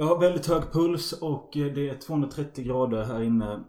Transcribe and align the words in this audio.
Jag 0.00 0.06
har 0.06 0.20
väldigt 0.20 0.46
hög 0.46 0.62
puls 0.72 1.12
och 1.12 1.56
eh, 1.56 1.72
det 1.74 1.88
är 1.88 1.94
230 1.94 2.64
grader 2.64 3.04
här 3.04 3.22
inne. 3.22 3.64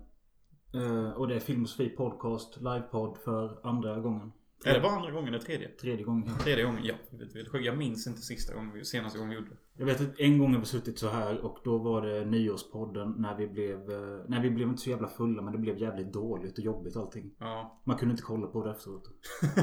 Eh, 0.73 1.09
Och 1.11 1.27
det 1.27 1.35
är 1.35 1.39
Filmosofie 1.39 1.89
Podcast, 1.89 2.57
livepodd 2.61 3.17
för 3.17 3.67
andra 3.67 3.99
gången. 3.99 4.31
Är 4.65 4.73
det 4.73 4.79
bara 4.79 4.91
andra 4.91 5.11
gången 5.11 5.27
eller 5.27 5.39
tredje? 5.43 5.67
Tredje 5.69 6.05
gången. 6.05 6.29
Tredje 6.43 6.63
gången, 6.65 6.81
ja. 6.85 7.59
Jag 7.59 7.77
minns 7.77 8.07
inte 8.07 8.21
sista 8.21 8.53
gången, 8.53 8.85
senaste 8.85 9.17
gången 9.19 9.29
vi 9.29 9.35
gjorde 9.35 9.49
det. 9.49 9.57
Jag 9.77 9.85
vet 9.85 10.01
att 10.01 10.19
en 10.19 10.37
gång 10.39 10.53
har 10.53 10.59
vi 10.59 10.65
suttit 10.65 10.99
så 10.99 11.07
här 11.09 11.45
och 11.45 11.57
då 11.63 11.77
var 11.77 12.01
det 12.01 12.25
nyårspodden 12.25 13.15
när 13.17 13.35
vi 13.37 13.47
blev... 13.47 13.91
eh, 13.91 14.25
Nej 14.27 14.41
vi 14.41 14.49
blev 14.49 14.67
inte 14.67 14.81
så 14.81 14.89
jävla 14.89 15.07
fulla 15.07 15.41
men 15.41 15.53
det 15.53 15.59
blev 15.59 15.77
jävligt 15.77 16.13
dåligt 16.13 16.57
och 16.57 16.63
jobbigt 16.63 16.95
allting. 16.97 17.31
Ja. 17.39 17.81
Man 17.83 17.97
kunde 17.97 18.11
inte 18.11 18.23
kolla 18.23 18.47
på 18.47 18.63
det 18.65 18.71
efteråt. 18.71 19.09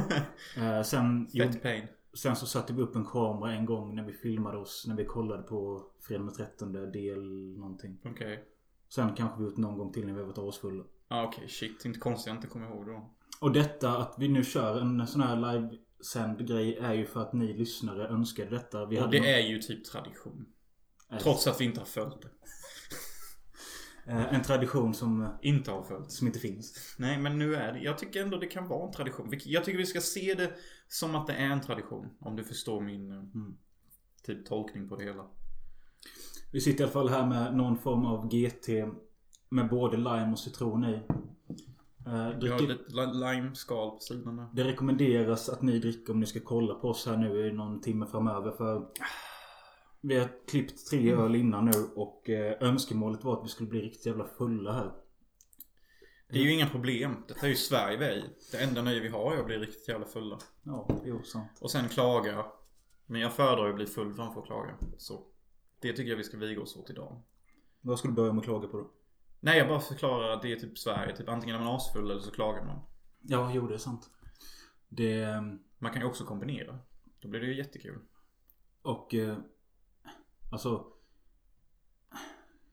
Eh, 0.59 0.83
Sen, 0.83 1.27
Fett 1.27 1.63
pain. 1.63 1.83
Sen 2.19 2.37
så 2.37 2.47
satte 2.47 2.73
vi 2.73 2.83
upp 2.83 2.97
en 2.97 3.05
kamera 3.05 3.53
en 3.53 3.65
gång 3.67 3.95
när 3.95 4.05
vi 4.05 4.13
filmade 4.13 4.59
oss. 4.59 4.85
När 4.89 4.97
vi 4.97 5.05
kollade 5.05 5.43
på 5.43 5.87
fredag 6.01 6.25
den 6.25 6.35
13 6.35 6.73
del 6.73 7.23
någonting. 7.59 7.99
Okej. 8.05 8.45
Sen 8.89 9.15
kanske 9.15 9.39
vi 9.39 9.45
gjort 9.45 9.57
någon 9.57 9.79
gång 9.79 9.93
till 9.93 10.07
när 10.07 10.15
vi 10.15 10.23
varit 10.23 10.39
asfulla. 10.39 10.85
Ja 11.09 11.25
okej, 11.27 11.49
shit. 11.49 11.85
Inte 11.85 11.99
konstigt 11.99 12.27
jag 12.27 12.37
inte 12.37 12.47
kommer 12.47 12.67
ihåg 12.71 12.87
då. 12.87 13.11
Och 13.41 13.53
detta 13.53 13.99
att 13.99 14.15
vi 14.19 14.29
nu 14.29 14.45
kör 14.45 14.81
en 14.81 15.07
sån 15.07 15.21
här 15.21 15.37
livesänd 15.53 16.49
grej 16.49 16.77
är 16.77 16.95
ju 16.95 17.07
för 17.07 17.21
att 17.23 17.33
ni 17.33 17.53
lyssnare 17.53 18.09
önskade 18.09 18.51
detta. 18.51 18.87
Vi 18.87 19.01
Och 19.01 19.11
det 19.11 19.33
är 19.35 19.41
ju 19.49 19.59
typ 19.59 19.85
tradition. 19.85 20.47
någon- 21.11 21.19
Trots 21.19 21.47
att 21.47 21.61
vi 21.61 21.65
inte 21.65 21.81
har 21.81 21.87
följt 21.87 22.23
det. 22.23 22.29
Eh, 24.07 24.35
En 24.35 24.43
tradition 24.43 24.95
som, 24.95 25.29
Inte 25.43 25.71
har 25.71 25.83
följt. 25.83 26.11
som 26.11 26.27
inte 26.27 26.39
finns. 26.39 26.95
Nej 26.99 27.19
men 27.19 27.39
nu 27.39 27.55
är 27.55 27.73
det, 27.73 27.79
jag 27.79 27.99
tycker 27.99 28.23
ändå 28.23 28.37
det 28.37 28.47
kan 28.47 28.69
vara 28.69 28.87
en 28.87 28.93
tradition. 28.93 29.31
Jag 29.45 29.65
tycker 29.65 29.79
vi 29.79 29.87
ska 29.87 30.01
se 30.01 30.35
det 30.35 30.51
som 30.89 31.15
att 31.15 31.27
det 31.27 31.33
är 31.33 31.47
en 31.47 31.61
tradition. 31.61 32.07
Om 32.21 32.37
du 32.37 32.45
förstår 32.45 32.81
min 32.81 33.11
eh, 33.11 33.17
Mm. 33.19 33.57
typ 34.23 34.47
tolkning 34.47 34.89
på 34.89 34.97
det 34.97 35.05
hela. 35.05 35.25
Vi 36.53 36.61
sitter 36.61 36.81
i 36.81 36.83
alla 36.85 36.93
fall 36.93 37.09
här 37.09 37.27
med 37.27 37.57
någon 37.57 37.79
form 37.79 38.07
av 38.07 38.29
GT 38.29 38.69
med 39.49 39.69
både 39.69 39.97
lime 39.97 40.33
och 40.33 40.39
citron 40.39 40.85
i. 40.85 40.93
Eh, 42.07 42.13
har 42.13 42.35
dricker, 42.35 42.67
li- 42.89 43.35
lime-skal 43.35 43.91
på 43.91 43.99
sidan 44.01 44.37
där. 44.37 44.47
det 44.53 44.65
rekommenderas 44.65 45.49
att 45.49 45.63
ni 45.63 45.79
dricker 45.79 46.13
om 46.13 46.21
ni 46.21 46.27
ska 46.27 46.41
kolla 46.41 46.75
på 46.75 46.89
oss 46.89 47.07
här 47.07 47.17
nu 47.17 47.47
i 47.49 47.53
någon 47.53 47.81
timme 47.81 48.07
framöver 48.07 48.51
för 48.51 48.87
vi 50.01 50.19
har 50.19 50.29
klippt 50.49 50.87
tre 50.91 51.13
öl 51.13 51.35
innan 51.35 51.65
nu 51.65 51.85
och 51.97 52.31
eh, 52.31 52.57
önskemålet 52.61 53.25
var 53.25 53.39
att 53.39 53.45
vi 53.45 53.49
skulle 53.49 53.69
bli 53.71 53.81
riktigt 53.83 54.07
jävla 54.07 54.25
fulla 54.25 54.73
här. 54.73 54.93
Det 56.29 56.39
är 56.39 56.43
ju 56.43 56.53
inga 56.53 56.69
problem. 56.69 57.25
Detta 57.29 57.47
är 57.47 57.51
ju 57.51 57.57
Sverige 57.57 57.97
vi 57.97 58.05
är 58.05 58.13
i. 58.17 58.25
Det 58.53 58.63
enda 58.63 58.83
nöje 58.83 59.01
vi 59.01 59.09
har 59.09 59.35
är 59.35 59.39
att 59.41 59.47
bli 59.47 59.59
riktigt 59.59 59.89
jävla 59.89 60.07
fulla. 60.07 60.39
Ja, 60.63 60.89
jo 61.05 61.23
sant. 61.23 61.51
Och 61.61 61.71
sen 61.71 61.89
klaga. 61.89 62.47
Men 63.07 63.21
jag 63.21 63.33
föredrar 63.33 63.69
att 63.69 63.75
bli 63.75 63.87
full 63.87 64.15
framför 64.15 64.41
att 64.41 64.47
klaga. 64.47 64.79
Så. 64.99 65.27
Det 65.81 65.93
tycker 65.93 66.11
jag 66.11 66.17
vi 66.17 66.25
ska 66.25 66.37
viga 66.37 66.61
oss 66.61 66.77
åt 66.77 66.91
idag. 66.91 67.23
Vad 67.81 67.99
ska 67.99 68.09
du 68.09 68.15
börja 68.15 68.33
med 68.33 68.39
att 68.41 68.45
klaga 68.45 68.69
på 68.69 68.77
då? 68.79 68.91
Nej, 69.41 69.59
jag 69.59 69.69
bara 69.69 69.81
förklarar 69.81 70.31
att 70.31 70.43
det 70.43 70.53
är 70.53 70.57
typ 70.57 70.79
Sverige. 70.79 71.17
Typ 71.17 71.29
antingen 71.29 71.57
är 71.57 71.61
man 71.65 71.75
asfull 71.75 72.11
eller 72.11 72.21
så 72.21 72.31
klagar 72.31 72.65
man. 72.65 72.81
Ja, 73.23 73.51
jo 73.55 73.67
det 73.69 73.75
är 73.75 73.79
sant. 73.79 74.11
Det... 74.89 75.21
eh, 75.23 75.43
Man 75.79 75.93
kan 75.93 76.01
ju 76.03 76.09
också 76.09 76.25
kombinera. 76.25 76.79
Då 77.21 77.29
blir 77.29 77.41
det 77.41 77.47
ju 77.47 77.57
jättekul. 77.57 77.99
Och... 78.83 79.15
Eh, 79.15 79.37
alltså... 80.51 80.85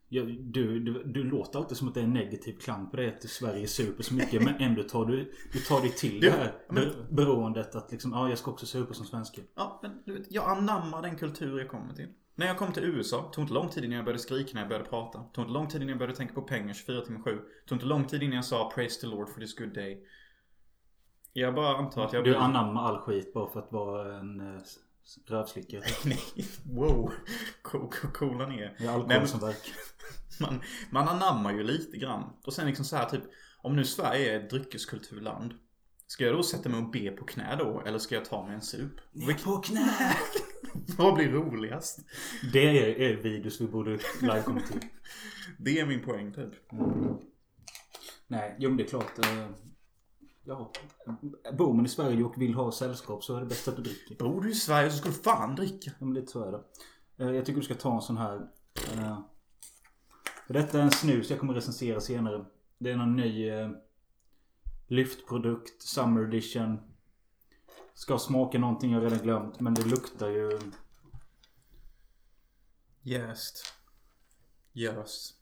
Ja, 0.10 0.24
du, 0.24 0.80
du, 0.80 1.04
du 1.04 1.24
låter 1.24 1.60
alltid 1.60 1.78
som 1.78 1.88
att 1.88 1.94
det 1.94 2.00
är 2.00 2.04
en 2.04 2.14
negativ 2.14 2.54
klang 2.54 2.90
på 2.90 2.98
det 2.98 3.08
att 3.08 3.24
Sverige 3.24 3.68
super 3.68 4.04
så 4.04 4.14
mycket 4.14 4.44
men 4.44 4.56
ändå 4.56 4.84
tar 4.84 5.06
du, 5.06 5.34
du 5.54 5.60
tar 5.60 5.82
dig 5.82 5.90
till 5.90 6.20
det 6.20 6.32
här 6.32 6.56
men- 6.70 6.76
be, 6.76 6.92
beroendet 7.10 7.76
att 7.76 7.92
liksom, 7.92 8.12
ja 8.12 8.30
jag 8.30 8.38
ska 8.38 8.52
också 8.52 8.66
supa 8.66 8.94
som 8.94 9.06
svensk. 9.06 9.40
Ja, 9.56 9.80
men 9.84 10.02
du 10.06 10.14
vet, 10.14 10.32
jag 10.32 10.58
anammar 10.58 11.02
den 11.02 11.16
kultur 11.16 11.60
jag 11.60 11.70
kommer 11.70 11.94
till. 11.94 12.08
När 12.36 12.48
jag 12.48 12.58
kom 12.58 12.72
till 12.72 12.84
USA, 12.84 13.32
tog 13.34 13.44
inte 13.44 13.54
lång 13.54 13.70
tid 13.70 13.84
innan 13.84 13.96
jag 13.96 14.06
började 14.06 14.20
skrika 14.24 14.50
när 14.54 14.62
jag 14.62 14.70
började 14.70 14.90
prata. 14.90 15.20
Tog 15.20 15.44
inte 15.44 15.54
lång 15.54 15.68
tid 15.68 15.82
innan 15.82 15.90
jag 15.90 15.98
började 15.98 16.18
tänka 16.18 16.34
på 16.34 16.42
pengar 16.42 16.74
24 16.74 17.02
timmar 17.02 17.22
7. 17.22 17.40
Tog 17.66 17.76
inte 17.76 17.86
lång 17.86 18.06
tid 18.08 18.24
innan 18.24 18.36
jag 18.36 18.46
sa 18.46 18.72
praise 18.76 19.02
the 19.02 19.08
Lord 19.08 19.30
for 19.30 19.42
this 19.42 19.56
good 19.56 19.74
day. 19.74 20.08
Jag 21.34 21.56
bara 21.56 21.78
antar 21.78 22.06
att 22.06 22.14
jag 22.14 22.24
Du 22.24 22.36
anammar 22.36 22.84
all 22.84 22.98
skit 22.98 23.34
bara 23.34 23.50
för 23.50 23.60
att 23.60 23.72
vara 23.72 24.18
en 24.18 24.62
eh, 25.04 25.06
s- 25.06 25.30
rövslickare. 25.30 25.82
Nej, 26.06 26.20
wow. 26.66 27.12
Co- 27.62 27.88
co- 27.90 28.12
Coola 28.14 28.48
ner. 28.48 28.76
Är 28.80 28.88
alkohol 28.88 29.08
Nej, 29.08 29.28
som 29.28 29.40
verkar. 29.40 29.74
Man, 30.40 30.62
man 30.90 31.08
anammar 31.08 31.54
ju 31.54 31.64
lite 31.64 31.98
grann. 31.98 32.24
Och 32.46 32.54
sen 32.54 32.68
liksom 32.68 32.86
så 32.86 32.96
här 32.96 33.10
typ, 33.10 33.24
om 33.62 33.76
nu 33.76 33.86
Sverige 33.86 34.34
är 34.36 34.40
ett 34.40 34.50
dryckeskulturland. 34.50 35.54
Ska 36.08 36.26
jag 36.26 36.36
då 36.36 36.44
sätta 36.44 36.70
mig 36.70 36.80
och 36.80 36.92
be 36.92 37.12
på 37.12 37.26
knä 37.26 37.56
då? 37.60 37.84
Eller 37.86 38.00
ska 38.00 38.16
jag 38.16 38.26
ta 38.26 38.46
mig 38.46 38.56
en 38.56 38.62
sup? 38.62 38.92
Ner 39.12 39.34
på 39.44 39.58
knä! 39.58 39.94
Vad 40.98 41.14
blir 41.16 41.32
roligast? 41.32 42.00
Det 42.54 42.60
är, 42.80 43.00
är 43.12 43.16
videos 43.16 43.62
vi 43.62 43.68
borde 43.68 43.92
live 44.22 44.44
till. 44.72 44.80
Det 45.60 45.80
är 45.80 45.86
min 45.86 46.02
poäng 46.06 46.34
typ. 46.34 46.54
Nej, 48.28 48.56
jo 48.60 48.70
men 48.70 48.78
det 48.78 48.84
är 48.84 48.88
klart. 48.88 49.20
Ja. 50.46 50.72
Bor 51.54 51.74
man 51.74 51.86
i 51.86 51.90
Sverige 51.90 52.24
och 52.24 52.42
vill 52.42 52.54
ha 52.54 52.72
sällskap 52.72 53.24
så 53.24 53.36
är 53.36 53.40
det 53.40 53.46
bäst 53.46 53.68
att 53.68 53.76
du 53.76 53.82
dricker. 53.82 54.16
Bor 54.16 54.42
du 54.42 54.52
i 54.52 54.56
Sverige 54.56 54.92
så 54.92 54.98
ska 54.98 55.10
du 55.10 55.16
fan 55.16 55.56
dricka. 55.56 55.92
Ja, 56.00 56.06
men 56.06 56.14
lite 56.14 56.32
så 56.32 56.44
är 56.44 56.52
det. 56.52 56.64
Eh, 57.26 57.32
Jag 57.32 57.46
tycker 57.46 57.60
du 57.60 57.66
ska 57.66 57.76
ta 57.76 57.96
en 57.96 58.02
sån 58.02 58.18
här. 58.18 58.48
eh, 58.94 59.20
detta 60.48 60.80
är 60.80 60.84
en 60.84 60.92
snus 60.92 61.30
jag 61.30 61.40
kommer 61.40 61.54
recensera 61.54 62.02
senare. 62.02 62.46
Det 62.78 62.92
är 62.92 62.98
någon 62.98 63.16
ny 63.16 63.50
eh, 63.50 63.70
lyftprodukt. 64.88 65.82
Summer 65.84 66.22
edition. 66.24 66.80
Ska 67.94 68.18
smaka 68.20 68.60
någonting 68.60 68.92
jag 68.92 69.04
redan 69.04 69.20
glömt. 69.20 69.60
Men 69.60 69.74
det 69.74 69.86
luktar 69.86 70.30
ju... 70.30 70.60
Jäst. 73.02 73.74
Gös. 74.74 75.34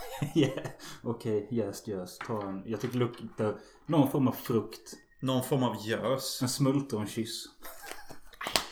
yeah. 0.34 0.66
Okej, 1.02 1.48
jäst 1.50 1.88
jäst. 1.88 2.20
Ta 2.20 2.48
en. 2.48 2.62
Jag 2.66 2.80
tycker 2.80 2.98
det 2.98 3.04
luktar 3.04 3.58
någon 3.86 4.10
form 4.10 4.28
av 4.28 4.32
frukt. 4.32 4.94
Någon 5.20 5.44
form 5.44 5.62
av 5.62 5.76
gös. 5.86 6.42
En 6.42 6.48
smultronkyss. 6.48 7.44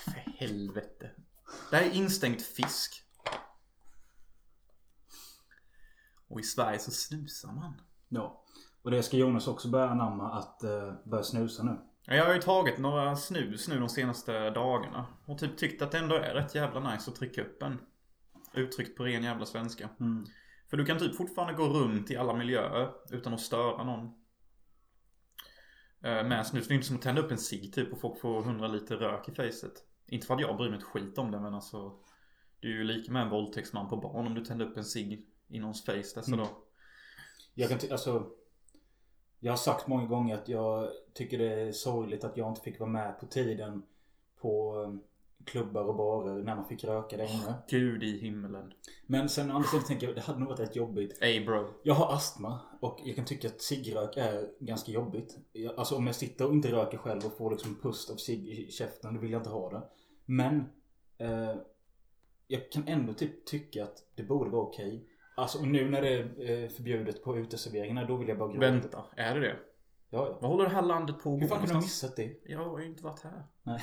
För 0.05 0.33
helvete. 0.39 1.11
Det 1.71 1.77
här 1.77 1.83
är 1.83 1.91
instängt 1.91 2.43
fisk. 2.43 3.03
Och 6.29 6.41
i 6.41 6.43
Sverige 6.43 6.79
så 6.79 6.91
snusar 6.91 7.53
man. 7.53 7.81
Ja. 8.09 8.43
Och 8.83 8.91
det 8.91 9.03
ska 9.03 9.17
Jonas 9.17 9.49
också 9.49 9.69
börja 9.69 9.89
anamma 9.89 10.33
att 10.33 10.61
uh, 10.65 11.11
börja 11.11 11.25
snusa 11.25 11.63
nu. 11.63 11.79
Ja, 12.07 12.15
Jag 12.15 12.25
har 12.25 12.35
ju 12.35 12.41
tagit 12.41 12.79
några 12.79 13.17
snus 13.17 13.69
nu 13.69 13.81
de 13.81 13.89
senaste 13.89 14.51
dagarna. 14.51 15.07
Och 15.27 15.39
typ 15.39 15.57
tyckt 15.59 15.83
att 15.83 15.91
det 15.91 15.99
ändå 15.99 16.15
är 16.15 16.35
rätt 16.35 16.55
jävla 16.55 16.93
nice 16.93 17.11
att 17.11 17.17
trycka 17.17 17.43
upp 17.43 17.63
en. 17.63 17.79
Uttryckt 18.55 18.97
på 18.97 19.05
ren 19.05 19.23
jävla 19.23 19.47
svenska. 19.47 19.89
Mm. 20.01 20.27
För 20.71 20.77
du 20.77 20.85
kan 20.85 20.99
typ 20.99 21.17
fortfarande 21.17 21.55
gå 21.55 21.65
runt 21.65 22.11
i 22.11 22.17
alla 22.17 22.35
miljöer 22.35 22.93
utan 23.11 23.35
att 23.35 23.41
störa 23.41 23.85
någon. 23.85 24.07
Eh, 26.03 26.25
Med 26.29 26.47
snus. 26.47 26.69
Det 26.69 26.73
är 26.73 26.77
inte 26.77 26.87
som 26.87 26.97
att 26.97 27.03
tända 27.03 27.23
upp 27.23 27.31
en 27.31 27.39
cigg 27.39 27.73
typ 27.75 27.93
och 27.93 28.01
folk 28.01 28.21
får 28.21 28.43
100 28.43 28.69
liter 28.69 28.97
rök 28.97 29.29
i 29.29 29.33
facet. 29.33 29.73
Inte 30.07 30.27
för 30.27 30.35
att 30.35 30.41
jag 30.41 30.57
bryr 30.57 30.69
mig 30.71 30.79
ett 30.79 30.85
skit 30.85 31.19
om 31.19 31.31
det 31.31 31.41
men 31.41 31.55
alltså. 31.55 31.99
Det 32.61 32.67
är 32.67 32.73
ju 32.73 32.85
lika 32.85 33.13
med 33.13 33.23
en 33.23 33.31
våldtäktsman 33.31 33.89
på 33.89 33.97
barn 33.97 34.27
om 34.27 34.35
du 34.35 34.45
tänder 34.45 34.67
upp 34.67 34.77
en 34.77 34.85
cigg 34.85 35.27
i 35.49 35.59
någons 35.59 35.85
face 35.85 35.93
dessa 35.95 36.27
Mm. 36.27 36.39
dagar. 36.39 36.53
Jag 37.55 37.69
kan 37.69 37.93
alltså 37.93 38.31
Jag 39.41 39.53
har 39.53 39.57
sagt 39.57 39.87
många 39.87 40.07
gånger 40.07 40.35
att 40.35 40.49
jag 40.49 40.91
tycker 41.15 41.39
det 41.39 41.53
är 41.63 41.73
sorgligt 41.73 42.25
att 42.25 42.37
jag 42.37 42.49
inte 42.49 42.61
fick 42.61 42.81
vara 42.81 42.91
med 42.91 43.21
på 43.21 43.27
tiden 43.27 43.83
på 44.41 44.75
klubbar 45.47 45.85
och 45.85 45.97
barer 45.97 46.43
när 46.43 46.57
man 46.57 46.69
fick 46.69 46.85
röka 46.85 47.17
där 47.17 47.25
inne. 47.25 47.55
Gud 47.69 48.03
i 48.03 48.19
himmelen. 48.19 48.73
Men 49.07 49.29
sen 49.29 49.51
andra 49.51 49.69
sidan 49.69 49.85
tänker 49.85 50.07
jag 50.07 50.17
det 50.17 50.21
hade 50.21 50.39
nog 50.39 50.49
varit 50.49 50.61
rätt 50.61 50.77
jobbigt. 50.77 51.23
Ey 51.23 51.45
bro. 51.45 51.69
Jag 51.83 51.95
har 51.95 52.15
astma 52.15 52.61
och 52.81 53.01
jag 53.05 53.17
kan 53.17 53.25
tycka 53.25 53.49
att 53.49 53.61
ciggrök 53.61 54.17
är 54.17 54.49
ganska 54.61 54.93
jobbigt. 54.93 55.39
Jag, 55.53 55.75
alltså 55.77 55.97
om 55.97 56.07
jag 56.07 56.17
sitter 56.17 56.47
och 56.47 56.53
inte 56.53 56.73
röker 56.73 56.99
själv 56.99 57.27
och 57.27 57.37
får 57.37 57.51
liksom 57.51 57.81
pust 57.83 58.11
av 58.11 58.17
cigg 58.17 58.49
i 58.49 58.71
käften, 58.71 59.15
då 59.15 59.21
vill 59.21 59.31
jag 59.31 59.41
inte 59.41 59.51
ha 59.51 59.71
det. 59.71 59.83
Men 60.25 60.65
eh, 61.19 61.55
jag 62.47 62.73
kan 62.73 62.89
ändå 62.89 63.13
typ 63.13 63.45
tycka 63.45 63.85
att 63.85 64.05
det 64.15 64.23
borde 64.23 64.51
vara 64.51 64.63
okej. 64.63 65.09
Alltså 65.37 65.59
och 65.59 65.69
nu 65.69 65.91
när 65.91 66.03
det 66.03 66.09
är 66.09 66.51
eh, 66.51 66.69
förbjudet 66.69 67.23
på 67.23 67.39
uteserveringarna, 67.39 68.05
då 68.05 68.17
vill 68.17 68.29
jag 68.29 68.39
bara 68.39 68.49
gråta. 68.49 68.71
Vänta, 68.71 69.05
är 69.17 69.35
det 69.35 69.41
det? 69.41 69.57
Ja, 70.11 70.27
ja. 70.31 70.39
Vad 70.41 70.51
håller 70.51 70.65
det 70.65 70.71
här 70.71 70.83
landet 70.83 71.23
på 71.23 71.35
att 71.35 71.43
Hur 71.43 71.49
fan 71.49 71.59
kunde 71.59 71.73
jag 71.73 71.75
någonstans? 71.75 72.03
missat 72.03 72.17
det? 72.17 72.53
Jag 72.53 72.65
har 72.65 72.79
ju 72.81 72.87
inte 72.87 73.05
varit 73.05 73.23
här. 73.23 73.45
Nej. 73.63 73.81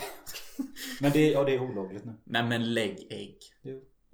Men 1.01 1.11
det, 1.11 1.31
ja, 1.31 1.43
det 1.43 1.55
är 1.55 1.59
olagligt 1.61 2.05
nu. 2.05 2.13
Nej 2.23 2.43
men 2.43 2.73
lägg 2.73 3.07
ägg. 3.09 3.37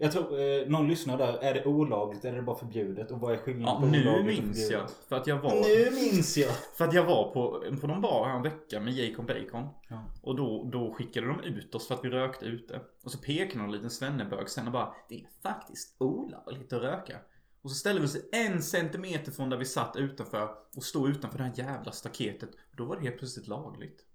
Jag 0.01 0.11
tror, 0.11 0.39
eh, 0.39 0.67
någon 0.67 0.87
lyssnar 0.87 1.17
där. 1.17 1.37
Är 1.37 1.53
det 1.53 1.65
olagligt 1.65 2.25
eller 2.25 2.33
är 2.33 2.37
det 2.37 2.45
bara 2.45 2.57
förbjudet? 2.57 3.11
Och 3.11 3.19
vad 3.19 3.33
är 3.33 3.37
skillnaden 3.37 3.75
Ja, 3.75 3.79
på 3.79 3.85
nu 3.85 4.09
olagligt 4.09 4.43
minns 4.43 4.71
jag. 4.71 4.89
För 5.09 5.15
att 5.15 5.27
jag 5.27 5.39
var... 5.39 5.51
Nu 5.51 5.91
minns 5.95 6.37
jag! 6.37 6.51
För 6.77 6.85
att 6.85 6.93
jag 6.93 7.05
var 7.05 7.33
på, 7.33 7.63
på 7.81 7.87
någon 7.87 8.01
bar 8.01 8.25
här 8.27 8.35
en 8.35 8.41
vecka 8.41 8.79
med 8.79 8.93
Jacob 8.93 9.27
Bacon. 9.27 9.67
Ja. 9.89 10.03
Och 10.21 10.35
då, 10.35 10.69
då 10.71 10.93
skickade 10.93 11.27
de 11.27 11.39
ut 11.43 11.75
oss 11.75 11.87
för 11.87 11.95
att 11.95 12.05
vi 12.05 12.09
rökte 12.09 12.45
ute. 12.45 12.81
Och 13.03 13.11
så 13.11 13.17
pekade 13.17 13.59
någon 13.59 13.71
liten 13.71 13.89
svennebög 13.89 14.49
sen 14.49 14.65
och 14.67 14.73
bara 14.73 14.93
Det 15.09 15.15
är 15.15 15.27
faktiskt 15.43 15.95
olagligt 15.99 16.73
att 16.73 16.81
röka. 16.81 17.17
Och 17.61 17.71
så 17.71 17.75
ställde 17.75 18.01
vi 18.01 18.07
oss 18.07 18.17
en 18.31 18.63
centimeter 18.63 19.31
från 19.31 19.49
där 19.49 19.57
vi 19.57 19.65
satt 19.65 19.95
utanför 19.95 20.49
och 20.75 20.83
stod 20.83 21.09
utanför 21.09 21.37
det 21.37 21.43
här 21.43 21.53
jävla 21.55 21.91
staketet. 21.91 22.49
Och 22.53 22.75
då 22.75 22.85
var 22.85 22.95
det 22.95 23.01
helt 23.01 23.17
plötsligt 23.17 23.47
lagligt. 23.47 24.05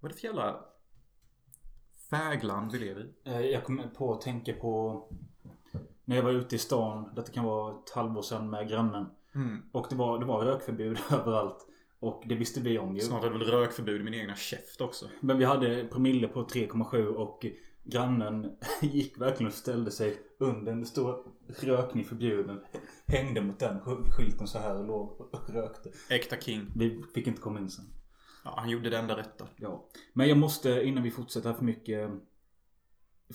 Vad 0.00 0.10
är 0.10 0.14
det 0.14 0.20
för 0.20 0.26
jävla 0.26 0.64
fägland 2.10 2.72
vi 2.72 2.78
lever 2.78 3.00
i? 3.00 3.08
Eh, 3.24 3.40
Jag 3.40 3.64
kommer 3.64 3.86
på 3.88 4.12
att 4.12 4.20
tänka 4.20 4.52
på 4.52 5.02
När 6.04 6.16
jag 6.16 6.22
var 6.22 6.30
ute 6.30 6.56
i 6.56 6.58
stan, 6.58 7.12
detta 7.16 7.32
kan 7.32 7.44
vara 7.44 7.74
ett 7.74 7.90
halvår 7.90 8.22
sedan 8.22 8.50
med 8.50 8.68
grannen. 8.68 9.06
Mm. 9.34 9.62
Och 9.72 9.86
det 9.90 9.96
var, 9.96 10.18
det 10.18 10.24
var 10.24 10.44
rökförbud 10.44 10.98
överallt. 11.10 11.66
Och 11.98 12.22
det 12.26 12.34
visste 12.34 12.60
vi 12.60 12.78
om 12.78 12.94
ju. 12.94 13.00
Snart 13.00 13.24
är 13.24 13.30
det 13.30 13.38
väl 13.38 13.48
rökförbud 13.48 14.00
i 14.00 14.04
min 14.04 14.14
egna 14.14 14.34
käft 14.34 14.80
också. 14.80 15.08
Men 15.20 15.38
vi 15.38 15.44
hade 15.44 15.84
promille 15.84 16.28
på 16.28 16.44
3,7 16.44 17.06
och 17.06 17.46
grannen 17.84 18.56
gick 18.82 19.20
verkligen 19.20 19.46
och 19.48 19.54
ställde 19.58 19.90
sig 19.90 20.18
under. 20.38 20.74
Det 20.74 20.86
stod 20.86 21.24
rökning 21.62 22.04
förbjuden. 22.04 22.60
Hängde 23.06 23.40
mot 23.40 23.58
den 23.58 23.80
sk- 23.80 24.10
skylten 24.10 24.46
så 24.46 24.58
här 24.58 24.76
och 24.78 24.86
låg 24.86 25.20
och 25.20 25.50
rökte. 25.50 25.90
Äkta 26.10 26.36
king. 26.36 26.72
Vi 26.76 27.02
fick 27.14 27.26
inte 27.26 27.40
komma 27.40 27.60
in 27.60 27.70
sen. 27.70 27.84
Ja, 28.44 28.54
han 28.56 28.70
gjorde 28.70 28.90
det 28.90 28.98
enda 28.98 29.16
rätta. 29.16 29.48
Ja. 29.56 29.88
Men 30.12 30.28
jag 30.28 30.38
måste 30.38 30.70
innan 30.84 31.02
vi 31.02 31.10
fortsätter 31.10 31.48
här 31.48 31.56
för 31.56 31.64
mycket 31.64 32.10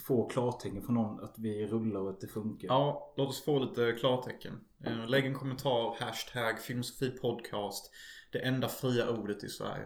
få 0.07 0.27
klartecken 0.29 0.81
från 0.81 0.95
någon 0.95 1.23
att 1.23 1.35
vi 1.39 1.67
rullar 1.67 1.99
och 1.99 2.09
att 2.09 2.21
det 2.21 2.27
funkar. 2.27 2.67
Ja, 2.67 3.13
låt 3.17 3.29
oss 3.29 3.43
få 3.43 3.59
lite 3.59 3.91
klartecken. 3.91 4.53
Eh, 4.83 5.07
Lägg 5.07 5.25
en 5.25 5.33
kommentar, 5.35 5.95
hashtag 5.99 6.59
filmsofi 6.59 7.09
podcast. 7.11 7.91
Det 8.31 8.39
enda 8.39 8.67
fria 8.67 9.09
ordet 9.09 9.43
i 9.43 9.49
Sverige. 9.49 9.85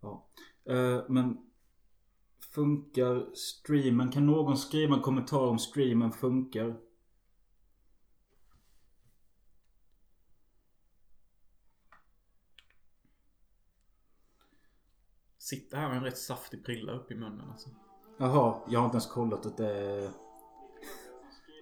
Ja. 0.00 0.26
Eh, 0.64 1.02
men 1.08 1.38
funkar 2.54 3.34
streamen? 3.34 4.12
Kan 4.12 4.26
någon 4.26 4.58
skriva 4.58 4.94
en 4.96 5.02
kommentar 5.02 5.46
om 5.46 5.58
streamen 5.58 6.12
funkar? 6.12 6.76
Sitter 15.38 15.76
här 15.76 15.88
med 15.88 15.96
en 15.96 16.04
rätt 16.04 16.18
saftig 16.18 16.64
prilla 16.64 16.92
upp 16.92 17.10
i 17.10 17.14
munnen 17.14 17.50
alltså. 17.50 17.70
Jaha, 18.18 18.60
jag 18.68 18.80
har 18.80 18.86
inte 18.86 18.94
ens 18.96 19.06
kollat 19.06 19.46
att 19.46 19.56
det 19.56 19.72
är... 19.76 20.10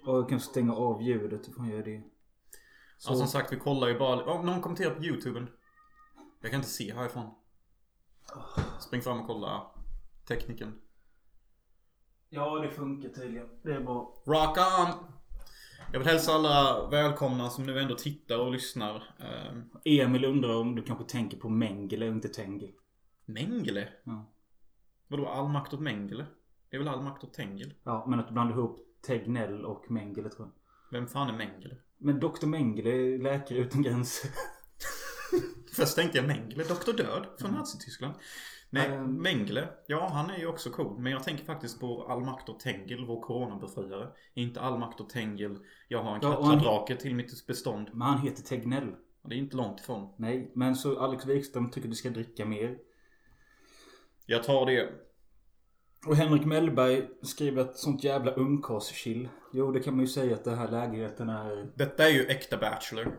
Och 0.07 0.17
jag 0.17 0.29
kan 0.29 0.41
stänga 0.41 0.75
av 0.75 1.03
ljudet. 1.03 1.49
Hur 1.49 1.53
fan 1.53 1.69
gör 1.69 1.77
jag 1.77 1.85
det? 1.85 2.03
Så, 2.99 3.13
Ja, 3.13 3.17
som 3.17 3.27
sagt, 3.27 3.53
vi 3.53 3.57
kollar 3.57 3.89
ju 3.89 3.99
bara... 3.99 4.25
Om 4.25 4.47
någon 4.47 4.61
kommenterar 4.61 4.95
på 4.95 5.05
YouTuben. 5.05 5.49
Jag 6.41 6.51
kan 6.51 6.61
inte 6.61 6.71
se 6.71 6.95
härifrån. 6.95 7.31
Spring 8.81 9.03
fram 9.03 9.21
och 9.21 9.27
kolla 9.27 9.67
tekniken. 10.29 10.79
ja, 12.29 12.59
det 12.59 12.71
funkar 12.71 13.09
tydligen. 13.09 13.49
Det 13.63 13.73
är 13.75 13.81
bra. 13.81 14.23
Rock 14.27 14.59
on! 14.59 15.13
Jag 15.93 15.99
vill 15.99 16.09
hälsa 16.09 16.33
alla 16.33 16.89
välkomna 16.89 17.51
som 17.51 17.65
nu 17.67 17.81
ändå 17.81 17.95
tittar 17.95 18.39
och 18.39 18.53
lyssnar. 18.53 18.97
Eh, 19.21 19.59
Emil 19.85 20.25
undrar 20.25 20.57
om 20.57 20.75
du 20.75 20.83
kanske 20.83 21.05
tänker 21.05 21.37
på 21.37 21.49
Mengele 21.49 22.09
och 22.09 22.13
inte 22.15 22.29
Tengil. 22.29 22.73
Mengele? 23.25 23.89
Ja. 24.05 24.33
Vadå 25.09 25.27
all 25.27 25.49
makt 25.49 25.75
åt 25.75 25.81
Mengele? 25.81 26.27
Det 26.71 26.77
är 26.77 26.79
väl 26.79 26.89
all 26.89 27.03
makt 27.03 27.25
åt 27.25 27.35
Tengil? 27.35 27.75
ja, 27.83 28.05
men 28.09 28.21
att 28.21 28.27
du 28.29 28.33
blandar 28.33 28.57
ihop 28.57 28.79
Tegnell 29.07 29.65
och 29.65 29.91
Mengele 29.91 30.29
tror 30.29 30.49
jag. 30.49 30.53
Vem 30.99 31.07
fan 31.09 31.29
är 31.29 31.39
Mengele? 31.39 31.77
Men 31.99 32.21
Dr 32.21 32.47
Mengele 32.47 32.91
är 32.91 33.19
läkare 33.19 33.59
utan 33.59 33.83
gränser. 33.83 34.31
Först 35.77 35.97
tänkte 35.97 36.19
jag 36.19 36.27
Mengele, 36.27 36.65
Dr 36.65 36.93
Död 36.93 37.27
från 37.39 37.51
Nazityskland. 37.51 38.15
Nej, 38.71 38.87
Mm. 38.87 39.23
Mengele. 39.23 39.69
Ja, 39.87 40.09
han 40.13 40.31
är 40.31 40.39
ju 40.39 40.47
också 40.47 40.71
cool. 40.71 40.99
Men 40.99 41.13
jag 41.13 41.25
tänker 41.25 41.45
faktiskt 41.45 41.81
på 41.81 42.07
All 42.09 42.21
makt 42.21 42.49
åt 42.49 42.61
Tengil, 42.61 43.05
vår 43.07 43.23
coronabefriare. 43.23 44.09
Inte 44.35 44.61
All 44.61 44.79
makt 44.79 45.01
åt 45.01 45.11
Tengil. 45.11 45.59
Jag 45.89 46.03
har 46.03 46.15
en 46.15 46.21
Ja, 46.23 46.37
och 46.37 46.45
kattradrake 46.45 46.97
till 46.97 47.15
mitt 47.15 47.47
bestånd. 47.47 47.89
Men 47.93 48.03
han 48.03 48.19
heter 48.19 48.43
Tegnell. 48.43 48.95
Och 49.23 49.29
Det 49.29 49.37
är 49.37 49.39
inte 49.39 49.57
långt 49.57 49.81
ifrån. 49.81 50.15
Nej, 50.19 50.53
men 50.55 50.77
så 50.77 51.01
Alex 51.01 51.27
Wikström 51.27 51.71
tycker 51.71 51.89
du 51.89 51.95
ska 51.95 52.11
dricka 52.11 52.45
mer. 52.45 52.79
Jag 54.27 54.45
tar 54.45 54.67
det. 54.67 54.89
Och 56.07 56.17
Henrik 56.17 56.45
Mellberg 56.45 57.09
skriver 57.23 57.63
att 57.63 57.77
sånt 57.77 58.05
jävla 58.05 58.33
ungkarlschill. 58.33 59.29
Jo, 59.53 59.73
det 59.73 59.81
kan 59.81 59.95
man 59.95 60.01
ju 60.05 60.09
säga 60.09 60.35
att 60.35 60.45
den 60.45 60.59
här 60.59 60.69
lägenheten 60.69 61.29
är... 61.29 61.73
Detta 61.75 62.05
är 62.05 62.11
ju 62.11 62.27
äkta 62.27 62.57
Bachelor. 62.57 63.17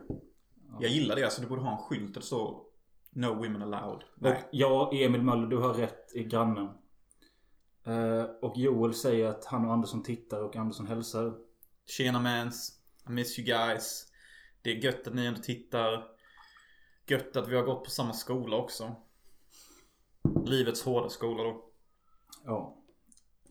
Jag 0.80 0.90
gillar 0.90 1.16
det. 1.16 1.32
Så 1.32 1.40
du 1.40 1.46
borde 1.46 1.62
ha 1.62 1.72
en 1.72 1.78
skylt 1.78 2.14
där 2.14 2.20
det 2.20 2.26
står 2.26 2.62
No 3.10 3.26
women 3.26 3.62
allowed. 3.62 4.02
Och 4.02 4.22
Nej. 4.22 4.48
ja, 4.50 4.90
Emil 4.92 5.22
Möller, 5.22 5.46
du 5.46 5.56
har 5.56 5.74
rätt 5.74 6.12
i 6.14 6.24
grannen. 6.24 6.68
Eh, 7.84 8.22
och 8.42 8.56
Joel 8.56 8.94
säger 8.94 9.28
att 9.28 9.44
han 9.44 9.64
och 9.64 9.72
Andersson 9.72 10.02
tittar 10.02 10.42
och 10.42 10.56
Andersson 10.56 10.86
hälsar. 10.86 11.34
Tjena 11.86 12.20
mans. 12.20 12.80
I 13.08 13.12
miss 13.12 13.38
you 13.38 13.46
guys. 13.46 14.06
Det 14.62 14.70
är 14.70 14.84
gött 14.84 15.06
att 15.06 15.14
ni 15.14 15.26
ändå 15.26 15.40
tittar. 15.40 16.04
Gött 17.06 17.36
att 17.36 17.48
vi 17.48 17.56
har 17.56 17.62
gått 17.62 17.84
på 17.84 17.90
samma 17.90 18.12
skola 18.12 18.56
också. 18.56 18.96
Livets 20.44 20.82
hårda 20.82 21.08
skola 21.08 21.42
då. 21.42 21.64
Ja. 22.44 22.76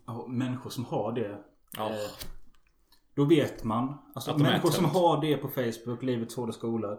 ja 0.05 0.27
människor 0.27 0.69
som 0.69 0.85
har 0.85 1.11
det. 1.11 1.43
Ja. 1.77 1.89
Eh, 1.89 2.09
då 3.17 3.25
vet 3.25 3.63
man. 3.63 3.97
Alltså 4.13 4.31
Att 4.31 4.37
människor 4.37 4.71
som 4.71 4.85
har 4.85 5.21
det 5.21 5.37
på 5.37 5.47
Facebook, 5.47 6.03
Livets 6.03 6.35
Hårda 6.35 6.51
Skola. 6.51 6.97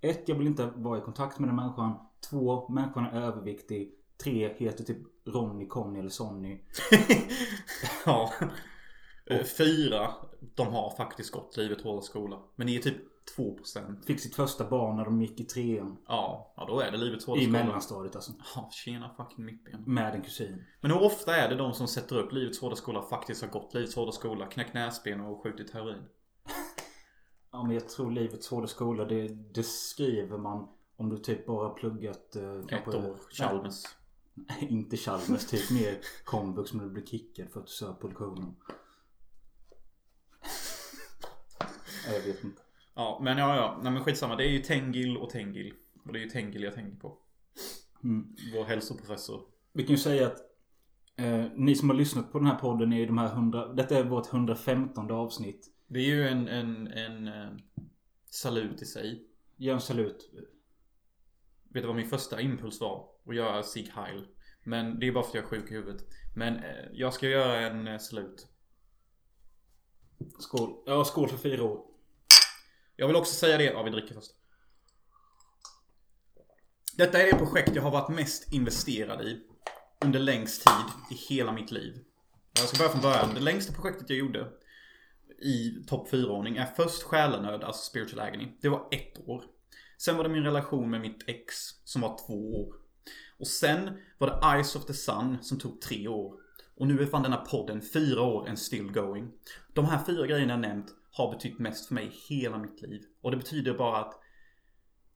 Ett, 0.00 0.28
jag 0.28 0.36
vill 0.36 0.46
inte 0.46 0.70
vara 0.76 0.98
i 0.98 1.00
kontakt 1.00 1.38
med 1.38 1.48
den 1.48 1.56
människan. 1.56 1.94
Två, 2.30 2.68
människan 2.68 3.04
är 3.04 3.20
överviktig. 3.20 3.92
Tre, 4.24 4.54
heter 4.56 4.84
typ 4.84 4.98
Ronny, 5.26 5.66
Conny 5.66 5.98
eller 5.98 6.10
Sonny. 6.10 6.60
ja. 8.06 8.32
Eh, 9.26 9.44
Fyra. 9.44 10.14
De 10.54 10.66
har 10.66 10.96
faktiskt 10.96 11.32
gått 11.32 11.56
livet 11.56 11.80
hårda 11.80 12.02
skola. 12.02 12.38
Men 12.56 12.66
ni 12.66 12.76
är 12.76 12.80
typ 12.80 13.17
2%. 13.36 14.02
Fick 14.06 14.20
sitt 14.20 14.34
första 14.34 14.64
barn 14.64 14.96
när 14.96 15.04
de 15.04 15.22
gick 15.22 15.40
i 15.40 15.44
trean. 15.44 15.96
Ja, 16.06 16.52
ja 16.56 16.64
då 16.66 16.80
är 16.80 16.90
det 16.90 16.96
livets 16.96 17.26
hårda 17.26 17.40
I 17.40 17.44
skola. 17.44 17.58
mellanstadiet 17.64 18.16
alltså. 18.16 18.32
Ja, 18.54 18.68
tjena 18.72 19.14
fucking 19.16 19.44
mittben. 19.44 19.82
Med 19.86 20.14
en 20.14 20.22
kusin. 20.22 20.64
Men 20.80 20.90
hur 20.90 21.02
ofta 21.02 21.36
är 21.36 21.48
det 21.48 21.54
de 21.56 21.72
som 21.74 21.88
sätter 21.88 22.18
upp 22.18 22.32
livets 22.32 22.60
hårda 22.60 22.76
skola 22.76 23.02
faktiskt 23.02 23.42
har 23.42 23.48
gått 23.48 23.74
livets 23.74 23.96
hårda 23.96 24.12
skola, 24.12 24.46
knäckt 24.46 24.74
näsben 24.74 25.20
och 25.20 25.42
skjutit 25.42 25.70
heroin? 25.70 26.02
Ja 27.50 27.62
men 27.62 27.74
jag 27.74 27.88
tror 27.88 28.10
Livets 28.10 28.48
Hårda 28.48 28.66
Skola 28.66 29.04
det, 29.04 29.28
det 29.28 29.62
skriver 29.62 30.38
man 30.38 30.68
om 30.96 31.08
du 31.08 31.18
typ 31.18 31.46
bara 31.46 31.70
pluggat 31.70 32.36
eh, 32.36 32.78
Ett 32.78 32.88
år. 32.88 33.16
Chalmers. 33.30 33.82
Nej, 34.34 34.66
inte 34.70 34.96
Chalmers. 34.96 35.46
Typ 35.46 35.70
mer 35.70 35.98
komvux 36.24 36.72
men 36.72 36.86
du 36.86 36.92
blir 36.92 37.06
kickad 37.06 37.50
för 37.50 37.60
att 37.60 37.66
du 37.66 37.72
söp 37.72 38.00
på 38.00 38.08
lektionen. 38.08 38.56
Jag 42.12 42.20
vet 42.20 42.44
inte. 42.44 42.62
Ja, 42.98 43.20
men 43.22 43.38
ja, 43.38 43.56
ja. 43.56 43.80
Nej 43.82 43.92
men 43.92 44.04
skitsamma. 44.04 44.36
Det 44.36 44.44
är 44.44 44.50
ju 44.50 44.58
Tengil 44.58 45.16
och 45.16 45.30
Tengil. 45.30 45.74
Och 46.04 46.12
det 46.12 46.18
är 46.18 46.22
ju 46.22 46.28
Tengil 46.28 46.62
jag 46.62 46.74
tänker 46.74 46.96
på. 46.96 47.18
Mm. 48.04 48.36
Vår 48.54 48.64
hälsoprofessor. 48.64 49.40
Vi 49.72 49.82
kan 49.82 49.90
ju 49.90 49.98
säga 49.98 50.26
att 50.26 50.38
eh, 51.16 51.44
ni 51.56 51.74
som 51.74 51.90
har 51.90 51.96
lyssnat 51.96 52.32
på 52.32 52.38
den 52.38 52.46
här 52.46 52.58
podden 52.58 52.92
är 52.92 53.06
de 53.06 53.18
här 53.18 53.32
100... 53.32 53.72
Detta 53.72 53.98
är 53.98 54.04
vårt 54.04 54.32
115 54.32 55.10
avsnitt. 55.10 55.66
Det 55.86 55.98
är 55.98 56.04
ju 56.04 56.28
en, 56.28 56.48
en, 56.48 56.86
en 56.86 57.28
eh, 57.28 57.50
salut 58.30 58.82
i 58.82 58.84
sig. 58.84 59.26
Gör 59.56 59.74
en 59.74 59.80
salut. 59.80 60.30
Vet 61.74 61.82
du 61.82 61.86
vad 61.86 61.96
min 61.96 62.08
första 62.08 62.40
impuls 62.40 62.80
var? 62.80 63.08
Att 63.26 63.36
göra 63.36 63.62
Sig 63.62 63.92
Heil. 63.94 64.26
Men 64.64 64.98
det 65.00 65.08
är 65.08 65.12
bara 65.12 65.24
för 65.24 65.30
att 65.30 65.34
jag 65.34 65.44
är 65.44 65.48
sjuk 65.48 65.70
i 65.70 65.74
huvudet. 65.74 66.02
Men 66.36 66.56
eh, 66.56 66.86
jag 66.92 67.14
ska 67.14 67.28
göra 67.28 67.60
en 67.60 67.86
eh, 67.86 67.98
salut. 67.98 68.48
Skål. 70.38 70.82
Ja, 70.86 71.04
skål 71.04 71.28
för 71.28 71.38
fyra 71.38 71.64
år. 71.64 71.87
Jag 73.00 73.06
vill 73.06 73.16
också 73.16 73.34
säga 73.34 73.58
det. 73.58 73.64
Ja, 73.64 73.82
vi 73.82 73.90
dricker 73.90 74.14
först. 74.14 74.30
Detta 76.96 77.22
är 77.22 77.32
det 77.32 77.38
projekt 77.38 77.74
jag 77.74 77.82
har 77.82 77.90
varit 77.90 78.08
mest 78.16 78.52
investerad 78.52 79.22
i. 79.22 79.40
Under 80.04 80.18
längst 80.18 80.66
tid 80.66 81.18
i 81.18 81.34
hela 81.34 81.52
mitt 81.52 81.70
liv. 81.70 82.04
Jag 82.58 82.68
ska 82.68 82.78
börja 82.78 82.90
från 82.90 83.00
början. 83.00 83.34
Det 83.34 83.40
längsta 83.40 83.72
projektet 83.72 84.10
jag 84.10 84.18
gjorde 84.18 84.48
i 85.42 85.84
topp 85.86 86.12
4-ordning 86.12 86.56
är 86.56 86.66
först 86.66 87.02
Själenöd, 87.02 87.64
alltså 87.64 87.90
Spiritual 87.90 88.20
Agony. 88.20 88.48
Det 88.60 88.68
var 88.68 88.88
ett 88.90 89.28
år. 89.28 89.44
Sen 89.98 90.16
var 90.16 90.24
det 90.24 90.30
min 90.30 90.44
relation 90.44 90.90
med 90.90 91.00
mitt 91.00 91.28
ex 91.28 91.54
som 91.84 92.02
var 92.02 92.18
två 92.26 92.62
år. 92.62 92.74
Och 93.38 93.46
sen 93.46 93.98
var 94.18 94.26
det 94.26 94.56
Eyes 94.56 94.76
of 94.76 94.86
the 94.86 94.94
Sun 94.94 95.38
som 95.42 95.58
tog 95.58 95.80
tre 95.80 96.08
år. 96.08 96.34
Och 96.76 96.86
nu 96.86 97.02
är 97.02 97.06
fan 97.06 97.22
denna 97.22 97.36
podden 97.36 97.82
fyra 97.82 98.22
år 98.22 98.48
and 98.48 98.58
still 98.58 98.92
going. 98.92 99.32
De 99.74 99.84
här 99.84 100.04
fyra 100.04 100.26
grejerna 100.26 100.52
jag 100.52 100.60
nämnt 100.60 100.94
har 101.18 101.32
betytt 101.32 101.58
mest 101.58 101.86
för 101.86 101.94
mig 101.94 102.12
hela 102.28 102.58
mitt 102.58 102.82
liv. 102.82 103.02
Och 103.20 103.30
det 103.30 103.36
betyder 103.36 103.74
bara 103.74 103.98
att 103.98 104.20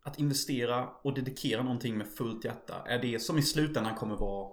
att 0.04 0.18
investera 0.18 0.88
och 0.88 1.14
dedikera 1.14 1.62
någonting 1.62 1.98
med 1.98 2.08
fullt 2.08 2.44
hjärta 2.44 2.82
är 2.86 2.98
det 2.98 3.18
som 3.18 3.38
i 3.38 3.42
slutändan 3.42 3.94
kommer 3.94 4.16
vara 4.16 4.50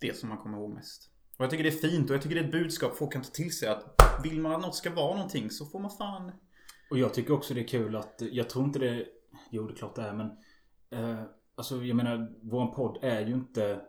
det 0.00 0.16
som 0.18 0.28
man 0.28 0.38
kommer 0.38 0.58
ihåg 0.58 0.74
mest. 0.74 1.10
Och 1.38 1.44
jag 1.44 1.50
tycker 1.50 1.64
det 1.64 1.70
är 1.70 1.88
fint 1.88 2.10
och 2.10 2.16
jag 2.16 2.22
tycker 2.22 2.34
det 2.34 2.40
är 2.40 2.44
ett 2.44 2.52
budskap 2.52 2.96
folk 2.96 3.12
kan 3.12 3.22
ta 3.22 3.30
till 3.30 3.52
sig 3.52 3.68
att 3.68 4.02
vill 4.22 4.40
man 4.40 4.52
att 4.52 4.60
något 4.60 4.74
ska 4.74 4.90
vara 4.90 5.14
någonting 5.14 5.50
så 5.50 5.66
får 5.66 5.80
man 5.80 5.90
fan... 5.90 6.32
Och 6.90 6.98
jag 6.98 7.14
tycker 7.14 7.32
också 7.32 7.54
det 7.54 7.60
är 7.60 7.68
kul 7.68 7.96
att, 7.96 8.22
jag 8.32 8.50
tror 8.50 8.64
inte 8.64 8.78
det, 8.78 9.06
jo 9.50 9.66
det 9.66 9.72
är 9.72 9.76
klart 9.76 9.94
det 9.94 10.02
är 10.02 10.14
men 10.14 10.30
eh, 10.90 11.22
Alltså 11.58 11.84
jag 11.84 11.96
menar, 11.96 12.32
vår 12.42 12.66
podd 12.66 12.98
är 13.02 13.26
ju 13.26 13.34
inte 13.34 13.80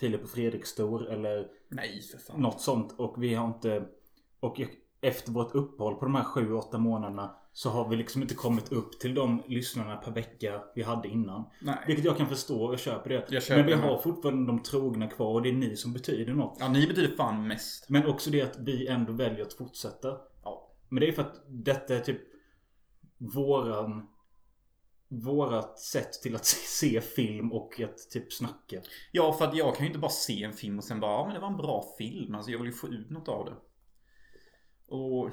Filip 0.00 0.22
och 0.22 0.30
Fredrik 0.30 0.66
stor 0.66 1.10
eller 1.10 1.48
Nej 1.68 2.02
för 2.02 2.18
fan. 2.18 2.40
något 2.40 2.60
sånt 2.60 2.92
och 2.92 3.22
vi 3.22 3.34
har 3.34 3.46
inte 3.46 3.88
Och 4.40 4.58
jag, 4.58 4.68
efter 5.06 5.32
vårt 5.32 5.54
uppehåll 5.54 5.94
på 5.94 6.04
de 6.04 6.14
här 6.14 6.24
7-8 6.24 6.78
månaderna 6.78 7.36
Så 7.52 7.70
har 7.70 7.88
vi 7.88 7.96
liksom 7.96 8.22
inte 8.22 8.34
kommit 8.34 8.72
upp 8.72 9.00
till 9.00 9.14
de 9.14 9.42
lyssnarna 9.46 9.96
per 9.96 10.12
vecka 10.12 10.62
vi 10.74 10.82
hade 10.82 11.08
innan. 11.08 11.44
Nej. 11.60 11.78
Vilket 11.86 12.04
jag 12.04 12.16
kan 12.16 12.26
förstå, 12.26 12.72
jag 12.72 12.80
köper 12.80 13.10
det. 13.10 13.26
Jag 13.30 13.42
köper 13.42 13.56
Men 13.56 13.66
vi 13.66 13.72
det. 13.72 13.88
har 13.88 13.98
fortfarande 13.98 14.46
de 14.52 14.62
trogna 14.62 15.08
kvar 15.08 15.34
och 15.34 15.42
det 15.42 15.48
är 15.48 15.52
ni 15.52 15.76
som 15.76 15.92
betyder 15.92 16.34
något. 16.34 16.56
Ja, 16.60 16.68
ni 16.68 16.86
betyder 16.86 17.16
fan 17.16 17.46
mest. 17.48 17.90
Men 17.90 18.06
också 18.06 18.30
det 18.30 18.42
att 18.42 18.58
vi 18.58 18.86
ändå 18.86 19.12
väljer 19.12 19.42
att 19.42 19.52
fortsätta. 19.52 20.16
Ja. 20.44 20.72
Men 20.88 21.00
det 21.00 21.08
är 21.08 21.12
för 21.12 21.22
att 21.22 21.44
detta 21.48 21.96
är 21.96 22.00
typ 22.00 22.20
våran 23.18 24.06
Vårat 25.08 25.78
sätt 25.78 26.12
till 26.12 26.34
att 26.34 26.44
se 26.46 27.00
film 27.00 27.52
och 27.52 27.80
att 27.80 28.10
typ 28.10 28.32
snacka. 28.32 28.80
Ja, 29.12 29.32
för 29.32 29.44
att 29.44 29.56
jag 29.56 29.74
kan 29.74 29.84
ju 29.84 29.86
inte 29.86 29.98
bara 29.98 30.10
se 30.10 30.44
en 30.44 30.52
film 30.52 30.78
och 30.78 30.84
sen 30.84 31.00
bara, 31.00 31.12
ja 31.12 31.24
men 31.24 31.34
det 31.34 31.40
var 31.40 31.48
en 31.48 31.56
bra 31.56 31.84
film. 31.98 32.34
Alltså 32.34 32.50
jag 32.50 32.58
vill 32.58 32.66
ju 32.66 32.72
få 32.72 32.88
ut 32.88 33.10
något 33.10 33.28
av 33.28 33.44
det. 33.44 33.54
Och 34.88 35.30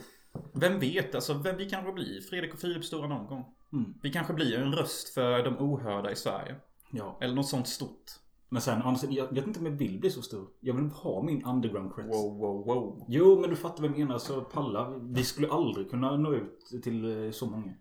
vem 0.54 0.80
vet, 0.80 1.16
alltså 1.16 1.34
vem 1.34 1.58
vi 1.58 1.70
kanske 1.70 1.92
blir 1.92 2.22
Fredrik 2.22 2.54
och 2.54 2.60
Filip 2.60 2.86
stora 2.86 3.08
någon 3.08 3.28
gång. 3.28 3.46
Mm. 3.74 3.94
Vi 4.02 4.12
kanske 4.12 4.34
blir 4.34 4.60
en 4.60 4.74
röst 4.74 5.14
för 5.14 5.44
de 5.44 5.58
ohörda 5.58 6.12
i 6.12 6.16
Sverige. 6.16 6.56
Ja. 6.92 7.18
Eller 7.22 7.36
något 7.36 7.48
sånt 7.48 7.68
stort. 7.68 8.12
Men 8.50 8.62
sen, 8.62 8.82
jag 9.10 9.34
vet 9.34 9.48
inte 9.48 9.60
om 9.60 9.66
jag 9.66 9.74
vill 9.74 10.00
bli 10.00 10.10
så 10.10 10.22
stor. 10.22 10.48
Jag 10.60 10.74
vill 10.74 10.86
ha 10.86 11.24
min 11.24 11.46
underground 11.46 11.96
creds. 11.96 12.08
Wow, 12.08 12.38
wow, 12.38 12.66
wow. 12.66 13.06
Jo, 13.10 13.42
men 13.42 13.50
du 13.50 13.56
fattar 13.56 13.82
vad 13.82 13.92
jag 13.92 14.00
menar. 14.00 14.18
Så 14.18 14.42
palla. 14.42 15.00
Vi 15.02 15.24
skulle 15.24 15.50
aldrig 15.50 15.90
kunna 15.90 16.18
nå 16.18 16.34
ut 16.34 16.84
till 16.84 17.26
eh, 17.26 17.32
så 17.32 17.46
många. 17.46 17.74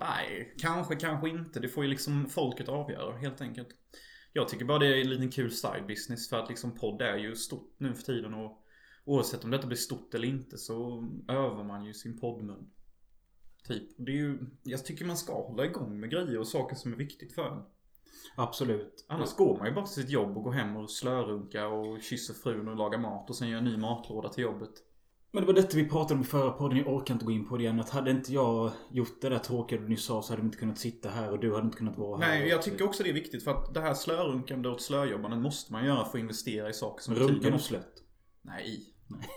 Nej, 0.00 0.54
kanske, 0.58 0.96
kanske 0.96 1.28
inte. 1.28 1.60
Det 1.60 1.68
får 1.68 1.84
ju 1.84 1.90
liksom 1.90 2.26
folket 2.26 2.68
avgöra 2.68 3.16
helt 3.16 3.40
enkelt. 3.40 3.68
Jag 4.32 4.48
tycker 4.48 4.64
bara 4.64 4.78
det 4.78 4.86
är 4.86 5.00
en 5.00 5.10
liten 5.10 5.30
kul 5.30 5.50
side 5.50 5.86
business 5.86 6.28
för 6.28 6.38
att 6.38 6.48
liksom 6.48 6.74
podd 6.74 7.02
är 7.02 7.16
ju 7.16 7.36
stort 7.36 7.74
nu 7.78 7.94
för 7.94 8.02
tiden 8.02 8.34
och 8.34 8.59
oavsett 9.10 9.44
om 9.44 9.50
detta 9.50 9.66
blir 9.66 9.76
stort 9.76 10.14
eller 10.14 10.28
inte 10.28 10.58
så 10.58 11.08
övar 11.28 11.64
man 11.64 11.84
ju 11.84 11.94
sin 11.94 12.18
poddmun. 12.18 12.70
Typ. 13.64 13.82
Det 13.96 14.12
är 14.12 14.16
ju, 14.16 14.38
jag 14.62 14.84
tycker 14.84 15.04
man 15.04 15.16
ska 15.16 15.46
hålla 15.46 15.64
igång 15.64 16.00
med 16.00 16.10
grejer 16.10 16.38
och 16.38 16.46
saker 16.46 16.76
som 16.76 16.92
är 16.92 16.96
viktigt 16.96 17.32
för 17.32 17.46
en. 17.46 17.62
Absolut. 18.36 19.04
Annars 19.08 19.36
går 19.36 19.58
man 19.58 19.66
ju 19.66 19.74
bara 19.74 19.86
till 19.86 20.02
sitt 20.02 20.10
jobb 20.10 20.36
och 20.36 20.44
går 20.44 20.52
hem 20.52 20.76
och 20.76 20.90
slörunka 20.90 21.68
och 21.68 22.02
kysser 22.02 22.34
frun 22.34 22.68
och 22.68 22.76
lagar 22.76 22.98
mat 22.98 23.30
och 23.30 23.36
sen 23.36 23.48
gör 23.48 23.58
en 23.58 23.64
ny 23.64 23.76
matlåda 23.76 24.28
till 24.28 24.44
jobbet. 24.44 24.70
Men 25.32 25.42
det 25.42 25.46
var 25.46 25.54
detta 25.54 25.76
vi 25.76 25.88
pratade 25.88 26.14
om 26.14 26.20
i 26.20 26.24
förra 26.24 26.50
podden. 26.50 26.78
Jag 26.78 26.88
orkar 26.88 27.14
inte 27.14 27.26
gå 27.26 27.32
in 27.32 27.48
på 27.48 27.56
det 27.56 27.62
igen. 27.62 27.80
Att 27.80 27.90
hade 27.90 28.10
inte 28.10 28.32
jag 28.32 28.70
gjort 28.90 29.20
det 29.20 29.28
där 29.28 29.38
tråkiga 29.38 29.80
du 29.80 29.88
nyss 29.88 30.04
sa 30.04 30.22
så 30.22 30.32
hade 30.32 30.42
vi 30.42 30.46
inte 30.46 30.58
kunnat 30.58 30.78
sitta 30.78 31.08
här 31.08 31.32
och 31.32 31.38
du 31.40 31.54
hade 31.54 31.64
inte 31.64 31.78
kunnat 31.78 31.98
vara 31.98 32.20
här. 32.20 32.28
Nej, 32.28 32.48
jag 32.48 32.62
tycker 32.62 32.84
också 32.84 33.02
det 33.02 33.08
är 33.10 33.14
viktigt 33.14 33.44
för 33.44 33.50
att 33.50 33.74
det 33.74 33.80
här 33.80 33.94
slörunkande 33.94 34.68
och 34.68 34.80
slöjobbandet 34.80 35.40
måste 35.40 35.72
man 35.72 35.84
göra 35.84 36.04
för 36.04 36.18
att 36.18 36.22
investera 36.22 36.68
i 36.68 36.72
saker 36.72 37.02
som 37.02 37.14
Runken 37.14 37.46
och 37.46 37.52
något. 37.52 37.62
slött. 37.62 38.02
Nej. 38.42 38.94
Nej. 39.10 39.28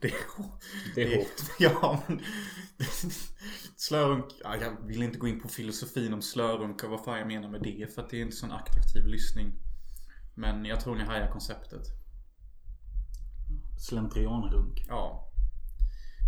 det 0.00 0.08
är 0.08 0.36
hårt. 0.36 0.62
Det 0.94 1.02
är 1.02 1.16
hårt. 1.16 1.26
Ja, 1.58 2.02
men... 2.06 2.20
Slörunk... 3.76 4.24
Ja, 4.42 4.56
jag 4.56 4.86
vill 4.86 5.02
inte 5.02 5.18
gå 5.18 5.28
in 5.28 5.40
på 5.40 5.48
filosofin 5.48 6.14
om 6.14 6.22
slörunk 6.22 6.84
och 6.84 6.90
vad 6.90 7.04
fan 7.04 7.18
jag 7.18 7.26
menar 7.26 7.48
med 7.48 7.62
det. 7.62 7.94
För 7.94 8.02
att 8.02 8.10
det 8.10 8.16
är 8.16 8.22
inte 8.22 8.36
sån 8.36 8.52
attraktiv 8.52 9.06
lyssning. 9.06 9.52
Men 10.34 10.64
jag 10.64 10.80
tror 10.80 10.94
ni 10.96 11.04
hajar 11.04 11.30
konceptet. 11.30 11.86
Slentrianrunk. 13.88 14.84
Ja. 14.88 15.32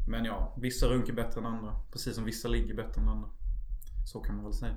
Men 0.08 0.24
ja, 0.24 0.56
vissa 0.60 0.86
runk 0.86 1.08
är 1.08 1.12
bättre 1.12 1.40
än 1.40 1.46
andra. 1.46 1.76
Precis 1.92 2.14
som 2.14 2.24
vissa 2.24 2.48
ligger 2.48 2.74
bättre 2.74 3.00
än 3.00 3.08
andra. 3.08 3.28
Så 4.12 4.20
kan 4.20 4.36
man 4.36 4.44
väl 4.44 4.54
säga. 4.54 4.76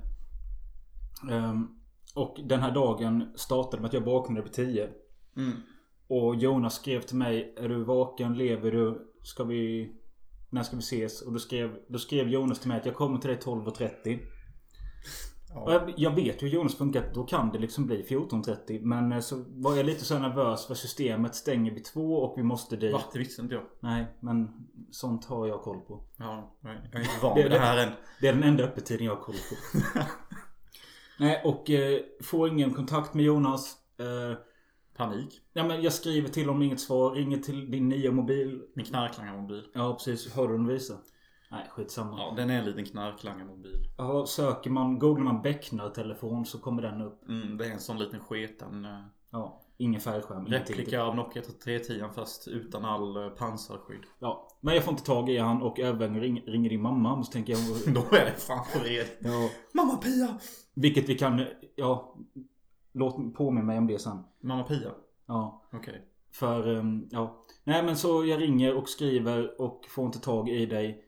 Ehm, 1.30 1.68
och 2.14 2.36
den 2.44 2.60
här 2.60 2.74
dagen 2.74 3.32
startade 3.36 3.82
med 3.82 3.88
att 3.88 3.94
jag 3.94 4.00
vaknade 4.00 4.42
vid 4.42 4.52
10. 4.52 4.90
Mm. 5.36 5.62
Och 6.08 6.36
Jonas 6.36 6.74
skrev 6.74 7.00
till 7.00 7.16
mig. 7.16 7.54
Är 7.56 7.68
du 7.68 7.84
vaken? 7.84 8.34
Lever 8.34 8.70
du? 8.72 9.12
Ska 9.22 9.44
vi... 9.44 9.92
När 10.50 10.62
ska 10.62 10.76
vi 10.76 10.82
ses? 10.82 11.22
Och 11.22 11.32
då 11.32 11.38
skrev, 11.38 11.76
då 11.88 11.98
skrev 11.98 12.28
Jonas 12.28 12.58
till 12.60 12.68
mig 12.68 12.78
att 12.80 12.86
jag 12.86 12.94
kommer 12.94 13.18
till 13.18 13.30
dig 13.30 13.38
12.30. 13.38 14.18
Och 15.54 15.72
Ja. 15.72 15.72
jag, 15.72 15.94
jag 15.96 16.14
vet 16.14 16.42
hur 16.42 16.48
Jonas 16.48 16.74
funkar. 16.74 17.10
Då 17.14 17.24
kan 17.24 17.52
det 17.52 17.58
liksom 17.58 17.86
bli 17.86 18.02
14.30. 18.02 18.80
Men 18.82 19.12
eh, 19.12 19.20
så 19.20 19.44
var 19.48 19.76
jag 19.76 19.86
lite 19.86 20.04
så 20.04 20.18
nervös 20.18 20.66
för 20.66 20.74
systemet 20.74 21.34
stänger 21.34 21.72
vid 21.74 21.84
två 21.84 22.16
och 22.16 22.38
vi 22.38 22.42
måste 22.42 22.76
dit. 22.76 22.92
Va? 22.92 23.02
Det 23.12 23.18
visste 23.18 23.42
inte 23.42 23.54
jag. 23.54 23.64
Nej, 23.80 24.06
men 24.20 24.48
sånt 24.90 25.24
har 25.24 25.46
jag 25.46 25.62
koll 25.62 25.80
på. 25.80 26.04
Ja, 26.16 26.56
jag 26.60 26.72
är 26.72 26.76
inte 26.76 27.08
van 27.22 27.36
Det- 27.36 27.42
vid 27.42 27.50
det 27.52 27.58
det- 27.58 27.64
här 27.64 27.86
än. 27.86 27.92
Det 28.20 28.28
är 28.28 28.32
den 28.32 28.42
enda 28.42 28.64
öppettiden 28.64 29.06
jag 29.06 29.14
har 29.16 29.22
koll 29.22 29.34
på. 29.34 29.98
Nej, 31.18 31.42
och 31.44 31.70
eh, 31.70 32.00
får 32.22 32.48
ingen 32.48 32.74
kontakt 32.74 33.14
med 33.14 33.24
Jonas. 33.24 33.76
Eh, 33.98 34.38
Panik. 34.96 35.40
ja, 35.52 35.64
men 35.66 35.82
jag 35.82 35.92
skriver 35.92 36.28
till 36.28 36.46
honom 36.46 36.62
inget 36.62 36.80
svar. 36.80 37.10
Ringer 37.10 37.38
till 37.38 37.70
din 37.70 37.88
nya 37.88 38.12
mobil. 38.12 38.62
Min 38.74 38.86
knarklangarmobil. 38.86 39.64
Ja, 39.74 39.94
precis. 39.94 40.34
Hör 40.34 40.48
du 40.48 40.56
den 40.56 40.66
visa? 40.66 40.94
Nej, 41.50 41.66
skitsamma. 41.70 42.18
Ja, 42.18 42.34
den 42.36 42.50
är 42.50 42.58
en 42.58 42.64
liten 42.64 42.84
knarklangarmobil. 42.84 43.88
Ja, 43.98 44.26
söker 44.26 44.70
man, 44.70 44.98
googlar 44.98 45.24
man 45.24 45.42
Becknar-telefon 45.42 46.46
så 46.46 46.58
kommer 46.58 46.82
den 46.82 47.00
upp. 47.02 47.28
Mm, 47.28 47.56
det 47.58 47.66
är 47.66 47.70
en 47.70 47.80
sån 47.80 47.98
liten 47.98 48.20
sketen 48.20 48.84
eh, 48.84 49.00
Ja, 49.30 49.60
ingen 49.78 50.00
färgskärm. 50.00 50.46
replika 50.46 51.02
av 51.02 51.16
Nokia 51.16 51.42
310 51.64 52.04
fast 52.14 52.48
utan 52.48 52.84
all 52.84 53.16
eh, 53.16 53.28
pansarskydd. 53.28 54.02
Ja, 54.18 54.48
men 54.60 54.74
jag 54.74 54.84
får 54.84 54.92
inte 54.92 55.04
tag 55.04 55.28
i 55.30 55.38
han 55.38 55.62
och 55.62 55.80
även 55.80 56.20
ring, 56.20 56.40
ringer 56.46 56.70
din 56.70 56.82
mamma. 56.82 57.22
Så 57.22 57.32
tänker 57.32 57.52
jag... 57.52 57.94
Då 57.94 58.16
är 58.16 58.24
det 58.24 58.34
fan 58.40 58.64
på 58.72 58.78
red. 58.78 59.06
Ja, 59.18 59.48
Mamma 59.74 59.96
Pia! 59.96 60.38
vilket 60.74 61.08
vi 61.08 61.18
kan... 61.18 61.44
Ja, 61.76 62.16
låt 62.96 63.34
påminna 63.34 63.66
mig 63.66 63.78
om 63.78 63.86
det 63.86 63.98
sen. 63.98 64.18
Mamma 64.40 64.62
Pia? 64.62 64.90
Ja. 65.26 65.62
Okej. 65.72 66.02
För, 66.32 66.76
ehm, 66.76 67.08
ja. 67.10 67.44
Nej 67.64 67.82
men 67.82 67.96
så 67.96 68.24
jag 68.24 68.42
ringer 68.42 68.74
och 68.76 68.88
skriver 68.88 69.60
och 69.60 69.86
får 69.88 70.06
inte 70.06 70.18
tag 70.18 70.48
i 70.48 70.66
dig. 70.66 71.02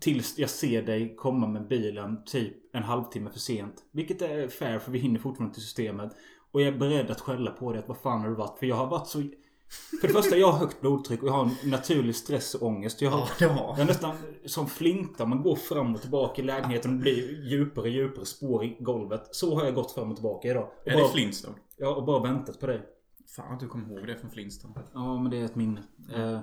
Tills 0.00 0.38
jag 0.38 0.50
ser 0.50 0.82
dig 0.82 1.16
komma 1.16 1.46
med 1.46 1.68
bilen 1.68 2.24
typ 2.24 2.74
en 2.74 2.82
halvtimme 2.82 3.30
för 3.30 3.38
sent. 3.38 3.84
Vilket 3.90 4.22
är 4.22 4.48
fair 4.48 4.78
för 4.78 4.92
vi 4.92 4.98
hinner 4.98 5.20
fortfarande 5.20 5.54
till 5.54 5.62
systemet. 5.62 6.12
Och 6.50 6.60
jag 6.60 6.74
är 6.74 6.78
beredd 6.78 7.10
att 7.10 7.20
skälla 7.20 7.50
på 7.50 7.72
dig 7.72 7.78
att 7.78 7.88
vad 7.88 7.98
fan 7.98 8.20
har 8.20 8.28
du 8.28 8.34
varit? 8.34 8.58
För 8.58 8.66
jag 8.66 8.76
har 8.76 8.86
varit 8.86 9.06
så... 9.06 9.22
För 10.00 10.08
det 10.08 10.14
första, 10.14 10.36
jag 10.36 10.52
har 10.52 10.58
högt 10.58 10.80
blodtryck 10.80 11.22
och 11.22 11.28
jag 11.28 11.32
har 11.32 11.42
en 11.42 11.70
naturlig 11.70 12.16
stress 12.16 12.54
och 12.54 12.62
ångest. 12.66 13.02
Jag 13.02 13.10
har, 13.10 13.18
Ja, 13.18 13.26
det 13.38 13.44
jag 13.54 13.78
är 13.78 13.84
nästan 13.84 14.16
som 14.46 14.66
flinta. 14.66 15.26
Man 15.26 15.42
går 15.42 15.56
fram 15.56 15.94
och 15.94 16.00
tillbaka 16.00 16.42
i 16.42 16.44
lägenheten 16.44 16.90
och 16.90 16.96
det 16.96 17.02
blir 17.02 17.44
djupare 17.50 17.82
och 17.84 17.90
djupare 17.90 18.24
spår 18.26 18.64
i 18.64 18.76
golvet. 18.80 19.28
Så 19.34 19.54
har 19.58 19.64
jag 19.64 19.74
gått 19.74 19.92
fram 19.92 20.10
och 20.10 20.16
tillbaka 20.16 20.48
idag. 20.48 20.64
Och 20.82 20.88
Är 20.88 20.96
det 20.96 21.02
bara, 21.02 21.12
Flintstone? 21.12 21.54
ja, 21.76 21.94
och 21.94 22.04
bara 22.04 22.22
väntat 22.22 22.60
på 22.60 22.66
dig. 22.66 22.82
Fan 23.36 23.54
att 23.54 23.60
du 23.60 23.68
kommer 23.68 23.98
ihåg 23.98 24.06
det 24.06 24.16
från 24.16 24.30
Flintstone. 24.30 24.74
Ja, 24.94 25.20
men 25.20 25.30
det 25.30 25.36
är 25.38 25.44
ett 25.44 25.54
minne. 25.56 25.82
Eh, 26.14 26.40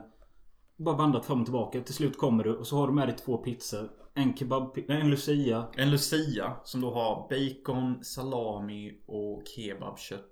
bara 0.77 0.95
vandrat 0.95 1.25
fram 1.25 1.39
och 1.39 1.45
tillbaka. 1.45 1.81
Till 1.81 1.93
slut 1.93 2.17
kommer 2.17 2.43
du 2.43 2.55
och 2.55 2.67
så 2.67 2.77
har 2.77 2.87
du 2.87 2.93
med 2.93 3.07
dig 3.07 3.15
två 3.17 3.37
pizzor. 3.37 3.89
En 4.13 4.37
kebab... 4.37 4.77
nej, 4.87 5.01
En 5.01 5.09
Lucia. 5.09 5.65
En 5.77 5.91
Lucia 5.91 6.53
som 6.63 6.81
då 6.81 6.91
har 6.93 7.27
bacon, 7.29 8.03
salami 8.03 8.91
och 9.07 9.43
kebabkött. 9.55 10.31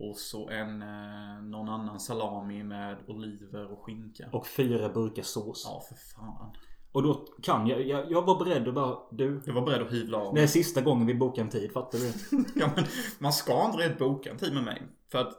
Och 0.00 0.16
så 0.16 0.48
en 0.48 0.82
eh, 0.82 1.42
någon 1.42 1.68
annan 1.68 2.00
salami 2.00 2.62
med 2.62 2.96
oliver 3.06 3.72
och 3.72 3.82
skinka. 3.82 4.28
Och 4.32 4.46
fyra 4.46 4.88
burkar 4.88 5.22
sås. 5.22 5.62
Ja, 5.66 5.82
för 5.88 5.94
fan. 5.94 6.56
Och 6.92 7.02
då 7.02 7.26
kan 7.42 7.66
jag... 7.66 7.86
Jag, 7.86 8.10
jag 8.10 8.22
var 8.22 8.44
beredd 8.44 8.68
att 8.68 8.74
bara... 8.74 8.98
Du. 9.10 9.42
Jag 9.46 9.54
var 9.54 9.62
beredd 9.62 9.82
att 9.82 9.92
hyvla 9.92 10.18
av. 10.18 10.34
Det 10.34 10.42
är 10.42 10.46
sista 10.46 10.80
gången 10.80 11.06
vi 11.06 11.14
bokar 11.14 11.42
en 11.42 11.48
tid. 11.48 11.72
Fattar 11.72 11.98
du? 11.98 12.12
Ja, 12.60 12.70
men 12.76 12.84
man 13.18 13.32
ska 13.32 13.72
inte 13.72 13.96
boka 13.98 14.30
en 14.30 14.38
tid 14.38 14.54
med 14.54 14.64
mig. 14.64 14.82
För 15.12 15.18
att 15.18 15.32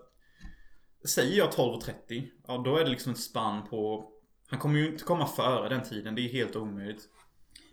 säger 1.06 1.38
jag 1.38 1.50
12.30, 1.50 2.28
ja 2.48 2.58
då 2.58 2.78
är 2.78 2.84
det 2.84 2.90
liksom 2.90 3.12
ett 3.12 3.20
spann 3.20 3.68
på... 3.70 4.06
Han 4.48 4.60
kommer 4.60 4.80
ju 4.80 4.92
inte 4.92 5.04
komma 5.04 5.26
före 5.26 5.70
den 5.70 5.84
tiden. 5.84 6.16
Det 6.16 6.22
är 6.22 6.34
helt 6.34 6.56
omöjligt. 6.56 7.10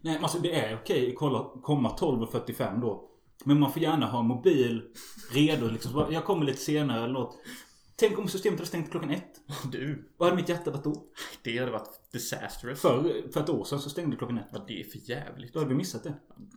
Nej, 0.00 0.18
alltså 0.22 0.38
det 0.38 0.60
är 0.60 0.78
okej 0.82 1.10
att 1.10 1.16
kolla, 1.16 1.50
komma 1.62 1.96
12.45 2.00 2.80
då. 2.80 3.10
Men 3.44 3.60
man 3.60 3.72
får 3.72 3.82
gärna 3.82 4.06
ha 4.06 4.22
mobil 4.22 4.82
redo 5.32 5.68
liksom. 5.68 5.92
Bara, 5.92 6.12
Jag 6.12 6.24
kommer 6.24 6.44
lite 6.46 6.58
senare 6.58 7.04
eller 7.04 7.12
något. 7.12 7.38
Tänk 7.96 8.18
om 8.18 8.28
systemet 8.28 8.58
hade 8.58 8.68
stängt 8.68 8.90
klockan 8.90 9.10
ett. 9.10 9.40
Du, 9.72 10.12
Vad 10.16 10.28
hade 10.28 10.40
mitt 10.40 10.48
hjärta 10.48 10.70
varit 10.70 10.84
då? 10.84 11.04
det 11.42 11.58
hade 11.58 11.72
varit 11.72 12.12
disastrous. 12.12 12.80
För, 12.80 13.32
för 13.32 13.40
ett 13.40 13.48
år 13.48 13.64
sedan 13.64 13.80
så 13.80 13.90
stängde 13.90 14.16
klockan 14.16 14.38
ett. 14.38 14.48
Vad 14.52 14.66
det 14.66 14.80
är 14.80 14.84
för 14.84 15.10
jävligt. 15.10 15.52
Då 15.52 15.58
hade 15.58 15.68
vi 15.68 15.74
missat 15.76 16.04
det. 16.04 16.14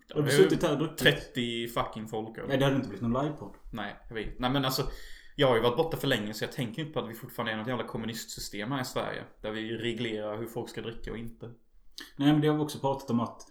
Då 0.08 0.16
hade 0.16 0.28
vi 0.28 0.38
suttit 0.38 0.64
här 0.64 0.72
och 0.72 0.78
druckit. 0.78 0.98
30 0.98 1.68
fucking 1.68 2.08
folk. 2.08 2.38
Nej, 2.48 2.58
det 2.58 2.64
hade 2.66 2.76
inte 2.76 2.88
blivit 2.90 3.08
någon 3.08 3.24
livepodd. 3.24 3.56
Nej, 3.74 3.96
jag 4.08 4.16
vet. 4.16 4.40
Nej 4.40 4.50
men 4.52 4.66
alltså. 4.66 4.84
Jag 5.36 5.48
har 5.48 5.56
ju 5.56 5.62
varit 5.62 5.78
borta 5.78 5.98
för 5.98 6.08
länge 6.08 6.34
så 6.34 6.44
jag 6.44 6.52
tänker 6.52 6.82
inte 6.82 6.94
på 6.94 7.00
att 7.00 7.10
vi 7.10 7.14
fortfarande 7.14 7.52
är 7.52 7.58
något 7.58 7.68
jävla 7.68 7.84
kommunistsystem 7.84 8.72
här 8.72 8.82
i 8.82 8.86
Sverige. 8.86 9.24
Där 9.42 9.52
vi 9.52 9.78
reglerar 9.78 10.38
hur 10.38 10.48
folk 10.48 10.70
ska 10.70 10.82
dricka 10.82 11.12
och 11.12 11.18
inte. 11.18 11.46
Nej 12.16 12.32
men 12.32 12.42
det 12.42 12.48
har 12.48 12.56
vi 12.56 12.62
också 12.62 12.80
pratat 12.80 13.10
om 13.10 13.20
att 13.20 13.42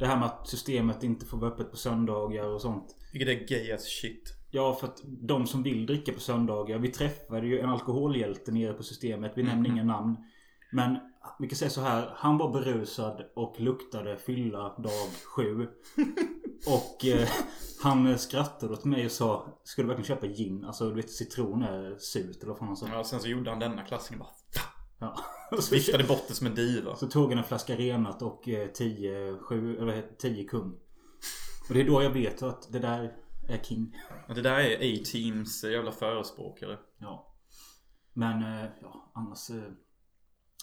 Det 0.00 0.06
här 0.06 0.16
med 0.16 0.26
att 0.26 0.48
systemet 0.48 1.02
inte 1.02 1.26
får 1.26 1.38
vara 1.38 1.50
öppet 1.50 1.70
på 1.70 1.76
söndagar 1.76 2.44
och 2.44 2.60
sånt. 2.60 2.96
Vilket 3.12 3.28
är 3.28 3.46
gay 3.46 3.72
as 3.72 3.84
shit. 3.84 4.36
Ja 4.50 4.74
för 4.74 4.86
att 4.86 5.00
de 5.04 5.46
som 5.46 5.62
vill 5.62 5.86
dricka 5.86 6.12
på 6.12 6.20
söndagar. 6.20 6.78
Vi 6.78 6.88
träffade 6.88 7.46
ju 7.46 7.60
en 7.60 7.68
alkoholhjälte 7.70 8.52
nere 8.52 8.72
på 8.72 8.82
systemet. 8.82 9.32
Vi 9.34 9.42
nämner 9.42 9.68
Mhm. 9.68 9.72
inga 9.78 9.84
namn. 9.84 10.16
Men 10.72 10.98
vi 11.38 11.48
kan 11.48 11.56
säga 11.56 11.70
så 11.70 11.80
här. 11.80 12.10
Han 12.16 12.38
var 12.38 12.52
berusad 12.52 13.22
och 13.36 13.60
luktade 13.60 14.16
fylla 14.16 14.58
dag 14.78 15.08
sju. 15.36 15.66
och 16.66 17.04
eh, 17.06 17.28
han 17.82 18.18
skrattade 18.18 18.72
åt 18.72 18.84
mig 18.84 19.04
och 19.04 19.10
sa 19.12 19.60
Ska 19.64 19.82
du 19.82 19.88
verkligen 19.88 20.06
köpa 20.06 20.26
gin? 20.26 20.64
Alltså 20.64 20.88
du 20.88 20.94
vet 20.94 21.10
citron 21.10 21.62
är 21.62 21.96
surt 21.98 22.36
eller 22.36 22.46
vad 22.48 22.58
fan 22.58 22.68
han 22.68 22.76
sa. 22.76 22.86
Ja, 22.92 23.04
sen 23.04 23.20
så 23.20 23.28
gjorde 23.28 23.50
han 23.50 23.58
denna 23.58 23.82
klassen 23.82 24.18
bara 24.18 24.24
"Va? 24.24 24.60
Ja. 25.00 25.16
Viftade 25.70 26.04
bort 26.04 26.22
det 26.28 26.34
som 26.34 26.46
en 26.46 26.54
diva. 26.54 26.96
Så 26.96 27.06
tog 27.06 27.28
han 27.30 27.38
en 27.38 27.44
flaska 27.44 27.76
renat 27.76 28.22
och 28.22 28.42
10 28.74 29.38
sju, 29.38 29.76
eller 29.76 29.86
vad 29.86 29.94
heter 29.94 30.08
det, 30.10 30.16
10 30.34 30.44
kung. 30.44 30.72
Och 31.68 31.74
det 31.74 31.80
är 31.80 31.84
då 31.86 32.02
jag 32.02 32.10
vet 32.10 32.42
att 32.42 32.72
det 32.72 32.78
där 32.78 33.16
är 33.48 33.58
king. 33.62 33.96
Och 34.28 34.34
det 34.34 34.42
där 34.42 34.58
är 34.60 34.76
A-Teams 34.76 35.64
jävla 35.64 35.92
förespråkare. 35.92 36.78
Ja. 36.98 37.36
Men 38.12 38.42
eh, 38.42 38.70
ja, 38.82 39.12
annars. 39.14 39.50
eh, 39.50 39.72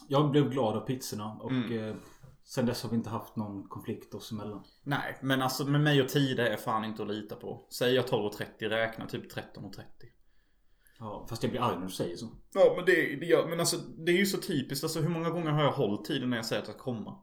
Jag 0.08 0.32
blev 0.32 0.50
glad 0.50 0.75
av 0.77 0.82
pizzorna 0.82 1.34
och 1.41 1.51
Mm. 1.51 1.89
eh, 1.89 1.96
sen 2.44 2.65
dess 2.65 2.84
har 2.84 2.89
vi 2.89 2.96
inte 2.96 3.10
haft 3.10 3.36
någon 3.36 3.67
konflikt 3.67 4.13
oss 4.13 4.32
emellan. 4.32 4.63
Nej, 4.84 5.17
men 5.22 5.41
alltså 5.41 5.65
med 5.65 5.82
mig 5.82 6.01
och 6.01 6.10
Tide 6.10 6.48
är 6.50 6.58
fan 6.58 6.86
inte 6.86 7.01
att 7.01 7.08
lita 7.08 7.36
på. 7.36 7.67
Säger 7.70 7.96
jag 7.96 8.06
12.30, 8.06 8.70
räkna 8.70 9.06
typ 9.08 9.34
13.30. 9.36 9.82
Ja, 11.00 11.25
fast 11.30 11.44
jag 11.44 11.51
blir 11.51 11.62
arg 11.62 11.75
när 11.75 11.86
du 11.86 11.92
säger 11.92 12.16
så. 12.16 12.30
Ja, 12.54 12.74
men 12.75 12.86
det, 12.86 13.16
det, 13.16 13.25
gör- 13.25 13.48
men 13.48 13.60
alltså, 13.60 13.77
det 13.77 14.12
är 14.12 14.18
ju 14.18 14.25
så 14.25 14.38
typiskt. 14.38 14.84
Alltså 14.84 15.00
hur 15.01 15.10
många 15.10 15.30
gånger 15.30 15.51
har 15.51 15.63
jag 15.63 15.72
hållit 15.72 16.06
tiden 16.06 16.30
när 16.30 16.38
jag 16.38 16.46
säger 16.46 16.62
att 16.62 16.68
jag 16.68 16.75
ska 16.75 16.84
komma? 16.84 17.20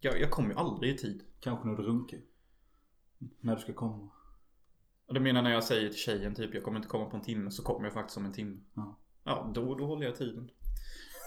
Jag, 0.00 0.20
jag 0.20 0.30
kommer 0.30 0.50
ju 0.50 0.56
aldrig 0.56 0.94
i 0.94 0.98
tid. 0.98 1.22
Kanske 1.40 1.68
när 1.68 1.76
du 1.76 1.82
runkar. 1.82 2.20
När 3.40 3.56
du 3.56 3.62
ska 3.62 3.72
komma. 3.72 4.10
Och 5.06 5.14
det 5.14 5.20
menar 5.20 5.42
när 5.42 5.50
jag 5.52 5.64
säger 5.64 5.88
till 5.88 5.98
tjejen 5.98 6.34
typ 6.34 6.54
jag 6.54 6.62
kommer 6.64 6.76
inte 6.76 6.88
komma 6.88 7.04
på 7.04 7.16
en 7.16 7.22
timme 7.22 7.50
så 7.50 7.62
kommer 7.62 7.84
jag 7.84 7.92
faktiskt 7.92 8.16
om 8.16 8.24
en 8.24 8.32
timme. 8.32 8.56
Ja. 8.74 8.98
Ja, 9.24 9.50
då, 9.54 9.74
då 9.74 9.86
håller 9.86 10.06
jag 10.06 10.16
tiden. 10.16 10.50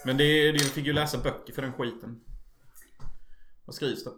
Men 0.05 0.17
det, 0.17 0.23
det 0.51 0.57
jag 0.57 0.61
fick 0.71 0.85
ju 0.85 0.93
läsa 0.93 1.17
böcker 1.23 1.53
för 1.53 1.61
den 1.61 1.73
skiten. 1.73 2.21
Vad 3.65 3.75
skrivs 3.75 4.03
det? 4.03 4.11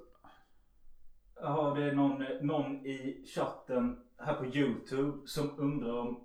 Ja, 1.35 1.73
det 1.77 1.83
är 1.83 1.95
någon, 1.95 2.23
någon 2.47 2.85
i 2.85 3.25
chatten 3.35 3.99
här 4.17 4.33
på 4.33 4.45
YouTube 4.45 5.27
som 5.27 5.59
undrar 5.59 5.99
om 5.99 6.23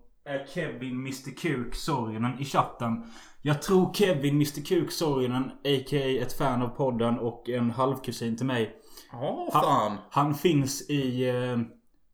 Kevin 0.54 0.94
Mr 1.00 1.36
Kuk 1.36 1.74
Sorginen 1.74 2.38
i 2.38 2.44
chatten? 2.44 3.12
Jag 3.42 3.62
tror 3.62 3.94
Kevin 3.94 4.34
Mr 4.34 4.64
Kuk 4.64 4.92
Sorginen, 4.92 5.44
a.k.a. 5.44 6.22
ett 6.22 6.32
fan 6.32 6.62
av 6.62 6.68
podden 6.68 7.18
och 7.18 7.48
en 7.48 7.70
halvkusin 7.70 8.36
till 8.36 8.46
mig. 8.46 8.76
Ja, 9.12 9.48
fan. 9.52 9.96
Han 10.10 10.34
finns 10.34 10.90
i 10.90 11.28
eh, 11.28 11.58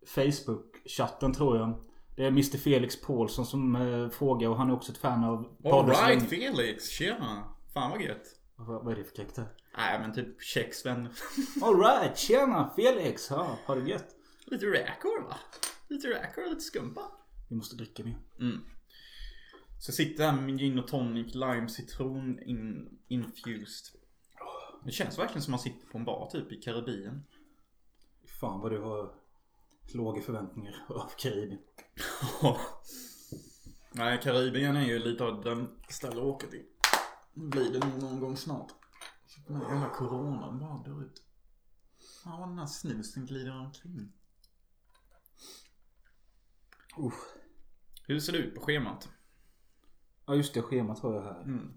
Facebook-chatten 0.07 1.35
tror 1.35 1.57
jag. 1.57 1.81
Det 2.17 2.23
är 2.25 2.29
Mr 2.29 2.59
Felix 2.59 3.01
Paulsson 3.01 3.47
som 3.47 3.77
eh, 3.77 4.09
frågar 4.09 4.49
och 4.49 4.57
han 4.57 4.71
är 4.71 4.75
också 4.75 4.93
ett 4.93 4.99
fan 4.99 5.25
av 5.25 5.43
podden. 5.63 5.97
Alright 5.97 6.29
Felix, 6.29 6.89
tjena. 6.89 7.45
Fan 7.75 7.91
vad 7.91 8.03
gött. 8.03 8.27
Vad, 8.57 8.85
vad 8.85 8.93
är 8.93 8.97
det 8.97 9.05
för 9.05 9.17
karaktär? 9.17 9.47
Nej 9.77 9.99
men 10.01 10.15
typ 10.15 10.43
Checks 10.43 10.87
vänner. 10.87 11.11
Alright, 11.63 12.19
tjena 12.19 12.71
Felix! 12.77 13.31
Ja, 13.31 13.59
har 13.67 13.77
det 13.77 13.91
gött? 13.91 14.07
lite 14.47 14.67
räkor 14.67 15.23
va? 15.23 15.37
Lite 15.89 16.09
räkor 16.09 16.45
och 16.45 16.51
lite 16.51 16.61
skumpa. 16.61 17.03
Vi 17.51 17.57
måste 17.57 17.77
dricka 17.77 18.05
mer. 18.05 18.19
Mm. 18.39 18.61
Så 19.79 19.89
jag 19.89 19.95
sitter 19.95 20.25
här 20.25 20.33
med 20.33 20.45
min 20.45 20.59
gin 20.59 20.79
och 20.79 20.89
tonic, 20.89 21.35
lime, 21.35 21.69
citron 21.69 22.43
in, 22.43 22.99
infused. 23.09 24.01
Det 24.85 24.91
känns 24.91 25.19
verkligen 25.19 25.43
som 25.43 25.51
man 25.51 25.61
sitter 25.61 25.87
på 25.87 25.99
en 25.99 26.05
bar 26.05 26.29
typ 26.33 26.53
i 26.53 26.57
Karibien. 26.57 27.25
Fan 28.41 28.61
vad 28.61 28.73
du 28.73 28.79
har 28.81 29.15
låga 29.95 30.23
förväntningar 30.23 30.85
av 30.89 31.11
Karibien. 31.19 31.61
Nej, 33.93 34.21
Karibien 34.23 34.77
är 34.77 34.87
ju 34.87 34.99
lite 34.99 35.25
av 35.25 35.45
den 35.45 35.69
ställe 35.89 36.17
att 36.21 36.27
åka 36.27 36.47
till. 36.47 36.65
Blir 37.35 37.73
det 37.73 37.87
nog 37.87 38.03
någon 38.03 38.21
gång 38.21 38.37
snart. 38.37 38.71
Så 39.27 39.41
den 39.47 39.57
här 39.57 39.75
jävla 39.75 39.89
coronan 39.89 40.59
bara 40.59 40.83
dör 40.83 41.05
ut. 41.05 41.23
Fan 42.25 42.41
vad 42.41 42.49
den 42.49 42.59
här 42.59 42.67
snusen 42.67 43.27
glider 43.27 43.59
omkring. 43.59 44.13
Usch. 46.99 47.40
Hur 48.11 48.21
ser 48.21 48.33
det 48.33 48.39
ut 48.39 48.55
på 48.55 48.61
schemat? 48.61 49.09
Ja 50.27 50.35
just 50.35 50.55
det, 50.55 50.63
schemat 50.63 50.99
har 50.99 51.15
jag 51.15 51.23
här. 51.23 51.43
Mm. 51.43 51.73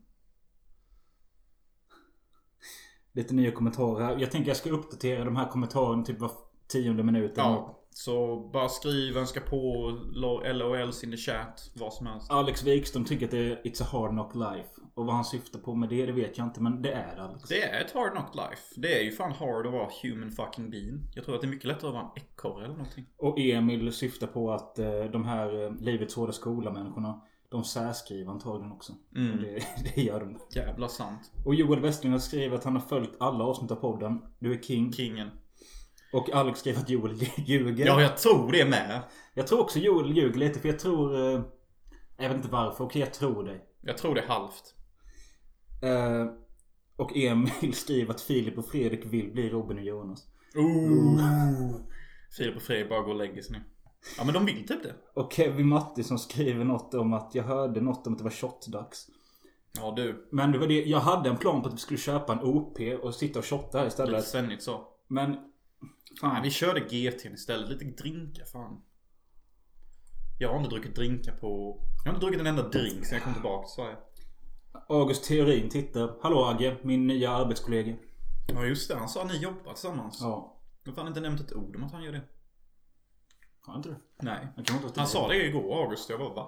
Lite 3.11 3.33
nya 3.33 3.51
kommentarer. 3.51 4.19
Jag 4.19 4.31
tänker 4.31 4.49
jag 4.49 4.57
ska 4.57 4.69
uppdatera 4.69 5.25
de 5.25 5.35
här 5.35 5.49
kommentarerna 5.49 6.03
typ 6.03 6.19
var 6.19 6.31
tionde 6.67 7.03
minut. 7.03 7.33
Ja, 7.35 7.79
så 7.89 8.39
bara 8.53 8.69
skriv, 8.69 9.17
önska 9.17 9.39
på, 9.41 9.89
lo- 10.13 10.53
LOLs 10.53 11.03
in 11.03 11.11
the 11.11 11.17
chat, 11.17 11.71
vad 11.75 11.93
som 11.93 12.07
helst. 12.07 12.31
Alex 12.31 12.63
Wikström 12.63 13.05
tycker 13.05 13.25
att 13.25 13.31
det 13.31 13.37
är 13.51 13.61
It's 13.63 13.83
a 13.83 13.87
hard 13.91 14.11
knock 14.11 14.35
life. 14.35 14.69
Och 14.95 15.05
vad 15.05 15.15
han 15.15 15.25
syftar 15.25 15.59
på 15.59 15.75
med 15.75 15.89
det, 15.89 16.05
det 16.05 16.11
vet 16.11 16.37
jag 16.37 16.47
inte. 16.47 16.61
Men 16.61 16.81
det 16.81 16.91
är 16.91 17.15
det 17.15 17.23
Alex. 17.23 17.43
Det 17.49 17.63
är 17.63 17.81
ett 17.81 17.91
hard 17.91 18.11
knock 18.11 18.35
life. 18.35 18.63
Det 18.75 18.99
är 18.99 19.03
ju 19.03 19.11
fan 19.11 19.31
hard 19.31 19.65
att 19.65 19.73
vara 19.73 19.89
human 20.03 20.31
fucking 20.31 20.69
being. 20.69 21.01
Jag 21.15 21.25
tror 21.25 21.35
att 21.35 21.41
det 21.41 21.47
är 21.47 21.49
mycket 21.49 21.67
lättare 21.67 21.87
att 21.87 21.93
vara 21.93 22.03
en 22.03 22.23
ekorre 22.23 22.65
eller 22.65 22.75
någonting. 22.75 23.05
Och 23.17 23.39
Emil 23.39 23.93
syftar 23.93 24.27
på 24.27 24.51
att 24.51 24.79
eh, 24.79 25.03
de 25.03 25.25
här 25.25 25.65
eh, 25.65 25.71
Livets 25.79 26.15
Hårda 26.15 26.31
Skola-människorna 26.31 27.21
De 27.49 27.63
särskriver 27.63 28.31
antagligen 28.31 28.71
också. 28.71 28.93
Mm. 29.15 29.41
Det, 29.41 29.63
det 29.95 30.01
gör 30.01 30.19
de. 30.19 30.39
Jävla 30.59 30.87
sant. 30.87 31.31
Och 31.45 31.55
Joel 31.55 31.79
Westlund 31.79 32.13
har 32.13 32.19
skrivit 32.19 32.59
att 32.59 32.63
han 32.63 32.73
har 32.73 32.81
följt 32.81 33.15
alla 33.19 33.43
avsnitt 33.43 33.71
av 33.71 33.75
podden. 33.75 34.21
Du 34.39 34.53
är 34.53 34.61
king. 34.61 34.93
Kingen. 34.93 35.29
Och 36.13 36.29
Alex 36.33 36.59
skrev 36.59 36.77
att 36.77 36.89
Joel 36.89 37.15
ljuger. 37.37 37.85
Ja, 37.85 38.01
jag 38.01 38.17
tror 38.17 38.51
det 38.51 38.65
med. 38.65 39.01
Jag 39.33 39.47
tror 39.47 39.59
också 39.59 39.79
Joel 39.79 40.17
ljuger 40.17 40.39
lite 40.39 40.59
för 40.59 40.69
jag 40.69 40.79
tror... 40.79 41.15
Eh, 41.15 41.41
jag 42.17 42.29
vet 42.29 42.37
inte 42.37 42.51
varför. 42.51 42.83
Okej, 42.83 42.99
jag 43.01 43.13
tror 43.13 43.43
dig. 43.43 43.65
Jag 43.81 43.97
tror 43.97 44.15
det 44.15 44.23
halvt. 44.27 44.75
Eh, 45.83 46.25
och 46.95 47.17
Emil 47.17 47.73
skriver 47.73 48.13
att 48.13 48.21
Filip 48.21 48.57
och 48.57 48.65
Fredrik 48.65 49.05
vill 49.05 49.31
bli 49.31 49.49
Robin 49.49 49.77
och 49.77 49.83
Jonas. 49.83 50.27
Ooh. 50.55 51.75
Filip 52.37 52.55
och 52.55 52.61
Fredrik 52.61 52.89
bara 52.89 53.01
går 53.01 53.11
och 53.11 53.15
lägger 53.17 53.41
sig 53.41 53.51
nu. 53.57 53.63
Ja 54.17 54.23
men 54.23 54.33
de 54.33 54.45
vill 54.45 54.67
typ 54.67 54.83
det. 54.83 54.95
Och 55.13 55.33
Kevin 55.33 55.67
Mattisson 55.67 56.19
skriver 56.19 56.63
något 56.63 56.93
om 56.93 57.13
att 57.13 57.35
jag 57.35 57.43
hörde 57.43 57.81
något 57.81 58.07
om 58.07 58.13
att 58.13 58.19
det 58.19 58.23
var 58.23 58.31
shotdags. 58.31 59.07
Ja 59.77 59.93
du. 59.95 60.27
Men 60.31 60.51
det 60.51 60.57
var 60.57 60.67
det, 60.67 60.83
jag 60.83 60.99
hade 60.99 61.29
en 61.29 61.37
plan 61.37 61.61
på 61.61 61.67
att 61.67 61.73
vi 61.73 61.77
skulle 61.77 61.99
köpa 61.99 62.33
en 62.33 62.39
OP 62.39 62.79
och 63.01 63.15
sitta 63.15 63.39
och 63.39 63.45
shotta 63.45 63.77
här 63.77 63.85
Lite 63.85 63.93
istället. 64.03 64.25
svennigt 64.25 64.63
så. 64.63 64.87
Men... 65.07 65.37
Fan, 66.21 66.43
vi 66.43 66.49
körde 66.49 66.79
GT 66.79 67.25
istället. 67.25 67.69
Lite 67.69 67.85
drinkar 67.85 68.45
fan. 68.45 68.81
Jag 70.39 70.49
har 70.49 70.57
inte 70.57 70.69
druckit 70.69 70.95
drinkar 70.95 71.35
på... 71.35 71.79
Jag 72.03 72.11
har 72.11 72.15
inte 72.15 72.25
druckit 72.25 72.41
en 72.41 72.47
enda 72.47 72.69
drink 72.69 73.05
sen 73.05 73.15
jag 73.15 73.23
kom 73.23 73.33
tillbaka 73.33 73.67
till 73.67 73.75
Sverige. 73.75 73.97
August 74.87 75.23
Theorin 75.23 75.69
tittar. 75.69 76.15
Hallå 76.21 76.45
Agge, 76.45 76.77
min 76.81 77.07
nya 77.07 77.31
arbetskollega. 77.31 77.95
Ja 78.47 78.65
just 78.65 78.89
det, 78.89 78.95
han 78.95 79.09
sa 79.09 79.21
att 79.21 79.27
ni 79.27 79.37
jobbar 79.37 79.73
tillsammans. 79.73 80.17
Ja. 80.21 80.59
Jag 80.83 80.93
har 80.93 81.07
inte 81.07 81.19
nämnt 81.19 81.41
ett 81.41 81.53
ord 81.53 81.75
om 81.75 81.83
att 81.83 81.91
han 81.91 82.03
gör 82.03 82.11
det. 82.11 82.21
Har 83.61 83.75
inte 83.75 83.89
du? 83.89 83.95
Nej. 84.21 84.47
Kan 84.65 84.75
inte 84.75 84.99
Han 84.99 85.07
sa 85.07 85.27
det 85.27 85.45
igår, 85.45 85.83
August. 85.83 86.09
Jag 86.09 86.19
bara 86.19 86.33
va? 86.33 86.47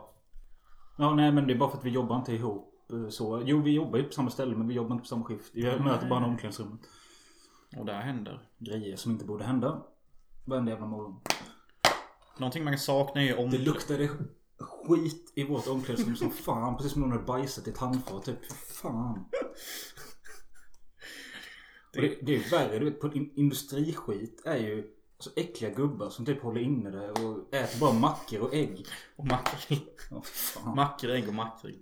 Ja, 0.98 1.14
nej 1.16 1.32
men 1.32 1.48
det 1.48 1.54
är 1.54 1.58
bara 1.58 1.70
för 1.70 1.78
att 1.78 1.86
vi 1.86 1.90
jobbar 1.90 2.16
inte 2.16 2.34
ihop 2.34 2.92
eh, 2.92 3.10
så. 3.10 3.42
Jo, 3.46 3.62
vi 3.62 3.72
jobbar 3.72 3.98
ju 3.98 4.04
på 4.04 4.14
samma 4.14 4.30
ställe 4.30 4.56
men 4.56 4.68
vi 4.68 4.74
jobbar 4.74 4.92
inte 4.92 5.02
på 5.02 5.08
samma 5.08 5.24
skift. 5.24 5.52
Vi 5.54 5.64
Nej. 5.64 5.80
möter 5.80 6.10
bara 6.10 6.22
i 6.22 6.26
omklädningsrummet. 6.26 6.80
Och 7.78 7.86
där 7.86 8.00
händer. 8.00 8.50
Grejer 8.58 8.96
som 8.96 9.12
inte 9.12 9.26
borde 9.26 9.44
hända. 9.44 9.84
Varenda 10.46 10.72
jävla 10.72 10.86
morgon. 10.86 11.22
Någonting 12.38 12.64
man 12.64 12.74
kan 12.74 12.80
sakna 12.80 13.24
är 13.24 13.40
om... 13.40 13.50
Det 13.50 13.58
luktade 13.58 14.10
skit 14.60 15.34
i 15.36 15.44
vårt 15.44 15.68
omklädningsrum 15.68 16.16
som 16.16 16.32
fan. 16.32 16.78
Precis 16.78 16.92
som 16.92 17.02
någon 17.02 17.12
hade 17.12 17.24
bajsat 17.24 17.68
i 17.68 17.70
ett 17.70 17.78
handfat 17.78 18.26
typ. 18.26 18.52
Fan. 18.52 19.26
Och 21.96 22.02
det, 22.02 22.20
det 22.22 22.36
är 22.36 22.52
värre, 22.52 22.80
du 22.80 22.86
vet 22.86 23.00
på 23.00 23.14
in, 23.14 23.32
industriskit 23.36 24.42
är 24.46 24.58
ju 24.58 24.92
så 25.20 25.30
äckliga 25.36 25.72
gubbar 25.72 26.10
som 26.10 26.26
typ 26.26 26.42
håller 26.42 26.62
inne 26.62 26.90
det 26.90 27.12
och 27.12 27.54
äter 27.54 27.80
bara 27.80 27.94
mackor 27.94 28.42
och 28.42 28.54
ägg. 28.54 28.86
Och 29.16 29.26
makrill. 29.26 29.90
Fan. 30.24 30.76
Mackor, 30.76 31.10
ägg 31.10 31.28
och 31.28 31.34
makrill. 31.34 31.82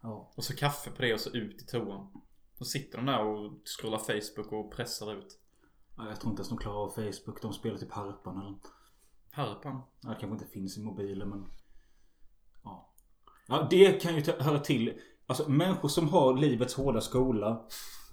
Ja. 0.00 0.32
Och 0.36 0.44
så 0.44 0.56
kaffe 0.56 0.90
på 0.90 1.02
det 1.02 1.14
och 1.14 1.20
så 1.20 1.30
ut 1.30 1.62
i 1.62 1.66
toan. 1.66 2.12
Då 2.58 2.64
sitter 2.64 2.98
de 2.98 3.06
där 3.06 3.24
och 3.24 3.52
scrollar 3.64 3.98
Facebook 3.98 4.52
och 4.52 4.72
pressar 4.72 5.18
ut. 5.18 5.38
Ja, 5.96 6.08
Jag 6.08 6.20
tror 6.20 6.30
inte 6.30 6.40
ens 6.40 6.48
de 6.48 6.58
klarar 6.58 6.84
av 6.84 6.90
Facebook. 6.90 7.42
De 7.42 7.52
spelar 7.52 7.78
typ 7.78 7.92
harpan 7.92 8.38
eller. 8.38 8.54
Harpan. 9.30 9.80
Ja, 10.00 10.08
det 10.08 10.16
kanske 10.20 10.34
inte 10.34 10.46
finns 10.46 10.78
i 10.78 10.82
mobilen 10.82 11.28
men... 11.28 11.46
Ja. 13.48 13.66
Det 13.70 14.02
kan 14.02 14.16
ju 14.16 14.22
höra 14.38 14.58
till. 14.58 14.92
Alltså 15.26 15.50
människor 15.50 15.88
som 15.88 16.08
har 16.08 16.36
livets 16.36 16.74
hårda 16.74 17.00
skola 17.00 17.62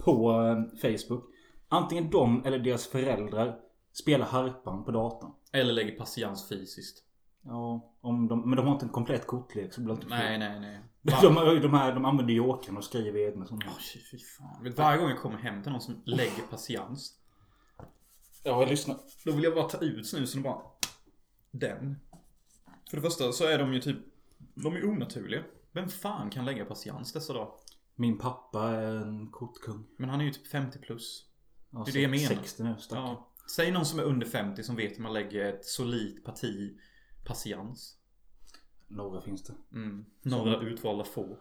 på 0.04 0.30
eh, 0.32 0.78
Facebook. 0.80 1.24
Antingen 1.68 2.10
de 2.10 2.44
eller 2.44 2.58
deras 2.58 2.86
föräldrar 2.86 3.56
spelar 3.92 4.26
harpan 4.26 4.84
på 4.84 4.90
datorn. 4.90 5.30
Eller 5.52 5.72
lägger 5.72 5.98
patiens 5.98 6.48
fysiskt. 6.48 7.04
Ja, 7.44 7.94
om 8.00 8.28
de, 8.28 8.48
men 8.50 8.56
de 8.56 8.66
har 8.66 8.72
inte 8.74 8.86
en 8.86 8.92
komplett 8.92 9.26
kortlek 9.26 9.72
så 9.74 9.80
blir 9.80 9.94
det 9.94 10.02
inte 10.02 10.14
Nej, 10.16 10.38
nej, 10.38 10.60
nej. 10.60 10.80
De, 11.22 11.34
de, 11.34 11.60
de, 11.60 11.74
här, 11.74 11.94
de 11.94 12.04
använder 12.04 12.34
jokern 12.34 12.76
och 12.76 12.84
skriver 12.84 13.28
egna 13.28 13.46
sådana. 13.46 13.64
Åh, 13.68 13.78
fy- 14.10 14.18
fan. 14.18 14.72
Varje 14.76 14.98
gång 14.98 15.08
jag 15.08 15.18
kommer 15.18 15.36
hem 15.38 15.62
till 15.62 15.72
någon 15.72 15.80
som 15.80 16.02
lägger 16.04 16.42
patiens. 16.50 17.18
Ja, 18.44 18.60
jag 18.60 18.68
lyssnar. 18.68 18.96
Då 19.24 19.32
vill 19.32 19.44
jag 19.44 19.54
bara 19.54 19.68
ta 19.68 19.78
ut 19.78 20.06
snusen 20.06 20.38
och 20.38 20.44
bara... 20.52 20.62
Den. 21.50 21.96
För 22.90 22.96
det 22.96 23.02
första 23.02 23.32
så 23.32 23.44
är 23.46 23.58
de 23.58 23.72
ju 23.74 23.80
typ... 23.80 23.96
De 24.54 24.76
är 24.76 24.88
onaturliga. 24.88 25.44
Vem 25.72 25.88
fan 25.88 26.30
kan 26.30 26.44
lägga 26.44 26.64
patiens 26.64 27.12
dessa 27.12 27.32
dagar? 27.32 27.52
Min 27.94 28.18
pappa 28.18 28.68
är 28.68 28.96
en 28.96 29.30
kortkung. 29.30 29.86
Men 29.96 30.08
han 30.08 30.20
är 30.20 30.24
ju 30.24 30.30
typ 30.30 30.46
50 30.46 30.78
plus. 30.78 31.26
Ja, 31.70 31.82
Det 31.84 31.90
är 31.90 31.92
det 31.92 32.00
jag 32.00 32.10
menar. 32.10 32.42
60 32.42 32.62
nu, 32.62 32.76
stackare. 32.78 33.06
Ja. 33.06 33.28
Säg 33.50 33.70
någon 33.70 33.86
som 33.86 33.98
är 33.98 34.02
under 34.02 34.26
50 34.26 34.62
som 34.62 34.76
vet 34.76 34.98
hur 34.98 35.02
man 35.02 35.12
lägger 35.12 35.44
ett 35.44 35.64
solidt 35.64 36.24
parti 36.24 36.78
patiens. 37.24 37.98
Några 38.88 39.20
finns 39.20 39.42
det. 39.42 39.54
Mm. 39.72 40.04
Några 40.22 40.60
utvalda 40.60 41.04
få. 41.04 41.38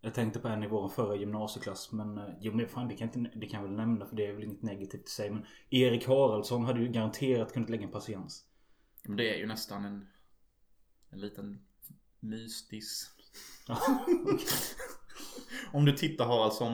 Jag 0.00 0.14
tänkte 0.14 0.38
på 0.38 0.48
en 0.48 0.62
i 0.62 0.68
vår 0.68 0.88
förra 0.88 1.16
gymnasieklass 1.16 1.92
men 1.92 2.18
eh, 2.18 2.24
Jo 2.40 2.52
men 2.52 2.68
fan 2.68 2.88
det 2.88 2.96
kan, 2.96 3.10
inte, 3.14 3.38
det 3.38 3.46
kan 3.46 3.60
jag 3.60 3.68
väl 3.68 3.76
nämna 3.76 4.06
för 4.06 4.16
det 4.16 4.26
är 4.26 4.32
väl 4.32 4.44
inget 4.44 4.62
negativt 4.62 5.06
i 5.06 5.10
sig 5.10 5.30
men 5.30 5.46
Erik 5.70 6.06
Haraldsson 6.08 6.64
hade 6.64 6.80
ju 6.80 6.88
garanterat 6.88 7.52
kunnat 7.52 7.70
lägga 7.70 7.84
en 7.84 7.92
patiens. 7.92 8.44
Men 9.04 9.16
det 9.16 9.34
är 9.34 9.38
ju 9.38 9.46
nästan 9.46 9.84
en, 9.84 10.06
en 11.10 11.20
liten 11.20 11.64
mysdiss. 12.24 13.10
Ja. 13.68 14.06
Om 15.72 15.84
du 15.84 15.92
tittar 15.92 16.26
Haraldsson, 16.26 16.72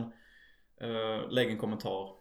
uh, 0.82 1.30
lägg 1.30 1.50
en 1.50 1.58
kommentar. 1.58 2.14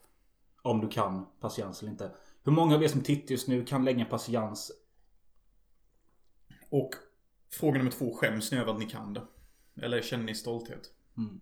Om 0.62 0.82
du 0.82 0.88
kan 0.88 1.26
patiens 1.40 1.82
eller 1.82 1.92
inte. 1.92 2.12
Hur 2.44 2.52
många 2.52 2.76
av 2.76 2.84
er 2.84 2.88
som 2.88 3.02
tittar 3.02 3.32
just 3.32 3.48
nu 3.48 3.66
kan 3.66 3.86
lägga 3.86 4.00
en 4.00 4.10
patiens? 4.10 4.72
Och 6.70 6.90
fråga 7.52 7.78
nummer 7.78 7.92
två, 7.92 8.16
skäms 8.16 8.52
ni 8.52 8.58
över 8.58 8.74
att 8.74 8.80
ni 8.80 8.86
kan 8.86 9.14
det? 9.14 9.28
Eller 9.82 10.02
känner 10.02 10.24
ni 10.24 10.36
stolthet? 10.36 10.94
Mm. 11.18 11.42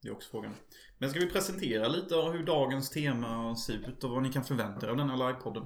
Det 0.00 0.08
är 0.08 0.12
också 0.12 0.30
frågan. 0.30 0.54
Men 0.98 1.10
ska 1.10 1.20
vi 1.20 1.30
presentera 1.30 1.88
lite 1.88 2.16
av 2.16 2.32
hur 2.32 2.46
dagens 2.46 2.90
tema 2.90 3.56
ser 3.56 3.74
ut 3.74 4.04
och 4.04 4.10
vad 4.10 4.22
ni 4.22 4.32
kan 4.32 4.44
förvänta 4.44 4.86
er 4.86 4.90
av 4.90 4.96
denna 4.96 5.16
livepodden? 5.16 5.64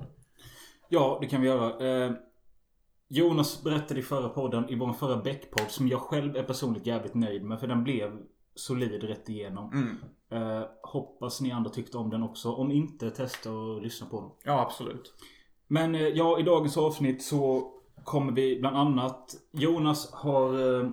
Ja, 0.88 1.18
det 1.20 1.28
kan 1.28 1.40
vi 1.40 1.46
göra. 1.46 2.16
Jonas 3.12 3.62
berättade 3.64 4.00
i 4.00 4.02
förra 4.02 4.28
podden, 4.28 4.68
i 4.68 4.74
vår 4.74 4.92
förra 4.92 5.22
Beck-podd, 5.22 5.68
som 5.68 5.88
jag 5.88 6.00
själv 6.00 6.36
är 6.36 6.42
personligt 6.42 6.86
jävligt 6.86 7.14
nöjd 7.14 7.42
med. 7.42 7.60
För 7.60 7.66
den 7.66 7.84
blev 7.84 8.18
solid 8.54 9.02
rätt 9.02 9.28
igenom. 9.28 9.72
Mm. 9.72 9.96
Eh, 10.30 10.66
hoppas 10.82 11.40
ni 11.40 11.52
andra 11.52 11.70
tyckte 11.70 11.98
om 11.98 12.10
den 12.10 12.22
också. 12.22 12.52
Om 12.52 12.70
inte, 12.70 13.10
testa 13.10 13.52
och 13.52 13.82
lyssna 13.82 14.06
på 14.06 14.20
den. 14.20 14.30
Ja, 14.44 14.60
absolut. 14.60 15.14
Men 15.66 15.94
eh, 15.94 16.00
ja, 16.00 16.40
i 16.40 16.42
dagens 16.42 16.76
avsnitt 16.76 17.22
så 17.22 17.72
kommer 18.04 18.32
vi 18.32 18.60
bland 18.60 18.76
annat... 18.76 19.34
Jonas 19.52 20.12
har... 20.12 20.80
Eh, 20.80 20.90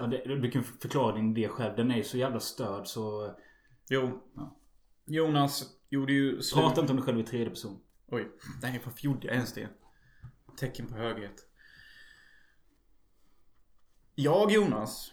du 0.40 0.50
kan 0.50 0.62
förklara 0.64 1.16
din 1.16 1.36
idé 1.36 1.48
själv. 1.48 1.76
Den 1.76 1.90
är 1.90 1.96
ju 1.96 2.04
så 2.04 2.18
jävla 2.18 2.40
störd 2.40 2.86
så... 2.86 3.30
Jo. 3.88 4.10
Ja. 4.36 4.56
Jonas 5.06 5.64
gjorde 5.88 6.12
ju 6.12 6.42
slut. 6.42 6.64
Prata 6.64 6.80
inte 6.80 6.92
om 6.92 6.96
dig 6.96 7.06
själv 7.06 7.20
i 7.20 7.24
tredje 7.24 7.50
person. 7.50 7.78
Oj. 8.10 8.28
Nej, 8.62 8.80
varför 8.84 9.04
gjorde 9.04 9.26
jag 9.26 9.34
ens 9.34 9.52
det? 9.52 9.68
Tecken 10.56 10.86
på 10.86 10.94
höghet. 10.94 11.46
Jag, 14.14 14.52
Jonas, 14.52 15.12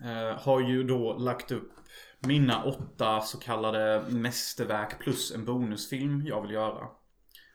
eh, 0.00 0.42
har 0.42 0.60
ju 0.60 0.82
då 0.82 1.18
lagt 1.18 1.52
upp 1.52 1.72
mina 2.20 2.64
åtta 2.64 3.20
så 3.20 3.38
kallade 3.38 4.04
mästerverk 4.08 4.98
plus 4.98 5.32
en 5.34 5.44
bonusfilm 5.44 6.26
jag 6.26 6.42
vill 6.42 6.50
göra. 6.50 6.88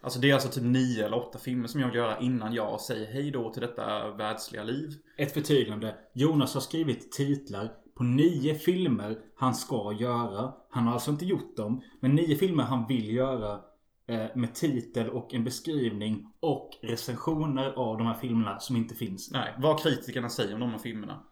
Alltså 0.01 0.19
det 0.19 0.29
är 0.29 0.33
alltså 0.33 0.49
typ 0.49 0.63
nio 0.63 1.05
eller 1.05 1.17
åtta 1.17 1.39
filmer 1.39 1.67
som 1.67 1.81
jag 1.81 1.87
vill 1.87 1.97
göra 1.97 2.19
innan 2.19 2.53
jag 2.53 2.81
säger 2.81 3.13
hej 3.13 3.31
då 3.31 3.53
till 3.53 3.61
detta 3.61 4.11
världsliga 4.11 4.63
liv. 4.63 4.93
Ett 5.17 5.33
förtydligande. 5.33 5.95
Jonas 6.13 6.53
har 6.53 6.61
skrivit 6.61 7.11
titlar 7.11 7.71
på 7.97 8.03
nio 8.03 8.55
filmer 8.55 9.19
han 9.35 9.55
ska 9.55 9.97
göra. 9.99 10.53
Han 10.69 10.85
har 10.85 10.93
alltså 10.93 11.11
inte 11.11 11.25
gjort 11.25 11.57
dem. 11.57 11.81
Men 11.99 12.15
nio 12.15 12.35
filmer 12.35 12.63
han 12.63 12.87
vill 12.87 13.13
göra. 13.13 13.61
Eh, 14.09 14.27
med 14.35 14.55
titel 14.55 15.09
och 15.09 15.33
en 15.33 15.43
beskrivning. 15.43 16.33
Och 16.39 16.69
recensioner 16.81 17.71
av 17.71 17.97
de 17.97 18.07
här 18.07 18.13
filmerna 18.13 18.59
som 18.59 18.75
inte 18.75 18.95
finns. 18.95 19.31
Nej, 19.31 19.55
vad 19.57 19.83
kritikerna 19.83 20.29
säger 20.29 20.53
om 20.53 20.59
de 20.59 20.69
här 20.69 20.77
filmerna. 20.77 21.23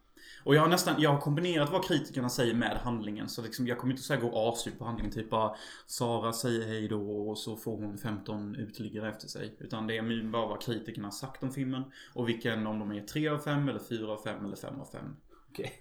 Och 0.44 0.56
jag 0.56 0.62
har 0.62 0.68
nästan, 0.68 1.02
jag 1.02 1.14
har 1.14 1.22
kombinerat 1.22 1.72
vad 1.72 1.86
kritikerna 1.86 2.30
säger 2.30 2.54
med 2.54 2.78
handlingen. 2.78 3.30
Så 3.30 3.42
liksom, 3.42 3.68
jag 3.68 3.78
kommer 3.78 3.94
inte 3.94 4.04
säga 4.04 4.20
gå 4.20 4.50
asdjupt 4.50 4.80
på 4.80 4.86
handlingen. 4.86 5.14
Typ 5.14 5.30
bara 5.30 5.56
Sara 5.86 6.34
säger 6.34 6.68
hej 6.68 6.88
då 6.88 7.30
och 7.30 7.38
så 7.38 7.56
får 7.56 7.78
hon 7.78 7.98
15 7.98 8.56
uteliggare 8.56 9.10
efter 9.10 9.28
sig. 9.28 9.56
Utan 9.60 9.88
det 9.88 9.98
är 9.98 10.32
bara 10.32 10.48
vad 10.48 10.62
kritikerna 10.62 11.08
har 11.08 11.12
sagt 11.12 11.44
om 11.44 11.52
filmen. 11.52 11.84
Och 12.14 12.30
vilken, 12.30 12.68
om 12.68 12.80
de 12.80 12.92
är 12.92 13.02
3 13.02 13.28
av 13.28 13.38
5 13.38 13.70
eller 13.70 13.80
4 13.80 14.12
av 14.12 14.24
5 14.24 14.46
eller 14.46 14.56
5 14.56 14.82
av 14.82 14.86
5. 14.86 15.16
Okej. 15.50 15.72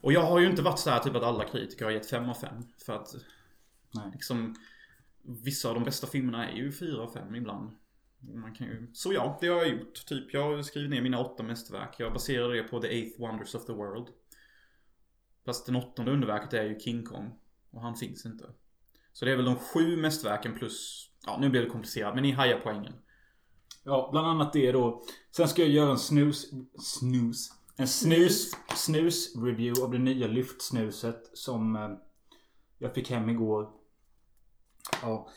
Och 0.00 0.12
jag 0.12 0.22
har 0.22 0.38
ju 0.38 0.50
inte 0.50 0.62
varit 0.62 0.78
så 0.78 0.90
här 0.90 1.00
typ 1.00 1.14
att 1.14 1.22
alla 1.22 1.44
kritiker 1.44 1.84
har 1.84 1.92
gett 1.92 2.10
5 2.10 2.28
av 2.28 2.34
5. 2.34 2.54
För 2.86 2.92
att 2.92 3.14
Nej. 3.94 4.10
liksom 4.12 4.54
Vissa 5.26 5.68
av 5.68 5.74
de 5.74 5.84
bästa 5.84 6.06
filmerna 6.06 6.50
är 6.50 6.56
ju 6.56 6.72
4 6.72 7.02
och 7.02 7.12
5 7.12 7.34
ibland. 7.34 7.70
Man 8.20 8.54
kan 8.54 8.66
ju... 8.66 8.90
Så 8.92 9.12
ja, 9.12 9.38
det 9.40 9.48
har 9.48 9.56
jag 9.56 9.68
gjort. 9.68 10.06
Typ, 10.06 10.34
jag 10.34 10.56
har 10.56 10.62
skrivit 10.62 10.90
ner 10.90 11.02
mina 11.02 11.20
åtta 11.20 11.42
mästerverk. 11.42 11.94
Jag 11.98 12.12
baserar 12.12 12.52
det 12.52 12.62
på 12.62 12.80
The 12.80 12.88
Eighth 12.88 13.20
Wonders 13.20 13.54
of 13.54 13.66
the 13.66 13.72
World. 13.72 14.08
Fast 15.44 15.66
den 15.66 15.76
åttonde 15.76 16.12
underverket 16.12 16.52
är 16.52 16.64
ju 16.64 16.78
King 16.78 17.04
Kong. 17.04 17.38
Och 17.70 17.82
han 17.82 17.96
finns 17.96 18.26
inte. 18.26 18.44
Så 19.12 19.24
det 19.24 19.32
är 19.32 19.36
väl 19.36 19.44
de 19.44 19.56
sju 19.56 19.96
mästerverken 19.96 20.54
plus... 20.54 21.08
Ja, 21.26 21.38
nu 21.40 21.48
blir 21.48 21.62
det 21.62 21.70
komplicerat, 21.70 22.14
men 22.14 22.22
ni 22.22 22.30
hajar 22.30 22.60
poängen. 22.62 22.92
Ja, 23.84 24.08
bland 24.12 24.26
annat 24.26 24.52
det 24.52 24.72
då. 24.72 25.02
Sen 25.36 25.48
ska 25.48 25.62
jag 25.62 25.70
göra 25.70 25.90
en 25.90 25.98
snus... 25.98 26.50
Snus? 26.78 27.48
En 27.76 27.88
snus... 27.88 28.50
Snus-review 28.74 29.82
av 29.82 29.90
det 29.90 29.98
nya 29.98 30.26
lyftsnuset 30.26 31.30
som 31.32 31.76
eh, 31.76 31.90
jag 32.78 32.94
fick 32.94 33.10
hem 33.10 33.28
igår. 33.28 33.70
Ja. 35.02 35.28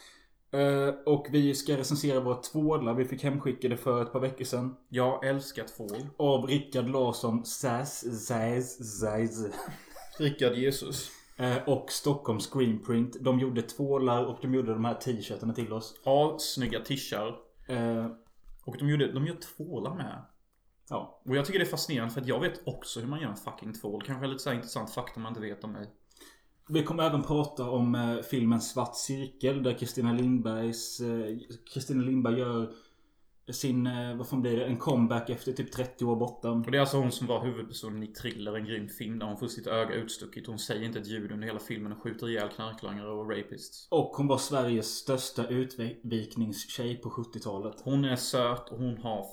Eh, 0.52 0.94
och 1.06 1.28
vi 1.32 1.56
ska 1.56 1.78
recensera 1.78 2.20
våra 2.20 2.36
tvålar 2.36 2.94
vi 2.94 3.06
fick 3.06 3.24
hemskickade 3.24 3.78
för 3.78 4.02
ett 4.02 4.12
par 4.12 4.20
veckor 4.20 4.46
sedan. 4.46 4.76
Jag 4.90 5.26
älskar 5.26 5.64
tvål. 5.64 6.08
Av 6.18 6.46
Rickard 6.48 6.90
Larsson, 6.90 7.46
Sass, 7.46 8.26
Zaz, 8.28 9.00
Zaz. 9.00 9.46
Rickard 10.20 10.54
Jesus. 10.54 11.10
Eh, 11.38 11.58
och 11.68 11.92
Stockholm 11.92 12.40
Screenprint. 12.40 13.18
De 13.22 13.40
gjorde 13.40 13.62
tvålar 13.62 14.26
och 14.26 14.38
de 14.42 14.54
gjorde 14.54 14.74
de 14.74 14.86
här 14.86 14.94
t-shirtarna 14.96 15.54
till 15.54 15.74
oss. 15.74 15.96
Assnygga 16.06 16.80
tishar. 16.80 17.28
Eh, 17.68 18.06
Och 18.66 18.78
de, 18.78 18.90
gjorde, 18.90 19.12
de 19.12 19.26
gör 19.28 19.36
tvålar 19.36 19.96
med. 19.96 20.26
ja. 20.90 21.22
Och 21.26 21.36
jag 21.36 21.46
tycker 21.46 21.60
det 21.60 21.66
är 21.66 21.70
fascinerande 21.70 22.14
för 22.14 22.22
att 22.22 22.28
jag 22.28 22.40
vet 22.40 22.68
också 22.68 23.00
hur 23.00 23.08
man 23.08 23.22
gör 23.22 23.30
en 23.30 23.36
fucking 23.36 23.74
tvål. 23.74 24.02
Kanske 24.06 24.28
lite 24.28 24.44
så 24.44 24.54
intressant 24.54 24.94
fakta 24.94 25.20
man 25.20 25.32
inte 25.32 25.42
vet 25.42 25.64
om 25.64 25.72
mig. 25.72 25.90
Vi 26.72 26.84
kommer 26.84 27.04
även 27.04 27.24
prata 27.24 27.70
om 27.70 27.96
eh, 27.96 28.18
filmen 28.18 28.62
Svart 28.62 28.96
Cirkel 28.96 29.64
där 29.64 29.74
Kristina 29.74 30.14
Lindbergs... 30.14 31.00
Eh, 31.00 31.38
Kristina 31.74 32.04
Lindberg 32.04 32.40
gör 32.40 32.74
sin, 33.52 33.88
eh, 33.88 34.16
vad 34.16 34.28
fan 34.28 34.42
blir 34.42 34.58
det? 34.58 34.66
En 34.66 34.78
comeback 34.78 35.30
efter 35.30 35.52
typ 35.52 35.72
30 35.72 36.06
år 36.06 36.16
borta. 36.16 36.52
Och 36.52 36.72
det 36.72 36.78
är 36.78 36.82
alltså 36.82 36.98
hon 36.98 37.12
som 37.12 37.28
var 37.28 37.46
huvudpersonen 37.46 38.04
i 38.04 38.08
Thriller, 38.08 38.56
en 38.56 38.66
grym 38.66 38.90
film 38.90 39.20
där 39.20 39.26
hon 39.26 39.38
får 39.38 39.48
sitt 39.48 39.68
öga 39.68 39.94
utstucket. 39.94 40.48
Hon 40.48 40.60
säger 40.60 40.86
inte 40.86 41.00
ett 41.00 41.08
ljud 41.08 41.32
under 41.32 41.48
hela 41.48 41.60
filmen 41.60 41.92
och 41.92 42.02
skjuter 42.02 42.30
ihjäl 42.30 42.50
knarklangare 42.50 43.10
och 43.10 43.30
rapists. 43.30 43.88
Och 43.92 44.12
hon 44.16 44.28
var 44.28 44.38
Sveriges 44.38 44.88
största 44.88 45.48
utvikningstjej 45.48 46.96
på 46.96 47.10
70-talet. 47.10 47.82
Hon 47.84 48.06
är 48.06 48.16
söt 48.16 48.70
och 48.70 48.78
hon 48.78 48.98
har 48.98 49.26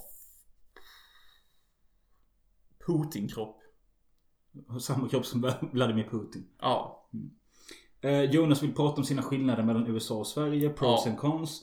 Putin-kropp. 2.86 3.62
Samma 4.80 5.08
kropp 5.08 5.26
som 5.26 5.52
Vladimir 5.72 6.08
Putin. 6.10 6.48
Ja. 6.60 6.95
Eh, 8.00 8.22
Jonas 8.22 8.62
vill 8.62 8.74
prata 8.74 8.96
om 8.96 9.04
sina 9.04 9.22
skillnader 9.22 9.62
mellan 9.62 9.86
USA 9.86 10.14
och 10.14 10.26
Sverige. 10.26 10.68
Pros 10.70 11.02
Ja. 11.04 11.10
and 11.10 11.18
cons. 11.20 11.62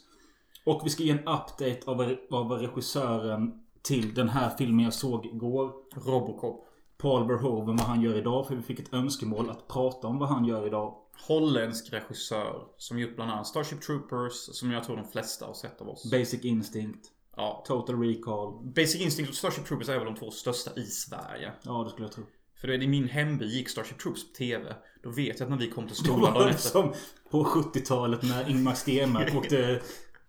Och 0.66 0.82
vi 0.86 0.90
ska 0.90 1.04
ge 1.04 1.12
en 1.12 1.20
update 1.20 1.80
av, 1.86 2.16
av 2.32 2.52
regissören 2.52 3.64
till 3.82 4.14
den 4.14 4.30
här 4.30 4.50
filmen 4.58 4.86
jag 4.86 4.94
såg 4.94 5.26
igår. 5.26 5.72
Robocop. 5.96 6.68
Paul 6.98 7.28
Verhoeven, 7.28 7.76
vad 7.76 7.86
han 7.88 8.02
gör 8.02 8.18
idag. 8.18 8.48
För 8.48 8.56
vi 8.56 8.62
fick 8.62 8.80
ett 8.80 8.94
önskemål 8.94 9.50
att 9.50 9.68
prata 9.68 10.08
om 10.08 10.20
vad 10.20 10.30
han 10.30 10.46
gör 10.46 10.68
idag. 10.68 10.96
Holländsk 11.28 11.94
regissör 11.94 12.68
som 12.78 13.00
gjort 13.00 13.16
bland 13.16 13.32
annat 13.32 13.48
Starship 13.48 13.82
Troopers 13.82 14.34
som 14.34 14.72
jag 14.72 14.84
tror 14.84 14.96
de 14.98 15.06
flesta 15.06 15.46
har 15.46 15.54
sett 15.54 15.82
av 15.82 15.90
oss. 15.90 16.12
Basic 16.12 16.46
Instinct. 16.46 17.08
ja. 17.36 17.64
Total 17.68 18.00
Recall. 18.02 18.54
Basic 18.76 19.02
Instinct 19.02 19.30
och 19.30 19.36
Starship 19.36 19.66
Troopers 19.66 19.90
är 19.90 19.98
väl 19.98 20.06
de 20.06 20.16
två 20.16 20.32
största 20.32 20.72
i 20.76 20.84
Sverige. 20.86 21.52
Ja, 21.64 21.84
det 21.84 21.90
skulle 21.90 22.06
jag 22.06 22.12
tro. 22.12 22.24
För 22.64 22.68
det 22.68 22.74
är 22.76 22.84
i 22.84 22.88
min 22.88 23.08
hemby 23.08 23.46
gick 23.46 23.70
Starship 23.70 24.00
Troopers 24.00 24.28
på 24.28 24.34
TV. 24.34 24.76
Då 25.04 25.10
vet 25.10 25.40
jag 25.40 25.46
att 25.46 25.50
när 25.50 25.58
vi 25.58 25.70
kom 25.70 25.88
till 25.88 25.96
skolan 25.96 26.34
dagen 26.34 26.50
efter. 26.50 26.70
som 26.70 26.94
på 27.32 27.44
70-talet 27.44 28.24
när 28.24 28.50
Ingmar 28.50 28.74
Stenmark 28.74 29.36
åkte, 29.38 29.82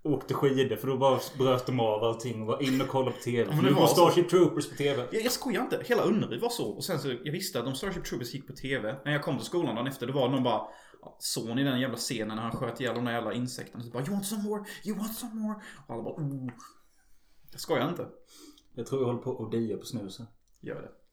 åkte 0.03 0.35
skidor. 0.35 0.77
För 0.77 0.87
då 0.88 0.97
bara 0.97 1.20
bröt 1.38 1.66
de 1.66 1.81
av 1.81 2.05
allting 2.05 2.40
och 2.40 2.47
var 2.47 2.62
in 2.62 2.81
och 2.81 2.88
kollade 2.88 3.16
på 3.16 3.23
TV. 3.23 3.55
men 3.55 3.64
det 3.64 3.70
var 3.70 3.81
går 3.81 3.87
så. 3.87 3.94
Starship 3.94 4.29
Troopers 4.29 4.70
på 4.70 4.77
TV. 4.77 5.09
Jag, 5.12 5.25
jag 5.25 5.33
skojar 5.33 5.62
inte. 5.62 5.83
Hela 5.85 6.03
Önnered 6.03 6.40
var 6.40 6.49
så. 6.49 6.64
Och 6.64 6.85
sen 6.85 6.99
så, 6.99 7.09
jag 7.09 7.33
visste 7.33 7.61
att 7.61 7.66
om 7.66 7.75
Starship 7.75 8.05
Troopers 8.05 8.35
gick 8.35 8.47
på 8.47 8.53
TV. 8.53 8.97
När 9.05 9.12
jag 9.12 9.23
kom 9.23 9.37
till 9.37 9.47
skolan 9.47 9.75
dagen 9.75 9.87
efter, 9.87 10.07
då 10.07 10.12
var 10.12 10.29
någon 10.29 10.42
bara 10.42 10.62
ja, 11.03 11.16
Såg 11.18 11.57
ni 11.57 11.64
den 11.64 11.81
jävla 11.81 11.97
scenen 11.97 12.37
när 12.37 12.42
han 12.42 12.53
sköt 12.53 12.81
ihjäl 12.81 12.94
de 12.94 13.05
där 13.05 13.12
jävla 13.12 13.33
insekterna? 13.33 13.85
Så 13.85 13.90
bara 13.90 14.03
You 14.03 14.12
want 14.12 14.27
some 14.27 14.42
more? 14.42 14.64
You 14.85 14.99
want 14.99 15.16
some 15.16 15.35
more? 15.35 15.55
Och 15.87 15.94
alla 15.94 16.03
bara 16.03 16.14
oh. 16.14 16.51
Jag 17.53 17.61
skojar 17.61 17.88
inte. 17.88 18.07
Jag 18.75 18.87
tror 18.87 19.01
jag 19.01 19.07
håller 19.07 19.23
på 19.23 19.44
att 19.44 19.53
dia 19.53 19.77
på 19.77 19.87
snusen. 19.87 20.27
Gör 20.61 20.83
det. 20.83 21.04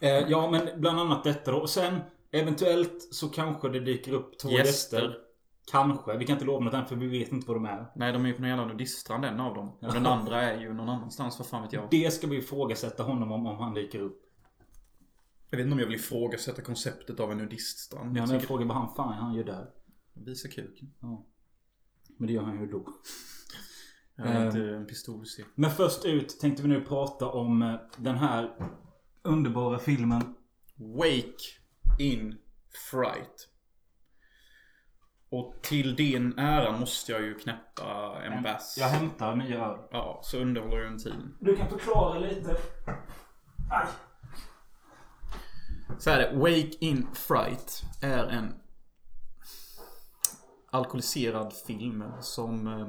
Eh, 0.00 0.10
ja, 0.28 0.50
men 0.50 0.80
bland 0.80 1.00
annat 1.00 1.24
detta 1.24 1.50
då. 1.52 1.58
Och 1.58 1.70
sen 1.70 2.00
eventuellt 2.30 3.08
så 3.14 3.28
kanske 3.28 3.68
det 3.68 3.80
dyker 3.80 4.12
upp 4.12 4.38
två 4.38 4.48
Gäster. 4.50 5.02
gäster. 5.02 5.16
Kanske. 5.70 6.16
Vi 6.16 6.24
kan 6.26 6.34
inte 6.34 6.44
lova 6.44 6.64
något 6.64 6.74
än 6.74 6.86
för 6.86 6.96
vi 6.96 7.06
vet 7.06 7.32
inte 7.32 7.46
vad 7.46 7.56
de 7.56 7.64
är. 7.64 7.86
Nej, 7.96 8.12
de 8.12 8.24
är 8.24 8.28
ju 8.28 8.34
på 8.34 8.40
någon 8.40 8.48
jävla 8.50 8.66
nudiststrand 8.66 9.24
en 9.24 9.40
av 9.40 9.54
dem. 9.54 9.68
Och 9.82 9.92
den 9.92 10.06
andra 10.06 10.42
är 10.42 10.60
ju 10.60 10.72
någon 10.72 10.88
annanstans, 10.88 11.38
vad 11.38 11.46
fan 11.48 11.62
vet 11.62 11.72
jag. 11.72 11.88
Det 11.90 12.10
ska 12.12 12.26
vi 12.26 12.36
ifrågasätta 12.36 13.02
honom 13.02 13.32
om, 13.32 13.46
om 13.46 13.58
han 13.58 13.74
dyker 13.74 14.00
upp. 14.00 14.22
Jag 15.50 15.56
vet 15.58 15.64
inte 15.64 15.72
om 15.74 15.78
jag 15.78 15.86
vill 15.86 15.94
ifrågasätta 15.96 16.62
konceptet 16.62 17.20
av 17.20 17.32
en 17.32 17.38
nudiststrand. 17.38 18.12
Men 18.12 18.30
Jag 18.30 18.42
frågar 18.42 18.66
vad 18.66 18.76
han 18.76 18.94
fan 18.94 19.12
han 19.12 19.34
gör 19.34 19.44
där. 19.44 19.66
Visa 20.12 20.48
kuken. 20.48 20.94
Ja. 21.00 21.26
Men 22.18 22.26
det 22.26 22.32
gör 22.32 22.42
han 22.42 22.60
ju 22.60 22.66
då. 22.66 22.86
Jag 24.16 24.26
är 24.26 24.36
Ehm. 24.40 24.46
inte 24.46 24.60
en 24.76 24.86
pistolse. 24.86 25.44
Men 25.54 25.70
först 25.70 26.04
ut 26.04 26.40
tänkte 26.40 26.62
vi 26.62 26.68
nu 26.68 26.80
prata 26.80 27.26
om 27.28 27.62
eh, 27.62 27.74
den 27.96 28.16
här 28.16 28.56
underbara 29.22 29.78
filmen 29.78 30.34
Wake 30.76 31.44
in 31.98 32.38
Fright. 32.90 33.48
Och 35.30 35.54
till 35.62 35.96
din 35.96 36.38
ära 36.38 36.78
måste 36.78 37.12
jag 37.12 37.22
ju 37.22 37.34
knäppa 37.34 38.22
en 38.24 38.42
bass. 38.42 38.76
Jag 38.78 38.88
hämtar 38.88 39.36
nya 39.36 39.64
öl. 39.64 39.78
Ja, 39.90 40.20
så 40.24 40.38
underhåller 40.38 40.76
jag 40.76 40.92
en 40.92 40.98
tid. 40.98 41.34
Du 41.40 41.56
kan 41.56 41.68
förklara 41.68 42.18
lite. 42.18 42.56
Aj. 43.70 43.86
Så 45.98 46.10
är 46.10 46.18
det. 46.18 46.36
Wake 46.36 46.72
in 46.80 47.06
Fright 47.14 47.82
är 48.02 48.26
en 48.26 48.54
alkoholiserad 50.70 51.52
film 51.66 52.04
som 52.20 52.66
eh, 52.66 52.88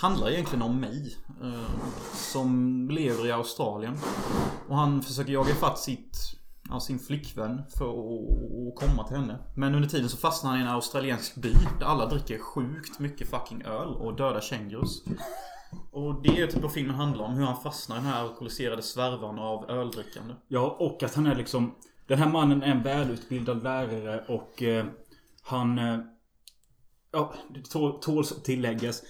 handlar 0.00 0.30
egentligen 0.30 0.62
om 0.62 0.80
mig. 0.80 1.16
Eh, 1.42 1.70
som 2.14 2.88
lever 2.90 3.26
i 3.26 3.32
Australien. 3.32 3.98
Och 4.68 4.76
han 4.76 5.02
försöker 5.02 5.32
jaga 5.32 5.50
ifatt 5.50 5.78
sitt, 5.78 6.16
ja, 6.68 6.80
sin 6.80 6.98
flickvän 6.98 7.62
för 7.78 7.84
att, 7.84 8.30
att 8.68 8.88
komma 8.88 9.08
till 9.08 9.16
henne. 9.16 9.38
Men 9.56 9.74
under 9.74 9.88
tiden 9.88 10.08
så 10.08 10.16
fastnar 10.16 10.50
han 10.50 10.60
i 10.60 10.62
en 10.62 10.68
australiensk 10.68 11.34
by 11.34 11.52
där 11.52 11.86
alla 11.86 12.06
dricker 12.06 12.38
sjukt 12.38 12.98
mycket 12.98 13.30
fucking 13.30 13.62
öl 13.62 13.88
och 13.88 14.16
döda 14.16 14.40
kängurus. 14.40 15.02
Och 15.90 16.22
det 16.22 16.40
är 16.40 16.46
typ 16.46 16.62
vad 16.62 16.72
filmen 16.72 16.96
handlar 16.96 17.24
om. 17.24 17.34
Hur 17.34 17.44
han 17.44 17.62
fastnar 17.62 17.96
i 17.96 17.98
den 17.98 18.08
här 18.08 18.22
alkoholiserade 18.22 18.82
svärvan 18.82 19.38
av 19.38 19.70
öldrickande. 19.70 20.34
Ja, 20.48 20.76
och 20.78 21.02
att 21.02 21.14
han 21.14 21.26
är 21.26 21.34
liksom... 21.34 21.74
Den 22.06 22.18
här 22.18 22.28
mannen 22.28 22.62
är 22.62 22.70
en 22.70 22.82
välutbildad 22.82 23.62
lärare 23.62 24.24
och 24.28 24.62
eh, 24.62 24.86
han... 25.42 25.78
Eh, 25.78 25.98
ja, 27.12 27.34
det 27.54 27.70
tål, 27.70 28.00
tåls 28.00 28.32
att 28.32 28.44
tilläggas. 28.44 29.02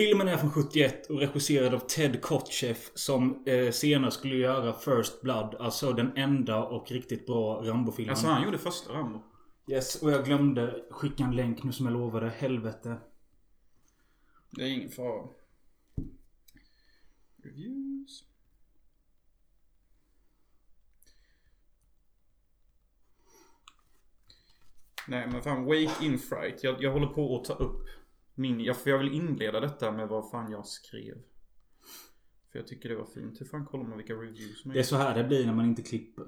Filmen 0.00 0.28
är 0.28 0.36
från 0.36 0.50
71 0.50 1.10
och 1.10 1.18
regisserad 1.18 1.74
av 1.74 1.78
Ted 1.78 2.22
Kotcheff 2.22 2.90
som 2.94 3.42
eh, 3.46 3.70
senare 3.70 4.10
skulle 4.10 4.36
göra 4.36 4.72
First 4.72 5.22
Blood. 5.22 5.54
Alltså 5.58 5.92
den 5.92 6.16
enda 6.16 6.64
och 6.64 6.90
riktigt 6.90 7.26
bra 7.26 7.62
Rambo-filmen. 7.64 8.10
Alltså 8.10 8.26
han 8.26 8.44
gjorde 8.44 8.58
första 8.58 8.92
Rambo. 8.92 9.22
Yes, 9.66 10.02
och 10.02 10.10
jag 10.10 10.24
glömde 10.24 10.84
skicka 10.90 11.24
en 11.24 11.36
länk 11.36 11.62
nu 11.62 11.72
som 11.72 11.86
jag 11.86 11.92
lovade. 11.92 12.28
Helvete. 12.28 12.96
Det 14.50 14.62
är 14.62 14.66
ingen 14.66 14.90
fara. 14.90 15.28
Reviews. 17.42 18.24
Nej 25.08 25.28
men 25.32 25.42
fan, 25.42 25.64
Wake 25.64 26.04
in 26.04 26.18
Fright. 26.18 26.64
Jag, 26.64 26.82
jag 26.82 26.92
håller 26.92 27.06
på 27.06 27.36
att 27.36 27.44
ta 27.44 27.54
upp 27.54 27.86
min... 28.40 28.60
Jag, 28.60 28.76
för 28.76 28.90
jag 28.90 28.98
vill 28.98 29.12
inleda 29.12 29.60
detta 29.60 29.92
med 29.92 30.08
vad 30.08 30.30
fan 30.30 30.52
jag 30.52 30.66
skrev. 30.66 31.22
För 32.50 32.58
jag 32.58 32.66
tycker 32.66 32.88
det 32.88 32.96
var 32.96 33.04
fint. 33.04 33.40
Hur 33.40 33.46
fan 33.46 33.66
kollar 33.66 33.84
man 33.84 33.96
vilka 33.98 34.14
reviews 34.14 34.62
som 34.62 34.72
Det 34.72 34.78
är 34.78 34.82
så 34.82 34.96
här 34.96 35.14
det 35.14 35.24
blir 35.24 35.46
när 35.46 35.54
man 35.54 35.64
inte 35.64 35.82
klipper. 35.82 36.26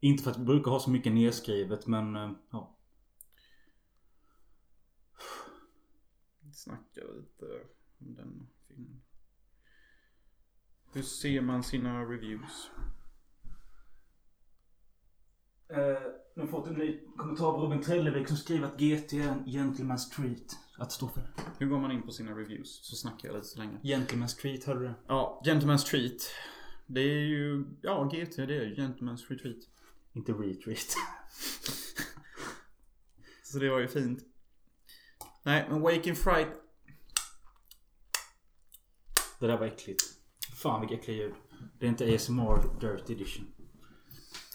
Inte 0.00 0.22
för 0.22 0.30
att 0.30 0.38
vi 0.38 0.44
brukar 0.44 0.70
ha 0.70 0.80
så 0.80 0.90
mycket 0.90 1.12
nedskrivet 1.12 1.86
men 1.86 2.16
eh, 2.16 2.30
ja. 2.50 2.78
Snacka 6.52 7.00
lite 7.00 7.44
om 7.98 8.14
den 8.14 8.48
filmen. 8.68 9.02
Hur 10.92 11.02
ser 11.02 11.40
man 11.40 11.62
sina 11.62 12.04
reviews? 12.04 12.70
Eh, 15.68 16.21
nu 16.34 16.42
har 16.42 16.48
fått 16.48 16.66
en 16.66 16.74
ny 16.74 17.00
kommentar 17.16 17.46
av 17.46 17.60
Robin 17.60 17.82
Trellevik 17.82 18.28
som 18.28 18.36
skriver 18.36 18.66
att 18.66 18.80
GT 18.80 19.12
är 19.12 19.28
en 19.28 19.44
gentleman's 19.44 20.14
treat. 20.16 20.56
Att 20.78 20.92
stå 20.92 21.08
för. 21.08 21.34
Hur 21.58 21.66
går 21.66 21.78
man 21.78 21.92
in 21.92 22.02
på 22.02 22.12
sina 22.12 22.32
reviews? 22.32 22.80
Så 22.82 22.96
snackar 22.96 23.28
jag 23.28 23.34
lite 23.34 23.46
så 23.46 23.58
länge. 23.58 23.78
Gentleman's 23.82 24.40
treat, 24.40 24.64
hörde 24.64 24.80
du 24.80 24.86
det? 24.86 24.94
Ja, 25.06 25.42
Gentleman's 25.44 25.86
Treat. 25.90 26.30
Det 26.86 27.00
är 27.00 27.24
ju, 27.26 27.64
ja 27.82 28.04
GT 28.04 28.36
det 28.36 28.42
är 28.56 28.64
ju 28.64 28.74
Gentleman's 28.74 29.28
Retreat. 29.28 29.56
Inte 30.12 30.32
retreat. 30.32 30.86
Så 33.42 33.58
det 33.58 33.70
var 33.70 33.78
ju 33.78 33.88
fint. 33.88 34.18
Nej, 35.42 35.66
men 35.70 35.80
Wake 35.80 36.08
in 36.08 36.16
Fright. 36.16 36.48
Det 39.40 39.46
där 39.46 39.58
var 39.58 39.66
äckligt. 39.66 40.02
Fan 40.62 40.80
vilka 40.80 40.94
äckliga 40.94 41.16
ljud. 41.16 41.34
Det 41.78 41.86
är 41.86 41.90
inte 41.90 42.14
ASMR 42.14 42.80
Dirt 42.80 43.10
Edition. 43.10 43.46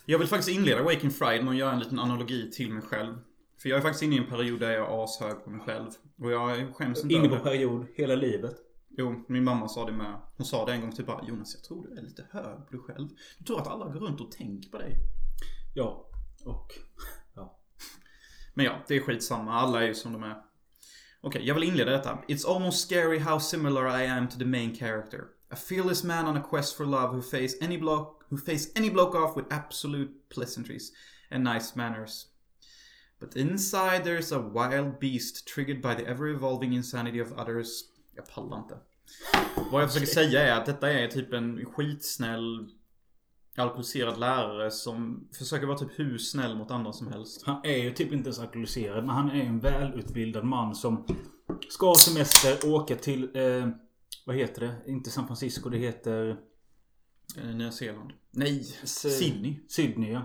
Jag 0.09 0.19
vill 0.19 0.27
faktiskt 0.27 0.49
inleda 0.49 0.83
Wake 0.83 1.03
in 1.03 1.11
Fright 1.11 1.43
med 1.43 1.51
att 1.51 1.57
göra 1.57 1.71
en 1.71 1.79
liten 1.79 1.99
analogi 1.99 2.51
till 2.51 2.73
mig 2.73 2.83
själv. 2.83 3.17
För 3.61 3.69
jag 3.69 3.77
är 3.77 3.81
faktiskt 3.81 4.03
inne 4.03 4.15
i 4.15 4.17
en 4.17 4.29
period 4.29 4.59
där 4.59 4.71
jag 4.71 4.85
är 4.85 5.03
ashög 5.03 5.43
på 5.43 5.49
mig 5.49 5.59
själv. 5.59 5.89
Och 6.21 6.31
jag 6.31 6.75
skäms 6.75 7.03
inte 7.03 7.15
Inne 7.15 7.29
på 7.29 7.39
period, 7.39 7.87
hela 7.95 8.15
livet. 8.15 8.55
Jo, 8.89 9.25
min 9.27 9.43
mamma 9.43 9.67
sa 9.67 9.85
det 9.85 9.91
med. 9.91 10.21
Hon 10.37 10.45
sa 10.45 10.65
det 10.65 10.73
en 10.73 10.81
gång 10.81 10.91
typ 10.91 11.05
bara 11.05 11.27
Jonas, 11.27 11.55
jag 11.55 11.63
tror 11.63 11.87
du 11.87 11.97
är 11.97 12.01
lite 12.01 12.25
hög 12.31 12.67
på 12.67 12.71
dig 12.71 12.79
själv. 12.79 13.07
Du 13.37 13.45
tror 13.45 13.61
att 13.61 13.67
alla 13.67 13.85
går 13.85 13.99
runt 13.99 14.21
och 14.21 14.31
tänker 14.31 14.69
på 14.69 14.77
dig. 14.77 14.95
Ja. 15.75 16.09
Och... 16.45 16.73
Ja. 17.35 17.59
Men 18.53 18.65
ja, 18.65 18.83
det 18.87 18.95
är 18.95 18.99
skitsamma. 18.99 19.53
Alla 19.53 19.83
är 19.83 19.87
ju 19.87 19.95
som 19.95 20.13
de 20.13 20.23
är. 20.23 20.35
Okej, 21.21 21.41
jag 21.45 21.55
vill 21.55 21.63
inleda 21.63 21.91
detta. 21.91 22.19
It's 22.27 22.55
almost 22.55 22.87
scary 22.87 23.19
how 23.19 23.39
similar 23.39 24.01
I 24.01 24.07
am 24.07 24.27
to 24.27 24.37
the 24.39 24.45
main 24.45 24.75
character. 24.75 25.23
A 25.51 25.55
fearless 25.55 26.03
man 26.03 26.25
on 26.25 26.38
a 26.38 26.41
quest 26.41 26.75
for 26.75 26.86
love 26.86 27.15
who 27.15 27.21
face 27.21 27.55
any 27.62 27.77
bloke 27.77 28.17
who 28.29 28.38
face 28.38 28.71
any 28.75 28.89
bloke 28.89 29.15
off 29.15 29.38
with 29.38 29.45
absolute 29.49 30.12
pleasantries 30.29 30.91
and 31.31 31.43
nice 31.43 31.75
manners. 31.75 32.27
But 33.19 33.36
inside 33.36 34.03
there's 34.03 34.31
a 34.31 34.39
wild 34.39 34.99
beast 34.99 35.47
triggered 35.47 35.81
by 35.81 35.95
the 35.95 36.07
ever-evolving 36.07 36.73
insanity 36.73 37.21
of 37.21 37.31
others. 37.31 37.83
Jag 38.15 38.29
pallar 38.29 38.57
inte. 38.57 38.77
Vad 39.71 39.81
jag 39.81 39.93
försöker 39.93 40.13
säga 40.13 40.41
är 40.41 40.60
att 40.60 40.65
detta 40.65 40.91
är 40.91 41.07
typ 41.07 41.33
en 41.33 41.65
skitsnäll 41.65 42.69
alkoholiserad 43.55 44.19
lärare 44.19 44.71
som 44.71 45.27
försöker 45.38 45.67
vara 45.67 45.77
typ 45.77 45.99
hur 45.99 46.17
snäll 46.17 46.55
mot 46.55 46.71
andra 46.71 46.93
som 46.93 47.07
helst. 47.07 47.43
Han 47.45 47.65
är 47.65 47.77
ju 47.77 47.93
typ 47.93 48.13
inte 48.13 48.27
ens 48.27 48.39
alkoholiserad. 48.39 49.05
Men 49.05 49.15
han 49.15 49.31
är 49.31 49.43
en 49.43 49.60
välutbildad 49.60 50.43
man 50.43 50.75
som 50.75 51.05
ska 51.69 51.88
ha 51.88 51.95
semester, 51.95 52.73
åka 52.73 52.95
till... 52.95 53.29
Eh, 53.33 53.69
vad 54.25 54.35
heter 54.35 54.61
det? 54.61 54.91
Inte 54.91 55.09
San 55.09 55.27
Francisco. 55.27 55.69
Det 55.69 55.77
heter... 55.77 56.37
Eh, 57.37 57.55
Nya 57.55 57.71
Zeeland. 57.71 58.13
Nej, 58.31 58.63
Sydney. 58.83 59.59
Sydney 59.67 60.11
ja. 60.11 60.21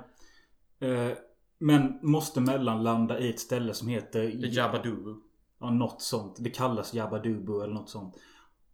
Eh, 0.86 1.12
men 1.58 1.98
måste 2.02 2.40
mellanlanda 2.40 3.18
i 3.18 3.30
ett 3.30 3.40
ställe 3.40 3.74
som 3.74 3.88
heter... 3.88 4.82
Doo. 4.84 5.20
Ja, 5.60 5.70
något 5.70 6.02
sånt. 6.02 6.36
Det 6.40 6.50
kallas 6.50 6.94
Jabba 6.94 7.18
Dubu 7.18 7.62
eller 7.62 7.74
något 7.74 7.90
sånt. 7.90 8.16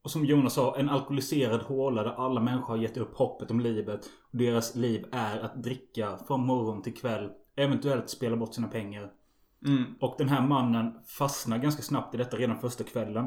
Och 0.02 0.10
som 0.10 0.24
Jonas 0.24 0.54
sa, 0.54 0.76
en 0.76 0.88
alkoholiserad 0.88 1.60
håla 1.60 2.02
där 2.02 2.26
alla 2.26 2.40
människor 2.40 2.66
har 2.66 2.82
gett 2.82 2.96
upp 2.96 3.14
hoppet 3.14 3.50
om 3.50 3.60
livet. 3.60 4.00
Och 4.04 4.38
deras 4.38 4.74
liv 4.74 5.06
är 5.12 5.40
att 5.40 5.62
dricka 5.62 6.18
från 6.26 6.46
morgon 6.46 6.82
till 6.82 6.94
kväll. 6.94 7.30
Eventuellt 7.56 8.10
spela 8.10 8.36
bort 8.36 8.54
sina 8.54 8.68
pengar. 8.68 9.12
Mm. 9.66 9.84
Och 10.00 10.14
den 10.18 10.28
här 10.28 10.46
mannen 10.46 10.94
fastnar 11.06 11.58
ganska 11.58 11.82
snabbt 11.82 12.14
i 12.14 12.18
detta 12.18 12.36
redan 12.36 12.60
första 12.60 12.84
kvällen. 12.84 13.26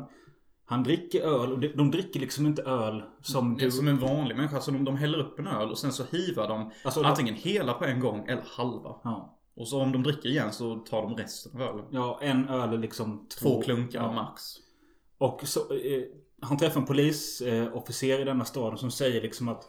Han 0.71 0.83
dricker 0.83 1.21
öl 1.21 1.51
och 1.51 1.59
de, 1.59 1.67
de 1.67 1.91
dricker 1.91 2.19
liksom 2.19 2.45
inte 2.45 2.61
öl 2.61 3.03
som 3.21 3.57
du... 3.57 3.71
som 3.71 3.87
en 3.87 3.99
vanlig 3.99 4.35
människa. 4.35 4.61
Så 4.61 4.71
de, 4.71 4.85
de 4.85 4.97
häller 4.97 5.19
upp 5.19 5.39
en 5.39 5.47
öl 5.47 5.71
och 5.71 5.77
sen 5.77 5.93
så 5.93 6.03
hivar 6.11 6.47
de 6.47 6.71
Alltså, 6.83 7.03
antingen 7.03 7.35
hela 7.35 7.73
på 7.73 7.85
en 7.85 7.99
gång 7.99 8.25
eller 8.27 8.43
halva. 8.45 8.95
Ja. 9.03 9.37
Och 9.55 9.67
så 9.67 9.81
om 9.81 9.91
de 9.91 10.03
dricker 10.03 10.29
igen 10.29 10.53
så 10.53 10.75
tar 10.75 11.01
de 11.01 11.15
resten 11.15 11.61
av 11.61 11.67
ölen. 11.67 11.85
Ja, 11.89 12.19
en 12.21 12.49
öl 12.49 12.73
är 12.73 12.77
liksom 12.77 13.27
Två 13.39 13.61
klunkar 13.61 14.03
ja. 14.03 14.11
max. 14.11 14.43
Och 15.17 15.41
så, 15.43 15.59
eh, 15.59 16.03
han 16.41 16.57
träffar 16.57 16.81
en 16.81 16.87
polisofficer 16.87 18.15
eh, 18.15 18.21
i 18.21 18.23
denna 18.23 18.45
staden 18.45 18.77
som 18.77 18.91
säger 18.91 19.21
liksom 19.21 19.47
att 19.49 19.63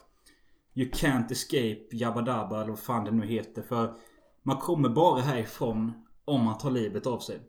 You 0.75 0.91
can't 0.91 1.33
escape 1.33 1.87
Jabba 1.93 2.23
Dabba 2.23 2.61
eller 2.61 2.71
vad 2.71 2.79
fan 2.79 3.05
det 3.05 3.11
nu 3.11 3.27
heter. 3.27 3.63
För 3.63 3.95
man 4.43 4.57
kommer 4.57 4.89
bara 4.89 5.21
härifrån 5.21 5.93
om 6.25 6.45
man 6.45 6.59
tar 6.59 6.71
livet 6.71 7.07
av 7.07 7.19
sig. 7.19 7.41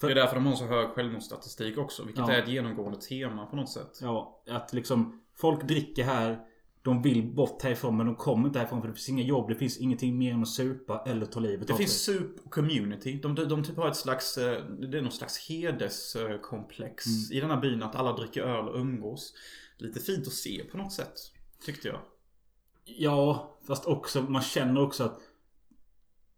För- 0.00 0.06
Det 0.06 0.12
är 0.12 0.14
därför 0.14 0.34
de 0.34 0.46
har 0.46 0.56
så 0.56 0.64
hög 0.66 0.88
självmordsstatistik 0.88 1.78
också. 1.78 2.04
Vilket 2.04 2.28
Ja. 2.28 2.32
är 2.32 2.42
ett 2.42 2.48
genomgående 2.48 3.00
tema 3.00 3.46
på 3.46 3.56
något 3.56 3.68
sätt. 3.70 3.98
Ja, 4.02 4.42
att 4.48 4.72
liksom 4.72 5.20
folk 5.36 5.62
dricker 5.68 6.04
här. 6.04 6.40
De 6.82 7.02
vill 7.02 7.34
bort 7.34 7.62
härifrån 7.62 7.96
men 7.96 8.06
de 8.06 8.14
kommer 8.16 8.46
inte 8.48 8.58
härifrån 8.58 8.80
för 8.80 8.88
det 8.88 8.94
finns 8.94 9.08
inga 9.08 9.22
jobb. 9.22 9.48
Det 9.48 9.54
finns 9.54 9.78
ingenting 9.78 10.18
mer 10.18 10.32
än 10.34 10.42
att 10.42 10.48
supa 10.48 11.02
eller 11.06 11.26
ta 11.26 11.40
livet 11.40 11.68
Det 11.68 11.74
finns 11.74 12.04
sig. 12.04 12.14
sup 12.14 12.46
och 12.46 12.52
community. 12.52 13.18
De, 13.22 13.34
de, 13.34 13.44
de 13.48 13.64
typ 13.64 13.76
har 13.76 13.88
ett 13.88 13.96
slags, 13.96 14.38
eh, 14.38 14.64
det 14.64 14.98
är 14.98 15.02
någon 15.02 15.12
slags 15.12 15.48
hederskomplex 15.48 17.06
Mm. 17.06 17.18
i 17.32 17.40
den 17.40 17.50
här 17.50 17.60
byn 17.60 17.82
att 17.82 17.94
alla 17.94 18.12
dricker 18.12 18.42
öl 18.42 18.68
och 18.68 18.76
umgås. 18.80 19.34
Lite 19.78 20.00
fint 20.00 20.26
att 20.26 20.32
se 20.32 20.64
på 20.70 20.78
något 20.78 20.92
sätt. 20.92 21.14
Tyckte 21.66 21.88
jag. 21.88 21.98
Ja, 22.84 23.56
fast 23.66 23.86
också 23.86 24.22
man 24.22 24.42
känner 24.42 24.80
också 24.82 25.04
att 25.04 25.18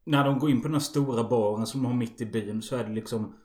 när 0.05 0.25
de 0.25 0.39
går 0.39 0.51
in 0.51 0.63
på 0.63 0.69
den 0.69 0.75
här 0.75 0.81
stora 0.81 1.25
baren 1.25 1.67
som 1.67 1.83
de 1.83 1.87
har 1.87 1.95
mitt 1.99 2.21
i 2.21 2.27
byn 2.27 2.63
så 2.63 2.77
är 2.77 2.85
det 2.85 2.93
liksom 2.93 3.37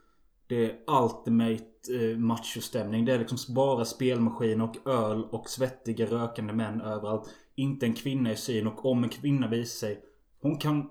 Det 0.47 0.65
är 0.65 0.77
ultimate 0.87 1.65
eh, 2.11 2.17
machostämning. 2.17 3.05
Det 3.05 3.13
är 3.13 3.19
liksom 3.19 3.53
bara 3.55 3.85
spelmaskin 3.85 4.61
och 4.61 4.87
öl 4.87 5.23
och 5.23 5.49
svettiga 5.49 6.05
rökande 6.05 6.53
män 6.53 6.81
överallt. 6.81 7.29
Inte 7.55 7.85
en 7.85 7.93
kvinna 7.93 8.31
i 8.31 8.35
syn 8.35 8.67
och 8.67 8.85
om 8.85 9.03
en 9.03 9.09
kvinna 9.09 9.47
visar 9.47 9.87
sig 9.87 10.03
Hon 10.41 10.57
kan 10.57 10.89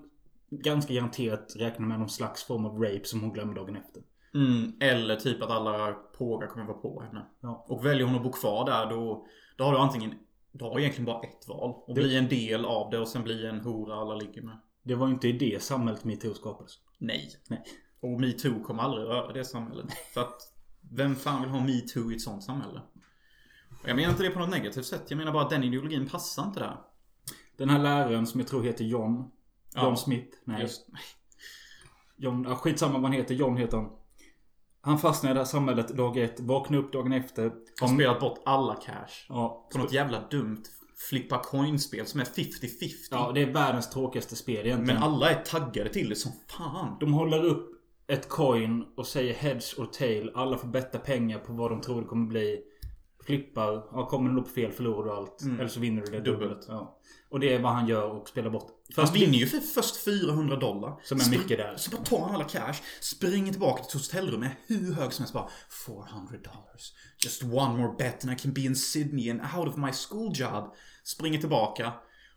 ganska 0.51 0.95
garanterat 0.95 1.57
räkna 1.57 1.87
med 1.87 1.99
någon 1.99 2.09
slags 2.09 2.45
form 2.45 2.67
av 2.67 2.83
rape 2.83 3.05
som 3.05 3.21
hon 3.21 3.33
glömmer 3.33 3.55
dagen 3.55 3.77
efter. 3.77 4.03
Mm, 4.35 4.73
eller 4.81 5.17
typ 5.17 5.43
att 5.43 5.51
alla 5.51 5.93
pågar 5.93 6.49
kommer 6.49 6.67
vara 6.67 6.79
på 6.79 7.03
henne. 7.03 7.27
Ja. 7.41 7.65
Och 7.69 7.87
väljer 7.87 8.07
hon 8.07 8.17
att 8.17 8.23
bo 8.23 8.33
kvar 8.33 8.65
där 8.67 8.91
då, 8.91 9.27
då 9.57 9.65
har 9.65 9.73
du 9.73 9.79
antingen 9.79 10.15
Du 10.53 10.65
har 10.65 10.79
egentligen 10.79 11.07
bara 11.07 11.23
ett 11.23 11.49
val. 11.49 11.71
Och 11.87 11.95
Det- 11.95 12.01
bli 12.01 12.17
en 12.17 12.29
del 12.29 12.65
av 12.65 12.91
det 12.91 12.99
och 12.99 13.09
sen 13.09 13.23
bli 13.23 13.47
en 13.47 13.61
hora 13.61 13.95
alla 13.95 14.15
ligger 14.15 14.43
med. 14.43 14.59
Det 14.83 14.95
var 14.95 15.07
ju 15.07 15.13
inte 15.13 15.29
i 15.29 15.33
det 15.33 15.63
samhället 15.63 16.05
metoo 16.05 16.35
skapades. 16.35 16.73
Nej. 16.99 17.31
Nej. 17.49 17.63
Och 18.13 18.21
metoo 18.21 18.63
kommer 18.65 18.83
aldrig 18.83 19.07
röra 19.07 19.33
det 19.33 19.45
samhället. 19.45 19.87
För 20.15 20.21
att 20.21 20.53
vem 20.93 21.17
fan 21.17 21.41
vill 21.43 21.51
ha 21.51 21.61
metoo 21.61 22.13
i 22.13 22.15
ett 22.15 22.23
sånt 22.23 22.45
samhälle? 22.45 22.81
Och 23.83 23.89
Jag 23.89 23.97
menar 23.97 24.11
inte 24.11 24.23
det 24.23 24.31
på 24.31 24.39
något 24.39 24.51
negativt 24.51 24.87
sätt. 24.87 25.03
Jag 25.09 25.17
menar 25.17 25.33
bara 25.33 25.43
att 25.45 25.51
den 25.51 25.65
ideologin 25.65 26.09
passar 26.09 26.45
inte 26.45 26.61
där. 26.61 26.77
Den 27.57 27.71
här 27.71 27.79
läraren 27.79 28.27
som 28.27 28.41
jag 28.41 28.49
tror 28.49 28.63
heter 28.63 28.85
John. 28.85 29.13
John 29.17 29.31
Ja. 29.75 29.97
Smith. 29.97 30.37
Nej. 30.45 30.63
Just, 30.63 30.87
John, 32.17 32.45
ja, 32.49 32.55
skitsamma 32.57 32.93
vad 32.93 33.03
han 33.03 33.13
heter. 33.13 33.35
John 33.35 33.57
heter 33.57 33.77
han. 33.77 33.91
Han 34.81 34.99
fastnade 34.99 35.31
i 35.31 35.35
det 35.35 35.41
här 35.41 35.45
samhället 35.45 35.89
dag 35.89 36.17
ett. 36.17 36.41
Vaknade 36.41 36.83
upp 36.83 36.93
dagen 36.93 37.13
efter. 37.13 37.43
har 37.81 37.89
Om- 37.89 37.95
spelat 37.95 38.21
bort 38.21 38.43
alla 38.45 38.75
cash. 38.75 39.27
Ja, 39.29 39.69
På 39.73 39.79
något 39.79 39.93
jävla 39.93 40.29
dumt 40.29 40.63
flippa 41.11 41.39
coin-spel 41.39 42.07
som 42.07 42.21
är 42.21 42.25
50-50. 42.25 43.09
ja, 43.11 43.33
det 43.33 43.43
är 43.43 43.53
världens 43.53 43.91
tråkigaste 43.91 44.37
spel 44.37 44.67
egentligen. 44.67 45.01
Men 45.01 45.11
alla 45.11 45.31
är 45.31 45.43
taggade 45.45 45.93
till 45.93 46.09
det 46.09 46.17
som 46.17 46.33
fan. 46.49 46.97
De 47.01 47.13
håller 47.13 47.45
upp 47.45 47.76
ett 48.09 48.29
coin 48.29 48.85
och 48.97 49.07
säger 49.07 49.35
heads 49.35 49.79
or 49.79 49.87
tail. 49.87 50.31
Alla 50.35 50.59
får 50.59 50.69
betta 50.69 50.99
pengar 50.99 51.39
på 51.39 51.53
vad 51.53 51.71
de 51.71 51.81
tror 51.81 52.01
det 52.01 52.07
kommer 52.07 52.27
bli. 52.27 52.61
Flippar. 53.27 53.73
Ja, 53.93 54.07
kommer 54.07 54.29
den 54.31 54.39
upp 54.39 54.55
fel 54.55 54.73
förlorar 54.73 55.05
du 55.05 55.11
allt. 55.17 55.43
Eller 55.43 55.69
så 55.69 55.81
vinner 55.81 56.03
du 56.03 56.11
det 56.13 56.21
Dubbelt. 56.21 56.41
dubbelt. 56.41 56.65
Ja. 56.69 56.99
Och 57.31 57.41
det 57.41 57.55
är 57.55 57.59
vad 57.63 57.73
han 57.73 57.89
gör 57.89 58.11
och 58.11 58.29
spelar 58.29 58.51
bort. 58.51 58.67
Han 58.97 59.07
Först 59.07 59.23
vinner 59.23 59.39
ju 59.39 59.47
för 59.47 59.59
först 59.59 59.97
400 59.97 60.57
dollar. 60.57 61.01
Som 61.05 61.21
är 61.21 61.31
mycket 61.31 61.59
där. 61.59 61.77
Så 61.77 61.91
bara 61.91 62.03
tar 62.03 62.21
han 62.21 62.35
alla 62.35 62.45
cash, 62.45 62.75
springer 63.01 63.53
tillbaka 63.53 63.85
till 63.85 64.01
hotellrummet 64.01 64.53
hur 64.67 64.93
hög 64.93 65.13
som 65.13 65.23
helst 65.23 65.35
bara 65.35 65.49
400 65.87 66.37
dollars. 66.45 66.93
Just 67.25 67.43
one 67.43 67.79
more 67.79 67.95
bet 67.99 68.25
and 68.25 68.33
I 68.33 68.37
can 68.43 68.53
be 68.53 68.61
in 68.61 68.77
Sydney 68.77 69.31
and 69.31 69.41
out 69.57 69.69
of 69.69 69.77
my 69.77 69.93
school 69.93 70.33
job. 70.35 70.75
Springer 71.05 71.39
tillbaka. 71.39 71.93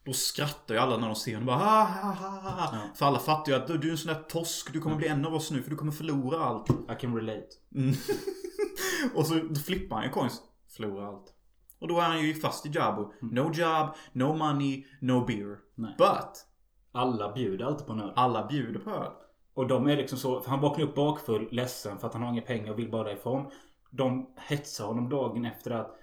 Då 0.09 0.13
skrattar 0.13 0.75
ju 0.75 0.79
alla 0.81 0.97
när 0.97 1.07
de 1.07 1.15
ser 1.15 1.33
honom. 1.33 1.45
Bara, 1.45 1.57
ha, 1.57 1.83
ha, 1.83 2.27
ha, 2.27 2.49
ha. 2.49 2.77
För 2.95 3.05
alla 3.05 3.19
fattar 3.19 3.51
ju 3.51 3.57
att 3.57 3.67
du, 3.67 3.77
du 3.77 3.87
är 3.87 3.91
en 3.91 3.97
sån 3.97 4.13
där 4.13 4.21
tosk. 4.21 4.73
Du 4.73 4.81
kommer 4.81 4.95
bli 4.95 5.07
en 5.07 5.25
av 5.25 5.33
oss 5.33 5.51
nu 5.51 5.63
för 5.63 5.69
du 5.69 5.75
kommer 5.75 5.91
förlora 5.91 6.39
allt. 6.39 6.69
I 6.69 6.95
can 6.99 7.15
relate. 7.15 7.47
Mm. 7.75 7.95
och 9.15 9.25
så 9.25 9.55
flippar 9.65 9.95
han 9.95 10.05
ju 10.05 10.11
coins. 10.11 10.41
Förlorar 10.75 11.07
allt. 11.07 11.33
Och 11.79 11.87
då 11.87 11.99
är 11.99 12.01
han 12.03 12.21
ju 12.21 12.33
fast 12.33 12.65
i 12.65 12.69
Jabo. 12.69 13.13
No 13.21 13.51
job, 13.53 13.95
no 14.13 14.33
money, 14.33 14.85
no 15.01 15.25
beer. 15.25 15.57
Nej. 15.75 15.95
But 15.97 16.45
Alla 16.91 17.31
bjuder 17.31 17.65
alltid 17.65 17.87
på 17.87 17.93
en 17.93 18.01
öl. 18.01 18.13
alla 18.15 18.47
bjuder 18.47 18.79
på 18.79 18.89
öl. 18.89 19.11
Och 19.53 19.67
de 19.67 19.87
är 19.87 19.97
liksom 19.97 20.17
så, 20.17 20.43
han 20.47 20.61
vaknar 20.61 20.85
upp 20.85 20.95
bakfull, 20.95 21.47
ledsen 21.51 21.97
för 21.97 22.07
att 22.07 22.13
han 22.13 22.23
har 22.23 22.31
inga 22.31 22.41
pengar 22.41 22.71
och 22.71 22.79
vill 22.79 22.91
bara 22.91 23.03
därifrån. 23.03 23.51
De 23.91 24.33
hetsar 24.37 24.85
honom 24.85 25.09
dagen 25.09 25.45
efter 25.45 25.71
att 25.71 25.95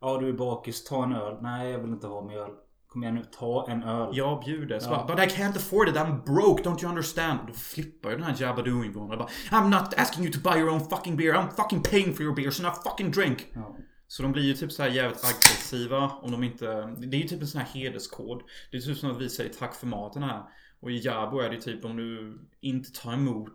Ja 0.00 0.18
du 0.18 0.28
är 0.28 0.32
bakis, 0.32 0.84
ta 0.84 1.04
en 1.04 1.12
öl. 1.12 1.38
Nej 1.40 1.70
jag 1.70 1.78
vill 1.78 1.92
inte 1.92 2.06
ha 2.06 2.24
mer 2.24 2.38
öl. 2.38 2.50
Kom 2.94 3.02
igen 3.02 3.14
nu, 3.14 3.24
ta 3.38 3.66
en 3.68 3.82
öl. 3.82 4.10
Jag 4.12 4.44
bjuder. 4.44 4.78
Så 4.78 4.90
Ja. 4.90 5.04
bara, 5.06 5.16
But 5.16 5.32
I 5.32 5.36
can't 5.36 5.56
afford 5.56 5.88
it, 5.88 5.94
I'm 5.94 6.24
broke, 6.24 6.62
don't 6.62 6.82
you 6.82 6.88
understand? 6.88 7.38
Då 7.46 7.52
flippar 7.52 8.10
ju 8.10 8.16
den 8.16 8.24
här 8.24 8.36
Jabba 8.42 8.62
och 8.62 9.08
bara 9.08 9.28
I'm 9.50 9.68
not 9.68 9.94
asking 9.96 10.24
you 10.24 10.32
to 10.32 10.40
buy 10.40 10.58
your 10.60 10.70
own 10.70 10.80
fucking 10.80 11.16
beer, 11.16 11.34
I'm 11.34 11.50
fucking 11.56 11.82
paying 11.82 12.14
for 12.14 12.22
your 12.22 12.34
beer, 12.34 12.50
so 12.50 12.62
now 12.62 12.70
fucking 12.70 13.10
drink! 13.10 13.46
Ja. 13.54 13.76
Så 14.06 14.22
de 14.22 14.32
blir 14.32 14.42
ju 14.42 14.54
typ 14.54 14.72
så 14.72 14.82
här 14.82 14.90
jävligt 14.90 15.24
aggressiva 15.24 16.08
om 16.22 16.30
de 16.30 16.44
inte... 16.44 16.66
Det 16.98 17.16
är 17.16 17.20
ju 17.20 17.28
typ 17.28 17.40
en 17.40 17.46
sån 17.46 17.60
här 17.60 17.68
hederskod. 17.68 18.42
Det 18.70 18.76
är 18.76 18.80
typ 18.80 18.98
som 18.98 19.10
att 19.10 19.20
vi 19.20 19.28
säger 19.28 19.50
tack 19.52 19.74
för 19.74 19.86
maten 19.86 20.22
här. 20.22 20.42
Och 20.80 20.90
i 20.90 20.98
Jabo 20.98 21.38
är 21.38 21.50
det 21.50 21.60
typ 21.60 21.84
om 21.84 21.96
du 21.96 22.38
inte 22.60 22.92
tar 22.92 23.12
emot 23.12 23.54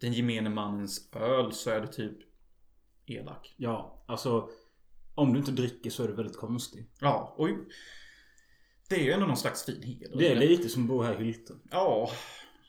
den 0.00 0.12
gemene 0.12 0.50
mannens 0.50 1.08
öl 1.12 1.52
så 1.52 1.70
är 1.70 1.80
det 1.80 1.86
typ 1.86 2.18
elak. 3.06 3.54
ja, 3.56 4.04
alltså 4.06 4.48
Om 5.14 5.32
du 5.32 5.38
inte 5.38 5.52
dricker 5.52 5.90
så 5.90 6.02
är 6.04 6.08
du 6.08 6.14
väldigt 6.14 6.36
konstig. 6.36 6.86
Ja, 7.00 7.34
och 7.36 7.48
det 8.88 8.94
är 8.96 9.04
ju 9.04 9.12
ändå 9.12 9.26
någon 9.26 9.36
slags 9.36 9.64
fin 9.64 9.82
heder. 9.82 10.18
Det 10.18 10.32
är 10.32 10.36
lite 10.36 10.68
som 10.68 10.82
att 10.82 10.88
bo 10.88 11.02
här 11.02 11.20
i 11.20 11.24
Hylte. 11.24 11.54
Ja, 11.70 12.10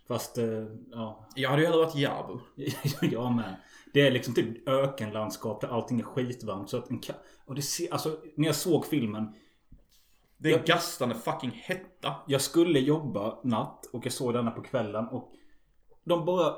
Fast, 0.07 0.37
eh, 0.37 0.45
ja. 0.91 1.27
jag 1.35 1.49
hade 1.49 1.61
ju 1.61 1.67
hellre 1.67 1.83
varit 1.85 1.95
i 1.95 2.01
Jabo. 2.01 2.39
jag 3.11 3.31
med. 3.35 3.55
Det 3.93 4.01
är 4.07 4.11
liksom 4.11 4.33
typ 4.33 4.67
ökenlandskap 4.69 5.61
där 5.61 5.67
allting 5.67 5.99
är 5.99 6.03
skitvarmt. 6.03 6.69
Så 6.69 6.77
att 6.77 6.89
en 6.89 7.01
Och 7.45 7.55
det 7.55 7.61
ser, 7.61 7.93
alltså 7.93 8.17
när 8.35 8.45
jag 8.45 8.55
såg 8.55 8.85
filmen. 8.85 9.33
Det 10.37 10.49
är 10.49 10.57
Jag- 10.57 10.65
gastande 10.65 11.15
fucking 11.15 11.51
hetta. 11.51 12.15
Jag 12.27 12.41
skulle 12.41 12.79
jobba 12.79 13.39
natt 13.43 13.85
och 13.93 14.05
jag 14.05 14.13
såg 14.13 14.33
denna 14.33 14.51
på 14.51 14.61
kvällen 14.61 15.07
och 15.07 15.31
de 16.05 16.25
bara 16.25 16.55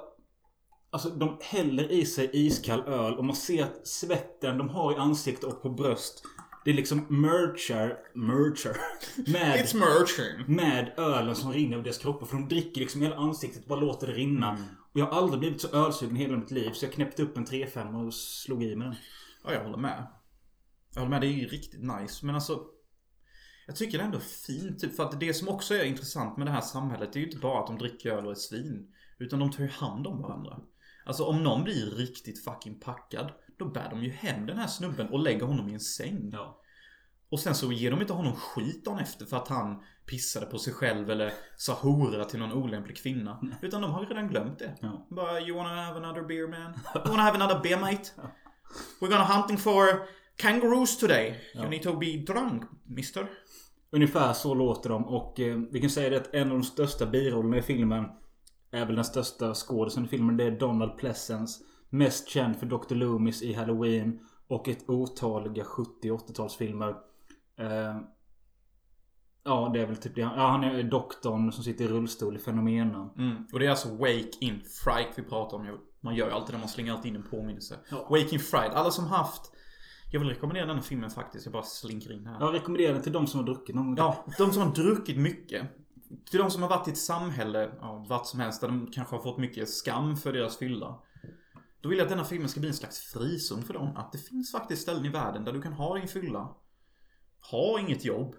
Alltså 0.91 1.09
de 1.09 1.37
häller 1.41 1.91
i 1.91 2.05
sig 2.05 2.29
iskall 2.33 2.81
öl 2.81 3.17
och 3.17 3.25
man 3.25 3.35
ser 3.35 3.63
att 3.63 3.87
svetten 3.87 4.57
de 4.57 4.69
har 4.69 4.93
i 4.93 4.95
ansiktet 4.95 5.43
och 5.43 5.61
på 5.61 5.69
bröst 5.69 6.23
Det 6.65 6.71
är 6.71 6.75
liksom 6.75 7.05
merchar, 7.09 7.97
merchar 8.15 8.77
med, 9.31 9.59
It's 9.59 9.75
merching. 9.77 10.55
med 10.55 10.93
ölen 10.97 11.35
som 11.35 11.53
rinner 11.53 11.77
ur 11.77 11.83
deras 11.83 11.97
kroppar. 11.97 12.25
För 12.25 12.35
de 12.35 12.47
dricker 12.47 12.81
liksom 12.81 13.01
hela 13.01 13.15
ansiktet 13.15 13.67
bara 13.67 13.79
låter 13.79 14.07
det 14.07 14.13
rinna. 14.13 14.57
Och 14.93 14.99
jag 14.99 15.05
har 15.05 15.21
aldrig 15.21 15.39
blivit 15.39 15.61
så 15.61 15.67
ölsugen 15.67 16.15
hela 16.15 16.37
mitt 16.37 16.51
liv 16.51 16.71
så 16.73 16.85
jag 16.85 16.93
knäppte 16.93 17.23
upp 17.23 17.37
en 17.37 17.45
3-5 17.45 18.05
och 18.07 18.13
slog 18.13 18.63
i 18.63 18.75
mig 18.75 18.87
den. 18.87 18.95
Ja, 19.43 19.53
jag 19.53 19.63
håller 19.63 19.77
med. 19.77 20.07
Jag 20.93 21.01
håller 21.01 21.09
med, 21.09 21.21
det 21.21 21.27
är 21.27 21.31
ju 21.31 21.47
riktigt 21.47 21.81
nice. 21.83 22.25
Men 22.25 22.35
alltså. 22.35 22.63
Jag 23.67 23.75
tycker 23.75 23.97
det 23.97 24.03
är 24.03 24.05
ändå 24.05 24.19
fint. 24.19 24.79
Typ, 24.79 24.95
för 24.95 25.03
att 25.03 25.19
det 25.19 25.33
som 25.33 25.47
också 25.49 25.73
är 25.73 25.83
intressant 25.83 26.37
med 26.37 26.47
det 26.47 26.51
här 26.51 26.61
samhället. 26.61 27.13
Det 27.13 27.19
är 27.19 27.21
ju 27.21 27.27
inte 27.27 27.39
bara 27.39 27.59
att 27.59 27.67
de 27.67 27.77
dricker 27.77 28.09
öl 28.11 28.25
och 28.25 28.31
är 28.31 28.35
svin. 28.35 28.87
Utan 29.19 29.39
de 29.39 29.51
tar 29.51 29.63
ju 29.63 29.69
hand 29.69 30.07
om 30.07 30.21
varandra. 30.21 30.59
Alltså 31.05 31.23
om 31.23 31.43
någon 31.43 31.63
blir 31.63 31.85
riktigt 31.85 32.43
fucking 32.43 32.79
packad. 32.79 33.31
Då 33.59 33.65
bär 33.65 33.89
de 33.89 34.03
ju 34.03 34.11
hem 34.11 34.45
den 34.45 34.57
här 34.57 34.67
snubben 34.67 35.07
och 35.09 35.19
lägger 35.19 35.45
honom 35.45 35.69
i 35.69 35.73
en 35.73 35.79
säng. 35.79 36.29
Ja. 36.33 36.61
Och 37.29 37.39
sen 37.39 37.55
så 37.55 37.71
ger 37.71 37.91
de 37.91 38.01
inte 38.01 38.13
honom 38.13 38.35
skit 38.35 38.85
dagen 38.85 38.99
efter 38.99 39.25
för 39.25 39.37
att 39.37 39.47
han 39.47 39.83
pissade 40.05 40.45
på 40.45 40.57
sig 40.57 40.73
själv 40.73 41.09
eller 41.09 41.33
sa 41.57 41.73
hora 41.73 42.25
till 42.25 42.39
någon 42.39 42.53
olämplig 42.53 42.97
kvinna. 42.97 43.39
Utan 43.61 43.81
de 43.81 43.91
har 43.91 44.01
ju 44.01 44.09
redan 44.09 44.27
glömt 44.27 44.59
det. 44.59 44.75
Ja. 44.81 45.07
Bara, 45.09 45.41
you 45.41 45.57
wanna 45.57 45.83
have 45.83 45.97
another 45.97 46.21
beer 46.21 46.47
man? 46.47 46.73
You 46.95 47.09
wanna 47.09 47.23
have 47.23 47.43
another 47.43 47.59
beer 47.63 47.79
mate? 47.79 48.09
We're 48.99 49.07
gonna 49.07 49.23
hunting 49.23 49.57
for 49.57 50.07
kangaroos 50.35 50.97
today. 50.97 51.35
You 51.55 51.69
need 51.69 51.83
to 51.83 51.97
be 51.97 52.17
drunk, 52.17 52.63
mister. 52.83 53.27
Ungefär 53.91 54.33
så 54.33 54.53
låter 54.53 54.89
de 54.89 55.05
och 55.05 55.39
eh, 55.39 55.57
vi 55.71 55.81
kan 55.81 55.89
säga 55.89 56.09
det 56.09 56.17
att 56.17 56.33
en 56.33 56.51
av 56.51 56.57
de 56.57 56.63
största 56.63 57.05
birollerna 57.05 57.57
i 57.57 57.61
filmen 57.61 58.05
är 58.71 58.85
väl 58.85 58.95
den 58.95 59.05
största 59.05 59.53
skådisen 59.53 60.05
i 60.05 60.07
filmen. 60.07 60.37
Det 60.37 60.43
är 60.43 60.51
Donald 60.51 60.97
Pleasence. 60.97 61.63
Mest 61.89 62.29
känd 62.29 62.55
för 62.55 62.65
Dr. 62.65 62.95
Loomis 62.95 63.41
i 63.41 63.53
Halloween 63.53 64.19
och 64.47 64.67
ett 64.67 64.89
otaliga 64.89 65.63
70 65.63 66.11
och 66.11 66.19
80-talsfilmer. 66.19 66.95
Eh, 67.59 67.97
ja, 69.43 69.69
det 69.73 69.81
är 69.81 69.85
väl 69.85 69.97
typ 69.97 70.15
det. 70.15 70.21
Ja, 70.21 70.47
han 70.47 70.63
är 70.63 70.83
doktorn 70.83 71.51
som 71.51 71.63
sitter 71.63 71.85
i 71.85 71.87
rullstol 71.87 72.35
i 72.35 72.39
Fenomena. 72.39 73.09
Mm. 73.17 73.47
Och 73.53 73.59
det 73.59 73.65
är 73.65 73.69
alltså 73.69 73.95
Wake 73.95 74.31
in 74.39 74.61
Fright 74.83 75.09
vi 75.15 75.23
pratar 75.23 75.57
om. 75.57 75.77
Man 76.01 76.15
gör 76.15 76.27
ju 76.27 76.33
alltid 76.33 76.55
det, 76.55 76.59
man 76.59 76.69
slänger 76.69 76.91
alltid 76.91 77.09
in 77.09 77.15
en 77.15 77.29
påminnelse. 77.29 77.79
Ja. 77.91 78.07
Wake 78.09 78.35
in 78.35 78.39
Fright. 78.39 78.73
Alla 78.73 78.91
som 78.91 79.07
haft... 79.07 79.51
Jag 80.11 80.19
vill 80.19 80.29
rekommendera 80.29 80.65
den 80.65 80.75
här 80.75 80.83
filmen 80.83 81.09
faktiskt. 81.09 81.45
Jag 81.45 81.53
bara 81.53 81.63
slinker 81.63 82.11
in 82.11 82.25
här. 82.25 82.39
Jag 82.39 82.53
rekommenderar 82.53 82.93
den 82.93 83.03
till 83.03 83.11
de 83.11 83.27
som 83.27 83.39
har 83.39 83.45
druckit 83.45 83.75
någon 83.75 83.85
gång. 83.85 83.95
Ja, 83.97 84.25
de 84.37 84.51
som 84.51 84.61
har 84.61 84.75
druckit 84.75 85.17
mycket. 85.17 85.67
Till 86.29 86.39
de 86.39 86.51
som 86.51 86.61
har 86.61 86.69
varit 86.69 86.87
i 86.87 86.91
ett 86.91 86.97
samhälle, 86.97 87.71
ja, 87.81 88.05
vart 88.09 88.25
som 88.25 88.39
helst, 88.39 88.61
där 88.61 88.67
de 88.67 88.87
kanske 88.91 89.15
har 89.15 89.23
fått 89.23 89.37
mycket 89.37 89.69
skam 89.69 90.17
för 90.17 90.33
deras 90.33 90.57
fylla. 90.57 90.99
Då 91.81 91.89
vill 91.89 91.97
jag 91.97 92.05
att 92.05 92.11
denna 92.11 92.23
filmen 92.23 92.49
ska 92.49 92.59
bli 92.59 92.69
en 92.69 92.75
slags 92.75 92.99
frizon 92.99 93.63
för 93.63 93.73
dem. 93.73 93.97
Att 93.97 94.11
det 94.11 94.17
finns 94.17 94.51
faktiskt 94.51 94.81
ställen 94.81 95.05
i 95.05 95.09
världen 95.09 95.45
där 95.45 95.53
du 95.53 95.61
kan 95.61 95.73
ha 95.73 95.95
din 95.95 96.07
fylla. 96.07 96.55
Ha 97.51 97.79
inget 97.79 98.05
jobb. 98.05 98.35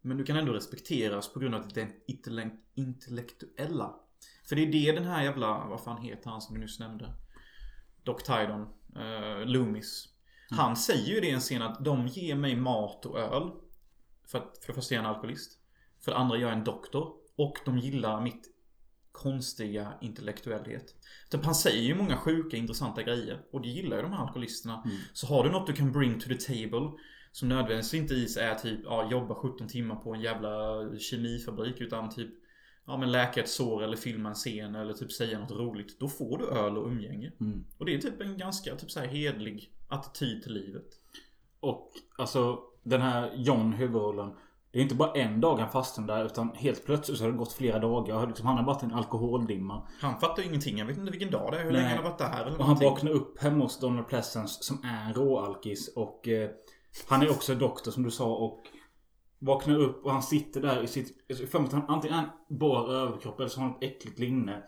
Men 0.00 0.16
du 0.16 0.24
kan 0.24 0.36
ändå 0.36 0.52
respekteras 0.52 1.32
på 1.32 1.40
grund 1.40 1.54
av 1.54 1.68
ditt 1.68 2.04
intellek- 2.08 2.60
intellektuella. 2.74 3.94
För 4.48 4.56
det 4.56 4.62
är 4.62 4.72
det 4.72 4.92
den 4.92 5.04
här 5.04 5.24
jävla, 5.24 5.66
vad 5.68 5.80
fan 5.80 6.02
heter 6.02 6.30
han 6.30 6.40
som 6.40 6.54
du 6.54 6.60
nyss 6.60 6.78
nämnde? 6.78 7.14
Doc 8.02 8.22
Tydon, 8.22 8.60
uh, 8.96 9.46
Loomis. 9.46 10.08
Han 10.50 10.76
säger 10.76 11.14
ju 11.14 11.20
det 11.20 11.26
i 11.26 11.30
en 11.30 11.40
scen 11.40 11.62
att 11.62 11.84
de 11.84 12.06
ger 12.06 12.34
mig 12.34 12.56
mat 12.56 13.06
och 13.06 13.18
öl. 13.18 13.50
För 14.26 14.38
att 14.38 14.58
för 14.58 14.66
det 14.66 14.74
första 14.74 14.94
är 14.94 14.96
jag 14.96 15.04
en 15.04 15.10
alkoholist. 15.10 15.58
För 16.00 16.12
det 16.12 16.18
andra 16.18 16.36
jag 16.36 16.50
är 16.50 16.56
en 16.56 16.64
doktor. 16.64 17.14
Och 17.36 17.58
de 17.64 17.78
gillar 17.78 18.20
mitt 18.20 18.57
konstiga 19.18 19.92
intellektuellhet. 20.00 20.94
Typ 21.30 21.44
han 21.44 21.54
säger 21.54 21.82
ju 21.82 21.94
många 21.94 22.16
sjuka 22.16 22.56
intressanta 22.56 23.02
grejer. 23.02 23.40
Och 23.52 23.62
det 23.62 23.68
gillar 23.68 23.96
ju 23.96 24.02
de 24.02 24.12
här 24.12 24.22
alkoholisterna. 24.22 24.84
Så 25.12 25.26
har 25.26 25.44
du 25.44 25.50
något 25.50 25.66
du 25.66 25.72
kan 25.72 25.92
bring 25.92 26.20
to 26.20 26.28
the 26.28 26.34
table. 26.34 26.90
Som 27.32 27.48
nödvändigtvis 27.48 27.94
inte 27.94 28.14
is 28.14 28.36
är 28.36 28.54
typ 28.54 28.80
ja, 28.84 29.10
jobba 29.10 29.34
17 29.34 29.68
timmar 29.68 29.96
på 29.96 30.14
en 30.14 30.20
jävla 30.20 30.50
kemifabrik. 30.98 31.80
Utan 31.80 32.10
typ 32.10 32.30
Ja 32.88 32.96
men 32.96 33.12
läka 33.12 33.40
ett 33.40 33.48
sår 33.48 33.84
eller 33.84 33.96
filma 33.96 34.28
en 34.28 34.34
scen 34.34 34.74
eller 34.74 34.92
typ 34.92 35.12
säga 35.12 35.38
något 35.38 35.50
roligt. 35.50 36.00
Då 36.00 36.08
får 36.08 36.38
du 36.38 36.48
öl 36.48 36.78
och 36.78 36.86
umgänge. 36.86 37.32
Mm. 37.40 37.64
Och 37.78 37.86
det 37.86 37.94
är 37.94 37.98
typ 37.98 38.20
en 38.20 38.38
ganska 38.38 38.76
typ 38.76 38.90
så 38.90 39.00
här 39.00 39.06
hedlig 39.06 39.72
attityd 39.88 40.42
till 40.42 40.52
livet. 40.52 40.86
Och 41.60 41.92
alltså 42.18 42.58
den 42.82 43.00
här 43.00 43.32
John, 43.36 43.72
huvudrollen. 43.72 44.32
Det 44.72 44.78
är 44.78 44.82
inte 44.82 44.94
bara 44.94 45.12
en 45.12 45.40
dag 45.40 45.56
han 45.56 45.70
fastnade 45.70 46.12
där 46.14 46.24
utan 46.24 46.50
helt 46.54 46.86
plötsligt 46.86 47.18
så 47.18 47.24
har 47.24 47.30
det 47.30 47.38
gått 47.38 47.52
flera 47.52 47.78
dagar. 47.78 48.26
Liksom, 48.26 48.46
han 48.46 48.56
har 48.56 48.64
varit 48.64 48.82
i 48.82 48.86
en 48.86 48.94
alkoholdimma. 48.94 49.82
Han 50.00 50.20
fattar 50.20 50.42
ju 50.42 50.48
ingenting. 50.48 50.78
Jag 50.78 50.86
vet 50.86 50.96
inte 50.98 51.10
vilken 51.10 51.30
dag 51.30 51.52
det 51.52 51.58
är. 51.58 51.64
Hur 51.64 51.72
Nej. 51.72 51.82
länge 51.82 51.94
han 51.94 52.04
har 52.04 52.10
varit 52.10 52.18
där 52.18 52.46
eller 52.46 52.58
Och 52.58 52.64
han 52.64 52.76
vaknar 52.76 53.10
upp 53.10 53.42
hemma 53.42 53.64
hos 53.64 53.80
Donald 53.80 54.08
Pleasence 54.08 54.62
som 54.64 54.84
är 54.84 55.08
en 55.08 55.14
råalkis 55.14 55.88
och 55.96 56.28
eh, 56.28 56.50
Han 57.08 57.22
är 57.22 57.30
också 57.30 57.54
doktor 57.54 57.90
som 57.90 58.02
du 58.02 58.10
sa 58.10 58.34
och 58.34 58.60
Vaknar 59.40 59.78
upp 59.78 60.04
och 60.04 60.12
han 60.12 60.22
sitter 60.22 60.60
där 60.60 60.82
i 60.82 60.86
sitt... 60.86 61.16
För 61.50 61.58
mig 61.58 61.68
han 61.72 61.84
antingen 61.88 62.18
är 62.18 62.22
han 62.22 62.58
bar 62.58 62.92
överkropp 62.92 63.40
eller 63.40 63.48
så 63.48 63.60
har 63.60 63.66
han 63.68 63.76
ett 63.76 63.82
äckligt 63.82 64.18
linne. 64.18 64.62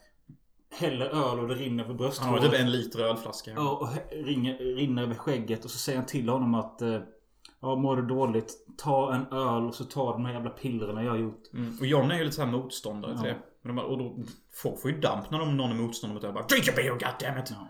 Häller 0.72 1.06
öl 1.06 1.38
och 1.38 1.48
det 1.48 1.54
rinner 1.54 1.84
över 1.84 1.94
Han 1.94 1.98
har 1.98 1.98
brösthåret. 1.98 2.42
typ 2.42 2.60
en 2.60 2.70
liter 2.70 3.00
ölflaska. 3.00 3.50
Ja, 3.50 3.70
och 3.76 3.88
ringer, 4.24 4.58
rinner 4.58 5.02
över 5.02 5.14
skägget 5.14 5.64
och 5.64 5.70
så 5.70 5.78
säger 5.78 5.98
han 5.98 6.06
till 6.06 6.28
honom 6.28 6.54
att 6.54 6.82
eh, 6.82 7.00
Ja, 7.62 7.76
mår 7.76 7.96
du 7.96 8.02
dåligt? 8.06 8.52
Ta 8.78 9.14
en 9.14 9.26
öl 9.38 9.62
och 9.66 9.74
så 9.74 9.84
ta 9.84 10.12
de 10.12 10.24
här 10.24 10.32
jävla 10.32 10.50
pillerna 10.50 11.04
jag 11.04 11.10
har 11.10 11.18
gjort. 11.18 11.42
Mm. 11.54 11.76
Och 11.80 11.86
John 11.86 12.10
är 12.10 12.18
ju 12.18 12.24
lite 12.24 12.36
såhär 12.36 12.52
motståndare 12.52 13.18
till 13.18 13.28
Ja. 13.28 13.34
det. 13.34 13.40
Men 13.62 13.76
de 13.76 13.82
bara, 13.82 13.86
och 13.86 13.98
då, 13.98 14.16
folk 14.62 14.80
får 14.80 14.90
ju 14.90 15.00
damp 15.00 15.30
när 15.30 15.38
de, 15.38 15.56
någon 15.56 15.70
är 15.70 15.74
motståndare 15.74 16.14
mot 16.14 16.22
det. 16.22 16.32
Bara, 16.32 16.46
Drink 16.46 16.68
a 16.68 16.72
beer 16.76 16.90
goddammit! 16.90 17.50
Ja. 17.50 17.68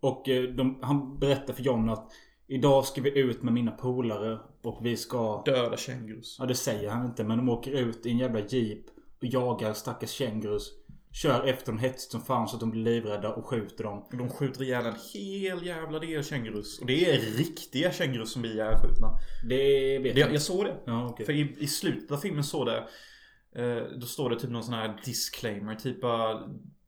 Och 0.00 0.28
eh, 0.28 0.42
de, 0.42 0.78
han 0.82 1.18
berättar 1.18 1.54
för 1.54 1.62
John 1.62 1.88
att 1.88 2.10
Idag 2.46 2.84
ska 2.84 3.02
vi 3.02 3.18
ut 3.18 3.42
med 3.42 3.52
mina 3.52 3.70
polare 3.70 4.38
och 4.62 4.86
vi 4.86 4.96
ska... 4.96 5.42
Döda 5.44 5.76
kängurus. 5.76 6.36
Ja 6.38 6.46
det 6.46 6.54
säger 6.54 6.90
han 6.90 7.06
inte 7.06 7.24
men 7.24 7.38
de 7.38 7.48
åker 7.48 7.70
ut 7.70 8.06
i 8.06 8.10
en 8.10 8.18
jävla 8.18 8.40
jeep 8.40 8.84
och 9.20 9.24
jagar 9.26 9.72
stackars 9.72 10.10
kängurus. 10.10 10.72
Kör 11.12 11.44
efter 11.44 11.66
dem 11.66 11.78
hetsigt 11.78 12.12
som 12.12 12.22
fan 12.22 12.48
så 12.48 12.56
att 12.56 12.60
de 12.60 12.70
blir 12.70 12.82
livrädda 12.82 13.34
och 13.34 13.46
skjuter 13.46 13.84
dem. 13.84 14.06
De 14.10 14.30
skjuter 14.30 14.62
ihjäl 14.62 14.86
en 14.86 14.96
hel 15.14 15.66
jävla 15.66 15.98
del 15.98 16.24
kängurus. 16.24 16.78
Och 16.78 16.86
det 16.86 17.10
är 17.10 17.20
riktiga 17.20 17.92
kängurus 17.92 18.32
som 18.32 18.42
blir 18.42 18.52
ihjälskjutna. 18.54 19.18
Det 19.48 19.98
vet 19.98 20.14
Det, 20.14 20.20
jag. 20.20 20.34
jag 20.34 20.42
såg 20.42 20.64
det. 20.64 20.76
Ja 20.86 21.06
okej. 21.06 21.26
För 21.26 21.32
i, 21.32 21.56
i 21.58 21.66
slutet 21.66 22.10
av 22.10 22.16
filmen 22.16 22.44
står 22.44 22.64
det 22.64 22.88
eh, 23.62 23.82
Då 23.98 24.06
står 24.06 24.30
det 24.30 24.40
typ 24.40 24.50
någon 24.50 24.64
sån 24.64 24.74
här 24.74 25.00
disclaimer 25.04 25.74
Typ 25.74 26.04
uh, 26.04 26.10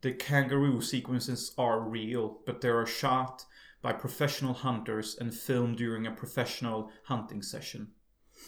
The 0.02 0.10
kangaroo 0.12 0.80
sequences 0.80 1.58
are 1.58 1.80
real 1.90 2.30
But 2.46 2.60
they 2.60 2.70
are 2.70 2.86
shot 2.86 3.46
by 3.82 3.92
professional 4.00 4.54
hunters 4.62 5.18
and 5.20 5.34
filmed 5.34 5.76
during 5.76 6.06
a 6.06 6.16
professional 6.20 6.90
hunting 7.08 7.42
session 7.42 7.86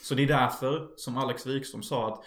Så 0.02 0.14
det 0.14 0.22
är 0.22 0.26
därför 0.26 0.88
som 0.96 1.16
Alex 1.16 1.46
Wikström 1.46 1.82
sa 1.82 2.12
att 2.12 2.24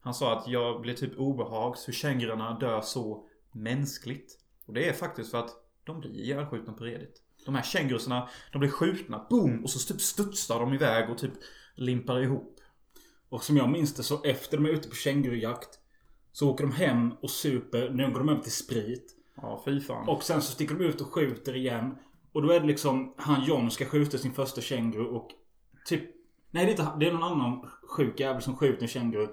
Han 0.00 0.14
sa 0.14 0.38
att 0.38 0.48
jag 0.48 0.80
blir 0.80 0.94
typ 0.94 1.18
obehags 1.18 1.88
hur 1.88 1.92
kängurorna 1.92 2.58
dör 2.58 2.80
så 2.80 3.26
mänskligt 3.52 4.38
Och 4.66 4.74
det 4.74 4.88
är 4.88 4.92
faktiskt 4.92 5.30
för 5.30 5.38
att 5.38 5.50
de 5.84 6.00
blir 6.00 6.10
ihjälskjutna 6.10 6.72
på 6.72 6.84
redigt 6.84 7.22
De 7.46 7.54
här 7.54 7.62
kängurusarna, 7.62 8.28
de 8.52 8.58
blir 8.58 8.70
skjutna, 8.70 9.26
boom! 9.30 9.64
Och 9.64 9.70
så 9.70 9.92
typ 9.92 10.00
studsar 10.00 10.60
de 10.60 10.74
iväg 10.74 11.10
och 11.10 11.18
typ 11.18 11.32
limpar 11.74 12.20
ihop 12.20 12.60
Och 13.28 13.44
som 13.44 13.56
jag 13.56 13.70
minns 13.70 13.94
det 13.94 14.02
så 14.02 14.22
efter 14.22 14.56
de 14.56 14.66
är 14.66 14.70
ute 14.70 14.88
på 14.88 14.94
kängurujakt 14.94 15.78
Så 16.32 16.50
åker 16.50 16.64
de 16.64 16.72
hem 16.72 17.12
och 17.12 17.30
super. 17.30 17.90
Nu 17.90 18.12
går 18.12 18.18
de 18.18 18.28
över 18.28 18.42
till 18.42 18.52
sprit. 18.52 19.16
Ja, 19.36 19.62
fy 19.64 19.80
fan. 19.80 20.08
Och 20.08 20.22
sen 20.22 20.42
så 20.42 20.52
sticker 20.52 20.74
de 20.74 20.84
ut 20.84 21.00
och 21.00 21.14
skjuter 21.14 21.56
igen. 21.56 21.96
Och 22.32 22.42
då 22.42 22.50
är 22.50 22.60
det 22.60 22.66
liksom 22.66 23.14
han 23.16 23.44
John 23.44 23.70
ska 23.70 23.84
skjuta 23.84 24.18
sin 24.18 24.32
första 24.32 24.60
känguru 24.60 25.04
och 25.04 25.30
typ 25.84 26.02
Nej 26.50 26.66
det 26.66 26.70
är 26.70 26.70
inte 26.70 26.92
det 27.00 27.06
är 27.06 27.12
någon 27.12 27.22
annan 27.22 27.70
sjuk 27.82 28.20
jävel 28.20 28.42
som 28.42 28.56
skjuter 28.56 28.82
en 28.82 28.88
känguru. 28.88 29.28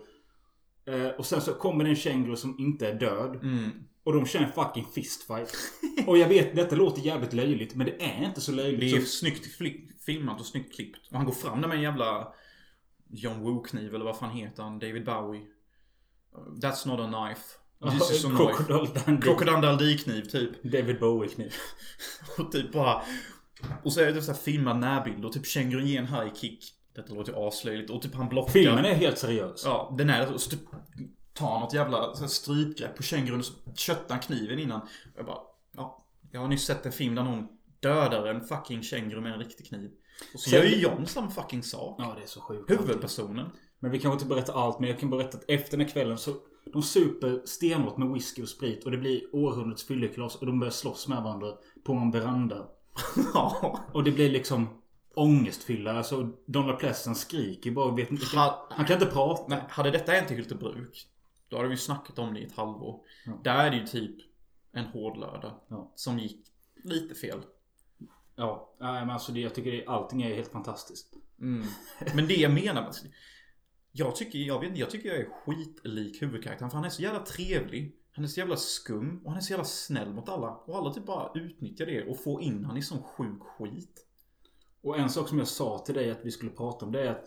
Eh, 0.87 1.07
och 1.07 1.25
sen 1.25 1.41
så 1.41 1.53
kommer 1.53 1.83
det 1.83 1.89
en 1.89 1.95
känguru 1.95 2.35
som 2.35 2.59
inte 2.59 2.87
är 2.87 2.93
död. 2.93 3.35
Mm. 3.35 3.71
Och 4.03 4.13
de 4.13 4.25
kör 4.25 4.39
en 4.39 4.51
fucking 4.51 4.85
fistfight. 4.85 5.55
och 6.07 6.17
jag 6.17 6.27
vet, 6.27 6.55
detta 6.55 6.75
låter 6.75 7.01
jävligt 7.01 7.33
löjligt. 7.33 7.75
Men 7.75 7.87
det 7.87 8.03
är 8.03 8.25
inte 8.25 8.41
så 8.41 8.51
löjligt. 8.51 8.79
Det 8.79 8.97
är 8.97 9.01
Så, 9.01 9.07
snyggt 9.07 9.47
filmat 10.05 10.39
och 10.39 10.45
snyggt 10.45 10.75
klippt. 10.75 11.07
Och 11.09 11.17
han 11.17 11.25
går 11.25 11.33
fram 11.33 11.61
där 11.61 11.67
med 11.67 11.77
en 11.77 11.83
jävla 11.83 12.33
John 13.09 13.41
Woo-kniv 13.41 13.95
eller 13.95 14.05
vad 14.05 14.17
fan 14.17 14.29
heter 14.29 14.63
han? 14.63 14.79
David 14.79 15.05
Bowie. 15.05 15.41
That's 16.61 16.87
not 16.87 16.99
a 16.99 17.07
knife. 17.07 17.41
This 17.91 18.11
is 18.11 18.25
a 18.25 18.29
knife. 18.29 19.21
Crocodile 19.21 19.61
Dundee-kniv 19.61 20.21
typ. 20.21 20.63
David 20.63 20.99
Bowie-kniv. 20.99 21.53
Och 22.37 22.51
typ 22.51 22.71
bara... 22.71 23.01
Och 23.83 23.93
så 23.93 24.01
är 24.01 24.11
det 24.11 24.21
så 24.21 24.31
här 24.31 24.39
filmad 24.39 24.79
närbild 24.79 25.25
och 25.25 25.33
typ 25.33 25.45
kängurun 25.45 25.87
ger 25.87 25.99
en 25.99 26.07
high 26.07 26.33
kick. 26.33 26.73
Detta 26.97 27.13
låter 27.13 27.31
ju 27.31 27.47
aslöjligt. 27.47 27.89
Och 27.89 28.01
typ 28.01 28.15
han 28.15 28.29
blockar. 28.29 28.51
Filmen 28.51 28.85
är 28.85 28.93
helt 28.93 29.17
seriös. 29.17 29.61
Ja, 29.65 29.95
den 29.97 30.09
är 30.09 30.33
och 30.33 30.41
så 30.41 30.49
typ 30.49 30.59
tar 31.33 31.59
något 31.59 31.73
jävla 31.73 32.13
strypgrepp 32.13 32.95
på 32.95 33.03
kängurun 33.03 33.39
och 33.39 33.45
så 33.45 33.53
köttar 33.75 34.17
kniven 34.17 34.59
innan. 34.59 34.81
Jag 35.15 35.25
bara, 35.25 35.39
ja. 35.75 36.05
Jag 36.31 36.41
har 36.41 36.47
nyss 36.47 36.65
sett 36.65 36.85
en 36.85 36.91
film 36.91 37.15
där 37.15 37.23
någon 37.23 37.47
dödar 37.79 38.25
en 38.25 38.41
fucking 38.41 38.83
känguru 38.83 39.21
med 39.21 39.33
en 39.33 39.39
riktig 39.39 39.67
kniv. 39.67 39.91
Och 40.33 40.39
så 40.39 40.55
gör 40.55 40.63
ju 40.63 40.81
John 40.81 41.05
samma 41.05 41.29
fucking 41.29 41.63
sak. 41.63 41.95
Ja, 41.99 42.13
det 42.17 42.23
är 42.23 42.27
så 42.27 42.41
sjukt. 42.41 42.71
Huvudpersonen. 42.71 43.49
Men 43.79 43.91
vi 43.91 43.99
kan 43.99 44.11
inte 44.11 44.25
berätta 44.25 44.53
allt, 44.53 44.79
men 44.79 44.89
jag 44.89 44.99
kan 44.99 45.09
berätta 45.09 45.37
att 45.37 45.49
efter 45.49 45.77
den 45.77 45.85
här 45.85 45.93
kvällen 45.93 46.17
så 46.17 46.33
de 46.73 46.81
super 46.81 47.41
stenhårt 47.45 47.97
med 47.97 48.13
whisky 48.13 48.43
och 48.43 48.49
sprit 48.49 48.85
och 48.85 48.91
det 48.91 48.97
blir 48.97 49.35
århundradets 49.35 49.87
fyllekalas 49.87 50.35
och 50.35 50.45
de 50.45 50.59
börjar 50.59 50.71
slåss 50.71 51.07
med 51.07 51.23
varandra 51.23 51.47
på 51.85 51.93
en 51.93 52.11
veranda. 52.11 52.67
Ja. 53.33 53.79
Och 53.93 54.03
det 54.03 54.11
blir 54.11 54.29
liksom 54.29 54.81
ångestfylla. 55.17 55.93
Alltså 55.97 56.31
Donald 56.45 56.79
Pleasant 56.79 57.17
skriker 57.17 57.71
bara 57.71 57.95
vet 57.95 58.11
inte. 58.11 58.37
Ha- 58.37 58.67
Han 58.71 58.85
kan 58.85 58.93
inte 59.01 59.13
prata. 59.13 59.43
Nej, 59.47 59.63
hade 59.69 59.91
detta 59.91 60.11
hänt 60.11 60.31
i 60.31 60.35
Hyltebruk 60.35 61.07
Då 61.47 61.57
hade 61.57 61.69
vi 61.69 61.77
snackat 61.77 62.19
om 62.19 62.33
det 62.33 62.39
i 62.39 62.43
ett 62.43 62.55
halvår. 62.55 62.99
Ja. 63.25 63.41
Där 63.43 63.65
är 63.65 63.71
det 63.71 63.77
ju 63.77 63.87
typ 63.87 64.15
en 64.71 64.85
hård 64.85 65.17
lördag. 65.17 65.59
Ja. 65.67 65.91
Som 65.95 66.19
gick 66.19 66.45
lite 66.83 67.15
fel. 67.15 67.39
Ja, 68.35 68.73
nej, 68.79 69.01
men 69.01 69.09
alltså 69.09 69.31
det, 69.31 69.39
jag 69.39 69.55
tycker 69.55 69.71
det, 69.71 69.85
allting 69.87 70.21
är 70.21 70.35
helt 70.35 70.51
fantastiskt. 70.51 71.13
Mm. 71.41 71.67
Men 72.15 72.27
det 72.27 72.35
jag 72.35 72.53
menar 72.53 72.81
med 72.81 72.93
jag 73.91 74.15
tycker, 74.15 74.39
jag 74.39 74.59
vet 74.59 74.77
jag 74.77 74.89
tycker 74.89 75.09
jag 75.09 75.17
är 75.19 75.29
skitlik 75.45 76.21
huvudkaraktären. 76.21 76.69
För 76.69 76.77
han 76.77 76.85
är 76.85 76.89
så 76.89 77.01
jävla 77.01 77.19
trevlig. 77.19 77.95
Han 78.11 78.23
är 78.23 78.27
så 78.27 78.39
jävla 78.39 78.55
skum 78.55 79.21
och 79.23 79.31
han 79.31 79.37
är 79.37 79.41
så 79.41 79.51
jävla 79.53 79.65
snäll 79.65 80.13
mot 80.13 80.29
alla. 80.29 80.51
Och 80.51 80.77
alla 80.77 80.93
typ 80.93 81.05
bara 81.05 81.31
utnyttjar 81.35 81.85
det 81.85 82.07
och 82.07 82.23
får 82.23 82.41
in 82.41 82.65
han 82.65 82.77
i 82.77 82.81
sån 82.81 83.03
sjuk 83.03 83.41
skit. 83.41 84.06
Och 84.87 84.97
en 84.97 85.09
sak 85.09 85.27
som 85.27 85.37
jag 85.39 85.47
sa 85.47 85.79
till 85.79 85.95
dig 85.95 86.11
att 86.11 86.25
vi 86.25 86.31
skulle 86.31 86.51
prata 86.51 86.85
om 86.85 86.91
det 86.91 87.07
är 87.07 87.11
att 87.11 87.25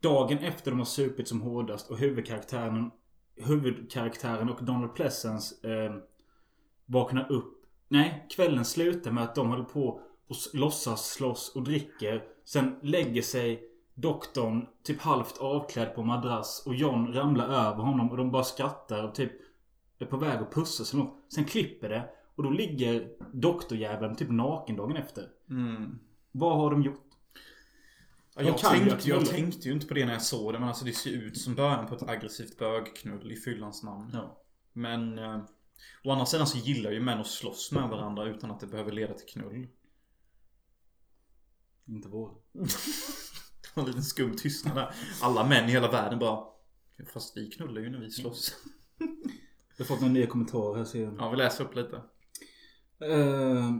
Dagen 0.00 0.38
efter 0.38 0.70
de 0.70 0.78
har 0.78 0.86
supit 0.86 1.28
som 1.28 1.40
hårdast 1.40 1.90
och 1.90 1.98
huvudkaraktären 1.98 2.90
Huvudkaraktären 3.36 4.50
och 4.50 4.64
Donald 4.64 4.94
Pleasence 4.94 5.68
eh, 5.68 5.94
Vaknar 6.86 7.32
upp 7.32 7.64
Nej, 7.88 8.26
kvällen 8.30 8.64
slutar 8.64 9.10
med 9.10 9.24
att 9.24 9.34
de 9.34 9.48
håller 9.48 9.64
på 9.64 10.00
och 10.28 10.36
låtsas 10.52 11.10
slåss 11.10 11.52
och 11.54 11.62
dricker 11.62 12.24
Sen 12.44 12.76
lägger 12.82 13.22
sig 13.22 13.64
Doktorn 13.94 14.66
typ 14.82 15.00
halvt 15.00 15.38
avklädd 15.38 15.94
på 15.94 16.02
madrass 16.02 16.62
och 16.66 16.74
John 16.74 17.12
ramlar 17.12 17.48
över 17.48 17.82
honom 17.82 18.10
och 18.10 18.16
de 18.16 18.30
bara 18.30 18.44
skrattar 18.44 19.04
och 19.04 19.14
typ 19.14 19.32
Är 19.98 20.06
på 20.06 20.16
väg 20.16 20.38
att 20.38 20.54
pussas 20.54 20.92
eller 20.92 21.04
något. 21.04 21.32
Sen 21.34 21.44
klipper 21.44 21.88
det 21.88 22.08
och 22.34 22.42
då 22.42 22.50
ligger 22.50 23.08
doktorjäveln 23.32 24.16
typ 24.16 24.30
naken 24.30 24.76
dagen 24.76 24.96
efter. 24.96 25.28
Mm. 25.50 25.98
Vad 26.32 26.56
har 26.56 26.70
de 26.70 26.82
gjort? 26.82 27.06
Ja, 28.34 28.42
jag, 28.42 28.58
kan 28.58 28.70
tänkte, 28.70 29.08
jag 29.08 29.26
tänkte 29.26 29.68
ju 29.68 29.74
inte 29.74 29.86
på 29.86 29.94
det 29.94 30.04
när 30.04 30.12
jag 30.12 30.22
såg 30.22 30.52
det 30.52 30.58
men 30.58 30.68
alltså 30.68 30.84
det 30.84 30.92
ser 30.92 31.10
ut 31.10 31.38
som 31.38 31.54
början 31.54 31.86
på 31.86 31.94
ett 31.94 32.08
aggressivt 32.08 32.58
bögknull 32.58 33.32
i 33.32 33.36
fyllans 33.36 33.82
namn. 33.82 34.10
Ja. 34.12 34.42
Men 34.72 35.18
eh, 35.18 35.40
å 36.04 36.10
andra 36.10 36.26
sidan 36.26 36.46
så 36.46 36.58
gillar 36.58 36.90
ju 36.90 37.00
män 37.00 37.20
att 37.20 37.26
slåss 37.26 37.72
med 37.72 37.88
varandra 37.88 38.24
utan 38.24 38.50
att 38.50 38.60
det 38.60 38.66
behöver 38.66 38.92
leda 38.92 39.14
till 39.14 39.26
knull. 39.26 39.68
Inte 41.86 42.08
vår. 42.08 42.34
Det 43.62 43.76
var 43.76 43.82
en 43.82 43.88
liten 43.88 44.04
skum 44.04 44.36
tystnad 44.36 44.76
där. 44.76 44.94
Alla 45.22 45.46
män 45.46 45.68
i 45.68 45.72
hela 45.72 45.90
världen 45.90 46.18
bara 46.18 46.44
Fast 47.12 47.36
vi 47.36 47.50
knullar 47.50 47.80
ju 47.80 47.90
när 47.90 47.98
vi 47.98 48.10
slåss. 48.10 48.56
Jag 49.76 49.84
har 49.84 49.84
fått 49.84 50.00
några 50.00 50.12
nya 50.12 50.26
kommentarer 50.26 50.78
här 50.78 50.84
ser 50.84 51.02
jag. 51.02 51.14
Ja, 51.18 51.30
vi 51.30 51.36
läser 51.36 51.64
upp 51.64 51.74
lite. 51.74 51.96
Eh, 53.00 53.70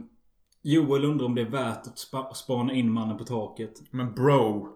Joel 0.61 1.05
undrar 1.05 1.25
om 1.25 1.35
det 1.35 1.41
är 1.41 1.49
värt 1.49 1.87
att 1.87 1.99
spa- 1.99 2.33
spana 2.33 2.73
in 2.73 2.91
mannen 2.91 3.17
på 3.17 3.23
taket. 3.23 3.81
Men 3.91 4.13
bro. 4.13 4.67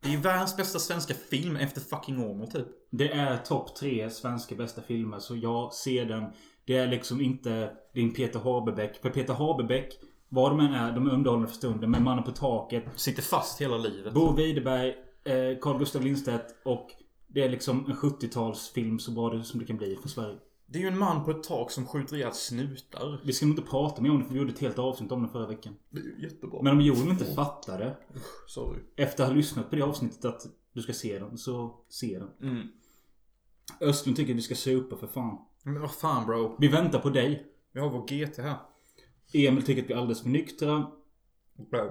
Det 0.00 0.08
är 0.08 0.12
ju 0.12 0.18
världens 0.18 0.56
bästa 0.56 0.78
svenska 0.78 1.14
film 1.14 1.56
efter 1.56 1.80
fucking 1.80 2.24
Åmål 2.24 2.48
typ. 2.48 2.66
Det 2.90 3.12
är 3.12 3.36
topp 3.36 3.76
tre 3.76 4.10
svenska 4.10 4.54
bästa 4.54 4.82
filmer 4.82 5.18
så 5.18 5.36
jag 5.36 5.72
ser 5.74 6.04
den. 6.04 6.24
Det 6.64 6.76
är 6.76 6.86
liksom 6.86 7.20
inte 7.20 7.70
din 7.94 8.14
Peter 8.14 8.40
Haberbäck. 8.40 9.02
För 9.02 9.10
Peter 9.10 9.34
Haberbäck, 9.34 9.98
vad 10.28 10.50
de 10.50 10.60
än 10.60 10.74
är, 10.74 10.92
de 10.92 11.06
är 11.06 11.10
underhållande 11.12 11.48
för 11.48 11.56
stunden. 11.56 11.90
Men 11.90 12.04
mannen 12.04 12.24
på 12.24 12.30
taket, 12.30 12.84
Sitter 12.96 13.22
fast 13.22 13.60
hela 13.60 13.76
livet. 13.76 14.14
Bo 14.14 14.32
Widerberg, 14.32 14.88
eh, 15.24 15.58
Carl 15.60 15.78
Gustaf 15.78 16.02
Lindstedt 16.02 16.54
och 16.64 16.90
det 17.26 17.42
är 17.42 17.48
liksom 17.48 17.86
en 17.86 17.92
70-talsfilm 17.92 18.98
så 18.98 19.10
bra 19.10 19.30
det 19.30 19.44
som 19.44 19.60
det 19.60 19.66
kan 19.66 19.76
bli 19.76 19.96
för 20.02 20.08
Sverige. 20.08 20.36
Det 20.66 20.78
är 20.78 20.82
ju 20.82 20.88
en 20.88 20.98
man 20.98 21.24
på 21.24 21.30
ett 21.30 21.42
tak 21.42 21.70
som 21.70 21.86
skjuter 21.86 22.16
ihjäl 22.16 22.32
snutar. 22.32 23.20
Vi 23.24 23.32
ska 23.32 23.46
nog 23.46 23.58
inte 23.58 23.70
prata 23.70 24.02
mer 24.02 24.10
om 24.10 24.18
det 24.18 24.24
för 24.24 24.32
vi 24.32 24.38
gjorde 24.38 24.52
ett 24.52 24.58
helt 24.58 24.78
avsnitt 24.78 25.12
om 25.12 25.22
det 25.22 25.28
förra 25.28 25.46
veckan. 25.46 25.76
Det 25.90 26.00
är 26.00 26.04
ju 26.04 26.22
jättebra. 26.22 26.62
Men 26.62 26.72
om 26.72 26.80
Joel 26.80 27.08
inte 27.08 27.24
fattar 27.24 27.78
det 27.78 27.96
Sorry. 28.48 28.80
efter 28.96 29.22
att 29.22 29.28
ha 29.28 29.36
lyssnat 29.36 29.70
på 29.70 29.76
det 29.76 29.82
avsnittet 29.82 30.24
att 30.24 30.46
du 30.72 30.82
ska 30.82 30.92
se 30.92 31.18
den, 31.18 31.38
så 31.38 31.74
se 31.88 32.18
den. 32.18 32.50
Mm. 32.50 32.68
Östlund 33.80 34.16
tycker 34.16 34.32
att 34.32 34.38
vi 34.38 34.42
ska 34.42 34.54
supa 34.54 34.96
för 34.96 35.06
fan. 35.06 35.38
Men 35.62 35.80
vad 35.80 35.94
fan 35.94 36.26
bro. 36.26 36.56
Vi 36.58 36.68
väntar 36.68 36.98
på 36.98 37.10
dig. 37.10 37.46
Vi 37.72 37.80
har 37.80 37.90
vår 37.90 38.06
GT 38.06 38.38
här. 38.38 38.56
Emil 39.32 39.62
tycker 39.62 39.82
att 39.82 39.90
vi 39.90 39.92
är 39.92 39.98
alldeles 39.98 40.22
för 40.22 40.28
nyktra. 40.28 40.90
Bro. 41.70 41.90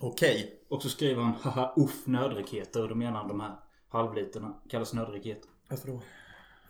Okej. 0.00 0.62
Och 0.68 0.82
så 0.82 0.88
skriver 0.88 1.22
han 1.22 1.32
haha 1.32 1.74
uff 1.76 2.06
nödraketer. 2.06 2.82
Och 2.82 2.88
då 2.88 2.94
menar 2.94 3.18
han 3.18 3.28
de 3.28 3.40
här 3.40 3.56
halvliterna. 3.88 4.54
Kallas 4.68 4.92
nödraketer. 4.92 5.50
Varför 5.68 5.88
då? 5.88 6.02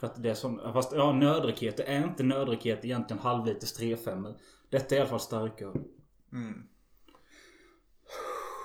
För 0.01 0.07
att 0.07 0.23
det 0.23 0.31
är 0.31 0.35
sån, 0.35 0.73
fast 0.73 0.93
ja 0.93 1.13
nödraketer 1.13 1.85
är 1.85 2.05
inte 2.05 2.23
nödraketer 2.23 2.85
egentligen 2.85 3.23
halvliters 3.23 3.73
35 3.73 4.27
Detta 4.71 4.95
är 4.95 4.99
i 4.99 5.01
alla 5.01 5.11
fall 5.11 5.21
starkare. 5.21 5.73
Mm. 6.33 6.63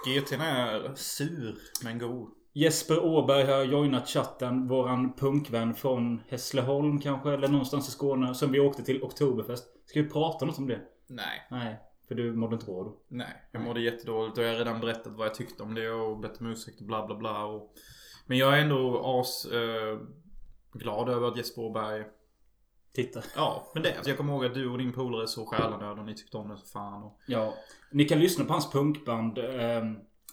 GT'n 0.06 0.42
är 0.42 0.96
sur 0.96 1.58
men 1.84 2.00
god. 2.00 2.30
Jesper 2.54 3.00
Åberg 3.00 3.46
har 3.46 3.64
joinat 3.64 4.10
chatten. 4.10 4.68
Våran 4.68 5.14
punkvän 5.14 5.76
från 5.76 6.22
Hässleholm 6.28 7.00
kanske, 7.00 7.32
eller 7.34 7.48
någonstans 7.48 7.88
i 7.88 7.92
Skåne. 7.92 8.36
Som 8.36 8.52
vi 8.52 8.60
åkte 8.60 8.84
till 8.84 9.04
Oktoberfest. 9.04 9.66
Ska 9.86 10.02
vi 10.02 10.10
prata 10.10 10.46
något 10.46 10.58
om 10.58 10.68
det? 10.68 10.82
Nej. 11.08 11.48
Nej, 11.52 11.80
för 12.08 12.16
du 12.16 12.34
mådde 12.34 12.54
inte 12.54 12.66
bra 12.66 12.84
då. 12.84 12.98
Nej, 13.08 13.50
jag 13.52 13.62
mådde 13.62 13.82
jättedåligt 13.82 14.38
och 14.38 14.44
jag 14.44 14.50
har 14.50 14.58
redan 14.58 14.80
berättat 14.80 15.14
vad 15.14 15.28
jag 15.28 15.36
tyckte 15.36 15.64
om 15.64 15.76
det 15.76 15.90
och 15.90 16.20
bett 16.20 16.42
om 16.42 16.48
ursäkt 16.48 16.82
och 16.82 16.88
bla 16.88 17.08
bla 17.08 17.16
bla. 17.16 17.46
Och... 17.46 17.74
Men 18.26 18.38
jag 18.38 18.58
är 18.58 18.62
ändå 18.62 19.02
as 19.20 19.46
eh, 19.46 20.00
glad 20.74 21.10
över 21.10 21.28
att 21.28 21.38
Jesper 21.38 21.62
Åberg 21.62 22.06
Titta. 22.94 23.22
Ja, 23.36 23.72
men 23.74 23.84
det. 23.84 23.96
Alltså 23.96 24.10
jag 24.10 24.18
kommer 24.18 24.34
ihåg 24.34 24.46
att 24.46 24.54
du 24.54 24.70
och 24.70 24.78
din 24.78 24.94
polare 24.94 25.28
såg 25.28 25.48
Själanöd 25.48 26.00
och 26.00 26.06
ni 26.06 26.16
tyckte 26.16 26.38
om 26.38 26.50
det 26.50 26.58
så 26.58 26.66
fan. 26.66 27.04
Och... 27.04 27.20
Ja. 27.28 27.54
Ni 27.92 28.06
kan 28.06 28.20
lyssna 28.20 28.46
på 28.46 28.54
hans 28.54 28.72
punkband. 28.72 29.38
Eh, 29.38 29.84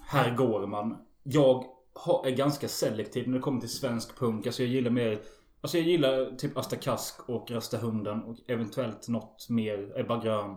Här 0.07 0.35
går 0.37 0.67
man. 0.67 0.97
Jag 1.23 1.65
har, 1.95 2.27
är 2.27 2.31
ganska 2.31 2.69
selektiv 2.69 3.29
när 3.29 3.35
det 3.37 3.43
kommer 3.43 3.61
till 3.61 3.69
svensk 3.69 4.19
punk. 4.19 4.47
Alltså 4.47 4.63
jag 4.63 4.71
gillar 4.71 4.91
mer... 4.91 5.19
Alltså 5.61 5.79
jag 5.79 5.87
gillar 5.87 6.37
typ 6.37 6.57
Asta 6.57 6.77
Kask 6.77 7.29
och 7.29 7.51
Rasta 7.51 7.79
Hunden 7.79 8.23
och 8.23 8.37
eventuellt 8.47 9.09
något 9.09 9.47
mer 9.49 9.93
Ebba 10.01 10.23
Grön. 10.23 10.57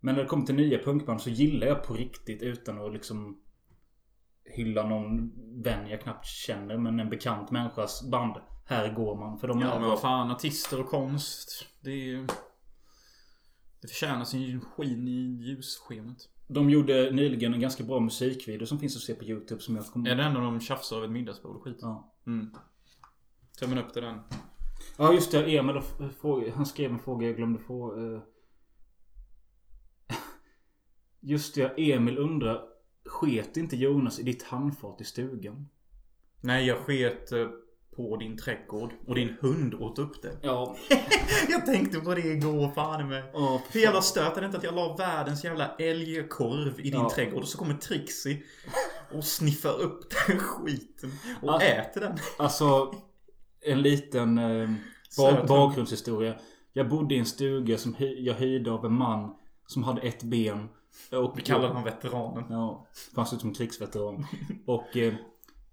Men 0.00 0.14
när 0.14 0.22
det 0.22 0.28
kommer 0.28 0.46
till 0.46 0.54
nya 0.54 0.78
punkband 0.78 1.20
så 1.20 1.30
gillar 1.30 1.66
jag 1.66 1.84
på 1.84 1.94
riktigt 1.94 2.42
utan 2.42 2.86
att 2.86 2.92
liksom 2.92 3.40
hylla 4.44 4.82
någon 4.88 5.32
vän 5.62 5.88
jag 5.88 6.00
knappt 6.00 6.26
känner 6.26 6.78
men 6.78 7.00
en 7.00 7.10
bekant 7.10 7.50
människas 7.50 8.10
band. 8.10 8.36
Här 8.72 8.94
går 8.94 9.16
man. 9.16 9.38
För 9.38 9.48
de 9.48 9.60
Ja 9.60 9.78
men 9.78 9.88
vad 9.88 10.00
fan, 10.00 10.30
artister 10.30 10.80
och 10.80 10.88
konst. 10.88 11.66
Det 11.80 11.90
är 11.90 11.96
ju... 12.04 12.26
Det 13.80 13.88
förtjänar 13.88 14.24
sin 14.24 14.60
skin 14.60 15.08
i 15.08 15.44
ljusskenet. 15.44 16.28
De 16.46 16.70
gjorde 16.70 17.10
nyligen 17.10 17.54
en 17.54 17.60
ganska 17.60 17.84
bra 17.84 18.00
musikvideo 18.00 18.66
som 18.66 18.78
finns 18.78 18.96
att 18.96 19.02
se 19.02 19.14
på 19.14 19.24
YouTube 19.24 19.60
som 19.60 19.76
jag 19.76 19.86
kommer 19.86 20.10
Är 20.10 20.16
det 20.16 20.28
när 20.30 20.40
de 20.40 20.60
tjafsar 20.60 20.96
över 20.96 21.06
ett 21.06 21.12
middagsbord 21.12 21.56
och 21.56 21.62
skit? 21.62 21.78
Ja. 21.80 22.12
Mm. 22.26 22.50
Tummen 23.58 23.78
upp 23.78 23.92
till 23.92 24.02
den. 24.02 24.20
Ja 24.96 25.12
just 25.12 25.32
det, 25.32 25.56
Emil 25.56 25.76
eh, 25.76 26.54
han 26.54 26.66
skrev 26.66 26.90
en 26.90 26.98
fråga 26.98 27.26
jag 27.26 27.36
glömde 27.36 27.58
få. 27.58 28.00
eh. 28.14 28.20
Just 31.20 31.54
det, 31.54 31.92
Emil 31.92 32.18
undrar. 32.18 32.62
Sket 33.04 33.56
inte 33.56 33.76
Jonas 33.76 34.18
i 34.18 34.22
ditt 34.22 34.42
handfat 34.42 35.00
i 35.00 35.04
stugan? 35.04 35.68
Nej, 36.40 36.66
jag 36.66 36.78
sket 36.78 37.32
eh, 37.32 37.48
på 37.96 38.16
din 38.16 38.36
trädgård 38.38 38.90
och 39.06 39.14
din 39.14 39.36
hund 39.40 39.74
åt 39.74 39.98
upp 39.98 40.22
det. 40.22 40.36
Ja. 40.42 40.76
jag 41.48 41.66
tänkte 41.66 41.98
på 42.00 42.14
det 42.14 42.20
igår, 42.20 42.72
fan 42.74 43.08
med. 43.08 43.24
Åh, 43.34 43.60
Hur 43.72 43.80
jävla 43.80 44.02
stört 44.02 44.36
är 44.36 44.40
det 44.40 44.46
inte 44.46 44.58
att 44.58 44.64
jag 44.64 44.74
la 44.74 44.96
världens 44.96 45.44
jävla 45.44 45.76
älgkorv 45.76 46.80
i 46.80 46.82
din 46.82 46.92
Ja. 46.92 47.10
trädgård 47.14 47.42
och 47.42 47.48
så 47.48 47.58
kommer 47.58 47.74
Trixie 47.74 48.42
och 49.12 49.24
sniffar 49.24 49.80
upp 49.80 50.00
den 50.26 50.38
skiten 50.38 51.12
och 51.42 51.48
Ja. 51.48 51.60
äter 51.62 52.00
den. 52.00 52.18
Alltså, 52.38 52.94
en 53.60 53.82
liten 53.82 54.38
eh, 54.38 54.70
Söt 55.10 55.16
ba- 55.32 55.36
hund. 55.36 55.48
bakgrundshistoria. 55.48 56.34
Jag 56.72 56.88
bodde 56.88 57.14
i 57.14 57.18
en 57.18 57.26
stuga 57.26 57.78
som 57.78 57.94
jag 57.98 58.34
hyrde 58.34 58.70
av 58.72 58.84
en 58.86 58.92
man 58.94 59.34
som 59.66 59.82
hade 59.82 60.00
ett 60.00 60.22
ben. 60.22 60.68
Och 61.12 61.38
Vi 61.38 61.42
kallar 61.42 61.68
honom 61.68 61.84
veteranen. 61.84 62.44
Ja, 62.50 62.86
fanns 63.14 63.32
ut 63.32 63.40
som 63.40 63.54
krigsveteran. 63.54 64.26
Och 64.66 64.96
eh, 64.96 65.14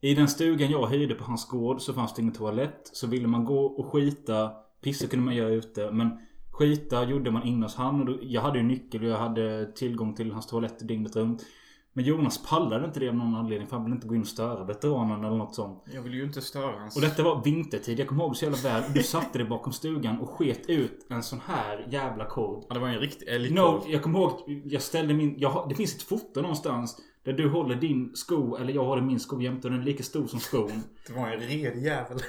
i 0.02 0.14
den 0.14 0.28
stugan 0.28 0.72
jag 0.72 0.88
hyrde 0.88 1.16
på 1.16 1.24
hans 1.24 1.48
gård 1.48 1.82
så 1.82 1.94
fanns 1.94 2.14
det 2.14 2.22
ingen 2.22 2.34
toalett. 2.34 2.90
Så 2.94 3.08
ville 3.08 3.28
man 3.28 3.46
gå 3.46 3.66
och 3.66 3.92
skita, 3.92 4.52
pissa 4.82 5.08
kunde 5.08 5.26
man 5.26 5.36
göra 5.36 5.50
ute. 5.50 5.92
Men 5.92 6.20
skita 6.52 7.10
gjorde 7.10 7.32
man 7.32 7.44
inne 7.44 7.66
hos 7.66 7.76
han. 7.76 8.00
Och 8.00 8.06
då, 8.06 8.18
jag 8.22 8.42
hade 8.42 8.58
ju 8.58 8.64
nyckel 8.64 9.04
och 9.04 9.10
jag 9.10 9.18
hade 9.18 9.72
tillgång 9.72 10.16
till 10.16 10.32
hans 10.32 10.48
toalett 10.48 10.88
dygnet 10.88 11.16
runt. 11.16 11.46
Men 11.94 12.06
Jonas 12.06 12.44
pallade 12.50 12.86
inte 12.86 13.00
det 13.00 13.10
av 13.10 13.16
någon 13.16 13.36
anledning 13.36 13.68
för 13.68 13.76
han 13.76 13.86
ville 13.86 13.96
inte 13.96 14.08
gå 14.08 14.16
in 14.16 14.22
och 14.22 14.28
störa 14.28 14.64
veteranen 14.64 15.24
eller 15.24 15.38
något 15.38 15.56
sånt. 15.56 15.84
Jag 15.94 16.02
vill 16.02 16.14
ju 16.14 16.24
inte 16.24 16.42
störa 16.42 16.80
hans... 16.80 16.96
Och 16.96 17.02
detta 17.02 17.24
var 17.24 17.44
vintertid, 17.44 18.00
jag 18.00 18.08
kommer 18.08 18.24
ihåg 18.24 18.36
så 18.36 18.46
jävla 18.46 18.58
väl. 18.58 18.84
Du 18.94 19.04
satte 19.04 19.38
dig 19.38 19.48
bakom 19.48 19.74
stugan 19.74 20.20
och 20.20 20.30
sket 20.30 20.70
ut 20.70 21.08
en 21.10 21.24
sån 21.24 21.40
här 21.46 21.88
jävla 21.90 22.26
korv. 22.26 22.64
Ja, 22.68 22.74
det 22.74 22.80
var 22.80 22.88
en 22.88 23.00
riktig 23.00 23.28
älgkorv. 23.28 23.56
No, 23.56 23.84
jag 23.88 24.04
kommer 24.04 24.20
ihåg 24.20 24.64
jag 24.66 24.82
ställde 24.82 25.14
min... 25.14 25.36
Jag, 25.38 25.66
det 25.70 25.76
finns 25.76 25.96
ett 25.96 26.02
foto 26.02 26.42
någonstans. 26.42 27.02
Där 27.24 27.34
du 27.34 27.50
håller 27.50 27.76
din 27.76 28.16
sko, 28.16 28.56
eller 28.56 28.74
jag 28.74 28.86
håller 28.86 29.02
min 29.02 29.20
sko 29.20 29.42
jämte 29.42 29.68
och 29.68 29.72
den 29.72 29.82
är 29.82 29.86
lika 29.86 30.04
stor 30.04 30.28
som 30.28 30.40
skon. 30.40 30.84
Det 31.08 31.14
var 31.14 31.28
en 31.28 31.40
redig 31.40 31.84
jävel. 31.84 32.20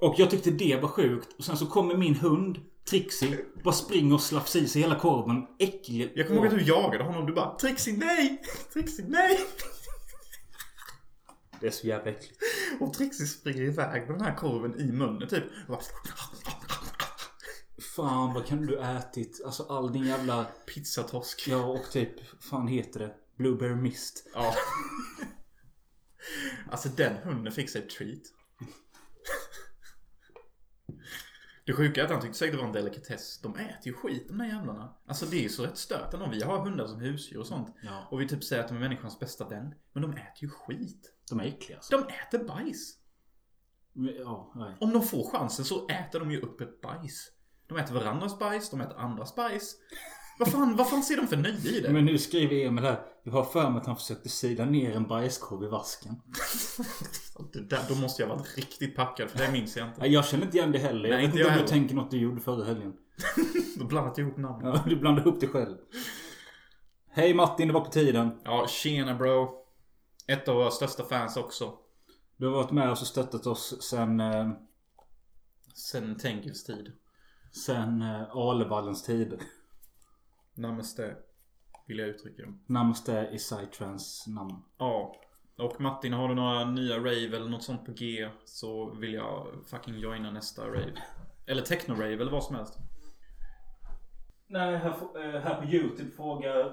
Och 0.00 0.14
jag 0.18 0.30
tyckte 0.30 0.50
det 0.50 0.76
var 0.82 0.88
sjukt. 0.88 1.28
Och 1.38 1.44
sen 1.44 1.56
så 1.56 1.66
kommer 1.66 1.96
min 1.96 2.14
hund, 2.14 2.58
Trixie, 2.90 3.38
bara 3.64 3.74
springer 3.74 4.14
och 4.14 4.20
slafsar 4.20 4.60
i 4.60 4.68
sig 4.68 4.82
hela 4.82 4.98
korven. 4.98 5.46
Äcklig. 5.58 6.12
Jag 6.14 6.26
kommer 6.26 6.40
ihåg 6.40 6.46
att 6.46 6.58
du 6.58 6.64
jagade 6.64 7.04
honom. 7.04 7.26
Du 7.26 7.32
bara 7.32 7.58
Trixie 7.58 7.96
nej! 7.96 8.42
Trixie 8.72 9.06
nej! 9.08 9.38
Det 11.60 11.66
är 11.66 11.70
så 11.70 11.86
jävla 11.86 12.10
äckligt. 12.10 12.38
Och 12.80 12.94
Trixie 12.94 13.26
springer 13.26 13.62
iväg 13.62 14.02
med 14.02 14.18
den 14.18 14.20
här 14.20 14.34
korven 14.34 14.80
i 14.80 14.92
munnen 14.92 15.28
typ. 15.28 15.44
Bara... 15.68 15.80
Fan 17.96 18.34
vad 18.34 18.46
kan 18.46 18.66
du 18.66 18.78
ätit? 18.78 19.42
Alltså 19.44 19.62
all 19.62 19.92
din 19.92 20.04
jävla... 20.04 20.44
Pizzatorsk. 20.74 21.48
Ja 21.48 21.64
och 21.64 21.90
typ, 21.92 22.42
fan 22.42 22.68
heter 22.68 23.00
det? 23.00 23.14
Blueberry 23.36 23.74
mist. 23.74 24.30
Ja. 24.34 24.54
Alltså 26.70 26.88
den 26.88 27.16
hunden 27.16 27.52
fick 27.52 27.70
sig 27.70 27.82
ett 27.82 27.90
treat. 27.90 28.22
Det 31.66 31.72
sjuka 31.72 32.00
är 32.00 32.04
att 32.04 32.10
han 32.10 32.20
tyckte 32.20 32.38
säkert 32.38 32.54
det 32.54 32.58
var 32.58 32.66
en 32.66 32.72
delikatess. 32.72 33.40
De 33.40 33.56
äter 33.56 33.86
ju 33.86 33.92
skit 33.92 34.28
de 34.28 34.38
där 34.38 34.46
jävlarna. 34.46 34.96
Alltså 35.06 35.26
det 35.26 35.36
är 35.36 35.42
ju 35.42 35.48
så 35.48 35.62
rätt 35.64 35.78
stört 35.78 36.14
ändå. 36.14 36.28
Vi 36.28 36.42
har 36.42 36.58
hundar 36.58 36.86
som 36.86 37.00
husdjur 37.00 37.40
och 37.40 37.46
sånt. 37.46 37.76
Ja. 37.82 38.08
Och 38.10 38.20
vi 38.20 38.28
typ 38.28 38.44
säger 38.44 38.62
att 38.62 38.68
de 38.68 38.76
är 38.76 38.80
människans 38.80 39.18
bästa 39.18 39.48
vän. 39.48 39.74
Men 39.92 40.02
de 40.02 40.12
äter 40.12 40.42
ju 40.42 40.48
skit. 40.48 41.12
De 41.30 41.40
är 41.40 41.44
äckliga 41.44 41.76
alltså. 41.76 41.96
De 41.98 42.04
äter 42.08 42.48
bajs. 42.48 42.98
Men, 43.92 44.14
Ja, 44.14 44.52
nej. 44.54 44.76
Om 44.80 44.92
de 44.92 45.02
får 45.02 45.30
chansen 45.30 45.64
så 45.64 45.88
äter 45.88 46.20
de 46.20 46.30
ju 46.30 46.40
upp 46.40 46.60
ett 46.60 46.80
bajs. 46.80 47.30
De 47.66 47.78
äter 47.78 47.94
varandras 47.94 48.38
bajs, 48.38 48.70
de 48.70 48.80
äter 48.80 48.98
andras 48.98 49.34
bajs. 49.34 49.76
Vad 50.38 50.52
fan, 50.52 50.76
vad 50.76 50.90
fan 50.90 51.02
ser 51.02 51.16
de 51.16 51.26
för 51.26 51.36
nöje 51.36 51.70
i 51.70 51.80
det? 51.80 51.90
Men 51.92 52.04
nu 52.04 52.18
skriver 52.18 52.66
Emil 52.66 52.84
här. 52.84 53.00
Jag 53.22 53.32
har 53.32 53.44
för 53.44 53.70
mig 53.70 53.80
att 53.80 53.86
han 53.86 53.96
försökte 53.96 54.28
sila 54.28 54.64
ner 54.64 54.96
en 54.96 55.06
bajskorv 55.08 55.64
i 55.64 55.66
vasken. 55.68 56.14
Det 57.52 57.60
där, 57.60 57.80
då 57.88 57.94
måste 57.94 58.22
jag 58.22 58.28
varit 58.28 58.56
riktigt 58.56 58.96
packad 58.96 59.30
för 59.30 59.38
det 59.38 59.52
minns 59.52 59.76
jag 59.76 59.88
inte. 59.88 60.06
Jag 60.06 60.24
känner 60.24 60.44
inte 60.44 60.56
igen 60.56 60.72
det 60.72 60.78
heller. 60.78 61.08
Jag 61.08 61.16
Nej, 61.16 61.26
vet 61.26 61.34
inte 61.34 61.38
jag 61.48 61.52
om 61.56 61.62
du 61.62 61.68
tänker 61.68 61.94
något 61.94 62.10
du 62.10 62.18
gjorde 62.18 62.40
förra 62.40 62.64
helgen. 62.64 62.92
Då 63.78 63.84
blandat 63.84 64.18
ihop 64.18 64.36
namnen. 64.36 64.72
Ja, 64.74 64.84
du 64.86 64.96
blandar 64.96 65.28
upp 65.28 65.40
det 65.40 65.46
själv. 65.46 65.76
Hej 67.10 67.34
Martin, 67.34 67.68
det 67.68 67.74
var 67.74 67.80
på 67.80 67.90
tiden. 67.90 68.40
Ja, 68.44 68.66
tjena 68.68 69.14
bro. 69.14 69.64
Ett 70.26 70.48
av 70.48 70.56
våra 70.56 70.70
största 70.70 71.04
fans 71.04 71.36
också. 71.36 71.72
Du 72.36 72.46
har 72.46 72.52
varit 72.52 72.70
med 72.72 72.90
oss 72.90 73.00
och 73.00 73.06
stöttat 73.06 73.46
oss 73.46 73.82
sen, 73.82 74.20
eh, 74.20 74.50
Sen 75.74 76.18
Tengils 76.18 76.64
tid. 76.64 76.92
sen 77.64 78.02
eh, 78.02 78.36
Alevallens 78.36 79.02
tider. 79.02 79.38
Namaste. 80.54 81.16
Vill 81.86 81.98
jag 81.98 82.08
uttrycka. 82.08 82.42
Namaste 82.66 83.30
i 83.32 83.38
Psytrans 83.38 84.24
namn. 84.26 84.62
Ja. 84.78 85.14
Och 85.58 85.80
Martin, 85.80 86.12
har 86.12 86.28
du 86.28 86.34
några 86.34 86.64
nya 86.64 86.96
rave 86.98 87.36
eller 87.36 87.48
något 87.48 87.62
sånt 87.62 87.86
på 87.86 87.92
G 87.92 88.28
så 88.44 88.94
vill 88.94 89.14
jag 89.14 89.46
fucking 89.66 89.98
joina 89.98 90.30
nästa 90.30 90.66
rave. 90.66 90.92
Eller 91.46 91.62
techno-rave 91.62 92.20
eller 92.20 92.32
vad 92.32 92.44
som 92.44 92.56
helst. 92.56 92.78
Nej, 94.46 94.76
här, 94.76 94.90
eh, 94.90 95.40
här 95.40 95.60
på 95.60 95.66
YouTube 95.66 96.10
frågar 96.10 96.72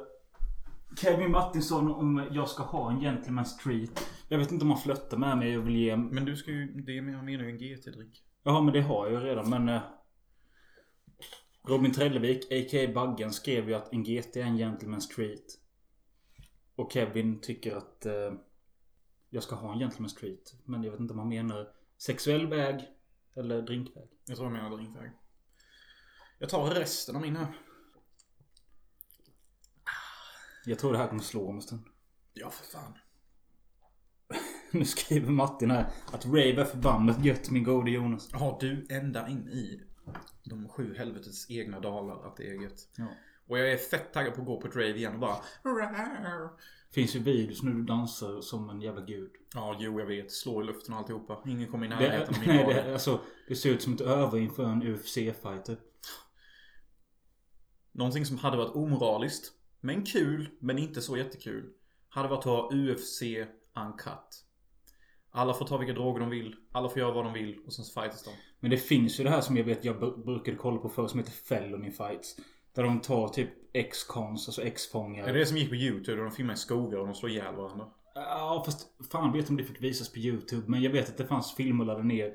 Kevin 0.97 1.32
Martinsson 1.32 1.91
om 1.91 2.27
jag 2.32 2.49
ska 2.49 2.63
ha 2.63 2.91
en 2.91 2.99
Gentleman 2.99 3.45
Street. 3.45 4.07
Jag 4.27 4.38
vet 4.38 4.51
inte 4.51 4.65
om 4.65 4.71
han 4.71 4.79
flörtar 4.79 5.17
med 5.17 5.38
mig 5.38 5.57
och 5.57 5.67
vill 5.67 5.75
ge... 5.75 5.95
Men 5.95 6.25
du 6.25 6.36
ska 6.36 6.51
ju, 6.51 6.65
det 6.67 7.01
menar 7.01 7.29
ju 7.29 7.49
en 7.49 7.57
GT-dryck. 7.57 8.23
Jaha, 8.43 8.61
men 8.61 8.73
det 8.73 8.82
har 8.82 9.07
jag 9.07 9.21
ju 9.21 9.27
redan 9.27 9.49
men... 9.49 9.79
Robin 11.64 11.93
Trellevik, 11.93 12.45
a.k.a. 12.51 12.91
Baggen, 12.93 13.34
skrev 13.34 13.70
ju 13.70 13.76
att 13.76 13.93
en 13.93 14.03
GT 14.03 14.36
är 14.36 14.41
en 14.41 14.57
Gentleman 14.57 15.01
Street. 15.01 15.59
Och 16.76 16.91
Kevin 16.91 17.41
tycker 17.41 17.76
att 17.76 18.05
eh, 18.05 18.34
jag 19.30 19.43
ska 19.43 19.55
ha 19.55 19.74
en 19.74 19.80
Gentleman 19.80 20.09
Street. 20.09 20.55
Men 20.66 20.84
jag 20.84 20.91
vet 20.91 20.99
inte 20.99 21.14
om 21.14 21.20
han 21.20 21.30
menar 21.30 21.68
sexuell 21.97 22.47
väg 22.47 22.88
eller 23.36 23.62
drinkväg. 23.62 24.09
Jag 24.26 24.38
tror 24.38 24.47
jag 24.47 24.53
menar 24.53 24.78
drinkväg. 24.78 25.12
Jag 26.39 26.49
tar 26.49 26.70
resten 26.70 27.16
av 27.16 27.22
min 27.22 27.36
här. 27.36 27.53
Jag 30.66 30.80
tror 30.80 30.91
det 30.91 30.97
här 30.97 31.07
kommer 31.07 31.24
slå 31.24 31.49
om 31.49 31.55
en 31.55 31.62
stund. 31.62 31.84
Ja, 32.34 32.49
för 32.49 32.66
fan. 32.66 32.93
Nu 34.72 34.86
skriver 34.86 35.32
Martin 35.32 35.72
här 35.72 35.91
att 36.12 36.26
rave 36.26 36.62
är 36.62 36.66
förbannat 36.66 37.26
gött 37.26 37.49
min 37.49 37.64
gode 37.64 37.91
Jonas. 37.91 38.34
Har 38.34 38.59
du 38.59 38.88
ända 38.89 39.28
in 39.28 39.47
i 39.47 39.90
de 40.43 40.69
sju 40.69 40.95
helvetets 40.97 41.51
egna 41.51 41.79
dalar 41.79 42.27
att 42.27 42.37
det 42.37 42.49
är 42.49 42.61
gött. 42.61 42.89
Ja. 42.95 43.07
Och 43.47 43.59
jag 43.59 43.71
är 43.71 43.77
fett 43.77 44.13
taggad 44.13 44.33
på 44.33 44.41
att 44.41 44.47
gå 44.47 44.61
på 44.61 44.67
ett 44.67 44.75
rave 44.75 44.95
igen 44.95 45.13
och 45.13 45.19
bara... 45.19 45.35
Finns 46.91 47.15
ju 47.15 47.19
videos 47.19 47.63
när 47.63 47.71
du 47.71 47.83
dansar 47.83 48.41
som 48.41 48.69
en 48.69 48.81
jävla 48.81 49.01
gud. 49.01 49.31
Ja, 49.53 49.77
jo 49.79 49.99
jag 49.99 50.07
vet. 50.07 50.31
Slå 50.31 50.61
i 50.61 50.65
luften 50.65 50.93
och 50.93 50.99
alltihopa. 50.99 51.43
Ingen 51.45 51.71
kommer 51.71 51.85
i 51.85 51.89
Det, 51.89 51.95
närheten 51.95 52.35
av 52.35 52.41
min 52.41 52.49
nej, 52.55 52.65
det, 52.73 52.93
alltså, 52.93 53.21
det 53.47 53.55
ser 53.55 53.69
ut 53.69 53.81
som 53.81 53.93
ett 53.93 54.01
över 54.01 54.37
inför 54.37 54.65
en 54.65 54.83
UFC-fighter. 54.83 55.77
Någonting 57.91 58.25
som 58.25 58.37
hade 58.37 58.57
varit 58.57 58.75
omoraliskt. 58.75 59.53
Men 59.79 60.05
kul, 60.05 60.49
men 60.59 60.77
inte 60.77 61.01
så 61.01 61.17
jättekul. 61.17 61.73
Hade 62.09 62.27
varit 62.27 62.39
att 62.39 62.45
ha 62.45 62.71
UFC 62.73 63.21
uncut. 63.75 64.40
Alla 65.32 65.53
får 65.53 65.65
ta 65.65 65.77
vilka 65.77 65.93
droger 65.93 66.19
de 66.19 66.29
vill. 66.29 66.55
Alla 66.71 66.89
får 66.89 66.99
göra 66.99 67.11
vad 67.13 67.25
de 67.25 67.34
vill. 67.34 67.59
Och 67.65 67.73
sen 67.73 67.86
fightas 67.86 68.23
de. 68.23 68.32
Men 68.59 68.71
det 68.71 68.77
finns 68.77 69.19
ju 69.19 69.23
det 69.23 69.29
här 69.29 69.41
som 69.41 69.57
jag 69.57 69.63
vet 69.63 69.86
jag 69.86 69.95
br- 69.95 70.25
brukade 70.25 70.57
kolla 70.57 70.77
på 70.77 70.89
förr 70.89 71.07
som 71.07 71.19
heter 71.19 71.32
Felony 71.32 71.91
Fights. 71.91 72.36
Där 72.75 72.84
de 72.84 72.99
tar 72.99 73.27
typ 73.27 73.49
ex-cons, 73.73 74.47
alltså 74.47 74.61
ex-fångar. 74.61 75.27
Är 75.27 75.34
det 75.34 75.39
det 75.39 75.45
som 75.45 75.57
gick 75.57 75.69
på 75.69 75.75
YouTube? 75.75 76.17
Där 76.17 76.23
de 76.23 76.32
filmar 76.32 76.53
i 76.53 76.57
skogar 76.57 76.97
och 76.97 77.05
de 77.05 77.15
slår 77.15 77.32
ihjäl 77.32 77.55
varandra? 77.55 77.86
Ja 78.15 78.63
fast 78.65 78.88
fan 79.11 79.34
vet 79.34 79.49
om 79.49 79.57
det 79.57 79.63
fick 79.63 79.82
visas 79.82 80.13
på 80.13 80.19
YouTube. 80.19 80.63
Men 80.67 80.82
jag 80.82 80.91
vet 80.91 81.09
att 81.09 81.17
det 81.17 81.25
fanns 81.25 81.55
filmer 81.55 81.86
laddade 81.86 82.07
ner. 82.07 82.34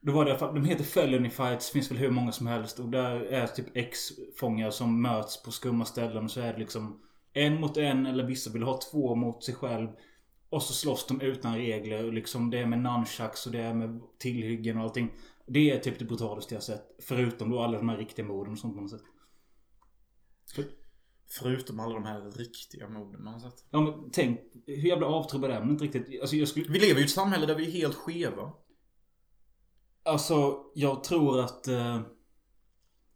Då 0.00 0.12
var 0.12 0.24
det 0.24 0.28
i 0.28 0.32
alla 0.32 0.38
fall, 0.38 0.54
de 0.54 0.64
heter 0.64 0.84
Felony 0.84 1.30
Fights, 1.30 1.70
finns 1.70 1.90
väl 1.90 1.98
hur 1.98 2.10
många 2.10 2.32
som 2.32 2.46
helst. 2.46 2.78
Och 2.78 2.88
där 2.88 3.20
är 3.20 3.46
typ 3.46 3.76
ex-fångar 3.76 4.70
som 4.70 5.02
möts 5.02 5.42
på 5.42 5.50
skumma 5.50 5.84
ställen. 5.84 6.24
Och 6.24 6.30
så 6.30 6.40
är 6.40 6.52
det 6.52 6.58
liksom 6.58 7.00
en 7.32 7.60
mot 7.60 7.76
en 7.76 8.06
eller 8.06 8.24
vissa 8.24 8.50
vill 8.50 8.62
ha 8.62 8.80
två 8.92 9.14
mot 9.14 9.44
sig 9.44 9.54
själv. 9.54 9.88
Och 10.52 10.62
så 10.62 10.72
slåss 10.72 11.06
de 11.06 11.20
utan 11.20 11.54
regler. 11.56 12.04
Och 12.06 12.12
liksom 12.12 12.50
det 12.50 12.58
är 12.58 12.66
med 12.66 12.78
nunchucks 12.78 13.46
och 13.46 13.52
det 13.52 13.58
är 13.60 13.74
med 13.74 14.00
tillhyggen 14.18 14.76
och 14.78 14.82
allting. 14.82 15.12
Det 15.46 15.70
är 15.70 15.78
typ 15.78 15.98
det 15.98 16.04
brutalaste 16.04 16.54
jag 16.54 16.62
sett. 16.62 16.82
Förutom 17.02 17.50
då 17.50 17.60
alla 17.60 17.78
de 17.78 17.88
här 17.88 17.96
riktiga 17.96 18.26
morden 18.26 18.52
och 18.52 18.58
sånt 18.58 18.74
man 18.74 18.84
har 18.84 18.88
sett. 18.88 19.02
Förutom 21.38 21.80
alla 21.80 21.94
de 21.94 22.04
här 22.04 22.30
riktiga 22.30 22.88
morden 22.88 23.24
man 23.24 23.32
har 23.32 23.40
sett. 23.40 23.64
Ja 23.70 23.80
men 23.80 24.10
tänk, 24.12 24.40
hur 24.66 24.88
jävla 24.88 25.06
avtrubbad 25.06 25.50
är 25.50 25.60
man 25.60 25.70
inte 25.70 25.84
riktigt? 25.84 26.20
Alltså 26.20 26.36
jag 26.36 26.48
skulle... 26.48 26.68
Vi 26.72 26.78
lever 26.78 26.94
ju 26.94 27.00
i 27.00 27.04
ett 27.04 27.10
samhälle 27.10 27.46
där 27.46 27.54
vi 27.54 27.66
är 27.66 27.70
helt 27.70 27.94
skeva. 27.94 28.52
Alltså 30.02 30.64
jag 30.74 31.04
tror 31.04 31.40
att... 31.40 31.68
Eh, 31.68 32.00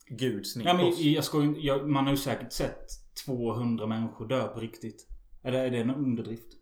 Gud 0.09 0.47
snitt 0.47 0.65
nej 0.65 0.75
men 0.77 1.13
jag 1.13 1.25
ska 1.25 1.43
ju- 1.43 1.61
jag, 1.61 1.89
Man 1.89 2.05
har 2.05 2.11
ju 2.13 2.17
säkert 2.17 2.53
sett 2.53 2.87
200 3.27 3.87
människor 3.87 4.29
dö 4.29 4.49
på 4.49 4.61
riktigt. 4.61 5.07
Eller 5.43 5.65
är 5.65 5.71
det 5.71 5.79
en 5.79 5.91
underdrift? 5.95 6.56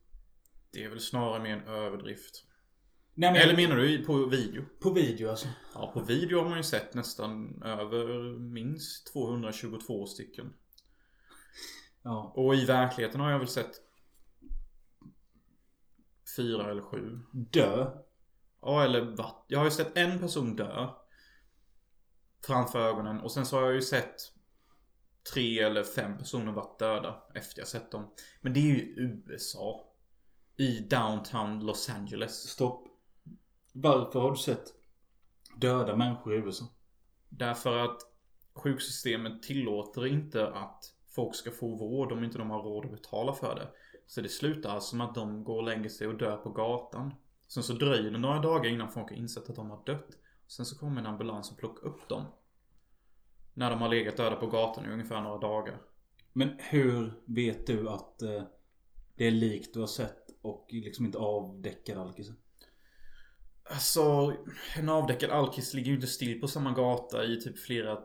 Det 0.75 0.85
är 0.85 0.89
väl 0.89 1.01
snarare 1.01 1.43
mer 1.43 1.57
en 1.57 1.68
överdrift. 1.68 2.45
Nej 3.14 3.33
men 3.33 3.43
Eller 3.43 3.57
menar 3.57 3.77
du 3.77 4.05
på 4.05 4.27
video? 4.27 4.64
på 4.81 4.91
video 4.91 5.31
alltså. 5.31 5.49
Ja, 5.75 5.91
på 5.95 6.01
video 6.01 6.39
har 6.39 6.49
man 6.49 6.57
ju 6.57 6.62
sett 6.62 6.95
nästan 6.95 7.62
över 7.62 8.22
minst 8.39 9.12
222 9.12 10.07
stycken. 10.07 10.53
Ja. 12.03 12.33
Och 12.37 12.55
i 12.55 12.64
verkligheten 12.64 13.20
har 13.20 13.31
jag 13.31 13.39
väl 13.39 13.49
sett 13.49 13.72
fyra 16.37 16.70
eller 16.70 16.83
sju. 16.83 17.20
Dö. 17.33 17.91
Ja, 18.61 18.85
eller 18.85 19.01
vatt. 19.01 19.45
Jag 19.49 19.59
har 19.59 19.64
ju 19.64 19.70
sett 19.70 19.97
en 19.97 20.18
person 20.18 20.57
dö. 20.57 20.89
Framför 22.47 22.79
ögonen. 22.79 23.20
Och 23.20 23.33
sen 23.33 23.47
så 23.47 23.57
har 23.57 23.64
jag 23.64 23.75
ju 23.75 23.83
sett 23.83 24.16
tre 25.33 25.61
eller 25.61 25.83
fem 25.83 26.18
personer 26.18 26.53
varit 26.53 26.79
döda 26.79 27.22
efter 27.35 27.61
jag 27.61 27.68
sett 27.68 27.91
dem. 27.91 28.14
Men 28.41 28.53
det 28.53 28.61
är 28.61 28.75
ju 28.75 28.95
USA. 28.97 29.93
I 30.57 30.80
downtown 30.80 31.66
Los 31.66 31.90
Angeles. 31.90 32.48
Stopp. 32.48 32.86
Varför 33.72 34.20
har 34.20 34.30
du 34.30 34.36
sett 34.36 34.74
döda 35.57 35.96
människor 35.96 36.34
i 36.34 36.36
USA? 36.36 36.64
Därför 37.28 37.78
att 37.78 37.98
sjuksystemet 38.55 39.42
tillåter 39.42 40.07
inte 40.07 40.48
att 40.48 40.84
folk 41.14 41.34
ska 41.34 41.50
få 41.50 41.76
vård 41.76 42.12
om 42.12 42.24
inte 42.24 42.38
de 42.38 42.50
har 42.50 42.62
råd 42.62 42.84
att 42.84 42.90
betala 42.90 43.32
för 43.32 43.55
det. 43.55 43.68
Så 44.07 44.20
det 44.20 44.28
slutar 44.28 44.70
alltså 44.70 44.96
med 44.96 45.07
att 45.07 45.14
de 45.14 45.44
går 45.44 45.57
och 45.57 45.62
lägger 45.62 45.88
sig 45.88 46.07
och 46.07 46.18
dör 46.18 46.36
på 46.36 46.50
gatan. 46.50 47.14
Sen 47.48 47.62
så 47.62 47.72
dröjer 47.72 48.11
det 48.11 48.18
några 48.18 48.40
dagar 48.40 48.70
innan 48.70 48.92
folk 48.92 49.11
har 49.11 49.16
insett 49.16 49.50
att 49.50 49.57
de 49.57 49.70
har 49.70 49.84
dött. 49.84 50.09
Sen 50.46 50.66
så 50.66 50.78
kommer 50.78 51.00
en 51.00 51.07
ambulans 51.07 51.50
och 51.50 51.59
plockar 51.59 51.88
upp 51.88 52.09
dem. 52.09 52.24
När 53.55 53.70
de 53.70 53.80
har 53.80 53.88
legat 53.88 54.16
döda 54.16 54.36
på 54.36 54.46
gatan 54.46 54.86
i 54.86 54.92
ungefär 54.92 55.20
några 55.20 55.38
dagar. 55.38 55.78
Men 56.32 56.50
hur 56.59 57.22
vet 57.24 57.66
du 57.66 57.88
att 57.88 58.22
eh, 58.22 58.42
det 59.14 59.26
är 59.26 59.30
likt 59.30 59.74
du 59.74 59.80
har 59.80 59.86
sett 59.86 60.24
och 60.45 60.66
liksom 60.70 61.07
inte 61.07 61.18
avdäckad 61.18 61.99
alkisen? 61.99 62.36
Alltså, 63.64 64.36
en 64.76 64.88
avdäckad 64.88 65.30
alkis 65.30 65.74
ligger 65.74 65.88
ju 65.88 65.95
inte 65.95 66.07
still 66.07 66.40
på 66.40 66.49
samma 66.49 66.72
gata 66.72 67.24
i 67.24 67.40
typ 67.40 67.59
flera 67.59 67.99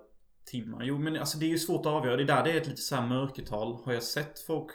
timmar. 0.45 0.83
Jo 0.83 0.97
men 0.97 1.17
alltså 1.17 1.37
det 1.37 1.45
är 1.45 1.49
ju 1.49 1.59
svårt 1.59 1.85
att 1.85 1.91
avgöra. 1.91 2.15
Det 2.15 2.23
är 2.23 2.27
där 2.27 2.43
det 2.43 2.51
är 2.51 2.57
ett 2.57 2.67
lite 2.67 2.81
så 2.81 2.95
här 2.95 3.07
mörkertal. 3.07 3.73
Har 3.83 3.93
jag 3.93 4.03
sett 4.03 4.39
folk 4.39 4.71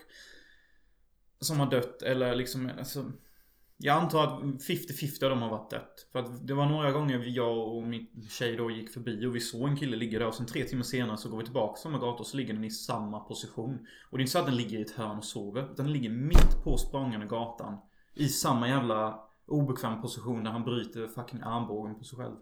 som 1.41 1.61
har 1.61 1.71
dött 1.71 2.03
eller 2.03 2.35
liksom 2.35 2.71
alltså 2.79 3.13
jag 3.85 4.03
antar 4.03 4.25
att 4.25 4.43
50-50 4.43 5.25
av 5.25 5.31
dem 5.31 5.43
har 5.43 5.51
varit 5.51 5.71
dött. 5.71 6.07
För 6.13 6.19
att 6.19 6.47
det 6.47 6.55
var 6.55 6.67
några 6.67 6.93
gånger 6.93 7.25
jag 7.27 7.77
och 7.77 7.83
min 7.83 8.07
tjej 8.31 8.57
då 8.57 8.71
gick 8.71 8.91
förbi 8.91 9.27
och 9.27 9.37
vi 9.37 9.41
såg 9.41 9.69
en 9.69 9.77
kille 9.77 9.97
ligga 9.97 10.19
där 10.19 10.27
och 10.27 10.35
sen 10.35 10.47
tre 10.47 10.65
timmar 10.65 10.83
senare 10.83 11.17
så 11.17 11.29
går 11.29 11.39
vi 11.39 11.45
tillbaka 11.45 11.81
samma 11.81 11.99
gata 11.99 12.19
och 12.19 12.27
så 12.27 12.37
ligger 12.37 12.55
den 12.55 12.65
i 12.65 12.71
samma 12.71 13.21
position. 13.21 13.87
Och 14.11 14.19
det 14.19 14.21
är 14.21 14.23
inte 14.23 14.33
så 14.33 14.39
att 14.39 14.47
den 14.47 14.57
ligger 14.57 14.79
i 14.79 14.83
ett 14.83 14.91
hörn 14.91 15.19
och 15.19 15.25
sover. 15.25 15.63
Utan 15.73 15.85
den 15.85 15.93
ligger 15.93 16.11
mitt 16.11 16.65
på 16.65 16.77
språngande 16.77 17.27
gatan. 17.27 17.79
I 18.15 18.29
samma 18.29 18.69
jävla 18.69 19.21
obekväm 19.47 20.03
position 20.03 20.45
där 20.45 20.51
han 20.51 20.65
bryter 20.65 21.09
fucking 21.09 21.41
armbågen 21.41 21.99
på 21.99 22.05
sig 22.05 22.19
själv. 22.19 22.37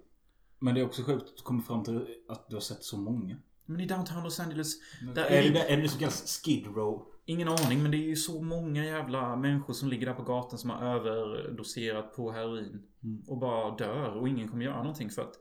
Men 0.59 0.74
det 0.74 0.80
är 0.80 0.84
också 0.84 1.03
sjukt 1.03 1.22
att 1.22 1.36
du 1.36 1.43
kommer 1.43 1.62
fram 1.62 1.84
till 1.84 2.07
att 2.28 2.49
du 2.49 2.57
har 2.57 2.61
sett 2.61 2.84
så 2.84 2.97
många. 2.97 3.36
Men 3.66 3.80
i 3.80 3.86
downtown 3.86 4.24
Los 4.24 4.40
Angeles, 4.40 4.74
där 5.14 5.24
är, 5.24 5.43
är 5.43 5.51
det, 5.51 5.72
är 5.72 5.76
det 5.76 5.88
som 5.88 5.99
kallas 5.99 6.43
skid 6.45 6.66
row? 6.66 7.12
Ingen 7.25 7.49
aning 7.49 7.83
men 7.83 7.91
det 7.91 7.97
är 7.97 8.09
ju 8.09 8.16
så 8.16 8.43
många 8.43 8.85
jävla 8.85 9.37
människor 9.37 9.75
som 9.75 9.89
ligger 9.89 10.07
där 10.07 10.14
på 10.14 10.23
gatan 10.23 10.59
som 10.59 10.70
har 10.70 10.87
överdoserat 10.87 12.16
på 12.16 12.33
heroin. 12.33 12.83
Mm. 13.03 13.23
Och 13.29 13.39
bara 13.39 13.77
dör 13.77 14.16
och 14.16 14.29
ingen 14.29 14.49
kommer 14.49 14.64
göra 14.64 14.83
någonting 14.83 15.11
för 15.11 15.23
att 15.23 15.39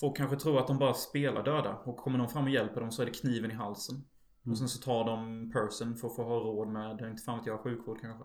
Folk 0.00 0.16
kanske 0.16 0.36
tror 0.36 0.58
att 0.58 0.66
de 0.66 0.78
bara 0.78 0.94
spelar 0.94 1.44
döda 1.44 1.76
och 1.76 1.96
kommer 1.96 2.18
någon 2.18 2.28
fram 2.28 2.44
och 2.44 2.50
hjälper 2.50 2.80
dem 2.80 2.92
så 2.92 3.02
är 3.02 3.06
det 3.06 3.12
kniven 3.12 3.50
i 3.50 3.54
halsen. 3.54 3.94
Mm. 3.96 4.52
Och 4.52 4.58
sen 4.58 4.68
så 4.68 4.82
tar 4.82 5.04
de 5.04 5.50
person 5.52 5.96
för 5.96 6.08
att 6.08 6.16
få 6.16 6.22
ha 6.22 6.40
råd 6.40 6.68
med, 6.68 7.00
inte 7.00 7.22
fan 7.22 7.38
vet 7.38 7.46
jag, 7.46 7.60
sjukvård 7.60 8.00
kanske. 8.00 8.24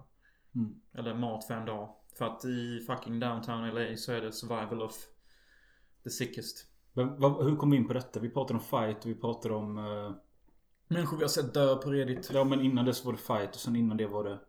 Mm. 0.56 0.82
Eller 0.94 1.14
mat 1.14 1.48
för 1.48 1.54
en 1.54 1.66
dag. 1.66 1.96
För 2.18 2.26
att 2.26 2.46
i 2.46 2.80
fucking 2.88 3.20
downtown 3.20 3.70
LA 3.70 3.96
så 3.96 4.12
är 4.12 4.22
det 4.22 4.32
survival 4.32 4.82
of 4.82 4.96
the 6.04 6.10
sickest. 6.10 6.68
Men 6.94 7.20
vad, 7.20 7.46
hur 7.46 7.56
kom 7.56 7.72
vi 7.72 7.78
in 7.78 7.88
på 7.88 7.94
detta? 7.94 8.20
Vi 8.20 8.30
pratade 8.30 8.60
om 8.60 8.66
fight 8.66 9.06
och 9.06 9.12
vi 9.12 9.16
pratade 9.16 9.56
om... 9.56 9.78
eh, 9.78 10.12
Människor 10.88 11.18
vi 11.18 11.24
har 11.24 11.30
sett 11.30 11.54
dö 11.54 11.76
på 11.76 11.92
Reddit. 11.92 12.30
ja 12.34 12.44
men 12.44 12.62
innan 12.62 12.86
dess 12.86 13.06
var 13.06 13.12
det 13.12 13.18
fight 13.18 13.50
och 13.50 13.56
sen 13.62 13.76
innan 13.76 13.98
det 13.98 14.08
var 14.08 14.24
det... 14.24 14.40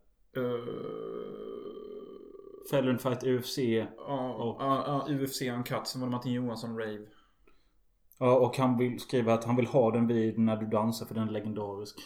Uh, 0.41 0.65
fight 2.99 3.25
UFC. 3.25 3.59
ja, 3.59 4.35
Och- 4.35 4.57
ja, 4.63 5.05
ja, 5.09 5.15
UFC 5.15 5.43
Uncut. 5.43 5.87
Sen 5.87 6.01
var 6.01 6.09
det 6.09 6.13
Martin 6.13 6.33
Johansson 6.33 6.79
Rave. 6.79 7.07
Ja 8.19 8.37
och 8.39 8.57
han 8.59 8.79
vill 8.79 9.01
skriva 9.01 9.35
att 9.35 9.45
han 9.45 9.57
vill 9.57 9.67
ha 9.67 9.91
den 9.91 10.07
vid 10.07 10.39
när 10.39 10.57
du 10.57 10.67
dansar 10.67 11.07
för 11.07 11.15
den 11.15 11.29
är 11.29 11.33
legendarisk. 11.33 11.97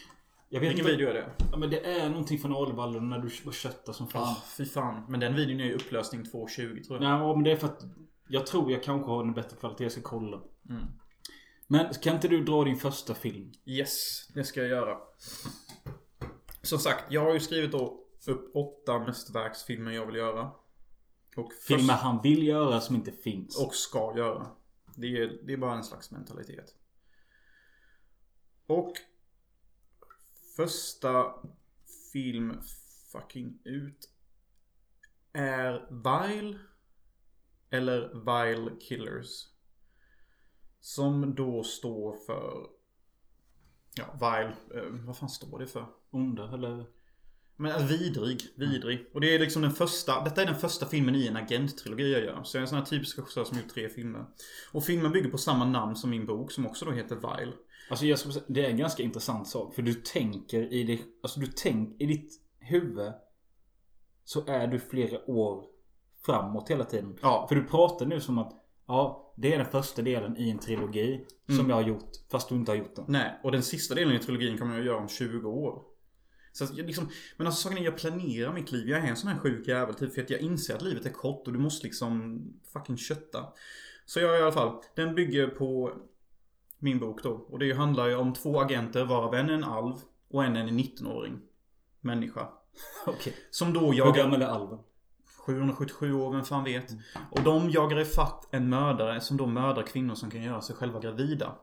Jag 0.49 0.61
vet 0.61 0.69
Vilken 0.71 0.87
inte. 0.87 0.93
video 0.97 1.09
är 1.11 1.15
det? 1.15 1.31
Ja, 1.53 1.57
men 1.59 1.71
det 1.71 1.87
är 1.87 2.09
någonting 2.11 2.39
från 2.39 2.57
Alvallen 2.57 3.09
när 3.09 3.19
du 3.19 3.29
bara 3.45 3.53
köttar 3.53 3.93
som 3.93 4.09
fan. 4.09 4.23
Ah, 4.23 4.37
fy 4.57 4.65
fan. 4.65 5.05
Men 5.09 5.21
den 5.21 5.35
videon 5.37 5.61
är 5.61 5.65
ju 5.65 5.75
upplösning 5.75 6.23
2.20 6.23 6.85
tror 6.85 7.03
jag. 7.03 7.21
Nej 7.21 7.35
men 7.35 7.45
det 7.45 7.53
är 7.53 7.57
för 7.57 7.67
att 7.67 7.83
jag 8.29 8.47
tror 8.47 8.73
jag 8.73 8.83
kanske 8.83 9.11
har 9.11 9.23
en 9.25 9.33
bättre 9.35 9.57
kvalitet. 9.57 9.85
Jag 9.85 9.93
ska 9.93 10.01
kolla. 10.03 10.37
Mm. 10.71 10.83
Men 11.73 11.95
kan 11.95 12.15
inte 12.15 12.29
du 12.29 12.45
dra 12.45 12.65
din 12.65 12.77
första 12.77 13.15
film? 13.15 13.53
Yes, 13.65 14.27
det 14.35 14.45
ska 14.45 14.61
jag 14.61 14.69
göra. 14.69 14.99
Som 16.63 16.79
sagt, 16.79 17.05
jag 17.13 17.21
har 17.21 17.33
ju 17.35 17.41
skrivit 17.41 17.73
då 17.73 18.05
upp 18.27 18.57
åtta 18.57 18.99
mästerverksfilmer 18.99 19.93
jag 19.93 20.07
vill 20.07 20.15
göra. 20.17 20.51
Och 21.37 21.53
först- 21.53 21.67
Filmer 21.67 21.95
han 21.95 22.23
vill 22.23 22.47
göra 22.47 22.81
som 22.81 22.97
inte 22.97 23.13
finns. 23.13 23.59
Och 23.59 23.75
ska 23.75 24.17
göra. 24.17 24.51
Det 24.97 25.07
är, 25.07 25.41
det 25.47 25.53
är 25.53 25.57
bara 25.57 25.75
en 25.77 25.85
slags 25.85 26.11
mentalitet. 26.11 26.75
Och 28.67 28.93
första 30.57 31.35
film 32.13 32.61
fucking 33.13 33.59
ut 33.65 34.11
är 35.33 35.89
Vile 35.91 36.59
eller 37.71 38.09
Vile 38.15 38.71
Killers. 38.81 39.52
Som 40.83 41.35
då 41.35 41.63
står 41.63 42.17
för 42.27 42.67
Ja, 43.95 44.05
Vile. 44.13 44.81
Eh, 44.83 44.93
vad 45.07 45.17
fan 45.17 45.29
står 45.29 45.59
det 45.59 45.67
för? 45.67 45.87
Onda 46.11 46.55
eller? 46.55 46.85
Men 47.57 47.71
äh, 47.71 47.87
vidrig, 47.87 48.43
vidrig. 48.57 49.11
Och 49.15 49.21
det 49.21 49.35
är 49.35 49.39
liksom 49.39 49.63
den 49.63 49.71
första, 49.71 50.25
detta 50.25 50.43
är 50.43 50.47
den 50.47 50.59
första 50.59 50.87
filmen 50.87 51.15
i 51.15 51.27
en 51.27 51.37
agenttrilogi 51.37 52.13
jag 52.13 52.25
gör. 52.25 52.43
Så 52.43 52.57
jag 52.57 52.61
är 52.61 52.63
en 52.63 52.69
sån 52.69 52.79
här 52.79 52.85
typisk 52.85 53.19
regissör 53.19 53.45
som 53.45 53.59
gjort 53.59 53.69
tre 53.69 53.89
filmer. 53.89 54.25
Och 54.73 54.85
filmen 54.85 55.13
bygger 55.13 55.31
på 55.31 55.39
samma 55.39 55.65
namn 55.65 55.97
som 55.97 56.11
min 56.11 56.27
bok 56.27 56.53
som 56.53 56.67
också 56.67 56.85
då 56.85 56.91
heter 56.91 57.17
Vile. 57.17 57.53
Alltså 57.91 58.07
jag 58.07 58.19
skulle 58.19 58.35
säga, 58.35 58.45
det 58.49 58.67
är 58.67 58.71
en 58.71 58.77
ganska 58.77 59.03
intressant 59.03 59.49
sak. 59.49 59.75
För 59.75 59.83
du 59.83 59.95
tänker 59.95 60.73
i 60.73 60.85
det, 60.85 61.01
alltså 61.23 61.41
du 61.41 61.47
tänk 61.47 62.01
i 62.01 62.07
ditt 62.07 62.41
huvud. 62.59 63.13
Så 64.25 64.47
är 64.47 64.67
du 64.67 64.79
flera 64.79 65.31
år 65.31 65.65
framåt 66.27 66.71
hela 66.71 66.85
tiden. 66.85 67.19
Ja. 67.23 67.47
För 67.49 67.55
du 67.55 67.65
pratar 67.65 68.07
nu 68.07 68.21
som 68.21 68.39
att 68.39 68.62
Ja, 68.93 69.33
det 69.37 69.55
är 69.55 69.59
den 69.59 69.67
första 69.67 70.03
delen 70.03 70.37
i 70.37 70.51
en 70.51 70.59
trilogi. 70.59 71.25
Som 71.47 71.55
Mm. 71.55 71.69
jag 71.71 71.77
har 71.77 71.83
gjort. 71.83 72.11
Fast 72.31 72.49
du 72.49 72.55
inte 72.55 72.71
har 72.73 72.77
gjort 72.77 72.97
den. 72.97 73.05
Nej, 73.09 73.41
och 73.43 73.53
den 73.53 73.63
sista 73.63 73.95
delen 73.95 74.15
i 74.15 74.19
trilogin 74.19 74.59
kommer 74.59 74.77
jag 74.77 74.87
göra 74.87 74.97
om 74.97 75.09
20 75.09 75.49
år. 75.49 75.83
Så 76.53 76.65
att 76.65 76.77
jag 76.77 76.87
liksom, 76.87 77.09
men 77.37 77.47
alltså 77.47 77.63
saken 77.63 77.79
är 77.79 77.85
jag 77.85 77.97
planerar 77.97 78.53
mitt 78.53 78.73
liv. 78.73 78.89
Jag 78.89 79.01
är 79.05 79.07
en 79.07 79.17
sån 79.17 79.31
här 79.31 79.39
sjuk 79.39 79.69
jävel 79.69 79.95
typ 79.95 80.15
för 80.15 80.23
att 80.23 80.31
jag 80.31 80.41
inser 80.41 80.75
att 80.75 80.83
livet 80.83 81.07
är 81.07 81.11
kort 81.11 81.47
och 81.47 81.53
du 81.53 81.59
måste 81.59 81.87
liksom 81.87 82.43
fucking 82.73 82.97
kötta. 82.97 83.47
Så 84.07 84.21
jag 84.21 84.39
i 84.39 84.43
alla 84.43 84.53
fall, 84.53 84.83
den 84.95 85.15
bygger 85.15 85.47
på 85.49 85.93
min 86.79 86.99
bok 86.99 87.23
då. 87.23 87.31
Och 87.31 87.59
det 87.59 87.73
handlar 87.73 88.07
ju 88.07 88.15
om 88.17 88.33
två 88.33 88.61
agenter 88.61 89.05
varav 89.05 89.35
en 89.35 89.49
är 89.51 89.55
en 89.55 89.65
alv 89.65 89.95
och 90.31 90.45
en 90.45 90.57
är 90.57 90.61
en 90.61 90.79
19-åring. 90.79 91.41
Människa. 92.01 92.49
Okej. 93.07 93.35
Som 93.51 93.73
då 93.73 93.81
Hur 93.81 93.95
jagar... 93.99 94.15
gammal 94.17 94.43
är 94.43 94.47
Alven? 94.47 94.79
777 95.47 96.13
år, 96.15 96.33
vem 96.33 96.45
fan 96.45 96.65
vet. 96.65 96.93
Och 97.31 97.43
de 97.43 97.71
jagar 97.71 98.01
ifatt 98.01 98.49
en 98.51 98.69
mördare 98.69 99.21
som 99.21 99.37
då 99.37 99.47
mördar 99.47 99.83
kvinnor 99.83 100.15
som 100.15 100.31
kan 100.31 100.43
göra 100.43 100.61
sig 100.61 100.77
själva 100.77 101.01
gravida. 101.01 101.57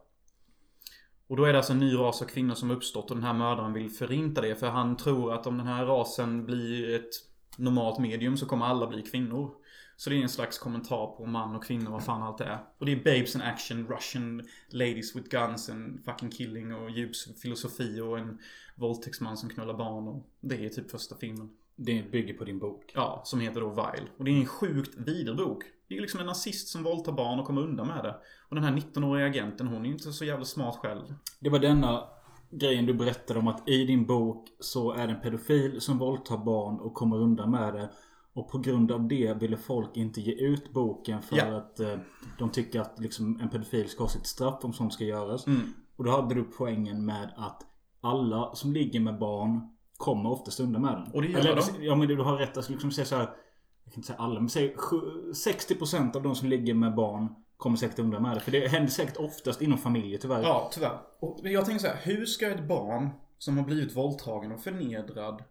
Och 1.27 1.37
då 1.37 1.43
är 1.43 1.53
det 1.53 1.59
alltså 1.59 1.73
en 1.73 1.79
ny 1.79 1.95
ras 1.95 2.21
av 2.21 2.25
kvinnor 2.25 2.55
som 2.55 2.71
uppstått 2.71 3.09
och 3.11 3.17
den 3.17 3.25
här 3.25 3.33
mördaren 3.33 3.73
vill 3.73 3.89
förinta 3.89 4.41
det. 4.41 4.55
För 4.55 4.69
han 4.69 4.97
tror 4.97 5.33
att 5.33 5.47
om 5.47 5.57
den 5.57 5.67
här 5.67 5.85
rasen 5.85 6.45
blir 6.45 6.95
ett 6.95 7.09
normalt 7.57 7.99
medium 7.99 8.37
så 8.37 8.45
kommer 8.45 8.65
alla 8.65 8.87
bli 8.87 9.01
kvinnor. 9.01 9.51
Så 9.97 10.09
det 10.09 10.15
är 10.15 10.21
en 10.21 10.29
slags 10.29 10.57
kommentar 10.57 11.07
på 11.17 11.25
man 11.25 11.55
och 11.55 11.63
kvinnor, 11.63 11.91
vad 11.91 12.03
fan 12.03 12.23
allt 12.23 12.37
det 12.37 12.45
är. 12.45 12.59
Och 12.77 12.85
det 12.85 12.91
är 12.91 12.95
babes 12.95 13.35
and 13.35 13.43
action, 13.43 13.87
Russian 13.87 14.47
ladies 14.69 15.15
with 15.15 15.29
guns 15.29 15.69
and 15.69 16.05
fucking 16.05 16.31
killing 16.31 16.73
och 16.73 16.89
djup 16.89 17.11
filosofi 17.41 18.01
och 18.01 18.19
en 18.19 18.39
våldtäktsman 18.75 19.37
som 19.37 19.49
knullar 19.49 19.73
barn 19.73 20.07
och 20.07 20.29
det 20.41 20.65
är 20.65 20.69
typ 20.69 20.91
första 20.91 21.15
filmen. 21.15 21.49
Det 21.81 22.11
bygger 22.11 22.33
på 22.33 22.43
din 22.43 22.59
bok. 22.59 22.91
Ja, 22.95 23.21
som 23.25 23.39
heter 23.39 23.61
då 23.61 23.69
Vile. 23.69 24.07
Och 24.17 24.25
det 24.25 24.31
är 24.31 24.39
en 24.39 24.45
sjukt 24.45 24.95
vidrig 24.97 25.37
bok. 25.37 25.63
Det 25.89 25.97
är 25.97 26.01
liksom 26.01 26.19
en 26.19 26.25
nazist 26.25 26.67
som 26.67 26.83
våldtar 26.83 27.11
barn 27.11 27.39
och 27.39 27.45
kommer 27.45 27.61
undan 27.61 27.87
med 27.87 28.03
det. 28.03 28.15
Och 28.49 28.55
den 28.55 28.63
här 28.63 28.71
19-åriga 28.71 29.25
agenten, 29.25 29.67
hon 29.67 29.85
är 29.85 29.89
inte 29.89 30.11
så 30.11 30.25
jävla 30.25 30.45
smart 30.45 30.75
själv. 30.75 31.01
Det 31.39 31.49
var 31.49 31.59
denna 31.59 32.03
grejen 32.51 32.85
du 32.85 32.93
berättade 32.93 33.39
om 33.39 33.47
att 33.47 33.69
i 33.69 33.85
din 33.85 34.05
bok 34.05 34.47
så 34.59 34.91
är 34.91 35.07
det 35.07 35.13
en 35.13 35.21
pedofil 35.21 35.81
som 35.81 35.97
våldtar 35.97 36.37
barn 36.37 36.79
och 36.79 36.93
kommer 36.93 37.17
undan 37.17 37.51
med 37.51 37.73
det. 37.73 37.89
Och 38.33 38.51
på 38.51 38.57
grund 38.57 38.91
av 38.91 39.07
det 39.07 39.33
ville 39.41 39.57
folk 39.57 39.97
inte 39.97 40.21
ge 40.21 40.31
ut 40.33 40.73
boken 40.73 41.21
för 41.21 41.37
Ja. 41.37 41.57
att 41.57 41.79
eh, 41.79 41.95
de 42.39 42.49
tycker 42.49 42.79
att 42.81 42.99
liksom, 42.99 43.39
en 43.41 43.49
pedofil 43.49 43.89
ska 43.89 44.03
ha 44.03 44.09
sitt 44.09 44.27
straff 44.27 44.59
om 44.63 44.73
sånt 44.73 44.93
ska 44.93 45.03
göras. 45.03 45.47
Mm. 45.47 45.61
Och 45.95 46.03
då 46.03 46.11
hade 46.11 46.35
du 46.35 46.43
poängen 46.43 47.05
med 47.05 47.33
att 47.37 47.61
alla 48.01 48.55
som 48.55 48.73
ligger 48.73 48.99
med 48.99 49.19
barn 49.19 49.61
kommer 49.99 50.31
oftast 50.31 50.59
undan 50.59 50.81
med 50.81 50.93
den. 50.93 51.11
Och 51.13 51.21
det 51.21 51.27
gör 51.27 51.39
Eller, 51.39 51.55
de. 51.55 51.85
Ja 51.85 51.95
men 51.95 52.07
du 52.07 52.17
har 52.17 52.37
rätt 52.37 52.57
att 52.57 52.69
liksom 52.69 52.91
säga 52.91 53.05
så 53.05 53.15
här. 53.15 53.23
Jag 53.83 53.93
kan 53.93 53.99
inte 53.99 54.07
säga 54.07 54.19
alla 54.19 54.39
men 54.39 54.49
säg 54.49 54.75
sju- 54.77 55.31
60% 55.33 56.15
av 56.15 56.23
de 56.23 56.35
som 56.35 56.49
ligger 56.49 56.73
med 56.73 56.95
barn 56.95 57.35
kommer 57.57 57.77
säkert 57.77 57.99
undan 57.99 58.21
med 58.21 58.37
det. 58.37 58.39
För 58.39 58.51
det 58.51 58.67
händer 58.67 58.91
säkert 58.91 59.17
oftast 59.17 59.61
inom 59.61 59.77
familjer 59.77 60.17
tyvärr. 60.17 60.41
Ja, 60.41 60.69
tyvärr. 60.73 60.99
Och 61.19 61.39
jag 61.43 61.65
tänker 61.65 61.81
så 61.81 61.87
här, 61.87 61.99
hur 62.03 62.25
ska 62.25 62.49
ett 62.49 62.67
barn 62.67 63.09
som 63.37 63.57
har 63.57 63.65
blivit 63.65 63.95
våldtagen 63.95 64.51
och 64.51 64.59
förnedrad 64.59 65.43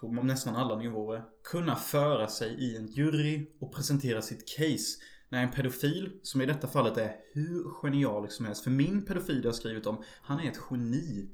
på 0.00 0.06
nästan 0.06 0.56
alla 0.56 0.76
nivåer 0.76 1.22
kunna 1.44 1.76
föra 1.76 2.28
sig 2.28 2.48
i 2.48 2.76
en 2.76 2.86
jury 2.86 3.46
och 3.60 3.74
presentera 3.74 4.22
sitt 4.22 4.56
case 4.56 4.98
när 5.28 5.42
en 5.42 5.50
pedofil, 5.50 6.10
som 6.22 6.40
i 6.40 6.46
detta 6.46 6.68
fallet 6.68 6.96
är 6.96 7.12
hur 7.32 7.64
genialisk 7.82 8.36
som 8.36 8.46
helst, 8.46 8.64
för 8.64 8.70
min 8.70 9.04
pedofil 9.04 9.40
jag 9.42 9.50
har 9.50 9.52
skrivit 9.52 9.86
om, 9.86 10.02
han 10.22 10.40
är 10.40 10.50
ett 10.50 10.60
geni. 10.70 11.28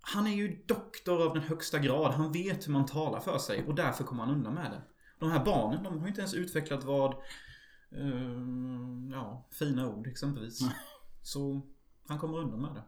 Han 0.00 0.26
är 0.26 0.30
ju 0.30 0.62
doktor 0.66 1.22
av 1.26 1.34
den 1.34 1.42
högsta 1.42 1.78
grad, 1.78 2.12
han 2.12 2.32
vet 2.32 2.66
hur 2.68 2.72
man 2.72 2.86
talar 2.86 3.20
för 3.20 3.38
sig 3.38 3.64
och 3.66 3.74
därför 3.74 4.04
kommer 4.04 4.24
han 4.24 4.34
undan 4.34 4.54
med 4.54 4.70
det. 4.70 4.82
De 5.18 5.30
här 5.30 5.44
barnen, 5.44 5.82
de 5.82 5.94
har 5.98 6.02
ju 6.02 6.08
inte 6.08 6.20
ens 6.20 6.34
utvecklat 6.34 6.84
vad, 6.84 7.10
eh, 7.90 8.40
ja, 9.12 9.46
fina 9.58 9.88
ord 9.88 10.06
exempelvis. 10.06 10.60
Så 11.22 11.60
han 12.08 12.18
kommer 12.18 12.38
undan 12.38 12.60
med 12.60 12.74
det. 12.74 12.82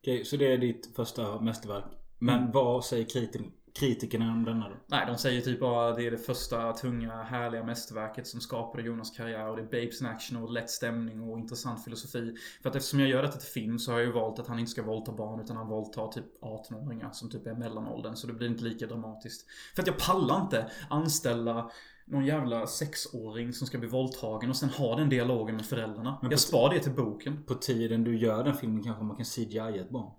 Okej, 0.00 0.24
så 0.24 0.36
det 0.36 0.52
är 0.52 0.58
ditt 0.58 0.96
första 0.96 1.40
mästerverk. 1.40 1.84
Men 2.18 2.38
Mm. 2.38 2.52
vad 2.52 2.84
säger 2.84 3.04
kriti- 3.04 3.50
kritikerna 3.78 4.32
om 4.32 4.44
denna 4.44 4.68
då? 4.68 4.74
Nej, 4.86 5.06
de 5.06 5.18
säger 5.18 5.40
typ 5.40 5.60
bara 5.60 5.88
att 5.88 5.96
det 5.96 6.06
är 6.06 6.10
det 6.10 6.18
första 6.18 6.72
tunga, 6.72 7.22
härliga 7.22 7.64
mästerverket 7.64 8.26
som 8.26 8.40
skapade 8.40 8.82
Jonas 8.82 9.10
karriär. 9.10 9.48
Och 9.48 9.56
det 9.56 9.62
är 9.62 9.66
babes 9.66 10.00
in 10.00 10.06
action 10.06 10.42
och 10.42 10.52
lätt 10.52 10.70
stämning 10.70 11.20
och 11.20 11.38
intressant 11.38 11.84
filosofi. 11.84 12.34
För 12.62 12.70
att 12.70 12.76
eftersom 12.76 13.00
jag 13.00 13.08
gör 13.08 13.22
detta 13.22 13.38
till 13.38 13.48
film 13.48 13.78
så 13.78 13.92
har 13.92 13.98
jag 13.98 14.06
ju 14.06 14.12
valt 14.12 14.38
att 14.38 14.46
han 14.46 14.58
inte 14.58 14.70
ska 14.70 14.82
våldta 14.82 15.12
barn 15.12 15.40
utan 15.40 15.56
han 15.56 15.68
våldtar 15.68 16.08
typ 16.08 16.42
18-åringar 16.42 17.10
som 17.12 17.30
typ 17.30 17.46
är 17.46 17.54
mellanåldern. 17.54 18.16
Så 18.16 18.26
det 18.26 18.32
blir 18.32 18.48
inte 18.48 18.64
lika 18.64 18.86
dramatiskt. 18.86 19.46
För 19.74 19.82
att 19.82 19.86
jag 19.86 19.98
pallar 19.98 20.40
inte 20.40 20.70
anställa 20.90 21.70
någon 22.06 22.24
jävla 22.24 22.66
sexåring 22.66 23.52
som 23.52 23.66
ska 23.66 23.78
bli 23.78 23.88
våldtagen 23.88 24.50
och 24.50 24.56
sen 24.56 24.68
ha 24.68 24.96
den 24.96 25.08
dialogen 25.08 25.56
med 25.56 25.66
föräldrarna. 25.66 26.18
Men 26.22 26.30
jag 26.30 26.40
spar 26.40 26.70
det 26.74 26.80
till 26.80 26.92
boken. 26.92 27.42
På 27.42 27.54
tiden 27.54 28.04
du 28.04 28.18
gör 28.18 28.44
den 28.44 28.54
filmen 28.54 28.82
kanske 28.82 29.04
man 29.04 29.16
kan 29.16 29.24
CGI 29.24 29.78
ett 29.78 29.90
barn. 29.90 30.12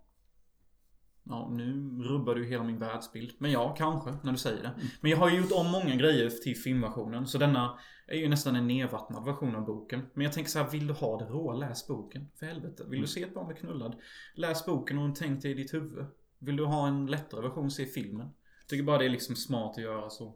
Ja, 1.29 1.49
nu 1.51 1.99
rubbar 2.03 2.35
du 2.35 2.45
hela 2.45 2.63
min 2.63 2.79
världsbild. 2.79 3.31
Men 3.37 3.51
ja, 3.51 3.75
kanske, 3.77 4.13
när 4.23 4.31
du 4.31 4.37
säger 4.37 4.63
det. 4.63 4.71
Men 5.01 5.11
jag 5.11 5.17
har 5.17 5.29
ju 5.29 5.37
gjort 5.37 5.51
om 5.51 5.71
många 5.71 5.95
grejer 5.95 6.29
till 6.29 6.55
filmversionen. 6.55 7.27
Så 7.27 7.37
denna 7.37 7.79
är 8.07 8.17
ju 8.17 8.29
nästan 8.29 8.55
en 8.55 8.67
nedvattnad 8.67 9.25
version 9.25 9.55
av 9.55 9.65
boken. 9.65 10.01
Men 10.13 10.23
jag 10.23 10.33
tänker 10.33 10.51
så 10.51 10.59
här, 10.59 10.69
vill 10.69 10.87
du 10.87 10.93
ha 10.93 11.17
det 11.19 11.25
råa, 11.25 11.53
läs 11.53 11.87
boken. 11.87 12.27
För 12.39 12.45
helvete. 12.45 12.83
Vill 12.87 13.01
du 13.01 13.07
se 13.07 13.23
ett 13.23 13.33
barn 13.33 13.47
bli 13.47 13.55
knullad? 13.55 13.95
Läs 14.35 14.65
boken 14.65 14.97
och 14.97 15.15
tänk 15.15 15.41
dig 15.41 15.51
i 15.51 15.53
ditt 15.53 15.73
huvud. 15.73 16.05
Vill 16.39 16.57
du 16.57 16.65
ha 16.65 16.87
en 16.87 17.05
lättare 17.05 17.41
version, 17.41 17.71
se 17.71 17.85
filmen. 17.85 18.29
Jag 18.61 18.69
tycker 18.69 18.83
bara 18.83 18.97
det 18.97 19.05
är 19.05 19.09
liksom 19.09 19.35
smart 19.35 19.77
att 19.77 19.83
göra 19.83 20.09
så. 20.09 20.35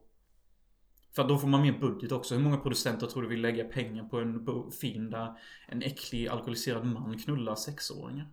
För 1.16 1.28
då 1.28 1.38
får 1.38 1.48
man 1.48 1.62
mer 1.62 1.80
budget 1.80 2.12
också. 2.12 2.36
Hur 2.36 2.42
många 2.42 2.58
producenter 2.58 3.08
tror 3.08 3.22
du 3.22 3.28
vill 3.30 3.42
lägga 3.42 3.64
pengar 3.64 4.04
på 4.04 4.20
en 4.20 4.72
film 4.72 5.10
där 5.10 5.40
en 5.68 5.82
äcklig 5.82 6.28
alkoholiserad 6.28 6.86
man 6.86 7.20
knullar 7.20 7.56
sexåringar? 7.56 8.28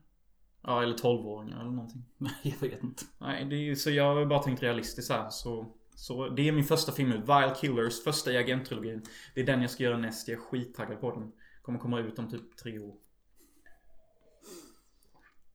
Ja, 0.66 0.82
eller 0.82 0.98
tolvåringar 0.98 1.60
eller 1.60 1.70
någonting. 1.70 2.04
Nej, 2.18 2.34
jag 2.42 2.68
vet 2.68 2.82
inte. 2.82 3.04
Nej, 3.18 3.44
det 3.44 3.56
är 3.56 3.60
ju 3.60 3.76
så 3.76 3.90
jag 3.90 4.14
har 4.14 4.26
bara 4.26 4.42
tänkt 4.42 4.62
realistiskt 4.62 5.10
här 5.10 5.30
så 5.30 5.66
Så 5.94 6.28
det 6.28 6.48
är 6.48 6.52
min 6.52 6.64
första 6.64 6.92
film 6.92 7.12
ut. 7.12 7.20
Vile 7.20 7.54
Killers, 7.60 8.04
första 8.04 8.32
i 8.32 8.36
agenttrilogin. 8.36 9.02
Det 9.34 9.40
är 9.40 9.46
den 9.46 9.62
jag 9.62 9.70
ska 9.70 9.82
göra 9.82 9.98
näst. 9.98 10.28
Jag 10.28 10.36
är 10.36 10.40
skittaggad 10.40 11.00
på 11.00 11.10
den. 11.10 11.32
Kommer 11.62 11.78
komma 11.78 12.00
ut 12.00 12.18
om 12.18 12.30
typ 12.30 12.56
tre 12.56 12.78
år. 12.78 12.94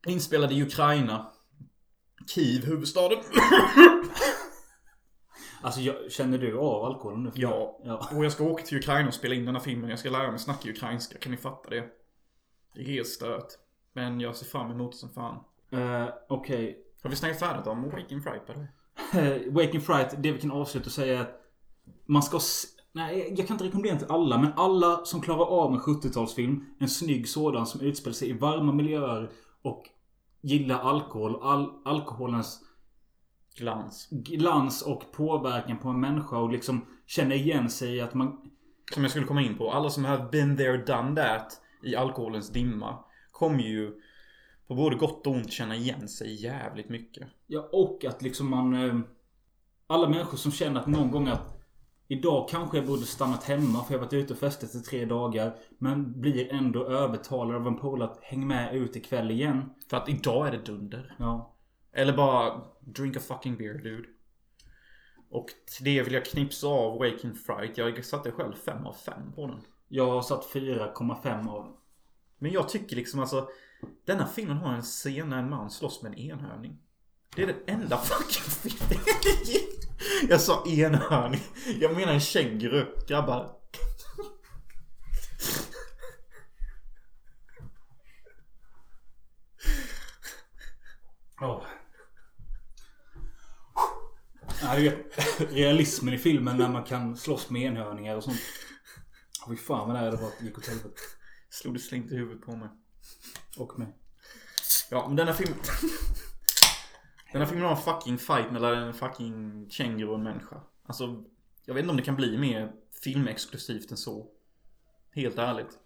Inspelad 0.07 0.51
i 0.51 0.61
Ukraina. 0.61 1.31
Kiev, 2.27 2.65
huvudstaden. 2.65 3.19
Alltså 5.63 5.81
jag, 5.81 6.11
känner 6.11 6.37
du 6.37 6.57
av 6.57 6.85
alkoholen 6.85 7.23
nu? 7.23 7.31
Ja. 7.35 7.79
ja. 7.83 8.09
Och 8.15 8.25
jag 8.25 8.31
ska 8.31 8.43
åka 8.43 8.63
till 8.63 8.77
Ukraina 8.77 9.07
och 9.07 9.13
spela 9.13 9.35
in 9.35 9.45
den 9.45 9.55
här 9.55 9.61
filmen. 9.61 9.89
Jag 9.89 9.99
ska 9.99 10.09
lära 10.09 10.31
mig 10.31 10.39
snacka 10.39 10.69
ukrainska. 10.69 11.17
Kan 11.17 11.31
ni 11.31 11.37
fatta 11.37 11.69
det? 11.69 11.83
Det 12.73 12.81
är 12.81 12.85
helt 12.85 13.07
stört. 13.07 13.47
Men 13.93 14.19
jag 14.19 14.35
ser 14.35 14.45
fram 14.45 14.71
emot 14.71 14.91
det 14.91 14.97
som 14.97 15.09
fan. 15.09 15.35
Eh, 15.71 16.07
Okej. 16.29 16.77
Har 17.03 17.09
vi 17.09 17.15
snackat 17.15 17.39
färdigt 17.39 17.67
om 17.67 17.89
Waking 17.89 18.21
Fright 18.21 18.49
eller? 18.49 18.67
Waking 19.51 19.81
Fright, 19.81 20.15
det 20.23 20.31
vi 20.31 20.41
kan 20.41 20.51
avsluta 20.51 20.85
och 20.85 20.91
säga 20.91 21.17
är 21.17 21.21
att 21.21 21.41
man 22.05 22.23
ska 22.23 22.39
Nej, 22.93 23.33
jag 23.37 23.47
kan 23.47 23.55
inte 23.55 23.63
rekommendera 23.63 23.97
till 23.97 24.07
alla, 24.11 24.37
men 24.37 24.53
alla 24.55 25.05
som 25.05 25.21
klarar 25.21 25.45
av 25.45 25.73
en 25.73 25.79
70-talsfilm, 25.79 26.65
en 26.79 26.89
snygg 26.89 27.29
sådan 27.29 27.65
som 27.65 27.81
utspelar 27.81 28.13
sig 28.13 28.29
i 28.29 28.33
varma 28.33 28.71
miljöer 28.71 29.29
och 29.61 29.83
gillar 30.41 30.79
alkohol, 30.79 31.39
all, 31.43 31.69
alkoholens 31.85 32.59
Glans. 33.55 34.07
glans 34.11 34.81
och 34.81 35.11
påverkan 35.11 35.77
på 35.77 35.89
en 35.89 35.99
människa 35.99 36.37
och 36.37 36.51
liksom 36.51 36.85
känner 37.05 37.35
igen 37.35 37.69
sig 37.69 37.95
i 37.95 38.01
att 38.01 38.13
man... 38.13 38.51
Som 38.93 39.03
jag 39.03 39.11
skulle 39.11 39.25
komma 39.25 39.41
in 39.41 39.57
på. 39.57 39.71
Alla 39.71 39.89
som 39.89 40.05
har 40.05 40.29
been 40.31 40.57
there, 40.57 40.77
done 40.77 41.15
that 41.15 41.61
i 41.83 41.95
alkoholens 41.95 42.49
dimma 42.49 43.03
kommer 43.41 43.63
ju 43.63 44.01
på 44.67 44.75
både 44.75 44.95
gott 44.95 45.27
och 45.27 45.33
ont 45.33 45.51
känna 45.51 45.75
igen 45.75 46.07
sig 46.07 46.43
jävligt 46.43 46.89
mycket. 46.89 47.27
Ja, 47.47 47.69
och 47.71 48.05
att 48.05 48.21
liksom 48.21 48.49
man... 48.49 48.73
eh, 48.73 48.99
Alla 49.87 50.09
människor 50.09 50.37
som 50.37 50.51
känner 50.51 50.79
att 50.79 50.87
någon 50.87 51.11
gång 51.11 51.27
att 51.27 51.61
Idag 52.11 52.49
kanske 52.49 52.77
jag 52.77 52.87
borde 52.87 53.05
stannat 53.05 53.43
hemma 53.43 53.83
för 53.83 53.93
jag 53.93 53.99
har 53.99 54.05
varit 54.05 54.13
ute 54.13 54.33
och 54.33 54.39
festat 54.39 54.75
i 54.75 54.79
tre 54.79 55.05
dagar. 55.05 55.55
Men 55.77 56.21
blir 56.21 56.53
ändå 56.53 56.85
övertalad 56.85 57.55
av 57.55 57.67
en 57.67 57.77
polare 57.77 58.11
att 58.11 58.19
häng 58.23 58.47
med 58.47 58.75
ut 58.75 58.95
ikväll 58.95 59.31
igen. 59.31 59.69
För 59.89 59.97
att 59.97 60.09
idag 60.09 60.47
är 60.47 60.51
det 60.51 60.65
dunder. 60.65 61.15
Ja. 61.19 61.55
Eller 61.93 62.17
bara 62.17 62.61
drink 62.79 63.17
a 63.17 63.19
fucking 63.19 63.57
beer 63.57 63.73
dude. 63.73 64.07
Och 65.29 65.45
till 65.45 65.85
det 65.85 66.03
vill 66.03 66.13
jag 66.13 66.25
knipsa 66.25 66.67
av 66.67 66.99
Waking 66.99 67.33
Fright. 67.33 67.77
Jag 67.77 68.05
satte 68.05 68.31
själv 68.31 68.53
5 68.53 68.85
av 68.85 68.93
5 68.93 69.33
på 69.35 69.47
den. 69.47 69.61
Jag 69.87 70.11
har 70.11 70.21
satt 70.21 70.53
4,5 70.53 71.49
av. 71.49 71.75
Men 72.41 72.51
jag 72.51 72.69
tycker 72.69 72.95
liksom 72.95 73.19
alltså 73.19 73.49
Denna 74.05 74.27
filmen 74.27 74.57
har 74.57 74.73
en 74.73 74.81
scen 74.81 75.29
när 75.29 75.37
en 75.37 75.49
man 75.49 75.71
slåss 75.71 76.01
med 76.01 76.11
en 76.11 76.19
enhörning. 76.19 76.77
Det 77.35 77.43
är 77.43 77.47
den 77.47 77.81
enda 77.81 77.97
fucking 77.97 78.43
filmen. 78.43 79.05
Jag 80.29 80.41
sa 80.41 80.65
enhörning. 80.67 81.41
Jag 81.79 81.95
menar 81.95 82.13
en 82.13 82.19
känguru. 82.19 82.85
Grabbar. 83.07 83.55
Oh. 91.41 91.63
Ja, 94.61 94.91
realismen 95.49 96.13
i 96.13 96.17
filmen 96.17 96.57
när 96.57 96.69
man 96.69 96.83
kan 96.83 97.17
slåss 97.17 97.49
med 97.49 97.61
enhörningar 97.61 98.15
och 98.15 98.23
sånt. 98.23 98.39
Fy 99.47 99.55
fan 99.55 99.87
vad 99.87 100.03
det 100.03 100.17
var 100.17 100.27
att 100.27 100.39
det 100.39 100.45
gick 100.45 100.57
åt 100.57 100.67
helvete. 100.67 101.01
Slog 101.51 101.73
det 101.73 101.79
slängt 101.79 102.11
i 102.11 102.15
huvudet 102.15 102.45
på 102.45 102.55
mig. 102.55 102.69
Och 103.57 103.79
mig. 103.79 103.87
Ja, 104.89 105.07
men 105.07 105.15
denna 105.15 105.33
film... 105.33 105.53
Denna 107.31 107.45
filmen 107.45 107.65
har 107.65 107.75
en 107.75 107.81
fucking 107.81 108.17
fight 108.17 108.51
mellan 108.51 108.77
en 108.77 108.93
fucking 108.93 109.69
känguru 109.69 110.09
och 110.09 110.15
en 110.15 110.23
människa. 110.23 110.61
Alltså, 110.83 111.23
jag 111.65 111.73
vet 111.73 111.81
inte 111.81 111.91
om 111.91 111.97
det 111.97 112.03
kan 112.03 112.15
bli 112.15 112.37
mer 112.37 112.73
filmexklusivt 113.03 113.91
än 113.91 113.97
så. 113.97 114.27
Helt 115.11 115.37
ärligt. 115.37 115.79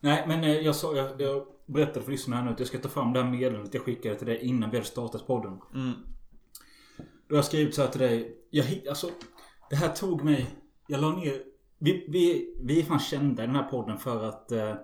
Nej 0.00 0.24
men 0.28 0.44
eh, 0.44 0.50
jag 0.50 0.76
sa, 0.76 0.96
jag, 0.96 1.20
jag 1.20 1.46
berättade 1.66 2.02
för 2.04 2.12
lyssnarna 2.12 2.40
här 2.40 2.46
nu 2.46 2.52
att 2.52 2.58
jag 2.58 2.68
ska 2.68 2.78
ta 2.78 2.88
fram 2.88 3.12
det 3.12 3.22
här 3.22 3.30
meddelandet 3.30 3.74
jag 3.74 3.82
skickade 3.82 4.14
till 4.14 4.26
dig 4.26 4.38
innan 4.38 4.70
vi 4.70 4.76
hade 4.76 4.88
startat 4.88 5.26
podden. 5.26 5.60
Mm. 5.74 5.92
Då 6.98 7.34
har 7.34 7.38
jag 7.38 7.44
skrivit 7.44 7.74
så 7.74 7.82
här 7.82 7.88
till 7.88 8.00
dig. 8.00 8.36
Jag, 8.50 8.88
alltså, 8.88 9.10
det 9.70 9.76
här 9.76 9.88
tog 9.88 10.24
mig... 10.24 10.46
Jag 10.86 11.00
la 11.00 11.12
ner... 11.12 11.42
Vi, 11.78 12.06
vi, 12.08 12.54
vi 12.62 12.80
är 12.80 12.84
fan 12.84 12.98
kända 12.98 13.42
i 13.42 13.46
den 13.46 13.56
här 13.56 13.62
podden 13.62 13.98
för 13.98 14.24
att 14.24 14.52
eh, 14.52 14.74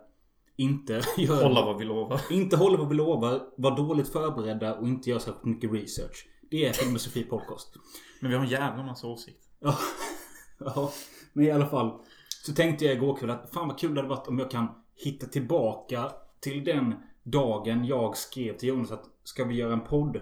inte 0.57 1.03
göra... 1.17 1.43
Hålla 1.43 1.65
vad 1.65 1.79
vi 1.79 1.85
lovar. 1.85 2.21
Inte 2.31 2.57
hålla 2.57 2.79
vad 2.79 2.89
vi 2.89 2.95
lovar, 2.95 3.43
vara 3.57 3.75
dåligt 3.75 4.09
förberedda 4.09 4.75
och 4.75 4.89
inte 4.89 5.11
göra 5.11 5.21
så 5.21 5.33
mycket 5.43 5.73
research. 5.73 6.27
Det 6.51 6.67
är 6.67 6.73
Filmosofi 6.73 7.25
Podcast. 7.25 7.77
Men 8.21 8.31
vi 8.31 8.37
har 8.37 8.45
en 8.45 8.51
jävla 8.51 8.83
massa 8.83 9.07
åsikter. 9.07 9.51
Ja. 9.61 9.79
ja. 10.59 10.93
Men 11.33 11.45
i 11.45 11.51
alla 11.51 11.67
fall. 11.67 12.01
Så 12.45 12.53
tänkte 12.53 12.85
jag 12.85 12.95
igår 12.95 13.17
kväll 13.17 13.31
att 13.31 13.51
fan 13.53 13.69
vad 13.69 13.79
kul 13.79 13.95
det 13.95 14.01
hade 14.01 14.15
varit 14.15 14.29
om 14.29 14.39
jag 14.39 14.51
kan 14.51 14.69
hitta 14.95 15.27
tillbaka 15.27 16.13
till 16.41 16.65
den 16.65 16.95
dagen 17.23 17.85
jag 17.85 18.17
skrev 18.17 18.57
till 18.57 18.69
Jonas 18.69 18.91
att 18.91 19.05
ska 19.25 19.45
vi 19.45 19.55
göra 19.55 19.73
en 19.73 19.85
podd? 19.85 20.21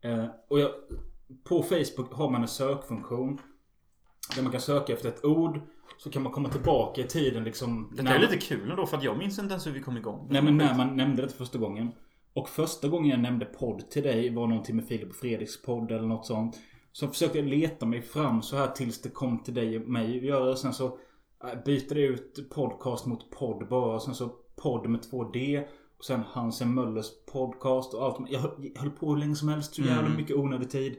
Eh, 0.00 0.26
och 0.48 0.60
jag, 0.60 0.70
på 1.44 1.62
Facebook 1.62 2.12
har 2.12 2.30
man 2.30 2.42
en 2.42 2.48
sökfunktion. 2.48 3.40
Där 4.34 4.42
man 4.42 4.52
kan 4.52 4.60
söka 4.60 4.92
efter 4.92 5.08
ett 5.08 5.24
ord. 5.24 5.60
Så 5.98 6.10
kan 6.10 6.22
man 6.22 6.32
komma 6.32 6.48
tillbaka 6.48 7.00
i 7.00 7.04
tiden 7.04 7.44
liksom. 7.44 7.92
När 7.96 8.14
är 8.14 8.18
lite 8.20 8.36
kul 8.36 8.70
ändå 8.70 8.86
för 8.86 8.96
att 8.96 9.02
jag 9.04 9.18
minns 9.18 9.38
inte 9.38 9.52
ens 9.52 9.66
hur 9.66 9.72
vi 9.72 9.80
kom 9.80 9.96
igång. 9.96 10.26
Nej 10.30 10.42
men 10.42 10.56
när 10.56 10.74
man 10.76 10.96
nämnde 10.96 11.22
det 11.22 11.28
första 11.28 11.58
gången. 11.58 11.88
Och 12.32 12.48
första 12.48 12.88
gången 12.88 13.10
jag 13.10 13.20
nämnde 13.20 13.44
podd 13.44 13.90
till 13.90 14.02
dig 14.02 14.34
var 14.34 14.46
någonting 14.46 14.76
med 14.76 14.84
Filip 14.88 15.10
och 15.10 15.16
Fredriks 15.16 15.62
podd 15.62 15.90
eller 15.92 16.06
något 16.08 16.26
sånt. 16.26 16.56
Så 16.92 17.08
försökte 17.08 17.38
jag 17.38 17.46
leta 17.48 17.86
mig 17.86 18.02
fram 18.02 18.42
så 18.42 18.56
här 18.56 18.66
tills 18.68 19.02
det 19.02 19.08
kom 19.08 19.42
till 19.42 19.54
dig 19.54 19.76
och 19.78 19.88
mig 19.88 20.16
att 20.18 20.24
göra. 20.24 20.56
Sen 20.56 20.72
så 20.72 20.86
äh, 21.44 21.64
byter 21.64 21.94
det 21.94 22.00
ut 22.00 22.50
podcast 22.50 23.06
mot 23.06 23.30
podd 23.30 23.68
bara. 23.68 23.94
Och 23.94 24.02
sen 24.02 24.14
så 24.14 24.28
podd 24.62 24.88
med 24.88 25.00
2D. 25.00 25.64
Och 25.98 26.04
sen 26.04 26.20
Hansen 26.28 26.74
Möllers 26.74 27.06
podcast 27.32 27.94
och 27.94 28.04
allt. 28.04 28.30
Jag 28.30 28.40
höll- 28.40 28.70
jag 28.74 28.80
höll 28.82 28.90
på 28.90 29.10
hur 29.10 29.16
länge 29.16 29.34
som 29.34 29.48
helst. 29.48 29.74
Så 29.74 29.82
jävla 29.82 30.06
Mm. 30.06 30.16
mycket 30.16 30.36
onödig 30.36 30.70
tid. 30.70 30.96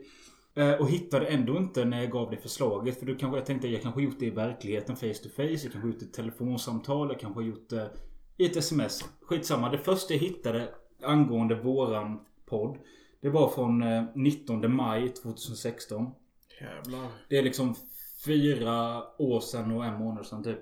Eh, 0.57 0.73
Och 0.73 0.89
hittade 0.89 1.25
ändå 1.25 1.57
inte 1.57 1.85
när 1.85 2.01
jag 2.01 2.11
gav 2.11 2.29
dig 2.29 2.39
förslaget. 2.39 2.99
För 2.99 3.05
du 3.05 3.15
kanske, 3.15 3.37
jag 3.37 3.45
tänkte 3.45 3.67
jag 3.67 3.81
kanske 3.81 4.01
gjort 4.01 4.19
det 4.19 4.25
i 4.25 4.29
verkligheten 4.29 4.95
face 4.95 5.13
to 5.23 5.29
face. 5.29 5.43
Jag 5.63 5.71
kanske 5.71 5.87
gjort 5.89 6.01
ett 6.01 6.13
telefonsamtal. 6.13 7.07
Jag 7.09 7.19
kanske 7.19 7.43
gjort 7.43 7.69
det 7.69 7.89
i 8.37 8.45
ett 8.45 8.55
sms. 8.55 9.05
Skitsamma. 9.21 9.69
Det 9.69 9.77
första 9.77 10.13
jag 10.13 10.21
hittade 10.21 10.69
angående 11.03 11.55
våran 11.55 12.19
podd. 12.45 12.77
Det 13.21 13.29
var 13.29 13.49
från 13.49 13.83
eh, 13.83 14.03
19 14.15 14.75
maj 14.75 15.09
2016. 15.09 16.11
Jävlar. 16.61 17.07
Det 17.29 17.37
är 17.37 17.43
liksom 17.43 17.75
fyra 18.25 19.03
år 19.17 19.39
sedan 19.39 19.71
och 19.71 19.85
en 19.85 19.99
månad 19.99 20.25
sedan 20.25 20.43
typ. 20.43 20.59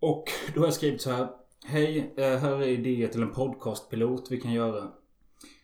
Och 0.00 0.24
då 0.54 0.60
har 0.60 0.66
jag 0.66 0.74
skrivit 0.74 1.00
så 1.02 1.10
här. 1.10 1.28
Hej, 1.64 2.14
eh, 2.16 2.36
här 2.38 2.62
är 2.62 2.66
idéer 2.66 3.08
till 3.08 3.22
en 3.22 3.32
podcastpilot 3.32 4.30
vi 4.30 4.40
kan 4.40 4.52
göra. 4.52 4.92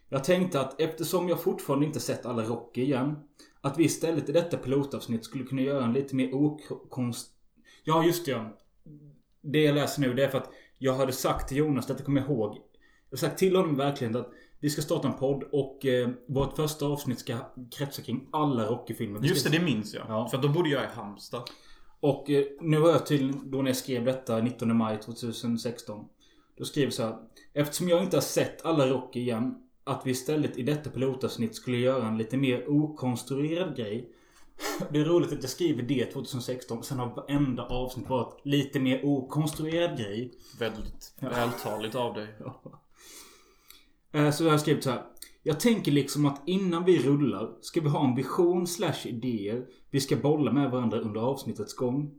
Jag 0.09 0.24
tänkte 0.24 0.61
att 0.61 0.80
eftersom 0.80 1.28
jag 1.28 1.42
fortfarande 1.42 1.86
inte 1.86 2.00
sett 2.00 2.26
alla 2.26 2.42
Rocky 2.42 2.82
igen. 2.82 3.16
Att 3.61 3.78
vi 3.78 3.84
istället 3.84 4.28
i 4.28 4.32
detta 4.32 4.57
pilotavsnitt 4.57 5.24
skulle 5.24 5.44
kunna 5.44 5.62
göra 5.62 5.84
en 5.84 5.92
lite 5.92 6.16
mer 6.16 6.34
okonst... 6.34 7.30
Ja, 7.84 8.05
just 8.05 8.26
det 8.26 8.32
ja. 8.32 8.59
Det 9.40 9.62
jag 9.62 9.74
läser 9.74 10.00
nu 10.00 10.14
det 10.14 10.24
är 10.24 10.28
för 10.28 10.38
att 10.38 10.50
jag 10.78 10.94
hade 10.94 11.12
sagt 11.12 11.48
till 11.48 11.57
Jonas, 11.57 11.86
detta 11.86 12.05
kommer 12.05 12.20
jag 12.20 12.30
ihåg. 12.30 12.55
Jag 13.11 13.16
har 13.16 13.16
sagt 13.16 13.38
till 13.38 13.57
honom 13.57 13.76
verkligen 13.76 14.16
att 14.16 14.30
vi 14.61 14.70
ska 14.70 14.82
starta 14.82 15.09
en 15.09 15.14
podd 15.14 15.42
och 15.52 15.86
eh, 15.86 16.09
vårt 16.26 16.57
första 16.57 16.86
avsnitt 16.86 17.18
ska 17.18 17.36
kretsa 17.78 18.02
kring 18.02 18.28
alla 18.32 18.66
Rocky-filmer. 18.66 19.20
Just 19.22 19.44
det, 19.44 19.59
det 19.59 19.64
minns 19.64 19.94
jag. 19.94 20.05
Ja. 20.09 20.28
För 20.28 20.38
då 20.38 20.48
bodde 20.48 20.68
jag 20.68 20.84
i 20.84 20.86
Halmstad. 20.86 21.42
och 22.00 22.30
eh, 22.30 22.44
nu 22.61 22.80
har 22.80 22.90
jag 22.90 23.07
tydligen, 23.07 23.50
då 23.50 23.62
när 23.62 23.70
jag 23.70 23.76
skrev 23.76 24.05
detta 24.05 24.38
19 24.38 24.76
maj 24.76 25.00
2016. 25.00 26.05
Då 26.59 26.64
skrev 26.64 26.84
jag 26.84 26.92
så 26.92 27.02
här. 27.02 27.16
Eftersom 27.52 27.88
jag 27.88 28.02
inte 28.02 28.16
har 28.16 28.22
sett 28.22 28.64
alla 28.64 28.86
Rocky 28.86 29.20
igen. 29.20 29.64
Att 29.85 30.07
vi 30.07 30.11
istället 30.11 30.57
i 30.57 30.62
detta 30.62 30.91
pilotavsnitt 30.91 31.55
skulle 31.55 31.76
göra 31.76 32.09
en 32.09 32.18
lite 32.18 32.37
mer 32.37 32.70
okonstruerad 32.70 33.76
grej. 33.76 34.11
Det 34.91 35.01
är 35.01 35.05
roligt 35.05 35.32
att 35.32 35.43
jag 35.43 35.51
skriver 35.51 35.82
det 35.82 36.05
2016. 36.05 36.82
Sen 36.82 36.99
har 36.99 37.14
varenda 37.14 37.66
avsnitt 37.66 38.09
varit 38.09 38.41
lite 38.43 38.80
mer 38.80 39.05
okonstruerad 39.05 39.99
grej. 39.99 40.32
Väldigt 40.59 41.14
vältaligt 41.20 41.95
av 41.95 42.14
dig. 42.14 42.28
Eh, 44.12 44.30
Så 44.30 44.45
jag 44.45 44.51
har 44.51 44.59
skrivit 44.59 44.85
så 44.85 44.91
här. 44.91 45.03
Jag 45.43 45.61
tänker 45.61 45.93
liksom 45.93 46.26
att 46.26 46.43
innan 46.47 46.85
vi 46.85 46.99
rullar 46.99 47.55
ska 47.61 47.80
vi 47.80 47.89
ha 47.89 48.09
en 48.09 48.14
vision 48.14 48.66
slash 48.66 49.05
idéer 49.05 49.66
vi 49.91 50.01
ska 50.01 50.16
bolla 50.16 50.53
med 50.53 50.70
varandra 50.70 51.01
under 51.01 51.20
avsnittets 51.20 51.74
gång. 51.74 52.11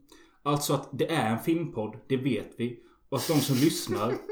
Alltså 0.42 0.74
att 0.74 0.88
det 0.92 1.10
är 1.12 1.30
en 1.30 1.38
filmpodd, 1.38 1.96
det 2.08 2.16
vet 2.16 2.54
vi. 2.58 2.80
Och 3.08 3.18
att 3.18 3.28
de 3.28 3.40
som 3.40 3.56
lyssnar... 3.56 4.14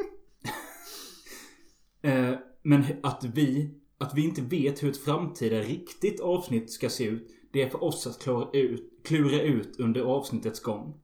men 2.64 2.84
att 3.02 3.24
vi... 3.34 3.74
Att 3.98 4.14
vi 4.14 4.24
inte 4.24 4.42
vet 4.42 4.82
hur 4.82 4.90
ett 4.90 5.04
framtida 5.04 5.56
riktigt 5.60 6.20
avsnitt 6.20 6.70
ska 6.72 6.88
se 6.88 7.04
ut. 7.04 7.28
Det 7.52 7.62
är 7.62 7.68
för 7.68 7.84
oss 7.84 8.06
att 8.06 8.22
klara 8.22 8.48
ut, 8.52 9.00
klura 9.04 9.40
ut 9.40 9.80
under 9.80 10.00
avsnittets 10.00 10.60
gång. 10.60 10.94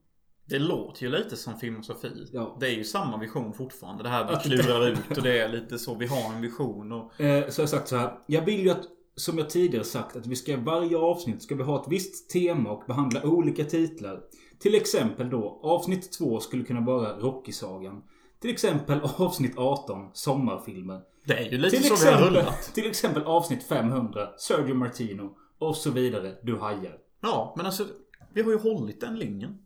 Det 0.45 0.59
låter 0.59 1.03
ju 1.03 1.09
lite 1.09 1.35
som 1.37 1.59
filmosofi. 1.59 2.29
Ja. 2.33 2.57
Det 2.59 2.67
är 2.67 2.71
ju 2.71 2.83
samma 2.83 3.17
vision 3.17 3.53
fortfarande. 3.53 4.03
Det 4.03 4.09
här 4.09 4.25
Att- 4.25 4.45
vi 4.45 4.57
klurar 4.57 4.87
ut 4.87 4.97
och 5.17 5.23
det 5.23 5.39
är 5.39 5.49
lite 5.49 5.79
så. 5.79 5.95
Vi 5.95 6.05
har 6.07 6.33
en 6.35 6.41
vision 6.41 6.91
och... 6.91 7.21
Eh, 7.21 7.49
så 7.49 7.61
har 7.61 7.63
jag 7.63 7.69
sagt 7.69 7.87
så 7.87 7.95
här. 7.95 8.19
Jag 8.27 8.45
vill 8.45 8.59
ju 8.59 8.69
att, 8.69 8.83
som 9.15 9.37
jag 9.37 9.49
tidigare 9.49 9.83
sagt, 9.85 10.15
att 10.15 10.27
vi 10.27 10.35
ska 10.35 10.57
varje 10.57 10.97
avsnitt 10.97 11.41
ska 11.43 11.55
vi 11.55 11.63
ha 11.63 11.81
ett 11.81 11.87
visst 11.91 12.29
tema 12.29 12.71
och 12.71 12.83
behandla 12.87 13.23
olika 13.23 13.63
titlar. 13.65 14.21
Till 14.59 14.75
exempel 14.75 15.29
då, 15.29 15.59
avsnitt 15.63 16.11
2 16.11 16.39
skulle 16.39 16.63
kunna 16.63 16.81
vara 16.81 17.19
Rocky-sagan. 17.19 18.03
Till 18.41 18.49
exempel 18.51 18.99
avsnitt 19.17 19.57
18, 19.57 20.07
sommarfilmer. 20.13 21.01
Det 21.25 21.33
är 21.33 21.51
ju 21.51 21.57
lite 21.57 21.77
Till 21.77 21.85
så 21.85 21.95
vi 22.05 22.11
har 22.11 22.17
exempel, 22.17 22.41
rullat. 22.41 22.71
till 22.73 22.89
exempel 22.89 23.23
avsnitt 23.23 23.63
500, 23.63 24.27
Sergio 24.37 24.73
Martino. 24.73 25.35
Och 25.59 25.75
så 25.75 25.91
vidare. 25.91 26.35
Du 26.43 26.57
hajar. 26.57 26.97
Ja, 27.21 27.53
men 27.57 27.65
alltså. 27.65 27.85
Vi 28.33 28.41
har 28.41 28.51
ju 28.51 28.57
hållit 28.59 29.01
den 29.01 29.19
linjen. 29.19 29.57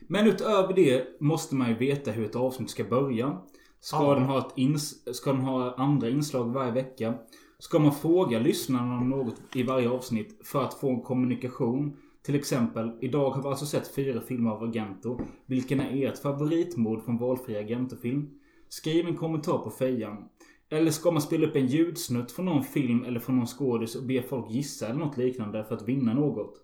Men 0.00 0.26
utöver 0.26 0.74
det 0.74 1.20
måste 1.20 1.54
man 1.54 1.68
ju 1.68 1.74
veta 1.74 2.10
hur 2.10 2.24
ett 2.24 2.36
avsnitt 2.36 2.70
ska 2.70 2.84
börja. 2.84 3.38
Ska, 3.80 3.96
Ja. 4.04 4.14
den, 4.14 4.22
ha 4.22 4.38
ett 4.38 4.54
ins- 4.56 5.12
ska 5.12 5.32
den 5.32 5.40
ha 5.40 5.74
andra 5.74 6.08
inslag 6.08 6.44
varje 6.52 6.72
vecka? 6.72 7.14
Ska 7.58 7.78
man 7.78 7.92
fråga 7.94 8.38
lyssnarna 8.38 8.94
om 8.98 9.10
något 9.10 9.34
i 9.54 9.62
varje 9.62 9.88
avsnitt 9.90 10.40
för 10.44 10.62
att 10.64 10.74
få 10.74 10.90
en 10.90 11.00
kommunikation? 11.02 11.96
Till 12.24 12.34
exempel, 12.34 12.92
idag 13.00 13.30
har 13.30 13.42
vi 13.42 13.48
alltså 13.48 13.66
sett 13.66 13.94
fyra 13.94 14.20
filmer 14.20 14.50
av 14.50 14.62
Argento. 14.62 15.20
Vilken 15.46 15.80
är 15.80 16.06
ert 16.06 16.18
favoritmord 16.18 17.04
från 17.04 17.18
valfri 17.18 17.56
Argento-film? 17.56 18.30
Skriv 18.68 19.06
en 19.06 19.16
kommentar 19.16 19.58
på 19.58 19.70
fejan. 19.70 20.28
Eller 20.68 20.90
ska 20.90 21.10
man 21.10 21.22
spela 21.22 21.46
upp 21.46 21.56
en 21.56 21.66
ljudsnutt 21.66 22.32
från 22.32 22.46
någon 22.46 22.64
film 22.64 23.04
eller 23.04 23.20
från 23.20 23.36
någon 23.36 23.46
skådis 23.46 23.94
och 23.94 24.06
be 24.06 24.22
folk 24.22 24.50
gissa 24.50 24.86
eller 24.88 24.98
något 24.98 25.16
liknande 25.16 25.64
för 25.64 25.74
att 25.74 25.88
vinna 25.88 26.14
något? 26.14 26.54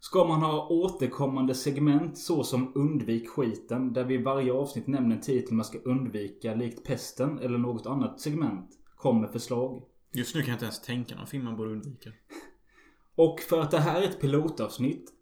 Ska 0.00 0.24
man 0.24 0.42
ha 0.42 0.68
återkommande 0.68 1.54
segment 1.54 2.18
såsom 2.18 2.72
Undvik 2.74 3.28
skiten 3.28 3.92
där 3.92 4.04
vi 4.04 4.14
i 4.14 4.22
varje 4.22 4.52
avsnitt 4.52 4.86
nämner 4.86 5.16
en 5.16 5.22
titel 5.22 5.54
man 5.54 5.64
ska 5.64 5.78
undvika 5.78 6.54
likt 6.54 6.84
pesten 6.84 7.38
eller 7.38 7.58
något 7.58 7.86
annat 7.86 8.20
segment? 8.20 8.70
Kom 8.96 9.20
med 9.20 9.30
förslag. 9.30 9.82
Just 10.12 10.34
nu 10.34 10.40
kan 10.40 10.48
jag 10.48 10.56
inte 10.56 10.64
ens 10.64 10.82
tänka 10.82 11.16
någon 11.16 11.26
film 11.26 11.44
man 11.44 11.56
borde 11.56 11.70
undvika. 11.70 12.10
Och 13.16 13.40
för 13.40 13.60
att 13.60 13.70
det 13.70 13.78
här 13.78 14.02
är 14.02 14.06
ett 14.06 14.20
pilotavsnitt 14.20 15.12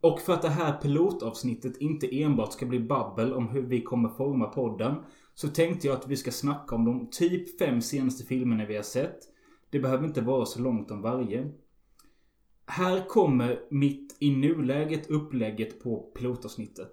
och 0.00 0.20
för 0.20 0.32
att 0.32 0.42
det 0.42 0.48
här 0.48 0.72
pilotavsnittet 0.72 1.76
inte 1.76 2.22
enbart 2.22 2.52
ska 2.52 2.66
bli 2.66 2.80
babbel 2.80 3.32
om 3.32 3.48
hur 3.48 3.62
vi 3.62 3.82
kommer 3.82 4.08
forma 4.08 4.46
podden 4.46 4.94
så 5.34 5.48
tänkte 5.48 5.86
jag 5.86 5.96
att 5.96 6.08
vi 6.08 6.16
ska 6.16 6.30
snacka 6.30 6.74
om 6.74 6.84
de 6.84 7.10
typ 7.10 7.58
fem 7.58 7.80
senaste 7.80 8.24
filmerna 8.24 8.66
vi 8.66 8.76
har 8.76 8.82
sett. 8.82 9.18
Det 9.70 9.80
behöver 9.80 10.06
inte 10.06 10.20
vara 10.20 10.46
så 10.46 10.60
långt 10.60 10.90
om 10.90 11.02
varje. 11.02 11.52
Här 12.66 13.08
kommer 13.08 13.60
mitt 13.70 14.16
i 14.20 14.30
nuläget 14.30 15.10
upplägget 15.10 15.82
på 15.82 16.00
pilotavsnittet. 16.00 16.90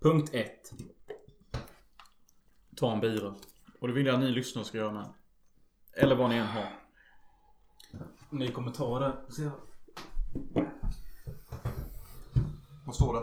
Punkt 0.00 0.30
1. 0.32 0.50
Ta 2.76 2.92
en 2.92 3.00
bira. 3.00 3.34
Och 3.80 3.88
det 3.88 3.94
vill 3.94 4.06
jag 4.06 4.14
att 4.14 4.20
ni 4.20 4.30
lyssnare 4.30 4.64
ska 4.64 4.78
göra 4.78 4.92
med. 4.92 5.08
Eller 5.92 6.16
vad 6.16 6.30
ni 6.30 6.36
än 6.36 6.46
har. 6.46 6.83
Ni 8.34 8.48
kommer 8.52 8.70
ta 8.70 8.98
det. 8.98 9.12
Vad 12.86 12.94
står 12.94 13.14
det? 13.14 13.20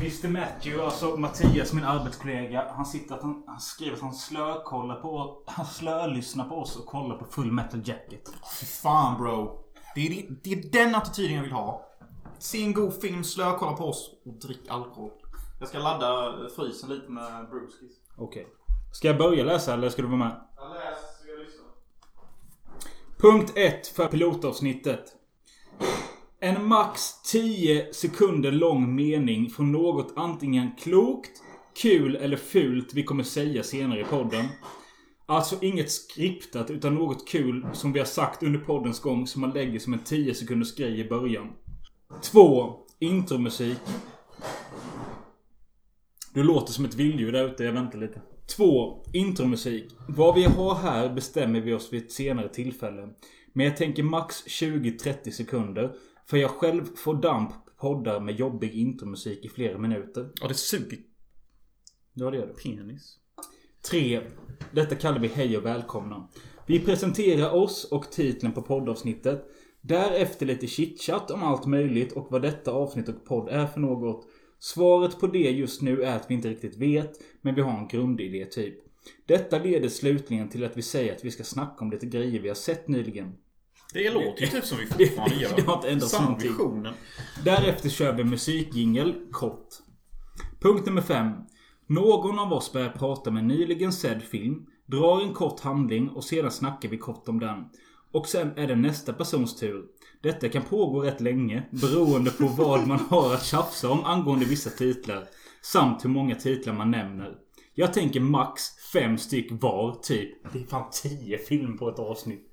Mr 0.00 0.28
Matthew, 0.28 0.84
alltså 0.84 1.16
Mattias, 1.16 1.72
min 1.72 1.84
arbetskollega. 1.84 2.72
Han 2.76 2.86
sitter 2.86 3.14
att 3.14 3.22
han, 3.22 3.44
han 3.46 3.60
skriver 3.60 3.96
att 3.96 4.02
han 4.02 4.14
slökollar 4.14 5.00
på... 5.00 5.42
Han 5.46 5.66
slölyssnar 5.66 6.48
på 6.48 6.54
oss 6.54 6.76
och 6.76 6.86
kollar 6.86 7.16
på 7.18 7.24
Full 7.24 7.52
Metal 7.52 7.80
Jacket. 7.84 8.28
Fy 8.60 8.66
fan 8.66 9.20
bro. 9.20 9.64
Det 9.94 10.06
är, 10.06 10.10
det, 10.10 10.28
det 10.42 10.52
är 10.52 10.84
den 10.84 10.94
attityden 10.94 11.36
jag 11.36 11.42
vill 11.42 11.52
ha. 11.52 11.88
Se 12.38 12.62
en 12.64 12.74
god 12.74 13.00
film, 13.00 13.24
slökolla 13.24 13.72
på 13.72 13.84
oss 13.84 14.10
och 14.24 14.32
drick 14.32 14.68
alkohol. 14.68 15.10
Jag 15.60 15.68
ska 15.68 15.78
ladda 15.78 16.34
frysen 16.56 16.90
lite 16.90 17.10
med 17.10 17.48
brewskis. 17.50 18.00
Okej. 18.16 18.46
Ska 18.92 19.08
jag 19.08 19.18
börja 19.18 19.44
läsa 19.44 19.74
eller 19.74 19.90
ska 19.90 20.02
du 20.02 20.08
vara 20.08 20.18
med? 20.18 20.40
Jag 20.56 20.70
läser. 20.70 21.03
Punkt 23.24 23.52
1 23.56 23.86
för 23.86 24.06
pilotavsnittet. 24.06 25.04
En 26.40 26.68
max 26.68 27.22
10 27.22 27.92
sekunder 27.92 28.52
lång 28.52 28.94
mening 28.94 29.50
från 29.50 29.72
något 29.72 30.12
antingen 30.16 30.70
klokt, 30.78 31.30
kul 31.82 32.16
eller 32.16 32.36
fult 32.36 32.94
vi 32.94 33.02
kommer 33.02 33.22
säga 33.22 33.62
senare 33.62 34.00
i 34.00 34.04
podden. 34.04 34.44
Alltså 35.26 35.56
inget 35.60 35.90
skriptat 35.90 36.70
utan 36.70 36.94
något 36.94 37.28
kul 37.28 37.66
som 37.72 37.92
vi 37.92 37.98
har 37.98 38.06
sagt 38.06 38.42
under 38.42 38.60
poddens 38.60 39.00
gång 39.00 39.26
som 39.26 39.40
man 39.40 39.50
lägger 39.50 39.78
som 39.78 39.92
en 39.92 40.04
10 40.04 40.34
sekunders 40.34 40.76
grej 40.76 41.00
i 41.00 41.08
början. 41.08 41.52
2. 42.22 42.76
Intromusik. 42.98 43.78
Du 46.34 46.42
låter 46.42 46.72
som 46.72 46.84
ett 46.84 46.94
vilddjur 46.94 47.32
där 47.32 47.44
ute, 47.44 47.64
jag 47.64 47.72
väntar 47.72 47.98
lite. 47.98 48.20
2. 48.46 49.04
Intromusik. 49.12 49.84
Vad 50.08 50.34
vi 50.34 50.44
har 50.44 50.74
här 50.74 51.14
bestämmer 51.14 51.60
vi 51.60 51.72
oss 51.72 51.92
vid 51.92 52.04
ett 52.04 52.12
senare 52.12 52.48
tillfälle. 52.48 53.08
Men 53.52 53.66
jag 53.66 53.76
tänker 53.76 54.02
max 54.02 54.46
20-30 54.46 55.30
sekunder. 55.30 55.92
För 56.26 56.36
jag 56.36 56.50
själv 56.50 56.84
får 56.96 57.14
damp 57.14 57.50
på 57.50 57.70
poddar 57.76 58.20
med 58.20 58.34
jobbig 58.34 58.74
intromusik 58.74 59.44
i 59.44 59.48
flera 59.48 59.78
minuter. 59.78 60.30
Ja, 60.40 60.48
det 60.48 60.54
suger 60.54 60.98
Ja, 62.14 62.30
det 62.30 62.36
gör 62.36 62.46
det. 62.46 62.62
penis. 62.62 63.18
3. 63.90 64.20
Detta 64.72 64.94
kallar 64.94 65.18
vi 65.18 65.28
Hej 65.28 65.56
och 65.56 65.64
välkomna. 65.64 66.28
Vi 66.66 66.80
presenterar 66.80 67.54
oss 67.54 67.84
och 67.84 68.12
titeln 68.12 68.52
på 68.52 68.62
poddavsnittet. 68.62 69.44
Därefter 69.80 70.46
lite 70.46 70.66
chitchat 70.66 71.30
om 71.30 71.42
allt 71.42 71.66
möjligt 71.66 72.12
och 72.12 72.26
vad 72.30 72.42
detta 72.42 72.72
avsnitt 72.72 73.08
och 73.08 73.24
podd 73.24 73.48
är 73.48 73.66
för 73.66 73.80
något. 73.80 74.26
Svaret 74.64 75.20
på 75.20 75.26
det 75.26 75.50
just 75.50 75.82
nu 75.82 76.02
är 76.02 76.16
att 76.16 76.30
vi 76.30 76.34
inte 76.34 76.48
riktigt 76.48 76.76
vet, 76.76 77.12
men 77.42 77.54
vi 77.54 77.60
har 77.60 77.78
en 77.78 77.88
grundidé 77.88 78.44
typ. 78.44 78.74
Detta 79.26 79.58
leder 79.58 79.88
slutligen 79.88 80.48
till 80.48 80.64
att 80.64 80.76
vi 80.76 80.82
säger 80.82 81.14
att 81.14 81.24
vi 81.24 81.30
ska 81.30 81.44
snacka 81.44 81.84
om 81.84 81.90
lite 81.90 82.06
grejer 82.06 82.40
vi 82.40 82.48
har 82.48 82.54
sett 82.54 82.88
nyligen. 82.88 83.32
Det 83.92 84.10
låter 84.10 84.40
ju 84.40 84.46
typ 84.46 84.64
som 84.64 84.78
vi 84.78 84.86
fortfarande 84.86 85.36
gör. 85.42 85.56
Det 85.56 85.62
har 85.62 85.74
inte 85.74 85.90
ändrats 85.90 86.20
någonting. 86.20 86.52
Därefter 87.44 87.88
kör 87.88 88.12
vi 88.12 88.24
musikjingel 88.24 89.14
kort. 89.30 89.68
Punkt 90.60 90.86
nummer 90.86 91.02
5. 91.02 91.32
Någon 91.86 92.38
av 92.38 92.52
oss 92.52 92.72
börjar 92.72 92.90
prata 92.90 93.30
med 93.30 93.40
en 93.40 93.48
nyligen 93.48 93.92
sedd 93.92 94.22
film, 94.22 94.66
drar 94.86 95.22
en 95.22 95.34
kort 95.34 95.60
handling 95.60 96.08
och 96.08 96.24
sedan 96.24 96.50
snackar 96.50 96.88
vi 96.88 96.98
kort 96.98 97.28
om 97.28 97.40
den. 97.40 97.64
Och 98.12 98.26
sen 98.26 98.58
är 98.58 98.66
det 98.66 98.76
nästa 98.76 99.12
persons 99.12 99.56
tur. 99.56 99.84
Detta 100.24 100.48
kan 100.48 100.62
pågå 100.62 101.00
rätt 101.00 101.20
länge 101.20 101.68
beroende 101.70 102.30
på 102.30 102.46
vad 102.46 102.86
man 102.86 102.98
har 102.98 103.34
att 103.34 103.44
tjafsa 103.44 103.90
om 103.90 104.04
angående 104.04 104.44
vissa 104.44 104.70
titlar. 104.70 105.28
Samt 105.62 106.04
hur 106.04 106.10
många 106.10 106.34
titlar 106.34 106.74
man 106.74 106.90
nämner. 106.90 107.38
Jag 107.74 107.92
tänker 107.92 108.20
max 108.20 108.62
fem 108.92 109.18
styck 109.18 109.48
var, 109.50 109.94
typ. 109.94 110.52
Det 110.52 110.58
är 110.58 110.64
fan 110.64 110.90
10 111.02 111.38
film 111.38 111.78
på 111.78 111.88
ett 111.88 111.98
avsnitt. 111.98 112.50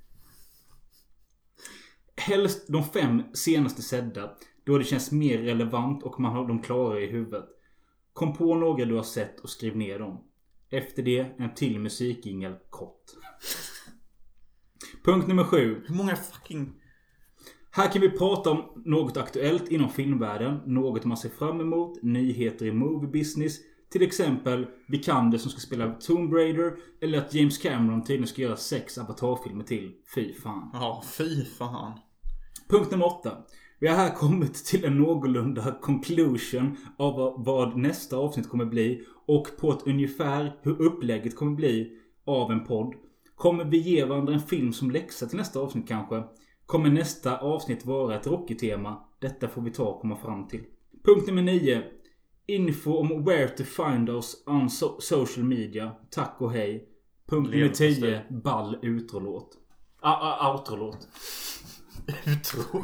Helst 2.15 2.67
de 2.67 2.83
fem 2.83 3.23
senaste 3.33 3.81
sedda. 3.81 4.31
Då 4.63 4.77
det 4.77 4.83
känns 4.83 5.11
mer 5.11 5.37
relevant 5.37 6.03
och 6.03 6.19
man 6.19 6.35
har 6.35 6.47
dem 6.47 6.61
klara 6.61 6.99
i 6.99 7.07
huvudet. 7.07 7.45
Kom 8.13 8.33
på 8.33 8.55
några 8.55 8.85
du 8.85 8.95
har 8.95 9.03
sett 9.03 9.39
och 9.39 9.49
skriv 9.49 9.77
ner 9.77 9.99
dem. 9.99 10.23
Efter 10.69 11.03
det 11.03 11.35
en 11.37 11.55
till 11.55 11.79
musikingel 11.79 12.55
kort. 12.69 13.03
Punkt 15.03 15.27
nummer 15.27 15.43
sju. 15.43 15.83
Hur 15.87 15.95
många 15.95 16.15
fucking... 16.15 16.80
Här 17.73 17.91
kan 17.91 18.01
vi 18.01 18.09
prata 18.09 18.49
om 18.51 18.63
något 18.85 19.17
aktuellt 19.17 19.69
inom 19.71 19.89
filmvärlden, 19.89 20.59
något 20.65 21.05
man 21.05 21.17
ser 21.17 21.29
fram 21.29 21.61
emot, 21.61 22.03
nyheter 22.03 22.65
i 22.65 22.71
movie 22.71 23.09
business. 23.09 23.57
Till 23.91 24.01
exempel 24.01 24.67
Vikander 24.87 25.37
som 25.37 25.51
ska 25.51 25.59
spela 25.59 25.93
Tomb 25.93 26.33
Raider 26.33 26.73
eller 27.01 27.17
att 27.17 27.33
James 27.33 27.57
Cameron 27.57 28.03
tydligen 28.03 28.27
ska 28.27 28.41
göra 28.41 28.55
sex 28.57 28.97
avatarfilmer 28.97 29.63
till. 29.63 29.91
Fy 30.15 30.33
fan. 30.33 30.69
Ja, 30.73 31.03
fy 31.17 31.45
fan. 31.45 31.91
Punkt 32.69 32.91
nummer 32.91 33.05
8. 33.05 33.37
Vi 33.79 33.87
har 33.87 33.95
här 33.95 34.15
kommit 34.15 34.53
till 34.65 34.85
en 34.85 34.97
någorlunda 34.97 35.75
conclusion 35.81 36.77
av 36.97 37.15
vad- 37.17 37.45
vad 37.45 37.77
nästa 37.77 38.17
avsnitt 38.17 38.49
kommer 38.49 38.65
bli 38.65 39.03
och 39.27 39.47
på 39.59 39.71
ett 39.71 39.87
ungefär 39.87 40.53
hur 40.61 40.81
upplägget 40.81 41.35
kommer 41.35 41.55
bli 41.55 41.97
av 42.25 42.51
en 42.51 42.65
podd. 42.65 42.93
Kommer 43.35 43.65
vi 43.65 43.77
ge 43.77 44.05
varandra 44.05 44.33
en 44.33 44.39
film 44.39 44.73
som 44.73 44.91
läxa 44.91 45.25
till 45.25 45.37
nästa 45.37 45.59
avsnitt 45.59 45.87
kanske? 45.87 46.23
Kommer 46.71 46.89
nästa 46.89 47.37
avsnitt 47.37 47.85
vara 47.85 48.15
ett 48.15 48.27
Rocky-tema? 48.27 49.03
Detta 49.19 49.47
får 49.47 49.61
vi 49.61 49.71
ta 49.71 49.83
och 49.83 50.01
komma 50.01 50.15
fram 50.17 50.47
till. 50.47 50.63
Punkt 51.03 51.27
nummer 51.27 51.41
9. 51.41 51.83
Info 52.45 52.97
om 52.97 53.25
where 53.25 53.47
to 53.47 53.63
find 53.63 54.09
us 54.09 54.43
on 54.45 54.67
so- 54.67 54.99
social 54.99 55.45
media. 55.45 55.95
Tack 56.09 56.35
och 56.39 56.51
hej. 56.51 56.89
Punkt 57.25 57.49
nummer 57.49 57.57
Leverpastej. 57.57 57.95
10. 57.95 58.23
Ball 58.29 58.79
utrolåt. 58.81 59.57
Ah, 59.99 60.53
outrolåt. 60.53 61.07
Utro. 62.25 62.61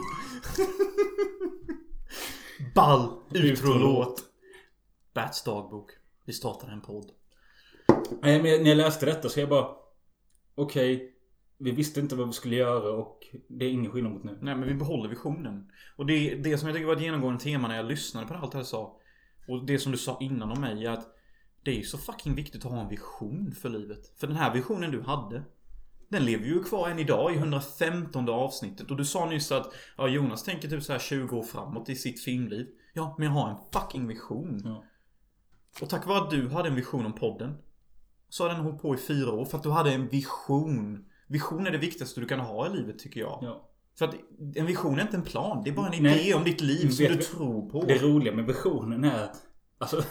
Ball 2.75 3.09
utrolåt. 3.33 4.23
Bats 5.13 5.43
dagbok. 5.43 5.91
Vi 6.25 6.33
startar 6.33 6.67
en 6.67 6.81
podd. 6.81 7.11
Nej 8.21 8.41
men 8.43 8.63
när 8.63 8.69
jag 8.69 8.77
läste 8.77 9.05
detta 9.05 9.29
så 9.29 9.39
jag 9.39 9.49
bara 9.49 9.67
Okej 10.55 11.15
Vi 11.57 11.71
visste 11.71 11.99
inte 11.99 12.15
vad 12.15 12.27
vi 12.27 12.33
skulle 12.33 12.55
göra 12.55 12.91
och 12.91 13.16
det 13.47 13.65
är 13.65 13.69
ingen 13.69 13.91
skillnad 13.91 14.13
mot 14.13 14.23
nu. 14.23 14.37
Nej 14.41 14.55
men 14.55 14.67
vi 14.67 14.73
behåller 14.73 15.09
visionen. 15.09 15.71
Och 15.95 16.05
det, 16.05 16.35
det 16.35 16.57
som 16.57 16.67
jag 16.67 16.75
tycker 16.75 16.87
var 16.87 16.95
ett 16.95 17.01
genomgående 17.01 17.43
tema 17.43 17.67
när 17.67 17.75
jag 17.75 17.85
lyssnade 17.85 18.27
på 18.27 18.33
allt 18.33 18.51
det 18.51 18.57
här 18.57 18.65
sa. 18.65 18.99
Och 19.47 19.65
det 19.65 19.79
som 19.79 19.91
du 19.91 19.97
sa 19.97 20.17
innan 20.21 20.51
om 20.51 20.61
mig 20.61 20.85
är 20.85 20.91
att 20.91 21.13
det 21.63 21.71
är 21.71 21.75
ju 21.75 21.83
så 21.83 21.97
fucking 21.97 22.35
viktigt 22.35 22.65
att 22.65 22.71
ha 22.71 22.81
en 22.81 22.89
vision 22.89 23.55
för 23.61 23.69
livet. 23.69 24.19
För 24.19 24.27
den 24.27 24.35
här 24.35 24.53
visionen 24.53 24.91
du 24.91 25.01
hade. 25.01 25.43
Den 26.09 26.25
lever 26.25 26.45
ju 26.45 26.63
kvar 26.63 26.89
än 26.89 26.99
idag 26.99 27.33
i 27.33 27.37
115 27.37 28.29
avsnittet. 28.29 28.91
Och 28.91 28.97
du 28.97 29.05
sa 29.05 29.25
nyss 29.25 29.51
att 29.51 29.73
ja, 29.97 30.07
Jonas 30.07 30.43
tänker 30.43 30.69
typ 30.69 30.83
så 30.83 30.91
här 30.91 30.99
20 30.99 31.37
år 31.37 31.43
framåt 31.43 31.89
i 31.89 31.95
sitt 31.95 32.23
filmliv. 32.23 32.67
Ja, 32.93 33.15
men 33.17 33.27
jag 33.27 33.33
har 33.33 33.49
en 33.49 33.57
fucking 33.73 34.07
vision. 34.07 34.61
Ja. 34.63 34.83
Och 35.81 35.89
tack 35.89 36.07
vare 36.07 36.23
att 36.23 36.29
du 36.29 36.49
hade 36.49 36.69
en 36.69 36.75
vision 36.75 37.05
om 37.05 37.13
podden. 37.13 37.57
Så 38.29 38.43
har 38.43 38.49
den 38.49 38.63
hållit 38.63 38.81
på 38.81 38.95
i 38.95 38.97
fyra 38.97 39.31
år. 39.31 39.45
För 39.45 39.57
att 39.57 39.63
du 39.63 39.71
hade 39.71 39.93
en 39.93 40.07
vision. 40.07 41.05
Vision 41.27 41.67
är 41.67 41.71
det 41.71 41.77
viktigaste 41.77 42.19
du 42.19 42.25
kan 42.27 42.39
ha 42.39 42.67
i 42.67 42.69
livet 42.69 42.99
tycker 42.99 43.19
jag. 43.19 43.39
Ja. 43.41 43.69
För 43.97 44.05
att 44.05 44.15
en 44.55 44.65
vision 44.65 44.97
är 44.99 45.01
inte 45.01 45.17
en 45.17 45.23
plan. 45.23 45.61
Det 45.63 45.69
är 45.69 45.73
bara 45.73 45.89
en 45.89 46.03
Nej. 46.03 46.21
idé 46.21 46.33
om 46.33 46.43
ditt 46.43 46.61
liv 46.61 46.89
som 46.89 47.05
du 47.05 47.15
tror 47.15 47.69
på. 47.69 47.83
Det 47.85 47.97
roliga 47.97 48.33
med 48.33 48.45
visionen 48.45 49.03
är 49.03 49.23
att 49.23 49.35
Alltså 49.79 50.01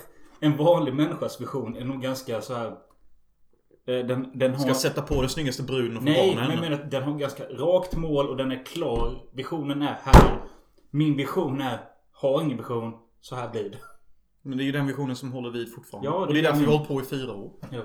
En 0.40 0.56
vanlig 0.56 0.94
människas 0.94 1.40
vision 1.40 1.76
är 1.76 1.84
nog 1.84 2.02
ganska 2.02 2.40
så 2.40 2.54
här. 2.54 2.66
eh, 2.66 4.06
Den, 4.06 4.38
den 4.38 4.50
har... 4.54 4.58
Ska 4.58 4.74
sätta 4.74 5.02
på 5.02 5.20
den 5.20 5.30
snyggaste 5.30 5.62
bruden 5.62 5.96
och 5.96 6.02
få 6.02 6.08
Nej, 6.08 6.34
barn 6.36 6.44
men 6.46 6.50
jag 6.54 6.60
menar 6.70 6.84
att 6.84 6.90
den 6.90 7.02
har 7.02 7.18
ganska 7.18 7.44
rakt 7.44 7.96
mål 7.96 8.28
och 8.28 8.36
den 8.36 8.52
är 8.52 8.64
klar. 8.64 9.22
Visionen 9.32 9.82
är 9.82 9.98
här. 10.02 10.40
Min 10.90 11.16
vision 11.16 11.60
är 11.60 11.78
Ha 12.22 12.42
ingen 12.42 12.56
vision. 12.56 12.92
Så 13.20 13.34
här 13.36 13.50
blir 13.50 13.70
det. 13.70 13.78
Men 14.42 14.58
det 14.58 14.64
är 14.64 14.66
ju 14.66 14.72
den 14.72 14.86
visionen 14.86 15.16
som 15.16 15.32
håller 15.32 15.50
vid 15.50 15.74
fortfarande. 15.74 16.08
Ja, 16.08 16.14
och 16.14 16.26
det 16.26 16.32
det 16.32 16.38
är 16.38 16.40
är 16.40 16.42
därför 16.42 16.58
vi 16.60 16.66
har 16.66 16.72
hållit 16.72 16.88
på 16.88 17.00
i 17.00 17.04
fyra 17.04 17.32
år. 17.32 17.52
Ja. 17.70 17.82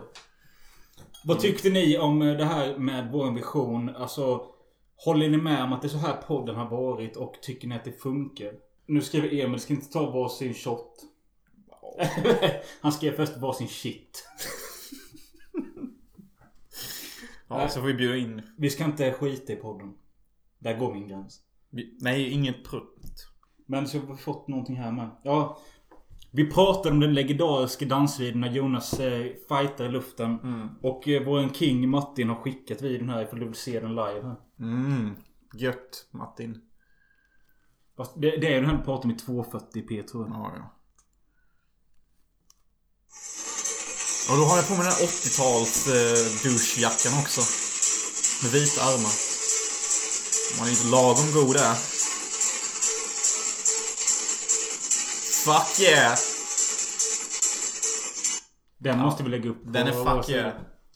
Vad 1.25 1.39
tyckte 1.39 1.69
ni 1.69 1.97
om 1.97 2.21
eh, 2.21 2.37
det 2.37 2.45
här 2.45 2.77
med 2.77 3.11
vår 3.11 3.31
vision? 3.31 3.89
Alltså 3.95 4.45
Håller 4.95 5.29
ni 5.29 5.37
med 5.37 5.63
om 5.63 5.73
att 5.73 5.81
det 5.81 5.87
är 5.87 5.89
så 5.89 5.97
här 5.97 6.21
podden 6.21 6.55
har 6.55 6.69
varit 6.69 7.15
och 7.17 7.33
tycker 7.41 7.67
ni 7.67 7.75
att 7.75 7.85
det 7.85 7.91
funkar? 8.01 8.53
Nu 8.85 9.01
skriver 9.01 9.45
Emil, 9.45 9.59
ska 9.59 9.73
inte 9.73 9.91
ta 9.91 10.11
varsin 10.11 10.53
shot? 10.53 10.93
Han 12.81 12.91
skrev 12.91 13.15
först 13.15 13.37
varsin 13.37 13.67
shit. 13.67 14.27
Ja, 17.47 17.67
så 17.67 17.79
får 17.79 17.87
vi 17.87 17.93
bjuda 17.93 18.15
in... 18.17 18.41
Vi 18.57 18.69
ska 18.69 18.85
inte 18.85 19.13
skita 19.13 19.53
i 19.53 19.55
podden. 19.55 19.93
Där 20.59 20.77
går 20.77 20.93
min 20.93 21.07
gräns. 21.07 21.41
vi- 21.69 21.97
Nej, 22.01 22.29
inget 22.31 22.63
prutt. 22.65 23.27
Men 23.65 23.87
så 23.87 23.99
har 23.99 24.13
vi 24.15 24.21
fått 24.21 24.47
någonting 24.47 24.75
här 24.75 24.91
med. 24.91 25.09
Ja. 25.23 25.59
Vi 26.33 26.51
pratade 26.51 26.89
om 26.89 26.99
den 26.99 27.13
legendariska 27.13 27.85
dansvideon 27.85 28.41
när 28.41 28.51
Jonas 28.51 28.99
eh, 28.99 29.25
fightar 29.49 29.85
i 29.85 29.89
luften. 29.89 30.39
Mm. 30.43 30.69
Och 30.81 31.07
eh, 31.07 31.23
vår 31.23 31.53
king 31.53 31.89
Martin 31.89 32.29
har 32.29 32.35
skickat 32.35 32.81
videon 32.81 33.09
här 33.09 33.23
ifall 33.23 33.39
du 33.39 33.45
vill 33.45 33.55
se 33.55 33.79
den 33.79 33.89
live 33.89 34.21
här. 34.23 34.35
Mm. 34.59 35.15
Gött, 35.53 36.07
Martin. 36.11 36.61
Fast 37.97 38.21
det, 38.21 38.37
det 38.37 38.53
är 38.53 38.61
den 38.61 38.69
här 38.69 38.77
du 38.77 38.83
pratar 38.83 39.03
om 39.03 39.11
i 39.11 39.15
240p 39.15 40.07
tror 40.07 40.27
jag. 40.27 40.35
Ja, 40.35 40.51
ja. 40.55 40.77
Och 44.29 44.37
då 44.37 44.43
har 44.43 44.57
jag 44.57 44.67
på 44.67 44.73
mig 44.73 44.83
den 44.83 44.93
här 44.93 45.05
80-tals 45.07 45.87
eh, 45.87 46.19
douchejackan 46.43 47.13
också. 47.21 47.41
Med 48.41 48.51
vita 48.51 48.81
armar. 48.89 49.15
Man 50.57 50.67
är 50.67 50.71
inte 50.71 50.87
lagom 50.95 51.27
god 51.33 51.55
där. 51.55 52.00
Fuck 55.45 55.79
yeah! 55.79 56.17
Den 58.77 58.99
måste 58.99 59.23
vi 59.23 59.29
lägga 59.29 59.49
upp. 59.49 59.57
Den 59.63 59.87
är 59.87 59.91
fuck 60.21 60.29
yeah. 60.29 60.53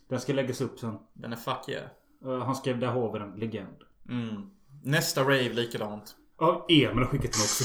Den 0.10 0.22
ska 0.22 0.34
läggas 0.34 0.62
upp 0.62 0.80
sen. 0.80 0.94
Den 1.14 1.34
är 1.34 1.38
fuck 1.38 1.70
yeah. 1.70 1.86
Eh, 2.26 2.46
Han 2.46 2.56
skrev 2.56 2.80
där 2.80 2.88
har 2.88 3.14
vi 3.14 3.20
den. 3.20 3.32
Legend. 3.40 3.78
Mm. 4.10 4.42
Nästa 4.84 5.22
rave 5.22 5.50
likadant. 5.54 6.16
Ja, 6.40 6.66
Emil 6.70 6.98
har 7.04 7.06
skickat 7.06 7.32
den 7.34 7.42
också. 7.42 7.64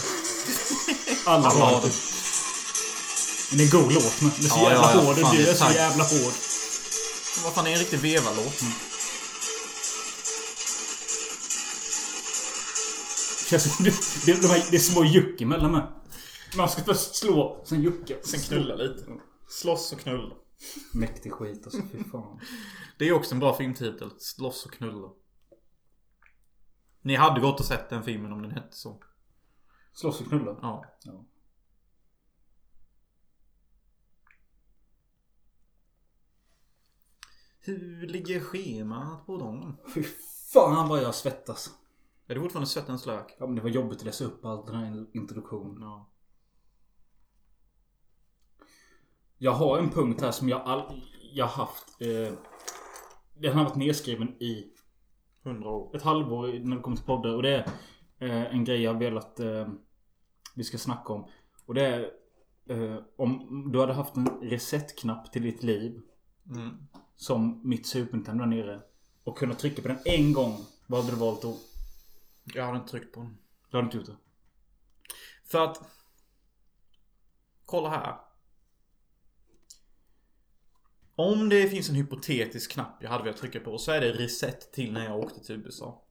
Alla 1.31 1.49
har 1.49 1.71
den. 1.73 1.81
den. 1.81 1.91
Men 3.51 3.59
det 3.59 3.65
är 3.65 3.75
en 3.77 3.83
god 3.83 3.93
låt 3.93 4.21
men. 4.23 4.31
Den 4.37 4.45
är 4.45 4.49
så 4.49 4.59
Ja, 4.59 4.71
jävla 4.71 4.93
ja, 4.95 4.95
ja, 4.95 5.01
hård. 5.07 5.17
det 5.37 5.51
är 5.51 5.55
så 5.55 5.73
jävla 5.75 6.05
hård. 6.05 6.35
Vad 7.45 7.53
fan 7.55 7.67
är 7.67 7.73
en 7.73 7.79
riktig 7.79 7.99
vevalåt? 7.99 8.61
Känns 13.51 13.77
som 13.77 13.85
det, 13.85 13.95
det, 14.27 14.43
de 14.43 14.49
här, 14.49 14.63
det 14.71 14.77
är 14.77 14.81
små 14.81 15.05
juck 15.05 15.41
emellan 15.41 15.73
med. 15.73 15.87
Man 16.57 16.69
ska 16.69 16.83
först 16.83 17.15
slå, 17.15 17.61
sen 17.65 17.83
jucka. 17.83 18.15
Sen 18.23 18.41
knulla 18.41 18.75
lite. 18.75 19.21
Slåss 19.49 19.93
och 19.93 19.99
knulla. 19.99 20.35
Mäktig 20.95 21.33
skit 21.33 21.65
alltså, 21.65 21.83
fy 21.93 22.05
fan. 22.05 22.41
Det 22.99 23.09
är 23.09 23.13
också 23.13 23.35
en 23.35 23.41
bra 23.41 23.57
filmtitel. 23.57 24.11
Slåss 24.19 24.67
och 24.67 24.73
knulla. 24.73 25.09
Ni 27.03 27.15
hade 27.15 27.41
gått 27.41 27.61
och 27.61 27.67
sett 27.67 27.91
den 27.91 28.03
filmen 28.03 28.33
om 28.33 28.43
den 28.43 28.51
hette 28.51 28.77
så. 28.77 29.03
Slåss 29.93 30.21
och 30.21 30.27
knulla? 30.27 30.59
Ja. 30.63 30.85
Ja. 31.05 31.25
Hur 37.61 38.07
ligger 38.07 38.41
schemat 38.41 39.27
på 39.27 39.37
dem? 39.37 39.77
Fy 39.95 40.03
fan 40.53 40.89
vad 40.89 41.03
jag 41.03 41.15
svettas. 41.15 41.71
Är 42.27 42.35
det 42.35 42.41
fortfarande 42.41 42.71
svettens 42.71 43.07
lök? 43.07 43.37
Ja 43.39 43.47
men 43.47 43.55
det 43.55 43.63
var 43.63 43.69
jobbigt 43.69 43.99
att 43.99 44.05
läsa 44.05 44.25
upp 44.25 44.45
all 44.45 44.67
den 44.67 44.75
här 44.75 45.07
introduktionen. 45.13 45.83
Ja. 45.83 46.10
Jag 49.43 49.53
har 49.53 49.79
en 49.79 49.91
punkt 49.91 50.21
här 50.21 50.31
som 50.31 50.49
jag 50.49 50.61
all, 50.61 51.03
jag 51.33 51.47
haft. 51.47 52.01
Eh, 52.01 52.33
den 53.35 53.57
har 53.57 53.65
varit 53.65 53.77
nedskriven 53.77 54.43
i 54.43 54.73
Hundra 55.45 55.71
år. 55.71 55.97
ett 55.97 56.03
halvår 56.03 56.47
när 56.47 56.77
det 56.77 56.83
kommer 56.83 56.97
till 56.97 57.07
poddar. 57.07 57.35
Och 57.35 57.43
det 57.43 57.51
är 57.57 57.67
eh, 58.19 58.55
en 58.55 58.65
grej 58.65 58.83
jag 58.83 58.99
velat 58.99 59.41
eh, 59.41 59.69
vi 60.55 60.65
ska 60.65 60.79
snacka 60.79 61.13
om. 61.13 61.31
Och 61.67 61.75
det 61.75 61.87
är 61.87 62.11
eh, 62.67 63.03
om 63.17 63.71
du 63.73 63.81
hade 63.81 63.93
haft 63.93 64.17
en 64.17 64.27
reset-knapp 64.43 65.33
till 65.33 65.43
ditt 65.43 65.63
liv. 65.63 66.01
Mm. 66.51 66.87
Som 67.17 67.61
mitt 67.65 67.87
Super 67.87 68.17
Nintendo 68.17 68.45
där 68.45 68.51
nere. 68.51 68.81
Och 69.25 69.39
kunna 69.39 69.55
trycka 69.55 69.83
på 69.83 69.89
den 69.89 69.99
en 70.05 70.33
gång. 70.33 70.57
Vad 70.87 71.01
hade 71.01 71.13
du 71.17 71.21
valt 71.21 71.43
då? 71.43 71.57
Jag 72.45 72.65
hade 72.65 72.79
inte 72.79 72.91
tryckt 72.91 73.15
på 73.15 73.21
den. 73.21 73.39
Du 73.71 73.77
hade 73.77 73.85
inte 73.85 73.97
gjort 73.97 74.07
det? 74.07 74.17
För 75.45 75.65
att... 75.65 75.81
Kolla 77.65 77.89
här. 77.89 78.30
Om 81.21 81.49
det 81.49 81.69
finns 81.69 81.89
en 81.89 81.95
hypotetisk 81.95 82.73
knapp 82.73 82.99
jag 83.01 83.11
hade 83.11 83.25
velat 83.25 83.41
trycka 83.41 83.61
på 83.61 83.79
så 83.79 83.93
är 83.93 84.01
det 84.01 84.13
reset 84.13 84.73
till 84.73 84.93
när 84.93 85.05
jag 85.05 85.19
åkte 85.19 85.41
till 85.41 85.55
USA. 85.55 86.05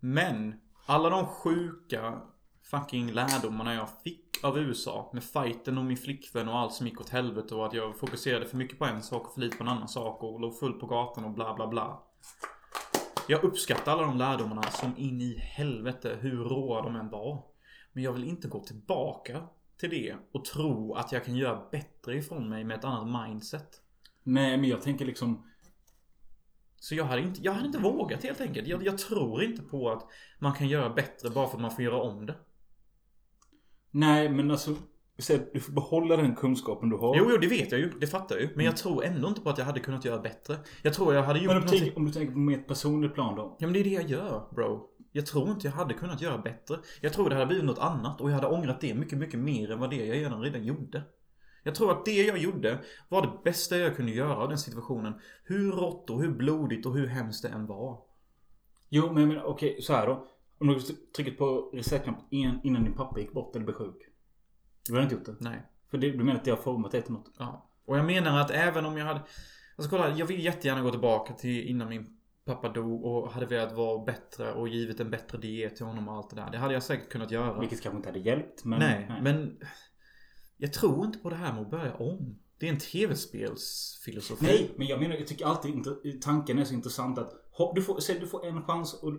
Men 0.00 0.54
alla 0.86 1.10
de 1.10 1.26
sjuka 1.26 2.22
fucking 2.62 3.12
lärdomarna 3.12 3.74
jag 3.74 3.88
fick 4.04 4.44
av 4.44 4.58
USA 4.58 5.10
med 5.12 5.24
fighten 5.24 5.78
och 5.78 5.84
min 5.84 5.96
flickvän 5.96 6.48
och 6.48 6.58
allt 6.58 6.72
som 6.72 6.86
gick 6.86 7.00
åt 7.00 7.08
helvete 7.08 7.54
och 7.54 7.66
att 7.66 7.72
jag 7.72 7.98
fokuserade 7.98 8.46
för 8.46 8.56
mycket 8.56 8.78
på 8.78 8.84
en 8.84 9.02
sak 9.02 9.26
och 9.26 9.34
för 9.34 9.40
lite 9.40 9.56
på 9.56 9.64
en 9.64 9.68
annan 9.68 9.88
sak 9.88 10.22
och 10.22 10.40
låg 10.40 10.58
full 10.58 10.72
på 10.72 10.86
gatan 10.86 11.24
och 11.24 11.30
bla 11.30 11.54
bla 11.54 11.66
bla. 11.66 12.02
Jag 13.28 13.44
uppskattar 13.44 13.92
alla 13.92 14.02
de 14.02 14.18
lärdomarna 14.18 14.62
som 14.62 14.96
in 14.96 15.20
i 15.20 15.38
helvete 15.38 16.18
hur 16.20 16.44
råa 16.44 16.82
de 16.82 16.96
än 16.96 17.10
var. 17.10 17.44
Men 17.92 18.02
jag 18.02 18.12
vill 18.12 18.24
inte 18.24 18.48
gå 18.48 18.64
tillbaka 18.64 19.42
till 19.80 19.90
det 19.90 20.16
och 20.32 20.44
tro 20.44 20.94
att 20.94 21.12
jag 21.12 21.24
kan 21.24 21.36
göra 21.36 21.68
bättre 21.70 22.16
ifrån 22.16 22.48
mig 22.48 22.64
med 22.64 22.78
ett 22.78 22.84
annat 22.84 23.28
mindset. 23.28 23.82
Nej 24.28 24.58
men 24.58 24.70
jag 24.70 24.82
tänker 24.82 25.04
liksom. 25.04 25.44
Så 26.76 26.94
jag 26.94 27.04
hade 27.04 27.22
inte, 27.22 27.40
jag 27.42 27.52
hade 27.52 27.66
inte 27.66 27.78
vågat 27.78 28.22
helt 28.22 28.40
enkelt. 28.40 28.68
Jag, 28.68 28.82
jag 28.82 28.98
tror 28.98 29.42
inte 29.42 29.62
på 29.62 29.90
att 29.90 30.06
man 30.38 30.52
kan 30.52 30.68
göra 30.68 30.90
bättre 30.90 31.30
bara 31.30 31.48
för 31.48 31.56
att 31.56 31.62
man 31.62 31.70
får 31.70 31.84
göra 31.84 32.02
om 32.02 32.26
det. 32.26 32.34
Nej 33.90 34.28
men 34.28 34.50
alltså. 34.50 34.76
Du 35.52 35.60
får 35.60 35.72
behålla 35.72 36.16
den 36.16 36.34
kunskapen 36.34 36.88
du 36.88 36.96
har. 36.96 37.16
Jo, 37.16 37.26
jo, 37.30 37.36
det 37.36 37.46
vet 37.46 37.72
jag 37.72 37.80
ju. 37.80 37.92
Det 38.00 38.06
fattar 38.06 38.36
jag 38.36 38.42
ju. 38.44 38.50
Men 38.56 38.64
jag 38.64 38.76
tror 38.76 39.04
ändå 39.04 39.28
inte 39.28 39.40
på 39.40 39.50
att 39.50 39.58
jag 39.58 39.64
hade 39.64 39.80
kunnat 39.80 40.04
göra 40.04 40.18
bättre. 40.18 40.56
Jag 40.82 40.94
tror 40.94 41.14
jag 41.14 41.22
hade 41.22 41.38
gjort 41.38 41.48
Men 41.48 41.56
om 41.56 41.62
någonting... 41.64 41.96
om 41.96 42.04
du 42.04 42.12
tänker 42.12 42.32
på 42.32 42.38
mer 42.38 42.58
personligt 42.58 43.14
plan 43.14 43.36
då? 43.36 43.56
Ja 43.58 43.66
men 43.66 43.72
det 43.72 43.80
är 43.80 43.84
det 43.84 43.90
jag 43.90 44.10
gör 44.10 44.48
bro. 44.54 44.90
Jag 45.12 45.26
tror 45.26 45.50
inte 45.50 45.66
jag 45.66 45.72
hade 45.72 45.94
kunnat 45.94 46.22
göra 46.22 46.38
bättre. 46.38 46.78
Jag 47.00 47.12
tror 47.12 47.28
det 47.30 47.34
hade 47.34 47.46
blivit 47.46 47.64
något 47.64 47.78
annat 47.78 48.20
och 48.20 48.30
jag 48.30 48.34
hade 48.34 48.46
ångrat 48.46 48.80
det 48.80 48.94
mycket, 48.94 49.18
mycket 49.18 49.40
mer 49.40 49.70
än 49.70 49.80
vad 49.80 49.90
det 49.90 50.06
jag 50.06 50.44
redan 50.44 50.64
gjorde. 50.64 51.02
Jag 51.68 51.74
tror 51.74 51.90
att 51.90 52.04
det 52.04 52.22
jag 52.22 52.38
gjorde 52.38 52.78
var 53.08 53.22
det 53.22 53.32
bästa 53.44 53.78
jag 53.78 53.96
kunde 53.96 54.12
göra 54.12 54.36
av 54.36 54.48
den 54.48 54.58
situationen. 54.58 55.14
Hur 55.44 55.72
rått 55.72 56.10
och 56.10 56.22
hur 56.22 56.30
blodigt 56.30 56.86
och 56.86 56.96
hur 56.96 57.06
hemskt 57.06 57.42
det 57.42 57.48
än 57.48 57.66
var. 57.66 58.00
Jo 58.88 59.12
men, 59.12 59.28
men 59.28 59.42
okej 59.42 59.82
så 59.82 59.92
här 59.92 60.06
då. 60.06 60.28
Om 60.58 60.66
du 60.66 60.80
tryckt 61.16 61.38
på 61.38 61.70
resetknappen 61.74 62.24
innan, 62.30 62.84
din 62.84 62.94
pappa 62.94 63.20
gick 63.20 63.32
bort 63.32 63.56
eller 63.56 63.64
blev 63.64 63.74
sjuk. 63.74 63.96
Du 64.86 64.92
hade 64.92 65.02
inte 65.02 65.14
gjort 65.14 65.24
det? 65.24 65.36
Nej. 65.40 65.62
För 65.90 65.98
det, 65.98 66.10
du 66.10 66.24
menar 66.24 66.34
att 66.34 66.44
det 66.44 66.50
har 66.50 66.58
format 66.58 66.92
dig 66.92 67.02
till 67.02 67.12
något? 67.12 67.32
Ja. 67.38 67.70
Och 67.84 67.98
jag 67.98 68.04
menar 68.04 68.40
att 68.40 68.50
även 68.50 68.86
om 68.86 68.96
jag 68.96 69.06
hade... 69.06 69.20
Alltså 69.76 69.90
kolla, 69.90 70.16
jag 70.16 70.26
vill 70.26 70.44
jättegärna 70.44 70.82
gå 70.82 70.90
tillbaka 70.90 71.32
till 71.32 71.68
innan 71.68 71.88
min 71.88 72.18
pappa 72.44 72.68
dog 72.68 73.04
och 73.04 73.32
hade 73.32 73.46
velat 73.46 73.72
vara 73.72 74.04
bättre 74.04 74.52
och 74.52 74.68
givit 74.68 75.00
en 75.00 75.10
bättre 75.10 75.38
diet 75.38 75.76
till 75.76 75.86
honom 75.86 76.08
och 76.08 76.14
allt 76.14 76.30
det 76.30 76.36
där. 76.36 76.50
Det 76.50 76.58
hade 76.58 76.74
jag 76.74 76.82
säkert 76.82 77.08
kunnat 77.08 77.30
göra. 77.30 77.60
Vilket 77.60 77.82
kanske 77.82 77.96
inte 77.96 78.08
hade 78.08 78.18
hjälpt 78.18 78.64
men... 78.64 78.78
nej, 78.78 79.20
men... 79.22 79.58
Jag 80.60 80.72
tror 80.72 81.06
inte 81.06 81.18
på 81.18 81.30
det 81.30 81.36
här 81.36 81.52
med 81.52 81.62
att 81.62 81.70
börja 81.70 81.94
om. 81.94 82.38
Det 82.58 82.66
är 82.68 82.72
en 82.72 82.78
tv-spelsfilosofi. 82.78 84.44
Nej, 84.46 84.70
men 84.76 84.86
jag 84.86 85.00
menar, 85.00 85.16
jag 85.16 85.26
tycker 85.26 85.46
alltid 85.46 86.22
tanken 86.22 86.58
är 86.58 86.64
så 86.64 86.74
intressant 86.74 87.18
att 87.18 87.32
hopp, 87.50 87.74
du 87.76 87.82
får, 87.82 88.00
säg 88.00 88.18
du 88.18 88.26
får 88.26 88.46
en 88.46 88.62
chans 88.62 88.94
och 88.94 89.12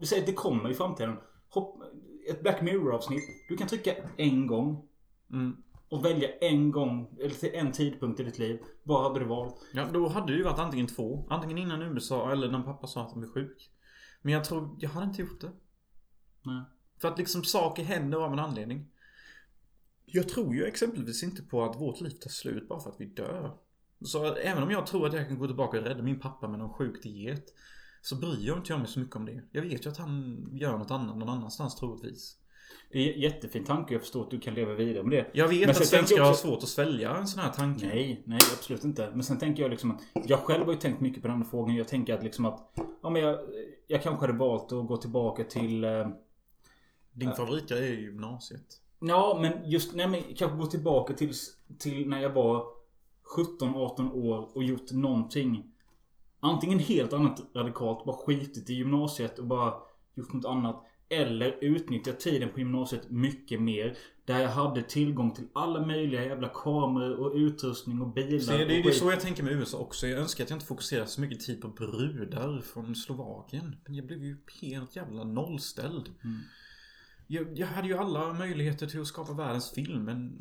du 0.00 0.06
säger 0.06 0.22
att 0.22 0.26
det 0.26 0.32
kommer 0.32 0.70
i 0.70 0.74
framtiden. 0.74 1.16
Hopp, 1.48 1.82
ett 2.30 2.42
Black 2.42 2.62
Mirror 2.62 2.94
avsnitt. 2.94 3.22
Du 3.48 3.56
kan 3.56 3.68
trycka 3.68 3.94
en 4.16 4.46
gång 4.46 4.86
Mm. 5.32 5.56
och 5.88 6.04
välja 6.04 6.28
en 6.40 6.70
gång, 6.70 7.16
eller 7.20 7.34
till 7.34 7.54
en 7.54 7.72
tidpunkt 7.72 8.20
i 8.20 8.24
ditt 8.24 8.38
liv. 8.38 8.60
Vad 8.82 9.02
hade 9.02 9.20
du 9.20 9.26
valt? 9.26 9.56
Ja, 9.72 9.86
då 9.92 10.08
hade 10.08 10.32
det 10.32 10.36
ju 10.38 10.44
varit 10.44 10.58
antingen 10.58 10.86
två. 10.86 11.26
Antingen 11.30 11.58
innan 11.58 11.82
USA 11.82 12.32
eller 12.32 12.50
när 12.50 12.60
pappa 12.62 12.86
sa 12.86 13.02
att 13.02 13.10
han 13.10 13.20
blev 13.20 13.30
sjuk. 13.32 13.70
Men 14.22 14.32
jag 14.32 14.44
tror, 14.44 14.76
jag 14.78 14.90
hade 14.90 15.06
inte 15.06 15.22
gjort 15.22 15.40
det. 15.40 15.50
Nej. 16.42 16.62
För 16.98 17.08
att 17.08 17.18
liksom 17.18 17.44
saker 17.44 17.84
händer 17.84 18.18
av 18.18 18.32
en 18.32 18.38
anledning. 18.38 18.89
Jag 20.12 20.28
tror 20.28 20.54
ju 20.54 20.64
exempelvis 20.64 21.22
inte 21.22 21.42
på 21.42 21.64
att 21.64 21.80
vårt 21.80 22.00
liv 22.00 22.10
tar 22.10 22.30
slut 22.30 22.68
bara 22.68 22.80
för 22.80 22.90
att 22.90 23.00
vi 23.00 23.04
dör. 23.04 23.56
Så 24.04 24.34
även 24.34 24.62
om 24.62 24.70
jag 24.70 24.86
tror 24.86 25.06
att 25.06 25.12
jag 25.12 25.28
kan 25.28 25.38
gå 25.38 25.46
tillbaka 25.46 25.78
och 25.78 25.84
rädda 25.84 26.02
min 26.02 26.20
pappa 26.20 26.48
med 26.48 26.58
någon 26.58 26.72
sjuk 26.74 27.02
diet. 27.02 27.44
Så 28.02 28.16
bryr 28.16 28.46
jag 28.46 28.58
inte 28.58 28.72
jag 28.72 28.78
mig 28.78 28.88
så 28.88 29.00
mycket 29.00 29.16
om 29.16 29.26
det. 29.26 29.42
Jag 29.52 29.62
vet 29.62 29.86
ju 29.86 29.90
att 29.90 29.96
han 29.96 30.48
gör 30.52 30.78
något 30.78 30.90
annat 30.90 31.16
någon 31.16 31.28
annanstans 31.28 31.76
troligtvis. 31.76 32.36
Det 32.92 32.98
är 32.98 33.14
en 33.14 33.20
jättefin 33.20 33.64
tanke. 33.64 33.94
Jag 33.94 34.00
förstår 34.00 34.22
att 34.24 34.30
du 34.30 34.40
kan 34.40 34.54
leva 34.54 34.74
vidare 34.74 35.02
med 35.02 35.18
det. 35.18 35.30
Jag 35.32 35.48
vet 35.48 35.60
Men 35.60 35.70
att 35.70 35.86
svenskar 35.86 36.16
jag 36.16 36.24
har 36.24 36.30
också- 36.30 36.46
svårt 36.48 36.62
att 36.62 36.68
svälja 36.68 37.16
en 37.16 37.26
sån 37.28 37.42
här 37.42 37.50
tanke. 37.52 37.86
Nej, 37.86 38.22
nej 38.26 38.38
absolut 38.58 38.84
inte. 38.84 39.10
Men 39.10 39.22
sen 39.24 39.38
tänker 39.38 39.62
jag 39.62 39.70
liksom 39.70 39.90
att 39.90 40.00
Jag 40.28 40.38
själv 40.38 40.64
har 40.64 40.72
ju 40.72 40.78
tänkt 40.78 41.00
mycket 41.00 41.22
på 41.22 41.28
den 41.28 41.36
här 41.36 41.44
frågan. 41.44 41.76
Jag 41.76 41.88
tänker 41.88 42.14
att 42.14 42.22
liksom 42.24 42.44
att 42.44 42.72
Ja 43.02 43.10
men 43.10 43.22
jag, 43.22 43.38
jag 43.86 44.02
kanske 44.02 44.26
hade 44.26 44.38
valt 44.38 44.72
att 44.72 44.86
gå 44.86 44.96
tillbaka 44.96 45.44
till 45.44 45.84
eh, 45.84 46.08
Din 47.12 47.32
favoritgrej 47.32 47.86
är 47.88 47.92
ju 47.92 48.00
gymnasiet. 48.00 48.66
Ja 49.00 49.38
men 49.42 49.70
just, 49.70 49.94
nej 49.94 50.08
men 50.08 50.22
kanske 50.36 50.58
gå 50.58 50.66
tillbaka 50.66 51.14
till, 51.14 51.32
till 51.78 52.08
när 52.08 52.20
jag 52.20 52.30
var 52.30 52.64
17-18 53.60 54.12
år 54.12 54.48
och 54.54 54.64
gjort 54.64 54.92
någonting 54.92 55.70
Antingen 56.40 56.78
helt 56.78 57.12
annat 57.12 57.42
radikalt, 57.54 58.04
bara 58.04 58.16
skitit 58.16 58.70
i 58.70 58.74
gymnasiet 58.74 59.38
och 59.38 59.46
bara 59.46 59.74
gjort 60.14 60.32
något 60.32 60.44
annat. 60.44 60.86
Eller 61.08 61.58
utnyttjat 61.64 62.20
tiden 62.20 62.48
på 62.48 62.58
gymnasiet 62.58 63.10
mycket 63.10 63.62
mer. 63.62 63.96
Där 64.24 64.40
jag 64.40 64.48
hade 64.48 64.82
tillgång 64.82 65.34
till 65.34 65.46
alla 65.52 65.86
möjliga 65.86 66.24
jävla 66.24 66.48
kameror 66.48 67.16
och 67.16 67.34
utrustning 67.34 68.00
och 68.00 68.08
bilar. 68.08 68.38
Så 68.38 68.52
det, 68.52 68.62
och 68.62 68.68
det 68.68 68.80
är 68.80 68.90
så 68.90 69.10
jag 69.10 69.20
tänker 69.20 69.42
med 69.42 69.52
USA 69.52 69.78
också. 69.78 70.06
Jag 70.06 70.20
önskar 70.20 70.44
att 70.44 70.50
jag 70.50 70.56
inte 70.56 70.66
fokuserar 70.66 71.06
så 71.06 71.20
mycket 71.20 71.40
tid 71.40 71.60
på 71.62 71.68
brudar 71.68 72.60
från 72.60 72.94
Slovakien. 72.96 73.76
Men 73.84 73.94
jag 73.94 74.06
blev 74.06 74.24
ju 74.24 74.36
helt 74.60 74.96
jävla 74.96 75.24
nollställd. 75.24 76.08
Mm. 76.24 76.38
Jag, 77.32 77.58
jag 77.58 77.66
hade 77.66 77.88
ju 77.88 77.98
alla 77.98 78.32
möjligheter 78.32 78.86
till 78.86 79.00
att 79.00 79.06
skapa 79.06 79.32
världens 79.32 79.70
film, 79.70 80.04
men 80.04 80.38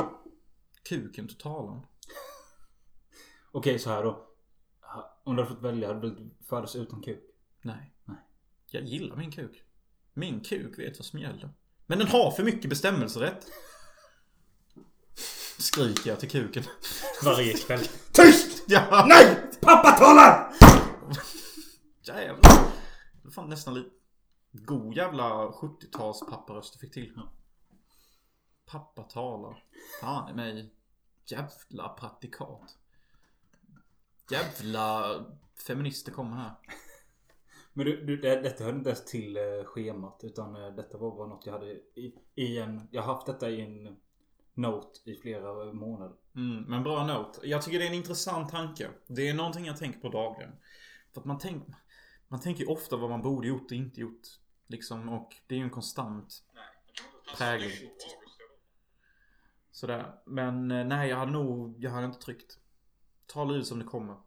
kuken 0.84 1.28
tog 1.28 1.40
talan. 1.40 1.86
Okej 3.52 3.80
så 3.80 3.90
här 3.90 4.04
då. 4.04 4.28
Om 5.24 5.36
du 5.36 5.42
hade 5.44 5.56
fått 5.56 5.64
välja, 5.64 5.88
hade 5.88 6.10
du 6.10 6.30
födas 6.50 6.76
utan 6.76 7.02
kuk? 7.02 7.24
Nej. 7.62 7.94
Nej. 8.06 8.18
Jag 8.68 8.84
gillar 8.84 9.16
min 9.16 9.32
kuk. 9.32 9.64
Min 10.14 10.40
kuk 10.40 10.80
vet 10.80 11.00
vad 11.00 11.06
som 11.06 11.20
gäller. 11.20 11.50
Men 11.86 12.00
den 12.00 12.08
har 12.08 12.32
för 12.32 12.44
mycket 12.44 12.70
bestämmelserätt. 12.70 13.48
Skriker 15.58 16.10
jag 16.10 16.20
till 16.20 16.30
kuken. 16.30 16.64
Varje 17.24 17.54
kväll. 17.54 17.80
Tyst! 18.12 18.64
Ja. 18.68 19.06
Nej! 19.08 19.38
Pappa 19.62 19.92
talar! 19.92 20.54
Jävlar. 22.04 22.42
Det 22.42 23.24
var 23.24 23.32
fan 23.32 23.50
nästan 23.50 23.74
lite 23.74 23.99
god 24.52 24.98
jävla 24.98 25.48
70-tals 25.48 26.20
papparöst 26.30 26.74
du 26.74 26.80
fick 26.80 26.94
till. 26.94 27.14
Ja. 27.16 27.32
Pappa 28.66 29.04
talar. 29.04 29.64
Fan 30.02 30.30
i 30.30 30.34
mig. 30.34 30.74
Jävla 31.26 31.90
praktikat. 31.90 32.78
Jävla 34.32 35.16
feminister 35.68 36.12
kommer 36.12 36.36
här. 36.36 36.52
Men 37.74 37.86
du, 37.86 38.06
du, 38.06 38.18
det, 38.18 38.42
detta 38.42 38.64
hörde 38.64 38.78
inte 38.78 38.90
ens 38.90 39.06
till 39.06 39.38
eh, 39.38 39.64
schemat. 39.66 40.22
Utan 40.24 40.56
eh, 40.56 40.76
detta 40.76 40.98
var 40.98 41.16
bara 41.16 41.28
något 41.28 41.46
jag 41.46 41.54
hade 41.54 41.72
i, 41.72 42.16
i 42.36 42.60
en... 42.60 42.88
Jag 42.92 43.02
har 43.02 43.14
haft 43.14 43.28
detta 43.28 43.50
i 43.50 43.62
en 43.62 43.98
note 44.54 45.10
i 45.10 45.16
flera 45.16 45.68
eh, 45.68 45.74
månader. 45.74 46.16
Mm, 46.36 46.64
men 46.64 46.84
bra 46.84 47.06
note. 47.06 47.48
Jag 47.48 47.62
tycker 47.62 47.80
det 47.80 47.86
är 47.86 47.90
en 47.90 47.96
intressant 47.96 48.50
tanke. 48.50 48.90
Det 49.08 49.30
är 49.30 49.34
någonting 49.34 49.66
jag 49.66 49.78
tänker 49.78 50.00
på 50.00 50.10
dagligen. 50.10 50.52
För 51.14 51.22
att 51.22 51.26
man, 51.26 51.38
tänk, 51.38 51.64
man 52.28 52.40
tänker 52.40 52.62
ju 52.62 52.68
ofta 52.68 52.98
vad 52.98 53.10
man 53.10 53.22
borde 53.22 53.48
gjort 53.48 53.72
och 53.72 53.78
inte 53.78 54.02
gjort. 54.02 54.39
Liksom, 54.70 55.10
och 55.10 55.36
det 55.48 55.56
är 55.56 55.60
ju 55.60 55.64
en 55.64 55.70
konstant 55.70 56.44
prägling. 57.38 57.92
Sådär. 59.72 60.22
Men 60.26 60.72
eh, 60.72 60.86
nej, 60.86 61.10
jag 61.10 61.18
hade 61.18 61.32
nog, 61.32 61.84
jag 61.84 61.92
hade 61.92 62.06
inte 62.06 62.20
tryckt. 62.20 62.60
Ta 63.26 63.46
livet 63.46 63.68
som 63.68 63.80
det 63.80 63.86
kommer. 63.86 64.18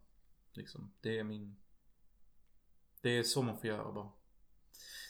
Liksom. 0.53 0.93
Det 1.01 1.19
är 1.19 1.25
min... 1.25 1.57
Det 3.01 3.11
är 3.11 3.23
så 3.23 3.43
man 3.43 3.59
får 3.59 3.67
göra 3.67 3.93
bara. 3.93 4.09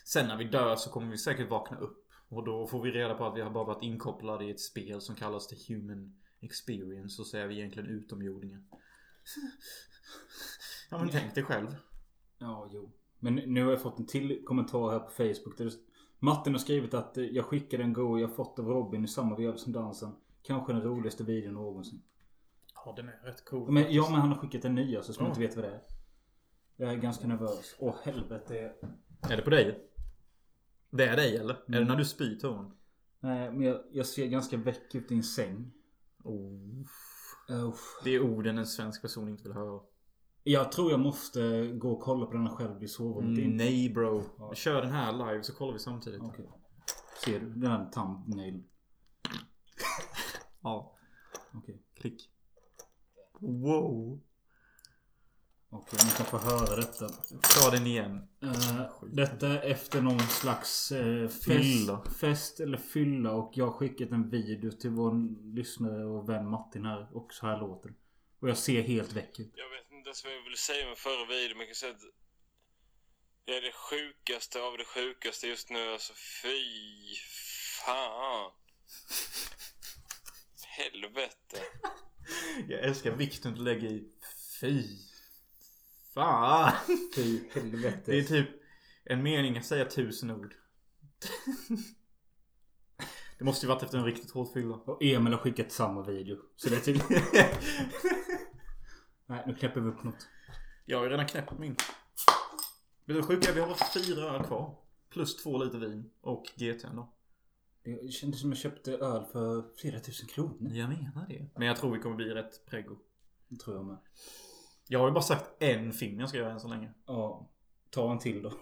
Sen 0.04 0.28
när 0.28 0.36
vi 0.36 0.44
dör 0.44 0.76
så 0.76 0.90
kommer 0.90 1.10
vi 1.10 1.18
säkert 1.18 1.50
vakna 1.50 1.76
upp. 1.78 2.08
Och 2.28 2.44
då 2.44 2.66
får 2.66 2.82
vi 2.82 2.90
reda 2.90 3.14
på 3.14 3.26
att 3.26 3.36
vi 3.36 3.40
har 3.40 3.50
bara 3.50 3.64
varit 3.64 3.82
inkopplade 3.82 4.44
i 4.44 4.50
ett 4.50 4.60
spel 4.60 5.00
som 5.00 5.14
kallas 5.14 5.48
The 5.48 5.74
Human 5.74 6.20
Experience. 6.40 7.22
Och 7.22 7.26
så 7.26 7.36
är 7.36 7.46
vi 7.46 7.58
egentligen 7.58 7.88
utomjordingar. 7.88 8.62
ja 10.90 10.98
men 10.98 11.10
tänk 11.10 11.34
dig 11.34 11.44
själv. 11.44 11.76
Ja, 12.38 12.68
jo. 12.72 12.92
Men 13.22 13.34
nu 13.34 13.64
har 13.64 13.70
jag 13.70 13.82
fått 13.82 13.98
en 13.98 14.06
till 14.06 14.44
kommentar 14.44 14.90
här 14.90 14.98
på 14.98 15.10
Facebook. 15.10 15.58
Där 15.58 15.72
Martin 16.18 16.52
har 16.54 16.58
skrivit 16.58 16.94
att 16.94 17.16
eh, 17.18 17.24
jag 17.24 17.44
skickade 17.44 17.82
en 17.82 17.92
go 17.92 18.18
jag 18.18 18.36
fått 18.36 18.58
av 18.58 18.66
Robin 18.68 19.04
i 19.04 19.08
samma 19.08 19.36
veva 19.36 19.56
som 19.56 19.72
dansen. 19.72 20.10
Kanske 20.42 20.72
den 20.72 20.82
roligaste 20.82 21.24
videon 21.24 21.54
någonsin. 21.54 22.02
Ja 22.74 22.92
den 22.96 23.08
är 23.08 23.20
rätt 23.24 23.44
cool. 23.44 23.70
Men, 23.72 23.92
ja, 23.92 24.08
men 24.10 24.20
han 24.20 24.28
har 24.32 24.38
skickat 24.38 24.64
en 24.64 24.74
ny 24.74 24.96
alltså 24.96 25.12
som 25.12 25.24
jag 25.26 25.28
Ja. 25.28 25.30
inte 25.30 25.40
vet 25.46 25.56
vad 25.56 25.64
det 25.64 25.70
är. 25.70 25.82
Jag 26.76 26.92
är 26.92 26.96
ganska 26.96 27.26
nervös. 27.26 27.76
Åh 27.78 27.94
helvete. 28.04 28.72
Är 29.30 29.36
det 29.36 29.42
på 29.42 29.50
dig? 29.50 29.88
Det 30.90 31.04
är 31.06 31.16
dig 31.16 31.36
eller? 31.36 31.54
Är 31.54 31.58
det 31.66 31.76
Mm. 31.76 31.88
när 31.88 31.96
du 31.96 32.04
spyr 32.04 32.38
Torun? 32.38 32.72
Nej, 33.20 33.52
men 33.52 33.62
jag, 33.62 33.80
jag 33.92 34.06
ser 34.06 34.26
ganska 34.26 34.56
väck 34.56 34.94
ut 34.94 35.12
i 35.12 35.14
en 35.14 35.22
säng. 35.22 35.72
Oh. 36.24 36.80
Uff. 37.48 38.00
Det 38.04 38.10
är 38.10 38.20
orden 38.20 38.58
en 38.58 38.66
svensk 38.66 39.02
person 39.02 39.28
inte 39.28 39.42
vill 39.42 39.52
höra. 39.52 39.80
Jag 40.44 40.72
tror 40.72 40.90
jag 40.90 41.00
måste 41.00 41.66
gå 41.66 41.92
och 41.92 42.00
kolla 42.00 42.26
på 42.26 42.32
den 42.32 42.48
själv 42.48 42.82
i 42.82 42.88
sovrummet. 42.88 43.38
Mm, 43.38 43.56
nej 43.56 43.88
bro. 43.88 44.22
Ja. 44.38 44.54
Kör 44.54 44.82
den 44.82 44.90
här 44.92 45.12
live 45.12 45.42
så 45.42 45.54
kollar 45.54 45.72
vi 45.72 45.78
samtidigt. 45.78 46.22
Okej. 46.22 46.48
Ser 47.24 47.40
du 47.40 47.50
den 47.50 47.70
här 47.70 47.90
thumbnail? 47.90 48.62
Ja. 50.60 50.96
Okej. 51.52 51.82
Klick. 51.94 52.30
Wow. 53.40 54.20
Okej, 55.74 55.98
ni 56.04 56.10
kan 56.16 56.26
få 56.26 56.38
höra 56.38 56.76
detta. 56.76 57.08
Ta 57.60 57.70
den 57.70 57.86
igen. 57.86 58.28
Eh, 58.42 58.80
detta 59.12 59.48
är 59.48 59.70
efter 59.70 60.00
någon 60.02 60.18
slags 60.18 60.92
uh, 60.92 61.28
fest, 61.28 61.44
Fylla. 61.44 62.04
fest 62.04 62.60
eller 62.60 62.78
fylla 62.78 63.32
och 63.32 63.52
jag 63.54 63.66
har 63.66 63.72
skickat 63.72 64.10
en 64.10 64.30
video 64.30 64.70
till 64.70 64.90
vår 64.90 65.12
lyssnare 65.54 66.04
och 66.04 66.28
vän 66.28 66.48
Martin 66.48 66.84
här 66.84 67.08
och 67.12 67.32
så 67.32 67.46
här 67.46 67.60
låter 67.60 67.88
det. 67.88 67.94
Och 68.40 68.48
jag 68.48 68.56
ser 68.56 68.82
helt 68.82 69.12
väck 69.12 69.40
ut. 69.40 69.52
Jag 69.54 69.70
vet 69.70 69.81
inte 70.02 70.08
ens 70.08 70.24
vad 70.24 70.34
jag 70.34 70.42
ville 70.42 70.56
säga 70.56 70.88
med 70.88 70.98
förra 70.98 71.26
videon, 71.26 71.58
men 71.58 71.66
jag 71.66 71.68
kan 71.68 71.74
säga 71.74 71.92
att 71.92 72.02
det 73.44 73.56
är 73.56 73.60
det 73.60 73.72
sjukaste 73.72 74.62
av 74.62 74.78
det 74.78 74.84
sjukaste 74.84 75.46
just 75.46 75.70
nu. 75.70 75.92
Alltså 75.92 76.12
fy 76.42 76.64
fan. 77.84 78.50
Helvete. 80.66 81.60
Jag 82.68 82.80
älskar 82.80 83.10
vikten 83.10 83.54
du 83.54 83.62
lägger 83.62 83.88
i. 83.88 84.08
Fy. 84.60 84.84
Fan. 86.14 86.72
Fy 87.14 87.50
helvete. 87.54 88.02
Det 88.06 88.18
är 88.18 88.22
typ 88.22 88.48
en 89.04 89.22
mening 89.22 89.58
att 89.58 89.66
säga 89.66 89.84
tusen 89.84 90.30
ord. 90.30 90.54
Det 93.38 93.44
måste 93.44 93.66
ju 93.66 93.68
varit 93.68 93.82
efter 93.82 93.98
en 93.98 94.04
riktigt 94.04 94.30
hård 94.30 94.52
fylla. 94.52 94.74
Och 94.74 95.02
Emil 95.02 95.32
har 95.32 95.40
skickat 95.40 95.72
samma 95.72 96.02
video. 96.02 96.36
Så 96.56 96.68
det 96.68 96.76
är 96.76 96.80
typ... 96.80 97.02
Nej, 99.32 99.42
nu 99.46 99.54
knäpper 99.54 99.80
vi 99.80 99.88
upp 99.88 100.02
något. 100.02 100.28
Jag 100.84 100.98
har 100.98 101.04
ju 101.04 101.10
redan 101.10 101.26
knäppt 101.26 101.58
min. 101.58 101.76
Vet 103.04 103.16
du 103.16 103.22
sjuka? 103.22 103.52
Vi 103.54 103.60
har 103.60 103.74
fyra 103.94 104.22
öl 104.22 104.44
kvar. 104.44 104.74
Plus 105.10 105.36
två 105.36 105.58
liter 105.64 105.78
vin. 105.78 106.10
Och 106.20 106.44
GT'n 106.56 106.96
då. 106.96 107.12
Det 107.82 108.12
kändes 108.12 108.40
som 108.40 108.50
jag 108.50 108.58
köpte 108.58 108.92
öl 108.92 109.24
för 109.24 109.64
flera 109.76 110.00
tusen 110.00 110.28
kronor. 110.28 110.72
Jag 110.72 110.88
menar 110.88 111.26
det. 111.28 111.46
Men 111.54 111.68
jag 111.68 111.76
tror 111.76 111.92
vi 111.92 111.98
kommer 111.98 112.16
bli 112.16 112.34
rätt 112.34 112.66
preggo. 112.66 112.98
Det 113.48 113.56
tror 113.56 113.76
jag 113.76 113.84
med. 113.84 113.98
Jag 114.88 114.98
har 114.98 115.06
ju 115.06 115.12
bara 115.12 115.22
sagt 115.22 115.62
en 115.62 115.92
film 115.92 116.20
jag 116.20 116.28
ska 116.28 116.38
göra 116.38 116.52
än 116.52 116.60
så 116.60 116.68
länge. 116.68 116.92
Ja. 117.06 117.50
Ta 117.90 118.12
en 118.12 118.18
till 118.18 118.42
då. 118.42 118.52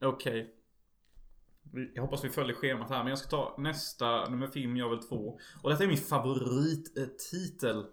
Okej. 0.00 0.54
Jag 1.94 2.02
hoppas 2.02 2.24
vi 2.24 2.30
följer 2.30 2.56
schemat 2.56 2.90
här. 2.90 2.98
Men 2.98 3.08
jag 3.08 3.18
ska 3.18 3.28
ta 3.28 3.54
nästa 3.58 4.28
nummer 4.28 4.46
film, 4.46 4.76
jag 4.76 4.90
väl 4.90 5.02
två. 5.02 5.38
Och 5.62 5.70
detta 5.70 5.84
är 5.84 5.88
min 5.88 5.96
favorittitel. 5.96 7.86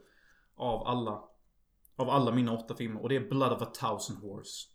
Av 0.55 0.87
alla. 0.87 1.28
Av 1.99 2.09
alla 2.09 2.31
mina 2.31 2.53
åtta 2.53 2.75
filmer. 2.75 3.01
Och 3.01 3.09
det 3.09 3.15
är 3.15 3.29
Blood 3.29 3.53
of 3.53 3.61
a 3.61 3.65
thousand 3.65 4.19
horse. 4.19 4.67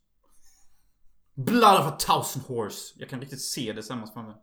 Blood 1.34 1.80
of 1.80 1.86
a 1.86 1.96
thousand 1.98 2.46
horse. 2.46 2.94
Jag 2.98 3.09
kan 3.09 3.20
riktigt 3.20 3.42
se 3.42 3.72
det 3.72 3.82
samma 3.82 4.06
framme. 4.06 4.34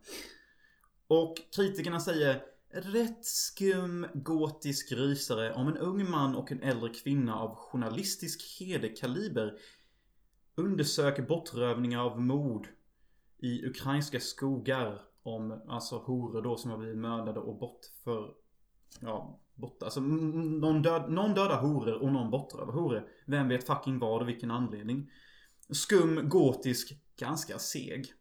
Och 1.06 1.36
kritikerna 1.54 2.00
säger 2.00 2.42
Rätt 2.74 3.24
skum 3.24 4.06
gotisk 4.14 4.92
rysare 4.92 5.54
om 5.54 5.68
en 5.68 5.76
ung 5.76 6.10
man 6.10 6.36
och 6.36 6.52
en 6.52 6.62
äldre 6.62 6.88
kvinna 6.88 7.36
av 7.36 7.54
journalistisk 7.54 8.60
hederkaliber 8.60 9.58
undersöker 10.54 11.22
bortrövningar 11.22 12.00
av 12.00 12.20
mord 12.20 12.68
i 13.38 13.66
ukrainska 13.66 14.20
skogar 14.20 15.00
om 15.22 15.62
alltså 15.68 15.98
horor 15.98 16.42
då 16.42 16.56
som 16.56 16.70
har 16.70 16.78
blivit 16.78 16.98
mördade 16.98 17.40
och 17.40 17.58
bort 17.58 17.80
för 18.04 18.34
ja, 19.00 19.40
bort, 19.54 19.82
alltså 19.82 20.00
någon, 20.00 20.82
död, 20.82 21.12
någon 21.12 21.34
döda 21.34 21.56
horor 21.60 22.02
och 22.02 22.12
någon 22.12 22.30
bortrövar 22.30 22.72
horor. 22.72 23.08
Vem 23.26 23.48
vet 23.48 23.66
fucking 23.66 23.98
vad 23.98 24.22
och 24.22 24.28
vilken 24.28 24.50
anledning. 24.50 25.10
Skum, 25.70 26.28
gotisk, 26.28 26.92
ganska 27.16 27.58
seg. 27.58 28.12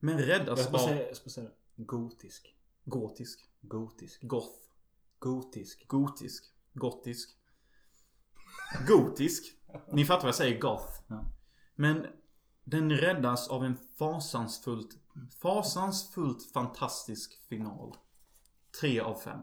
Men 0.00 0.18
räddas 0.18 0.70
bara 0.70 0.82
av 0.82 0.90
jag 0.90 1.16
ska 1.16 1.30
säga 1.30 1.50
gotisk. 1.76 2.54
gotisk, 2.84 3.44
Gotisk. 3.60 4.22
goth, 4.22 4.58
Gotisk. 5.18 5.88
gotisk, 5.88 6.44
gotisk. 6.72 7.38
Gotisk. 8.88 9.54
Ni 9.92 10.04
fattar 10.04 10.22
vad 10.22 10.28
jag 10.28 10.34
säger, 10.34 10.60
goth. 10.60 11.02
Ja. 11.08 11.24
Men 11.74 12.06
den 12.64 12.90
räddas 12.92 13.48
av 13.48 13.64
en 13.64 13.76
fasansfullt, 13.98 14.90
fasansfullt 15.42 16.52
fantastisk 16.52 17.48
final. 17.48 17.96
Tre 18.80 19.00
av 19.00 19.14
fem. 19.14 19.40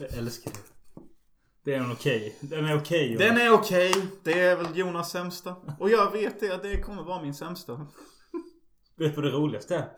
Jag 0.00 0.12
älskar 0.12 0.50
det. 0.50 0.58
Det 1.64 1.74
är 1.74 1.80
en 1.80 1.92
okej. 1.92 2.38
Den 2.40 2.64
är 2.64 2.76
okej. 2.76 3.16
Den 3.16 3.36
är 3.36 3.52
okej. 3.52 3.92
Det 4.24 4.40
är 4.40 4.56
väl 4.56 4.78
Jonas 4.78 5.10
sämsta. 5.10 5.56
Och 5.78 5.90
jag 5.90 6.12
vet 6.12 6.40
det 6.40 6.54
att 6.54 6.62
det 6.62 6.80
kommer 6.80 7.02
vara 7.02 7.22
min 7.22 7.34
sämsta. 7.34 7.86
Vet 8.96 9.14
du 9.14 9.22
vad 9.22 9.24
det 9.24 9.36
roligaste 9.36 9.76
är? 9.76 9.88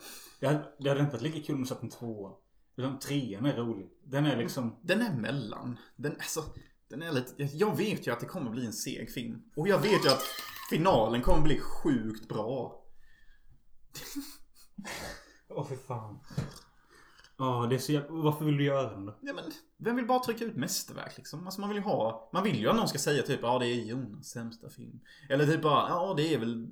Det 0.40 0.46
hade, 0.46 0.64
det 0.78 0.88
hade 0.88 1.00
inte 1.00 1.12
varit 1.12 1.22
lika 1.22 1.46
kul 1.46 1.54
om 1.54 1.60
du 1.62 1.66
satt 1.66 1.82
en 1.82 1.90
tvåa. 1.90 2.32
Utan 2.76 2.98
trean 2.98 3.46
är 3.46 3.56
rolig. 3.56 3.90
Den 4.04 4.26
är 4.26 4.36
liksom... 4.36 4.76
Den 4.82 5.00
är 5.00 5.14
mellan. 5.14 5.78
Den, 5.96 6.12
alltså, 6.12 6.44
den 6.88 7.02
är 7.02 7.12
lite... 7.12 7.42
Jag 7.42 7.76
vet 7.76 8.06
ju 8.06 8.12
att 8.12 8.20
det 8.20 8.26
kommer 8.26 8.50
bli 8.50 8.66
en 8.66 8.72
seg 8.72 9.10
film. 9.10 9.42
Och 9.56 9.68
jag 9.68 9.78
vet 9.78 10.04
ju 10.04 10.08
att 10.08 10.22
finalen 10.70 11.22
kommer 11.22 11.42
bli 11.42 11.58
sjukt 11.58 12.28
bra. 12.28 12.84
Åh 15.50 15.64
för 15.64 15.76
fan. 15.76 16.18
Ja, 17.38 17.66
det 17.70 17.74
är 17.74 17.78
så 17.78 17.92
jävla... 17.92 18.08
Varför 18.10 18.44
vill 18.44 18.56
du 18.56 18.64
göra 18.64 18.90
den 18.90 19.06
då? 19.06 19.14
Ja, 19.20 19.32
men, 19.32 19.44
vem 19.78 19.96
vill 19.96 20.06
bara 20.06 20.18
trycka 20.18 20.44
ut 20.44 20.56
mästerverk 20.56 21.16
liksom? 21.16 21.46
Alltså 21.46 21.60
man 21.60 21.70
vill 21.70 21.78
ju 21.78 21.84
ha... 21.84 22.30
Man 22.32 22.42
vill 22.42 22.60
ju 22.60 22.68
att 22.68 22.76
någon 22.76 22.88
ska 22.88 22.98
säga 22.98 23.22
typ 23.22 23.40
ja 23.42 23.58
det 23.58 23.66
är 23.66 23.74
Jonas 23.74 24.26
sämsta 24.26 24.70
film. 24.70 25.00
Eller 25.28 25.46
typ 25.46 25.62
bara 25.62 25.88
ja 25.88 26.14
det 26.16 26.34
är 26.34 26.38
väl... 26.38 26.68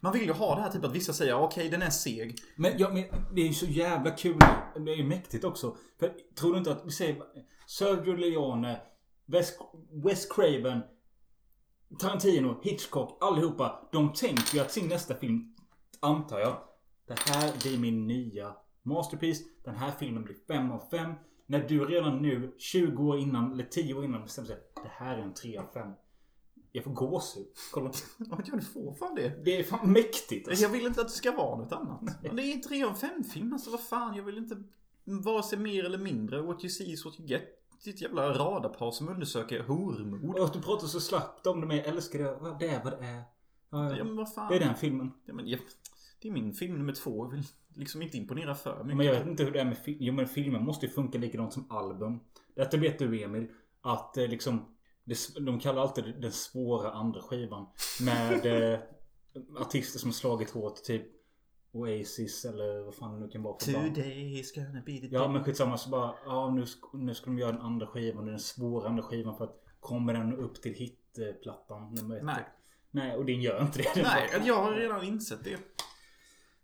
Man 0.00 0.12
vill 0.12 0.26
ju 0.26 0.32
ha 0.32 0.54
det 0.54 0.60
här 0.60 0.70
typ 0.70 0.84
att 0.84 0.92
vissa 0.92 1.12
säger 1.12 1.34
okej 1.34 1.68
den 1.68 1.82
är 1.82 1.90
seg. 1.90 2.38
Men, 2.56 2.72
ja, 2.78 2.88
men 2.88 3.04
det 3.34 3.40
är 3.40 3.46
ju 3.46 3.54
så 3.54 3.66
jävla 3.66 4.10
kul. 4.10 4.38
Det 4.74 4.92
är 4.92 4.96
ju 4.96 5.04
mäktigt 5.04 5.44
också. 5.44 5.76
För 5.98 6.14
tror 6.34 6.52
du 6.52 6.58
inte 6.58 6.72
att, 6.72 6.86
vi 6.86 6.90
säger 6.90 7.22
Sergio 7.66 8.16
Leone, 8.16 8.80
Wes, 9.26 9.52
Wes 10.04 10.26
Craven, 10.26 10.80
Tarantino, 11.98 12.60
Hitchcock, 12.62 13.18
allihopa. 13.20 13.88
De 13.92 14.12
tänker 14.12 14.54
ju 14.54 14.60
att 14.60 14.72
sin 14.72 14.88
nästa 14.88 15.14
film, 15.14 15.54
antar 16.00 16.38
jag. 16.38 16.69
Det 17.10 17.18
här 17.18 17.52
blir 17.62 17.78
min 17.78 18.06
nya 18.06 18.56
masterpiece. 18.82 19.42
Den 19.64 19.74
här 19.74 19.90
filmen 19.90 20.24
blir 20.24 20.36
5 20.48 20.72
av 20.72 20.82
5. 20.90 21.12
När 21.46 21.68
du 21.68 21.84
redan 21.84 22.22
nu, 22.22 22.54
20 22.58 23.04
år 23.04 23.18
innan, 23.18 23.52
eller 23.52 23.64
10 23.64 23.94
år 23.94 24.04
innan 24.04 24.22
bestämmer 24.22 24.48
sig. 24.48 24.56
Det 24.82 24.88
här 24.88 25.18
är 25.18 25.22
en 25.22 25.34
3 25.34 25.58
av 25.58 25.66
5. 25.74 25.92
Jag 26.72 26.84
får 26.84 26.90
gåshud. 26.90 27.46
Kolla. 27.72 27.92
Ja 28.18 28.38
du 28.44 28.60
får 28.60 28.94
fan 28.94 29.14
det. 29.14 29.44
Det 29.44 29.60
är 29.60 29.64
fan 29.64 29.92
mäktigt 29.92 30.48
alltså. 30.48 30.62
Jag 30.62 30.70
vill 30.70 30.86
inte 30.86 31.00
att 31.00 31.08
det 31.08 31.14
ska 31.14 31.32
vara 31.32 31.58
något 31.58 31.72
annat. 31.72 32.22
Det 32.22 32.28
är 32.28 32.54
en 32.54 32.62
3 32.62 32.84
av 32.84 32.94
5 32.94 33.24
film. 33.24 33.52
Alltså 33.52 33.70
vad 33.70 33.80
fan. 33.80 34.16
Jag 34.16 34.22
vill 34.22 34.38
inte 34.38 34.62
vare 35.04 35.42
sig 35.42 35.58
mer 35.58 35.84
eller 35.84 35.98
mindre. 35.98 36.42
What 36.42 36.64
you 36.64 36.70
see 36.70 36.92
is 36.92 37.04
what 37.04 37.20
you 37.20 37.28
get. 37.28 37.42
Ditt 37.84 38.00
jävla 38.02 38.32
radarpar 38.32 38.90
som 38.90 39.08
undersöker 39.08 39.62
hormord. 39.62 40.38
Och 40.38 40.50
du 40.52 40.62
pratar 40.62 40.86
så 40.86 41.00
slappt 41.00 41.46
om 41.46 41.60
det 41.60 41.66
men 41.66 41.76
jag 41.76 41.86
älskar 41.86 42.18
det. 42.18 42.36
Vad 42.40 42.58
Det 42.58 42.68
är 42.68 42.84
vad 42.84 42.92
det 42.92 43.06
är. 43.06 43.22
Ja. 43.70 44.04
men 44.04 44.16
vad 44.16 44.34
fan. 44.34 44.48
Det 44.48 44.56
är 44.56 44.60
den 44.60 44.74
filmen. 44.74 45.12
Ja, 45.24 45.34
men, 45.34 45.48
ja, 45.48 45.58
det 46.22 46.28
är 46.28 46.32
min 46.32 46.52
film 46.52 46.78
nummer 46.78 46.92
två. 46.92 47.24
Jag 47.24 47.30
vill 47.30 47.42
liksom 47.74 48.02
inte 48.02 48.16
imponera 48.16 48.54
för 48.54 48.84
mycket. 48.84 48.96
Men 48.96 49.06
jag 49.06 49.14
vet 49.14 49.26
inte 49.26 49.44
hur 49.44 49.50
det 49.50 49.60
är 49.60 49.64
med 49.64 49.78
film. 49.78 49.98
Jo 50.00 50.12
men 50.14 50.26
filmen 50.28 50.64
måste 50.64 50.86
ju 50.86 50.92
funka 50.92 51.18
likadant 51.18 51.52
som 51.52 51.70
album. 51.70 52.20
Detta 52.54 52.76
vet 52.76 52.98
du 52.98 53.22
Emil. 53.22 53.48
Att 53.80 54.16
eh, 54.16 54.28
liksom. 54.28 54.76
Det, 55.04 55.18
de 55.40 55.60
kallar 55.60 55.82
alltid 55.82 56.04
den 56.20 56.32
svåra 56.32 56.90
andra 56.92 57.20
skivan. 57.22 57.66
Med 58.04 58.46
eh, 58.72 58.80
artister 59.60 59.98
som 59.98 60.12
slagit 60.12 60.50
hårt. 60.50 60.82
Typ 60.84 61.02
Oasis 61.72 62.44
eller 62.44 62.84
vad 62.84 62.94
fan 62.94 63.14
det 63.14 63.20
nu 63.26 63.28
kan 63.28 63.42
vara 63.42 63.58
för 63.58 63.72
band. 63.72 63.94
Today 63.94 64.38
is 64.40 64.54
gonna 64.54 64.82
be 64.86 64.92
the 64.98 65.06
Ja 65.10 65.20
day. 65.20 65.28
men 65.28 65.44
skitsamma 65.44 65.76
så 65.78 65.90
bara, 65.90 66.14
ja 66.26 66.50
nu, 66.54 66.64
sk- 66.64 66.96
nu 66.98 67.14
ska 67.14 67.26
de 67.26 67.38
göra 67.38 67.52
den 67.52 67.60
andra 67.60 67.86
skivan. 67.86 68.26
Den 68.26 68.38
svåra 68.38 68.88
andra 68.88 69.02
skivan 69.02 69.36
för 69.36 69.44
att 69.44 69.64
kommer 69.80 70.14
den 70.14 70.36
upp 70.36 70.62
till 70.62 70.74
hitplattan 70.74 71.94
nummer 71.94 72.16
ett? 72.16 72.24
Nej. 72.24 72.48
Nej 72.90 73.16
och 73.16 73.24
den 73.24 73.40
gör 73.40 73.62
inte 73.62 73.78
det. 73.78 74.02
Nej, 74.02 74.30
jag 74.44 74.62
har 74.62 74.72
redan 74.72 75.04
insett 75.04 75.44
det. 75.44 75.56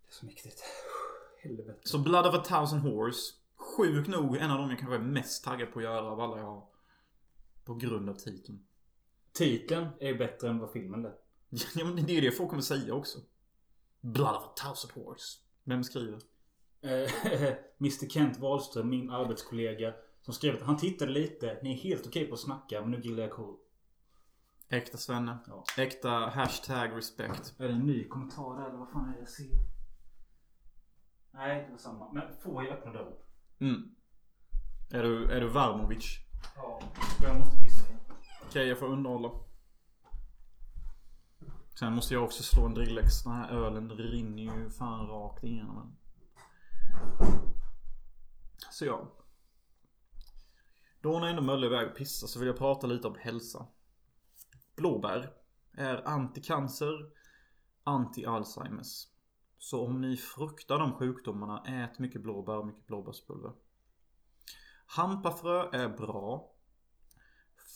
Det 0.07 0.11
är 0.11 0.13
så 0.13 0.25
mäktigt. 0.25 0.63
Helvete. 1.43 1.79
Så 1.83 1.99
Blood 1.99 2.27
of 2.27 2.35
a 2.35 2.43
thousand 2.43 2.81
horse. 2.81 3.33
Sjukt 3.55 4.09
nog 4.09 4.37
en 4.37 4.51
av 4.51 4.57
de 4.57 4.69
jag 4.69 4.79
kanske 4.79 4.95
är 4.95 4.99
mest 4.99 5.43
taggad 5.43 5.71
på 5.73 5.79
att 5.79 5.85
göra 5.85 6.11
av 6.11 6.19
alla 6.19 6.37
jag 6.37 6.45
har. 6.45 6.67
På 7.63 7.75
grund 7.75 8.09
av 8.09 8.13
titeln. 8.13 8.65
Titeln 9.33 9.87
är 9.99 10.07
ju 10.07 10.17
bättre 10.17 10.49
än 10.49 10.59
vad 10.59 10.71
filmen 10.71 11.01
lät. 11.01 11.23
Ja 11.75 11.85
men 11.85 12.05
det 12.05 12.17
är 12.17 12.21
det 12.21 12.31
folk 12.31 12.49
kommer 12.49 12.61
säga 12.61 12.93
också. 12.93 13.19
Blood 14.01 14.35
of 14.35 14.43
a 14.43 14.53
thousand 14.55 14.93
horse. 14.93 15.39
Vem 15.63 15.83
skriver? 15.83 16.19
Eh, 16.81 16.89
Mr 17.79 18.09
Kent 18.09 18.39
Wahlström, 18.39 18.89
min 18.89 19.09
arbetskollega. 19.09 19.93
Som 20.21 20.33
skrev 20.33 20.55
att 20.55 20.61
han 20.61 20.77
tittade 20.77 21.11
lite. 21.11 21.59
Ni 21.63 21.73
är 21.73 21.77
helt 21.77 22.07
okej 22.07 22.25
på 22.27 22.33
att 22.33 22.39
snacka 22.39 22.81
men 22.81 22.91
nu 22.91 23.01
gillar 23.01 23.23
jag 23.23 23.31
cool. 23.31 23.57
Äkta 24.69 24.97
Svenne. 24.97 25.37
Ja. 25.47 25.63
Äkta 25.77 26.09
hashtag 26.09 26.97
respect. 26.97 27.53
Är 27.59 27.67
det 27.67 27.73
en 27.73 27.85
ny 27.85 28.07
kommentar 28.07 28.59
där 28.59 28.67
eller 28.69 28.77
vad 28.77 28.91
fan 28.91 29.09
är 29.09 29.13
det 29.13 29.19
jag 29.19 29.29
ser? 29.29 29.76
Nej, 31.37 31.63
det 31.65 31.71
var 31.71 31.77
samma. 31.77 32.11
Men 32.11 32.37
får 32.37 32.63
jag 32.63 32.73
öppna 32.73 32.91
dörren? 32.93 33.13
Mm. 33.59 33.95
Är 34.91 35.03
du, 35.03 35.31
är 35.31 35.41
du 35.41 35.47
Varmovic? 35.47 36.19
Ja. 36.55 36.81
Jag 37.21 37.39
måste 37.39 37.57
pissa 37.57 37.87
igen. 37.87 37.99
Okej, 38.45 38.67
jag 38.67 38.79
får 38.79 38.85
underhålla. 38.87 39.31
Sen 41.79 41.93
måste 41.93 42.13
jag 42.13 42.23
också 42.23 42.43
slå 42.43 42.65
en 42.65 42.73
drillex. 42.73 43.23
Den 43.23 43.33
här 43.33 43.49
ölen 43.49 43.91
rinner 43.91 44.43
ju 44.43 44.69
fan 44.69 45.07
rakt 45.07 45.43
igenom 45.43 45.77
en. 45.77 45.97
Så 48.71 48.85
ja. 48.85 49.11
Då 51.01 51.19
när 51.19 51.27
ändå 51.27 51.41
Mölle 51.41 51.67
är 51.67 51.71
iväg 51.71 51.87
och 51.87 51.97
pissar 51.97 52.27
så 52.27 52.39
vill 52.39 52.47
jag 52.47 52.57
prata 52.57 52.87
lite 52.87 53.07
om 53.07 53.15
hälsa. 53.19 53.67
Blåbär 54.75 55.33
är 55.73 56.07
anticancer, 56.07 57.11
anti-Alzheimers. 57.83 59.16
Så 59.57 59.85
om 59.85 60.01
ni 60.01 60.17
fruktar 60.17 60.79
de 60.79 60.93
sjukdomarna, 60.93 61.63
ät 61.65 61.99
mycket 61.99 62.21
blåbär 62.21 62.57
och 62.57 62.67
mycket 62.67 62.87
blåbärspulver. 62.87 63.51
Hampafrö 64.85 65.69
är 65.71 65.89
bra. 65.89 66.51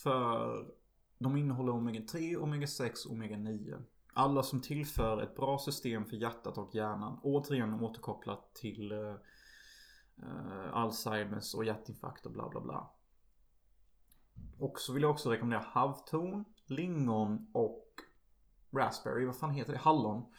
För 0.02 0.66
de 1.18 1.36
innehåller 1.36 1.72
omega-3, 1.72 2.36
omega-6 2.36 3.06
och 3.06 3.12
omega-9. 3.12 3.82
Alla 4.12 4.42
som 4.42 4.60
tillför 4.60 5.22
ett 5.22 5.36
bra 5.36 5.58
system 5.58 6.04
för 6.04 6.16
hjärtat 6.16 6.58
och 6.58 6.74
hjärnan. 6.74 7.20
Återigen 7.22 7.74
återkopplat 7.74 8.54
till 8.54 8.92
eh, 8.92 9.14
eh, 10.22 10.72
Alzheimers 10.72 11.54
och 11.54 11.64
hjärtinfarkt 11.64 12.26
och 12.26 12.32
bla 12.32 12.48
bla 12.48 12.60
bla. 12.60 12.90
Och 14.58 14.80
så 14.80 14.92
vill 14.92 15.02
jag 15.02 15.10
också 15.10 15.30
rekommendera 15.30 15.64
havtorn, 15.72 16.44
lingon 16.66 17.50
och 17.52 17.88
raspberry. 18.72 19.24
Vad 19.24 19.36
fan 19.36 19.50
heter 19.50 19.72
det? 19.72 19.78
Hallon. 19.78 20.32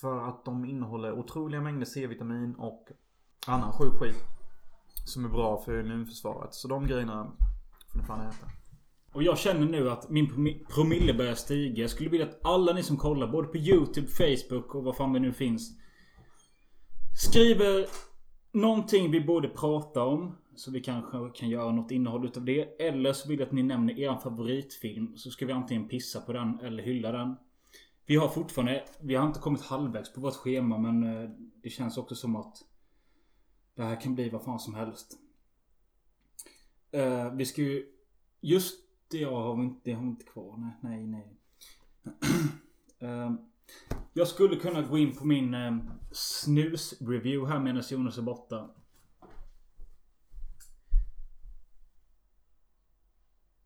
För 0.00 0.28
att 0.28 0.44
de 0.44 0.64
innehåller 0.64 1.12
otroliga 1.12 1.60
mängder 1.60 1.86
C-vitamin 1.86 2.54
och 2.54 2.88
annan 3.46 3.72
sjuk 3.72 3.92
skit. 3.92 4.24
Som 5.06 5.24
är 5.24 5.28
bra 5.28 5.62
för 5.64 5.80
immunförsvaret. 5.80 6.54
Så 6.54 6.68
de 6.68 6.86
grejerna 6.86 7.32
får 7.92 7.98
ni 7.98 8.04
fan 8.04 8.20
äta. 8.20 8.46
Och 9.12 9.22
jag 9.22 9.38
känner 9.38 9.66
nu 9.66 9.90
att 9.90 10.10
min 10.10 10.64
promille 10.74 11.14
börjar 11.14 11.34
stiga. 11.34 11.82
Jag 11.82 11.90
skulle 11.90 12.10
vilja 12.10 12.26
att 12.26 12.46
alla 12.46 12.72
ni 12.72 12.82
som 12.82 12.96
kollar, 12.96 13.26
både 13.26 13.48
på 13.48 13.56
YouTube, 13.56 14.06
Facebook 14.06 14.74
och 14.74 14.84
vad 14.84 14.96
fan 14.96 15.12
det 15.12 15.20
nu 15.20 15.32
finns. 15.32 15.78
Skriver 17.24 17.86
någonting 18.52 19.10
vi 19.10 19.20
borde 19.20 19.48
prata 19.48 20.04
om. 20.04 20.38
Så 20.56 20.70
vi 20.70 20.80
kanske 20.80 21.30
kan 21.34 21.48
göra 21.48 21.72
något 21.72 21.90
innehåll 21.90 22.24
utav 22.24 22.44
det. 22.44 22.82
Eller 22.82 23.12
så 23.12 23.28
vill 23.28 23.38
jag 23.38 23.46
att 23.46 23.52
ni 23.52 23.62
nämner 23.62 24.00
er 24.00 24.16
favoritfilm. 24.22 25.16
Så 25.16 25.30
ska 25.30 25.46
vi 25.46 25.52
antingen 25.52 25.88
pissa 25.88 26.20
på 26.20 26.32
den 26.32 26.60
eller 26.60 26.82
hylla 26.82 27.12
den. 27.12 27.36
Vi 28.06 28.16
har 28.16 28.28
fortfarande, 28.28 28.84
vi 29.00 29.14
har 29.14 29.26
inte 29.26 29.40
kommit 29.40 29.62
halvvägs 29.62 30.12
på 30.12 30.20
vårt 30.20 30.34
schema 30.34 30.78
men 30.78 31.02
eh, 31.02 31.30
det 31.62 31.70
känns 31.70 31.98
också 31.98 32.14
som 32.14 32.36
att 32.36 32.64
det 33.74 33.82
här 33.82 34.00
kan 34.00 34.14
bli 34.14 34.28
vad 34.28 34.44
fan 34.44 34.58
som 34.58 34.74
helst. 34.74 35.18
Uh, 36.96 37.34
vi 37.34 37.44
ska 37.44 37.62
ju, 37.62 37.92
just 38.40 38.84
det 39.08 39.24
har 39.24 39.56
vi 39.56 39.62
inte, 39.62 39.80
det 39.84 39.92
har 39.92 40.02
vi 40.02 40.08
inte 40.08 40.24
kvar. 40.24 40.56
Nej, 40.56 40.76
nej, 40.82 41.06
nej. 41.06 41.38
Uh, 43.10 43.32
jag 44.12 44.28
skulle 44.28 44.56
kunna 44.56 44.82
gå 44.82 44.98
in 44.98 45.16
på 45.16 45.26
min 45.26 45.54
uh, 45.54 45.82
snus-review 46.12 47.52
här 47.52 47.60
medan 47.60 47.82
Jonas 47.90 48.18
är 48.18 48.22
borta. 48.22 48.70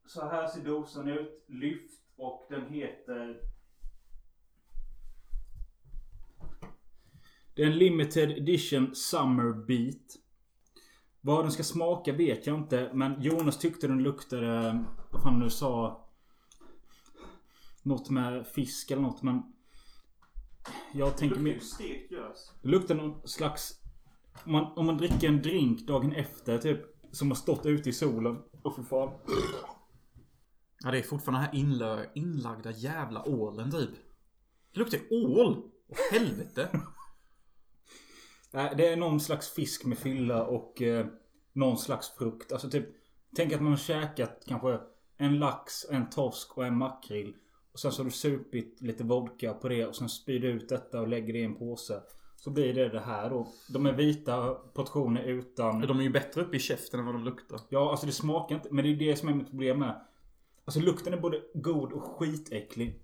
Så 0.06 0.28
här 0.28 0.48
ser 0.48 0.64
dosan 0.64 1.08
ut. 1.08 1.44
Lyft 1.46 2.00
och 2.16 2.46
den 2.48 2.66
heter... 2.66 3.55
Det 7.56 7.62
är 7.62 7.66
en 7.66 7.78
limited 7.78 8.30
edition 8.30 8.94
Summer 8.94 9.66
Beat. 9.66 10.16
Vad 11.20 11.44
den 11.44 11.52
ska 11.52 11.62
smaka 11.62 12.12
vet 12.12 12.46
jag 12.46 12.58
inte. 12.58 12.90
Men 12.94 13.22
Jonas 13.22 13.58
tyckte 13.58 13.86
den 13.86 14.02
luktade... 14.02 14.84
Vad 15.10 15.22
fan 15.22 15.40
du 15.40 15.50
sa? 15.50 16.04
Något 17.82 18.10
med 18.10 18.46
fisk 18.46 18.90
eller 18.90 19.02
något 19.02 19.22
men... 19.22 19.42
Jag 20.92 21.16
tänker 21.16 21.40
mer... 21.40 21.58
stekt 21.58 22.12
gös. 22.12 22.52
Det 22.62 22.68
luktar 22.68 22.94
någon 22.94 23.28
slags... 23.28 23.80
Om 24.44 24.52
man, 24.52 24.72
om 24.76 24.86
man 24.86 24.96
dricker 24.96 25.28
en 25.28 25.42
drink 25.42 25.86
dagen 25.86 26.12
efter 26.12 26.58
typ. 26.58 26.80
Som 27.12 27.28
har 27.30 27.36
stått 27.36 27.66
ute 27.66 27.88
i 27.88 27.92
solen. 27.92 28.38
Och 28.62 28.74
för 28.74 28.82
fan. 28.82 29.10
Ja 30.84 30.90
det 30.90 30.98
är 30.98 31.02
fortfarande 31.02 31.40
den 31.40 31.54
här 31.54 31.60
inlö, 31.60 32.06
inlagda 32.14 32.70
jävla 32.70 33.28
ålen 33.28 33.70
typ. 33.70 33.90
Det 34.72 34.78
luktar 34.78 35.00
ål! 35.10 35.70
Åh 35.88 35.96
helvete! 36.12 36.80
Nej, 38.56 38.74
det 38.76 38.88
är 38.88 38.96
någon 38.96 39.20
slags 39.20 39.50
fisk 39.50 39.84
med 39.84 39.98
fylla 39.98 40.44
och 40.44 40.82
eh, 40.82 41.06
någon 41.52 41.78
slags 41.78 42.10
frukt. 42.10 42.52
Alltså 42.52 42.70
typ. 42.70 42.86
Tänk 43.36 43.52
att 43.52 43.60
man 43.60 43.72
har 43.72 43.78
käkat 43.78 44.44
kanske 44.46 44.78
en 45.16 45.38
lax, 45.38 45.72
en 45.90 46.10
torsk 46.10 46.58
och 46.58 46.66
en 46.66 46.76
makrill. 46.76 47.34
Och 47.72 47.80
sen 47.80 47.92
så 47.92 48.00
har 48.02 48.04
du 48.04 48.10
supit 48.10 48.80
lite 48.80 49.04
vodka 49.04 49.54
på 49.54 49.68
det 49.68 49.86
och 49.86 49.96
sen 49.96 50.08
spyr 50.08 50.40
du 50.40 50.48
ut 50.48 50.68
detta 50.68 51.00
och 51.00 51.08
lägger 51.08 51.32
det 51.32 51.38
i 51.38 51.44
en 51.44 51.54
påse. 51.54 52.00
Så 52.36 52.50
blir 52.50 52.74
det 52.74 52.88
det 52.88 53.00
här 53.00 53.30
då. 53.30 53.48
De 53.72 53.86
är 53.86 53.92
vita 53.92 54.54
portioner 54.54 55.22
utan... 55.22 55.80
De 55.80 55.98
är 55.98 56.02
ju 56.02 56.10
bättre 56.10 56.42
uppe 56.42 56.56
i 56.56 56.60
käften 56.60 57.00
än 57.00 57.06
vad 57.06 57.14
de 57.14 57.24
luktar. 57.24 57.60
Ja, 57.68 57.90
alltså 57.90 58.06
det 58.06 58.12
smakar 58.12 58.54
inte. 58.54 58.68
Men 58.72 58.84
det 58.84 58.90
är 58.90 58.96
det 58.96 59.16
som 59.16 59.28
är 59.28 59.34
mitt 59.34 59.50
problem 59.50 59.78
med. 59.78 60.00
Alltså 60.64 60.80
lukten 60.80 61.12
är 61.12 61.20
både 61.20 61.40
god 61.54 61.92
och 61.92 62.02
skitäcklig. 62.02 63.02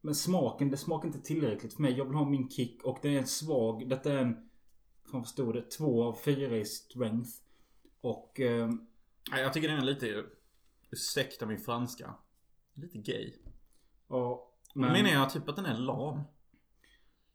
Men 0.00 0.14
smaken, 0.14 0.70
det 0.70 0.76
smakar 0.76 1.06
inte 1.06 1.20
tillräckligt 1.20 1.74
för 1.74 1.82
mig. 1.82 1.92
Jag 1.92 2.04
vill 2.04 2.14
ha 2.14 2.24
min 2.24 2.48
kick 2.48 2.84
och 2.84 2.98
det 3.02 3.08
är 3.08 3.18
en 3.18 3.26
svag. 3.26 3.88
Detta 3.88 4.12
är 4.12 4.18
en... 4.18 4.47
Fan 5.10 5.20
vad 5.20 5.28
stod 5.28 5.54
det? 5.54 5.62
Två 5.62 6.04
av 6.04 6.12
fyra 6.12 6.56
i 6.56 6.64
strength. 6.64 7.30
Och... 8.00 8.40
Eh, 8.40 8.70
jag 9.30 9.52
tycker 9.52 9.68
den 9.68 9.78
är 9.78 9.84
lite... 9.84 10.24
Ursäkta 10.90 11.46
min 11.46 11.58
franska. 11.58 12.14
Lite 12.74 12.98
gay. 12.98 13.34
ja, 14.08 14.52
Men 14.74 14.92
menar 14.92 15.10
jag 15.10 15.30
typ 15.30 15.48
att 15.48 15.56
den 15.56 15.66
är 15.66 15.78
lam. 15.78 16.20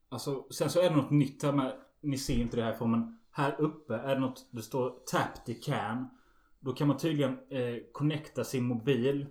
Alltså, 0.10 0.48
sen 0.52 0.70
så 0.70 0.80
är 0.80 0.90
det 0.90 0.96
något 0.96 1.12
nytt 1.12 1.44
här 1.44 1.52
med... 1.52 1.80
Ni 2.02 2.18
ser 2.18 2.38
inte 2.38 2.58
det 2.58 2.64
härifrån 2.64 2.92
men 2.92 3.20
här 3.32 3.62
uppe 3.62 3.96
är 3.96 4.16
det 4.16 4.22
något... 4.22 4.48
Det 4.52 4.62
står 4.62 4.90
Tap 4.90 5.46
the 5.46 5.54
can. 5.54 6.10
Då 6.60 6.74
kan 6.74 6.88
man 6.88 6.98
tydligen 6.98 7.40
eh, 7.50 7.78
connecta 7.92 8.44
sin 8.44 8.64
mobil. 8.64 9.26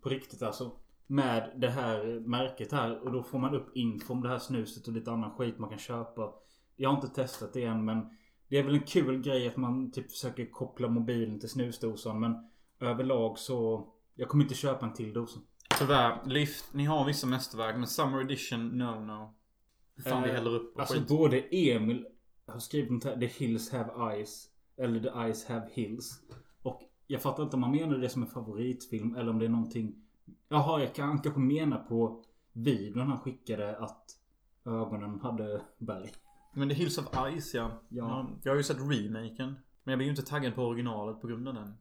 På 0.00 0.08
riktigt 0.08 0.42
alltså. 0.42 0.76
Med 1.06 1.52
det 1.56 1.70
här 1.70 2.20
märket 2.20 2.72
här. 2.72 2.98
Och 2.98 3.12
då 3.12 3.22
får 3.22 3.38
man 3.38 3.54
upp 3.54 3.76
info 3.76 4.12
om 4.12 4.22
det 4.22 4.28
här 4.28 4.38
snuset 4.38 4.86
och 4.86 4.92
lite 4.92 5.10
annan 5.10 5.30
skit 5.30 5.58
man 5.58 5.70
kan 5.70 5.78
köpa. 5.78 6.34
Jag 6.76 6.90
har 6.90 6.96
inte 6.96 7.08
testat 7.22 7.52
det 7.52 7.64
än 7.64 7.84
men... 7.84 8.06
Det 8.48 8.58
är 8.58 8.62
väl 8.62 8.74
en 8.74 8.80
kul 8.82 9.22
grej 9.22 9.48
att 9.48 9.56
man 9.56 9.90
typ 9.90 10.10
försöker 10.10 10.46
koppla 10.50 10.88
mobilen 10.88 11.40
till 11.40 11.48
snusdosan 11.48 12.20
men... 12.20 12.34
Överlag 12.80 13.38
så... 13.38 13.88
Jag 14.14 14.28
kommer 14.28 14.44
inte 14.44 14.54
köpa 14.54 14.86
en 14.86 14.92
till 14.92 15.12
dosa. 15.12 15.40
Tyvärr, 15.78 16.20
Lift, 16.26 16.74
ni 16.74 16.84
har 16.84 17.04
vissa 17.04 17.26
mästerverk 17.26 17.76
men 17.76 17.86
Summer 17.86 18.20
Edition, 18.20 18.68
no 18.68 19.00
no. 19.00 19.34
Fan 20.04 20.22
vi 20.22 20.28
Eh, 20.28 20.34
häller 20.34 20.50
upp 20.54 20.74
och 20.74 20.80
Alltså 20.80 20.94
skit. 20.98 21.08
både 21.08 21.40
Emil 21.40 22.06
har 22.46 22.58
skrivit 22.58 22.90
något 22.90 23.04
här. 23.04 23.16
The 23.16 23.26
hills 23.26 23.70
have 23.72 24.12
eyes. 24.14 24.48
Eller 24.76 25.00
the 25.00 25.08
eyes 25.08 25.44
have 25.44 25.68
hills. 25.72 26.20
Och 26.62 26.82
jag 27.06 27.22
fattar 27.22 27.42
inte 27.42 27.56
om 27.56 27.60
man 27.60 27.70
menar 27.70 27.98
det 27.98 28.08
som 28.08 28.22
en 28.22 28.28
favoritfilm 28.28 29.16
eller 29.16 29.30
om 29.30 29.38
det 29.38 29.44
är 29.44 29.48
någonting. 29.48 29.94
Jaha, 30.48 30.80
jag 30.80 30.94
kan 30.94 31.18
kanske 31.18 31.40
mena 31.40 31.78
på 31.78 32.24
videon 32.52 33.08
han 33.08 33.20
skickade 33.20 33.76
att 33.76 34.04
ögonen 34.64 35.20
hade 35.20 35.62
berg. 35.78 36.10
Men 36.52 36.68
The 36.68 36.74
Hills 36.74 36.98
of 36.98 37.06
Ice 37.40 37.54
ja. 37.54 37.70
Ja. 37.88 38.30
Jag 38.42 38.52
har 38.52 38.56
ju 38.56 38.62
sett 38.62 38.76
remaken. 38.80 39.56
Men 39.84 39.92
jag 39.92 39.98
blir 39.98 40.06
ju 40.06 40.10
inte 40.10 40.22
taggad 40.22 40.54
på 40.54 40.62
originalet 40.62 41.20
på 41.20 41.26
grund 41.26 41.48
av 41.48 41.54
den. 41.54 41.74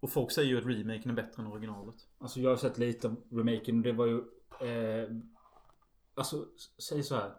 Och 0.00 0.10
folk 0.10 0.30
säger 0.32 0.48
ju 0.48 0.58
att 0.58 0.66
remaken 0.66 1.10
är 1.10 1.14
bättre 1.14 1.42
än 1.42 1.46
originalet. 1.52 1.94
Alltså 2.18 2.40
jag 2.40 2.50
har 2.50 2.56
sett 2.56 2.78
lite 2.78 3.08
av 3.08 3.16
remaken 3.30 3.76
och 3.76 3.82
det 3.82 3.92
var 3.92 4.06
ju... 4.06 4.18
Eh, 4.60 5.08
alltså, 6.14 6.44
säg 6.88 7.02
så 7.02 7.14
här. 7.14 7.32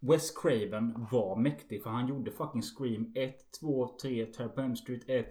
Wes 0.00 0.30
Craven 0.30 1.06
var 1.10 1.36
mäktig 1.36 1.82
för 1.82 1.90
han 1.90 2.08
gjorde 2.08 2.30
fucking 2.30 2.62
Scream 2.62 3.12
1, 3.14 3.52
2, 3.60 3.96
3, 4.02 4.26
Terror 4.26 4.48
på 4.48 4.60
Elm 4.60 4.76
Street 4.76 5.02
1. 5.06 5.26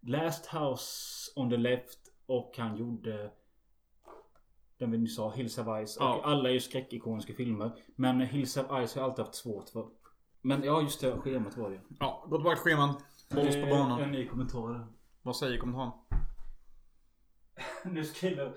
Last 0.00 0.46
House 0.46 0.86
on 1.36 1.50
the 1.50 1.56
Left 1.56 1.98
och 2.26 2.54
han 2.58 2.76
gjorde 2.76 3.30
den 4.78 4.90
vi 4.90 4.98
nyss 4.98 5.16
sa, 5.16 5.30
Hills 5.30 5.58
of 5.58 5.66
Ice. 5.86 5.96
Och 5.96 6.02
Ja. 6.02 6.20
alla 6.24 6.48
är 6.48 6.52
ju 6.52 6.60
skräckikoniska 6.60 7.34
filmer. 7.34 7.72
Men 7.96 8.20
Hills 8.20 8.56
of 8.56 8.64
Ice 8.66 8.94
har 8.94 9.02
jag 9.02 9.10
alltid 9.10 9.24
haft 9.24 9.34
svårt 9.34 9.68
för. 9.68 9.88
Men 10.42 10.62
ja, 10.62 10.82
just 10.82 11.00
det. 11.00 11.16
Schemat 11.20 11.56
var 11.56 11.70
det. 11.70 11.80
Ja, 11.98 12.26
gå 12.28 12.36
tillbaka 12.36 12.56
till 12.56 12.62
scheman. 12.64 12.94
Håll 13.34 13.48
oss 13.48 13.54
på 13.54 13.60
Eh, 13.60 13.68
banan. 13.70 14.00
En 14.00 14.10
ny 14.10 14.26
kommentar. 14.26 14.86
Vad 15.22 15.36
säger 15.36 15.58
kommentaren? 15.58 15.92
Nu 17.84 18.04
skriver 18.04 18.54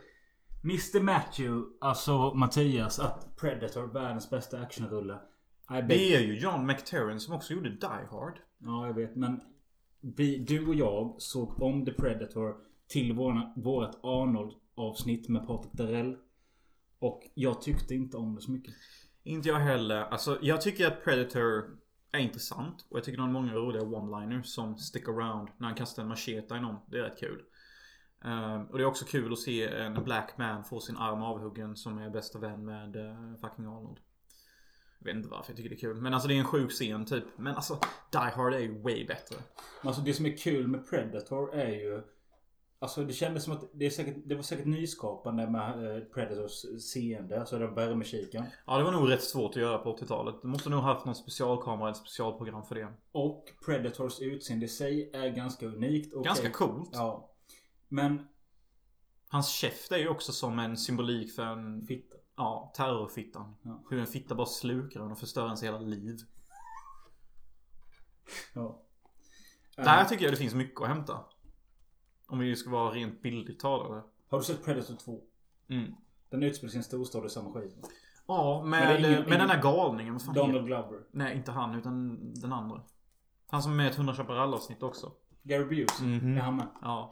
Mr 0.64 1.02
Matthew, 1.02 1.66
alltså 1.82 2.34
Mattias, 2.34 3.00
att 3.00 3.36
Predator, 3.36 3.88
världens 3.88 4.30
bästa 4.30 4.60
actionrulle. 4.60 5.20
Det 5.88 6.16
är 6.16 6.20
ju 6.22 6.40
John 6.40 6.66
McTerran 6.66 7.20
som 7.20 7.36
också 7.36 7.54
gjorde 7.54 7.70
Die 7.70 8.08
Hard. 8.12 8.40
Ja, 8.58 8.88
jag 8.88 8.94
vet. 8.94 9.16
Men 9.16 9.42
vi, 10.02 10.38
du 10.38 10.68
och 10.68 10.76
jag 10.76 11.16
såg 11.18 11.62
om 11.62 11.86
The 11.86 11.92
Predator 11.94 12.56
till 12.88 13.14
våra, 13.14 13.54
vårat 13.56 14.00
Arnold-avsnitt 14.04 15.30
med 15.30 15.48
Patrik 15.48 15.74
Darell. 15.74 16.18
Och 17.00 17.22
jag 17.34 17.62
tyckte 17.62 17.96
inte 17.96 18.18
om 18.18 18.36
det 18.36 18.42
så 18.42 18.52
mycket. 18.52 18.74
Inte 19.24 19.50
jag 19.50 19.60
heller. 19.60 20.02
Alltså, 20.02 20.40
jag 20.42 20.62
tycker 20.62 20.88
att 20.88 21.04
Predator 21.04 21.78
är 22.12 22.20
intressant. 22.20 22.86
Och 22.90 22.98
jag 22.98 23.04
tycker 23.04 23.20
han 23.20 23.36
har 23.36 23.42
många 23.42 23.54
roliga 23.54 23.84
one-liners 23.84 24.44
som 24.44 24.78
stick 24.78 25.08
around 25.08 25.50
när 25.58 25.68
han 25.68 25.76
kastar 25.76 26.04
en 26.04 26.10
machete 26.10 26.56
i 26.56 26.60
någon. 26.60 26.76
Det 26.88 27.00
är 27.00 27.04
rätt 27.04 27.20
kul. 27.20 27.42
Um, 28.26 28.66
och 28.66 28.78
det 28.78 28.84
är 28.84 28.88
också 28.88 29.06
kul 29.06 29.34
att 29.34 29.40
se 29.40 29.68
en 29.68 30.04
black 30.04 30.38
man 30.38 30.64
få 30.64 30.80
sin 30.80 30.98
arm 30.98 31.24
avhuggen 31.24 31.76
som 31.76 31.98
är 31.98 32.10
bästa 32.10 32.40
vän 32.40 32.66
med 32.66 32.96
uh, 32.96 33.36
fucking 33.42 33.66
Arnold. 33.66 34.00
Jag 35.00 35.06
vet 35.06 35.16
inte 35.16 35.30
varför 35.30 35.52
jag 35.52 35.58
tycker 35.58 35.70
det 35.70 35.76
är 35.76 35.80
kul. 35.80 36.02
Men 36.02 36.14
alltså 36.14 36.28
det 36.28 36.34
är 36.34 36.40
en 36.40 36.46
sjuk 36.46 36.72
scen 36.72 37.06
typ. 37.06 37.24
Men 37.38 37.56
alltså 37.56 37.80
Die 38.12 38.32
Hard 38.36 38.54
är 38.54 38.60
ju 38.60 38.82
way 38.82 39.06
bättre. 39.06 39.36
Men 39.82 39.88
alltså 39.88 40.02
det 40.02 40.14
som 40.14 40.26
är 40.26 40.38
kul 40.38 40.68
med 40.68 40.90
Predator 40.90 41.56
är 41.56 41.70
ju... 41.70 42.02
Alltså 42.84 43.04
det 43.04 43.14
kändes 43.14 43.44
som 43.44 43.54
att 43.54 43.70
det, 43.74 43.86
är 43.86 43.90
säkert, 43.90 44.16
det 44.26 44.36
var 44.36 44.44
säkert 44.44 44.66
nyskapande 44.66 45.50
med 45.50 45.98
eh, 45.98 46.04
Predators 46.04 46.82
seende. 46.82 47.40
Alltså 47.40 47.60
den 47.60 47.76
värmekikaren. 47.76 48.46
Ja 48.66 48.78
det 48.78 48.84
var 48.84 48.92
nog 48.92 49.12
rätt 49.12 49.24
svårt 49.24 49.50
att 49.50 49.62
göra 49.62 49.78
på 49.78 49.98
80-talet. 49.98 50.36
Du 50.42 50.48
måste 50.48 50.70
nog 50.70 50.80
haft 50.80 51.06
någon 51.06 51.16
specialkamera 51.16 51.88
eller 51.88 51.94
specialprogram 51.94 52.64
för 52.64 52.76
det. 52.76 52.94
Och 53.12 53.46
Predators 53.66 54.20
utseende 54.20 54.66
i 54.66 54.70
sig 54.70 55.12
är 55.14 55.30
ganska 55.30 55.66
unikt. 55.66 56.14
Okej. 56.14 56.26
Ganska 56.26 56.50
coolt. 56.50 56.90
Ja. 56.94 57.32
Men 57.88 58.28
Hans 59.28 59.50
käft 59.50 59.92
är 59.92 59.98
ju 59.98 60.08
också 60.08 60.32
som 60.32 60.60
en 60.60 60.78
symbolik 60.78 61.36
för 61.36 61.44
en 61.44 61.86
fitta. 61.86 62.16
Ja, 62.36 62.74
terrorfittan. 62.76 63.56
Ja. 63.62 63.84
Hur 63.90 64.00
en 64.00 64.08
fitta 64.08 64.36
bara 64.36 64.48
slukar 64.48 65.00
en 65.00 65.12
och 65.12 65.20
förstör 65.20 65.46
ens 65.46 65.64
hela 65.64 65.80
liv. 65.80 66.18
Ja. 68.54 68.82
Där 69.76 70.06
tycker 70.06 70.24
jag 70.24 70.34
det 70.34 70.38
finns 70.38 70.54
mycket 70.54 70.82
att 70.82 70.88
hämta. 70.88 71.20
Om 72.34 72.40
vi 72.40 72.56
ska 72.56 72.70
vara 72.70 72.92
rent 72.92 73.22
bildligt 73.22 73.62
talade. 73.62 74.02
Har 74.30 74.38
du 74.38 74.44
sett 74.44 74.66
Predator 74.66 74.96
2? 74.96 75.22
Mm. 75.68 75.94
Den 76.30 76.44
utspelar 76.44 76.72
sin 76.72 76.84
storstad 76.84 77.26
i 77.26 77.30
samma 77.30 77.54
skit. 77.54 77.76
Ja, 78.28 78.62
Men 78.62 78.70
med, 78.70 78.92
är 79.06 79.10
ingen- 79.10 79.30
med 79.30 79.40
den 79.40 79.50
här 79.50 79.62
galningen. 79.62 80.14
Vad 80.14 80.22
fan 80.22 80.34
Donald 80.36 80.66
Glover. 80.66 81.00
Nej, 81.12 81.36
inte 81.38 81.52
han 81.52 81.76
utan 81.76 82.20
den 82.34 82.54
andra. 82.54 82.82
Han 83.48 83.64
som 83.64 83.72
är 83.72 83.76
med 83.76 83.86
i 83.86 83.90
ett 83.90 83.96
100 83.98 84.16
chaparral 84.16 84.54
avsnitt 84.54 84.84
också. 84.84 85.12
Gary 85.44 85.66
Busey. 85.66 86.08
Mhm. 86.08 86.38
Är 86.38 86.42
han 86.42 86.56
med? 86.56 86.68
Ja. 86.82 87.10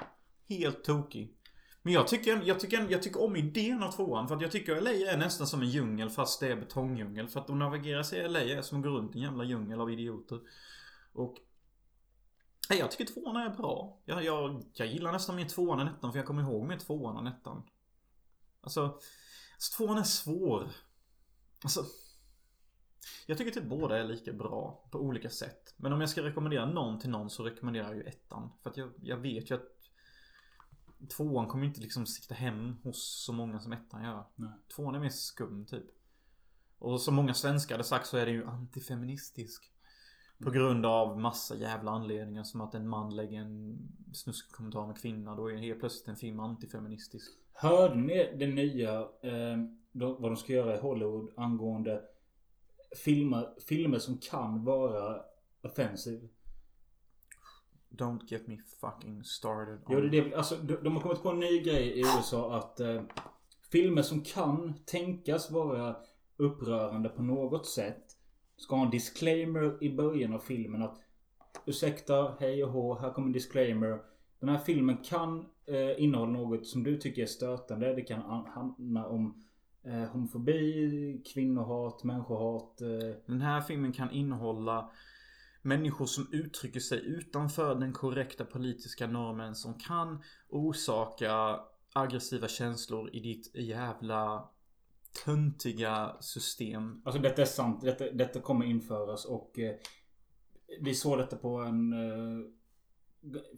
Helt 0.49 0.84
tokig. 0.84 1.34
Men 1.81 1.93
jag 1.93 2.07
tycker, 2.07 2.41
jag, 2.45 2.60
tycker, 2.60 2.88
jag 2.89 3.03
tycker 3.03 3.23
om 3.23 3.35
idén 3.35 3.84
av 3.84 3.91
tvåan. 3.91 4.27
För 4.27 4.35
att 4.35 4.41
jag 4.41 4.52
tycker 4.52 4.81
LA 4.81 4.89
är 4.91 5.18
nästan 5.18 5.48
som 5.48 5.61
en 5.61 5.69
djungel 5.69 6.10
fast 6.10 6.39
det 6.39 6.48
är 6.52 6.56
betongdjungel. 6.56 7.27
För 7.27 7.39
att 7.39 7.49
att 7.49 7.56
navigera 7.56 8.03
sig 8.03 8.19
i 8.19 8.27
LA 8.27 8.39
är 8.41 8.61
som 8.61 8.77
att 8.77 8.84
gå 8.84 8.89
runt 8.89 9.15
i 9.15 9.18
en 9.19 9.23
jävla 9.23 9.43
djungel 9.43 9.81
av 9.81 9.91
idioter. 9.91 10.39
Och... 11.14 11.35
Nej, 12.72 12.80
jag 12.80 12.91
tycker 12.91 13.14
tvåan 13.14 13.35
är 13.35 13.49
bra. 13.49 13.99
Jag, 14.06 14.23
jag, 14.23 14.64
jag 14.73 14.88
gillar 14.88 15.11
nästan 15.11 15.35
mer 15.35 15.45
tvåan 15.45 15.80
än 15.80 15.88
ettan 15.88 16.11
för 16.11 16.19
jag 16.19 16.27
kommer 16.27 16.41
ihåg 16.41 16.68
mer 16.68 16.77
tvåan 16.77 17.18
än 17.18 17.34
ettan. 17.34 17.64
Alltså... 18.61 18.99
alltså 19.53 19.77
tvåan 19.77 19.98
är 19.98 20.03
svår. 20.03 20.72
Alltså... 21.64 21.85
Jag 23.26 23.38
tycker 23.38 23.52
typ 23.52 23.69
båda 23.69 23.98
är 23.98 24.03
lika 24.03 24.34
bra 24.34 24.88
på 24.91 24.99
olika 24.99 25.30
sätt. 25.30 25.73
Men 25.77 25.93
om 25.93 26.02
jag 26.02 26.10
ska 26.10 26.23
rekommendera 26.23 26.65
någon 26.65 26.99
till 26.99 27.10
någon 27.10 27.30
så 27.30 27.43
rekommenderar 27.43 27.88
jag 27.88 27.95
ju 27.95 28.03
ettan. 28.03 28.49
För 28.64 28.69
att 28.69 28.77
jag, 28.77 28.91
jag 29.02 29.18
vet 29.18 29.52
ju 29.52 29.56
att 29.56 29.81
Tvåan 31.10 31.48
kommer 31.48 31.65
inte 31.65 31.81
liksom 31.81 32.06
sikta 32.06 32.35
hem 32.35 32.76
hos 32.84 33.23
så 33.26 33.34
många 33.34 33.60
som 33.60 33.73
ettan 33.73 34.03
gör. 34.03 34.26
Nej. 34.35 34.52
Tvåan 34.76 34.95
är 34.95 34.99
mer 34.99 35.10
skum 35.10 35.65
typ. 35.65 35.85
Och 36.77 37.02
som 37.02 37.15
många 37.15 37.34
svenskar 37.34 37.76
hade 37.76 37.84
sagt 37.84 38.07
så 38.07 38.18
är 38.18 38.26
det 38.26 38.31
ju 38.31 38.48
antifeministisk. 38.48 39.70
På 40.44 40.52
grund 40.52 40.86
av 40.86 41.20
massa 41.20 41.56
jävla 41.56 41.92
anledningar 41.92 42.44
som 42.44 42.62
att 42.62 42.74
en 42.76 42.88
man 42.88 43.16
lägger 43.16 43.40
en 43.42 43.78
snuskig 44.14 44.52
kommentar 44.52 44.80
om 44.80 44.90
en 44.90 44.96
kvinna. 44.96 45.36
Då 45.36 45.52
är 45.52 45.56
helt 45.58 45.80
plötsligt 45.80 46.08
en 46.08 46.16
film 46.16 46.40
antifeministisk. 46.40 47.32
Hörde 47.54 47.96
ni 47.96 48.36
det 48.40 48.48
nya, 48.48 49.00
eh, 49.02 49.58
vad 49.92 50.22
de 50.32 50.36
ska 50.36 50.54
göra 50.54 50.76
i 50.78 50.80
Hollywood 50.80 51.30
angående 51.38 52.02
filmer, 53.06 53.50
filmer 53.68 54.00
som 54.00 54.18
kan 54.18 54.64
vara 54.64 55.22
offensive? 55.64 56.28
Don't 57.90 58.20
get 58.28 58.48
me 58.48 58.58
fucking 58.82 59.24
started. 59.24 59.74
on- 59.76 59.82
Jo, 59.90 60.02
det 60.02 60.18
är 60.18 60.30
det. 60.30 60.36
Alltså, 60.36 60.56
de, 60.56 60.76
de 60.76 60.94
har 60.96 61.02
kommit 61.02 61.24
på 61.24 61.30
en 61.30 61.40
ny 61.40 61.60
grej 61.60 61.88
i 61.88 62.00
USA 62.00 62.56
att 62.58 62.80
eh, 62.80 63.02
filmer 63.72 64.02
som 64.02 64.22
kan 64.22 64.74
tänkas 64.86 65.52
vara 65.52 65.96
upprörande 66.38 67.10
på 67.10 67.22
något 67.24 67.66
sätt 67.68 68.11
ska 68.62 68.76
ha 68.76 68.86
en 68.86 68.92
disclaimer 68.92 69.84
i 69.84 69.96
början 69.96 70.34
av 70.34 70.40
filmen 70.40 70.82
att 70.82 71.02
Ursäkta, 71.66 72.36
hej 72.40 72.64
och 72.64 72.72
hå, 72.72 73.00
här 73.00 73.12
kommer 73.14 73.28
en 73.28 73.34
disclaimer. 73.34 74.00
Den 74.40 74.50
här 74.50 74.58
filmen 74.58 74.98
kan 74.98 75.46
eh, 75.66 76.04
innehålla 76.04 76.32
något 76.32 76.68
som 76.68 76.84
du 76.84 76.98
tycker 76.98 77.22
är 77.22 77.26
stötande. 77.26 77.96
Det 77.96 78.02
kan 78.02 78.22
handla 78.22 79.06
om 79.06 79.44
eh, 79.84 80.04
homofobi, 80.04 81.24
kvinnohat, 81.34 82.04
människohat. 82.04 82.82
Eh, 82.82 83.16
Den 83.26 83.42
här 83.42 83.62
filmen 83.62 83.94
kan 83.94 84.12
innehålla 84.12 84.92
människor 85.62 86.06
som 86.06 86.28
uttrycker 86.32 86.80
sig 86.80 87.06
utanför 87.06 87.76
den 87.76 87.94
korrekta 87.94 88.46
politiska 88.46 89.08
normen 89.08 89.56
som 89.56 89.74
kan 89.74 90.24
orsaka 90.50 91.60
aggressiva 91.94 92.48
känslor 92.48 93.10
i 93.16 93.20
ditt 93.20 93.56
jävla 93.56 94.50
töntiga 95.26 96.18
system. 96.22 97.02
Alltså 97.06 97.22
detta 97.22 97.42
är 97.42 97.46
sant. 97.46 97.82
Detta, 97.82 98.12
detta 98.12 98.40
kommer 98.40 98.66
införas 98.66 99.26
och 99.26 99.60
eh, 99.60 99.76
vi 100.82 100.96
såg 100.96 101.18
detta 101.18 101.38
på 101.38 101.58
en 101.58 101.94
eh, 101.94 102.46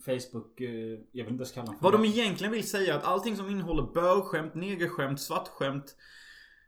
Facebook, 0.05 0.61
eh, 0.61 0.99
jag 1.11 1.23
vill 1.23 1.33
inte 1.33 1.41
ens 1.41 1.51
kalla 1.51 1.65
den 1.65 1.75
för 1.75 1.83
Vad 1.83 1.93
de 1.93 2.01
det. 2.01 2.07
egentligen 2.07 2.53
vill 2.53 2.69
säga 2.69 2.93
är 2.93 2.97
att 2.97 3.03
allting 3.03 3.37
som 3.37 3.49
innehåller 3.49 3.83
bögskämt, 3.93 4.55
negerskämt, 4.55 5.21
svartskämt, 5.21 5.95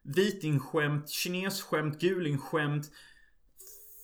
vitingskämt, 0.03 1.09
kinesskämt, 1.09 1.99
gulingskämt, 1.99 2.91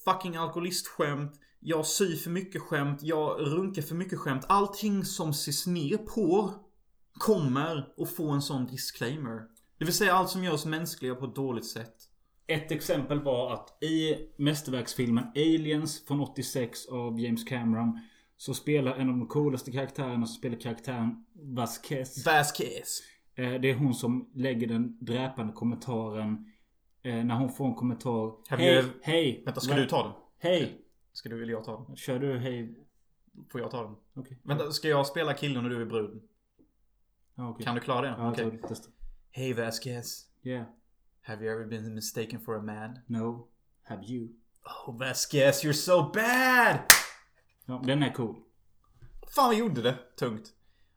fucking 0.05 0.35
alkoholistskämt, 0.35 1.39
jag 1.59 1.85
syr 1.85 2.15
för 2.15 2.29
mycket 2.29 2.61
skämt, 2.61 3.03
jag 3.03 3.39
runkar 3.39 3.81
för 3.81 3.95
mycket 3.95 4.19
skämt. 4.19 4.45
Allting 4.49 5.05
som 5.05 5.29
ses 5.29 5.67
ner 5.67 5.97
på 5.97 6.53
kommer 7.13 7.93
att 7.97 8.15
få 8.15 8.29
en 8.29 8.41
sån 8.41 8.65
disclaimer. 8.65 9.41
Det 9.81 9.85
vill 9.85 9.93
säga 9.93 10.13
allt 10.13 10.29
som 10.29 10.43
görs 10.43 10.65
mänskliga 10.65 11.15
på 11.15 11.25
ett 11.25 11.35
dåligt 11.35 11.65
sätt. 11.65 11.95
Ett 12.47 12.71
exempel 12.71 13.21
var 13.21 13.53
att 13.53 13.83
i 13.83 14.15
mästerverksfilmen 14.37 15.23
Aliens 15.35 16.05
från 16.07 16.21
86 16.21 16.85
av 16.85 17.19
James 17.19 17.43
Cameron 17.43 17.99
så 18.37 18.53
spelar 18.53 18.95
en 18.95 19.09
av 19.09 19.17
de 19.17 19.27
coolaste 19.27 19.71
karaktärerna 19.71 20.25
som 20.25 20.35
spelar 20.35 20.59
karaktären 20.59 21.25
Vasquez. 21.33 22.25
Vasquez. 22.25 23.01
Eh, 23.35 23.53
Det 23.53 23.69
är 23.69 23.75
hon 23.75 23.93
som 23.93 24.29
lägger 24.33 24.67
den 24.67 24.97
dräpande 25.05 25.53
kommentaren 25.53 26.51
eh, 27.03 27.15
när 27.25 27.35
hon 27.35 27.49
får 27.49 27.65
en 27.65 27.75
kommentar. 27.75 28.31
Hej, 28.49 28.75
you 28.75 28.89
hej. 29.01 29.41
Vänta, 29.45 29.61
ska 29.61 29.75
du 29.75 29.85
ta 29.85 30.03
den? 30.03 30.13
Hej. 30.51 30.81
Ska 31.13 31.29
du 31.29 31.43
eller 31.43 31.53
jag 31.53 31.63
ta 31.63 31.85
den? 31.87 31.95
Kör 31.95 32.19
du 32.19 32.37
hej? 32.37 32.75
Får 33.51 33.61
jag 33.61 33.71
ta 33.71 33.83
den? 33.83 33.95
Okej. 34.13 34.37
Vänta, 34.43 34.71
ska 34.71 34.87
jag 34.87 35.07
spela 35.07 35.33
killen 35.33 35.63
och 35.63 35.69
du 35.69 35.81
är 35.81 35.85
bruden? 35.85 36.21
Okej. 37.35 37.65
Kan 37.65 37.75
du 37.75 37.81
klara 37.81 38.01
det? 38.01 38.15
Ja, 38.17 38.31
okay. 38.31 38.57
testa. 38.67 38.91
Hey 39.31 39.53
Vasquez. 39.53 40.25
Yeah. 40.43 40.65
Have 41.21 41.43
you 41.45 41.53
ever 41.53 41.65
been 41.65 41.95
mistaken 41.95 42.39
for 42.39 42.55
a 42.57 42.61
man? 42.61 42.99
No. 43.07 43.47
Have 43.83 44.03
you? 44.05 44.29
Oh 44.87 44.97
Vasquez, 44.97 45.63
you're 45.63 45.73
so 45.73 46.11
bad! 46.13 46.79
Ja, 47.65 47.81
den 47.85 48.03
är 48.03 48.13
cool. 48.13 48.35
Fan 49.35 49.47
vad 49.47 49.55
gjorde 49.55 49.81
det 49.81 49.97
tungt. 50.19 50.53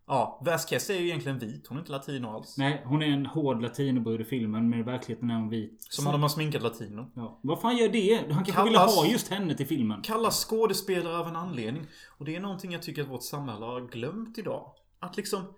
Ja, 0.06 0.42
Vasquez 0.44 0.90
är 0.90 0.94
ju 0.94 1.06
egentligen 1.06 1.38
vit. 1.38 1.66
Hon 1.66 1.76
är 1.78 1.80
inte 1.80 1.92
latino 1.92 2.26
alls. 2.28 2.58
Nej, 2.58 2.82
hon 2.86 3.02
är 3.02 3.06
en 3.06 3.26
hård 3.26 3.62
latinobrud 3.62 4.20
i 4.20 4.24
filmen 4.24 4.70
men 4.70 4.80
i 4.80 4.82
verkligheten 4.82 5.30
är 5.30 5.34
hon 5.34 5.48
vit. 5.48 5.76
Som 5.90 6.06
om 6.06 6.12
de 6.12 6.22
har 6.22 6.28
sminkat 6.28 6.62
latino. 6.62 7.10
Ja. 7.14 7.38
Vad 7.42 7.60
fan 7.60 7.76
gör 7.76 7.88
det? 7.88 8.16
Han 8.16 8.44
kanske 8.44 8.52
Kallas- 8.52 8.68
ville 8.68 8.78
ha 8.78 9.06
just 9.06 9.28
henne 9.28 9.54
till 9.54 9.66
filmen. 9.66 10.02
Kallas 10.02 10.44
skådespelare 10.44 11.18
av 11.18 11.28
en 11.28 11.36
anledning. 11.36 11.86
Och 12.18 12.24
det 12.24 12.36
är 12.36 12.40
någonting 12.40 12.72
jag 12.72 12.82
tycker 12.82 13.02
att 13.02 13.08
vårt 13.08 13.22
samhälle 13.24 13.64
har 13.64 13.80
glömt 13.80 14.38
idag. 14.38 14.72
Att 14.98 15.16
liksom... 15.16 15.54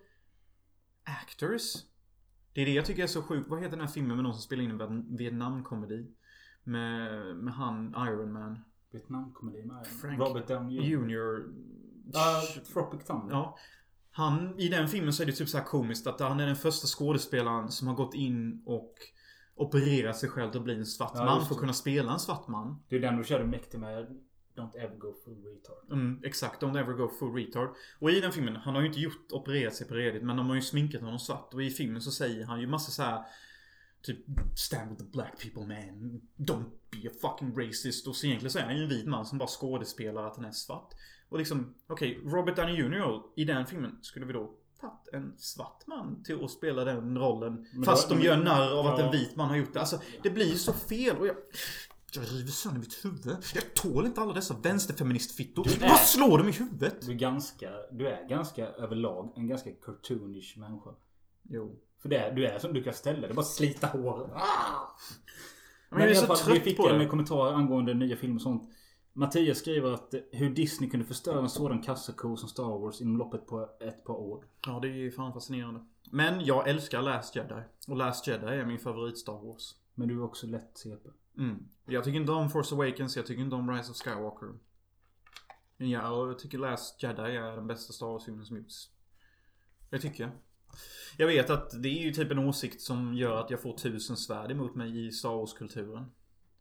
Actors. 1.03 1.61
Det 2.57 2.61
är 2.61 2.65
det 2.65 2.71
jag 2.71 2.85
tycker 2.85 3.03
är 3.03 3.07
så 3.07 3.21
sjukt. 3.21 3.49
Vad 3.49 3.59
heter 3.59 3.77
den 3.77 3.85
här 3.85 3.93
filmen 3.93 4.17
med 4.17 4.23
någon 4.23 4.33
som 4.33 4.41
spelar 4.41 4.63
in 4.63 4.81
en 4.81 5.17
Vietnamkomedi? 5.17 6.07
Med, 6.63 7.35
med 7.35 7.53
han 7.53 7.95
Iron 7.97 8.33
Man. 8.33 8.59
Vietnamkomedi 8.91 9.65
med 9.65 9.87
Frank 9.87 10.19
Robert 10.19 10.47
Downey 10.47 10.89
Jr. 10.89 11.37
Uh, 12.15 12.63
Tropic 12.73 13.05
Thunder. 13.07 13.35
Ja. 13.35 13.57
Han, 14.11 14.59
i 14.59 14.69
den 14.69 14.87
filmen 14.87 15.13
så 15.13 15.23
är 15.23 15.27
det 15.27 15.31
typ 15.31 15.49
så 15.49 15.57
här 15.57 15.65
komiskt 15.65 16.07
att 16.07 16.19
han 16.19 16.39
är 16.39 16.45
den 16.45 16.55
första 16.55 16.87
skådespelaren 16.87 17.71
som 17.71 17.87
har 17.87 17.95
gått 17.95 18.13
in 18.13 18.63
och 18.65 18.93
opererat 19.55 20.17
sig 20.17 20.29
själv 20.29 20.51
till 20.51 20.59
att 20.59 20.63
bli 20.63 20.75
en 20.75 20.85
svart 20.85 21.11
Ja, 21.15 21.25
man 21.25 21.45
för 21.45 21.55
att 21.55 21.59
kunna 21.59 21.73
spela 21.73 22.13
en 22.13 22.19
svart 22.19 22.47
man. 22.47 22.83
Det 22.89 22.95
är 22.95 22.99
den 22.99 23.17
du 23.17 23.23
körde 23.23 23.45
mäktig 23.45 23.79
med. 23.79 24.21
Don't 24.57 24.75
ever 24.75 24.95
go 24.95 25.13
full 25.25 25.43
retard. 25.43 25.91
Mm, 25.91 26.21
exakt. 26.23 26.61
Don't 26.63 26.79
ever 26.79 26.93
go 26.93 27.09
full 27.19 27.33
retard. 27.35 27.69
Och 27.99 28.11
i 28.11 28.19
den 28.21 28.31
filmen, 28.31 28.55
han 28.55 28.75
har 28.75 28.81
ju 28.81 28.87
inte 28.87 28.99
gjort, 28.99 29.31
opererat 29.31 29.75
sig 29.75 29.87
på 29.87 29.93
redigt, 29.93 30.23
men 30.23 30.37
de 30.37 30.47
har 30.47 30.55
ju 30.55 30.61
sminkat 30.61 31.01
honom 31.01 31.19
svart. 31.19 31.53
Och 31.53 31.63
i 31.63 31.69
filmen 31.69 32.01
så 32.01 32.11
säger 32.11 32.45
han 32.45 32.61
ju 32.61 32.67
massa 32.67 32.91
så 32.91 33.03
här. 33.03 33.23
Typ 34.01 34.17
Stand 34.55 34.89
with 34.89 35.03
the 35.03 35.09
black 35.09 35.41
people 35.41 35.61
man. 35.75 36.21
Don't 36.37 36.65
be 36.91 37.09
a 37.09 37.11
fucking 37.21 37.55
racist. 37.67 38.07
Och 38.07 38.15
så 38.15 38.27
egentligen 38.27 38.51
så 38.51 38.59
är 38.59 38.63
han 38.63 38.77
ju 38.77 38.83
en 38.83 38.89
vit 38.89 39.05
man 39.07 39.25
som 39.25 39.37
bara 39.37 39.47
skådespelar 39.49 40.23
att 40.27 40.35
han 40.35 40.45
är 40.45 40.51
svart. 40.51 40.93
Och 41.29 41.37
liksom, 41.37 41.75
okej, 41.87 42.19
Robert 42.25 42.55
Downey 42.55 42.75
Jr. 42.75 43.21
i 43.35 43.43
den 43.45 43.65
filmen 43.65 43.99
skulle 44.01 44.25
vi 44.25 44.33
då 44.33 44.53
tagit 44.81 45.13
en 45.13 45.33
svart 45.37 45.87
man 45.87 46.23
till 46.23 46.43
att 46.43 46.51
spela 46.51 46.83
den 46.85 47.17
rollen. 47.17 47.65
Men 47.73 47.83
fast 47.83 48.09
då- 48.09 48.15
de 48.15 48.21
gör 48.21 48.37
narr 48.37 48.79
av 48.79 48.87
att 48.87 48.99
Ja. 48.99 49.05
en 49.05 49.11
vit 49.11 49.35
man 49.35 49.49
har 49.49 49.55
gjort 49.55 49.73
det. 49.73 49.79
Alltså, 49.79 49.99
det 50.23 50.29
blir 50.29 50.45
ju 50.49 50.55
så 50.57 50.73
fel. 50.73 51.17
Och 51.17 51.27
jag... 51.27 51.35
Jag 52.13 52.23
river 52.23 52.51
sönder 52.51 52.79
mitt 52.79 53.05
huvud. 53.05 53.37
Jag 53.55 53.73
tål 53.73 54.05
inte 54.05 54.21
alla 54.21 54.33
dessa 54.33 54.53
vänsterfeministfittor. 54.63 55.67
Är- 55.67 55.89
Vad 55.89 55.99
slår 55.99 56.37
de 56.37 56.47
i 56.49 56.51
huvudet? 56.51 57.01
Du 57.05 57.11
är 57.11 57.15
ganska, 57.15 57.69
du 57.91 58.07
är 58.07 58.27
ganska 58.29 58.67
överlag 58.67 59.33
en 59.35 59.47
ganska 59.47 59.69
cartoonish 59.71 60.57
människa. 60.57 60.89
Jo. 61.49 61.75
För 62.01 62.09
det 62.09 62.17
är, 62.17 62.31
du 62.35 62.45
är 62.47 62.59
som 62.59 62.73
du 62.73 62.83
kan 62.83 62.93
ställa 62.93 63.21
dig. 63.27 63.33
Bara 63.35 63.45
slita 63.45 63.87
hår. 63.87 64.31
Ah! 64.35 64.97
Men 65.89 66.01
jag 66.01 66.11
är 66.11 66.15
så 66.15 66.25
fall, 66.25 66.37
trött 66.37 66.55
vi 66.57 66.59
fick 66.61 66.77
på 66.77 66.89
en 66.89 66.99
det. 66.99 67.05
kommentar 67.05 67.53
angående 67.53 67.93
nya 67.93 68.15
filmer 68.15 68.35
och 68.35 68.41
sånt. 68.41 68.69
Mattias 69.13 69.57
skriver 69.57 69.93
att 69.93 70.13
hur 70.31 70.49
Disney 70.49 70.89
kunde 70.89 71.05
förstöra 71.05 71.39
en 71.39 71.49
sådan 71.49 71.81
kassako 71.81 72.35
som 72.37 72.49
Star 72.49 72.79
Wars 72.79 73.01
inom 73.01 73.17
loppet 73.17 73.47
på 73.47 73.69
ett 73.81 74.03
par 74.05 74.13
år. 74.15 74.45
Ja, 74.67 74.79
det 74.81 74.87
är 74.87 74.91
ju 74.91 75.11
fan 75.11 75.33
fascinerande. 75.33 75.85
Men 76.11 76.45
jag 76.45 76.67
älskar 76.69 77.01
Last 77.01 77.35
Jedi. 77.35 77.61
Och 77.87 77.97
Last 77.97 78.27
Jedi 78.27 78.45
är 78.45 78.65
min 78.65 78.79
favorit 78.79 79.17
Star 79.17 79.45
Wars. 79.47 79.75
Men 79.95 80.07
du 80.07 80.13
är 80.15 80.23
också 80.23 80.47
lätt 80.47 80.71
CP. 80.77 81.09
Mm. 81.37 81.67
Jag 81.85 82.03
tycker 82.03 82.19
inte 82.19 82.31
om 82.31 82.49
Force 82.49 82.75
Awakens, 82.75 83.15
jag 83.17 83.25
tycker 83.25 83.41
inte 83.41 83.55
om 83.55 83.71
Rise 83.71 83.91
of 83.91 83.97
Skywalker. 83.97 84.53
Men 85.77 85.89
jag 85.89 86.39
tycker 86.39 86.57
Last 86.57 87.03
Jedi 87.03 87.21
är 87.35 87.55
den 87.55 87.67
bästa 87.67 87.93
Star 87.93 88.07
Wars-filmen 88.07 88.45
som 88.45 88.57
gjorts. 88.57 88.89
Det 89.89 89.99
tycker 89.99 90.23
jag. 90.23 90.31
Jag 91.17 91.27
vet 91.27 91.49
att 91.49 91.83
det 91.83 91.89
är 91.89 92.03
ju 92.03 92.11
typ 92.11 92.31
en 92.31 92.39
åsikt 92.39 92.81
som 92.81 93.13
gör 93.13 93.37
att 93.41 93.49
jag 93.49 93.61
får 93.61 93.77
tusen 93.77 94.17
svärd 94.17 94.51
emot 94.51 94.75
mig 94.75 95.07
i 95.07 95.11
Star 95.11 95.29
Wars-kulturen. 95.29 96.05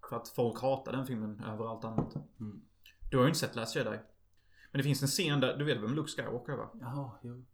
För 0.08 0.16
att 0.16 0.28
folk 0.28 0.60
hatar 0.60 0.92
den 0.92 1.06
filmen 1.06 1.40
över 1.44 1.70
allt 1.70 1.84
annat. 1.84 2.14
Mm. 2.40 2.60
Du 3.10 3.16
har 3.16 3.24
ju 3.24 3.28
inte 3.28 3.38
sett 3.40 3.56
Last 3.56 3.76
Jedi. 3.76 3.98
Men 4.70 4.78
det 4.78 4.82
finns 4.82 5.02
en 5.02 5.08
scen 5.08 5.40
där, 5.40 5.56
du 5.56 5.64
vet 5.64 5.78
vem 5.82 5.94
Luke 5.94 6.10
Skywalker 6.10 6.52
är 6.52 6.56
va? 6.56 6.70
Jaha, 6.80 7.10
jo. 7.22 7.44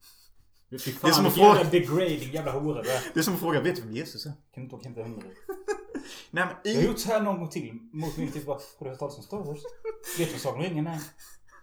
Det 0.69 0.77
är 0.87 1.11
som 1.11 1.27
att 1.27 1.35
fråga- 1.35 1.57
jävla 1.57 1.71
degrading 1.71 2.33
jävla 2.33 2.53
hora. 2.61 2.83
Det 2.83 3.17
är 3.21 3.23
som 3.23 3.35
att 3.35 3.41
fråga, 3.41 3.61
vet 3.61 3.77
du 3.77 3.83
vem 3.83 3.93
Jesus 3.93 4.27
är? 4.27 4.31
Kan 4.31 4.39
du 4.55 4.61
inte 4.63 4.77
åka 4.77 4.89
hem 4.89 4.95
till? 5.21 5.31
Nej 6.31 6.47
men 6.47 6.57
Jag 6.65 6.75
har 6.75 6.83
i... 6.83 6.87
gjort 6.87 6.99
så 6.99 7.09
här 7.09 7.23
någon 7.23 7.39
gång 7.39 7.49
till 7.49 7.79
mot 7.93 8.17
min 8.17 8.33
typ 8.33 8.47
bara, 8.47 8.59
Har 8.79 8.85
du 8.85 8.91
hört 8.91 8.99
talas 8.99 9.17
om 9.17 9.23
Star 9.23 9.45
Wars? 9.45 9.63
Vet 10.19 10.29
du 10.29 10.33
vad 10.33 10.41
Sagan 10.41 10.57
om 10.57 10.63
ringen 10.63 10.87
är? 10.87 11.01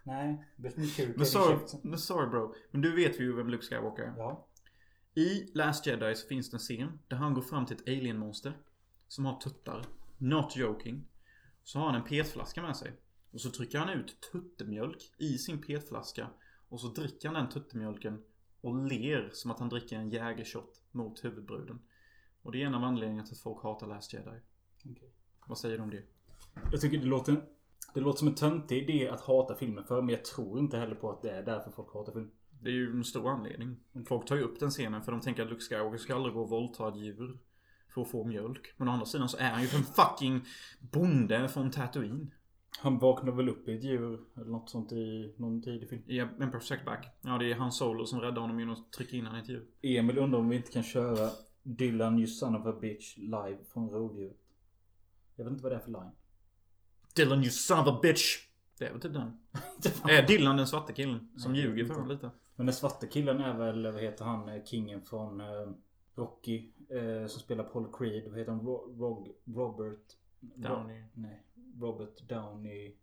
Nej. 0.04 0.46
Vet 0.56 0.76
du 0.76 0.90
kuk? 0.90 1.18
Men 1.18 1.26
sorry, 1.26 1.58
men 1.84 2.00
sorry 2.00 2.30
bro. 2.30 2.56
Men 2.72 2.82
du 2.82 2.96
vet 2.96 3.20
ju 3.20 3.36
vem 3.36 3.50
Luke 3.50 3.66
Skywalker 3.66 4.04
är. 4.04 4.14
Ja. 4.18 4.48
I 5.16 5.52
Last 5.54 5.86
Jedi 5.86 6.16
så 6.16 6.28
finns 6.28 6.50
det 6.50 6.56
en 6.56 6.60
scen 6.60 7.00
där 7.08 7.18
han 7.18 7.34
går 7.34 7.42
fram 7.42 7.66
till 7.66 7.76
ett 7.76 7.88
alien-monster. 7.88 8.58
Som 9.08 9.26
har 9.26 9.40
tuttar. 9.40 9.86
Not 10.18 10.56
joking. 10.56 11.08
Så 11.64 11.80
har 11.80 11.86
han 11.86 11.96
en 11.96 12.04
petflaska 12.04 12.62
med 12.62 12.78
sig. 12.78 12.92
Och 13.32 13.42
så 13.42 13.52
trycker 13.52 13.80
han 13.80 13.90
ut 13.90 14.32
tuttemjölk 14.32 15.12
i 15.18 15.38
sin 15.38 15.62
petflaska. 15.62 16.28
Och 16.70 16.82
så 16.82 16.88
dricker 16.88 17.30
han 17.30 17.44
den 17.44 17.50
tuttemjölken 17.50 18.24
och 18.62 18.88
ler 18.88 19.30
som 19.34 19.52
att 19.52 19.60
han 19.60 19.70
dricker 19.70 19.96
en 19.96 20.10
jägershot 20.10 20.82
mot 20.92 21.24
huvudbruden. 21.24 21.80
Och 22.44 22.52
det 22.52 22.62
är 22.62 22.66
en 22.66 22.76
av 22.76 22.84
anledningarna 22.84 23.28
till 23.28 23.36
att 23.36 23.40
folk 23.40 23.64
hatar 23.64 23.88
Last 23.88 24.14
Jedi. 24.14 24.40
Okej. 24.92 25.14
Vad 25.48 25.58
säger 25.58 25.78
du 25.78 25.84
om 25.84 25.90
det? 25.90 26.04
Jag 26.72 26.82
tycker 26.82 26.98
det 26.98 27.06
låter, 27.06 27.42
det 27.94 28.00
låter 28.00 28.20
som 28.20 28.28
en 28.28 28.36
töntig 28.36 28.90
idé 28.90 29.08
att 29.08 29.22
hata 29.22 29.56
filmen 29.56 29.84
för. 29.84 30.02
Men 30.02 30.10
jag 30.10 30.26
tror 30.26 30.60
inte 30.60 30.78
heller 30.78 30.96
på 30.96 31.12
att 31.12 31.22
det 31.22 31.32
är 31.32 31.44
därför 31.44 31.72
folk 31.72 31.94
hatar 31.94 32.14
film. 32.14 32.32
Det 32.62 32.70
är 32.70 32.74
ju 32.74 32.92
en 32.92 33.04
stor 33.04 33.30
anledning. 33.30 33.78
Folk 34.08 34.28
tar 34.28 34.36
ju 34.36 34.42
upp 34.42 34.60
den 34.60 34.70
scenen 34.70 35.04
för 35.04 35.12
de 35.12 35.22
tänker 35.22 35.44
att 35.44 35.50
Luke 35.50 35.64
Skywalker 35.64 35.98
ska 35.98 36.16
aldrig 36.16 36.34
gå 36.34 36.42
och 36.42 36.50
våldta 36.50 36.88
ett 36.88 36.98
djur. 36.98 37.40
För 37.94 38.02
att 38.02 38.12
få 38.12 38.24
mjölk. 38.24 38.74
Men 38.78 38.88
å 38.88 38.92
andra 38.92 39.06
sidan 39.06 39.30
så 39.30 39.38
är 39.38 39.50
han 39.50 39.62
ju 39.62 39.68
en 39.68 39.84
fucking 39.84 40.46
bonde 40.80 41.50
från 41.50 41.72
Tatooine. 41.72 42.32
Han 42.80 43.00
vaknar 43.00 43.32
väl 43.32 43.50
upp 43.50 43.68
i 43.68 43.76
ett 43.78 43.84
djur 43.84 44.20
eller 44.36 44.50
något 44.52 44.70
sånt 44.70 44.92
i 44.92 45.34
någon 45.38 45.62
tidig 45.62 45.90
film. 45.90 46.02
I 46.08 46.20
Emperor 46.20 46.60
Strike 46.60 46.84
Back. 46.86 47.08
Ja, 47.22 47.38
det 47.38 47.52
är 47.52 47.56
Han 47.56 47.72
Solo 47.72 48.06
som 48.06 48.22
räddar 48.22 48.42
honom 48.42 48.60
genom 48.60 48.74
att 48.74 48.92
trycka 48.92 49.18
in 49.18 49.26
han 49.26 49.36
i 49.36 49.40
ett 49.40 49.50
djur. 49.50 49.66
Emil 49.82 50.18
undrar 50.18 50.40
om 50.40 50.50
vi 50.50 50.56
inte 50.56 50.72
kan 50.72 50.84
köra 50.84 51.30
Dylan 51.78 52.18
You 52.20 52.28
son 52.28 52.56
of 52.56 52.66
a 52.66 52.78
bitch 52.82 53.18
live 53.18 53.58
från 53.64 53.90
rovdjuret. 53.90 54.38
Jag 55.36 55.44
vet 55.46 55.52
inte 55.52 55.64
vad 55.64 55.72
det 55.72 55.76
är 55.76 55.80
för 55.80 55.92
line. 55.92 56.12
Dylan 57.16 57.40
you 57.40 57.50
son 57.52 57.80
of 57.80 57.88
a 57.88 58.00
bitch! 58.02 58.48
Det 58.78 58.86
är 58.86 58.92
väl 58.92 59.02
typ 59.02 59.14
den. 59.14 59.40
Är 60.10 60.28
Dylan 60.28 60.58
den 60.58 60.68
svarta 60.68 60.94
killen? 60.94 61.30
Som 61.38 61.52
Nej, 61.52 61.62
ljuger 61.62 61.86
för 61.86 61.94
dem 61.94 62.08
lite. 62.08 62.32
Men 62.56 62.66
den 62.66 62.76
svarta 62.76 63.08
killen 63.08 63.40
är 63.40 63.58
väl, 63.58 63.92
vad 63.92 64.02
heter 64.02 64.26
han, 64.26 64.50
eh, 64.50 64.64
kingen 64.64 65.02
från 65.02 65.42
eh, 65.42 65.70
Rocky. 66.16 66.72
Eh, 66.90 67.28
som 67.28 67.42
spelar 67.42 67.64
Paul 67.64 67.94
Creed. 67.98 68.30
Vad 68.30 68.40
heter 68.40 68.52
han? 68.52 68.62
Ro- 68.66 68.96
Rog, 69.00 69.32
Robert... 69.46 70.04
Downey. 70.40 71.04
nej. 71.14 71.44
Robert 71.80 72.30
Downey. 72.30 72.96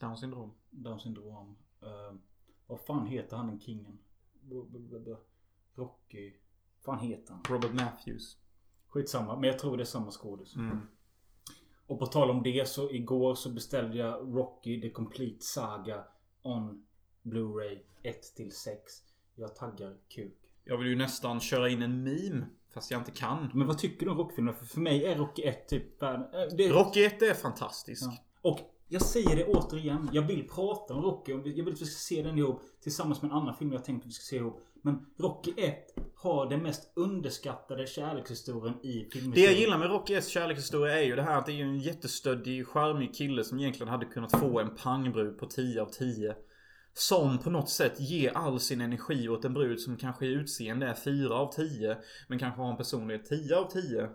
Down 0.00 0.16
syndrom. 0.16 0.54
Down 0.70 1.00
syndrom. 1.00 1.56
Eh, 1.82 2.14
vad 2.66 2.80
fan 2.80 3.06
heter 3.06 3.36
han 3.36 3.46
den 3.46 3.60
kingen? 3.60 3.98
Ro- 4.50 4.68
ro- 4.72 4.88
ro- 4.90 5.04
ro- 5.04 5.24
Rocky. 5.74 6.32
Fan 6.86 6.98
heter 6.98 7.32
han? 7.32 7.42
Robert 7.48 7.72
Matthews. 7.72 8.36
Skitsamma. 8.88 9.36
Men 9.36 9.50
jag 9.50 9.58
tror 9.58 9.76
det 9.76 9.82
är 9.82 9.84
samma 9.84 10.10
skådis. 10.10 10.56
Mm. 10.56 10.80
Och 11.86 11.98
på 11.98 12.06
tal 12.06 12.30
om 12.30 12.42
det 12.42 12.68
så 12.68 12.90
igår 12.90 13.34
så 13.34 13.50
beställde 13.50 13.96
jag 13.96 14.36
Rocky 14.36 14.80
The 14.80 14.90
Complete 14.90 15.44
Saga 15.44 16.04
on 16.42 16.86
Blu-ray 17.22 17.78
1 18.02 18.34
till 18.36 18.52
6. 18.52 18.92
Jag 19.34 19.56
taggar 19.56 19.96
kuk. 20.08 20.38
Jag 20.64 20.78
vill 20.78 20.88
ju 20.88 20.96
nästan 20.96 21.40
köra 21.40 21.68
in 21.68 21.82
en 21.82 22.02
meme. 22.02 22.46
Fast 22.74 22.90
jag 22.90 23.00
inte 23.00 23.10
kan. 23.10 23.50
Men 23.54 23.66
vad 23.66 23.78
tycker 23.78 24.06
du 24.06 24.12
om 24.12 24.18
Rocky-filmerna? 24.18 24.56
För, 24.56 24.66
för 24.66 24.80
mig 24.80 25.04
är 25.04 25.16
Rocky 25.16 25.42
1 25.42 25.68
typ 25.68 26.02
äh, 26.02 26.20
det, 26.56 26.68
Rocky 26.68 27.04
1 27.04 27.22
är 27.22 27.34
fantastisk. 27.34 28.04
Ja. 28.04 28.50
Och 28.50 28.60
jag 28.88 29.02
säger 29.02 29.36
det 29.36 29.44
återigen. 29.44 30.10
Jag 30.12 30.22
vill 30.22 30.48
prata 30.48 30.94
om 30.94 31.02
Rocky. 31.02 31.32
Jag 31.32 31.38
vill 31.42 31.72
att 31.72 31.80
vi 31.80 31.86
ska 31.86 32.14
se 32.14 32.22
den 32.22 32.38
ihop. 32.38 32.62
Tillsammans 32.82 33.22
med 33.22 33.30
en 33.30 33.36
annan 33.36 33.54
film 33.56 33.72
jag 33.72 33.84
tänkt 33.84 34.02
att 34.02 34.08
vi 34.08 34.12
ska 34.12 34.24
se 34.24 34.36
ihop. 34.36 34.60
Men 34.82 35.06
Rocky 35.18 35.52
1 35.56 35.76
har 36.16 36.50
den 36.50 36.62
mest 36.62 36.92
underskattade 36.96 37.86
kärlekshistorien 37.86 38.74
i 38.82 38.98
Det 39.04 39.10
filmhistorien. 39.10 39.50
jag 39.50 39.60
gillar 39.60 39.78
med 39.78 39.90
Rocky 39.90 40.14
1 40.14 40.28
kärlekshistoria 40.28 41.00
är 41.00 41.04
ju 41.04 41.16
det 41.16 41.22
här 41.22 41.38
att 41.38 41.46
det 41.46 41.52
är 41.52 41.62
en 41.62 41.78
jättestöddig, 41.78 42.66
charmig 42.66 43.14
kille 43.14 43.44
som 43.44 43.58
egentligen 43.58 43.88
hade 43.88 44.06
kunnat 44.06 44.40
få 44.40 44.60
en 44.60 44.74
pangbrud 44.76 45.38
på 45.38 45.46
10 45.46 45.82
av 45.82 45.86
10. 45.86 46.34
Som 46.94 47.38
på 47.38 47.50
något 47.50 47.70
sätt 47.70 48.00
ger 48.00 48.30
all 48.36 48.60
sin 48.60 48.80
energi 48.80 49.28
åt 49.28 49.44
en 49.44 49.54
brud 49.54 49.80
som 49.80 49.96
kanske 49.96 50.26
i 50.26 50.32
utseende 50.32 50.86
är 50.86 50.94
4 50.94 51.34
av 51.34 51.52
10. 51.52 51.96
Men 52.28 52.38
kanske 52.38 52.60
har 52.60 52.70
en 52.70 52.76
personlighet 52.76 53.28
10 53.28 53.56
av 53.56 53.70
10. 53.70 54.08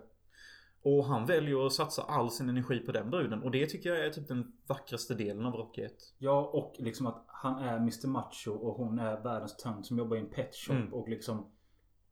Och 0.84 1.04
han 1.04 1.26
väljer 1.26 1.66
att 1.66 1.72
satsa 1.72 2.02
all 2.02 2.30
sin 2.30 2.48
energi 2.48 2.78
på 2.78 2.92
den 2.92 3.10
bruden. 3.10 3.42
Och 3.42 3.50
det 3.50 3.66
tycker 3.66 3.88
jag 3.94 4.06
är 4.06 4.10
typ 4.10 4.28
den 4.28 4.52
vackraste 4.66 5.14
delen 5.14 5.46
av 5.46 5.52
Rocky 5.54 5.82
1. 5.82 5.92
Ja, 6.18 6.50
och 6.52 6.74
liksom 6.78 7.06
att 7.06 7.24
han 7.26 7.58
är 7.62 7.76
Mr 7.76 8.06
Macho 8.06 8.50
och 8.52 8.76
hon 8.76 8.98
är 8.98 9.20
världens 9.20 9.56
tönt 9.56 9.86
som 9.86 9.98
jobbar 9.98 10.16
i 10.16 10.20
en 10.20 10.30
pet 10.30 10.54
shop 10.54 10.72
Mm. 10.74 10.94
och 10.94 11.08
liksom 11.08 11.50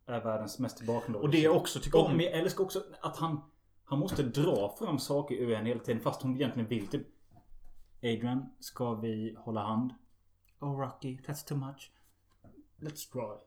är 0.07 0.21
världens 0.21 0.59
mest 0.59 0.77
tillbakadragna. 0.77 1.19
Och 1.19 1.31
det 1.31 1.39
jag 1.39 1.57
också 1.57 1.81
tycker 1.81 1.99
om... 1.99 2.17
men 2.17 2.25
jag 2.25 2.35
älskar 2.35 2.65
också 2.65 2.83
att 3.01 3.17
han 3.17 3.41
Han 3.85 3.99
måste 3.99 4.23
dra 4.23 4.77
fram 4.79 4.99
saker 4.99 5.35
ur 5.35 5.53
en 5.53 5.67
hela 5.67 5.81
tiden 5.81 6.01
fast 6.01 6.23
hon 6.23 6.35
egentligen 6.37 6.69
vill 6.69 6.87
typ 6.87 7.07
Adrian, 8.03 8.47
ska 8.61 8.95
vi 8.95 9.35
hålla 9.39 9.63
hand? 9.63 9.95
Oh 10.61 10.79
Rocky, 10.81 11.19
that's 11.19 11.49
too 11.49 11.57
much. 11.59 11.93
Let's 12.81 13.13
drive. 13.13 13.41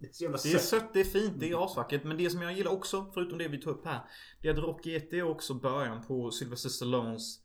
Det 0.00 0.06
är 0.06 0.12
så 0.12 0.24
jävla 0.24 0.38
Det 0.42 0.52
är 0.52 0.58
sött. 0.58 0.92
det 0.92 1.00
är 1.00 1.04
fint, 1.04 1.34
det 1.40 1.50
är 1.50 1.64
asvackert. 1.64 2.04
Men 2.04 2.16
det 2.16 2.30
som 2.30 2.42
jag 2.42 2.52
gillar 2.52 2.70
också, 2.70 3.10
förutom 3.14 3.38
det 3.38 3.48
vi 3.48 3.58
tog 3.58 3.72
upp 3.72 3.86
här. 3.86 4.00
Det 4.42 4.48
är 4.48 4.52
att 4.52 4.58
Rocky 4.58 4.96
1 4.96 5.12
är 5.12 5.22
också 5.22 5.54
början 5.54 6.02
på 6.06 6.30
Sylvester 6.30 6.68
Stallones 6.68 7.38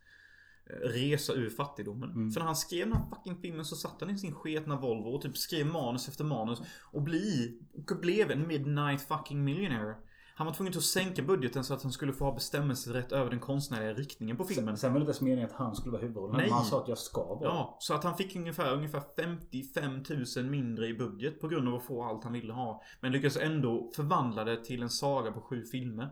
eh, 0.69 0.73
resa 0.73 1.33
ur 1.33 1.49
fattigdomen. 1.49 2.09
Mm. 2.09 2.31
För 2.31 2.39
när 2.39 2.45
han 2.45 2.55
skrev 2.55 2.89
den 2.89 2.97
här 2.97 3.05
fucking 3.09 3.41
filmen 3.41 3.65
så 3.65 3.75
satt 3.75 4.01
han 4.01 4.09
i 4.09 4.17
sin 4.17 4.35
sketna 4.35 4.79
Volvo 4.79 5.09
och 5.09 5.21
typ 5.21 5.37
skrev 5.37 5.65
manus 5.65 6.07
efter 6.07 6.23
manus. 6.23 6.59
Och, 6.91 7.01
bli, 7.01 7.59
och 7.73 7.97
blev 7.97 8.31
en 8.31 8.47
midnight 8.47 9.01
fucking 9.01 9.43
millionaire. 9.43 9.95
Han 10.35 10.47
var 10.47 10.53
tvungen 10.53 10.77
att 10.77 10.83
sänka 10.83 11.21
budgeten 11.21 11.63
så 11.63 11.73
att 11.73 11.83
han 11.83 11.91
skulle 11.91 12.13
få 12.13 12.25
ha 12.25 12.33
bestämmelserätt 12.33 13.11
över 13.11 13.29
den 13.29 13.39
konstnärliga 13.39 13.93
riktningen 13.93 14.37
på 14.37 14.43
filmen. 14.43 14.77
Sen 14.77 14.93
var 14.93 14.99
det 14.99 15.03
inte 15.03 15.09
ens 15.09 15.21
meningen 15.21 15.49
att 15.49 15.55
han 15.55 15.75
skulle 15.75 15.91
vara 15.91 16.01
huvudrollen. 16.01 16.37
Nej. 16.37 16.49
Han 16.49 16.65
sa 16.65 16.81
att 16.81 16.87
jag 16.87 16.97
ska 16.97 17.23
vara. 17.23 17.43
Ja, 17.43 17.77
så 17.79 17.93
att 17.93 18.03
han 18.03 18.17
fick 18.17 18.35
ungefär, 18.35 18.73
ungefär 18.73 19.03
55 19.15 20.03
000 20.37 20.45
mindre 20.45 20.87
i 20.87 20.93
budget 20.93 21.41
på 21.41 21.47
grund 21.47 21.67
av 21.67 21.75
att 21.75 21.83
få 21.83 22.03
allt 22.03 22.23
han 22.23 22.33
ville 22.33 22.53
ha. 22.53 22.83
Men 22.99 23.11
lyckades 23.11 23.37
ändå 23.37 23.91
förvandla 23.95 24.43
det 24.43 24.63
till 24.63 24.81
en 24.81 24.89
saga 24.89 25.31
på 25.31 25.41
sju 25.41 25.65
filmer. 25.65 26.09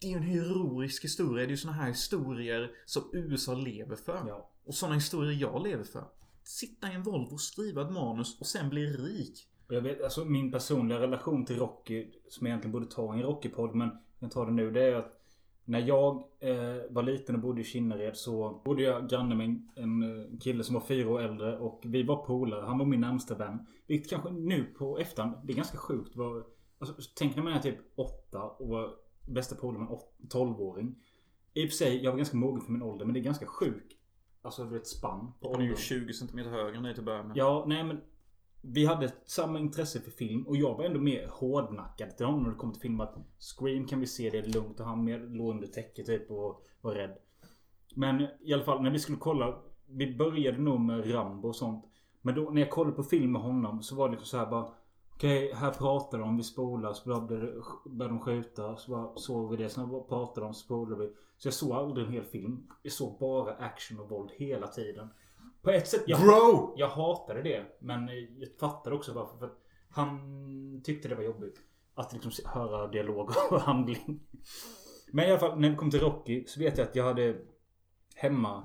Det 0.00 0.06
är 0.06 0.10
ju 0.10 0.16
en 0.16 0.22
heroisk 0.22 1.04
historia. 1.04 1.46
Det 1.46 1.48
är 1.48 1.50
ju 1.50 1.56
såna 1.56 1.72
här 1.72 1.88
historier 1.88 2.70
som 2.86 3.02
USA 3.12 3.54
lever 3.54 3.96
för. 3.96 4.24
Ja. 4.28 4.50
Och 4.64 4.74
såna 4.74 4.94
historier 4.94 5.40
jag 5.40 5.62
lever 5.62 5.84
för. 5.84 6.04
Sitta 6.44 6.92
i 6.92 6.94
en 6.94 7.02
Volvo, 7.02 7.38
skriva 7.38 7.82
ett 7.82 7.92
manus 7.92 8.40
och 8.40 8.46
sen 8.46 8.68
bli 8.68 8.86
rik. 8.86 9.48
Och 9.66 9.74
jag 9.74 9.80
vet, 9.80 10.02
alltså 10.02 10.24
min 10.24 10.52
personliga 10.52 11.00
relation 11.00 11.44
till 11.44 11.58
Rocky, 11.58 12.06
som 12.28 12.46
jag 12.46 12.50
egentligen 12.50 12.72
borde 12.72 12.86
ta 12.86 13.14
i 13.14 13.18
en 13.18 13.22
Rocky-podd, 13.22 13.74
men 13.74 13.88
jag 13.88 14.20
kan 14.20 14.30
ta 14.30 14.44
det 14.44 14.52
nu. 14.52 14.70
Det 14.70 14.84
är 14.84 14.94
att 14.94 15.18
när 15.64 15.78
jag 15.78 16.16
eh, 16.40 16.76
var 16.90 17.02
liten 17.02 17.34
och 17.34 17.40
bodde 17.40 17.60
i 17.60 17.64
Kinnared 17.64 18.16
så 18.16 18.62
bodde 18.64 18.82
jag 18.82 19.08
granne 19.08 19.34
med 19.34 19.46
en, 19.46 19.68
en 19.74 20.02
eh, 20.02 20.38
kille 20.38 20.64
som 20.64 20.74
var 20.74 20.82
fyra 20.82 21.10
år 21.10 21.20
äldre 21.20 21.58
och 21.58 21.80
vi 21.84 22.02
var 22.02 22.26
polare. 22.26 22.66
Han 22.66 22.78
var 22.78 22.86
min 22.86 23.00
närmsta 23.00 23.34
vän. 23.34 23.66
Vilket 23.86 24.10
kanske 24.10 24.30
nu 24.30 24.64
på 24.64 24.98
efterhand, 24.98 25.36
det 25.44 25.52
är 25.52 25.56
ganska 25.56 25.78
sjukt. 25.78 26.16
Var, 26.16 26.44
alltså, 26.78 26.94
tänk 27.14 27.36
när 27.36 27.42
man 27.42 27.52
är 27.52 27.58
typ 27.58 27.78
åtta 27.96 28.42
och 28.42 28.68
var 28.68 28.90
bästa 29.28 29.56
polare 29.56 29.78
med 29.78 29.88
en 29.90 30.28
12-åring. 30.28 30.94
I 31.54 31.66
och 31.66 31.70
för 31.70 31.76
sig, 31.76 32.04
jag 32.04 32.10
var 32.10 32.18
ganska 32.18 32.36
mogen 32.36 32.60
för 32.60 32.72
min 32.72 32.82
ålder, 32.82 33.04
men 33.04 33.14
det 33.14 33.20
är 33.20 33.24
ganska 33.24 33.46
sjukt. 33.46 33.92
Alltså 34.42 34.64
du 34.64 34.70
vet 34.70 34.86
spann 34.86 35.32
på 35.40 35.52
Han 35.52 35.60
är 35.60 35.64
ju 35.64 35.70
åldern. 35.70 35.82
20 35.82 36.12
cm 36.12 36.38
högre 36.38 36.76
än 36.76 36.82
dig 36.82 36.94
till 36.94 37.00
att 37.00 37.06
börja 37.06 37.22
med. 37.22 37.36
Ja, 37.36 37.64
nej 37.68 37.84
men 37.84 38.00
vi 38.62 38.86
hade 38.86 39.12
samma 39.24 39.58
intresse 39.58 40.00
för 40.00 40.10
film 40.10 40.46
och 40.46 40.56
jag 40.56 40.74
var 40.74 40.84
ändå 40.84 41.00
mer 41.00 41.28
hårdnackad 41.28 42.16
till 42.16 42.26
honom 42.26 42.42
när 42.42 42.50
det 42.50 42.56
kom 42.56 42.72
till 42.72 42.82
film. 42.82 43.00
Att 43.00 43.14
Scream 43.38 43.86
kan 43.86 44.00
vi 44.00 44.06
se, 44.06 44.30
det 44.30 44.38
är 44.38 44.52
lugnt 44.52 44.80
och 44.80 44.86
han 44.86 45.04
mer 45.04 45.18
låg 45.18 45.50
under 45.50 45.66
täcket 45.66 46.06
typ 46.06 46.30
och 46.30 46.62
var 46.80 46.94
rädd. 46.94 47.16
Men 47.94 48.26
i 48.40 48.52
alla 48.52 48.64
fall 48.64 48.82
när 48.82 48.90
vi 48.90 48.98
skulle 48.98 49.18
kolla. 49.18 49.58
Vi 49.86 50.16
började 50.16 50.58
nog 50.58 50.80
med 50.80 51.14
Rambo 51.14 51.48
och 51.48 51.56
sånt. 51.56 51.84
Men 52.20 52.34
då 52.34 52.50
när 52.50 52.60
jag 52.60 52.70
kollade 52.70 52.96
på 52.96 53.02
film 53.02 53.32
med 53.32 53.42
honom 53.42 53.82
så 53.82 53.94
var 53.94 54.08
det 54.08 54.12
liksom 54.12 54.26
så 54.26 54.36
här 54.36 54.50
bara. 54.50 54.66
Okej, 55.14 55.52
här 55.54 55.70
pratar 55.70 56.18
de, 56.18 56.36
vi 56.36 56.42
spolar, 56.42 56.92
så 56.92 57.08
började, 57.08 57.62
de 57.84 58.20
skjuta, 58.20 58.76
så 58.76 58.90
bara 58.90 59.16
såg 59.16 59.50
vi 59.50 59.56
det. 59.56 59.68
Sen 59.68 59.90
pratar 59.90 60.08
pratade 60.08 60.46
de, 60.46 60.54
så 60.54 60.64
spolade 60.64 61.04
vi. 61.04 61.12
Så 61.38 61.46
jag 61.46 61.54
såg 61.54 61.72
aldrig 61.72 62.06
en 62.06 62.12
hel 62.12 62.24
film. 62.24 62.66
Jag 62.82 62.92
såg 62.92 63.18
bara 63.18 63.54
action 63.54 64.00
och 64.00 64.08
våld 64.08 64.30
hela 64.30 64.66
tiden. 64.66 65.08
På 65.62 65.70
ett 65.70 65.88
sätt, 65.88 66.04
jag, 66.06 66.20
Bro! 66.20 66.74
jag 66.76 66.88
hatade 66.88 67.42
det. 67.42 67.64
Men 67.78 68.08
jag 68.38 68.48
fattade 68.60 68.96
också 68.96 69.12
varför. 69.12 69.38
För 69.38 69.50
han 69.90 70.80
tyckte 70.84 71.08
det 71.08 71.14
var 71.14 71.22
jobbigt. 71.22 71.60
Att 71.94 72.12
liksom 72.12 72.32
höra 72.44 72.86
dialog 72.86 73.30
och 73.50 73.60
handling. 73.60 74.20
Men 75.12 75.24
i 75.26 75.30
alla 75.30 75.40
fall 75.40 75.60
när 75.60 75.70
det 75.70 75.76
kom 75.76 75.90
till 75.90 76.00
Rocky 76.00 76.44
så 76.46 76.60
vet 76.60 76.78
jag 76.78 76.88
att 76.88 76.96
jag 76.96 77.04
hade 77.04 77.36
hemma 78.14 78.64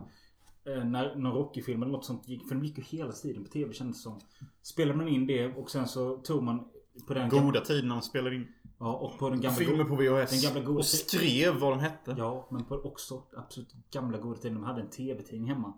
eh, 0.66 0.84
när 0.84 1.16
någon 1.16 1.34
Rocky-film 1.34 1.82
eller 1.82 1.92
något 1.92 2.06
sånt 2.06 2.28
gick. 2.28 2.48
För 2.48 2.56
de 2.56 2.64
gick 2.66 2.78
ju 2.78 2.84
hela 2.84 3.12
tiden 3.12 3.44
på 3.44 3.50
TV 3.50 3.74
kändes 3.74 3.98
det 3.98 4.04
som. 4.04 4.20
Spelade 4.62 4.98
man 4.98 5.08
in 5.08 5.28
det 5.28 5.56
och 5.56 5.72
sen 5.72 5.88
så 5.88 6.18
tog 6.18 6.44
man 6.44 6.70
på 7.08 7.14
den 7.14 7.30
Goda 7.30 7.62
tiden 7.62 7.88
när 7.88 7.96
man 7.96 8.04
spelade 8.04 8.36
in 8.36 8.48
Ja 8.80 8.94
och 8.94 9.20
på 9.20 9.30
den 9.30 9.42
gamla 9.42 9.58
filmer 9.58 9.84
på 9.84 9.96
VHS. 9.96 10.32
den 10.32 10.42
gamla 10.42 10.68
goda 10.68 10.80
och 10.80 10.86
skrev 10.86 11.56
vad 11.60 11.72
de 11.72 11.80
hette. 11.80 12.16
Ja 12.18 12.48
men 12.52 12.66
på 12.66 12.76
också 12.76 13.24
absolut 13.38 13.74
gamla 13.92 14.18
goda 14.18 14.40
tiden. 14.40 14.58
De 14.58 14.64
hade 14.64 14.82
en 14.82 14.90
TV-tidning 14.90 15.50
hemma. 15.50 15.74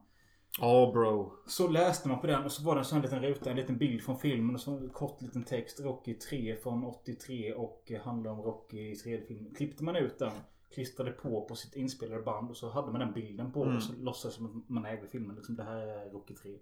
Bro. 0.94 1.34
Så 1.48 1.68
läste 1.68 2.08
man 2.08 2.22
på 2.22 2.28
den 2.28 2.44
och 2.44 2.52
så 2.52 2.64
var 2.64 2.76
det 2.76 2.82
en 2.82 2.86
sån 2.86 2.96
här 2.96 3.04
liten 3.04 3.22
ruta, 3.22 3.50
en 3.50 3.56
liten 3.56 3.78
bild 3.78 4.04
från 4.04 4.20
filmen 4.20 4.56
och 4.56 4.62
så 4.62 4.78
en 4.78 4.90
kort 4.90 5.22
liten 5.22 5.44
text. 5.44 5.80
Rocky 5.80 6.14
3 6.14 6.56
från 6.56 6.84
83 6.84 7.54
och 7.54 7.92
handlar 8.04 8.32
om 8.32 8.42
Rocky 8.42 8.92
i 8.92 8.96
tredje 8.96 9.26
filmen. 9.26 9.54
Klippte 9.56 9.84
man 9.84 9.96
ut 9.96 10.20
den, 10.20 10.32
klistrade 10.74 11.12
på 11.12 11.46
på 11.46 11.56
sitt 11.56 11.76
inspelade 11.76 12.22
band 12.22 12.50
och 12.50 12.58
så 12.58 12.70
hade 12.70 12.92
man 12.92 13.00
den 13.00 13.14
bilden 13.14 13.52
på 13.52 13.64
Mm. 13.64 13.76
och 13.76 13.84
så 13.84 13.94
låtsades 14.00 14.36
som 14.36 14.46
att 14.46 14.70
man 14.70 14.86
ägde 14.86 15.08
filmen. 15.08 15.36
Liksom 15.36 15.56
det 15.56 15.64
här 15.64 15.88
är 15.88 16.10
Rocky 16.10 16.34
3. 16.34 16.58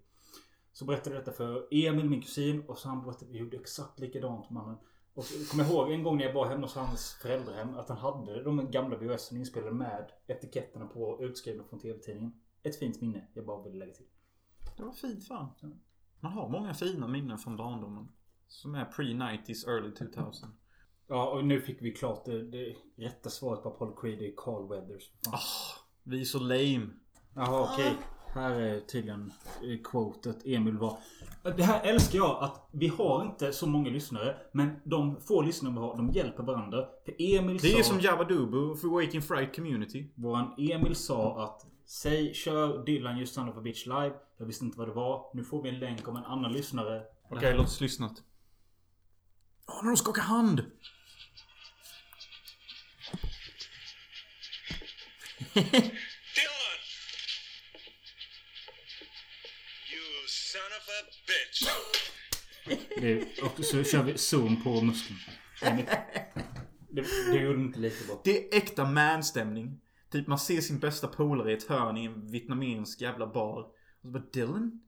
Så 0.72 0.86
berättade 0.86 1.16
jag 1.16 1.26
detta 1.26 1.38
för 1.38 1.68
Emil, 1.72 2.10
min 2.10 2.22
kusin 2.22 2.64
och 2.68 2.78
så 2.78 2.88
han 2.88 3.04
berättade 3.04 3.32
vi 3.32 3.38
gjorde 3.38 3.58
exakt 3.58 4.00
likadant 4.00 4.50
mannen. 4.50 4.78
Och 5.14 5.26
kommer 5.52 5.64
ihåg 5.64 5.92
en 5.92 6.04
gång 6.04 6.18
när 6.18 6.26
jag 6.26 6.34
var 6.34 6.46
hemma 6.46 6.62
hos 6.62 6.76
hans 6.76 7.14
föräldrahem 7.22 7.76
att 7.76 7.90
han 7.90 7.98
hade 7.98 8.44
de 8.44 8.72
gamla 8.72 8.98
VHS 8.98 9.32
inspelade 9.32 9.72
med 9.72 10.12
etiketterna 10.28 10.86
på 10.86 11.24
utskrivna 11.24 11.64
från 11.64 11.80
TV-tidningen. 11.80 12.34
Ett 12.68 12.80
fint 12.80 13.02
minne 13.02 13.28
jag 13.34 13.46
bara 13.46 13.64
ville 13.64 13.78
lägga 13.78 13.94
till. 13.94 14.06
Det 14.78 14.84
var 14.84 14.92
fint 14.92 15.28
fan. 15.28 15.50
Man 16.20 16.32
har 16.32 16.50
många 16.50 16.74
fina 16.74 17.08
minnen 17.08 17.38
från 17.38 17.58
barndomen. 17.58 18.08
Som 18.48 18.76
är 18.76 18.86
pre-90s, 18.86 19.68
early 19.70 19.92
2000. 19.92 20.50
Ja, 21.08 21.30
och 21.30 21.46
nu 21.46 21.62
fick 21.62 21.82
vi 21.82 21.92
klart 21.92 22.26
det, 22.26 22.44
det 22.44 22.76
rätta 22.96 23.30
svaret 23.30 23.64
på 23.64 23.70
Apollo 23.70 23.96
Creed. 23.96 24.22
Är 24.22 24.34
Carl 24.38 24.70
Weathers. 24.70 25.12
Ah, 25.32 25.40
vi 26.04 26.22
är 26.22 26.26
så 26.26 26.40
lame. 26.40 26.90
Jaha, 27.36 27.74
okej. 27.74 27.94
Här 28.34 28.52
är 28.52 28.80
tydligen 28.80 29.34
eh, 29.64 29.82
quotet 29.84 30.46
Emil 30.46 30.78
var. 30.78 30.98
Det 31.58 31.64
här 31.64 31.82
älskar 31.84 32.18
jag 32.20 32.44
att 32.44 32.70
vi 32.72 32.88
har 32.88 33.26
inte 33.26 33.54
så 33.54 33.68
många 33.68 33.90
lyssnare. 33.90 34.36
Men 34.52 34.70
de 34.84 35.22
få 35.22 35.42
lyssnare 35.42 35.74
vi 35.74 35.80
har, 35.80 35.98
de 35.98 36.10
hjälper 36.10 36.44
varandra. 36.44 36.88
För 37.06 37.16
Emil 37.20 37.58
Det 37.62 37.74
är 37.74 37.84
sa... 37.84 37.90
som 37.90 38.00
Jabba 38.00 38.24
Dubu 38.24 38.76
för 38.76 38.88
Waking 38.88 39.22
Fright 39.22 39.56
Community. 39.56 40.12
Våran 40.16 40.54
Emil 40.58 40.96
sa 40.96 41.44
att 41.44 41.66
Säg, 41.88 42.34
kör 42.34 42.86
Dylan 42.86 43.18
Just 43.18 43.34
Son 43.34 43.50
of 43.50 43.58
a 43.58 43.62
Bitch 43.62 43.86
live. 43.86 44.14
Jag 44.38 44.46
visste 44.46 44.66
inte 44.66 44.78
vad 44.78 44.88
det 44.88 44.94
var. 44.94 45.32
Nu 45.34 45.44
får 45.44 45.64
vi 45.64 45.70
en 45.70 45.80
länk 45.80 46.08
om 46.08 46.16
en 46.16 46.24
annan 46.24 46.54
lyssnare. 46.54 47.04
Okej, 47.30 47.54
låt 47.54 47.66
oss 47.66 47.82
lyssna. 47.82 48.16
Åh, 49.68 49.84
när 49.84 49.92
de 49.92 49.98
skakar 49.98 50.22
hand! 50.22 50.58
Dylan! 55.54 55.88
You 59.92 60.28
son 60.28 60.72
of 60.78 60.88
a 60.90 61.00
bitch! 61.28 61.68
Det, 63.02 63.42
och 63.42 63.66
så 63.66 63.84
kör 63.84 64.04
vi 64.04 64.18
zoom 64.18 64.64
på 64.64 64.82
muskeln. 64.82 65.20
Det, 66.90 67.06
det 67.32 67.38
gjorde 67.38 67.62
inte 67.62 67.80
lika 67.80 68.06
bra. 68.06 68.22
Det 68.24 68.38
är 68.38 68.58
äkta 68.58 68.86
man-stämning. 68.86 69.82
Typ 70.10 70.28
man 70.28 70.40
ser 70.40 70.62
sin 70.62 70.80
bästa 70.80 71.08
polare 71.08 71.52
i 71.52 71.54
ett 71.54 71.68
hörn 71.68 71.98
i 71.98 72.06
en 72.06 72.32
vietnamesisk 72.32 73.02
jävla 73.02 73.28
bar. 73.28 73.62
Och 73.62 74.02
så 74.02 74.08
bara 74.08 74.24
Dylan? 74.34 74.82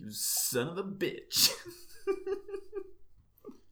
You 0.00 0.10
son 0.12 0.68
of 0.68 0.78
a 0.78 0.96
bitch. 1.00 1.48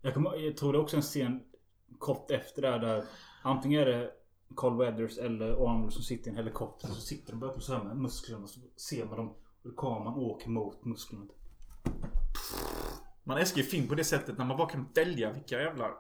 Jag, 0.05 0.15
kommer, 0.15 0.37
jag 0.37 0.57
tror 0.57 0.73
det 0.73 0.79
är 0.79 0.83
också 0.83 0.97
en 0.97 1.03
scen 1.03 1.41
kort 1.99 2.31
efter 2.31 2.63
där, 2.63 2.79
där 2.79 3.05
antingen 3.43 3.81
är 3.81 3.87
det 3.87 4.11
Carl 4.57 4.77
Weathers 4.77 5.19
eller 5.19 5.53
Arnold 5.53 5.93
som 5.93 6.03
sitter 6.03 6.29
i 6.29 6.31
en 6.31 6.37
helikopter. 6.37 6.89
Så 6.89 7.01
sitter 7.01 7.33
de 7.33 7.41
bara 7.41 7.53
på 7.53 7.61
så 7.61 7.75
här 7.75 7.85
med 7.85 7.97
musklerna 7.97 8.47
så 8.47 8.61
ser 8.77 9.05
man 9.05 9.17
dem. 9.17 9.35
Och 9.65 9.77
kameran 9.77 10.15
åker 10.15 10.49
mot 10.49 10.85
musklerna. 10.85 11.25
Man 13.25 13.39
älskar 13.39 13.59
ju 13.59 13.67
film 13.67 13.89
på 13.89 13.95
det 13.95 14.05
sättet 14.05 14.39
när 14.39 14.45
man 14.45 14.57
bara 14.57 14.69
kan 14.69 14.89
välja 14.95 15.33
vilka 15.33 15.63
jävla 15.63 15.91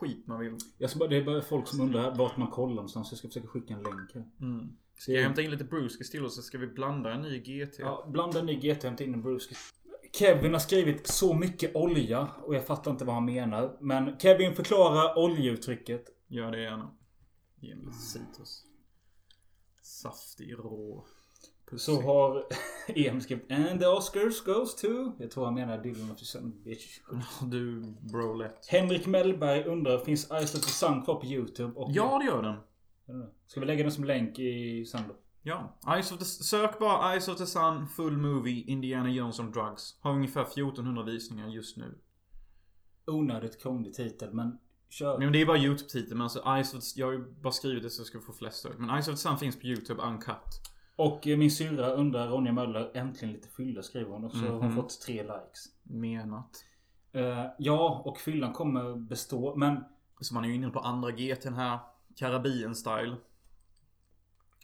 skit 0.00 0.26
man 0.26 0.40
vill. 0.40 0.56
Jag 0.78 0.90
ska 0.90 0.98
bara, 0.98 1.08
det 1.08 1.16
är 1.16 1.24
bara 1.24 1.42
folk 1.42 1.68
som 1.68 1.80
undrar 1.80 2.14
vart 2.14 2.36
man 2.36 2.48
kollar 2.48 2.74
någonstans. 2.74 3.08
Jag 3.10 3.18
ska 3.18 3.28
försöka 3.28 3.48
skicka 3.48 3.74
en 3.74 3.82
länk 3.82 4.14
här. 4.14 4.24
Mm. 4.40 4.76
Ska 4.98 5.12
jag 5.12 5.22
hämta 5.22 5.42
in 5.42 5.50
lite 5.50 5.64
Bruce 5.64 6.04
till 6.10 6.24
och 6.24 6.32
så 6.32 6.42
ska 6.42 6.58
vi 6.58 6.66
blanda 6.66 7.12
en 7.12 7.22
ny 7.22 7.38
GT? 7.38 7.78
Ja, 7.78 8.08
blanda 8.12 8.40
en 8.40 8.46
ny 8.46 8.54
GT 8.54 8.78
och 8.78 8.84
hämta 8.84 9.04
in 9.04 9.14
en 9.14 9.22
Bruce. 9.22 9.54
Kevin 10.12 10.52
har 10.52 10.60
skrivit 10.60 11.06
så 11.06 11.34
mycket 11.34 11.76
olja 11.76 12.28
och 12.42 12.54
jag 12.54 12.66
fattar 12.66 12.90
inte 12.90 13.04
vad 13.04 13.14
han 13.14 13.24
menar. 13.24 13.76
Men 13.80 14.18
Kevin 14.18 14.54
förklara 14.54 15.18
oljeuttrycket. 15.24 16.04
Gör 16.28 16.50
det 16.50 16.62
gärna. 16.62 16.90
Ge 17.60 17.74
mig 17.74 17.84
lite 17.84 17.98
citrus. 17.98 18.64
Saftig, 19.82 20.54
rå. 20.58 21.06
Så 21.76 22.00
har 22.00 22.44
Em 22.88 23.20
skrivit 23.20 23.52
And 23.52 23.80
the 23.80 23.86
Oscars 23.86 24.44
goes 24.44 24.74
to... 24.74 24.88
Jag 25.18 25.30
tror 25.30 25.44
han 25.44 25.54
menar 25.54 25.78
Dylan 25.78 26.10
of 26.10 26.18
the 26.18 26.24
Sun 26.24 26.62
bitch. 26.64 27.00
Du, 27.50 27.94
bro 28.12 28.34
lätt. 28.34 28.66
Henrik 28.66 29.06
Mellberg 29.06 29.64
undrar, 29.64 29.98
finns 29.98 30.30
Eyes 30.30 30.54
of 30.54 30.60
the 30.60 30.70
Sun 30.70 31.02
kvar 31.02 31.14
på 31.14 31.26
YouTube? 31.26 31.72
Och 31.74 31.90
Ja, 31.92 32.18
det 32.18 32.24
gör 32.24 32.42
den. 32.42 32.56
Ska 33.46 33.60
vi 33.60 33.66
lägga 33.66 33.82
den 33.82 33.92
som 33.92 34.04
länk 34.04 34.38
i 34.38 34.84
sen 34.86 35.00
då? 35.08 35.14
Ja. 35.42 35.78
Eyes 35.94 36.12
of 36.12 36.18
the, 36.18 36.24
sök 36.24 36.78
bara 36.78 37.12
Eyes 37.12 37.28
of 37.28 37.38
the 37.38 37.46
Sun 37.46 37.88
Full 37.88 38.16
Movie 38.16 38.64
Indiana 38.66 39.10
Jones 39.10 39.40
on 39.40 39.52
Drugs. 39.52 39.98
Har 40.00 40.12
ungefär 40.12 40.42
1400 40.42 41.02
visningar 41.02 41.48
just 41.48 41.76
nu. 41.76 41.98
Onödigt 43.06 43.62
krånglig 43.62 43.94
titel 43.94 44.34
men 44.34 44.58
kör. 44.90 45.18
Men 45.18 45.32
det 45.32 45.40
är 45.40 45.46
bara 45.46 45.58
YouTube-titeln. 45.58 46.18
Men 46.18 46.20
alltså 46.20 46.42
Eyes 46.46 46.74
of 46.74 46.80
the, 46.80 47.00
Jag 47.00 47.06
har 47.06 47.12
ju 47.12 47.34
bara 47.42 47.52
skrivit 47.52 47.82
det 47.82 47.90
så 47.90 48.00
jag 48.00 48.06
ska 48.06 48.20
få 48.20 48.32
flest 48.32 48.58
stöd. 48.58 48.72
Men 48.78 48.90
Eyes 48.90 49.08
of 49.08 49.14
the 49.14 49.20
Sun 49.20 49.38
finns 49.38 49.60
på 49.60 49.66
YouTube 49.66 50.02
uncut. 50.02 50.60
Och 50.96 51.20
min 51.26 51.50
syrra 51.50 51.90
undrar, 51.90 52.28
Ronja 52.28 52.52
Möller, 52.52 52.90
äntligen 52.94 53.34
lite 53.34 53.48
fylla 53.48 53.82
skriver 53.82 54.10
hon. 54.10 54.24
Och 54.24 54.32
så 54.32 54.38
har 54.38 54.48
hon 54.50 54.66
Mhm. 54.66 54.76
fått 54.76 55.00
tre 55.00 55.22
likes. 55.22 55.64
Menat. 55.82 56.64
Eh, 57.12 57.44
ja, 57.58 58.02
och 58.04 58.18
fyllan 58.18 58.52
kommer 58.52 58.94
bestå. 58.96 59.56
Men 59.56 59.84
Så 60.20 60.34
man 60.34 60.44
är 60.44 60.48
ju 60.48 60.54
inne 60.54 60.70
på 60.70 60.78
andra 60.80 61.10
GT'n 61.10 61.54
här. 61.54 61.78
Karabien-style. 62.16 63.16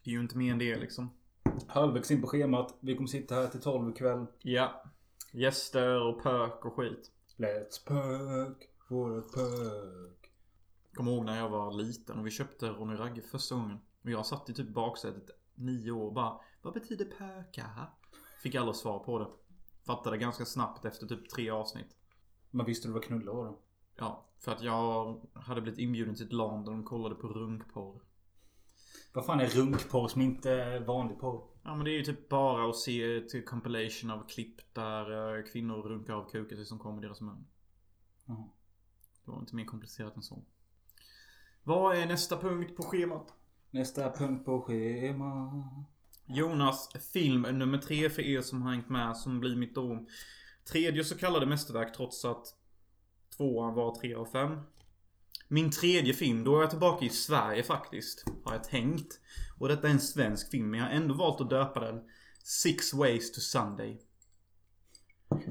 Det 0.05 0.11
är 0.11 0.15
ju 0.15 0.21
inte 0.21 0.39
mer 0.39 0.53
än 0.53 0.59
det 0.59 0.77
liksom. 0.77 1.11
halvvägs 1.67 2.11
in 2.11 2.21
på 2.21 2.27
schemat. 2.27 2.75
Vi 2.81 2.95
kommer 2.97 3.09
sitta 3.09 3.35
här 3.35 3.47
till 3.47 3.61
12 3.61 3.91
ikväll. 3.91 4.27
Ja. 4.43 4.83
Gäster 5.33 6.01
och 6.03 6.23
pök 6.23 6.65
och 6.65 6.75
skit. 6.77 7.11
Let's 7.37 7.87
for 8.89 9.19
a 9.19 9.23
perk. 9.35 10.31
Kommer 10.95 11.13
ihåg 11.13 11.25
när 11.25 11.39
jag 11.39 11.49
var 11.49 11.73
liten 11.73 12.19
och 12.19 12.27
vi 12.27 12.31
köpte 12.31 12.69
Ronny 12.69 12.95
Ragge 12.97 13.23
första 13.23 13.55
gången. 13.55 13.79
Och 14.05 14.11
jag 14.11 14.27
satt 14.27 14.51
i 14.51 14.55
typ 14.55 14.69
baksätet 14.69 15.31
nio 15.61 15.91
år 15.91 16.11
bara 16.11 16.41
Vad 16.63 16.75
betyder 16.75 17.05
pöka? 17.05 17.87
Fick 18.43 18.55
aldrig 18.55 18.77
svar 18.77 18.99
på 18.99 19.19
det. 19.19 19.29
Fattade 19.87 20.19
ganska 20.19 20.45
snabbt 20.45 20.85
efter 20.85 21.07
typ 21.07 21.29
tre 21.29 21.51
avsnitt. 21.51 21.97
Man 22.51 22.67
visste 22.67 22.89
du 22.89 22.93
vad 22.93 23.05
knulla 23.05 23.33
var 23.33 23.45
då? 23.45 23.59
Ja, 23.97 24.27
för 24.39 24.53
att 24.53 24.63
jag 24.63 25.21
hade 25.35 25.61
blivit 25.61 25.81
inbjuden 25.81 26.15
till 26.15 26.27
ett 26.27 26.33
LAN 26.33 26.65
där 26.65 26.73
de 26.73 26.85
kollade 26.85 27.15
på 27.15 27.29
runkporr. 27.29 28.01
Vad 29.13 29.27
fan 29.27 29.41
är 29.41 29.47
runkporr 29.47 30.09
som 30.09 30.23
inte 30.23 30.51
är 30.51 30.81
vanlig 30.81 31.19
porr? 31.19 31.51
Ja 31.63 31.75
men 31.75 31.85
det 31.85 31.91
är 31.91 31.99
ju 31.99 32.05
typ 32.05 32.29
bara 32.29 32.71
att 32.71 32.77
se 32.77 33.17
ett 33.17 33.47
compilation 33.47 34.11
av 34.11 34.29
klipp 34.29 34.75
där 34.75 35.37
eh, 35.39 35.45
kvinnor 35.45 35.83
runkar 35.83 36.15
av 36.15 36.31
kuken 36.31 36.67
som 36.67 36.79
kommer 36.79 37.03
deras 37.03 37.21
mun. 37.21 37.47
Jaha. 38.25 38.49
Det 39.25 39.31
var 39.31 39.39
inte 39.39 39.57
mer 39.57 39.65
komplicerat 39.65 40.17
än 40.17 40.23
så. 40.23 40.43
Vad 41.63 41.97
är 41.97 42.07
nästa 42.07 42.37
punkt 42.37 42.77
på 42.77 42.83
schemat? 42.83 43.35
Nästa 43.71 44.11
punkt 44.11 44.45
på 44.45 44.61
schema. 44.63 45.65
Jonas 46.27 46.89
film 47.13 47.43
nummer 47.43 47.79
tre 47.79 48.11
för 48.11 48.23
er 48.23 48.41
som 48.41 48.63
har 48.63 48.71
hängt 48.71 48.89
med 48.89 49.17
som 49.17 49.41
blir 49.41 49.57
mitt 49.57 49.75
då 49.75 50.07
tredje 50.65 51.05
så 51.05 51.19
kallade 51.19 51.47
mästerverk 51.47 51.97
trots 51.97 52.25
att 52.25 52.47
tvåan 53.37 53.75
var 53.75 53.95
tre 53.95 54.15
av 54.15 54.27
fem. 54.27 54.61
Min 55.49 55.71
tredje 55.71 56.15
film, 56.15 56.45
då 56.45 56.57
är 56.57 56.61
jag 56.61 56.71
tillbaka 56.71 57.05
i 57.05 57.09
Sverige 57.09 57.63
faktiskt. 57.63 58.25
Har 58.45 58.53
jag 58.53 58.65
tänkt. 58.65 59.21
Och 59.59 59.69
detta 59.69 59.89
är 59.89 59.93
en 59.93 60.01
svensk 60.01 60.51
film, 60.51 60.71
men 60.71 60.81
jag 60.81 60.87
har 60.87 60.93
ändå 60.93 61.15
valt 61.15 61.41
att 61.41 61.51
döpa 61.51 61.81
den 61.81 62.01
Six 62.43 62.95
Ways 62.95 63.33
to 63.33 63.41
Sunday. 63.41 64.01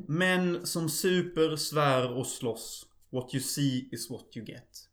Män 0.07 0.67
som 0.67 0.89
super, 0.89 1.55
svär 1.55 2.11
och 2.13 2.27
slåss. 2.27 2.85
What 3.09 3.33
you 3.33 3.43
see 3.43 3.89
is 3.91 4.09
what 4.09 4.37
you 4.37 4.45
get. 4.45 4.89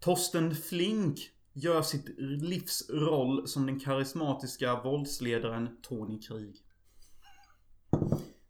Torsten 0.00 0.56
Flink 0.56 1.18
gör 1.52 1.82
sitt 1.82 2.08
livs 2.18 2.90
roll 2.90 3.48
som 3.48 3.66
den 3.66 3.80
karismatiska 3.80 4.80
våldsledaren 4.82 5.76
Tony 5.82 6.20
Krig. 6.20 6.56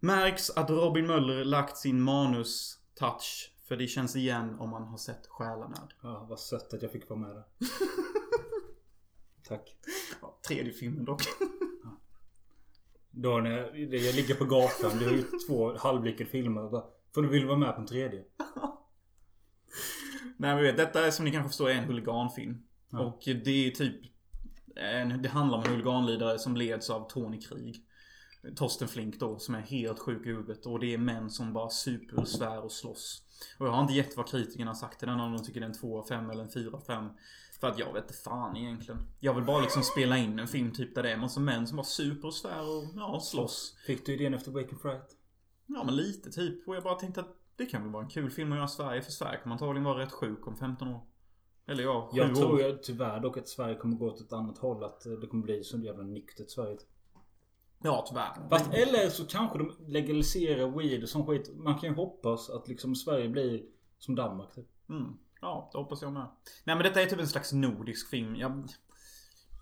Märks 0.01 0.51
att 0.51 0.70
Robin 0.70 1.07
Möller 1.07 1.45
lagt 1.45 1.77
sin 1.77 2.01
manus-touch 2.01 3.53
för 3.69 3.77
det 3.77 3.87
känns 3.87 4.16
igen 4.16 4.57
om 4.59 4.70
man 4.70 4.83
har 4.83 4.99
sett 4.99 5.27
Själanöd. 5.27 5.95
Ja, 6.03 6.27
vad 6.29 6.41
sött 6.41 6.74
att 6.74 6.83
jag 6.83 6.93
fick 6.93 7.09
vara 7.09 7.20
med 7.20 7.31
där. 7.31 7.45
Tack. 9.49 9.77
Ja, 10.20 10.39
tredje 10.49 10.73
filmen 10.73 11.05
dock. 11.05 11.23
Då 13.11 13.39
när 13.39 13.51
jag, 13.51 14.15
ligger 14.15 14.35
på 14.35 14.45
gatan, 14.45 14.99
det 14.99 15.05
är 15.05 15.11
ju 15.11 15.24
två 15.49 15.77
halvlyckade 15.79 16.31
filmer. 16.31 16.70
Får 17.15 17.23
du 17.23 17.29
vill 17.29 17.47
vara 17.47 17.59
med 17.59 17.74
på 17.74 17.81
en 17.81 17.87
tredje? 17.87 18.24
Nej 20.37 20.55
men 20.55 20.62
vet, 20.62 20.77
detta 20.77 21.07
är 21.07 21.11
som 21.11 21.24
ni 21.24 21.31
kanske 21.31 21.49
förstår 21.49 21.70
en 21.70 21.85
huliganfilm. 21.85 22.62
Ja. 22.93 23.01
Och 23.01 23.23
det 23.24 23.66
är 23.66 23.70
typ... 23.70 23.97
En, 24.77 25.23
det 25.23 25.28
handlar 25.28 25.59
om 25.59 25.64
en 25.64 25.70
huliganledare 25.70 26.39
som 26.39 26.56
leds 26.56 26.90
av 26.90 27.09
Tony 27.09 27.40
Krig. 27.40 27.85
Torsten 28.56 28.89
Flink 28.89 29.20
då, 29.20 29.39
som 29.39 29.55
är 29.55 29.60
helt 29.60 29.98
sjuk 29.98 30.27
i 30.27 30.28
huvudet. 30.28 30.66
Och 30.66 30.81
det 30.81 30.94
är 30.94 30.98
män 30.98 31.31
som 31.31 31.52
bara 31.52 31.70
super, 31.70 32.24
svär 32.24 32.64
och 32.64 32.73
slåss. 32.73 33.23
Och 33.59 33.66
jag 33.66 33.73
har 33.73 33.82
inte 33.82 33.94
gett 33.94 34.16
vad 34.16 34.28
kritikerna 34.28 34.74
sagt 34.74 34.98
till 34.98 35.09
den, 35.09 35.20
om 35.20 35.32
de 35.32 35.44
tycker 35.44 35.60
det 35.60 35.66
är 35.66 35.69
en 35.69 35.78
2 35.78 35.98
av 35.98 36.06
5 36.06 36.31
eller 36.31 36.43
en 36.43 36.51
4 36.51 36.70
av 36.73 36.81
5. 36.81 37.09
För 37.60 37.69
att 37.69 37.78
jag 37.78 37.93
vet 37.93 38.02
inte 38.02 38.14
fan 38.14 38.56
egentligen. 38.56 39.01
Jag 39.20 39.35
vill 39.35 39.44
bara 39.44 39.60
liksom 39.60 39.82
spela 39.82 40.19
in 40.19 40.39
en 40.39 40.48
film 40.48 40.73
typ 40.73 40.94
där 40.94 41.02
det 41.02 41.09
är 41.09 41.14
en 41.14 41.20
massa 41.20 41.40
män 41.40 41.66
som 41.66 41.77
bara 41.77 41.86
super 41.86 42.28
och 42.28 42.35
svär 42.35 42.62
och 42.62 42.85
ja, 42.94 43.20
slåss. 43.20 43.77
Fick 43.86 44.06
du 44.06 44.14
idén 44.14 44.35
efter 44.35 44.51
Waking 44.51 44.78
Fright? 44.78 45.16
Ja 45.66 45.85
men 45.85 45.97
lite 45.97 46.31
typ. 46.31 46.69
Och 46.69 46.77
jag 46.77 46.82
bara 46.82 46.94
tänkte 46.94 47.20
att 47.20 47.36
det 47.56 47.66
kan 47.66 47.82
väl 47.82 47.93
vara 47.93 48.02
en 48.02 48.10
kul 48.10 48.31
film 48.31 48.52
att 48.52 48.56
göra 48.56 48.66
i 48.66 48.69
Sverige. 48.69 49.02
För 49.02 49.12
Sverige 49.12 49.39
kommer 49.43 49.55
antagligen 49.55 49.85
vara 49.85 49.98
rätt 49.98 50.12
sjuk 50.12 50.47
om 50.47 50.56
15 50.56 50.89
år. 50.89 51.06
Eller 51.66 51.82
ja, 51.82 52.09
7 52.12 52.18
Jag 52.18 52.30
år. 52.30 52.34
tror 52.34 52.60
ju 52.60 52.78
tyvärr 52.78 53.20
dock 53.20 53.36
att 53.36 53.48
Sverige 53.48 53.74
kommer 53.74 53.97
gå 53.97 54.06
åt 54.06 54.20
ett 54.20 54.32
annat 54.32 54.59
håll. 54.59 54.84
Att 54.84 55.06
eh, 55.06 55.12
det 55.12 55.26
kommer 55.26 55.43
bli 55.44 55.64
så 55.64 55.78
jävla 55.78 56.02
nyktert 56.02 56.51
Sverige. 56.51 56.78
Ja 57.84 58.05
tyvärr. 58.09 58.48
Fast 58.51 58.72
eller 58.74 59.09
så 59.09 59.26
kanske 59.26 59.59
de 59.59 59.72
legaliserar 59.86 60.78
weed 60.78 61.02
och 61.02 61.09
sån 61.09 61.26
skit. 61.26 61.51
Man 61.55 61.78
kan 61.78 61.89
ju 61.90 61.97
hoppas 61.97 62.51
att 62.51 62.68
liksom 62.68 62.94
Sverige 62.94 63.28
blir 63.28 63.62
som 63.98 64.14
Danmark 64.14 64.55
typ. 64.55 64.66
Mm. 64.89 65.12
Ja, 65.40 65.68
det 65.72 65.78
hoppas 65.78 66.02
jag 66.02 66.12
med. 66.12 66.26
Nej 66.64 66.76
men 66.76 66.82
detta 66.84 67.02
är 67.02 67.06
typ 67.06 67.20
en 67.20 67.28
slags 67.28 67.52
nordisk 67.52 68.10
film. 68.10 68.36
Jag, 68.36 68.68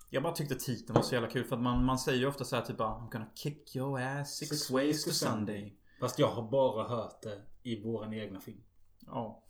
jag 0.09 0.23
bara 0.23 0.33
tyckte 0.33 0.55
titeln 0.55 0.95
var 0.95 1.01
så 1.01 1.13
jävla 1.13 1.29
kul 1.29 1.43
för 1.43 1.55
att 1.55 1.61
man, 1.61 1.85
man 1.85 1.99
säger 1.99 2.19
ju 2.19 2.27
ofta 2.27 2.43
så 2.43 2.55
här 2.55 2.63
typ 2.63 2.77
bara 2.77 2.89
I'm 2.89 3.11
gonna 3.11 3.29
kick 3.35 3.75
your 3.75 3.99
ass 4.01 4.37
six, 4.37 4.49
Six 4.49 4.71
ways 4.71 5.03
to 5.03 5.11
Sunday. 5.11 5.77
Fast 5.99 6.19
jag 6.19 6.27
har 6.31 6.49
bara 6.49 6.87
hört 6.87 7.21
det 7.21 7.41
i 7.63 7.83
våran 7.83 8.13
egna 8.13 8.39
film. 8.39 8.63
Ja. 9.05 9.43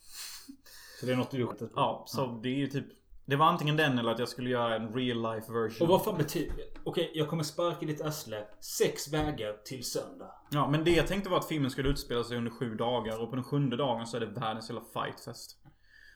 Så 1.01 1.07
det 1.07 1.13
är 1.13 1.17
något 1.17 1.31
du 1.31 1.45
har 1.45 1.51
hittat 1.51 1.73
på. 1.73 1.79
Ja, 1.79 2.03
så 2.07 2.39
det 2.43 2.49
är 2.49 2.55
ju 2.55 2.67
typ 2.67 2.85
Det 3.25 3.35
var 3.35 3.45
antingen 3.45 3.77
den 3.77 3.99
eller 3.99 4.11
att 4.11 4.19
jag 4.19 4.29
skulle 4.29 4.49
göra 4.49 4.75
en 4.75 4.93
real 4.93 5.33
life 5.33 5.51
version. 5.53 5.87
Och 5.87 5.87
vad 5.87 6.03
fan 6.03 6.17
betyder... 6.17 6.55
Okej, 6.83 7.11
jag 7.13 7.29
kommer 7.29 7.43
sparka 7.43 7.85
ditt 7.85 8.01
arsle. 8.01 8.47
Sex 8.59 9.13
vägar 9.13 9.53
till 9.65 9.83
söndag. 9.83 10.31
Ja, 10.51 10.69
men 10.69 10.83
det 10.83 10.91
jag 10.91 11.07
tänkte 11.07 11.29
var 11.29 11.37
att 11.37 11.47
filmen 11.47 11.71
skulle 11.71 11.89
utspela 11.89 12.23
sig 12.23 12.37
under 12.37 12.51
sju 12.51 12.75
dagar 12.75 13.21
och 13.21 13.29
på 13.29 13.35
den 13.35 13.43
sjunde 13.43 13.77
dagen 13.77 14.07
så 14.07 14.17
är 14.17 14.21
det 14.21 14.25
världens 14.25 14.69
jävla 14.69 14.85
fightfest. 14.93 15.57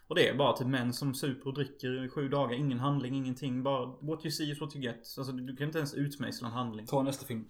Och 0.08 0.16
det 0.16 0.30
är 0.30 0.36
bara 0.36 0.58
typ 0.58 0.68
män 0.68 0.94
som 0.94 1.14
super 1.14 1.48
och 1.48 1.54
dricker 1.54 2.06
i 2.06 2.10
sju 2.10 2.30
dagar. 2.30 2.56
Ingen 2.56 2.80
handling, 2.80 3.16
ingenting. 3.16 3.64
Bara 3.64 3.86
what 3.86 4.26
you 4.26 4.32
see 4.32 4.52
is 4.52 4.62
what 4.62 4.76
you 4.76 4.84
get. 4.84 5.16
Alltså 5.18 5.32
du 5.32 5.44
du 5.44 5.56
kan 5.56 5.68
inte 5.68 5.78
ens 5.78 5.94
utmejsla 5.94 6.48
en 6.48 6.54
handling. 6.54 6.86
Ta 6.86 7.04
nästa 7.04 7.26
film. 7.26 7.50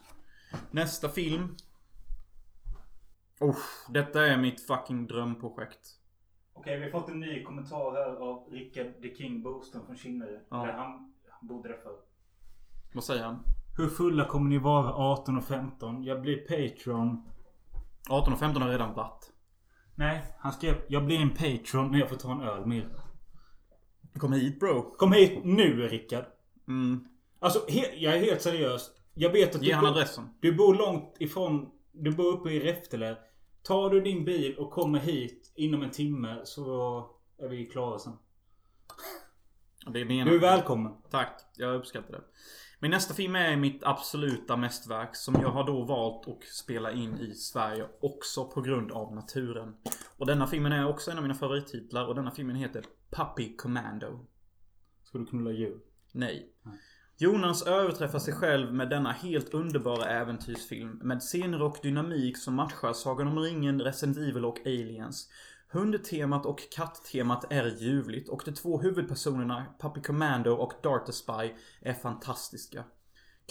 Nästa 0.71 1.09
film. 1.09 1.57
Oh, 3.39 3.57
detta 3.89 4.25
är 4.25 4.37
mitt 4.37 4.67
fucking 4.67 5.07
drömprojekt. 5.07 5.99
Okej, 6.57 6.77
vi 6.77 6.83
har 6.83 6.91
fått 6.91 7.09
en 7.09 7.19
ny 7.19 7.43
kommentar 7.43 7.91
här 7.91 8.15
av 8.15 8.47
Rickard 8.51 9.01
The 9.01 9.15
King 9.15 9.41
Boström 9.43 9.85
från 9.85 9.97
Kinneryd. 9.97 10.39
Ja. 10.49 10.63
Eller 10.63 10.73
Han, 10.73 11.13
han 11.29 11.47
bodde 11.47 11.69
där 11.69 11.77
förr. 11.83 11.95
Vad 12.93 13.03
säger 13.03 13.23
han? 13.23 13.39
Hur 13.77 13.87
fulla 13.87 14.25
kommer 14.25 14.49
ni 14.49 14.57
vara 14.57 14.93
18 14.93 15.37
och 15.37 15.43
15? 15.43 16.03
Jag 16.03 16.21
blir 16.21 16.37
Patreon. 16.37 17.23
18 18.09 18.33
och 18.33 18.39
15 18.39 18.61
har 18.61 18.69
redan 18.69 18.93
varit. 18.93 19.31
Nej, 19.95 20.21
han 20.39 20.53
skrev 20.53 20.75
Jag 20.87 21.05
blir 21.05 21.19
en 21.19 21.29
Patreon 21.29 21.91
när 21.91 21.99
jag 21.99 22.09
får 22.09 22.15
ta 22.15 22.31
en 22.31 22.41
öl 22.41 22.65
med 22.65 22.77
er." 22.77 22.89
Kom 24.19 24.33
hit 24.33 24.59
bro. 24.59 24.81
Kom 24.97 25.11
hit 25.11 25.39
nu 25.43 25.87
Rickard. 25.87 26.25
Mm. 26.67 27.07
Alltså, 27.39 27.59
jag 27.97 28.15
är 28.15 28.19
helt 28.19 28.41
seriös. 28.41 28.91
Jag 29.13 29.29
vet 29.29 29.55
att 29.55 29.61
Ge 29.61 29.69
du, 29.69 29.75
han 29.75 29.85
adressen. 29.85 30.29
du 30.41 30.53
bor 30.55 30.75
långt 30.75 31.15
ifrån... 31.19 31.71
Du 31.91 32.11
bor 32.11 32.25
uppe 32.25 32.49
i 32.49 32.59
Räftele. 32.59 33.17
Tar 33.63 33.89
du 33.89 34.01
din 34.01 34.25
bil 34.25 34.55
och 34.57 34.71
kommer 34.71 34.99
hit 34.99 35.44
inom 35.55 35.83
en 35.83 35.91
timme 35.91 36.41
så 36.43 36.97
är 37.37 37.47
vi 37.47 37.65
klara 37.65 37.99
sen. 37.99 38.13
Det 39.87 40.05
menar 40.05 40.31
Du 40.31 40.35
är 40.37 40.41
välkommen. 40.41 40.93
Tack, 41.09 41.41
jag 41.55 41.75
uppskattar 41.75 42.11
det. 42.11 42.23
Min 42.79 42.91
nästa 42.91 43.13
film 43.13 43.35
är 43.35 43.55
mitt 43.55 43.83
absoluta 43.83 44.55
mästerverk 44.55 45.15
som 45.15 45.33
jag 45.41 45.49
har 45.49 45.63
då 45.63 45.83
valt 45.83 46.27
att 46.27 46.43
spela 46.43 46.91
in 46.91 47.19
i 47.19 47.33
Sverige 47.33 47.87
också 48.01 48.45
på 48.45 48.61
grund 48.61 48.91
av 48.91 49.15
naturen. 49.15 49.75
Och 50.17 50.25
denna 50.25 50.47
filmen 50.47 50.71
är 50.71 50.87
också 50.87 51.11
en 51.11 51.17
av 51.17 51.23
mina 51.23 51.35
favorittitlar 51.35 52.05
och 52.05 52.15
denna 52.15 52.31
filmen 52.31 52.55
heter 52.55 52.85
Puppy 53.09 53.55
Commando. 53.55 54.25
Ska 55.03 55.17
du 55.17 55.25
knulla 55.25 55.51
djur? 55.51 55.79
Nej. 56.11 56.53
Nej. 56.61 56.79
Jonas 57.17 57.63
överträffar 57.63 58.19
sig 58.19 58.33
själv 58.33 58.73
med 58.73 58.89
denna 58.89 59.11
helt 59.11 59.53
underbara 59.53 60.05
äventyrsfilm 60.05 60.99
med 61.03 61.21
scener 61.21 61.61
och 61.61 61.77
dynamik 61.81 62.37
som 62.37 62.53
matchar 62.53 62.93
Sagan 62.93 63.27
om 63.27 63.39
ringen, 63.39 63.81
Resident 63.81 64.17
Evil 64.17 64.45
och 64.45 64.59
Aliens. 64.65 65.29
Hundtemat 65.69 66.45
och 66.45 66.71
katttemat 66.71 67.45
är 67.49 67.65
ljuvligt 67.65 68.29
och 68.29 68.41
de 68.45 68.51
två 68.51 68.81
huvudpersonerna 68.81 69.65
Puppy 69.79 70.01
Commando 70.01 70.51
och 70.51 70.73
Dart 70.83 71.05
the 71.05 71.11
Spy 71.11 71.53
är 71.81 71.93
fantastiska. 71.93 72.83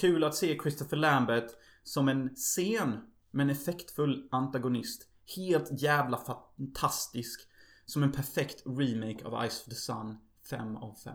Kul 0.01 0.25
att 0.25 0.35
se 0.35 0.59
Christopher 0.63 0.97
Lambert 0.97 1.51
som 1.83 2.09
en 2.09 2.37
sen 2.37 3.01
men 3.31 3.51
effektfull 3.51 4.29
antagonist. 4.31 5.09
Helt 5.37 5.83
jävla 5.83 6.19
fantastisk. 6.19 7.41
Som 7.87 8.03
en 8.03 8.13
perfekt 8.13 8.63
remake 8.67 9.25
av 9.25 9.49
Ice 9.49 9.61
of 9.61 9.65
the 9.65 9.75
Sun 9.75 10.19
5 10.51 10.77
av 10.77 10.95
5. 11.05 11.15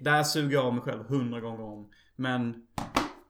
Där 0.00 0.22
suger 0.22 0.52
jag 0.56 0.64
av 0.66 0.74
mig 0.74 0.82
själv 0.82 1.04
hundra 1.04 1.40
gånger 1.40 1.60
om. 1.60 1.90
Men 2.16 2.66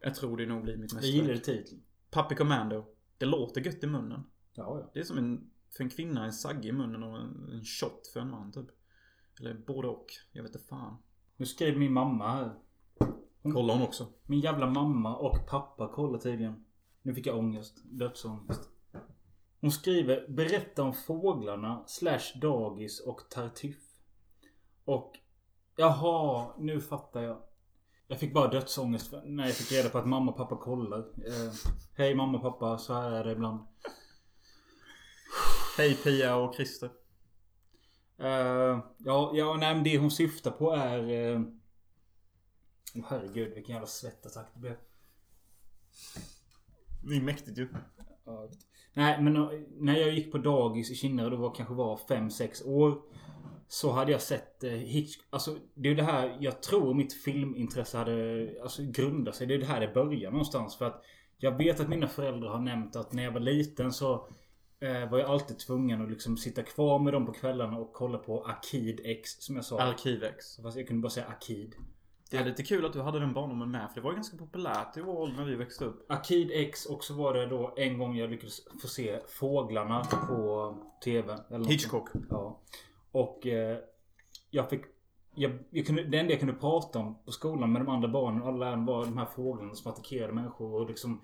jag 0.00 0.14
tror 0.14 0.36
det 0.36 0.46
nog 0.46 0.62
blir 0.62 0.76
mitt 0.76 0.92
Jag 0.92 1.02
gillar 1.02 1.28
mästerverk. 1.28 1.64
titeln. 1.64 1.82
Puppy 2.10 2.34
Commando. 2.34 2.84
Det 3.18 3.26
låter 3.26 3.60
gött 3.60 3.84
i 3.84 3.86
munnen. 3.86 4.24
Ja, 4.54 4.78
ja. 4.80 4.90
Det 4.94 5.00
är 5.00 5.04
som 5.04 5.18
en, 5.18 5.50
för 5.76 5.84
en 5.84 5.90
kvinna 5.90 6.24
en 6.24 6.32
sagge 6.32 6.68
i 6.68 6.72
munnen 6.72 7.02
och 7.02 7.18
en, 7.18 7.48
en 7.52 7.64
shot 7.64 8.06
för 8.12 8.20
en 8.20 8.30
man 8.30 8.52
typ. 8.52 8.66
Eller 9.40 9.54
både 9.54 9.88
och. 9.88 10.06
Jag 10.32 10.42
vet 10.42 10.54
inte 10.54 10.66
fan. 10.68 10.96
Nu 11.36 11.46
skrev 11.46 11.78
min 11.78 11.92
mamma 11.92 12.28
här. 12.32 12.54
Kolla 13.42 13.72
hon 13.72 13.82
också. 13.82 14.06
Min 14.26 14.40
jävla 14.40 14.66
mamma 14.70 15.16
och 15.16 15.46
pappa 15.48 15.88
kollade 15.88 16.22
tydligen. 16.22 16.64
Nu 17.02 17.14
fick 17.14 17.26
jag 17.26 17.38
ångest. 17.38 17.80
Dödsångest. 17.84 18.68
Hon 19.60 19.72
skriver 19.72 20.28
Berätta 20.28 20.82
om 20.82 20.92
fåglarna 20.94 21.84
slash 21.86 22.38
dagis 22.40 23.00
och 23.00 23.20
tartuff. 23.30 23.82
Och 24.84 25.18
Jaha, 25.76 26.46
nu 26.58 26.80
fattar 26.80 27.22
jag. 27.22 27.42
Jag 28.06 28.18
fick 28.20 28.34
bara 28.34 28.48
dödsångest 28.48 29.10
för- 29.10 29.22
när 29.24 29.46
jag 29.46 29.54
fick 29.54 29.72
reda 29.72 29.88
på 29.88 29.98
att 29.98 30.06
mamma 30.06 30.30
och 30.32 30.36
pappa 30.36 30.56
kollar. 30.56 30.98
Eh, 30.98 31.52
Hej 31.96 32.14
mamma 32.14 32.38
och 32.38 32.42
pappa, 32.44 32.78
så 32.78 32.94
här 32.94 33.10
är 33.10 33.24
det 33.24 33.32
ibland. 33.32 33.60
Hej 35.78 35.94
Pia 35.94 36.36
och 36.36 36.54
Christer. 36.54 36.90
Eh, 38.18 38.78
ja, 38.98 39.32
ja, 39.34 39.56
nej 39.60 39.74
men 39.74 39.84
det 39.84 39.98
hon 39.98 40.10
syftar 40.10 40.50
på 40.50 40.72
är... 40.72 41.10
Uh, 41.10 41.40
oh, 42.94 43.04
herregud, 43.08 43.54
vilken 43.54 43.72
jävla 43.74 43.86
svettattack 43.86 44.46
det 44.54 44.60
blev. 44.60 44.76
Det 47.04 47.16
är 47.16 47.20
mäktigt 47.20 47.58
ju. 47.58 47.68
Ja, 48.24 48.48
Nej 48.94 49.22
men 49.22 49.36
eh, 49.36 49.48
när 49.70 49.96
jag 49.96 50.14
gick 50.14 50.32
på 50.32 50.38
dagis 50.38 50.90
i 50.90 50.94
Kinna 50.94 51.28
då 51.30 51.36
var 51.36 51.54
kanske 51.54 51.74
var 51.74 51.96
5-6 51.96 52.66
år. 52.66 53.02
Så 53.72 53.92
hade 53.92 54.12
jag 54.12 54.22
sett 54.22 54.64
eh, 54.64 54.70
Hitch... 54.70 55.18
Alltså 55.30 55.56
det 55.74 55.88
är 55.88 55.94
det 55.94 56.02
här 56.02 56.36
jag 56.40 56.62
tror 56.62 56.94
mitt 56.94 57.12
filmintresse 57.12 57.98
hade 57.98 58.48
alltså, 58.62 58.82
grundat 58.82 59.36
sig. 59.36 59.46
Det 59.46 59.54
är 59.54 59.58
det 59.58 59.66
här 59.66 59.80
det 59.80 59.94
börjar 59.94 60.30
någonstans. 60.30 60.76
För 60.76 60.84
att 60.84 61.04
jag 61.38 61.58
vet 61.58 61.80
att 61.80 61.88
mina 61.88 62.08
föräldrar 62.08 62.48
har 62.48 62.60
nämnt 62.60 62.96
att 62.96 63.12
när 63.12 63.22
jag 63.22 63.32
var 63.32 63.40
liten 63.40 63.92
så 63.92 64.28
eh, 64.80 65.10
var 65.10 65.18
jag 65.18 65.30
alltid 65.30 65.58
tvungen 65.58 66.02
att 66.02 66.10
liksom 66.10 66.36
sitta 66.36 66.62
kvar 66.62 66.98
med 66.98 67.12
dem 67.12 67.26
på 67.26 67.32
kvällarna 67.32 67.78
och 67.78 67.92
kolla 67.92 68.18
på 68.18 68.44
Akid 68.44 69.00
X 69.04 69.30
som 69.38 69.56
jag 69.56 69.64
sa. 69.64 69.80
Arkivex. 69.80 70.56
Fast 70.62 70.76
jag 70.76 70.88
kunde 70.88 71.02
bara 71.02 71.10
säga 71.10 71.26
Akid. 71.26 71.74
Det 72.30 72.36
är 72.36 72.44
lite 72.44 72.62
kul 72.62 72.86
att 72.86 72.92
du 72.92 73.00
hade 73.00 73.20
den 73.20 73.32
barndomen 73.32 73.70
med. 73.70 73.88
För 73.88 73.94
det 73.94 74.04
var 74.04 74.12
ganska 74.12 74.36
populärt 74.36 74.96
i 74.96 75.00
vår 75.00 75.18
ålder 75.18 75.36
när 75.36 75.44
vi 75.44 75.56
växte 75.56 75.84
upp. 75.84 76.10
Akid 76.10 76.50
X 76.52 76.86
och 76.86 77.04
så 77.04 77.14
var 77.14 77.34
det 77.34 77.46
då 77.46 77.74
en 77.76 77.98
gång 77.98 78.16
jag 78.16 78.30
lyckades 78.30 78.60
få 78.82 78.88
se 78.88 79.20
Fåglarna 79.28 80.04
på 80.28 80.76
TV. 81.04 81.36
Hitchcock. 81.68 82.08
Ja. 82.30 82.60
Och 83.12 83.46
eh, 83.46 83.78
jag 84.50 84.70
fick... 84.70 84.82
Jag, 85.34 85.58
jag 85.70 85.86
kunde, 85.86 86.04
det 86.04 86.18
enda 86.18 86.32
jag 86.32 86.40
kunde 86.40 86.54
prata 86.54 86.98
om 86.98 87.24
på 87.24 87.32
skolan 87.32 87.72
med 87.72 87.82
de 87.82 87.88
andra 87.88 88.08
barnen, 88.08 88.42
alla 88.42 88.56
lärarna 88.56 88.86
var 88.86 89.04
de 89.04 89.18
här 89.18 89.26
fåglarna 89.26 89.74
som 89.74 89.92
attackerade 89.92 90.32
människor 90.32 90.80
och 90.80 90.88
liksom 90.88 91.20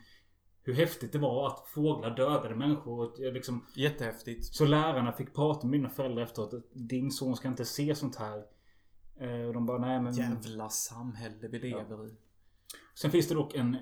hur 0.69 0.75
häftigt 0.75 1.13
det 1.13 1.19
var 1.19 1.47
att 1.47 1.69
fåglar 1.69 2.17
dödade 2.17 2.55
människor. 2.55 3.01
Och 3.01 3.19
liksom, 3.19 3.67
Jättehäftigt. 3.77 4.45
så 4.45 4.65
lärarna 4.65 5.13
fick 5.13 5.35
prata 5.35 5.67
med 5.67 5.81
mina 5.81 5.91
föräldrar 5.91 6.23
efteråt. 6.23 6.55
att 6.55 6.65
Din 6.73 7.11
son 7.11 7.37
ska 7.37 7.49
inte 7.49 7.65
se 7.65 7.95
sånt 7.95 8.17
här. 8.17 8.45
Eh, 9.21 9.47
och 9.47 9.55
de 9.55 9.67
bara 9.67 9.79
nej 9.79 10.01
men... 10.01 10.15
Jävla 10.15 10.69
samhälle 10.69 11.49
vi 11.49 11.59
lever 11.59 12.09
i. 12.09 12.17
Sen 12.95 13.11
finns 13.11 13.29
det 13.29 13.35
dock 13.35 13.55
en, 13.55 13.77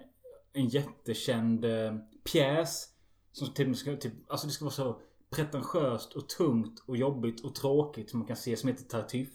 en 0.53 0.69
jättekänd 0.69 1.65
eh, 1.65 1.97
pjäs. 2.33 2.89
Som 3.33 3.49
och 3.49 3.67
med 3.67 3.77
ska, 3.77 3.97
typ, 3.97 4.13
alltså 4.29 4.47
det 4.47 4.53
ska 4.53 4.65
vara 4.65 4.75
så 4.75 5.01
pretentiöst 5.37 6.13
och 6.13 6.29
tungt 6.29 6.83
och 6.87 6.97
jobbigt 6.97 7.45
och 7.45 7.55
tråkigt 7.55 8.11
som 8.11 8.19
man 8.19 8.27
kan 8.27 8.37
se 8.37 8.57
som 8.57 8.69
heter 8.69 8.85
Tartuffe. 8.85 9.33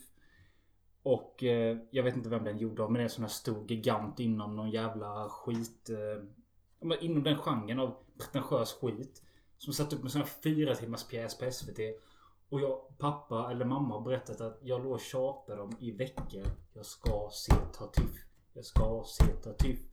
Och 1.03 1.44
eh, 1.44 1.78
jag 1.91 2.03
vet 2.03 2.15
inte 2.15 2.30
vem 2.30 2.44
den 2.44 2.57
gjorde 2.57 2.84
av 2.84 2.91
men 2.91 2.99
det 2.99 3.02
är 3.02 3.03
en 3.03 3.10
sån 3.10 3.23
här 3.23 3.30
stor 3.30 3.72
gigant 3.72 4.19
inom 4.19 4.56
någon 4.56 4.72
jävla 4.72 5.30
skit. 5.30 5.90
Eh, 5.90 6.98
inom 7.02 7.23
den 7.23 7.38
genren 7.38 7.80
av 7.80 7.95
pretentiös 8.18 8.73
skit. 8.73 9.22
Som 9.57 9.73
satt 9.73 9.94
upp 9.94 10.03
en 10.03 10.10
sån 10.10 10.22
här 10.22 10.30
fyra 10.44 10.76
timmars 10.76 11.07
pjäs 11.07 11.38
på 11.38 11.52
SVT. 11.52 11.80
Och 12.49 12.61
jag, 12.61 12.98
pappa 12.98 13.52
eller 13.52 13.65
mamma 13.65 13.94
har 13.94 14.02
berättat 14.02 14.41
att 14.41 14.60
jag 14.61 14.84
låg 14.84 14.94
och 14.94 15.02
tjatade 15.02 15.57
dem 15.57 15.76
i 15.80 15.91
veckor. 15.91 16.44
Jag 16.73 16.86
ska 16.86 17.30
se 17.32 17.53
Tartuffe. 17.78 18.19
Jag 18.53 18.65
ska 18.65 19.03
se 19.06 19.26
Tartuffe. 19.26 19.84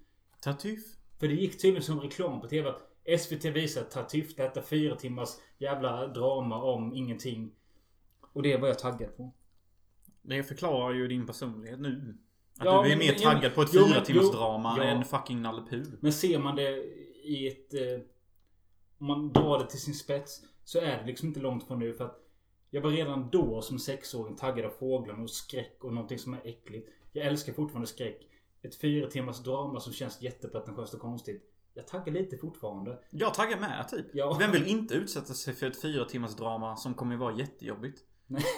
Tartuffe. 0.40 0.98
För 1.18 1.28
det 1.28 1.35
gick 1.35 1.62
tydligen 1.62 1.82
som 1.82 2.01
reklam 2.01 2.40
på 2.40 2.48
TV 2.48 2.68
att 2.68 2.88
SVT 3.18 3.44
visar 3.44 3.82
Tartuffe. 3.82 4.43
Detta 4.43 4.62
fyra 4.62 4.97
timmars 4.97 5.28
jävla 5.59 6.06
drama 6.06 6.62
om 6.62 6.94
ingenting. 6.94 7.51
Och 8.32 8.43
det 8.43 8.56
var 8.56 8.68
jag 8.68 8.78
taggad 8.78 9.16
på. 9.16 9.32
Det 10.22 10.43
förklarar 10.43 10.94
ju 10.94 11.09
din 11.09 11.26
personlighet 11.26 11.80
nu. 11.80 12.18
Att 12.59 12.64
Ja, 12.64 12.82
du 12.82 12.93
är 12.93 12.97
mer 12.97 13.14
taggad 13.14 13.55
på 13.55 13.62
ett 13.62 13.70
jo, 13.72 13.86
fyra 13.86 14.01
timmars 14.01 14.24
jo, 14.24 14.32
drama 14.32 14.74
ja. 14.78 14.85
än 14.85 15.05
fucking 15.05 15.43
Nalle 15.43 15.62
Puh. 15.70 15.89
Men 16.01 16.12
ser 16.12 16.39
man 16.39 16.56
det 16.56 16.85
i 17.24 17.48
ett... 17.48 17.74
Eh, 17.74 18.01
om 18.98 19.06
man 19.06 19.32
drar 19.32 19.59
det 19.59 19.66
till 19.70 19.80
sin 19.80 19.94
spets. 19.94 20.43
Så 20.64 20.78
är 20.78 20.98
det 20.98 21.06
liksom 21.06 21.28
inte 21.28 21.40
långt 21.40 21.66
från 21.66 21.78
nu 21.78 21.94
för 21.94 22.05
att 22.05 22.20
jag 22.70 22.82
var 22.82 22.90
redan 22.90 23.28
då 23.30 23.62
som 23.62 23.78
sexåring 23.78 24.36
taggad 24.36 24.66
av 24.66 24.70
fåglarna 24.70 25.22
och 25.22 25.30
skräck 25.30 25.85
och 25.85 25.93
någonting 25.93 26.18
som 26.18 26.35
är 26.35 26.40
äckligt. 26.44 26.89
Jag 27.12 27.26
älskar 27.26 27.52
fortfarande 27.52 27.86
skräck. 27.86 28.28
Ett 28.62 28.80
fyra 28.80 29.10
timmars 29.10 29.39
drama 29.39 29.80
som 29.80 29.93
känns 29.93 30.22
jättepretentiöst 30.22 30.94
och 30.94 31.01
konstigt. 31.01 31.43
Jag 31.78 31.86
taggar 31.86 32.12
lite 32.12 32.38
fortfarande. 32.38 32.98
Jag 33.10 33.34
taggar 33.34 33.60
med 33.60 33.88
typ. 33.88 34.06
Ja. 34.12 34.36
Vem 34.38 34.52
vill 34.52 34.66
inte 34.66 34.94
utsätta 34.94 35.34
sig 35.34 35.55
för 35.55 35.66
ett 35.66 35.82
fyra 35.82 36.05
timmars 36.05 36.36
drama 36.36 36.76
som 36.76 36.94
kommer 36.94 37.16
vara 37.16 37.34
jättejobbigt? 37.34 38.02
Nej. 38.26 38.42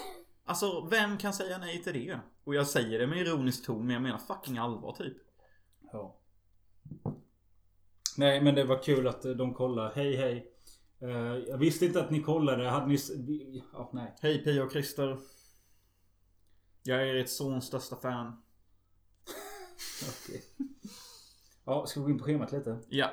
Alltså, 0.44 0.88
vem 0.90 1.18
kan 1.18 1.32
säga 1.32 1.58
nej 1.58 1.82
till 1.82 1.92
det? 1.92 2.20
Och 2.44 2.54
jag 2.54 2.66
säger 2.66 2.98
det 2.98 3.06
med 3.06 3.18
ironisk 3.18 3.66
ton, 3.66 3.86
men 3.86 3.94
jag 3.94 4.02
menar 4.02 4.18
fucking 4.18 4.58
allvar 4.58 4.92
typ. 4.92 5.16
Ja. 5.92 6.16
Nej 8.16 8.40
men 8.40 8.54
det 8.54 8.64
var 8.64 8.82
kul 8.82 9.08
att 9.08 9.24
eh, 9.24 9.32
de 9.32 9.54
kollade. 9.54 9.92
Hej 9.94 10.16
hej. 10.16 10.52
Eh, 11.00 11.08
jag 11.48 11.58
visste 11.58 11.86
inte 11.86 12.00
att 12.00 12.10
ni 12.10 12.22
kollade. 12.22 12.68
Hade 12.68 12.86
ni... 12.86 13.64
Ja, 13.72 13.90
nej. 13.92 14.14
Hej 14.20 14.44
Pia 14.44 14.64
och 14.64 14.72
Christer. 14.72 15.18
Jag 16.82 17.08
är 17.08 17.14
ert 17.14 17.28
sons 17.28 17.64
största 17.66 17.96
fan. 17.96 18.42
Okej. 20.08 20.42
Ja, 21.70 21.86
ska 21.86 22.00
vi 22.00 22.04
gå 22.04 22.10
in 22.10 22.18
på 22.18 22.24
schemat 22.24 22.52
lite? 22.52 22.78
Ja. 22.88 23.10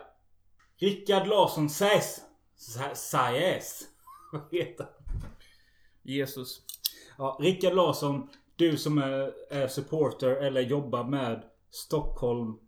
Rickard 0.78 1.28
Larsson 1.28 1.70
sägs. 1.70 2.22
Sä- 2.58 2.94
Sägs. 2.96 3.88
Vad 4.32 4.42
heter 4.52 4.84
han? 4.84 4.94
Jesus. 6.04 6.62
Ja, 7.18 7.38
Rickard 7.42 7.74
Larsson. 7.74 8.30
Du 8.56 8.78
som 8.78 8.98
är, 8.98 9.34
är 9.54 9.68
supporter 9.68 10.30
eller 10.30 10.62
jobbar 10.62 11.04
med 11.04 11.44
Stockholm 11.70 12.60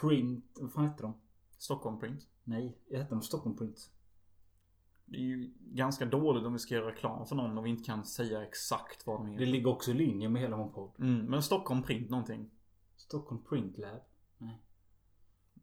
Print. 0.00 0.44
Vad 0.60 0.72
fan 0.72 0.88
heter 0.88 1.02
de? 1.02 1.14
Stockholm 1.58 2.00
Print. 2.00 2.20
Nej, 2.44 2.78
jag 2.88 2.98
heter 2.98 3.10
de 3.14 3.22
Stockholm 3.22 3.56
Print. 3.56 3.90
Det 5.04 5.16
är 5.16 5.20
ju 5.20 5.54
ganska 5.60 6.04
dåligt 6.06 6.44
om 6.44 6.52
vi 6.52 6.58
ska 6.58 6.74
göra 6.74 6.90
reklam 6.90 7.26
för 7.26 7.36
någon 7.36 7.58
och 7.58 7.66
vi 7.66 7.70
inte 7.70 7.84
kan 7.84 8.04
säga 8.04 8.42
exakt 8.42 9.06
vad 9.06 9.16
de 9.20 9.26
Det 9.26 9.32
heter. 9.32 9.46
ligger 9.46 9.70
också 9.70 9.90
i 9.90 9.94
linje 9.94 10.28
med 10.28 10.42
hela 10.42 10.56
vår 10.56 10.68
podd. 10.68 10.92
Mm, 10.98 11.26
men 11.26 11.42
Stockholm 11.42 11.82
Print 11.82 12.10
någonting. 12.10 12.50
Stockholm 12.96 13.44
Print 13.44 13.78
Lab. 13.78 14.00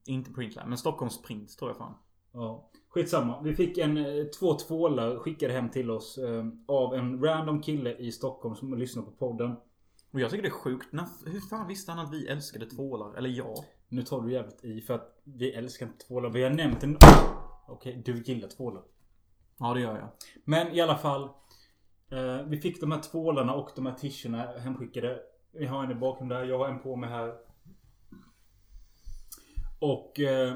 Inte 0.06 0.32
Printlab, 0.32 0.68
men 0.68 0.78
Stockholms 0.78 1.22
Print 1.22 1.58
tror 1.58 1.70
jag 1.70 1.78
fan. 1.78 1.94
Ja. 2.34 2.70
Skitsamma. 2.90 3.42
Vi 3.42 3.56
fick 3.56 3.78
en, 3.78 3.98
eh, 3.98 4.26
två 4.40 4.54
tvålar 4.54 5.20
skickade 5.20 5.54
hem 5.54 5.70
till 5.70 5.92
oss 5.92 6.18
eh, 6.18 6.46
av 6.68 6.94
en 6.94 7.24
random 7.24 7.62
kille 7.62 7.96
i 7.98 8.12
Stockholm 8.12 8.56
som 8.56 8.78
lyssnar 8.78 9.04
på 9.04 9.12
podden. 9.12 9.56
Och 10.12 10.20
jag 10.20 10.32
tycker 10.32 10.44
det 10.44 10.50
är 10.50 10.52
sjukt. 10.52 10.88
Hur 11.26 11.50
fan 11.50 11.68
visste 11.68 11.92
han 11.92 12.06
att 12.06 12.14
vi 12.14 12.28
älskade 12.28 12.66
tvålar? 12.66 13.18
Eller 13.18 13.30
jag? 13.30 13.56
Nu 13.90 14.04
tar 14.04 14.22
du 14.22 14.32
jävligt 14.32 14.64
i 14.64 14.82
för 14.82 14.94
att 14.94 15.22
vi 15.24 15.52
älskar 15.52 15.86
inte 15.86 16.06
tvålar. 16.06 16.30
Vi 16.30 16.44
har 16.44 16.50
nämnt 16.50 16.84
en... 16.84 16.98
Okej, 17.68 18.02
du 18.06 18.22
gillar 18.22 18.48
tvålar. 18.48 18.84
Ja, 19.60 19.74
det 19.74 19.82
gör 19.82 19.98
jag. 19.98 20.10
Men 20.44 20.72
i 20.72 20.82
alla 20.82 20.98
fall. 20.98 21.24
Eh, 22.12 22.42
vi 22.48 22.58
fick 22.58 22.82
de 22.82 22.92
här 22.92 23.02
tvålarna 23.02 23.54
och 23.54 23.70
de 23.76 23.86
här 23.86 23.94
tischerna 23.94 24.38
hemskickade. 24.60 25.20
Vi 25.52 25.66
har 25.66 25.84
en 25.84 25.92
i 25.92 25.96
bakgrunden 25.96 26.38
där. 26.38 26.46
Jag 26.46 26.58
har 26.58 26.68
en 26.68 26.80
på 26.80 26.96
mig 26.96 27.10
här. 27.10 27.36
Och 29.82 30.20
eh, 30.20 30.56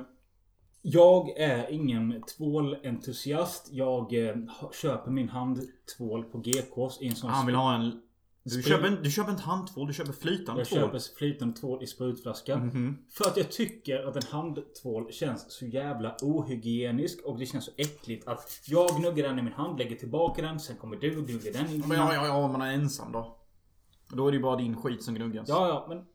jag 0.82 1.30
är 1.38 1.72
ingen 1.72 2.24
tvålentusiast. 2.38 3.68
Jag 3.72 4.28
eh, 4.28 4.36
köper 4.82 5.12
min 5.12 5.30
handtvål 5.30 6.24
på 6.24 6.38
GKs 6.38 7.02
i 7.02 7.08
en 7.08 7.16
sån 7.16 7.30
Han 7.30 7.46
vill 7.46 7.56
ha 7.56 7.76
en... 7.76 8.02
Du 8.44 8.64
köper, 8.64 8.88
en- 8.88 9.04
du 9.04 9.12
köper 9.12 9.32
inte 9.32 9.44
handtvål, 9.44 9.88
du 9.88 9.94
köper 9.94 10.12
flytande 10.14 10.62
Jag 10.62 10.68
tvål. 10.68 10.80
köper 10.80 11.00
flytande 11.18 11.56
tvål 11.56 11.84
i 11.84 11.88
sprutflaska. 11.88 12.58
Mhm. 12.58 12.98
För 13.10 13.26
att 13.26 13.38
jag 13.38 13.52
tycker 13.52 14.04
att 14.08 14.16
en 14.16 14.30
handtvål 14.30 15.12
känns 15.12 15.52
så 15.54 15.66
jävla 15.66 16.16
ohygienisk 16.22 17.26
och 17.26 17.40
det 17.40 17.46
känns 17.46 17.66
så 17.66 17.72
äckligt 17.78 18.28
att 18.28 18.60
jag 18.68 18.90
gnuggar 19.00 19.28
den 19.28 19.40
i 19.40 19.42
min 19.42 19.54
hand, 19.54 19.80
lägger 19.80 19.96
tillbaka 19.96 20.42
den, 20.42 20.60
sen 20.60 20.76
kommer 20.78 20.96
du 20.96 21.18
och 21.18 21.28
gnuggar 21.28 21.54
den 21.54 21.68
i 21.72 21.78
Men 21.88 21.98
ja, 21.98 22.14
ja, 22.14 22.26
ja, 22.28 22.48
man 22.48 22.62
är 22.62 22.74
ensam 22.74 23.12
då. 23.12 23.38
Då 24.14 24.28
är 24.28 24.32
det 24.32 24.38
ju 24.38 24.44
bara 24.44 24.56
din 24.56 24.76
skit 24.76 25.04
som 25.04 25.16
gnuggas. 25.16 25.50
Ja, 25.50 25.68
ja, 25.68 25.86
men 25.90 26.06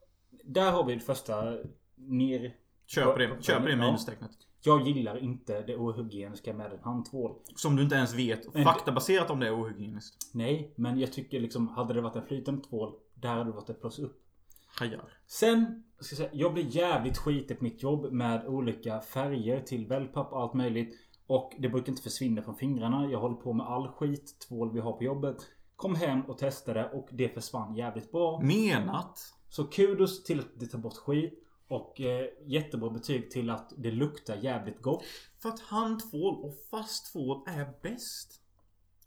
där 0.54 0.72
har 0.72 0.84
vi 0.84 0.94
det 0.94 1.00
första 1.00 1.56
ner... 1.96 2.54
Köper 2.94 3.18
det. 3.18 3.42
Köper 3.44 3.68
Ja. 3.68 3.76
minustecknet. 3.76 4.30
Jag 4.62 4.86
gillar 4.88 5.18
inte 5.18 5.62
det 5.62 5.76
ohygieniska 5.76 6.54
med 6.54 6.72
en 6.72 6.78
handtvål. 6.82 7.34
Som 7.56 7.76
du 7.76 7.82
inte 7.82 7.94
ens 7.94 8.14
vet 8.14 8.52
faktabaserat 8.64 9.30
om 9.30 9.40
det 9.40 9.46
är 9.46 9.62
ohygieniskt. 9.62 10.30
Nej, 10.34 10.72
men 10.76 10.98
jag 10.98 11.12
tycker 11.12 11.40
liksom, 11.40 11.68
hade 11.68 11.94
det 11.94 12.00
varit 12.00 12.16
en 12.16 12.26
flytande 12.26 12.62
tvål, 12.64 12.92
där 13.14 13.28
hade 13.28 13.44
det 13.44 13.50
varit 13.52 13.70
ett 13.70 13.80
plus 13.80 13.98
upp. 13.98 14.16
Hajar. 14.78 15.12
Sen, 15.26 15.84
ska 16.00 16.12
jag 16.12 16.16
säga, 16.18 16.30
jag 16.32 16.54
blir 16.54 16.76
jävligt 16.76 17.18
skitig 17.18 17.58
på 17.58 17.64
mitt 17.64 17.82
jobb 17.82 18.12
med 18.12 18.46
olika 18.46 19.00
färger 19.00 19.60
till 19.60 19.86
wellpapp 19.86 20.32
och 20.32 20.40
allt 20.42 20.54
möjligt. 20.54 20.94
Och 21.26 21.52
det 21.58 21.68
brukar 21.68 21.88
inte 21.92 22.02
försvinna 22.02 22.42
från 22.42 22.56
fingrarna. 22.56 23.10
Jag 23.10 23.20
håller 23.20 23.36
på 23.36 23.52
med 23.52 23.66
all 23.66 23.88
skit, 23.88 24.36
tvål 24.48 24.72
vi 24.72 24.80
har 24.80 24.92
på 24.92 25.04
jobbet. 25.04 25.36
Kom 25.76 25.94
hem 25.94 26.22
och 26.22 26.38
testade 26.38 26.90
och 26.90 27.08
det 27.12 27.28
försvann 27.28 27.74
jävligt 27.74 28.12
bra. 28.12 28.40
Menat? 28.40 29.18
Så 29.48 29.64
kudos 29.64 30.24
till 30.24 30.40
att 30.40 30.46
det 30.60 30.66
tar 30.66 30.78
bort 30.78 30.96
skit. 30.96 31.46
Och 31.70 32.00
eh, 32.00 32.26
jättebra 32.46 32.90
betyg 32.90 33.30
till 33.30 33.50
att 33.50 33.72
det 33.76 33.90
luktar 33.90 34.36
jävligt 34.36 34.82
gott. 34.82 35.04
För 35.42 35.48
att 35.48 35.60
handtvål 35.60 36.44
och 36.44 36.54
fast 36.70 37.12
tvål 37.12 37.42
är 37.46 37.68
bäst. 37.82 38.40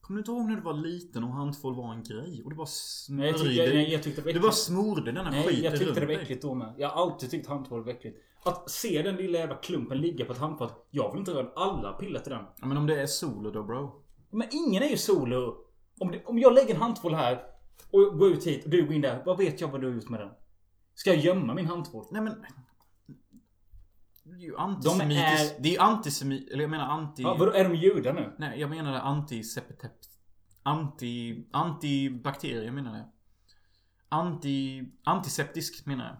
Kommer 0.02 0.18
du 0.18 0.22
inte 0.22 0.31
ihåg 0.31 0.48
när 0.49 0.56
du 0.56 0.61
var 0.61 0.73
liten 0.73 1.23
och 1.23 1.30
handtvål 1.30 1.76
var 1.76 1.94
en 1.94 2.03
grej? 2.03 2.41
Och 2.44 2.49
du 2.49 2.56
bara 2.56 2.68
Nej, 3.10 3.27
jag, 3.27 3.40
smörjde... 3.40 3.56
tyckte, 3.56 3.77
nej, 3.77 3.91
jag 3.91 4.03
tyckte 4.03 4.22
det 4.22 4.26
var 4.26 4.34
du 4.34 4.40
bara 4.40 4.52
smorde 4.52 5.11
denna 5.11 5.31
Nej, 5.31 5.44
skiten 5.44 5.64
jag 5.64 5.80
tyckte 5.80 5.99
det 5.99 6.06
var 6.06 6.14
äckligt 6.14 6.41
då 6.41 6.53
med. 6.53 6.73
Jag 6.77 6.90
har 6.90 7.02
alltid 7.02 7.31
tyckt 7.31 7.48
handtvål 7.48 7.84
var 7.84 7.91
äckligt. 7.91 8.18
Att 8.44 8.69
se 8.69 9.02
den 9.02 9.15
lilla 9.15 9.40
jävla 9.40 9.56
klumpen 9.56 9.98
ligga 9.98 10.26
på 10.26 10.34
ett 10.34 10.40
handfat. 10.40 10.88
Jag 10.91 11.11
vill 11.11 11.19
inte 11.19 11.31
röra 11.31 11.52
alla 11.56 11.94
piller 11.94 12.19
till 12.19 12.31
den. 12.31 12.45
Ja, 12.61 12.65
men 12.65 12.77
om 12.77 12.88
det 12.88 13.02
är 13.02 13.06
solo 13.06 13.52
då 13.52 13.64
bro. 13.64 14.03
Men 14.30 14.48
ingen 14.52 14.84
är 14.84 14.90
ju 14.90 14.98
solo. 14.98 15.56
Om, 15.99 16.11
det, 16.11 16.26
om 16.26 16.40
jag 16.40 16.53
lägger 16.53 16.76
en 16.76 16.81
handtvål 16.81 17.14
här 17.14 17.44
och 17.91 18.18
går 18.19 18.31
ut 18.31 18.48
hit 18.48 18.64
och 18.64 18.69
du 18.69 18.85
går 18.85 18.94
in 18.94 19.02
där. 19.02 19.23
Vad 19.26 19.38
vet 19.38 19.61
jag 19.61 19.68
vad 19.68 19.81
du 19.81 19.88
har 19.88 19.94
gjort 19.94 20.10
med 20.10 20.19
den? 20.19 20.30
Ska 20.95 21.09
jag 21.13 21.19
gömma 21.19 21.53
min 21.53 21.65
handtvål? 21.67 22.05
Nej 22.11 22.21
men... 22.21 22.45
Det 24.23 24.31
är 24.35 24.39
ju 24.39 24.57
antisemitiskt. 24.57 25.57
är- 25.57 25.61
Det 25.63 25.69
är 25.69 25.73
ju 25.73 25.79
antisemit... 25.79 26.51
Eller 26.51 26.61
jag 26.61 26.69
menar 26.71 26.85
anti... 26.89 27.23
Ja, 27.23 27.35
vadå, 27.39 27.51
är 27.51 27.63
de 27.69 27.75
judar 27.75 28.13
nu? 28.13 28.35
Nej, 28.37 28.59
jag 28.59 28.69
menar 28.69 28.93
antisepetep... 28.93 29.91
Anti... 30.63 31.45
Antibakterier 31.51 32.71
menar 32.71 32.97
jag. 32.97 33.05
Anti... 34.09 34.83
Antiseptisk 35.03 35.85
menar 35.85 36.05
jag. 36.05 36.15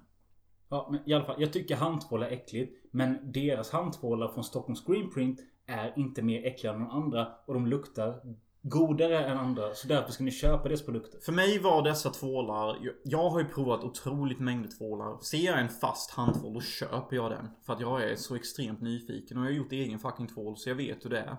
Ja, 0.70 0.90
men 0.92 1.10
i 1.10 1.14
alla 1.14 1.26
fall. 1.26 1.42
Jag 1.42 1.54
tycker 1.54 1.76
handtvål 1.76 2.24
är 2.24 2.28
äckligt. 2.28 2.86
Men 2.92 3.32
deras 3.32 3.72
handtvålar 3.72 4.28
från 4.28 4.44
Stockholm 4.44 4.76
Screenprint 4.76 5.40
är 5.66 5.94
inte 6.00 6.22
mer 6.22 6.46
äckliga 6.46 6.74
än 6.74 6.80
de 6.80 6.90
andra. 6.90 7.28
Och 7.46 7.54
de 7.54 7.68
luktar 7.68 8.22
godare 8.66 9.26
än 9.26 9.38
andra. 9.38 9.74
Så 9.74 9.88
därför 9.88 10.12
ska 10.12 10.24
ni 10.24 10.32
köpa 10.32 10.68
deras 10.68 10.86
produkter. 10.86 11.20
För 11.20 11.32
mig 11.32 11.60
var 11.60 11.82
dessa 11.82 12.10
tvålar, 12.10 12.78
jag- 13.04 13.30
har 13.30 13.40
ju 13.40 13.46
provat 13.46 13.84
otroligt 13.84 14.40
mängder 14.40 14.70
tvålar. 14.70 15.20
Ser 15.22 15.38
jag 15.46 15.60
en 15.60 15.70
fast 15.70 16.12
handtvål 16.12 16.54
då 16.54 16.62
köper 16.62 17.16
jag 17.16 17.32
den. 17.32 17.50
För 17.66 17.74
att 17.74 17.80
jag 17.80 18.04
är 18.04 18.16
så 18.16 18.36
extremt 18.36 18.82
nyfiken 18.82 19.38
och 19.38 19.44
jag 19.44 19.50
har 19.50 19.56
gjort 19.56 19.72
egen 19.72 20.00
fucking 20.00 20.28
tvål 20.28 20.58
så 20.58 20.70
jag 20.70 20.76
vet 20.76 21.06
hur 21.06 21.10
det 21.10 21.20
är. 21.20 21.38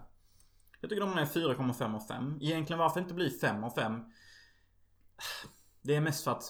Jag 0.81 0.91
tycker 0.91 1.01
de 1.01 1.19
är 1.19 1.25
4,5 1.27 1.95
av 1.95 2.01
5. 2.01 2.39
Egentligen 2.41 2.79
varför 2.79 3.01
inte 3.01 3.15
bli 3.15 3.31
5 3.31 3.65
av 3.65 3.71
5? 3.71 4.01
Det 5.83 5.95
är 5.95 6.01
mest 6.01 6.25
för 6.25 6.31
att 6.31 6.43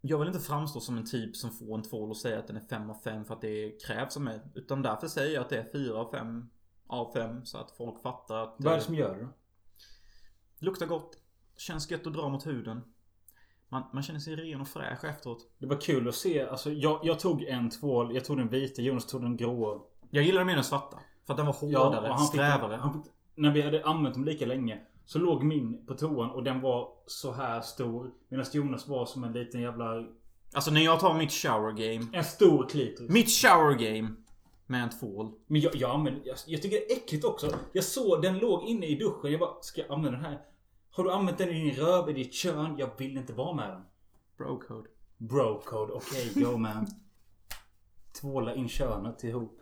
jag 0.00 0.18
vill 0.18 0.28
inte 0.28 0.40
framstå 0.40 0.80
som 0.80 0.96
en 0.98 1.06
typ 1.06 1.36
som 1.36 1.50
får 1.50 1.74
en 1.74 1.82
tvål 1.82 2.10
och 2.10 2.16
säger 2.16 2.38
att 2.38 2.46
den 2.46 2.56
är 2.56 2.60
5 2.60 2.90
av 2.90 2.94
5 3.04 3.24
för 3.24 3.34
att 3.34 3.40
det 3.40 3.82
krävs 3.86 4.16
av 4.16 4.22
mig. 4.22 4.40
Utan 4.54 4.82
därför 4.82 5.08
säger 5.08 5.34
jag 5.34 5.42
att 5.42 5.48
det 5.50 5.58
är 5.58 5.72
4 5.72 5.98
av 5.98 6.10
5 6.10 6.50
av 6.86 7.12
5 7.12 7.44
så 7.44 7.58
att 7.58 7.70
folk 7.70 8.02
fattar 8.02 8.36
att 8.42 8.54
Vad 8.58 8.72
är 8.72 8.76
det 8.76 8.82
som 8.82 8.94
gör 8.94 9.14
det? 9.16 9.28
Luktar 10.58 10.86
gott. 10.86 11.18
Känns 11.56 11.90
gött 11.90 12.06
att 12.06 12.12
dra 12.12 12.28
mot 12.28 12.46
huden. 12.46 12.80
Man, 13.68 13.82
man 13.92 14.02
känner 14.02 14.20
sig 14.20 14.36
ren 14.36 14.60
och 14.60 14.68
fräsch 14.68 15.04
efteråt. 15.04 15.46
Det 15.58 15.66
var 15.66 15.80
kul 15.80 16.08
att 16.08 16.14
se. 16.14 16.42
Alltså, 16.42 16.72
jag, 16.72 17.00
jag 17.02 17.20
tog 17.20 17.42
en 17.42 17.70
tvål. 17.70 18.14
Jag 18.14 18.24
tog 18.24 18.36
den 18.36 18.48
vita. 18.48 18.82
Jonas 18.82 19.06
tog 19.06 19.22
den 19.22 19.36
gråa. 19.36 19.80
Jag 20.10 20.24
gillar 20.24 20.44
mer 20.44 20.54
den 20.54 20.64
svarta. 20.64 20.98
För 21.26 21.32
att 21.32 21.36
den 21.36 21.46
var 21.46 21.56
Ja, 21.62 21.84
hårdare, 21.84 22.10
och 22.10 22.16
han 22.16 22.26
fick, 22.26 22.28
strävare. 22.28 22.76
han 22.76 22.92
fick, 22.92 23.12
när 23.34 23.50
vi 23.50 23.62
hade 23.62 23.84
använt 23.84 24.14
dem 24.14 24.24
lika 24.24 24.46
länge. 24.46 24.80
Så 25.06 25.18
låg 25.18 25.44
min 25.44 25.86
på 25.86 25.94
toan 25.94 26.30
och 26.30 26.42
den 26.44 26.60
var 26.60 26.88
så 27.06 27.32
här 27.32 27.60
stor. 27.60 28.10
Medan 28.28 28.46
Jonas 28.52 28.88
var 28.88 29.06
som 29.06 29.24
en 29.24 29.32
liten 29.32 29.60
jävla... 29.60 30.04
Alltså 30.54 30.70
när 30.70 30.80
jag 30.80 31.00
tar 31.00 31.14
mitt 31.14 31.32
shower 31.32 31.72
game. 31.72 32.06
En 32.12 32.24
stor 32.24 32.68
klitoris. 32.68 33.10
Mitt 33.10 33.30
shower 33.30 33.74
game. 33.74 34.14
Med 34.70 34.82
en 34.82 34.90
tvål. 34.90 35.32
Men 35.46 35.60
jag, 35.60 35.76
jag 35.76 35.90
använder... 35.90 36.22
Jag, 36.24 36.36
jag 36.46 36.62
tycker 36.62 36.76
det 36.76 36.92
är 36.92 36.96
äckligt 36.96 37.24
också. 37.24 37.58
Jag 37.72 37.84
såg 37.84 38.22
den 38.22 38.38
låg 38.38 38.68
inne 38.68 38.86
i 38.86 38.94
duschen. 38.94 39.30
Jag 39.30 39.40
bara, 39.40 39.60
ska 39.60 39.80
jag 39.80 39.90
använda 39.90 40.18
den 40.18 40.26
här? 40.26 40.46
Har 40.90 41.04
du 41.04 41.12
använt 41.12 41.38
den 41.38 41.48
i 41.48 41.52
din 41.52 41.74
röv, 41.74 42.10
i 42.10 42.12
ditt 42.12 42.34
kön? 42.34 42.78
Jag 42.78 42.90
vill 42.98 43.16
inte 43.16 43.32
vara 43.32 43.54
med 43.54 43.70
den. 43.70 43.82
Bro 44.36 44.60
code. 44.60 44.88
Bro 45.16 45.60
code, 45.60 45.92
okej, 45.92 46.32
go 46.34 46.56
man. 46.56 46.86
Tvåla 48.20 48.54
in 48.54 48.68
könet 48.68 49.24
ihop. 49.24 49.60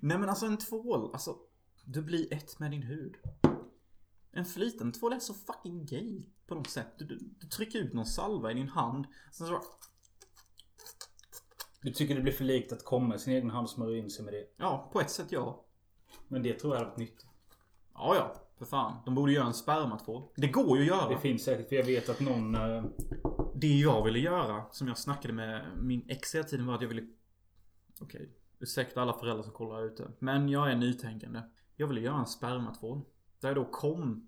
Nej 0.00 0.18
men 0.18 0.28
alltså 0.28 0.46
en 0.46 0.58
tvål. 0.58 1.10
Alltså. 1.12 1.36
Du 1.84 2.02
blir 2.02 2.34
ett 2.34 2.58
med 2.58 2.70
din 2.70 2.82
hud. 2.82 3.14
En 4.32 4.44
flytande 4.44 4.98
tvål 4.98 5.12
är 5.12 5.18
så 5.18 5.34
fucking 5.34 5.86
gay. 5.86 6.26
På 6.46 6.54
något 6.54 6.70
sätt. 6.70 6.98
Du, 6.98 7.04
du, 7.04 7.18
du 7.40 7.46
trycker 7.46 7.78
ut 7.78 7.92
någon 7.92 8.06
salva 8.06 8.50
i 8.50 8.54
din 8.54 8.68
hand. 8.68 9.06
Sen 9.32 9.46
så 9.46 9.52
bara, 9.52 9.62
Du 11.82 11.90
tycker 11.92 12.14
det 12.14 12.20
blir 12.20 12.32
för 12.32 12.44
likt 12.44 12.72
att 12.72 12.84
komma 12.84 13.14
i 13.14 13.18
sin 13.18 13.32
egen 13.34 13.50
hand 13.50 13.64
och 13.64 13.70
smörja 13.70 13.98
in 13.98 14.10
sig 14.10 14.24
med 14.24 14.34
det. 14.34 14.44
Ja, 14.56 14.90
på 14.92 15.00
ett 15.00 15.10
sätt 15.10 15.26
ja. 15.32 15.64
Men 16.28 16.42
det 16.42 16.54
tror 16.54 16.74
jag 16.74 16.78
hade 16.78 16.90
varit 16.90 16.98
nytt. 16.98 17.26
Ja, 17.94 18.14
ja. 18.16 18.34
För 18.58 18.64
fan. 18.64 18.96
De 19.04 19.14
borde 19.14 19.32
göra 19.32 19.46
en 19.46 19.54
spermatvål. 19.54 20.22
Det 20.36 20.48
går 20.48 20.76
ju 20.78 20.82
att 20.82 20.88
göra. 20.88 21.08
Det 21.08 21.18
finns 21.18 21.44
säkert, 21.44 21.68
för 21.68 21.76
jag 21.76 21.84
vet 21.84 22.08
att 22.08 22.20
någon... 22.20 22.54
eh, 22.54 22.84
Det 23.54 23.66
jag 23.78 24.04
ville 24.04 24.18
göra, 24.18 24.64
som 24.70 24.88
jag 24.88 24.98
snackade 24.98 25.34
med 25.34 25.66
min 25.82 26.04
ex 26.08 26.34
hela 26.34 26.44
tiden 26.44 26.66
var 26.66 26.74
att 26.74 26.80
jag 26.82 26.88
ville... 26.88 27.06
Okej, 28.00 28.30
ursäkta 28.58 29.02
alla 29.02 29.12
föräldrar 29.12 29.42
som 29.42 29.52
kollar 29.52 29.76
här 29.76 29.84
ute. 29.84 30.10
Men 30.18 30.48
jag 30.48 30.70
är 30.72 30.76
nytänkande. 30.76 31.40
Jag 31.76 31.86
ville 31.86 32.00
göra 32.00 32.18
en 32.18 32.26
spermatvål. 32.26 33.00
Där 33.40 33.48
jag 33.48 33.56
då 33.56 33.64
kom 33.64 34.27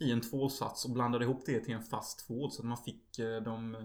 i 0.00 0.12
en 0.12 0.20
tvålsats 0.20 0.84
och 0.84 0.90
blandade 0.90 1.24
ihop 1.24 1.42
det 1.46 1.60
till 1.60 1.74
en 1.74 1.82
fast 1.82 2.26
tvål 2.26 2.50
så 2.50 2.62
att 2.62 2.68
man 2.68 2.76
fick 2.76 3.18
eh, 3.18 3.42
de 3.42 3.76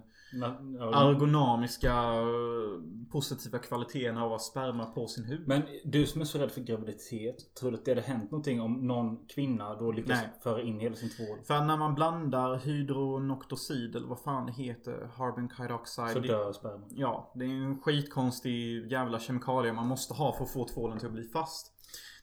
ergonomiska 0.93 1.93
eh, 1.93 3.09
positiva 3.11 3.59
kvaliteterna 3.59 4.23
av 4.23 4.33
att 4.33 4.41
sperma 4.41 4.85
på 4.85 5.07
sin 5.07 5.23
hud. 5.23 5.47
Men 5.47 5.61
du 5.83 6.05
som 6.05 6.21
är 6.21 6.25
så 6.25 6.37
rädd 6.37 6.51
för 6.51 6.61
graviditet. 6.61 7.55
Tror 7.55 7.71
du 7.71 7.77
att 7.77 7.85
det 7.85 7.91
hade 7.91 8.01
hänt 8.01 8.31
någonting 8.31 8.61
om 8.61 8.87
någon 8.87 9.25
kvinna 9.27 9.75
då 9.75 9.91
lyckas 9.91 10.19
Nej. 10.21 10.33
föra 10.43 10.61
in 10.61 10.79
hela 10.79 10.95
sin 10.95 11.09
tvål? 11.09 11.37
För 11.47 11.65
när 11.65 11.77
man 11.77 11.95
blandar 11.95 12.55
hydronoctosid 12.55 13.95
eller 13.95 14.07
vad 14.07 14.19
fan 14.19 14.45
det 14.45 14.51
heter, 14.51 15.09
carbon 15.17 15.49
dioxide. 15.57 16.13
Så 16.13 16.19
dör 16.19 16.53
sperman. 16.53 16.89
Ja, 16.89 17.31
det 17.35 17.45
är 17.45 17.49
en 17.49 17.81
skitkonstig 17.81 18.91
jävla 18.91 19.19
kemikalie 19.19 19.73
man 19.73 19.87
måste 19.87 20.13
ha 20.13 20.33
för 20.37 20.43
att 20.43 20.53
få 20.53 20.67
tvålen 20.67 20.97
till 20.97 21.07
att 21.07 21.13
bli 21.13 21.23
fast. 21.23 21.72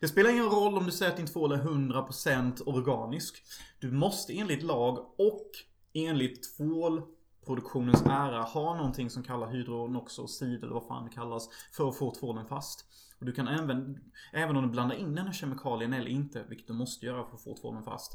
Det 0.00 0.08
spelar 0.08 0.30
ingen 0.30 0.44
roll 0.44 0.78
om 0.78 0.86
du 0.86 0.92
säger 0.92 1.10
att 1.10 1.16
din 1.16 1.26
tvål 1.26 1.52
är 1.52 1.56
100% 1.56 2.62
organisk. 2.66 3.42
Du 3.80 3.90
måste 3.90 4.38
enligt 4.38 4.62
lag 4.62 4.98
och 5.18 5.50
enligt 5.92 6.56
tvålproduktionens 6.56 8.02
ära 8.02 8.42
ha 8.42 8.76
någonting 8.76 9.10
som 9.10 9.22
kallas 9.22 9.54
hydronoxosid 9.54 10.64
eller 10.64 10.74
vad 10.74 10.86
fan 10.86 11.04
det 11.04 11.14
kallas 11.14 11.48
för 11.72 11.88
att 11.88 11.96
få 11.96 12.14
tvålen 12.14 12.46
fast. 12.46 12.84
Och 13.18 13.26
du 13.26 13.32
kan 13.32 13.48
även, 13.48 13.98
även 14.32 14.56
om 14.56 14.62
du 14.62 14.68
blandar 14.68 14.96
in 14.96 15.14
den 15.14 15.26
här 15.26 15.32
kemikalien 15.32 15.92
eller 15.92 16.10
inte, 16.10 16.44
vilket 16.48 16.66
du 16.66 16.72
måste 16.72 17.06
göra 17.06 17.24
för 17.24 17.34
att 17.34 17.44
få 17.44 17.56
tvålen 17.56 17.82
fast. 17.82 18.12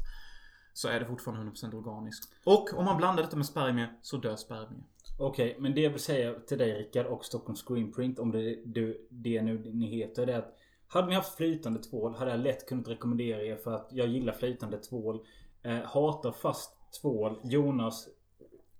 Så 0.72 0.88
är 0.88 1.00
det 1.00 1.06
fortfarande 1.06 1.50
100% 1.50 1.74
organiskt. 1.74 2.32
Och 2.44 2.78
om 2.78 2.84
man 2.84 2.96
blandar 2.96 3.22
detta 3.22 3.36
med 3.36 3.46
spermier 3.46 3.92
så 4.02 4.16
dör 4.16 4.36
spermier. 4.36 4.84
Okej, 5.18 5.56
men 5.60 5.74
det 5.74 5.80
jag 5.80 5.90
vill 5.90 6.00
säga 6.00 6.34
till 6.34 6.58
dig 6.58 6.72
Rickard 6.72 7.06
och 7.06 7.24
Stockholm 7.24 7.56
Screenprint 7.56 8.18
om 8.18 8.32
det, 8.32 8.62
du, 8.64 9.06
det 9.10 9.42
nu 9.42 9.58
ni 9.74 9.86
heter 9.86 10.26
det 10.26 10.32
är 10.32 10.38
att 10.38 10.56
hade 10.88 11.08
ni 11.08 11.14
haft 11.14 11.36
flytande 11.36 11.82
tvål 11.82 12.14
hade 12.14 12.30
jag 12.30 12.40
lätt 12.40 12.68
kunnat 12.68 12.88
rekommendera 12.88 13.42
er 13.42 13.56
för 13.56 13.72
att 13.74 13.88
jag 13.90 14.06
gillar 14.08 14.32
flytande 14.32 14.78
tvål. 14.78 15.20
Eh, 15.62 15.78
hatar 15.84 16.32
fast 16.32 16.72
tvål. 17.00 17.40
Jonas. 17.44 18.08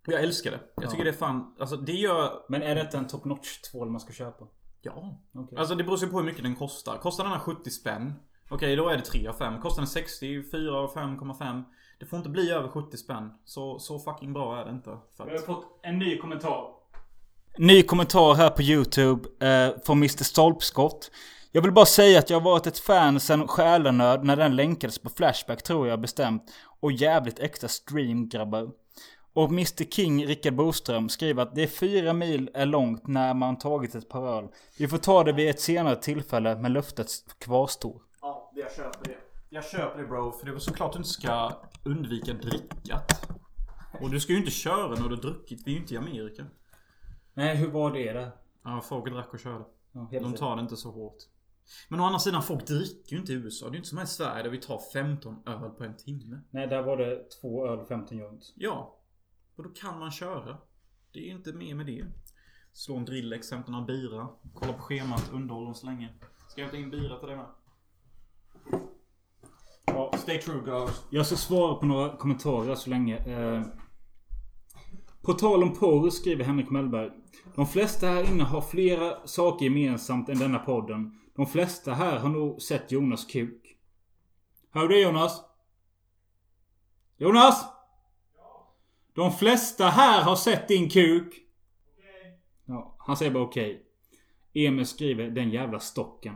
Jag 0.07 0.23
älskar 0.23 0.51
det. 0.51 0.61
Jag 0.75 0.91
tycker 0.91 1.05
Ja. 1.05 1.11
det 1.11 1.17
är 1.17 1.19
fan, 1.19 1.55
alltså 1.61 1.77
det 1.77 1.93
gör... 1.93 2.33
Men 2.49 2.63
är 2.63 2.75
detta 2.75 2.99
en 2.99 3.07
top 3.07 3.25
notch 3.25 3.61
tvål 3.61 3.91
man 3.91 4.01
ska 4.01 4.13
köpa? 4.13 4.47
Ja. 4.83 5.19
Okej. 5.35 5.59
Alltså 5.59 5.75
det 5.75 5.85
beror 5.85 5.99
ju 5.99 6.07
på 6.07 6.17
hur 6.19 6.25
mycket 6.25 6.43
den 6.43 6.57
kostar. 6.57 6.97
Kostar 6.99 7.25
den 7.25 7.33
här 7.33 7.41
70 7.41 7.71
spänn. 7.71 8.13
Okej, 8.51 8.77
då 8.77 8.89
är 8.89 8.97
det 8.97 9.03
3 9.03 9.27
av 9.29 9.33
5. 9.33 9.61
Kostar 9.61 9.83
den 9.83 9.89
60, 9.89 10.43
4 10.51 10.77
av 10.79 10.95
5,5. 10.95 11.63
Det 11.99 12.07
får 12.07 12.17
inte 12.17 12.29
bli 12.29 12.51
över 12.51 12.69
70 12.69 12.97
spänn. 12.97 13.31
Så, 13.45 13.79
så 13.79 13.99
fucking 13.99 14.33
bra 14.33 14.61
är 14.61 14.65
det 14.65 14.71
inte. 14.71 14.99
För 15.17 15.25
Vi 15.25 15.31
har 15.31 15.39
att, 15.39 15.45
fått 15.47 15.65
en 15.83 15.99
ny 15.99 16.19
kommentar. 16.19 16.65
Ny 17.59 17.83
kommentar 17.83 18.35
här 18.35 18.51
på 18.51 18.63
YouTube 18.63 19.47
eh, 19.47 19.75
från 19.87 19.97
Mr 19.99 20.25
Stolpskott. 20.25 21.11
Jag 21.57 21.63
vill 21.63 21.73
bara 21.73 21.87
säga 21.87 22.19
att 22.19 22.31
jag 22.31 22.41
har 22.41 22.45
varit 22.51 22.67
ett 22.67 22.79
fan 22.79 23.21
sen 23.21 23.49
Själanöd 23.49 24.25
när 24.25 24.37
den 24.37 24.57
länkades 24.57 24.99
på 24.99 25.11
Flashback 25.11 25.63
tror 25.63 25.89
jag 25.89 26.01
bestämt. 26.01 26.43
Och 26.81 26.93
jävligt 26.93 27.39
äkta 27.39 27.69
stream 27.69 28.29
grabbar. 28.29 28.71
Och 29.33 29.49
Mr 29.49 29.85
King 29.85 30.27
Rickard 30.27 30.55
Boström 30.55 31.09
skriver 31.09 31.43
att 31.43 31.55
det 31.55 31.63
är 31.63 31.67
fyra 31.67 32.13
mil 32.13 32.51
är 32.55 32.67
långt 32.67 33.07
när 33.07 33.35
man 33.35 33.59
tagit 33.59 33.95
ett 33.95 34.09
par 34.09 34.39
öl. 34.39 34.49
Vi 34.79 34.89
får 34.89 34.99
ta 34.99 35.25
det 35.25 35.33
vid 35.33 35.51
ett 35.51 35.61
senare 35.61 35.97
tillfälle 35.97 36.57
men 36.57 36.73
löftet 36.73 37.09
kvarstår. 37.39 38.03
ja, 38.23 38.53
jag 38.55 38.73
köper 38.73 39.05
det. 39.05 39.17
Jag 39.49 39.65
köper 39.65 40.03
det 40.03 40.09
bro. 40.09 40.33
För 40.33 40.47
det 40.47 40.53
är 40.53 40.59
såklart 40.59 40.93
du 40.93 40.99
inte 40.99 41.09
ska 41.09 41.53
undvika 41.85 42.33
drickat. 42.33 43.31
Och 44.01 44.11
du 44.11 44.21
ska 44.21 44.33
ju 44.33 44.39
inte 44.39 44.51
köra 44.51 44.95
när 45.01 45.09
du 45.09 45.17
druckit. 45.17 45.63
Vi 45.67 45.71
är 45.71 45.75
ju 45.75 45.81
inte 45.81 45.95
i 45.95 45.97
Amerika. 45.97 46.47
Nej, 47.35 47.57
hur 47.57 47.71
var 47.71 47.91
det 47.91 48.13
där? 48.13 48.31
Ja, 48.65 48.81
folk 48.89 49.13
drack 49.13 49.33
och 49.33 49.41
körde. 49.41 49.65
Ja, 49.93 50.21
De 50.21 50.35
tar 50.35 50.57
det 50.57 50.63
inte 50.63 50.77
så 50.77 50.91
hårt. 50.91 51.17
Men 51.89 52.01
å 52.01 52.05
andra 52.05 52.19
sidan, 52.19 52.43
folk 52.43 52.67
dricker 52.67 53.13
ju 53.13 53.19
inte 53.19 53.33
i 53.33 53.35
USA. 53.35 53.67
Det 53.67 53.71
är 53.71 53.73
ju 53.73 53.79
inte 53.79 53.89
som 53.89 53.99
här 53.99 54.05
i 54.05 54.09
Sverige 54.09 54.43
där 54.43 54.51
vi 54.51 54.59
tar 54.59 54.81
15 54.93 55.37
öl 55.47 55.71
på 55.71 55.85
en 55.85 55.97
timme. 55.97 56.41
Nej, 56.51 56.67
där 56.67 56.83
var 56.83 56.97
det 56.97 57.31
två 57.41 57.69
öl 57.69 57.79
och 57.79 57.89
15 57.89 58.19
joints. 58.19 58.53
Ja. 58.57 59.01
Och 59.57 59.65
då 59.65 59.71
kan 59.71 59.99
man 59.99 60.11
köra. 60.11 60.59
Det 61.13 61.19
är 61.19 61.25
ju 61.25 61.33
inte 61.33 61.53
mer 61.53 61.75
med 61.75 61.87
det. 61.87 62.05
Slå 62.73 62.97
en 62.97 63.05
drillex, 63.05 63.51
hämta 63.51 63.73
några 63.73 63.85
bira. 63.85 64.29
Kolla 64.55 64.73
på 64.73 64.83
schemat, 64.83 65.31
underhåll 65.33 65.65
dem 65.65 65.75
så 65.75 65.87
länge. 65.87 66.15
Ska 66.49 66.61
jag 66.61 66.67
hämta 66.67 66.77
in 66.77 66.91
bira 66.91 67.19
till 67.19 67.29
dig 67.29 67.37
med? 67.37 67.47
Ja, 69.87 70.13
Stay 70.17 70.39
true 70.39 70.63
guys. 70.65 71.07
Jag 71.11 71.27
ska 71.27 71.37
svara 71.37 71.75
på 71.75 71.87
några 71.87 72.17
kommentarer 72.17 72.75
så 72.75 72.91
länge. 72.91 73.17
Eh, 73.17 73.63
på 75.23 75.33
tal 75.33 75.63
om 75.63 75.75
porr 75.75 76.11
skriver 76.11 76.45
Henrik 76.45 76.71
Mellberg. 76.71 77.11
De 77.57 77.67
flesta 77.67 78.07
här 78.07 78.33
inne 78.33 78.45
har 78.45 78.61
flera 78.61 79.27
saker 79.27 79.65
gemensamt 79.65 80.29
än 80.29 80.39
denna 80.39 80.59
podden. 80.59 81.21
De 81.37 81.47
flesta 81.47 81.95
här 81.95 82.19
har 82.19 82.29
nog 82.29 82.63
sett 82.63 82.93
Jonas 82.93 83.25
kuk. 83.25 83.77
Hör 84.71 84.89
du 84.89 84.95
det 84.95 85.01
Jonas? 85.01 85.45
Jonas? 87.17 87.65
De 89.15 89.33
flesta 89.33 89.85
här 89.85 90.23
har 90.23 90.37
sett 90.37 90.69
din 90.69 90.91
kuk. 90.91 91.35
Ja, 92.65 92.97
han 92.99 93.17
säger 93.17 93.33
bara 93.33 93.45
okej. 93.45 93.87
Emil 94.53 94.87
skriver 94.87 95.31
den 95.31 95.51
jävla 95.51 95.81
stocken. 95.81 96.35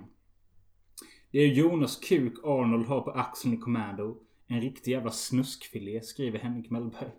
Det 1.30 1.38
är 1.38 1.46
Jonas 1.46 1.96
kuk 1.96 2.34
Arnold 2.44 2.86
har 2.86 3.00
på 3.00 3.10
axeln 3.10 3.54
i 3.54 3.56
Commando. 3.56 4.16
En 4.46 4.60
riktig 4.60 4.92
jävla 4.92 5.10
snuskfilé, 5.10 6.00
skriver 6.00 6.38
Henrik 6.38 6.70
Mellberg. 6.70 7.12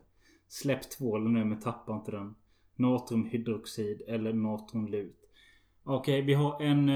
Släpp 0.47 0.89
tvålen 0.89 1.33
nu 1.33 1.45
men 1.45 1.59
tappa 1.59 1.95
inte 1.95 2.11
den. 2.11 2.35
Natriumhydroxid 2.75 4.01
eller 4.07 4.33
natriumlut. 4.33 5.19
Okej, 5.83 6.21
vi 6.21 6.33
har 6.33 6.61
en... 6.61 6.89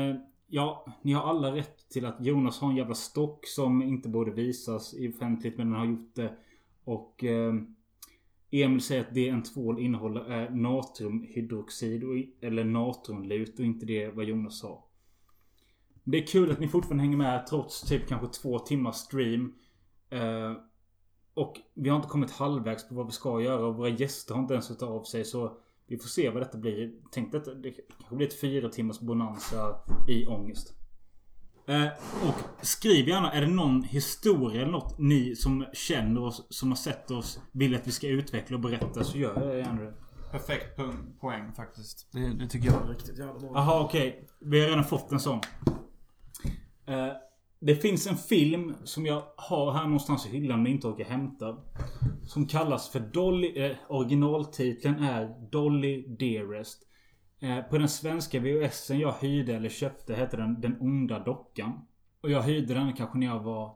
Ja, 0.48 0.86
ni 1.02 1.14
har 1.14 1.24
alla 1.24 1.56
rätt 1.56 1.90
till 1.90 2.06
att 2.06 2.26
Jonas 2.26 2.60
har 2.60 2.70
en 2.70 2.76
jävla 2.76 2.96
stock 2.96 3.48
som 3.48 3.82
inte 3.82 4.10
borde 4.10 4.32
visas 4.32 4.94
i 4.94 5.10
offentligt 5.10 5.58
men 5.58 5.70
den 5.70 5.80
har 5.80 5.86
gjort 5.86 6.16
det 6.16 6.36
Och 6.84 7.24
eh, 7.24 7.54
Emil 8.52 8.82
säger 8.82 9.02
att 9.02 9.14
det 9.14 9.30
en 9.30 9.44
tvål 9.44 9.80
innehåller 9.80 10.22
är 10.22 10.50
natriumhydroxid 10.50 12.04
och, 12.04 12.16
eller 12.42 12.64
natriumlut 12.64 13.60
och 13.60 13.66
inte 13.66 13.86
det 13.86 14.10
vad 14.10 14.26
Jonas 14.26 14.60
sa. 14.60 14.86
Det 16.04 16.24
är 16.24 16.28
kul 16.28 16.52
att 16.52 16.60
ni 16.60 16.68
fortfarande 16.68 17.04
hänger 17.04 17.18
med 17.18 17.48
trots 17.48 17.82
typ 17.82 18.08
kanske 18.08 18.42
två 18.42 18.60
timmars 18.60 18.96
stream. 18.96 19.54
Eh, 20.10 20.54
och 21.34 21.60
vi 21.74 21.90
har 21.90 21.96
inte 21.96 22.10
kommit 22.10 22.32
halvvägs 22.32 22.90
på 22.90 22.96
vad 22.96 23.06
vi 23.06 23.12
ska 23.12 23.42
göra 23.42 23.66
och 23.66 23.76
våra 23.76 23.90
gäster 23.90 24.34
har 24.34 24.42
inte 24.42 24.54
ens 24.54 24.70
hört 24.70 24.82
av 24.82 25.04
sig 25.04 25.26
så 25.26 25.58
vi 25.88 25.98
får 25.98 26.08
se 26.08 26.30
vad 26.30 26.42
detta 26.42 26.58
blir. 26.58 26.92
Tänk 27.12 27.36
att 27.36 27.46
det 27.64 27.72
kanske 27.98 28.16
blir 28.16 28.28
ett 28.28 28.40
fyra 28.42 28.70
timmars 28.70 29.00
bonanza 29.00 29.76
i 30.08 30.26
ångest. 30.28 30.74
Eh, 31.68 31.88
och 32.28 32.66
skriv 32.66 33.08
gärna, 33.08 33.32
är 33.32 33.42
det 33.42 33.48
någon 33.48 33.84
historia 33.84 34.62
eller 34.62 34.72
något 34.72 35.00
ni 35.00 35.36
som 35.36 35.66
känner 35.74 36.24
oss, 36.24 36.48
som 36.50 36.70
har 36.70 36.76
sett 36.76 37.12
oss, 37.12 37.40
vill 37.52 37.76
att 37.76 37.88
vi 37.88 37.92
ska 37.92 38.08
utveckla 38.08 38.56
och 38.56 38.62
berätta 38.62 39.04
så 39.04 39.18
gör 39.18 39.42
jag 39.48 39.58
gärna 39.58 39.82
det. 39.82 39.94
Perfekt 40.32 40.78
po- 40.80 41.20
poäng 41.20 41.54
faktiskt. 41.54 42.08
Det, 42.12 42.34
det 42.34 42.48
tycker 42.48 42.68
jag 42.68 42.84
är 42.84 42.88
riktigt 42.88 43.18
jävla 43.20 43.40
bra. 43.40 43.52
Jaha 43.54 43.84
okej. 43.86 44.28
Vi 44.40 44.60
har 44.62 44.68
redan 44.68 44.84
fått 44.84 45.12
en 45.12 45.20
sån. 45.20 45.40
Eh, 46.88 47.08
det 47.66 47.76
finns 47.76 48.08
en 48.08 48.18
film 48.18 48.74
som 48.84 49.06
jag 49.06 49.24
har 49.36 49.72
här 49.72 49.84
någonstans 49.84 50.26
i 50.26 50.30
hyllan 50.30 50.64
men 50.64 50.72
inte 50.72 50.88
orkar 50.88 51.06
hämta. 51.06 51.58
Som 52.24 52.48
kallas 52.48 52.90
för 52.90 53.00
Dolly... 53.00 53.58
Eh, 53.58 53.76
originaltiteln 53.90 55.04
är 55.04 55.50
Dolly 55.52 56.02
Dearest. 56.08 56.88
Eh, 57.40 57.62
på 57.62 57.78
den 57.78 57.90
svenska 57.90 58.40
VHSen 58.40 59.00
jag 59.00 59.14
hyrde 59.22 59.56
eller 59.56 59.70
köpte 59.70 60.16
hette 60.16 60.38
den 60.38 60.62
Den 60.62 60.82
onda 60.82 61.20
dockan. 61.20 61.88
Och 62.22 62.32
jag 62.32 62.42
hyrde 62.42 62.74
den 62.74 62.94
kanske 62.94 63.18
när 63.18 63.28
jag 63.28 63.44
var 63.44 63.76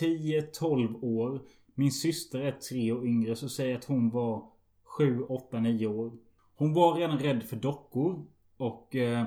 10-12 0.00 1.02
år. 1.02 1.42
Min 1.74 1.92
syster 1.92 2.40
är 2.40 2.52
tre 2.52 2.92
år 2.92 3.06
yngre 3.06 3.36
så 3.36 3.48
säger 3.48 3.76
att 3.76 3.84
hon 3.84 4.10
var 4.10 4.44
7, 4.84 5.22
8, 5.22 5.60
9 5.60 5.86
år. 5.86 6.12
Hon 6.54 6.74
var 6.74 6.94
redan 6.94 7.18
rädd 7.18 7.42
för 7.42 7.56
dockor. 7.56 8.26
Och 8.56 8.96
eh, 8.96 9.26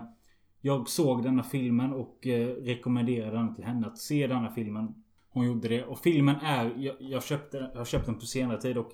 jag 0.66 0.90
såg 0.90 1.24
denna 1.24 1.44
filmen 1.44 1.94
och 1.94 2.28
eh, 2.28 2.48
rekommenderade 2.48 3.38
den 3.38 3.56
till 3.56 3.64
henne 3.64 3.88
att 3.88 3.98
se 3.98 4.28
denna 4.28 4.52
filmen. 4.52 5.04
Hon 5.30 5.46
gjorde 5.46 5.68
det. 5.68 5.84
Och 5.84 6.00
filmen 6.00 6.36
är... 6.36 6.74
Jag, 6.78 6.96
jag, 7.00 7.24
köpte, 7.24 7.58
jag 7.74 7.80
har 7.80 7.86
köpt 7.86 8.06
den 8.06 8.20
på 8.20 8.26
senare 8.26 8.62
tid 8.62 8.78
och 8.78 8.92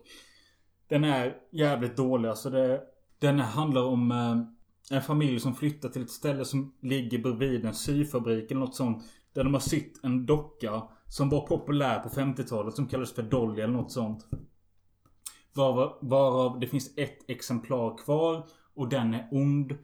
den 0.88 1.04
är 1.04 1.38
jävligt 1.52 1.98
dålig. 1.98 2.30
Alltså 2.30 2.50
det, 2.50 2.82
den 3.20 3.40
handlar 3.40 3.84
om 3.84 4.12
eh, 4.12 4.96
en 4.98 5.02
familj 5.02 5.40
som 5.40 5.56
flyttar 5.56 5.90
till 5.90 6.02
ett 6.02 6.10
ställe 6.10 6.46
som 6.46 6.74
ligger 6.82 7.18
bredvid 7.18 7.66
en 7.66 7.74
syfabrik 7.74 8.52
eller 8.52 8.62
något 8.62 8.76
sånt. 8.76 9.04
Där 9.34 9.44
de 9.44 9.54
har 9.54 9.62
sytt 9.62 10.00
en 10.04 10.26
docka 10.26 10.84
som 11.08 11.30
var 11.30 11.48
populär 11.48 12.00
på 12.00 12.10
50-talet 12.10 12.76
som 12.76 12.88
kallades 12.88 13.14
för 13.14 13.24
Dolly 13.24 13.62
eller 13.62 13.74
något 13.74 13.92
sånt. 13.92 14.28
Varav, 15.54 15.98
varav 16.02 16.60
det 16.60 16.68
finns 16.68 16.98
ett 16.98 17.30
exemplar 17.30 17.98
kvar 17.98 18.48
och 18.74 18.90
den 18.90 19.14
är 19.14 19.28
ond. 19.32 19.78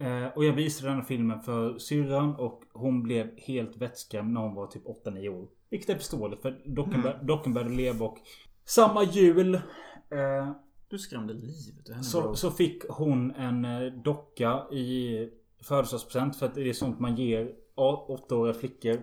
Eh, 0.00 0.26
och 0.36 0.44
jag 0.44 0.52
visade 0.52 0.88
den 0.88 0.98
här 0.98 1.04
filmen 1.04 1.40
för 1.42 1.78
syrran 1.78 2.34
och 2.34 2.62
hon 2.72 3.02
blev 3.02 3.30
helt 3.38 3.76
vettskrämd 3.76 4.32
när 4.32 4.40
hon 4.40 4.54
var 4.54 4.66
typ 4.66 4.84
8-9 4.86 5.28
år. 5.28 5.48
Vilket 5.70 5.88
är 5.90 5.94
förståeligt 5.94 6.42
för 6.42 6.62
dockan, 6.64 7.02
bör, 7.02 7.20
dockan 7.22 7.54
började 7.54 7.74
leva 7.74 8.06
och 8.06 8.18
samma 8.64 9.04
jul 9.04 9.54
eh, 9.54 10.50
Du 10.88 10.98
skrämde 10.98 11.34
livet 11.34 11.88
ur 11.88 11.92
henne 11.92 12.04
så, 12.04 12.34
så 12.34 12.50
fick 12.50 12.82
hon 12.88 13.30
en 13.30 13.64
eh, 13.64 13.92
docka 14.04 14.62
i 14.72 15.28
födelsedagspresent 15.62 16.36
för 16.36 16.46
att 16.46 16.54
det 16.54 16.68
är 16.68 16.72
sånt 16.72 17.00
man 17.00 17.16
ger 17.16 17.54
å- 17.74 18.06
åttaåriga 18.08 18.54
flickor. 18.54 19.00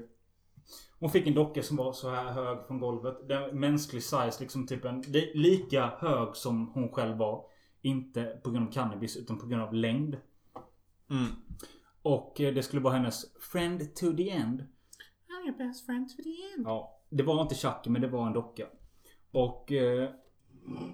Hon 0.99 1.10
fick 1.10 1.28
en 1.28 1.34
docka 1.34 1.64
som 1.64 1.78
var 1.78 1.94
så 1.94 2.10
här 2.10 2.32
hög 2.32 2.68
från 2.68 2.80
golvet. 2.80 3.28
Den 3.30 3.60
mänsklig 3.60 4.03
size 4.03 4.38
liksom 4.40 4.68
typ 4.68 4.86
en 4.86 5.02
li, 5.02 5.32
lika 5.36 5.91
hög 5.99 6.36
som 6.36 6.68
hon 6.74 6.90
själv 6.90 7.18
var. 7.18 7.44
Inte 7.82 8.40
på 8.44 8.49
grund 8.52 8.68
av 8.68 8.72
cannabis 8.72 9.18
utan 9.18 9.38
på 9.40 9.48
grund 9.48 9.64
av 9.64 9.74
längd. 9.74 10.18
Mm. 11.10 11.28
Och 12.02 12.42
eh, 12.42 12.54
det 12.54 12.64
skulle 12.64 12.82
vara 12.82 12.94
hennes 12.94 13.38
friend 13.40 13.96
to 13.96 14.14
the 14.18 14.30
end. 14.30 14.62
I'm 14.62 15.48
your 15.48 15.58
best 15.58 15.86
friend 15.86 16.10
to 16.10 16.16
the 16.24 16.30
end. 16.30 16.68
Ja. 16.68 17.02
Det 17.10 17.24
var 17.24 17.42
inte 17.42 17.56
Chucky 17.56 17.90
men 17.90 18.02
det 18.02 18.08
var 18.08 18.28
en 18.28 18.34
docka. 18.34 18.66
Och 19.32 19.72
eh, 19.72 20.10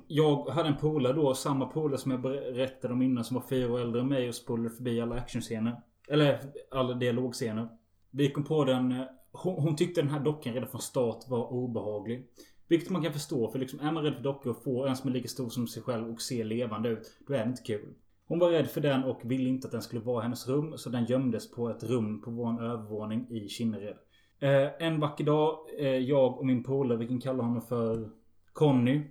jag 0.08 0.50
hade 0.50 0.70
en 0.70 0.78
polare 0.78 1.14
då, 1.14 1.34
samma 1.34 1.66
polare 1.66 1.98
som 1.98 2.12
jag 2.12 2.22
berättade 2.22 2.94
om 2.94 3.02
innan 3.02 3.24
som 3.24 3.36
var 3.36 3.44
fyra 3.50 3.74
år 3.74 3.80
äldre 3.80 4.02
än 4.02 4.08
mig 4.08 4.30
och 4.30 4.36
spolade 4.36 4.70
förbi 4.70 5.02
alla 5.02 5.16
actionscener. 5.16 5.82
Eller 6.10 6.40
alla 6.72 6.94
dialogscener. 6.94 7.70
Vi 8.12 8.32
kom 8.32 8.44
på 8.44 8.64
den... 8.66 8.92
eh, 8.92 9.06
Hon, 9.36 9.56
hon 9.64 9.76
tyckte 9.76 10.02
den 10.02 10.10
här 10.10 10.20
dockan 10.20 10.54
redan 10.54 10.70
från 10.70 10.82
start 10.82 11.24
var 11.30 11.54
obehaglig. 11.54 12.28
Vilket 12.68 12.90
man 12.90 13.04
kan 13.04 13.14
förstå 13.14 13.52
för 13.52 13.60
liksom 13.60 13.80
är 13.80 13.92
man 13.92 14.04
rädd 14.04 14.16
för 14.16 14.24
dockor 14.24 14.52
och 14.52 14.64
får 14.64 14.88
en 14.88 14.96
som 14.96 15.10
är 15.10 15.14
lika 15.14 15.28
stor 15.28 15.50
som 15.50 15.68
sig 15.68 15.84
själv 15.84 16.10
och 16.12 16.22
ser 16.22 16.44
levande 16.44 16.90
ut. 16.90 17.18
Då 17.28 17.34
är 17.34 17.44
det 17.44 17.50
inte 17.50 17.64
kul. 17.64 17.94
Hon 18.28 18.40
var 18.40 18.50
rädd 18.50 18.68
för 18.68 18.82
den 18.82 19.04
och 19.04 19.22
ville 19.24 19.50
inte 19.50 19.68
att 19.68 19.72
den 19.72 19.82
skulle 19.82 20.02
vara 20.02 20.22
i 20.22 20.24
hennes 20.24 20.48
rum. 20.48 20.78
Så 20.78 20.90
den 20.90 21.06
gömdes 21.06 21.52
på 21.52 21.70
ett 21.70 21.84
rum 21.84 22.22
på 22.22 22.32
vår 22.32 22.64
övervåning 22.64 23.28
i 23.30 23.50
Kinnared. 23.50 23.96
Eh, 24.40 24.88
en 24.88 25.00
vacker 25.00 25.24
dag, 25.24 25.58
eh, 25.80 25.88
jag 25.88 26.38
och 26.40 26.46
min 26.46 26.64
polare, 26.64 26.98
vi 26.98 27.08
kan 27.08 27.22
kalla 27.22 27.44
honom 27.44 27.62
för 27.62 28.10
Conny. 28.54 29.02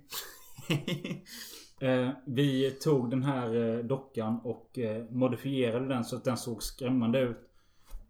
Eh, 1.79 2.09
vi 2.25 2.71
tog 2.71 3.09
den 3.09 3.23
här 3.23 3.55
eh, 3.55 3.83
dockan 3.83 4.39
och 4.43 4.79
eh, 4.79 5.03
modifierade 5.09 5.87
den 5.87 6.03
så 6.05 6.15
att 6.15 6.23
den 6.23 6.37
såg 6.37 6.63
skrämmande 6.63 7.19
ut. 7.19 7.37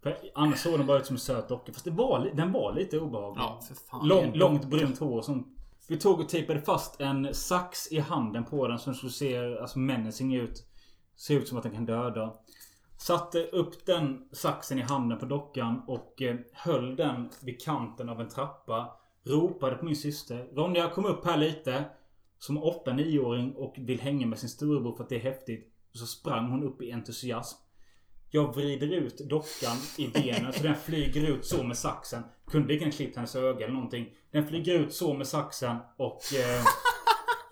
För 0.04 0.18
annars 0.36 0.60
såg 0.60 0.78
den 0.80 0.88
bara 0.88 1.00
ut 1.00 1.06
som 1.06 1.16
en 1.16 1.20
söt 1.20 1.50
docka. 1.50 1.74
Fast 1.74 1.86
det 1.86 1.92
var, 1.92 2.32
den 2.34 2.52
var 2.52 2.74
lite 2.74 3.00
obehaglig. 3.00 3.42
Ja, 3.42 3.60
för 3.68 3.76
fan. 3.76 4.08
Lång, 4.08 4.34
långt 4.34 4.66
brunt 4.66 5.00
hår 5.00 5.22
som... 5.22 5.56
Vi 5.88 5.98
tog 5.98 6.20
och 6.20 6.30
tejpade 6.30 6.62
fast 6.62 7.02
en 7.02 7.34
sax 7.34 7.92
i 7.92 8.00
handen 8.00 8.46
på 8.46 8.68
den 8.68 8.80
som 8.80 8.94
skulle 8.94 9.12
se 9.12 9.58
alltså 9.58 9.80
menacing 9.80 10.36
ut. 10.36 10.66
Ser 11.16 11.36
ut 11.36 11.48
som 11.48 11.58
att 11.58 11.64
den 11.64 11.74
kan 11.74 11.86
döda. 11.86 12.34
Satte 12.98 13.44
upp 13.44 13.86
den 13.86 14.30
saxen 14.32 14.80
i 14.80 14.82
handen 14.82 15.20
på 15.20 15.26
dockan 15.26 15.82
och 15.88 16.22
eh, 16.22 16.36
höll 16.54 16.96
den 16.96 17.30
vid 17.42 17.62
kanten 17.62 18.10
av 18.10 18.22
en 18.22 18.30
trappa. 18.30 18.92
Ropade 19.24 19.76
på 19.76 19.86
min 19.86 19.96
syster. 19.96 20.50
Ronja 20.54 20.90
kom 20.90 21.06
upp 21.06 21.26
här 21.26 21.38
lite. 21.38 21.86
Som 22.40 22.64
8-9-åring 22.64 23.56
och 23.56 23.76
vill 23.78 24.02
hänga 24.02 24.28
med 24.28 24.40
sin 24.40 24.50
storebror 24.50 24.96
för 24.96 25.04
att 25.04 25.10
det 25.10 25.16
är 25.16 25.20
häftigt. 25.20 25.74
Så 25.94 26.06
sprang 26.06 26.50
hon 26.50 26.64
upp 26.64 26.82
i 26.82 26.92
entusiasm. 26.92 27.58
Jag 28.30 28.56
vrider 28.56 28.88
ut 28.88 29.18
dockan 29.18 29.78
i 29.98 30.08
benen 30.08 30.54
så 30.54 30.64
den 30.64 30.76
flyger 30.76 31.28
ut 31.30 31.46
så 31.46 31.64
med 31.64 31.78
saxen. 31.78 32.24
Kunde 32.48 32.68
lika 32.68 32.84
gärna 32.84 32.96
klippt 32.96 33.16
hennes 33.16 33.36
öga 33.36 33.66
eller 33.66 33.76
någonting. 33.76 34.10
Den 34.32 34.48
flyger 34.48 34.80
ut 34.80 34.94
så 34.94 35.14
med 35.14 35.28
saxen 35.28 35.78
och 35.98 36.22
eh, 36.34 36.66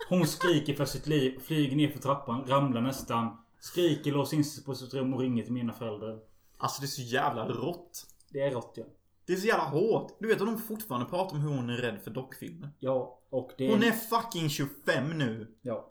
hon 0.08 0.26
skriker 0.26 0.74
för 0.74 0.84
sitt 0.84 1.06
liv. 1.06 1.40
Flyger 1.44 1.76
ner 1.76 1.88
för 1.88 1.98
trappan, 1.98 2.44
ramlar 2.46 2.80
nästan. 2.80 3.36
Skriker, 3.62 4.12
låser 4.12 4.36
in 4.36 4.44
sig 4.44 4.64
på 4.64 4.74
sitt 4.74 4.94
rum 4.94 5.14
och 5.14 5.20
ringer 5.20 5.42
till 5.44 5.52
mina 5.52 5.72
föräldrar. 5.72 6.18
Alltså 6.58 6.80
det 6.80 6.86
är 6.86 6.88
så 6.88 7.02
jävla 7.02 7.48
rått. 7.48 8.06
Det 8.28 8.40
är 8.40 8.50
rått 8.50 8.72
ja. 8.76 8.84
Det 9.26 9.32
är 9.32 9.36
så 9.36 9.46
jävla 9.46 9.64
hårt. 9.64 10.16
Du 10.18 10.28
vet 10.28 10.40
att 10.40 10.46
de 10.46 10.58
fortfarande 10.58 11.06
pratar 11.06 11.36
om 11.36 11.42
hur 11.42 11.48
hon 11.56 11.70
är 11.70 11.76
rädd 11.76 12.00
för 12.02 12.10
dockfilmer. 12.10 12.70
Ja, 12.78 13.18
och 13.30 13.50
det 13.58 13.66
är... 13.66 13.70
Hon 13.70 13.82
är 13.82 13.90
fucking 13.92 14.48
25 14.48 15.18
nu. 15.18 15.54
Ja. 15.62 15.88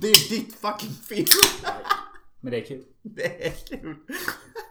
Det 0.00 0.06
är 0.08 0.30
ditt 0.30 0.54
fucking 0.54 0.90
fel. 0.90 1.24
Men 2.40 2.50
det 2.50 2.60
är 2.60 2.64
kul. 2.66 2.84
Det 3.02 3.46
är 3.46 3.52
kul. 3.66 3.96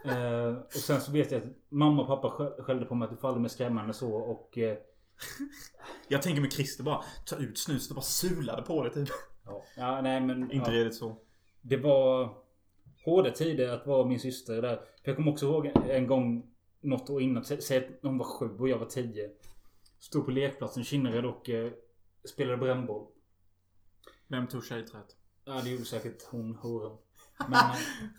Eh, 0.04 0.54
och 0.66 0.72
sen 0.72 1.00
så 1.00 1.12
vet 1.12 1.30
jag 1.30 1.42
att 1.42 1.48
mamma 1.68 2.02
och 2.02 2.08
pappa 2.08 2.28
skä- 2.28 2.62
skällde 2.62 2.86
på 2.86 2.94
mig 2.94 3.04
att 3.06 3.10
du 3.10 3.16
får 3.16 3.28
aldrig 3.28 3.42
mer 3.42 3.48
skrämma 3.48 3.80
henne 3.80 3.92
så 3.92 4.12
och... 4.14 4.58
Eh, 4.58 4.76
Jag 6.08 6.22
tänker 6.22 6.40
med 6.40 6.52
Christer 6.52 6.84
bara 6.84 7.04
ta 7.26 7.36
ut 7.36 7.58
snuset 7.58 7.90
och 7.90 7.94
bara 7.96 8.02
sulade 8.02 8.62
på 8.62 8.84
det 8.84 8.90
typ. 8.90 9.08
ja. 9.46 9.64
ja, 9.76 10.00
nej 10.00 10.20
men... 10.20 10.42
Inte 10.52 10.70
ja. 10.70 10.76
redigt 10.76 10.94
så. 10.94 11.16
Det 11.62 11.76
var 11.76 12.34
hårda 13.04 13.30
tider 13.30 13.68
att 13.68 13.86
vara 13.86 14.06
min 14.06 14.20
syster 14.20 14.62
där. 14.62 14.76
För 14.76 14.84
jag 15.10 15.16
kommer 15.16 15.32
också 15.32 15.46
ihåg 15.46 15.66
en 15.66 16.06
gång 16.06 16.46
något 16.80 17.10
år 17.10 17.22
innan. 17.22 17.42
sä- 17.42 17.60
Säg 17.60 17.78
att 17.78 17.84
hon 18.02 18.18
var 18.18 18.24
sju 18.24 18.58
och 18.58 18.68
jag 18.68 18.78
var 18.78 18.86
tio. 18.86 19.30
Stod 19.98 20.24
på 20.24 20.30
lekplatsen 20.30 20.82
i 20.82 20.86
Kinnared 20.86 21.24
och 21.24 21.50
eh, 21.50 21.72
spelade 22.24 22.56
brännboll. 22.56 23.06
Vem 24.28 24.46
tog 24.46 24.64
tjejträet? 24.64 25.16
Ja 25.44 25.60
det 25.64 25.70
gjorde 25.70 25.84
säkert 25.84 26.22
hon 26.30 26.54
horan. 26.54 26.98
Men 27.38 27.52
eh, 27.52 27.76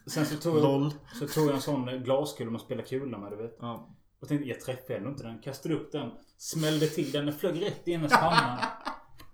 sen 0.07 0.25
så 0.25 0.35
tog, 0.37 0.57
jag, 0.57 0.91
så 1.19 1.27
tog 1.27 1.47
jag 1.47 1.55
en 1.55 1.61
sån 1.61 1.89
eh, 1.89 1.95
glaskula 1.95 2.51
man 2.51 2.59
spelar 2.61 2.83
kula 2.83 3.17
med 3.17 3.31
du 3.31 3.35
vet. 3.35 3.57
Ja. 3.59 3.95
Och 4.19 4.27
tänkte 4.27 4.47
jag 4.49 4.59
träffade 4.59 4.97
ändå 4.97 5.09
inte 5.09 5.23
den. 5.23 5.39
Kastade 5.41 5.75
upp 5.75 5.91
den. 5.91 6.11
Smällde 6.37 6.87
till 6.87 7.11
den. 7.11 7.25
Den 7.25 7.35
flög 7.35 7.61
rätt 7.61 7.87
i 7.87 7.93
hennes 7.93 8.11
panna. 8.11 8.59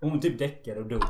Och 0.00 0.10
hon 0.10 0.20
typ 0.20 0.38
däckade 0.38 0.80
och 0.80 0.86
dog. 0.86 1.02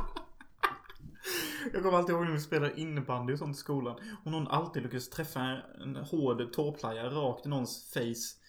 Jag 1.73 1.83
kommer 1.83 1.97
alltid 1.97 2.15
ihåg 2.15 2.25
när 2.25 2.31
vi 2.31 2.39
spelade 2.39 2.79
innebandy 2.81 3.33
och 3.33 3.39
sånt 3.39 3.55
i 3.55 3.59
skolan. 3.59 3.99
Och 4.25 4.31
någon 4.31 4.47
alltid 4.47 4.83
lyckades 4.83 5.09
träffa 5.09 5.41
en 5.81 5.95
hård 5.95 6.53
tåplaja 6.53 7.09
rakt 7.09 7.45
i 7.45 7.49
någons 7.49 7.93
face. 7.93 8.39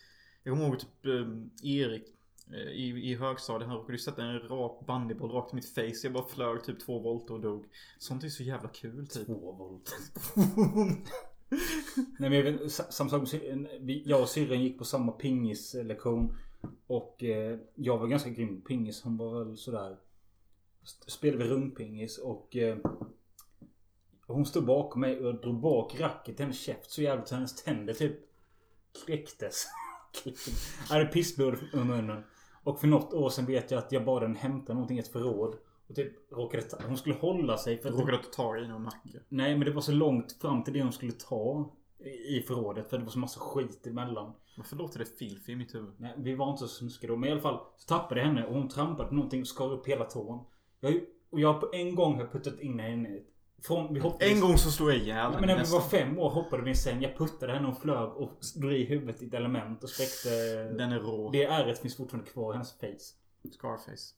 Jag 0.43 0.55
kommer 0.55 0.67
ihåg 0.69 0.79
typ 0.79 1.07
eh, 1.07 1.71
Erik 1.71 2.05
eh, 2.53 2.73
i, 2.73 3.11
i 3.11 3.15
högstadiet. 3.15 3.69
Han 3.69 3.77
råkade 3.77 3.93
ju 3.93 3.99
sätta 3.99 4.25
en 4.25 4.41
rak 4.41 4.87
bandyboll 4.87 5.31
rakt 5.31 5.53
i 5.53 5.57
mitt 5.57 5.75
face. 5.75 6.01
Jag 6.03 6.13
bara 6.13 6.27
flög 6.27 6.65
typ 6.65 6.81
två 6.81 6.99
volter 6.99 7.35
och 7.35 7.41
dog. 7.41 7.65
Sånt 7.99 8.25
är 8.25 8.29
så 8.29 8.43
jävla 8.43 8.69
kul 8.69 9.07
typ. 9.07 9.27
Två 9.27 9.53
volter. 9.53 9.95
Nej 12.19 12.31
men 12.31 12.33
jag 12.33 12.43
vet, 12.43 12.73
samma 12.73 13.11
sak 13.11 13.33
med 13.81 14.03
Jag 14.05 14.23
och 14.23 14.29
syrran 14.29 14.63
gick 14.63 14.79
på 14.79 14.85
samma 14.85 15.13
pingislektion. 15.13 16.37
Och 16.87 17.25
eh, 17.25 17.59
jag 17.75 17.99
var 17.99 18.07
ganska 18.07 18.31
grym 18.31 18.61
på 18.61 18.69
pingis. 18.69 19.03
Hon 19.03 19.17
var 19.17 19.45
väl 19.45 19.57
sådär 19.57 19.97
spelade 21.07 21.45
vi 21.45 21.51
rundpingis 21.51 22.19
och 22.19 22.57
eh, 22.57 22.79
hon 24.27 24.47
stod 24.47 24.67
bakom 24.67 25.01
mig 25.01 25.19
och 25.19 25.27
jag 25.27 25.41
drog 25.41 25.61
bak 25.61 26.01
racket 26.01 26.41
i 26.41 26.43
hennes 26.43 26.61
käft 26.61 26.91
så 26.91 27.03
jävligt 27.03 27.29
så 27.29 27.35
hennes 27.35 27.65
tänder 27.65 27.95
typ 27.95 28.17
kläcktes. 29.05 29.67
jag 30.89 30.95
hade 30.95 31.07
pissblod 31.07 31.55
ur 31.73 31.85
munnen. 31.85 32.25
Och 32.65 32.81
för 32.81 32.87
något 32.87 33.15
år 33.15 33.31
sedan 33.31 33.47
vet 33.47 33.71
jag 33.71 33.79
att 33.79 33.93
jag 33.93 34.05
bad 34.05 34.23
henne 34.23 34.39
hämta 34.39 34.73
någonting 34.73 34.97
i 34.97 35.01
ett 35.01 35.13
förråd. 35.13 35.57
Och 35.89 35.95
typ 35.95 36.33
råkade 36.33 36.63
ta, 36.63 36.77
Hon 36.87 36.97
skulle 36.97 37.15
hålla 37.15 37.59
sig 37.59 37.79
för 37.79 37.89
att... 37.89 37.95
Råkade 37.95 38.19
ta 38.19 38.31
tag 38.31 38.65
i 38.65 38.69
någon 38.69 38.83
nacke. 38.83 39.21
Nej 39.29 39.57
men 39.57 39.67
det 39.67 39.73
var 39.73 39.81
så 39.81 39.93
långt 39.93 40.33
fram 40.33 40.65
till 40.65 40.73
det 40.73 40.83
hon 40.83 40.93
skulle 40.93 41.13
ta 41.13 41.73
i 41.99 42.37
i 42.39 42.43
förrådet. 42.43 42.91
För 42.91 42.99
det 42.99 43.05
var 43.05 43.11
så 43.11 43.19
massa 43.19 43.41
skit 43.41 43.87
emellan. 43.87 44.33
Varför 44.57 44.77
låter 44.77 44.99
det 44.99 45.05
filfi 45.05 45.53
i 45.53 45.57
mitt 45.57 45.75
huvud? 45.75 45.95
Nej, 45.97 46.15
vi 46.17 46.35
var 46.35 46.51
inte 46.51 46.61
så 46.61 46.69
snuskiga 46.69 47.11
då. 47.11 47.17
Men 47.17 47.29
i 47.29 47.33
alla 47.33 47.41
fall 47.41 47.61
så 47.77 47.87
tappade 47.87 48.21
jag 48.21 48.27
henne 48.27 48.47
och 48.47 48.55
hon 48.55 48.69
trampade 48.69 49.09
på 49.09 49.15
någonting 49.15 49.41
och 49.41 49.47
skar 49.47 49.73
upp 49.73 49.87
hela 49.87 50.05
tån. 50.05 50.45
Jag, 50.81 50.91
har 50.91 51.01
och 51.31 51.41
jag 51.41 51.61
på 51.61 51.71
en 51.73 51.95
gång 51.95 52.19
har 52.19 52.27
puttat 52.27 52.61
in 52.61 52.79
henne 52.79 53.09
i 53.09 53.27
från, 53.63 53.95
vi 53.95 54.01
hoppade, 54.01 54.31
En 54.31 54.41
gång 54.41 54.59
så 54.59 54.71
slog 54.71 54.91
jag 54.91 54.97
ihjäl 54.97 55.33
Men 55.33 55.47
när 55.47 55.65
vi 55.65 55.71
var 55.71 55.81
fem 55.81 56.19
år 56.19 56.31
hoppade 56.31 56.63
vi 56.63 56.69
i 56.69 56.71
en 56.71 56.77
säng. 56.77 57.03
Jag 57.03 57.17
puttade 57.17 57.53
henne 57.53 57.69
och 57.69 57.83
flög 57.83 58.13
och 58.13 58.41
drog 58.57 58.73
i 58.73 58.85
huvudet 58.85 59.23
i 59.23 59.27
ett 59.27 59.35
element 59.35 59.85
och 59.85 59.91
spräckte... 59.91 60.29
Den 60.79 60.93
är 60.93 61.01
rå. 61.01 61.31
Det 61.31 61.45
ärret 61.45 61.79
finns 61.79 61.97
fortfarande 61.97 62.31
kvar 62.31 62.53
i 62.53 62.57
hennes 62.57 62.73
face. 62.73 63.15
Scarface. 63.53 64.15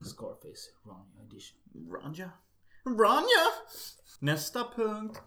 Scarface. 0.00 0.70
Ronja 0.84 1.22
edition. 1.24 1.58
Ranja. 1.92 2.30
Ranja! 2.84 3.46
Nästa 4.20 4.64
punkt. 4.76 5.22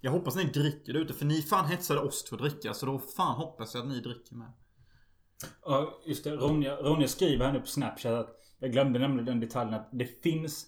Jag 0.00 0.10
hoppas 0.10 0.36
ni 0.36 0.44
dricker 0.44 0.92
där 0.92 1.00
ute 1.00 1.14
för 1.14 1.24
ni 1.24 1.42
fan 1.42 1.66
hetsade 1.66 2.00
oss 2.00 2.24
till 2.24 2.34
att 2.34 2.40
dricka 2.40 2.74
så 2.74 2.86
då 2.86 2.98
fan 2.98 3.36
hoppas 3.36 3.74
jag 3.74 3.82
att 3.82 3.88
ni 3.88 4.00
dricker 4.00 4.34
med. 4.34 4.52
Ja, 5.62 6.00
just 6.04 6.24
det. 6.24 6.36
Ronja, 6.36 6.76
Ronja 6.76 7.08
skriver 7.08 7.44
här 7.44 7.52
nu 7.52 7.60
på 7.60 7.66
Snapchat 7.66 8.12
att 8.12 8.45
jag 8.66 8.72
glömde 8.72 8.98
nämligen 8.98 9.24
den 9.24 9.40
detaljen 9.40 9.74
att 9.74 9.88
det 9.90 10.22
finns 10.22 10.66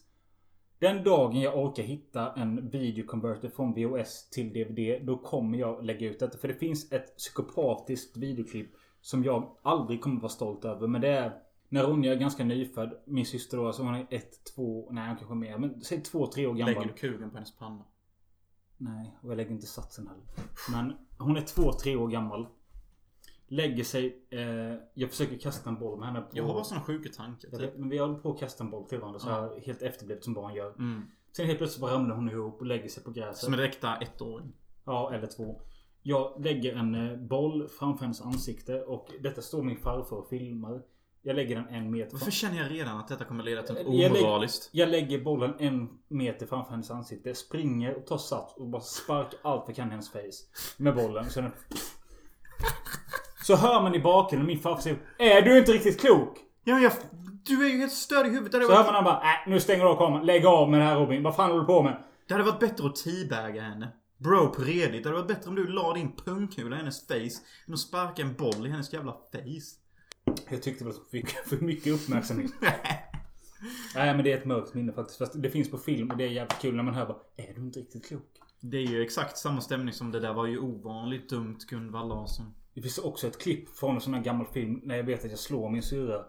Den 0.78 1.04
dagen 1.04 1.40
jag 1.40 1.58
orkar 1.58 1.82
hitta 1.82 2.32
en 2.32 2.70
videoconverter 2.70 3.48
från 3.48 3.74
VHS 3.74 4.30
till 4.30 4.52
DVD 4.52 5.06
Då 5.06 5.18
kommer 5.18 5.58
jag 5.58 5.84
lägga 5.84 6.08
ut 6.08 6.18
detta. 6.18 6.38
För 6.38 6.48
det 6.48 6.54
finns 6.54 6.92
ett 6.92 7.16
psykopatiskt 7.16 8.16
videoklipp 8.16 8.70
Som 9.00 9.24
jag 9.24 9.56
aldrig 9.62 10.00
kommer 10.00 10.20
vara 10.20 10.28
stolt 10.28 10.64
över. 10.64 10.86
Men 10.86 11.00
det 11.00 11.08
är 11.08 11.32
när 11.68 11.84
Ronja 11.84 12.12
är 12.12 12.16
ganska 12.16 12.44
nyfödd. 12.44 12.94
Min 13.04 13.26
syster 13.26 13.56
då, 13.56 13.66
alltså 13.66 13.82
hon 13.82 13.94
är 13.94 14.06
ett, 14.10 14.54
två, 14.54 14.88
nej 14.90 15.08
hon 15.08 15.16
kanske 15.16 15.34
är 15.34 15.36
mer. 15.36 15.58
Men 15.58 15.80
säg 15.80 16.02
två, 16.02 16.26
tre 16.26 16.46
år 16.46 16.54
gammal. 16.54 16.74
Lägger 16.74 16.88
du 16.88 16.94
kugen 16.94 17.30
på 17.30 17.36
hennes 17.36 17.56
panna? 17.56 17.84
Nej, 18.76 19.18
och 19.22 19.30
jag 19.30 19.36
lägger 19.36 19.50
inte 19.50 19.66
satsen 19.66 20.08
heller. 20.08 20.24
Men 20.72 20.96
hon 21.18 21.36
är 21.36 21.40
två, 21.40 21.72
tre 21.72 21.96
år 21.96 22.08
gammal. 22.08 22.46
Lägger 23.48 23.84
sig. 23.84 24.26
Eh, 24.30 24.40
jag 24.94 25.10
försöker 25.10 25.38
kasta 25.38 25.70
en 25.70 25.78
boll 25.78 25.98
med 25.98 26.08
henne. 26.08 26.20
På, 26.20 26.28
Jag 26.32 26.44
har 26.44 26.54
bara 26.54 26.64
såna 26.64 26.80
sjuka 26.80 27.08
tankar. 27.08 27.48
jag 27.52 27.60
Typ. 27.60 27.68
vet, 27.70 27.78
men 27.78 27.88
vi 27.88 27.98
håller 27.98 28.14
på 28.14 28.30
att 28.32 28.38
kasta 28.38 28.64
en 28.64 28.70
boll 28.70 28.88
till 28.88 28.98
varandra 28.98 29.20
så 29.20 29.28
här 29.28 29.60
helt 29.66 29.82
efterblivet 29.82 30.24
som 30.24 30.34
barn 30.34 30.54
gör. 30.54 30.70
Mm. 30.70 31.02
Sen 31.36 31.46
helt 31.46 31.58
plötsligt 31.58 31.80
bara 31.80 31.92
ramlar 31.94 32.14
hon 32.16 32.30
ihop 32.30 32.60
och 32.60 32.66
lägger 32.66 32.88
sig 32.88 33.02
på 33.04 33.10
gräset. 33.10 33.36
Som 33.36 33.54
en 33.54 33.60
äkta 33.60 33.96
ettåring. 33.96 34.52
Ja, 34.84 35.12
eller 35.14 35.26
två. 35.26 35.60
Jag 36.02 36.44
lägger 36.44 36.74
en 36.76 36.94
eh, 37.10 37.16
boll 37.16 37.68
framför 37.68 38.04
hennes 38.04 38.20
ansikte 38.20 38.82
och 38.82 39.08
detta 39.20 39.42
står 39.42 39.62
min 39.62 39.76
farfar 39.76 40.16
och 40.16 40.28
filmar. 40.28 40.82
Jag 41.22 41.36
lägger 41.36 41.56
den 41.56 41.68
en 41.68 41.90
meter 41.90 42.12
Varför 42.12 42.30
känner 42.30 42.56
jag 42.62 42.70
redan 42.70 42.98
att 42.98 43.08
detta 43.08 43.24
kommer 43.24 43.44
leda 43.44 43.62
till 43.62 43.74
något 43.74 43.82
Jag 43.84 44.12
lägger- 44.12 44.26
omoraliskt? 44.26 44.68
Jag 44.72 44.88
lägger 44.88 45.24
bollen 45.24 45.54
en 45.58 45.88
meter 46.08 46.46
framför 46.46 46.70
hennes 46.70 46.90
ansikte. 46.90 47.34
Springer 47.34 47.94
och 47.94 48.06
tar 48.06 48.18
sats 48.18 48.54
och 48.56 48.66
bara 48.68 48.82
sparkar 48.82 49.38
allt 49.42 49.64
jag 49.66 49.76
kan 49.76 49.88
i 49.88 49.90
hennes 49.90 50.10
face. 50.10 50.44
Med 50.76 50.94
bollen. 50.96 51.30
Så, 51.30 51.40
den... 51.40 51.52
så 53.48 53.56
hör 53.56 53.82
man 53.82 53.94
i 53.94 54.00
bakgrunden 54.00 54.46
min 54.46 54.58
farfar 54.58 54.82
säger 54.82 54.98
Är 55.18 55.42
du 55.42 55.58
inte 55.58 55.72
riktigt 55.72 56.00
klok? 56.00 56.38
Ja, 56.64 56.78
jag... 56.78 56.92
Du 57.44 57.66
är 57.66 57.70
ju 57.70 57.78
helt 57.78 57.92
störd 57.92 58.26
i 58.26 58.30
huvudet. 58.30 58.52
Det 58.52 58.66
Så 58.66 58.72
hör 58.72 58.84
man 58.84 58.94
han 58.94 59.04
bara 59.04 59.16
äh, 59.16 59.50
nu 59.50 59.60
stänger 59.60 59.84
du 59.84 59.90
av 59.90 59.96
kameran. 59.96 60.26
Lägg 60.26 60.46
av 60.46 60.70
med 60.70 60.80
det 60.80 60.84
här 60.84 60.96
Robin. 60.96 61.22
Vad 61.22 61.36
fan 61.36 61.50
håller 61.50 61.60
du 61.60 61.66
på 61.66 61.82
med? 61.82 62.02
det 62.28 62.34
hade 62.34 62.44
varit 62.44 62.60
bättre 62.60 62.86
att 62.86 62.96
teabaga 62.96 63.62
henne. 63.62 63.88
Bro, 64.18 64.48
på 64.48 64.62
redigt. 64.62 65.02
Det 65.02 65.08
hade 65.08 65.22
varit 65.22 65.36
bättre 65.36 65.48
om 65.48 65.54
du 65.54 65.66
la 65.66 65.92
din 65.92 66.12
pungkula 66.16 66.76
i 66.76 66.78
hennes 66.78 67.06
face. 67.06 67.40
Än 67.66 67.74
att 67.74 67.80
sparka 67.80 68.22
en 68.22 68.34
boll 68.34 68.66
i 68.66 68.70
hennes 68.70 68.92
jävla 68.92 69.12
face. 69.12 69.76
Jag 70.50 70.62
tyckte 70.62 70.84
väl 70.84 70.92
att 70.92 70.98
jag 70.98 71.10
fick 71.10 71.28
för 71.28 71.56
mycket 71.56 71.92
uppmärksamhet. 71.92 72.50
Nej 73.94 74.14
men 74.14 74.24
det 74.24 74.32
är 74.32 74.36
ett 74.36 74.44
mörkt 74.44 74.74
minne 74.74 74.92
faktiskt. 74.92 75.18
Fast 75.18 75.42
det 75.42 75.50
finns 75.50 75.70
på 75.70 75.78
film 75.78 76.10
och 76.10 76.16
det 76.16 76.24
är 76.24 76.28
jävligt 76.28 76.60
kul 76.60 76.76
när 76.76 76.82
man 76.82 76.94
hör 76.94 77.06
bara 77.06 77.18
Är 77.36 77.54
du 77.54 77.60
inte 77.60 77.80
riktigt 77.80 78.08
klok? 78.08 78.30
Det 78.60 78.76
är 78.76 78.86
ju 78.86 79.02
exakt 79.02 79.38
samma 79.38 79.60
stämning 79.60 79.94
som 79.94 80.12
det 80.12 80.20
där 80.20 80.32
var 80.32 80.46
ju 80.46 80.58
ovanligt 80.58 81.28
dumt 81.28 81.58
Gunvald 81.68 82.08
Larsson. 82.08 82.54
Det 82.74 82.82
finns 82.82 82.98
också 82.98 83.26
ett 83.26 83.38
klipp 83.38 83.76
från 83.76 83.94
en 83.94 84.00
sån 84.00 84.14
här 84.14 84.22
gammal 84.22 84.46
film 84.46 84.80
när 84.84 84.96
jag 84.96 85.04
vet 85.04 85.24
att 85.24 85.30
jag 85.30 85.38
slår 85.38 85.70
min 85.70 85.82
syrra. 85.82 86.24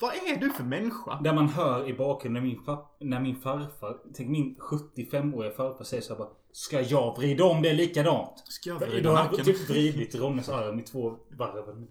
Vad 0.00 0.14
är 0.14 0.36
du 0.40 0.50
för 0.50 0.64
människa? 0.64 1.20
Där 1.20 1.34
man 1.34 1.48
hör 1.48 1.88
i 1.88 1.94
bakgrunden 1.94 2.42
när 2.42 2.50
min, 2.50 2.60
fa- 2.60 2.86
när 3.00 3.20
min 3.20 3.36
farfar, 3.36 3.98
tänk 4.14 4.28
min 4.30 4.56
75-åriga 4.56 5.52
farfar 5.52 5.84
säger 5.84 6.02
så 6.02 6.12
här 6.12 6.18
bara 6.18 6.30
Ska 6.52 6.80
jag 6.80 7.16
vrida 7.16 7.44
om 7.44 7.62
det 7.62 7.72
likadant? 7.72 8.38
Ska 8.44 8.70
jag 8.70 8.80
Då 8.80 8.86
vrida 8.86 9.10
har 9.10 9.16
han 9.16 9.26
nacken? 9.26 9.44
typ 9.44 9.70
vridit 9.70 10.14
Ronnes 10.14 10.48
arm 10.48 10.78
i 10.78 10.82
två 10.82 11.16
varv. 11.30 11.86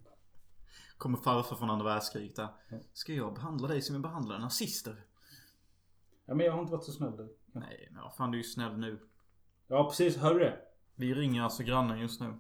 Kommer 0.98 1.18
farfar 1.18 1.56
från 1.56 1.70
andra 1.70 1.86
världskriget 1.86 2.36
där. 2.36 2.48
Ska 2.94 3.14
jag 3.14 3.34
behandla 3.34 3.68
dig 3.68 3.82
som 3.82 3.96
jag 3.96 4.02
behandlar 4.02 4.40
nazister? 4.40 4.96
Ja 6.26 6.36
men 6.36 6.46
jag 6.46 6.54
har 6.54 6.60
inte 6.60 6.72
varit 6.72 6.84
så 6.84 6.92
snäll 6.92 7.18
där. 7.18 7.28
Nej, 7.52 7.90
men 7.92 8.02
vad 8.04 8.16
fan 8.16 8.32
du 8.32 8.38
är 8.38 8.44
ju 8.44 8.50
snäll 8.50 8.78
nu. 8.78 9.00
Ja 9.68 9.90
precis, 9.90 10.18
hör 10.18 10.34
du 10.34 10.40
det? 10.40 10.58
Vi 10.96 11.14
ringer 11.14 11.44
alltså 11.44 11.64
grannen 11.64 12.00
just 12.00 12.22
nu. 12.22 12.34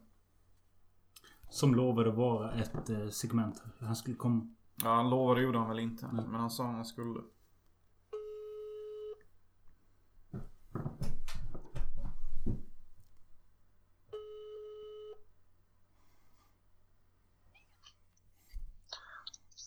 Som 1.55 1.75
lovade 1.75 2.09
att 2.09 2.15
vara 2.15 2.53
ett 2.53 2.89
eh, 2.89 3.09
segment. 3.09 3.63
Han 3.79 3.95
skulle 3.95 4.15
komma. 4.15 4.47
Ja, 4.83 4.95
han 4.95 5.09
lovade 5.09 5.41
gjorde 5.41 5.57
han 5.57 5.69
väl 5.69 5.79
inte. 5.79 6.05
Men 6.05 6.35
han 6.35 6.49
sa 6.49 6.63
han 6.63 6.85
skulle. 6.85 7.19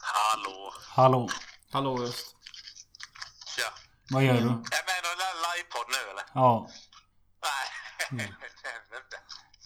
Hallå. 0.00 0.72
Hallå. 0.88 1.28
Hallå 1.70 2.02
Öst. 2.02 2.36
Tja. 3.56 3.72
Vad 4.10 4.24
gör 4.24 4.34
du? 4.34 4.40
Är 4.40 4.42
jag 4.42 4.50
med 4.50 4.58
i 4.58 5.02
någon 5.04 5.18
där 5.18 5.34
livepodd 5.56 5.86
nu 5.88 6.10
eller? 6.10 6.24
Ja. 6.34 6.68
Nej. 8.10 8.20
Mm. 8.20 8.34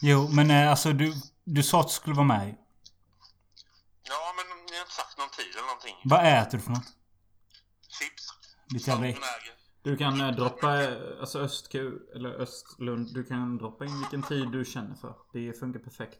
Jo 0.04 0.28
men 0.28 0.50
eh, 0.50 0.70
alltså 0.70 0.92
du, 0.92 1.14
du 1.44 1.62
sa 1.62 1.80
att 1.80 1.86
du 1.88 1.92
skulle 1.92 2.14
vara 2.16 2.26
med. 2.26 2.56
ja, 4.08 4.34
men 4.36 4.46
ni 4.66 4.72
har 4.76 4.80
inte 4.82 4.92
sagt 4.92 5.18
någon 5.18 5.28
tid 5.30 5.46
eller 5.54 5.66
någonting. 5.66 5.96
Vad 6.04 6.26
äter 6.42 6.58
du 6.58 6.64
för 6.64 6.70
något? 6.70 6.92
Chips. 7.98 8.28
Ditt 8.70 8.86
jävla. 8.88 9.16
Du 9.82 9.96
kan 9.96 10.20
eh, 10.20 10.30
droppa, 10.36 10.82
eh, 10.82 11.20
alltså 11.20 11.38
Östku, 11.38 11.92
eller 12.14 12.30
Östlund. 12.30 13.14
Du 13.14 13.24
kan 13.24 13.58
droppa 13.58 13.84
in 13.84 13.98
vilken 14.00 14.22
tid 14.22 14.48
du 14.48 14.64
känner 14.64 14.94
för. 14.94 15.14
Det 15.32 15.52
funkar 15.60 15.80
perfekt. 15.80 16.18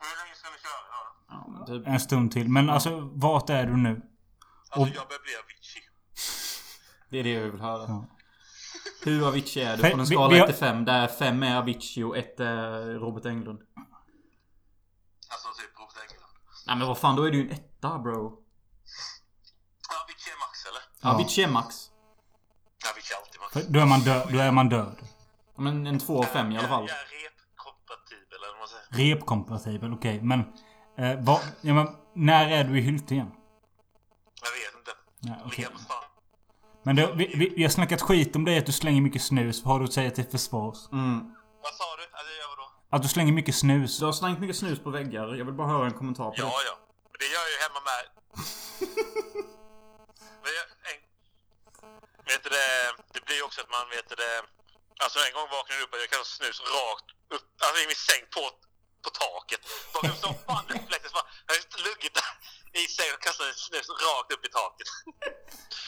Hur 0.00 0.24
länge 0.24 0.34
ska 0.36 0.48
ni 0.50 0.58
köra 0.58 0.86
då? 0.90 1.16
Ja, 1.28 1.46
men 1.48 1.66
typ. 1.66 1.86
En 1.88 2.00
stund 2.00 2.32
till. 2.32 2.48
Men 2.48 2.70
alltså 2.70 3.00
vart 3.14 3.50
är 3.50 3.66
du 3.66 3.76
nu? 3.76 3.90
Alltså 4.70 4.80
Och- 4.80 4.88
jag 4.88 5.08
börjar 5.08 5.22
bli 5.22 5.36
Avicii. 5.36 5.82
Det 7.10 7.18
är 7.18 7.24
det 7.24 7.30
jag 7.30 7.50
vill 7.50 7.60
höra. 7.60 7.82
Ja. 7.88 8.06
Hur 9.04 9.28
Avicii 9.28 9.62
är 9.62 9.76
du? 9.76 9.82
Fe- 9.82 9.90
Från 9.90 10.00
en 10.00 10.06
vi- 10.06 10.14
skala 10.14 10.32
vi 10.34 10.38
har- 10.38 10.46
1 10.48 10.52
till 10.52 10.58
5. 10.66 10.84
Där 10.84 11.06
5 11.08 11.42
är 11.42 11.56
Avicii 11.56 12.02
och 12.02 12.16
1 12.16 12.40
är 12.40 12.82
Robert 12.94 13.26
Englund. 13.26 13.58
Alltså 15.32 15.48
typ 15.60 15.78
Robert 15.78 15.96
Englund. 16.10 16.32
Nej 16.66 16.76
men 16.76 16.88
vad 16.88 16.98
fan, 16.98 17.16
då 17.16 17.22
är 17.22 17.30
du 17.30 17.38
ju 17.38 17.44
en 17.44 17.50
etta 17.50 17.98
bro. 17.98 18.36
Ja, 19.88 20.04
Avicii 20.04 20.32
är 20.32 20.38
max 20.38 20.64
eller? 20.68 20.82
Ja. 21.02 21.14
Avicii 21.14 21.44
är 21.44 21.48
max. 21.48 21.90
Avicii 22.92 23.14
är 23.14 23.18
alltid 23.18 23.40
max. 23.40 23.52
För 23.52 23.72
då 23.72 23.80
är 23.80 23.86
man 23.86 24.00
död. 24.00 24.28
Då 24.32 24.38
är 24.38 24.52
man 24.52 24.68
död. 24.68 24.96
Ja, 25.56 25.62
Men 25.62 25.86
en 25.86 25.98
2 25.98 26.18
av 26.18 26.24
5 26.24 26.52
i 26.52 26.58
alla 26.58 26.68
fall. 26.68 26.86
Jag 26.88 26.98
är 26.98 27.04
repkompatibel 27.04 28.38
eller 28.38 28.52
vad 28.52 28.58
man 28.58 28.68
säger. 28.68 29.14
Repkompatibel, 29.14 29.92
okej. 29.92 30.20
Men, 30.22 30.40
eh, 30.98 31.24
vad, 31.24 31.40
ja, 31.60 31.74
men 31.74 31.88
när 32.14 32.50
är 32.50 32.64
du 32.64 32.78
i 32.78 32.80
Hylte 32.80 33.14
igen? 33.14 33.30
Jag 34.42 34.50
vet 34.50 34.78
inte. 34.78 34.90
Ja, 35.20 35.34
okej. 35.46 35.56
Ligga 35.58 35.70
på 35.70 35.78
stan. 35.78 35.96
Men 36.82 36.96
du, 36.96 37.12
vi, 37.14 37.32
vi, 37.36 37.52
vi 37.56 37.62
har 37.62 37.70
snackat 37.70 38.00
skit 38.02 38.36
om 38.36 38.44
dig 38.44 38.58
att 38.58 38.66
du 38.66 38.72
slänger 38.72 39.00
mycket 39.00 39.22
snus. 39.22 39.64
Vad 39.64 39.72
har 39.74 39.78
du 39.78 39.84
att 39.84 39.92
säga 39.92 40.10
till 40.10 40.24
försvars? 40.24 40.76
Mm. 40.92 41.34
Vad 41.62 41.72
sa 41.74 41.84
du? 41.96 41.99
Att 42.92 43.02
du 43.02 43.08
slänger 43.08 43.32
mycket 43.32 43.54
snus. 43.54 43.98
Du 43.98 44.04
har 44.04 44.12
slängt 44.12 44.38
mycket 44.42 44.56
snus 44.62 44.78
på 44.84 44.90
väggar. 44.90 45.26
Jag 45.40 45.44
vill 45.48 45.54
bara 45.60 45.68
höra 45.74 45.86
en 45.86 45.94
kommentar 46.00 46.28
på 46.30 46.34
Ja, 46.36 46.44
det. 46.44 46.50
ja. 46.70 46.74
Det 47.18 47.26
gör 47.34 47.42
jag 47.46 47.52
ju 47.56 47.60
hemma 47.66 47.80
med. 47.90 48.02
Men 50.42 50.52
jag, 50.58 50.66
en, 50.90 50.98
vet 52.30 52.42
du 52.44 52.48
det, 52.58 52.68
det 53.14 53.20
blir 53.26 53.36
ju 53.40 53.44
också 53.48 53.60
att 53.64 53.70
man 53.76 53.84
vet 53.94 54.06
du 54.10 54.14
det. 54.24 54.36
Alltså 55.04 55.18
en 55.26 55.32
gång 55.36 55.48
vaknade 55.56 55.76
jag 55.78 55.84
upp 55.86 55.92
och 55.94 56.00
jag 56.04 56.10
kastade 56.10 56.30
snus 56.38 56.58
rakt 56.78 57.08
upp, 57.34 57.46
alltså 57.64 57.76
i 57.82 57.86
min 57.90 58.00
säng 58.10 58.22
på, 58.36 58.42
på 59.04 59.10
taket. 59.24 59.62
Vaknade 59.94 60.12
upp 60.14 60.22
så 60.26 60.30
fan 60.46 60.64
reflexen 60.76 61.12
bara, 61.18 61.26
jag 61.46 61.50
har 61.52 61.58
just 61.60 61.72
luggit 61.88 62.14
där 62.20 62.32
i 62.72 62.82
sängen 62.96 63.14
och 63.16 63.22
kastade 63.22 63.52
snus 63.54 63.88
rakt 64.06 64.32
upp 64.34 64.44
i 64.46 64.48
taket. 64.48 64.88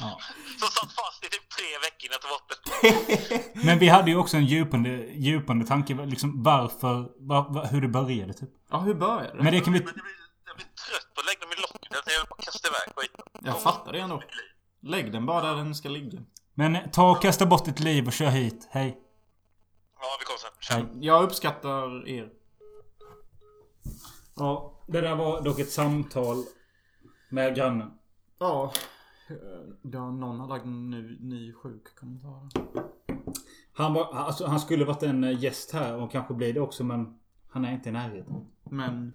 Ja. 0.00 0.20
Så 0.60 0.66
satt 0.66 0.92
fast 0.92 1.24
i 1.24 1.28
typ 1.28 1.48
tre 1.56 1.70
veckor 1.84 2.04
innan 2.06 2.18
jag 2.18 2.22
tog 2.22 2.32
bort 2.34 2.48
det. 2.50 3.64
Men 3.66 3.78
vi 3.78 3.88
hade 3.88 4.10
ju 4.10 4.16
också 4.16 4.36
en 4.36 4.46
djupande, 4.46 4.90
djupande 5.28 5.66
tanke. 5.66 5.94
Liksom 5.94 6.42
varför, 6.42 6.94
var, 7.30 7.42
var, 7.54 7.66
hur 7.66 7.80
det 7.80 7.88
började 7.88 8.32
typ. 8.32 8.50
Ja, 8.70 8.78
hur 8.78 8.94
började 8.94 9.36
det? 9.36 9.42
Men 9.42 9.52
det 9.52 9.60
kan 9.60 9.72
vi... 9.72 9.78
Jag 9.78 9.94
blir, 9.94 10.04
jag 10.46 10.56
blir 10.56 10.66
trött 10.66 11.14
på 11.14 11.20
att 11.20 11.26
lägga 11.26 11.40
dem 11.40 11.52
i 11.52 11.60
locket. 11.60 11.88
Jag 11.90 12.20
vill 12.20 12.28
bara 12.30 12.42
kasta 12.42 12.68
iväg 12.68 12.88
skiten. 12.96 13.24
Jag 13.40 13.62
fattar 13.62 13.92
det 13.92 13.98
ändå. 13.98 14.22
Lägg 14.82 15.12
den 15.12 15.26
bara 15.26 15.42
där 15.42 15.54
den 15.54 15.74
ska 15.74 15.88
ligga. 15.88 16.18
Men 16.54 16.90
ta 16.90 17.10
och 17.10 17.22
kasta 17.22 17.46
bort 17.46 17.64
ditt 17.64 17.80
liv 17.80 18.06
och 18.06 18.12
kör 18.12 18.30
hit. 18.30 18.68
Hej. 18.70 18.98
Ja, 20.00 20.06
vi 20.18 20.24
kommer 20.24 20.38
sen. 20.38 20.90
Hej. 20.92 21.06
Jag 21.06 21.22
uppskattar 21.24 22.08
er. 22.08 22.28
Ja, 24.36 24.80
det 24.88 25.00
där 25.00 25.14
var 25.14 25.40
dock 25.40 25.58
ett 25.58 25.72
samtal 25.72 26.44
med 27.32 27.56
grannen. 27.56 27.90
Ja. 28.38 28.72
eh, 29.28 29.36
Ja, 29.82 30.10
någon 30.10 30.40
har 30.40 30.48
lagt 30.48 30.64
en 30.64 30.90
ny, 30.90 31.18
ny 31.20 31.52
sjuk 31.52 31.96
kommentar. 31.96 32.48
Han, 33.72 33.94
var, 33.94 34.14
alltså, 34.14 34.46
han 34.46 34.60
skulle 34.60 34.84
varit 34.84 35.02
en 35.02 35.24
eh, 35.24 35.42
gäst 35.42 35.72
här 35.72 35.96
och 35.96 36.12
kanske 36.12 36.34
blir 36.34 36.54
det 36.54 36.60
också 36.60 36.84
men 36.84 37.18
han 37.48 37.64
är 37.64 37.72
inte 37.72 37.88
i 37.88 37.92
närheten. 37.92 38.46
Men... 38.64 39.12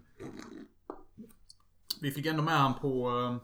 Vi 2.01 2.11
fick 2.11 2.25
ändå 2.25 2.43
med 2.43 2.59
han 2.59 2.73
på 2.73 3.09
uh, 3.09 3.37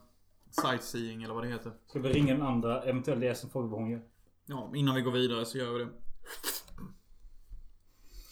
sightseeing 0.49 1.23
eller 1.23 1.33
vad 1.33 1.43
det 1.43 1.49
heter. 1.49 1.71
Ska 1.87 1.99
vi 1.99 2.09
ringa 2.09 2.33
den 2.33 2.41
andra 2.41 2.83
eventuella 2.83 3.25
gästen 3.25 3.47
och 3.47 3.51
fråga 3.51 3.67
vad 3.67 3.79
hon 3.79 3.89
gör? 3.89 4.01
Ja, 4.45 4.71
innan 4.75 4.95
vi 4.95 5.01
går 5.01 5.11
vidare 5.11 5.45
så 5.45 5.57
gör 5.57 5.73
vi 5.73 5.79
det. 5.79 5.89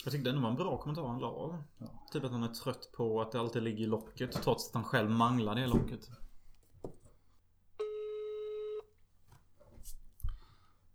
Jag 0.03 0.13
tyckte 0.13 0.30
ändå 0.30 0.41
var 0.41 0.49
en 0.49 0.55
bra 0.55 0.77
kommentar 0.77 1.07
han 1.07 1.19
la. 1.19 1.63
Ja. 1.77 1.88
Typ 2.11 2.23
att 2.23 2.31
han 2.31 2.43
är 2.43 2.47
trött 2.47 2.89
på 2.91 3.22
att 3.22 3.31
det 3.31 3.39
alltid 3.39 3.63
ligger 3.63 3.84
i 3.84 3.88
locket 3.88 4.31
trots 4.31 4.68
att 4.68 4.73
han 4.73 4.84
själv 4.84 5.09
manglar 5.09 5.55
det 5.55 5.68
locket. 5.68 6.09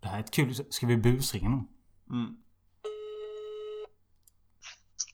Det 0.07 0.11
här 0.11 0.19
är 0.19 0.25
ett 0.25 0.31
kul... 0.31 0.73
Ska 0.73 0.87
vi 0.87 0.97
busringa 0.97 1.49
någon? 1.49 1.69
Mm. 2.11 2.37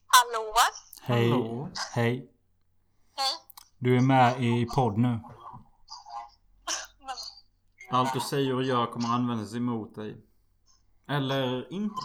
Hallå? 0.07 0.53
Hej. 1.01 1.29
Hallå? 1.29 1.69
Hej. 1.93 2.31
Hej. 3.15 3.33
Du 3.77 3.97
är 3.97 4.01
med 4.01 4.43
i 4.43 4.65
podd 4.75 4.97
nu. 4.97 5.19
Allt 7.89 8.13
du 8.13 8.19
säger 8.19 8.55
och 8.55 8.63
gör 8.63 8.85
kommer 8.85 9.09
användas 9.09 9.53
emot 9.53 9.95
dig. 9.95 10.25
Eller 11.09 11.73
inte. 11.73 12.01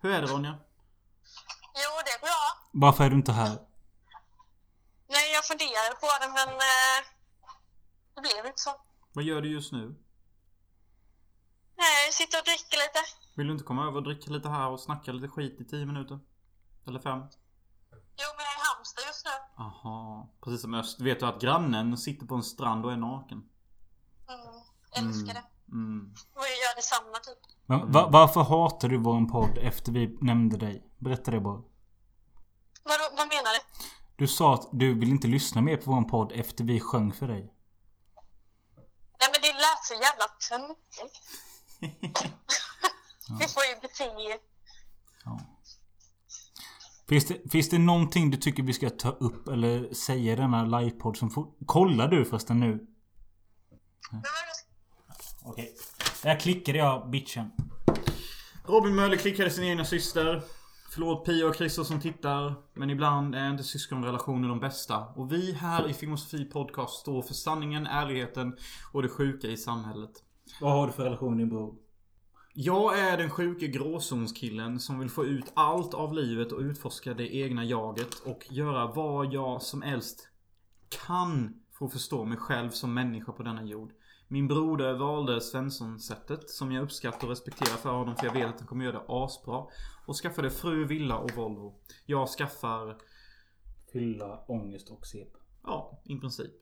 Hur 0.00 0.10
är 0.10 0.22
det 0.22 0.26
Ronja? 0.26 0.58
jo, 1.74 2.02
det 2.04 2.10
är 2.10 2.20
bra. 2.20 2.68
Varför 2.72 3.04
är 3.04 3.10
du 3.10 3.16
inte 3.16 3.32
här? 3.32 3.58
Nej, 5.08 5.32
jag 5.32 5.44
funderade 5.44 5.94
på 6.00 6.06
det, 6.20 6.28
men 6.28 6.48
eh, 6.48 6.98
det 8.14 8.20
blev 8.20 8.46
inte 8.46 8.60
så. 8.60 8.70
Vad 9.12 9.24
gör 9.24 9.42
du 9.42 9.52
just 9.52 9.72
nu? 9.72 10.05
Nej, 11.76 12.12
sitter 12.12 12.38
och 12.38 12.44
dricker 12.44 12.76
lite. 12.84 13.00
Vill 13.36 13.46
du 13.46 13.52
inte 13.52 13.64
komma 13.64 13.82
över 13.86 13.96
och 13.96 14.02
dricka 14.02 14.30
lite 14.30 14.48
här 14.48 14.68
och 14.68 14.80
snacka 14.80 15.12
lite 15.12 15.28
skit 15.28 15.60
i 15.60 15.64
10 15.64 15.86
minuter? 15.86 16.18
Eller 16.86 17.00
fem? 17.00 17.18
Jo, 17.92 18.28
men 18.36 18.44
jag 18.46 18.52
är 18.54 18.58
i 18.58 18.62
Halmstad 18.68 19.04
just 19.06 19.26
nu. 19.26 19.62
Aha. 19.64 20.28
Precis 20.44 20.62
som 20.62 20.74
Öst. 20.74 21.00
Vet 21.00 21.20
du 21.20 21.26
att 21.26 21.40
grannen 21.40 21.96
sitter 21.96 22.26
på 22.26 22.34
en 22.34 22.42
strand 22.42 22.84
och 22.84 22.92
är 22.92 22.96
naken? 22.96 23.38
Mm, 24.28 25.06
älskar 25.06 25.34
det. 25.34 25.44
Mm. 25.68 26.14
Och 26.34 26.42
jag 26.42 26.58
gör 26.64 26.76
detsamma 26.76 27.18
typ. 27.18 27.38
Men, 27.66 27.92
va, 27.92 28.08
varför 28.10 28.40
hatar 28.40 28.88
du 28.88 28.98
vår 28.98 29.28
podd 29.28 29.58
efter 29.58 29.92
vi 29.92 30.18
nämnde 30.20 30.56
dig? 30.56 30.90
Berätta 30.98 31.30
det 31.30 31.40
bara. 31.40 31.62
Vad, 32.82 32.98
vad 33.12 33.28
menar 33.28 33.52
du? 33.54 33.60
Du 34.16 34.26
sa 34.28 34.54
att 34.54 34.68
du 34.72 34.94
vill 34.94 35.08
inte 35.08 35.28
lyssna 35.28 35.60
mer 35.60 35.76
på 35.76 35.90
vår 35.90 36.02
podd 36.02 36.32
efter 36.32 36.64
vi 36.64 36.80
sjöng 36.80 37.12
för 37.12 37.28
dig. 37.28 37.52
Nej, 39.20 39.28
men 39.32 39.40
det 39.42 39.52
lät 39.52 39.84
så 39.84 39.94
jävla 39.94 40.26
töntigt. 40.48 41.20
Vi 43.40 43.46
får 43.48 43.62
ju 43.64 43.80
bete 43.82 44.38
Ja. 45.24 45.40
Finns 47.08 47.24
det, 47.26 47.50
finns 47.50 47.68
det 47.68 47.78
någonting 47.78 48.30
du 48.30 48.36
tycker 48.36 48.62
vi 48.62 48.72
ska 48.72 48.90
ta 48.90 49.10
upp 49.10 49.48
eller 49.48 49.94
säga 49.94 50.32
i 50.32 50.36
denna 50.36 50.64
livepodd 50.78 51.16
som 51.16 51.30
får... 51.30 51.46
Kollar 51.66 52.08
du 52.08 52.24
förresten 52.24 52.60
nu? 52.60 52.86
Vad- 54.10 54.22
Okej. 55.52 55.76
Där 56.22 56.40
klickade 56.40 56.78
jag 56.78 57.10
bitchen. 57.10 57.50
Robin 58.64 58.94
Möller 58.94 59.16
klickade 59.16 59.50
sin 59.50 59.64
egna 59.64 59.84
syster. 59.84 60.42
Förlåt 60.90 61.24
Pia 61.26 61.46
och 61.46 61.56
Christer 61.56 61.82
som 61.84 62.00
tittar. 62.00 62.54
Men 62.74 62.90
ibland 62.90 63.34
är 63.34 63.50
inte 63.50 63.64
syskonrelationer 63.64 64.48
de 64.48 64.60
bästa. 64.60 64.98
Och 64.98 65.32
vi 65.32 65.52
här 65.52 65.88
i 65.90 65.94
Filmosofi 65.94 66.44
Podcast 66.44 66.94
står 67.00 67.22
för 67.22 67.34
sanningen, 67.34 67.86
ärligheten 67.86 68.56
och 68.92 69.02
det 69.02 69.08
sjuka 69.08 69.46
i 69.48 69.56
samhället. 69.56 70.10
Vad 70.60 70.72
har 70.72 70.86
du 70.86 70.92
för 70.92 71.04
relation 71.04 71.30
med 71.30 71.38
din 71.38 71.48
bror? 71.48 71.74
Jag 72.54 72.98
är 72.98 73.16
den 73.16 73.30
sjuke 73.30 73.66
gråzonskillen 73.66 74.80
som 74.80 74.98
vill 74.98 75.10
få 75.10 75.24
ut 75.24 75.52
allt 75.54 75.94
av 75.94 76.14
livet 76.14 76.52
och 76.52 76.60
utforska 76.60 77.14
det 77.14 77.34
egna 77.36 77.64
jaget 77.64 78.14
och 78.24 78.46
göra 78.50 78.86
vad 78.86 79.32
jag 79.32 79.62
som 79.62 79.82
helst 79.82 80.28
kan 80.88 81.60
för 81.78 81.86
att 81.86 81.92
förstå 81.92 82.24
mig 82.24 82.38
själv 82.38 82.70
som 82.70 82.94
människa 82.94 83.32
på 83.32 83.42
denna 83.42 83.64
jord. 83.64 83.92
Min 84.28 84.48
broder 84.48 84.94
valde 84.94 85.40
Svensson-sättet 85.40 86.50
som 86.50 86.72
jag 86.72 86.82
uppskattar 86.84 87.22
och 87.26 87.30
respekterar 87.30 87.76
för 87.76 87.92
honom 87.92 88.16
för 88.16 88.26
jag 88.26 88.32
vet 88.32 88.46
att 88.46 88.58
han 88.58 88.68
kommer 88.68 88.84
göra 88.84 88.98
det 88.98 89.04
asbra. 89.08 89.66
Och 90.06 90.16
skaffade 90.16 90.50
fru, 90.50 90.84
villa 90.84 91.18
och 91.18 91.30
Volvo. 91.36 91.74
Jag 92.06 92.28
skaffar, 92.28 92.96
Fylla, 93.92 94.44
ångest 94.48 94.90
och 94.90 95.06
CP. 95.06 95.30
ja, 95.62 96.02
i 96.04 96.16
princip. 96.16 96.52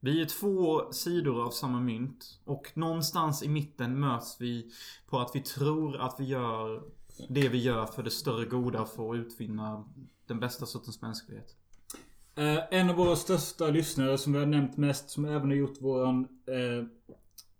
Vi 0.00 0.20
är 0.20 0.26
två 0.26 0.92
sidor 0.92 1.44
av 1.44 1.50
samma 1.50 1.80
mynt. 1.80 2.40
Och 2.44 2.70
någonstans 2.74 3.42
i 3.42 3.48
mitten 3.48 4.00
möts 4.00 4.36
vi 4.40 4.70
på 5.06 5.18
att 5.18 5.30
vi 5.34 5.40
tror 5.40 5.96
att 5.96 6.16
vi 6.18 6.24
gör 6.24 6.82
det 7.28 7.48
vi 7.48 7.58
gör 7.58 7.86
för 7.86 8.02
det 8.02 8.10
större 8.10 8.44
goda 8.44 8.84
för 8.84 9.10
att 9.10 9.16
utvinna 9.16 9.84
den 10.26 10.40
bästa 10.40 10.66
sortens 10.66 11.02
mänsklighet. 11.02 11.56
Eh, 12.34 12.58
en 12.70 12.90
av 12.90 12.96
våra 12.96 13.16
största 13.16 13.66
lyssnare 13.66 14.18
som 14.18 14.32
vi 14.32 14.38
har 14.38 14.46
nämnt 14.46 14.76
mest, 14.76 15.10
som 15.10 15.24
även 15.24 15.50
har 15.50 15.56
gjort 15.56 15.80
våran... 15.80 16.28
Eh, 16.46 16.86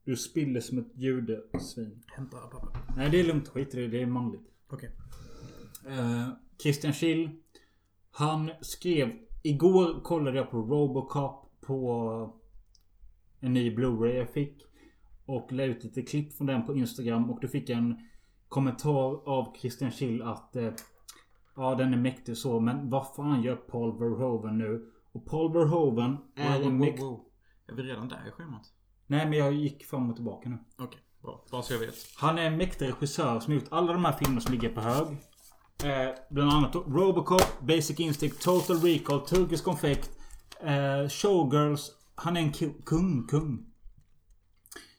du 0.05 0.17
spiller 0.17 0.61
som 0.61 0.79
ett 0.79 0.93
judesvin. 0.95 2.03
Hämta 2.07 2.37
pappa. 2.37 2.79
Nej, 2.97 3.11
det 3.11 3.21
är 3.21 3.25
lugnt. 3.25 3.49
Skit 3.49 3.75
i 3.75 3.81
det. 3.81 3.89
Det 3.89 4.03
är 4.03 4.07
manligt. 4.07 4.53
Okej. 4.69 4.91
Eh, 5.89 6.29
Christian 6.63 6.93
Schill. 6.93 7.31
Han 8.11 8.51
skrev... 8.61 9.13
Igår 9.43 10.01
kollade 10.01 10.37
jag 10.37 10.51
på 10.51 10.59
Robocop 10.59 11.46
på 11.67 12.33
en 13.41 13.53
ny 13.53 13.77
Blu-ray 13.77 14.17
jag 14.17 14.31
fick. 14.31 14.63
Och 15.27 15.53
la 15.53 15.65
ut 15.65 15.85
lite 15.85 16.03
klipp 16.03 16.37
från 16.37 16.47
den 16.47 16.67
på 16.67 16.75
Instagram. 16.77 17.31
Och 17.31 17.41
då 17.41 17.49
fick 17.49 17.69
jag 17.69 17.79
en 17.79 18.01
kommentar 18.49 19.29
av 19.29 19.57
Christian 19.57 19.91
Schill 19.91 20.23
att... 20.23 20.57
Eh, 20.57 20.73
ja, 21.57 21.75
den 21.75 21.93
är 21.93 21.99
mäktig 21.99 22.37
så. 22.37 22.61
Men 22.61 22.91
vad 22.91 23.15
fan 23.15 23.43
gör 23.43 23.57
Paul 23.57 23.99
Verhoeven 23.99 24.59
nu? 24.59 24.93
Och 25.13 25.27
Paul 25.27 25.53
Verhoeven 25.53 26.17
är 26.35 26.53
Wow, 26.53 26.59
wow, 26.59 26.67
en 26.73 26.79
mäktig... 26.79 27.05
wow. 27.05 27.25
Är 27.69 27.75
vi 27.75 27.83
redan 27.83 28.09
där 28.09 28.29
i 28.29 28.31
schemat? 28.31 28.63
Nej, 29.07 29.27
men 29.29 29.39
jag 29.39 29.53
gick 29.53 29.85
fram 29.85 30.11
och 30.11 30.17
tillbaka 30.17 30.49
nu. 30.49 30.59
Okej, 30.79 31.01
bra. 31.23 31.45
Bara 31.51 31.63
så 31.63 31.73
jag 31.75 31.81
vet. 31.81 31.95
Han 32.17 32.39
är 32.39 32.43
en 32.43 32.57
mäktig 32.57 32.87
regissör 32.87 33.41
som 33.41 33.55
gjort 33.55 33.65
alla 33.69 33.93
de 33.93 34.05
här 34.05 34.13
filmerna 34.13 34.41
som 34.41 34.53
ligger 34.53 34.69
på 34.69 34.81
hög. 34.81 35.07
Eh, 35.85 36.15
bland 36.31 36.53
annat 36.53 36.75
Robocop, 36.75 37.61
Basic 37.61 38.01
Instinct, 38.01 38.43
Total 38.43 38.77
Recall, 38.77 39.21
Turkish 39.21 39.63
Confect, 39.65 40.16
eh, 40.61 41.09
Showgirls. 41.09 41.91
Han 42.15 42.37
är 42.37 42.41
en 42.41 42.53
kung, 42.85 43.27
kung. 43.27 43.67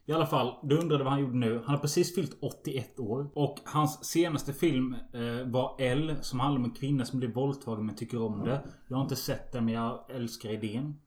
I 0.06 0.14
alla 0.14 0.26
fall, 0.26 0.54
du 0.64 0.78
undrade 0.78 1.04
vad 1.04 1.14
han 1.14 1.22
gjorde 1.22 1.38
nu. 1.38 1.62
Han 1.66 1.76
har 1.76 1.82
precis 1.82 2.16
fyllt 2.16 2.38
81 2.42 3.00
år. 3.00 3.32
Och 3.34 3.58
hans 3.66 4.06
senaste 4.06 4.54
film 4.54 4.96
eh, 5.14 5.52
var 5.52 5.76
L. 5.80 6.16
Som 6.22 6.40
handlar 6.40 6.60
om 6.60 6.66
en 6.66 6.76
kvinna 6.76 7.06
som 7.06 7.20
blir 7.20 7.30
våldtagen 7.30 7.86
men 7.86 7.96
tycker 7.96 8.22
om 8.22 8.44
det. 8.46 8.64
Jag 8.88 8.98
har 8.98 9.04
inte 9.04 9.16
sett 9.16 9.52
den 9.52 9.66
men 9.66 9.74
jag 9.74 10.06
älskar 10.10 10.50
idén. 10.50 11.00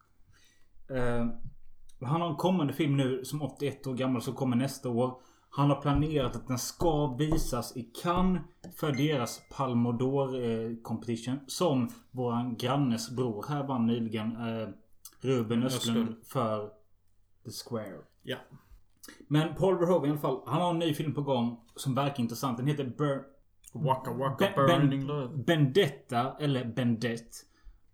Eh, 0.91 1.27
han 2.01 2.21
har 2.21 2.31
en 2.31 2.37
kommande 2.37 2.73
film 2.73 2.97
nu 2.97 3.25
som 3.25 3.43
81 3.43 3.87
år 3.87 3.95
gammal 3.95 4.23
som 4.23 4.35
kommer 4.35 4.57
nästa 4.57 4.89
år. 4.89 5.23
Han 5.53 5.71
har 5.71 5.81
planerat 5.83 6.37
att 6.37 6.49
den 6.49 6.59
ska 6.59 7.15
visas 7.19 7.77
i 7.77 7.83
Cannes 7.83 8.43
för 8.77 8.93
deras 8.93 9.41
Palme 9.57 9.89
d'Or 9.89 10.35
eh, 10.45 10.77
competition. 10.83 11.41
Som 11.47 11.89
våran 12.11 12.57
grannes 12.57 13.11
bror 13.17 13.45
här 13.49 13.65
vann 13.67 13.87
nyligen. 13.87 14.37
Eh, 14.37 14.69
Ruben 15.21 15.63
Östlund 15.63 16.17
för 16.25 16.67
The 17.45 17.51
Square. 17.69 17.99
Ja. 18.23 18.37
Men 19.29 19.55
Paul 19.55 19.79
Verhoeven 19.79 20.09
i 20.09 20.11
alla 20.11 20.21
fall. 20.21 20.41
Han 20.47 20.63
har 20.63 20.71
en 20.71 20.79
ny 20.79 20.95
film 20.95 21.15
på 21.15 21.23
gång 21.23 21.61
som 21.77 21.95
verkar 21.95 22.21
intressant. 22.23 22.57
Den 22.59 22.67
heter 22.67 22.85
Bur- 22.85 23.23
Waka 23.75 24.13
waka 24.13 24.45
Ben- 24.57 24.67
burning 24.67 25.03
love. 25.07 25.45
Vendetta 25.47 26.37
eller 26.41 26.65
Bendett. 26.65 27.31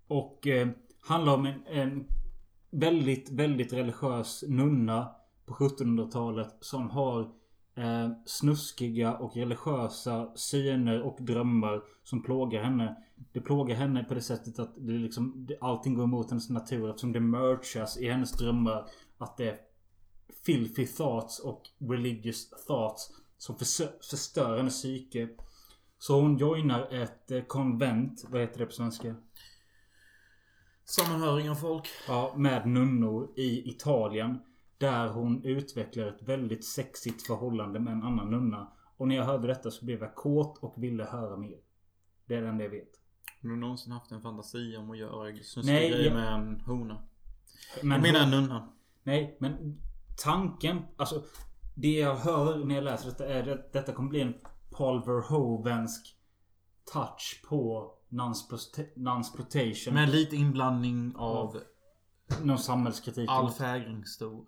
Och 0.09 0.47
eh, 0.47 0.69
handlar 1.09 1.35
om 1.35 1.47
en, 1.47 1.67
en 1.67 2.07
väldigt, 2.71 3.31
väldigt 3.31 3.73
religiös 3.73 4.45
nunna 4.49 5.11
på 5.47 5.55
1700-talet 5.55 6.57
som 6.61 6.91
har 6.91 7.31
eh, 7.77 8.11
snuskiga 8.25 9.17
och 9.17 9.37
religiösa 9.37 10.33
syner 10.35 11.03
och 11.03 11.17
drömmar 11.21 11.83
som 12.05 12.23
plågar 12.23 12.63
henne. 12.63 12.97
Det 13.33 13.41
plågar 13.41 13.77
henne 13.77 14.05
på 14.05 14.15
det 14.15 14.21
sättet 14.21 14.59
att 14.59 14.75
det 14.77 14.93
liksom, 14.93 15.49
allting 15.61 15.95
går 15.95 16.05
emot 16.05 16.31
hennes 16.31 16.51
natur 16.51 16.91
eftersom 16.91 17.13
det 17.13 17.21
merchas 17.21 17.99
i 17.99 18.09
hennes 18.09 18.33
drömmar. 18.33 18.87
Att 19.19 19.37
det 19.37 19.51
är 19.51 19.59
filthy 20.47 20.87
thoughts 20.87 21.39
och 21.39 21.63
religious 21.79 22.51
thoughts 22.67 23.11
som 23.39 23.57
förstör 24.11 24.57
hennes 24.57 24.83
psyke. 24.83 25.29
Så 25.99 26.21
hon 26.21 26.37
joinar 26.37 26.95
ett 26.95 27.31
eh, 27.31 27.43
konvent, 27.43 28.25
vad 28.29 28.41
heter 28.41 28.59
det 28.59 28.67
på 28.67 28.73
svenska? 28.73 29.15
Sammanhöring 30.85 31.51
av 31.51 31.55
folk. 31.55 31.89
Ja, 32.09 32.35
med 32.37 32.69
nunnor 32.69 33.33
i 33.37 33.71
Italien. 33.71 34.39
Där 34.79 35.09
hon 35.09 35.45
utvecklar 35.45 36.07
ett 36.07 36.23
väldigt 36.23 36.65
sexigt 36.65 37.27
förhållande 37.27 37.81
med 37.81 37.93
en 37.93 38.03
annan 38.03 38.31
nunna. 38.31 38.73
Och 38.97 39.09
när 39.09 39.17
jag 39.17 39.25
hörde 39.25 39.47
detta 39.49 39.71
så 39.71 39.85
blev 39.85 40.01
jag 40.01 40.15
kåt 40.15 40.59
och 40.59 40.83
ville 40.83 41.05
höra 41.05 41.37
mer. 41.37 41.59
Det 42.27 42.35
är 42.35 42.43
det 42.43 42.49
enda 42.49 42.65
jag 42.65 42.71
vet. 42.71 42.91
Har 43.43 43.49
du 43.49 43.57
någonsin 43.57 43.93
haft 43.93 44.13
en 44.13 44.21
fantasi 44.23 44.77
om 44.77 44.91
att 44.91 44.99
göra 44.99 45.37
snuskiga 45.43 45.79
grejer 45.79 46.05
jag- 46.05 46.15
med 46.15 46.33
en 46.35 46.61
hona? 46.61 47.03
Men 47.83 47.91
Jag 47.93 48.03
menar 48.03 48.21
en 48.21 48.31
nunna. 48.31 48.69
Nej, 49.03 49.37
men 49.41 49.81
tanken, 50.25 50.83
alltså 50.97 51.23
det 51.75 51.99
jag 51.99 52.17
hör 52.17 52.65
när 52.65 52.75
jag 52.75 52.85
läser 52.85 53.07
detta 53.11 53.27
är 53.29 53.49
att 53.49 53.73
detta 53.73 53.93
kommer 53.93 54.11
bli 54.11 54.21
en 54.21 54.35
Paul 54.71 55.05
Verhoevensk 55.05 56.17
touch 56.93 57.43
på 57.49 57.93
nonsploitation. 58.97 59.95
Med 59.95 60.09
lite 60.09 60.37
inblandning 60.37 61.13
av 61.17 61.57
Någon 62.43 62.59
samhällskritik. 62.59 63.31
Alf 63.31 63.59
Hägring 63.59 64.05
stor. 64.05 64.45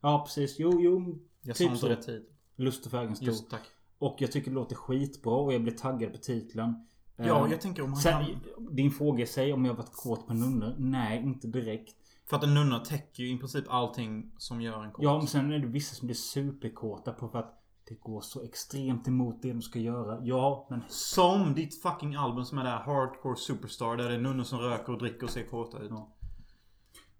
Ja, 0.00 0.22
precis. 0.26 0.56
Jo, 0.58 0.80
jo. 0.80 1.18
Jag 1.42 1.56
Typ 1.56 1.68
sa 1.68 1.74
inte 1.74 1.88
rätt 1.88 2.06
tid. 2.06 2.24
Lust 2.56 2.84
och 2.86 2.90
färgen 2.90 3.16
stor. 3.16 3.28
Just 3.28 3.50
tack. 3.50 3.62
Och 3.98 4.16
jag 4.18 4.32
tycker 4.32 4.50
det 4.50 4.54
låter 4.54 4.76
skitbra 4.76 5.34
och 5.34 5.52
jag 5.52 5.62
blir 5.62 5.72
taggad 5.72 6.12
på 6.12 6.18
titeln. 6.18 6.86
Ja, 7.16 7.46
Eh, 7.46 7.52
jag 7.52 7.60
tänker 7.60 7.82
om 7.82 7.88
han 7.92 8.02
Sen, 8.02 8.24
kan... 8.24 8.76
din 8.76 8.90
fråga 8.90 9.26
sig 9.26 9.52
om 9.52 9.64
jag 9.64 9.74
varit 9.74 9.92
kåt 9.92 10.26
på 10.26 10.34
nunnor? 10.34 10.74
Nej, 10.78 11.22
inte 11.22 11.46
direkt. 11.46 11.96
För 12.26 12.36
att 12.36 12.44
en 12.44 12.54
nunna 12.54 12.78
täcker 12.78 13.22
ju 13.22 13.34
i 13.34 13.38
princip 13.38 13.64
allting 13.68 14.32
som 14.38 14.60
gör 14.60 14.84
en 14.84 14.90
kåt. 14.92 15.04
Ja, 15.04 15.18
men 15.18 15.26
sen 15.26 15.52
är 15.52 15.58
det 15.58 15.66
vissa 15.66 15.94
som 15.94 16.06
blir 16.06 16.16
superkåta 16.16 17.12
på 17.12 17.28
för 17.28 17.38
att 17.38 17.56
det 17.88 17.94
går 17.94 18.20
så 18.20 18.42
extremt 18.42 19.08
emot 19.08 19.42
det 19.42 19.52
de 19.52 19.62
ska 19.62 19.78
göra. 19.78 20.18
Ja, 20.22 20.66
men 20.70 20.82
Som 20.88 21.54
ditt 21.54 21.82
fucking 21.82 22.14
album 22.14 22.44
som 22.44 22.58
är 22.58 22.64
där 22.64 22.78
Hardcore 22.78 23.36
Superstar. 23.36 23.96
Där 23.96 24.08
det 24.08 24.14
är 24.14 24.20
nunnor 24.20 24.44
som 24.44 24.58
röker 24.58 24.92
och 24.92 24.98
dricker 24.98 25.24
och 25.24 25.30
ser 25.30 25.44
kåta 25.46 25.78
ut. 25.78 25.90
Ja. 25.90 26.16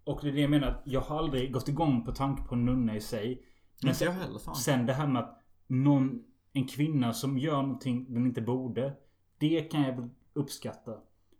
Och 0.05 0.20
det 0.22 0.28
är 0.28 0.32
det 0.32 0.40
jag 0.40 0.51
menar. 0.51 0.82
Jag 0.85 1.01
har 1.01 1.18
aldrig 1.18 1.52
gått 1.52 1.68
igång 1.68 2.05
på 2.05 2.12
tanke 2.12 2.43
på 2.43 2.55
en 2.55 2.64
nunna 2.64 2.97
i 2.97 3.01
sig. 3.01 3.47
Men 3.82 3.90
Inte 3.90 4.05
jag 4.05 4.12
heller 4.12 4.39
fan. 4.39 4.55
sen 4.56 4.86
det 4.86 4.93
här 4.93 5.06
med 5.06 5.22
att 5.22 5.43
någon, 5.66 6.24
en 6.52 6.66
kvinna 6.68 7.12
som 7.12 7.39
gör 7.39 7.62
någonting 7.62 8.14
den 8.14 8.27
inte 8.27 8.40
borde. 8.40 8.97
Det 9.39 9.60
kan 9.60 9.82
jag 9.82 10.10
uppskatta. 10.32 10.97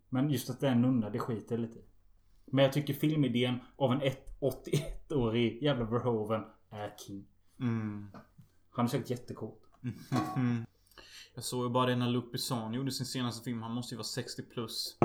Men 0.09 0.31
just 0.31 0.51
att 0.51 0.61
det 0.61 0.69
är 0.69 0.73
en 0.73 0.83
nunna, 0.83 1.11
det 1.11 1.19
skiter 1.19 1.55
jag 1.55 1.61
lite 1.63 1.79
i. 1.79 1.85
Men 2.47 2.65
jag 2.65 2.73
tycker 2.73 2.95
filmidén 2.95 3.59
av 3.77 3.93
en 3.93 4.01
ett- 4.03 4.27
81-årig 4.41 5.63
jävla 5.63 5.85
Verhoeven 5.85 6.43
är 6.71 6.95
king. 7.07 7.27
Mm. 7.61 8.11
Han 8.71 8.85
är 8.85 8.89
säkert 8.89 9.11
jättekort. 9.11 9.63
Mm. 10.37 10.65
Jag 11.35 11.45
såg 11.45 11.65
ju 11.65 11.71
bara 11.71 11.87
det 11.87 11.97
när 11.97 12.09
Luc 12.09 12.25
Besson 12.33 12.73
gjorde 12.75 12.91
sin 12.91 13.07
senaste 13.07 13.45
film. 13.45 13.63
Han 13.63 13.73
måste 13.73 13.95
ju 13.95 13.97
vara 13.97 14.05
60 14.05 14.43
plus. 14.43 14.99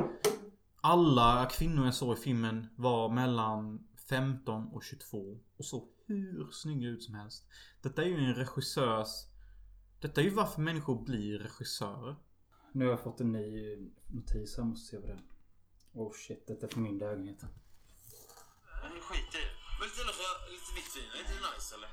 Alla 0.88 1.50
kvinnor 1.52 1.86
jag 1.86 1.94
såg 1.94 2.18
i 2.18 2.22
filmen 2.22 2.68
var 2.76 3.10
mellan 3.10 3.88
15 4.10 4.68
och 4.68 4.84
22. 4.84 5.40
Och 5.58 5.66
så 5.66 5.88
hur 6.06 6.52
snygga 6.52 6.88
ut 6.88 7.04
som 7.04 7.16
helst. 7.16 7.48
Detta 7.82 8.04
är 8.04 8.08
ju 8.08 8.18
en 8.18 8.36
regissörs... 8.36 9.10
Detta 10.00 10.22
är 10.22 10.26
ju 10.26 10.32
varför 10.32 10.62
människor 10.62 11.06
blir 11.06 11.40
regissörer. 11.40 12.16
Nu 12.72 12.86
har 12.86 12.92
jag 12.92 13.04
fått 13.04 13.22
en 13.22 13.32
ny 13.32 13.78
notis 14.14 14.58
här. 14.58 14.64
Måste 14.64 14.90
se 14.90 14.98
vad 14.98 15.10
det 15.10 15.14
är. 15.14 15.24
Oh 15.94 16.14
shit, 16.14 16.48
detta 16.48 16.66
är 16.66 16.72
för 16.72 16.80
min 16.80 16.98
lägenhet. 16.98 17.42
Skit 19.02 19.36
i 19.36 19.38
det. 19.38 19.52
Lite 20.52 20.72
vitt 20.76 20.96
vin, 20.96 21.10
är 21.16 21.20
inte 21.20 21.34
det 21.34 21.56
nice 21.56 21.76
eller? 21.76 21.90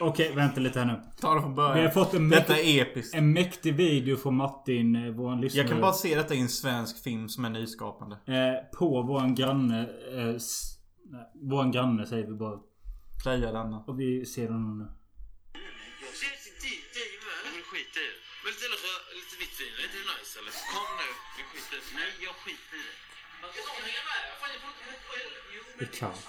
Okej, 0.00 0.32
vänta 0.34 0.60
lite 0.60 0.78
här 0.78 0.86
nu. 0.86 1.00
Ta 1.20 1.34
det 1.34 1.40
från 1.40 1.54
början. 1.54 1.76
Vi 1.78 1.82
har 1.82 1.90
fått 1.90 2.14
en 2.14 2.28
Detta 2.28 2.52
mäktig, 2.52 2.78
är 2.78 2.82
episkt. 2.82 3.14
en 3.14 3.32
mäktig 3.32 3.74
video 3.74 4.16
från 4.16 4.36
Martin, 4.36 4.96
eh, 4.96 5.12
våran 5.12 5.40
lyssnare. 5.40 5.62
Jag 5.64 5.70
kan 5.72 5.80
bara 5.80 5.92
se 5.92 6.14
detta 6.14 6.34
i 6.34 6.40
en 6.40 6.48
svensk 6.48 7.02
film 7.04 7.28
som 7.28 7.44
är 7.44 7.50
nyskapande. 7.50 8.16
Eh, 8.26 8.78
på 8.78 9.02
våran 9.02 9.34
granne. 9.34 9.80
Eh, 10.18 10.36
våran 11.50 11.70
granne 11.72 12.06
säger 12.06 12.26
vi 12.26 12.34
bara. 12.34 12.58
Playa 13.22 13.52
denna. 13.52 13.78
Och 13.86 14.00
vi 14.00 14.26
ser 14.26 14.48
den 14.48 14.78
nu. 14.78 14.84
Men 14.84 14.92
skit 17.70 17.96
i 17.96 18.04
det. 18.06 18.14
Men 18.44 18.50
istället 18.54 18.78
för 18.84 18.94
lite 19.18 19.34
vitt 19.42 19.56
vin, 19.60 19.74
är 19.84 19.88
det 19.94 20.02
nice 20.12 20.32
eller? 20.40 20.52
Kom 20.72 20.90
nu. 21.00 21.08
Vi 21.36 21.42
skiter 21.50 21.76
i 21.76 21.80
det. 21.80 21.90
Nej, 21.98 22.10
jag 22.26 22.34
skiter 22.42 22.76
i 22.76 22.84
det. 22.88 22.94
Det 25.78 25.84
är 25.84 25.98
kallt. 26.00 26.28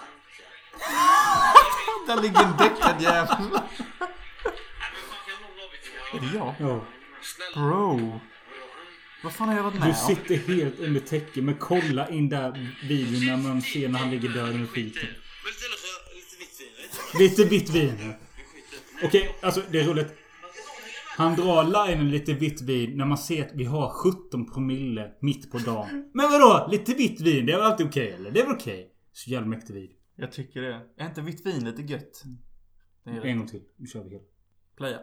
Där 2.08 2.22
ligger 2.22 2.44
en 2.44 2.58
däckad 2.58 3.02
jävel. 3.02 3.60
Är 6.14 6.20
det 6.20 6.38
jag? 6.38 6.56
Ja. 6.60 6.86
Bro. 7.54 8.20
Vad 9.24 9.34
fan 9.34 9.48
har 9.48 9.56
jag 9.56 9.64
varit 9.64 9.80
med 9.80 9.90
Du 9.90 9.94
sitter 9.94 10.36
helt 10.36 10.80
under 10.80 11.00
täcket. 11.00 11.44
Men 11.44 11.56
kolla 11.56 12.10
in 12.10 12.30
där 12.30 12.76
videon 12.84 13.26
när 13.26 13.38
man 13.38 13.62
ser 13.62 13.90
när 13.90 14.00
han 14.00 14.10
ligger 14.10 14.30
död 14.30 14.50
under 14.50 14.68
skiten. 14.68 15.10
Lite 17.20 17.44
vitt 17.44 17.70
vin. 17.70 18.14
Okej, 19.04 19.36
alltså 19.42 19.62
det 19.72 19.80
är 19.80 19.84
roligt. 19.84 20.18
Han 21.18 21.36
drar 21.36 21.64
linen 21.64 22.12
lite 22.12 22.34
vitt 22.34 22.62
vin 22.62 22.98
när 22.98 23.06
man 23.06 23.18
ser 23.18 23.46
att 23.46 23.52
vi 23.54 23.64
har 23.64 23.90
17 23.90 24.52
promille 24.52 25.12
mitt 25.22 25.52
på 25.52 25.58
dagen. 25.58 26.12
Men 26.14 26.32
vadå? 26.32 26.68
Lite 26.72 26.94
vitt 26.94 27.22
vin, 27.22 27.46
det 27.46 27.54
är 27.54 27.58
väl 27.58 27.66
alltid 27.66 27.88
okej 27.88 28.12
eller? 28.12 28.32
Det 28.32 28.42
är 28.42 28.46
väl 28.46 28.56
okej? 28.56 28.88
Så 29.14 29.30
jävla 29.30 29.48
mäktig 29.48 29.74
video. 29.74 29.96
Jag 30.16 30.32
tycker 30.32 30.62
det. 30.62 30.90
Är 30.98 31.06
inte 31.08 31.22
vitt 31.22 31.46
vin 31.46 31.66
lite 31.66 31.82
gött? 31.82 32.24
Det 33.04 33.10
är 33.12 33.26
En 33.26 33.38
gång 33.38 33.48
till. 33.48 33.64
Nu 33.78 33.88
kör 33.88 34.04
vi 34.04 34.10
hela. 34.10 34.24
Playa. 34.78 35.00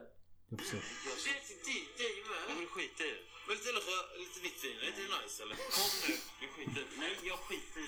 Jag 0.48 0.58
får 0.58 0.66
se. 0.66 0.76
Säg 0.76 1.32
till 1.46 1.56
dig, 1.66 1.82
dig 1.98 2.14
med. 2.28 2.56
Men 2.56 2.66
skit 2.66 3.00
i 3.00 3.02
det. 3.02 3.16
Men 3.48 3.56
för 3.56 4.18
lite 4.18 4.40
vitt 4.42 4.64
vin, 4.64 4.76
är 4.82 4.86
inte 4.86 5.00
det 5.00 5.08
nice 5.22 5.42
eller? 5.42 5.56
Kom 5.56 5.90
nu. 6.08 6.14
Vi 6.40 6.46
skiter 6.46 6.80
i 6.80 6.84
det. 6.84 7.00
Nej, 7.00 7.12
jag 7.22 7.38
skiter 7.38 7.80
i 7.80 7.82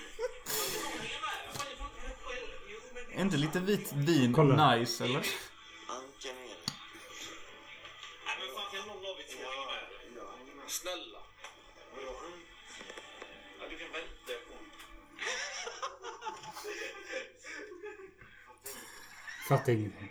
det. 3.09 3.15
Är 3.17 3.21
inte 3.21 3.37
lite 3.37 3.59
vitt 3.59 3.93
vin 3.93 4.33
Kolla. 4.33 4.75
nice 4.75 5.03
eller? 5.03 5.17
Anka 5.17 6.31
ner. 6.39 6.57
Nej 8.25 8.35
men 8.39 8.47
fan 8.55 8.67
kan 8.73 8.87
någon 8.87 8.97
av 8.97 9.19
er 9.19 9.27
två 9.33 9.49
hänga 10.03 10.23
med? 10.55 10.69
Snälla. 10.71 11.22
Fattar 19.49 19.73
ingenting. 19.73 20.09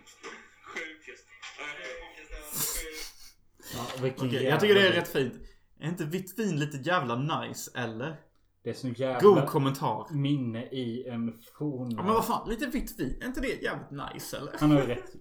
Ja, 3.75 4.03
vilken 4.03 4.27
Okej, 4.27 4.33
jävla- 4.35 4.51
jag 4.51 4.61
tycker 4.61 4.75
det 4.75 4.89
är 4.89 4.93
rätt 4.93 5.09
fint. 5.13 5.35
Är 5.81 5.89
inte 5.89 6.05
vitt 6.05 6.39
vin 6.39 6.61
lite 6.61 6.77
jävla 6.77 7.17
nice 7.41 7.71
eller? 7.75 8.17
Det 8.65 8.71
är 8.71 8.75
så 8.75 8.89
jävla 8.89 9.21
God 9.21 9.47
kommentar. 9.47 10.07
minne 10.11 10.63
i 10.65 11.09
en 11.09 11.39
forn... 11.59 11.91
Ja, 11.91 12.03
men 12.03 12.13
vad 12.15 12.27
fan, 12.27 12.49
lite 12.49 12.67
vitt 12.67 13.01
vin. 13.01 13.19
Är 13.23 13.27
inte 13.27 13.41
det 13.41 13.63
jävligt 13.63 13.91
nice 14.15 14.37
eller? 14.37 14.53
Han 14.61 14.71
har 14.71 14.81
ju 14.81 14.87
rätt. 14.87 15.13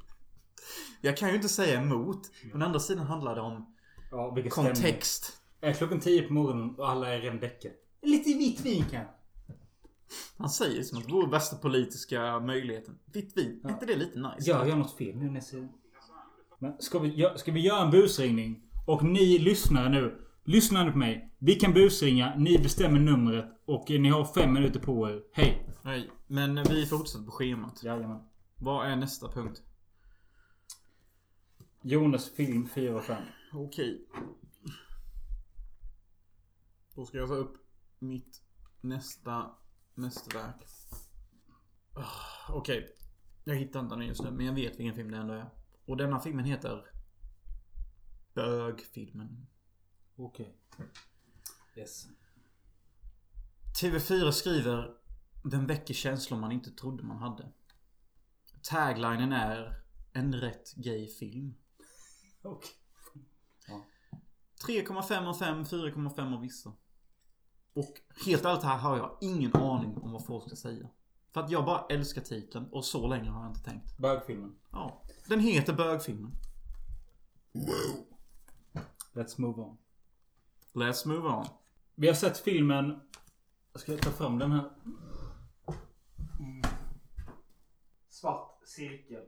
Jag 1.01 1.17
kan 1.17 1.29
ju 1.29 1.35
inte 1.35 1.49
säga 1.49 1.81
emot. 1.81 2.31
Men 2.53 2.61
å 2.61 2.65
andra 2.65 2.79
sidan 2.79 3.05
handlar 3.07 3.35
det 3.35 3.41
om 3.41 3.75
Ja, 4.11 4.31
vilken 4.31 4.51
stämning. 4.51 4.73
kontext. 4.73 5.37
Är 5.61 5.73
klockan 5.73 5.99
10 5.99 6.21
på 6.21 6.33
morgonen 6.33 6.75
och 6.75 6.89
alla 6.89 7.09
är 7.13 7.19
redan 7.21 7.39
däckade. 7.39 7.73
Lite 8.01 8.29
vitt 8.37 8.59
vin 8.61 8.85
kan. 8.91 9.05
Han 10.37 10.49
säger 10.49 10.83
som 10.83 10.97
att 10.97 11.05
det 11.05 11.13
vore 11.13 11.27
bästa 11.27 11.55
politiska 11.55 12.39
möjligheten. 12.39 12.99
Vitt 13.13 13.37
vin, 13.37 13.61
är 13.63 13.69
inte 13.69 13.85
det 13.85 13.95
lite 13.95 14.19
nice? 14.19 14.49
Gör 14.49 14.65
jag 14.65 14.77
något 14.77 14.97
fel 14.97 15.15
nu 15.15 15.29
det? 15.29 15.69
Men 16.59 16.73
ska 16.79 16.99
vi, 16.99 17.29
ska 17.35 17.51
vi 17.51 17.59
göra 17.59 17.81
en 17.81 17.91
busringning? 17.91 18.63
Och 18.87 19.03
ni 19.03 19.39
lyssnare 19.39 19.89
nu. 19.89 20.27
Lyssna 20.43 20.83
nu 20.83 20.91
på 20.91 20.97
mig. 20.97 21.35
Vi 21.37 21.55
kan 21.55 21.73
busringa. 21.73 22.35
Ni 22.37 22.57
bestämmer 22.57 22.99
numret. 22.99 23.45
Och 23.65 23.89
ni 23.89 24.09
har 24.09 24.25
fem 24.25 24.53
minuter 24.53 24.79
på 24.79 25.09
er. 25.09 25.23
Hej. 25.33 25.67
Nej, 25.83 26.09
men 26.27 26.63
vi 26.69 26.85
fortsätter 26.85 27.25
på 27.25 27.31
schemat. 27.31 27.83
Jajamän. 27.83 28.19
Vad 28.55 28.87
är 28.87 28.95
nästa 28.95 29.31
punkt? 29.31 29.61
Jonas 31.81 32.29
film 32.29 32.67
4 32.67 32.95
och 32.95 33.03
5. 33.03 33.23
Okej. 33.53 34.07
Då 36.95 37.05
ska 37.05 37.17
jag 37.17 37.29
ta 37.29 37.35
upp 37.35 37.57
mitt 37.99 38.41
nästa 38.81 39.51
mästerverk. 40.01 40.55
Ah, 41.93 42.53
Okej. 42.53 42.97
Jag 43.43 43.55
hittar 43.55 43.79
inte 43.79 43.95
den 43.95 44.07
just 44.07 44.23
nu, 44.23 44.31
men 44.31 44.45
jag 44.45 44.53
vet 44.53 44.79
vilken 44.79 44.95
film 44.95 45.11
det 45.11 45.17
ändå 45.17 45.33
är. 45.33 45.49
Och 45.85 45.97
denna 45.97 46.19
filmen 46.19 46.45
heter 46.45 46.85
Bögfilmen. 48.33 49.47
Okej. 50.15 50.57
Yes. 51.75 52.07
TV4 53.81 54.31
skriver 54.31 54.97
Den 55.43 55.67
väcker 55.67 55.93
känslor 55.93 56.39
man 56.39 56.51
inte 56.51 56.71
trodde 56.71 57.03
man 57.03 57.17
hade. 57.17 57.51
Taglinen 58.63 59.33
är 59.33 59.83
En 60.13 60.35
rätt 60.35 60.73
gay 60.75 61.07
film. 61.07 61.53
Okej. 62.41 62.71
3,5 64.67 65.27
av 65.27 65.33
5, 65.33 65.63
4,5 65.63 66.33
av 66.35 66.41
vissa. 66.41 66.73
Och 67.73 67.93
helt 68.25 68.45
ärligt 68.45 68.63
här 68.63 68.77
har 68.77 68.97
jag 68.97 69.17
ingen 69.21 69.55
aning 69.55 69.97
om 69.97 70.11
vad 70.11 70.25
folk 70.25 70.47
ska 70.47 70.55
säga. 70.55 70.87
För 71.33 71.41
att 71.41 71.51
jag 71.51 71.65
bara 71.65 71.85
älskar 71.89 72.21
titeln 72.21 72.65
och 72.71 72.85
så 72.85 73.07
länge 73.07 73.29
har 73.29 73.41
jag 73.41 73.51
inte 73.51 73.63
tänkt. 73.63 73.97
Bögfilmen. 73.97 74.55
Ja. 74.71 75.01
Den 75.27 75.39
heter 75.39 75.73
Bögfilmen. 75.73 76.31
Let's 79.13 79.41
move 79.41 79.61
on. 79.61 79.77
Let's 80.73 81.07
move 81.07 81.27
on. 81.29 81.45
Vi 81.95 82.07
har 82.07 82.13
sett 82.13 82.37
filmen... 82.37 82.99
Jag 83.73 83.81
ska 83.81 83.97
ta 83.97 84.11
fram 84.11 84.39
den 84.39 84.51
här. 84.51 84.71
Svart 88.09 88.59
cirkel. 88.65 89.23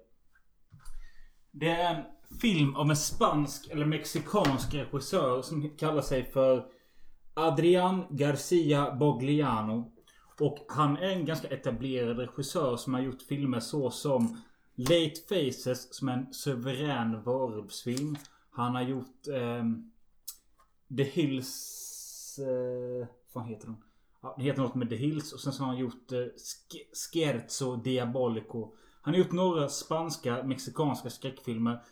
Det 1.52 1.70
är 1.70 1.96
en 1.96 2.06
film 2.40 2.76
om 2.76 2.90
en 2.90 2.96
spansk 2.98 3.70
eller 3.70 3.86
mexikansk 3.86 4.74
regissör 4.74 5.42
som 5.42 5.70
kallar 5.78 6.02
sig 6.02 6.32
för 6.32 6.72
Adrian 7.34 8.04
Garcia 8.10 8.96
Bogliano. 8.96 9.92
Och 10.40 10.66
han 10.68 10.98
är 10.98 11.10
en 11.10 11.26
ganska 11.26 11.48
etablerad 11.48 12.20
regissör 12.20 12.78
som 12.78 12.94
har 12.94 13.02
gjort 13.02 13.22
filmer 13.22 13.60
så 13.60 13.90
som 13.90 14.38
Late 14.76 15.22
Faces 15.30 15.96
som 15.96 16.10
är 16.10 16.14
en 16.14 16.34
suverän 16.34 17.24
varulvsfilm. 17.24 18.16
Han 18.52 18.76
har 18.76 18.82
gjort 18.82 19.28
eh, 19.28 19.64
The 20.98 21.04
Hills... 21.04 22.40
Eh, 22.40 23.08
vad 23.34 23.48
heter 23.48 23.68
den? 23.68 23.78
Ja, 24.22 24.36
det 24.38 24.44
heter 24.44 24.62
något 24.62 24.76
med 24.76 24.90
The 24.90 24.96
Hills 24.96 25.34
och 25.34 25.40
sen 25.40 25.54
så 25.54 25.64
har 25.64 25.68
han 25.68 25.78
gjort 25.78 26.12
eh, 26.12 26.26
Scherzo 26.94 27.76
Diabolico. 27.76 28.76
Han 29.02 29.14
har 29.14 29.20
gjort 29.20 29.32
några 29.32 29.70
spanska, 29.70 30.44
mexikanska 30.44 31.10
skräckfilmer. 31.10 31.84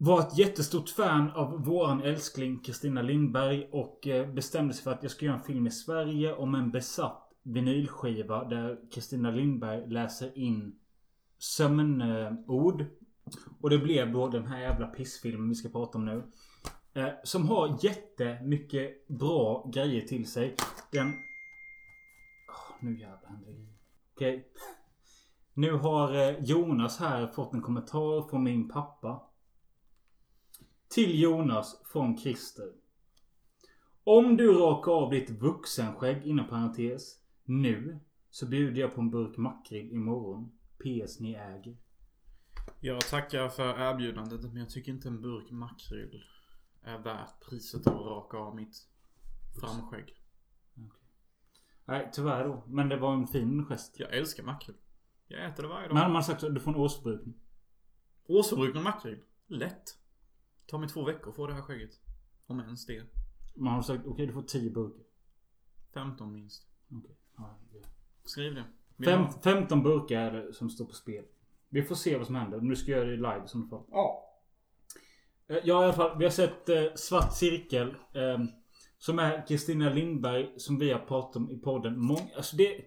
Var 0.00 0.20
ett 0.20 0.38
jättestort 0.38 0.88
fan 0.88 1.30
av 1.30 1.64
våran 1.64 2.02
älskling 2.02 2.58
Kristina 2.58 3.02
Lindberg 3.02 3.68
och 3.72 4.06
eh, 4.06 4.32
bestämde 4.32 4.74
sig 4.74 4.84
för 4.84 4.90
att 4.92 5.02
jag 5.02 5.12
ska 5.12 5.26
göra 5.26 5.36
en 5.36 5.42
film 5.42 5.66
i 5.66 5.70
Sverige 5.70 6.34
om 6.34 6.54
en 6.54 6.70
besatt 6.70 7.32
vinylskiva 7.42 8.44
där 8.44 8.78
Kristina 8.92 9.30
Lindberg 9.30 9.86
läser 9.86 10.38
in 10.38 10.78
sömnord. 11.38 12.84
Och 13.60 13.70
det 13.70 13.78
blev 13.78 14.12
då 14.12 14.28
den 14.28 14.46
här 14.46 14.60
jävla 14.60 14.86
pissfilmen 14.86 15.48
vi 15.48 15.54
ska 15.54 15.68
prata 15.68 15.98
om 15.98 16.04
nu. 16.04 16.22
Eh, 16.94 17.08
som 17.24 17.48
har 17.48 17.78
jättemycket 17.80 19.08
bra 19.08 19.70
grejer 19.74 20.00
till 20.00 20.30
sig. 20.30 20.56
Den... 20.92 21.12
Nu 22.80 23.00
jävlar 23.00 23.28
händer 23.28 23.52
det 23.52 23.66
Okej. 24.14 24.48
Nu 25.54 25.72
har 25.72 26.14
eh, 26.14 26.44
Jonas 26.44 26.98
här 26.98 27.26
fått 27.26 27.54
en 27.54 27.62
kommentar 27.62 28.28
från 28.28 28.44
min 28.44 28.68
pappa. 28.68 29.27
Till 30.88 31.20
Jonas 31.20 31.80
från 31.84 32.18
Christer. 32.18 32.72
Om 34.04 34.36
du 34.36 34.52
rakar 34.52 34.92
av 34.92 35.10
ditt 35.10 35.30
vuxenskägg 35.30 36.26
inom 36.26 36.48
parentes 36.48 37.20
nu 37.44 38.00
så 38.30 38.46
bjuder 38.46 38.80
jag 38.80 38.94
på 38.94 39.00
en 39.00 39.10
burk 39.10 39.36
makrill 39.36 39.92
imorgon. 39.92 40.52
PS 40.78 41.20
ni 41.20 41.34
äger. 41.34 41.76
Jag 42.80 43.00
tackar 43.00 43.48
för 43.48 43.80
erbjudandet 43.80 44.42
men 44.42 44.56
jag 44.56 44.70
tycker 44.70 44.92
inte 44.92 45.08
en 45.08 45.22
burk 45.22 45.50
makrill 45.50 46.24
är 46.82 46.98
värt 46.98 47.40
priset 47.40 47.86
av 47.86 47.94
att 47.94 48.06
raka 48.06 48.36
av 48.36 48.56
mitt 48.56 48.88
framskägg. 49.60 50.14
Nej 51.84 52.10
tyvärr 52.12 52.44
då. 52.44 52.62
Men 52.66 52.88
det 52.88 52.96
var 52.96 53.14
en 53.14 53.26
fin 53.26 53.64
gest. 53.64 53.98
Jag 53.98 54.16
älskar 54.16 54.42
makrill. 54.42 54.76
Jag 55.26 55.44
äter 55.44 55.62
det 55.62 55.68
varje 55.68 55.88
dag. 55.88 55.94
Men 55.94 56.02
hade 56.02 56.12
man 56.12 56.24
sagt 56.24 56.42
att 56.42 56.54
du 56.54 56.60
får 56.60 56.70
en 56.70 56.76
årsförbrukning. 56.76 57.34
Årsförbrukning 58.26 58.78
av 58.78 58.84
makrill? 58.84 59.22
Lätt. 59.46 59.97
Tar 60.68 60.78
mig 60.78 60.88
två 60.88 61.04
veckor 61.04 61.30
att 61.30 61.36
få 61.36 61.46
det 61.46 61.54
här 61.54 61.62
skägget. 61.62 61.90
Om 62.46 62.60
ens 62.60 62.86
det. 62.86 63.02
Man 63.54 63.74
har 63.74 63.82
sagt 63.82 64.06
okej 64.06 64.26
du 64.26 64.32
får 64.32 64.42
10 64.42 64.70
burkar. 64.70 65.04
15 65.94 66.32
minst. 66.32 66.66
Okej. 66.92 67.16
Ja, 67.36 67.58
det- 67.72 67.88
Skriv 68.28 68.54
det. 68.54 68.64
Fem, 69.04 69.20
har- 69.22 69.32
15 69.42 69.82
burkar 69.82 70.52
som 70.52 70.70
står 70.70 70.84
på 70.84 70.92
spel. 70.94 71.24
Vi 71.68 71.82
får 71.82 71.94
se 71.94 72.16
vad 72.18 72.26
som 72.26 72.34
händer. 72.34 72.60
Nu 72.60 72.76
ska 72.76 72.90
jag 72.90 72.98
göra 73.00 73.10
det 73.10 73.16
live 73.16 73.42
i 73.44 73.48
sådana 73.48 73.68
fall. 73.70 73.82
Ja. 73.90 74.24
Eh, 75.48 75.56
Ja 75.64 75.82
i 75.82 75.84
alla 75.84 75.92
fall. 75.92 76.18
Vi 76.18 76.24
har 76.24 76.30
sett 76.30 76.68
eh, 76.68 76.84
Svart 76.94 77.32
Cirkel. 77.36 77.88
Eh, 78.12 78.38
som 78.98 79.18
är 79.18 79.46
Kristina 79.46 79.90
Lindberg 79.90 80.54
som 80.60 80.78
vi 80.78 80.92
har 80.92 81.00
pratat 81.00 81.36
om 81.36 81.50
i 81.50 81.58
podden. 81.58 82.00
Mång, 82.00 82.30
alltså 82.36 82.56
det... 82.56 82.80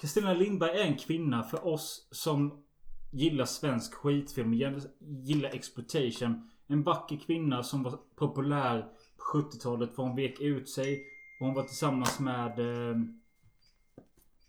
Kristina 0.00 0.34
Lindberg 0.34 0.70
är 0.80 0.84
en 0.84 0.96
kvinna 0.96 1.42
för 1.42 1.66
oss 1.66 2.08
som 2.10 2.64
gillar 3.12 3.44
svensk 3.44 3.94
skitfilm. 3.94 4.54
gillar- 4.54 4.80
Gillar 5.00 5.50
exploitation. 5.50 6.50
En 6.66 6.82
vacker 6.82 7.16
kvinna 7.16 7.62
som 7.62 7.82
var 7.82 7.98
populär 8.14 8.92
på 9.16 9.38
70-talet 9.38 9.94
för 9.94 10.02
hon 10.02 10.16
vek 10.16 10.40
ut 10.40 10.68
sig. 10.68 11.06
Och 11.40 11.46
hon 11.46 11.54
var 11.54 11.62
tillsammans 11.62 12.20
med... 12.20 12.58
Eh, 12.58 12.96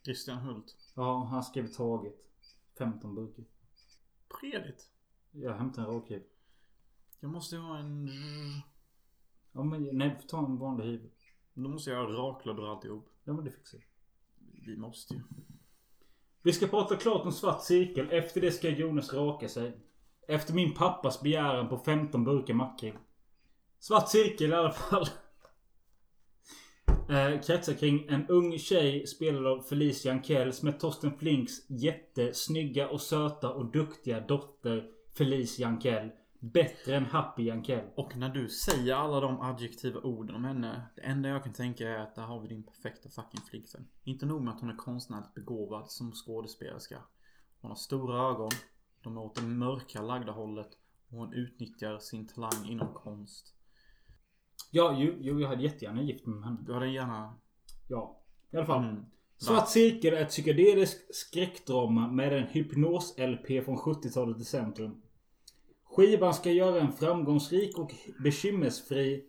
Christian 0.03 0.37
Hult. 0.37 0.75
ja, 0.95 1.23
han 1.23 1.43
skrev 1.43 1.67
taget. 1.67 2.15
15 2.77 3.15
burkar. 3.15 3.45
Predigt. 4.39 4.89
Jag 5.31 5.53
hämtar 5.53 5.81
en 5.81 5.87
rakhyvel. 5.87 6.23
Jag 7.19 7.31
måste 7.31 7.57
ha 7.57 7.77
en... 7.77 8.09
Ja 9.51 9.63
men 9.63 9.97
nej, 9.97 10.19
ta 10.27 10.45
en 10.45 10.57
vanlig 10.57 10.85
hyvel. 10.85 11.09
Då 11.53 11.69
måste 11.69 11.91
jag 11.91 11.97
ha 11.97 12.13
raklödder 12.13 12.63
och 12.63 12.69
alltihop. 12.69 13.09
Ja 13.23 13.33
men 13.33 13.45
det 13.45 13.51
fixar 13.51 13.77
jag. 13.77 13.87
Vi 14.65 14.77
måste 14.77 15.13
ju. 15.13 15.21
Vi 16.41 16.53
ska 16.53 16.67
prata 16.67 16.95
klart 16.95 17.25
om 17.25 17.31
svart 17.31 17.63
cirkel. 17.63 18.11
Efter 18.11 18.41
det 18.41 18.51
ska 18.51 18.69
Jonas 18.69 19.13
raka 19.13 19.49
sig. 19.49 19.77
Efter 20.27 20.53
min 20.53 20.73
pappas 20.73 21.21
begäran 21.21 21.69
på 21.69 21.77
15 21.77 22.23
burkar 22.23 22.53
makrill. 22.53 22.97
Svart 23.79 24.09
cirkel 24.09 24.51
i 24.51 24.53
alla 24.53 24.71
fall. 24.71 25.05
Eh, 27.09 27.41
kretsar 27.41 27.73
kring 27.73 28.05
en 28.09 28.27
ung 28.27 28.57
tjej 28.59 29.07
spelad 29.07 29.47
av 29.47 29.61
Felicia 29.61 30.11
Ankell 30.11 30.53
som 30.53 30.67
är 30.67 30.71
Torsten 30.71 31.17
Flinks 31.17 31.69
jättesnygga 31.69 32.89
och 32.89 33.01
söta 33.01 33.53
och 33.53 33.71
duktiga 33.71 34.19
dotter 34.19 34.89
Felicia 35.17 35.67
Ankell. 35.67 36.11
Bättre 36.39 36.95
än 36.95 37.05
Happy 37.05 37.49
Ankell. 37.49 37.85
Och 37.95 38.17
när 38.17 38.29
du 38.29 38.49
säger 38.49 38.95
alla 38.95 39.19
de 39.19 39.41
adjektiva 39.41 39.99
orden 39.99 40.35
om 40.35 40.45
henne. 40.45 40.81
Det 40.95 41.01
enda 41.01 41.29
jag 41.29 41.43
kan 41.43 41.53
tänka 41.53 41.89
är 41.89 41.99
att 41.99 42.15
där 42.15 42.21
har 42.21 42.39
vi 42.39 42.47
din 42.47 42.63
perfekta 42.63 43.09
fucking 43.09 43.41
flickvän. 43.49 43.87
Inte 44.03 44.25
nog 44.25 44.41
med 44.41 44.53
att 44.53 44.61
hon 44.61 44.69
är 44.69 44.77
konstnärligt 44.77 45.33
begåvad 45.33 45.91
som 45.91 46.11
skådespelerska. 46.11 46.97
Hon 47.61 47.71
har 47.71 47.75
stora 47.75 48.29
ögon. 48.29 48.51
De 49.07 49.17
är 49.17 49.21
åt 49.21 49.35
det 49.35 49.41
mörka 49.41 50.01
lagda 50.01 50.31
hållet. 50.31 50.69
Och 51.09 51.17
hon 51.17 51.33
utnyttjar 51.33 51.99
sin 51.99 52.27
talang 52.27 52.65
inom 52.65 52.93
konst. 52.93 53.53
Ja, 54.71 54.95
jo, 54.99 55.13
jo 55.19 55.39
jag 55.39 55.47
hade 55.49 55.63
jättegärna 55.63 56.01
gift 56.01 56.25
mig 56.25 56.35
med 56.35 56.49
henne. 56.49 56.59
Du 56.65 56.73
hade 56.73 56.89
gärna... 56.89 57.35
Ja. 57.87 58.19
I 58.51 58.57
alla 58.57 58.65
fall. 58.65 58.83
Mm. 58.83 59.05
Svart 59.37 59.69
cirkel 59.69 60.13
är 60.13 60.21
ett 60.21 60.29
psykedeliskt 60.29 61.15
skräckdrama 61.15 62.07
med 62.07 62.33
en 62.33 62.47
hypnos-LP 62.47 63.61
från 63.65 63.77
70-talet 63.77 64.41
i 64.41 64.45
centrum. 64.45 65.01
Skivan 65.83 66.33
ska 66.33 66.51
göra 66.51 66.81
en 66.81 66.91
framgångsrik 66.91 67.77
och 67.77 67.91
bekymmersfri 68.23 69.25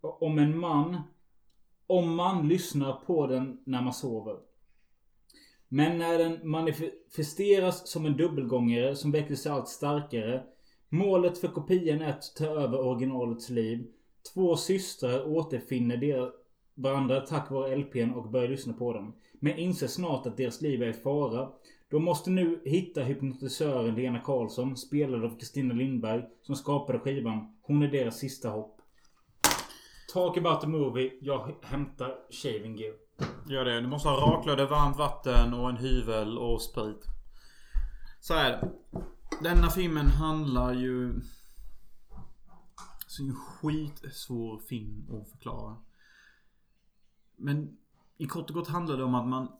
om 0.00 0.38
en 0.38 0.58
man 0.58 1.02
om 1.86 2.14
man 2.14 2.48
lyssnar 2.48 2.92
på 2.92 3.26
den 3.26 3.60
när 3.64 3.82
man 3.82 3.92
sover. 3.92 4.36
Men 5.68 5.98
när 5.98 6.18
den 6.18 6.50
manifesteras 6.50 7.88
som 7.88 8.06
en 8.06 8.16
dubbelgångare 8.16 8.96
som 8.96 9.12
växer 9.12 9.34
sig 9.34 9.52
allt 9.52 9.68
starkare. 9.68 10.42
Målet 10.88 11.38
för 11.38 11.48
kopian 11.48 12.00
är 12.00 12.10
att 12.10 12.36
ta 12.36 12.46
över 12.46 12.86
originalets 12.86 13.50
liv. 13.50 13.86
Två 14.34 14.56
systrar 14.56 15.28
återfinner 15.28 15.96
deras 15.96 16.32
varandra 16.74 17.20
tack 17.20 17.50
vare 17.50 17.76
LPn 17.76 18.10
och 18.10 18.30
börjar 18.30 18.48
lyssna 18.48 18.72
på 18.72 18.92
den. 18.92 19.12
Men 19.40 19.58
inser 19.58 19.86
snart 19.86 20.26
att 20.26 20.36
deras 20.36 20.60
liv 20.60 20.82
är 20.82 20.88
i 20.88 20.92
fara. 20.92 21.48
De 21.90 22.04
måste 22.04 22.30
nu 22.30 22.60
hitta 22.64 23.02
hypnotisören 23.02 23.94
Lena 23.94 24.20
Karlsson, 24.20 24.76
spelad 24.76 25.24
av 25.24 25.38
Kristina 25.38 25.74
Lindberg, 25.74 26.22
som 26.42 26.56
skapade 26.56 26.98
skivan. 26.98 27.56
Hon 27.62 27.82
är 27.82 27.88
deras 27.88 28.18
sista 28.18 28.48
hopp. 28.48 28.80
Talk 30.12 30.36
about 30.36 30.60
the 30.60 30.66
movie. 30.66 31.12
Jag 31.20 31.54
hämtar 31.62 32.14
shaving 32.30 32.76
gear. 32.76 33.07
Gör 33.48 33.64
det. 33.64 33.80
Du 33.80 33.86
måste 33.86 34.08
ha 34.08 34.16
raklödder, 34.16 34.66
varmt 34.66 34.96
vatten 34.96 35.54
och 35.54 35.70
en 35.70 35.76
hyvel 35.76 36.38
och 36.38 36.62
sprit. 36.62 37.04
Så 38.20 38.34
är 38.34 38.50
det. 38.50 38.72
Denna 39.42 39.70
filmen 39.70 40.06
handlar 40.06 40.72
ju... 40.72 41.20
Så 43.06 43.22
en 43.22 43.34
skitsvår 43.34 44.58
film 44.58 45.06
att 45.10 45.30
förklara. 45.30 45.76
Men 47.36 47.76
i 48.16 48.26
kort 48.26 48.50
och 48.50 48.56
gott 48.56 48.68
handlar 48.68 48.96
det 48.96 49.04
om 49.04 49.14
att 49.14 49.26
man... 49.26 49.52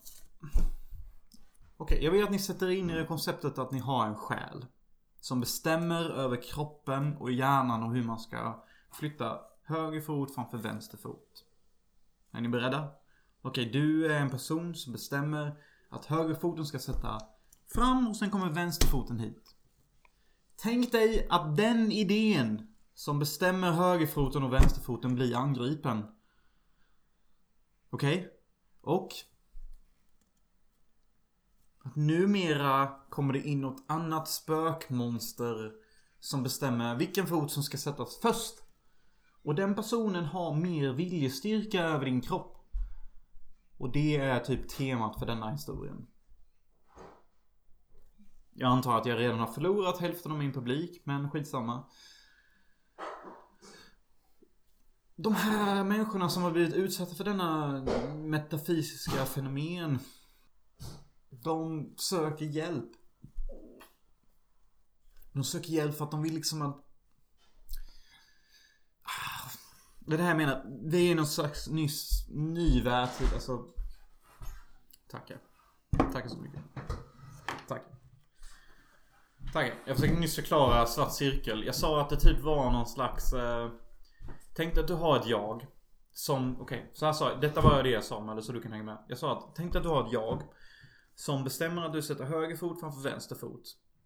Okej, 1.76 2.04
jag 2.04 2.12
vill 2.12 2.24
att 2.24 2.30
ni 2.30 2.38
sätter 2.38 2.70
in 2.70 2.90
i 2.90 2.94
det 2.94 3.04
konceptet 3.04 3.58
att 3.58 3.72
ni 3.72 3.78
har 3.78 4.06
en 4.06 4.16
själ. 4.16 4.66
Som 5.20 5.40
bestämmer 5.40 6.10
över 6.10 6.42
kroppen 6.42 7.16
och 7.16 7.32
hjärnan 7.32 7.82
och 7.82 7.92
hur 7.92 8.04
man 8.04 8.18
ska 8.18 8.64
flytta 8.92 9.40
höger 9.64 10.00
fot 10.00 10.34
framför 10.34 10.58
vänster 10.58 10.98
fot. 10.98 11.44
Är 12.32 12.40
ni 12.40 12.48
beredda? 12.48 12.97
Okej, 13.48 13.70
du 13.72 14.12
är 14.12 14.20
en 14.20 14.30
person 14.30 14.74
som 14.74 14.92
bestämmer 14.92 15.56
att 15.88 16.04
högerfoten 16.04 16.66
ska 16.66 16.78
sätta 16.78 17.18
fram 17.74 18.08
och 18.08 18.16
sen 18.16 18.30
kommer 18.30 18.50
vänsterfoten 18.50 19.18
hit. 19.18 19.56
Tänk 20.56 20.92
dig 20.92 21.26
att 21.30 21.56
den 21.56 21.92
idén 21.92 22.66
som 22.94 23.18
bestämmer 23.18 23.70
högerfoten 23.70 24.42
och 24.42 24.52
vänsterfoten 24.52 25.14
blir 25.14 25.36
angripen. 25.36 26.04
Okej? 27.90 28.28
Och? 28.80 29.08
Att 31.84 31.96
numera 31.96 32.88
kommer 33.10 33.32
det 33.32 33.42
in 33.42 33.60
något 33.60 33.84
annat 33.88 34.28
spökmonster 34.28 35.72
som 36.20 36.42
bestämmer 36.42 36.96
vilken 36.96 37.26
fot 37.26 37.50
som 37.50 37.62
ska 37.62 37.78
sättas 37.78 38.18
först. 38.22 38.54
Och 39.42 39.54
den 39.54 39.74
personen 39.74 40.24
har 40.24 40.54
mer 40.54 40.92
viljestyrka 40.92 41.82
över 41.82 42.04
din 42.04 42.20
kropp. 42.20 42.57
Och 43.78 43.92
det 43.92 44.16
är 44.16 44.40
typ 44.40 44.68
temat 44.68 45.18
för 45.18 45.26
denna 45.26 45.50
historien. 45.50 46.06
Jag 48.52 48.70
antar 48.70 48.98
att 48.98 49.06
jag 49.06 49.18
redan 49.18 49.38
har 49.38 49.46
förlorat 49.46 50.00
hälften 50.00 50.32
av 50.32 50.38
min 50.38 50.52
publik, 50.52 51.02
men 51.04 51.30
skitsamma. 51.30 51.88
De 55.16 55.34
här 55.34 55.84
människorna 55.84 56.28
som 56.28 56.42
har 56.42 56.50
blivit 56.50 56.74
utsatta 56.74 57.14
för 57.14 57.24
denna 57.24 57.80
metafysiska 58.14 59.26
fenomen. 59.26 59.98
De 61.30 61.92
söker 61.96 62.44
hjälp. 62.44 62.90
De 65.32 65.44
söker 65.44 65.68
hjälp 65.68 65.96
för 65.96 66.04
att 66.04 66.10
de 66.10 66.22
vill 66.22 66.34
liksom 66.34 66.62
att... 66.62 66.84
Ah, 69.02 69.50
det 70.08 70.14
är 70.14 70.18
det 70.18 70.22
här 70.22 70.30
jag 70.30 70.36
menar. 70.36 70.64
Det 70.90 70.96
är 70.96 71.14
någon 71.14 71.26
slags 71.26 71.68
nyss, 71.68 72.26
ny 72.28 72.82
världstid. 72.82 73.26
Typ. 73.26 73.34
Alltså... 73.34 73.66
Tackar. 75.10 75.38
Tackar 76.12 76.28
så 76.28 76.38
mycket. 76.38 76.60
Tack. 77.68 77.82
Tack. 79.52 79.72
Jag 79.86 79.96
försökte 79.96 80.20
nyss 80.20 80.34
förklara 80.34 80.86
svart 80.86 81.12
cirkel. 81.12 81.64
Jag 81.66 81.74
sa 81.74 82.00
att 82.00 82.10
det 82.10 82.16
typ 82.16 82.40
var 82.40 82.70
någon 82.70 82.86
slags... 82.86 83.32
Eh, 83.32 83.70
tänk 84.54 84.74
dig 84.74 84.82
att 84.82 84.88
du 84.88 84.94
har 84.94 85.16
ett 85.16 85.26
jag. 85.26 85.66
Som, 86.12 86.60
okej, 86.60 86.90
så 86.94 87.06
här 87.06 87.12
sa 87.12 87.30
jag. 87.30 87.40
Detta 87.40 87.60
var 87.60 87.82
det 87.82 87.90
jag 87.90 88.04
sa 88.04 88.32
eller 88.32 88.42
så 88.42 88.52
du 88.52 88.62
kan 88.62 88.72
hänga 88.72 88.84
med. 88.84 89.04
Jag 89.08 89.18
sa 89.18 89.38
att, 89.38 89.54
tänk 89.54 89.72
dig 89.72 89.80
att 89.80 89.84
du 89.84 89.90
har 89.90 90.06
ett 90.06 90.12
jag. 90.12 90.42
Som 91.14 91.44
bestämmer 91.44 91.84
att 91.84 91.92
du 91.92 92.02
sätter 92.02 92.24
höger 92.24 92.56
fot 92.56 92.80
framför 92.80 93.10
vänster 93.10 93.36
fot. 93.36 93.62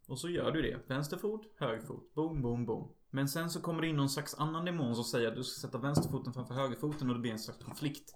Och 0.08 0.18
så 0.18 0.28
gör 0.28 0.50
du 0.50 0.62
det. 0.62 0.88
Vänster 0.88 1.16
fot, 1.16 1.42
höger 1.58 1.86
fot. 1.86 2.14
Boom, 2.14 2.42
boom, 2.42 2.66
boom. 2.66 2.92
Men 3.14 3.28
sen 3.28 3.50
så 3.50 3.60
kommer 3.60 3.82
det 3.82 3.88
in 3.88 3.96
någon 3.96 4.08
slags 4.08 4.34
annan 4.34 4.64
demon 4.64 4.94
som 4.94 5.04
säger 5.04 5.28
att 5.28 5.36
du 5.36 5.44
ska 5.44 5.66
sätta 5.66 5.78
vänsterfoten 5.78 6.32
framför 6.32 6.54
högerfoten 6.54 7.08
och 7.08 7.14
det 7.14 7.20
blir 7.20 7.32
en 7.32 7.38
slags 7.38 7.64
konflikt. 7.64 8.14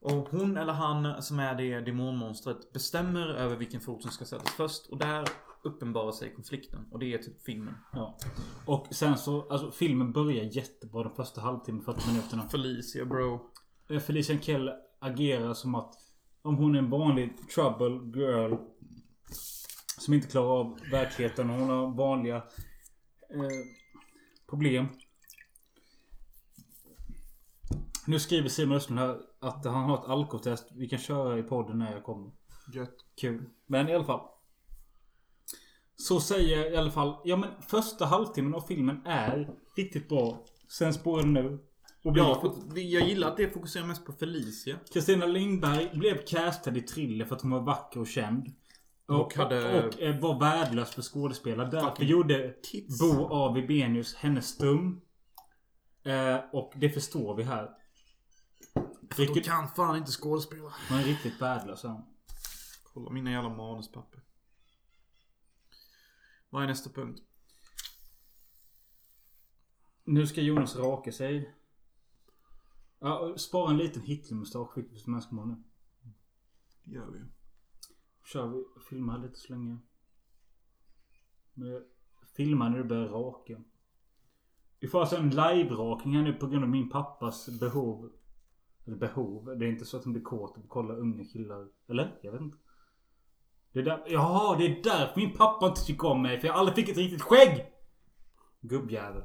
Och 0.00 0.28
hon 0.28 0.56
eller 0.56 0.72
han 0.72 1.22
som 1.22 1.38
är 1.38 1.54
det 1.54 1.80
demonmonstret 1.80 2.72
bestämmer 2.72 3.26
över 3.26 3.56
vilken 3.56 3.80
fot 3.80 4.02
som 4.02 4.10
ska 4.10 4.24
sättas 4.24 4.50
först. 4.50 4.86
Och 4.86 4.98
där 4.98 5.28
uppenbarar 5.62 6.12
sig 6.12 6.34
konflikten. 6.34 6.88
Och 6.90 6.98
det 6.98 7.14
är 7.14 7.18
typ 7.18 7.42
filmen. 7.42 7.74
Ja. 7.92 8.18
Och 8.66 8.86
sen 8.90 9.18
så, 9.18 9.48
alltså 9.48 9.70
filmen 9.70 10.12
börjar 10.12 10.44
jättebra 10.44 11.02
de 11.02 11.14
första 11.14 11.40
halvtimmen, 11.40 11.82
40 11.82 12.08
minuterna. 12.08 12.48
Felicia 12.48 13.04
bro. 13.04 13.50
Eh, 13.90 13.98
Felicia 13.98 14.38
Kell 14.38 14.70
agerar 14.98 15.54
som 15.54 15.74
att 15.74 15.94
om 16.42 16.56
hon 16.56 16.74
är 16.74 16.78
en 16.78 16.90
vanlig 16.90 17.48
trouble 17.54 18.20
girl 18.20 18.54
som 19.98 20.14
inte 20.14 20.28
klarar 20.28 20.60
av 20.60 20.78
verkligheten 20.90 21.50
och 21.50 21.56
hon 21.56 21.68
har 21.68 21.96
vanliga 21.96 22.36
eh, 22.36 23.79
problem. 24.50 24.86
Nu 28.06 28.18
skriver 28.18 28.48
Simon 28.48 28.76
Östlund 28.76 29.00
här 29.00 29.18
att 29.40 29.64
han 29.64 29.84
har 29.90 29.98
ett 29.98 30.10
alkotest. 30.10 30.68
Vi 30.72 30.88
kan 30.88 30.98
köra 30.98 31.38
i 31.38 31.42
podden 31.42 31.78
när 31.78 31.92
jag 31.92 32.04
kommer. 32.04 32.30
Gött. 32.74 32.96
Kul. 33.20 33.44
Men 33.66 33.88
i 33.88 33.94
alla 33.94 34.04
fall. 34.04 34.20
Så 35.96 36.20
säger 36.20 36.72
i 36.72 36.76
alla 36.76 36.90
fall. 36.90 37.16
Ja 37.24 37.36
men 37.36 37.62
första 37.62 38.06
halvtimmen 38.06 38.54
av 38.54 38.60
filmen 38.60 39.06
är 39.06 39.50
riktigt 39.76 40.08
bra. 40.08 40.44
Sen 40.68 40.94
spårar 40.94 41.22
den 41.22 41.32
nu. 41.32 41.58
Och 42.04 42.12
blir 42.12 42.22
Ja, 42.22 42.54
jag 42.74 43.08
gillar 43.08 43.28
att 43.28 43.36
det 43.36 43.50
fokuserar 43.50 43.86
mest 43.86 44.04
på 44.04 44.12
Felicia. 44.12 44.76
Kristina 44.92 45.26
Lindberg 45.26 45.90
blev 45.98 46.24
castad 46.26 46.76
i 46.76 46.80
Thriller 46.80 47.24
för 47.24 47.36
att 47.36 47.42
hon 47.42 47.50
var 47.50 47.60
vacker 47.60 48.00
och 48.00 48.06
känd. 48.06 48.54
Och, 49.10 49.20
Och 49.20 49.34
hade- 49.34 49.88
och, 49.88 50.00
eh, 50.00 50.20
var 50.20 50.40
värdelös 50.40 50.90
för 50.90 51.02
skådespelare. 51.02 51.70
Därför 51.70 52.04
gjorde 52.04 52.52
tits. 52.62 52.98
Bo 53.00 53.28
A. 53.32 53.52
Wibenius 53.52 54.14
henne 54.14 54.42
stum. 54.42 55.00
Eh, 56.02 56.36
och 56.52 56.72
det 56.76 56.90
förstår 56.90 57.36
vi 57.36 57.42
här. 57.42 57.70
De 58.74 59.22
Riktigt, 59.22 59.44
kan 59.44 59.68
fan 59.68 59.96
inte 59.96 60.10
skådespela. 60.12 60.74
hon 60.88 60.98
är 60.98 61.04
riktigt 61.04 61.40
värdelös. 61.42 61.82
Kolla 62.84 63.10
mina 63.10 63.30
jävla 63.30 63.48
manuspapper. 63.48 64.20
Vad 66.50 66.62
är 66.62 66.66
nästa 66.66 66.90
punkt? 66.90 67.20
Nu 70.04 70.26
ska 70.26 70.40
Jonas 70.40 70.76
raka 70.76 71.12
sig. 71.12 71.54
Ja, 72.98 73.34
spara 73.38 73.70
en 73.70 73.76
liten 73.76 74.02
Hitlermustasch 74.02 74.74
fick 74.74 74.92
vi 74.92 74.98
som 74.98 75.14
önskemål 75.14 75.48
nu. 75.48 75.62
Gör 76.94 77.10
vi. 77.10 77.20
Kör 78.32 78.48
vi. 78.48 78.64
Filma 78.88 79.16
lite 79.16 79.34
så 79.38 79.52
länge. 79.52 79.78
Men 81.54 81.82
Filma 82.36 82.68
när 82.68 82.78
du 82.78 82.84
börjar 82.84 83.08
raka. 83.08 83.62
Vi 84.80 84.88
får 84.88 85.00
alltså 85.00 85.16
en 85.16 85.30
live-rakning 85.30 86.14
här 86.14 86.22
nu 86.22 86.32
på 86.32 86.46
grund 86.46 86.64
av 86.64 86.70
min 86.70 86.90
pappas 86.90 87.60
behov. 87.60 88.12
Eller 88.86 88.96
behov. 88.96 89.58
Det 89.58 89.66
är 89.66 89.70
inte 89.70 89.84
så 89.84 89.96
att 89.96 90.04
han 90.04 90.12
blir 90.12 90.22
kåt 90.22 90.56
och 90.56 90.68
kollar 90.68 90.98
unga 90.98 91.24
killar. 91.24 91.68
Eller? 91.88 92.18
Jag 92.22 92.32
vet 92.32 92.40
inte. 92.40 92.58
Det 93.72 93.78
är 93.80 93.84
där, 93.84 94.04
jaha, 94.08 94.56
det 94.58 94.66
är 94.66 94.82
därför 94.82 95.20
min 95.20 95.36
pappa 95.36 95.68
inte 95.68 95.80
tycker 95.80 96.08
om 96.08 96.22
mig. 96.22 96.40
För 96.40 96.46
jag 96.46 96.56
aldrig 96.56 96.76
fick 96.76 96.88
ett 96.88 96.96
riktigt 96.96 97.22
skägg! 97.22 97.72
Gubbjävel. 98.60 99.22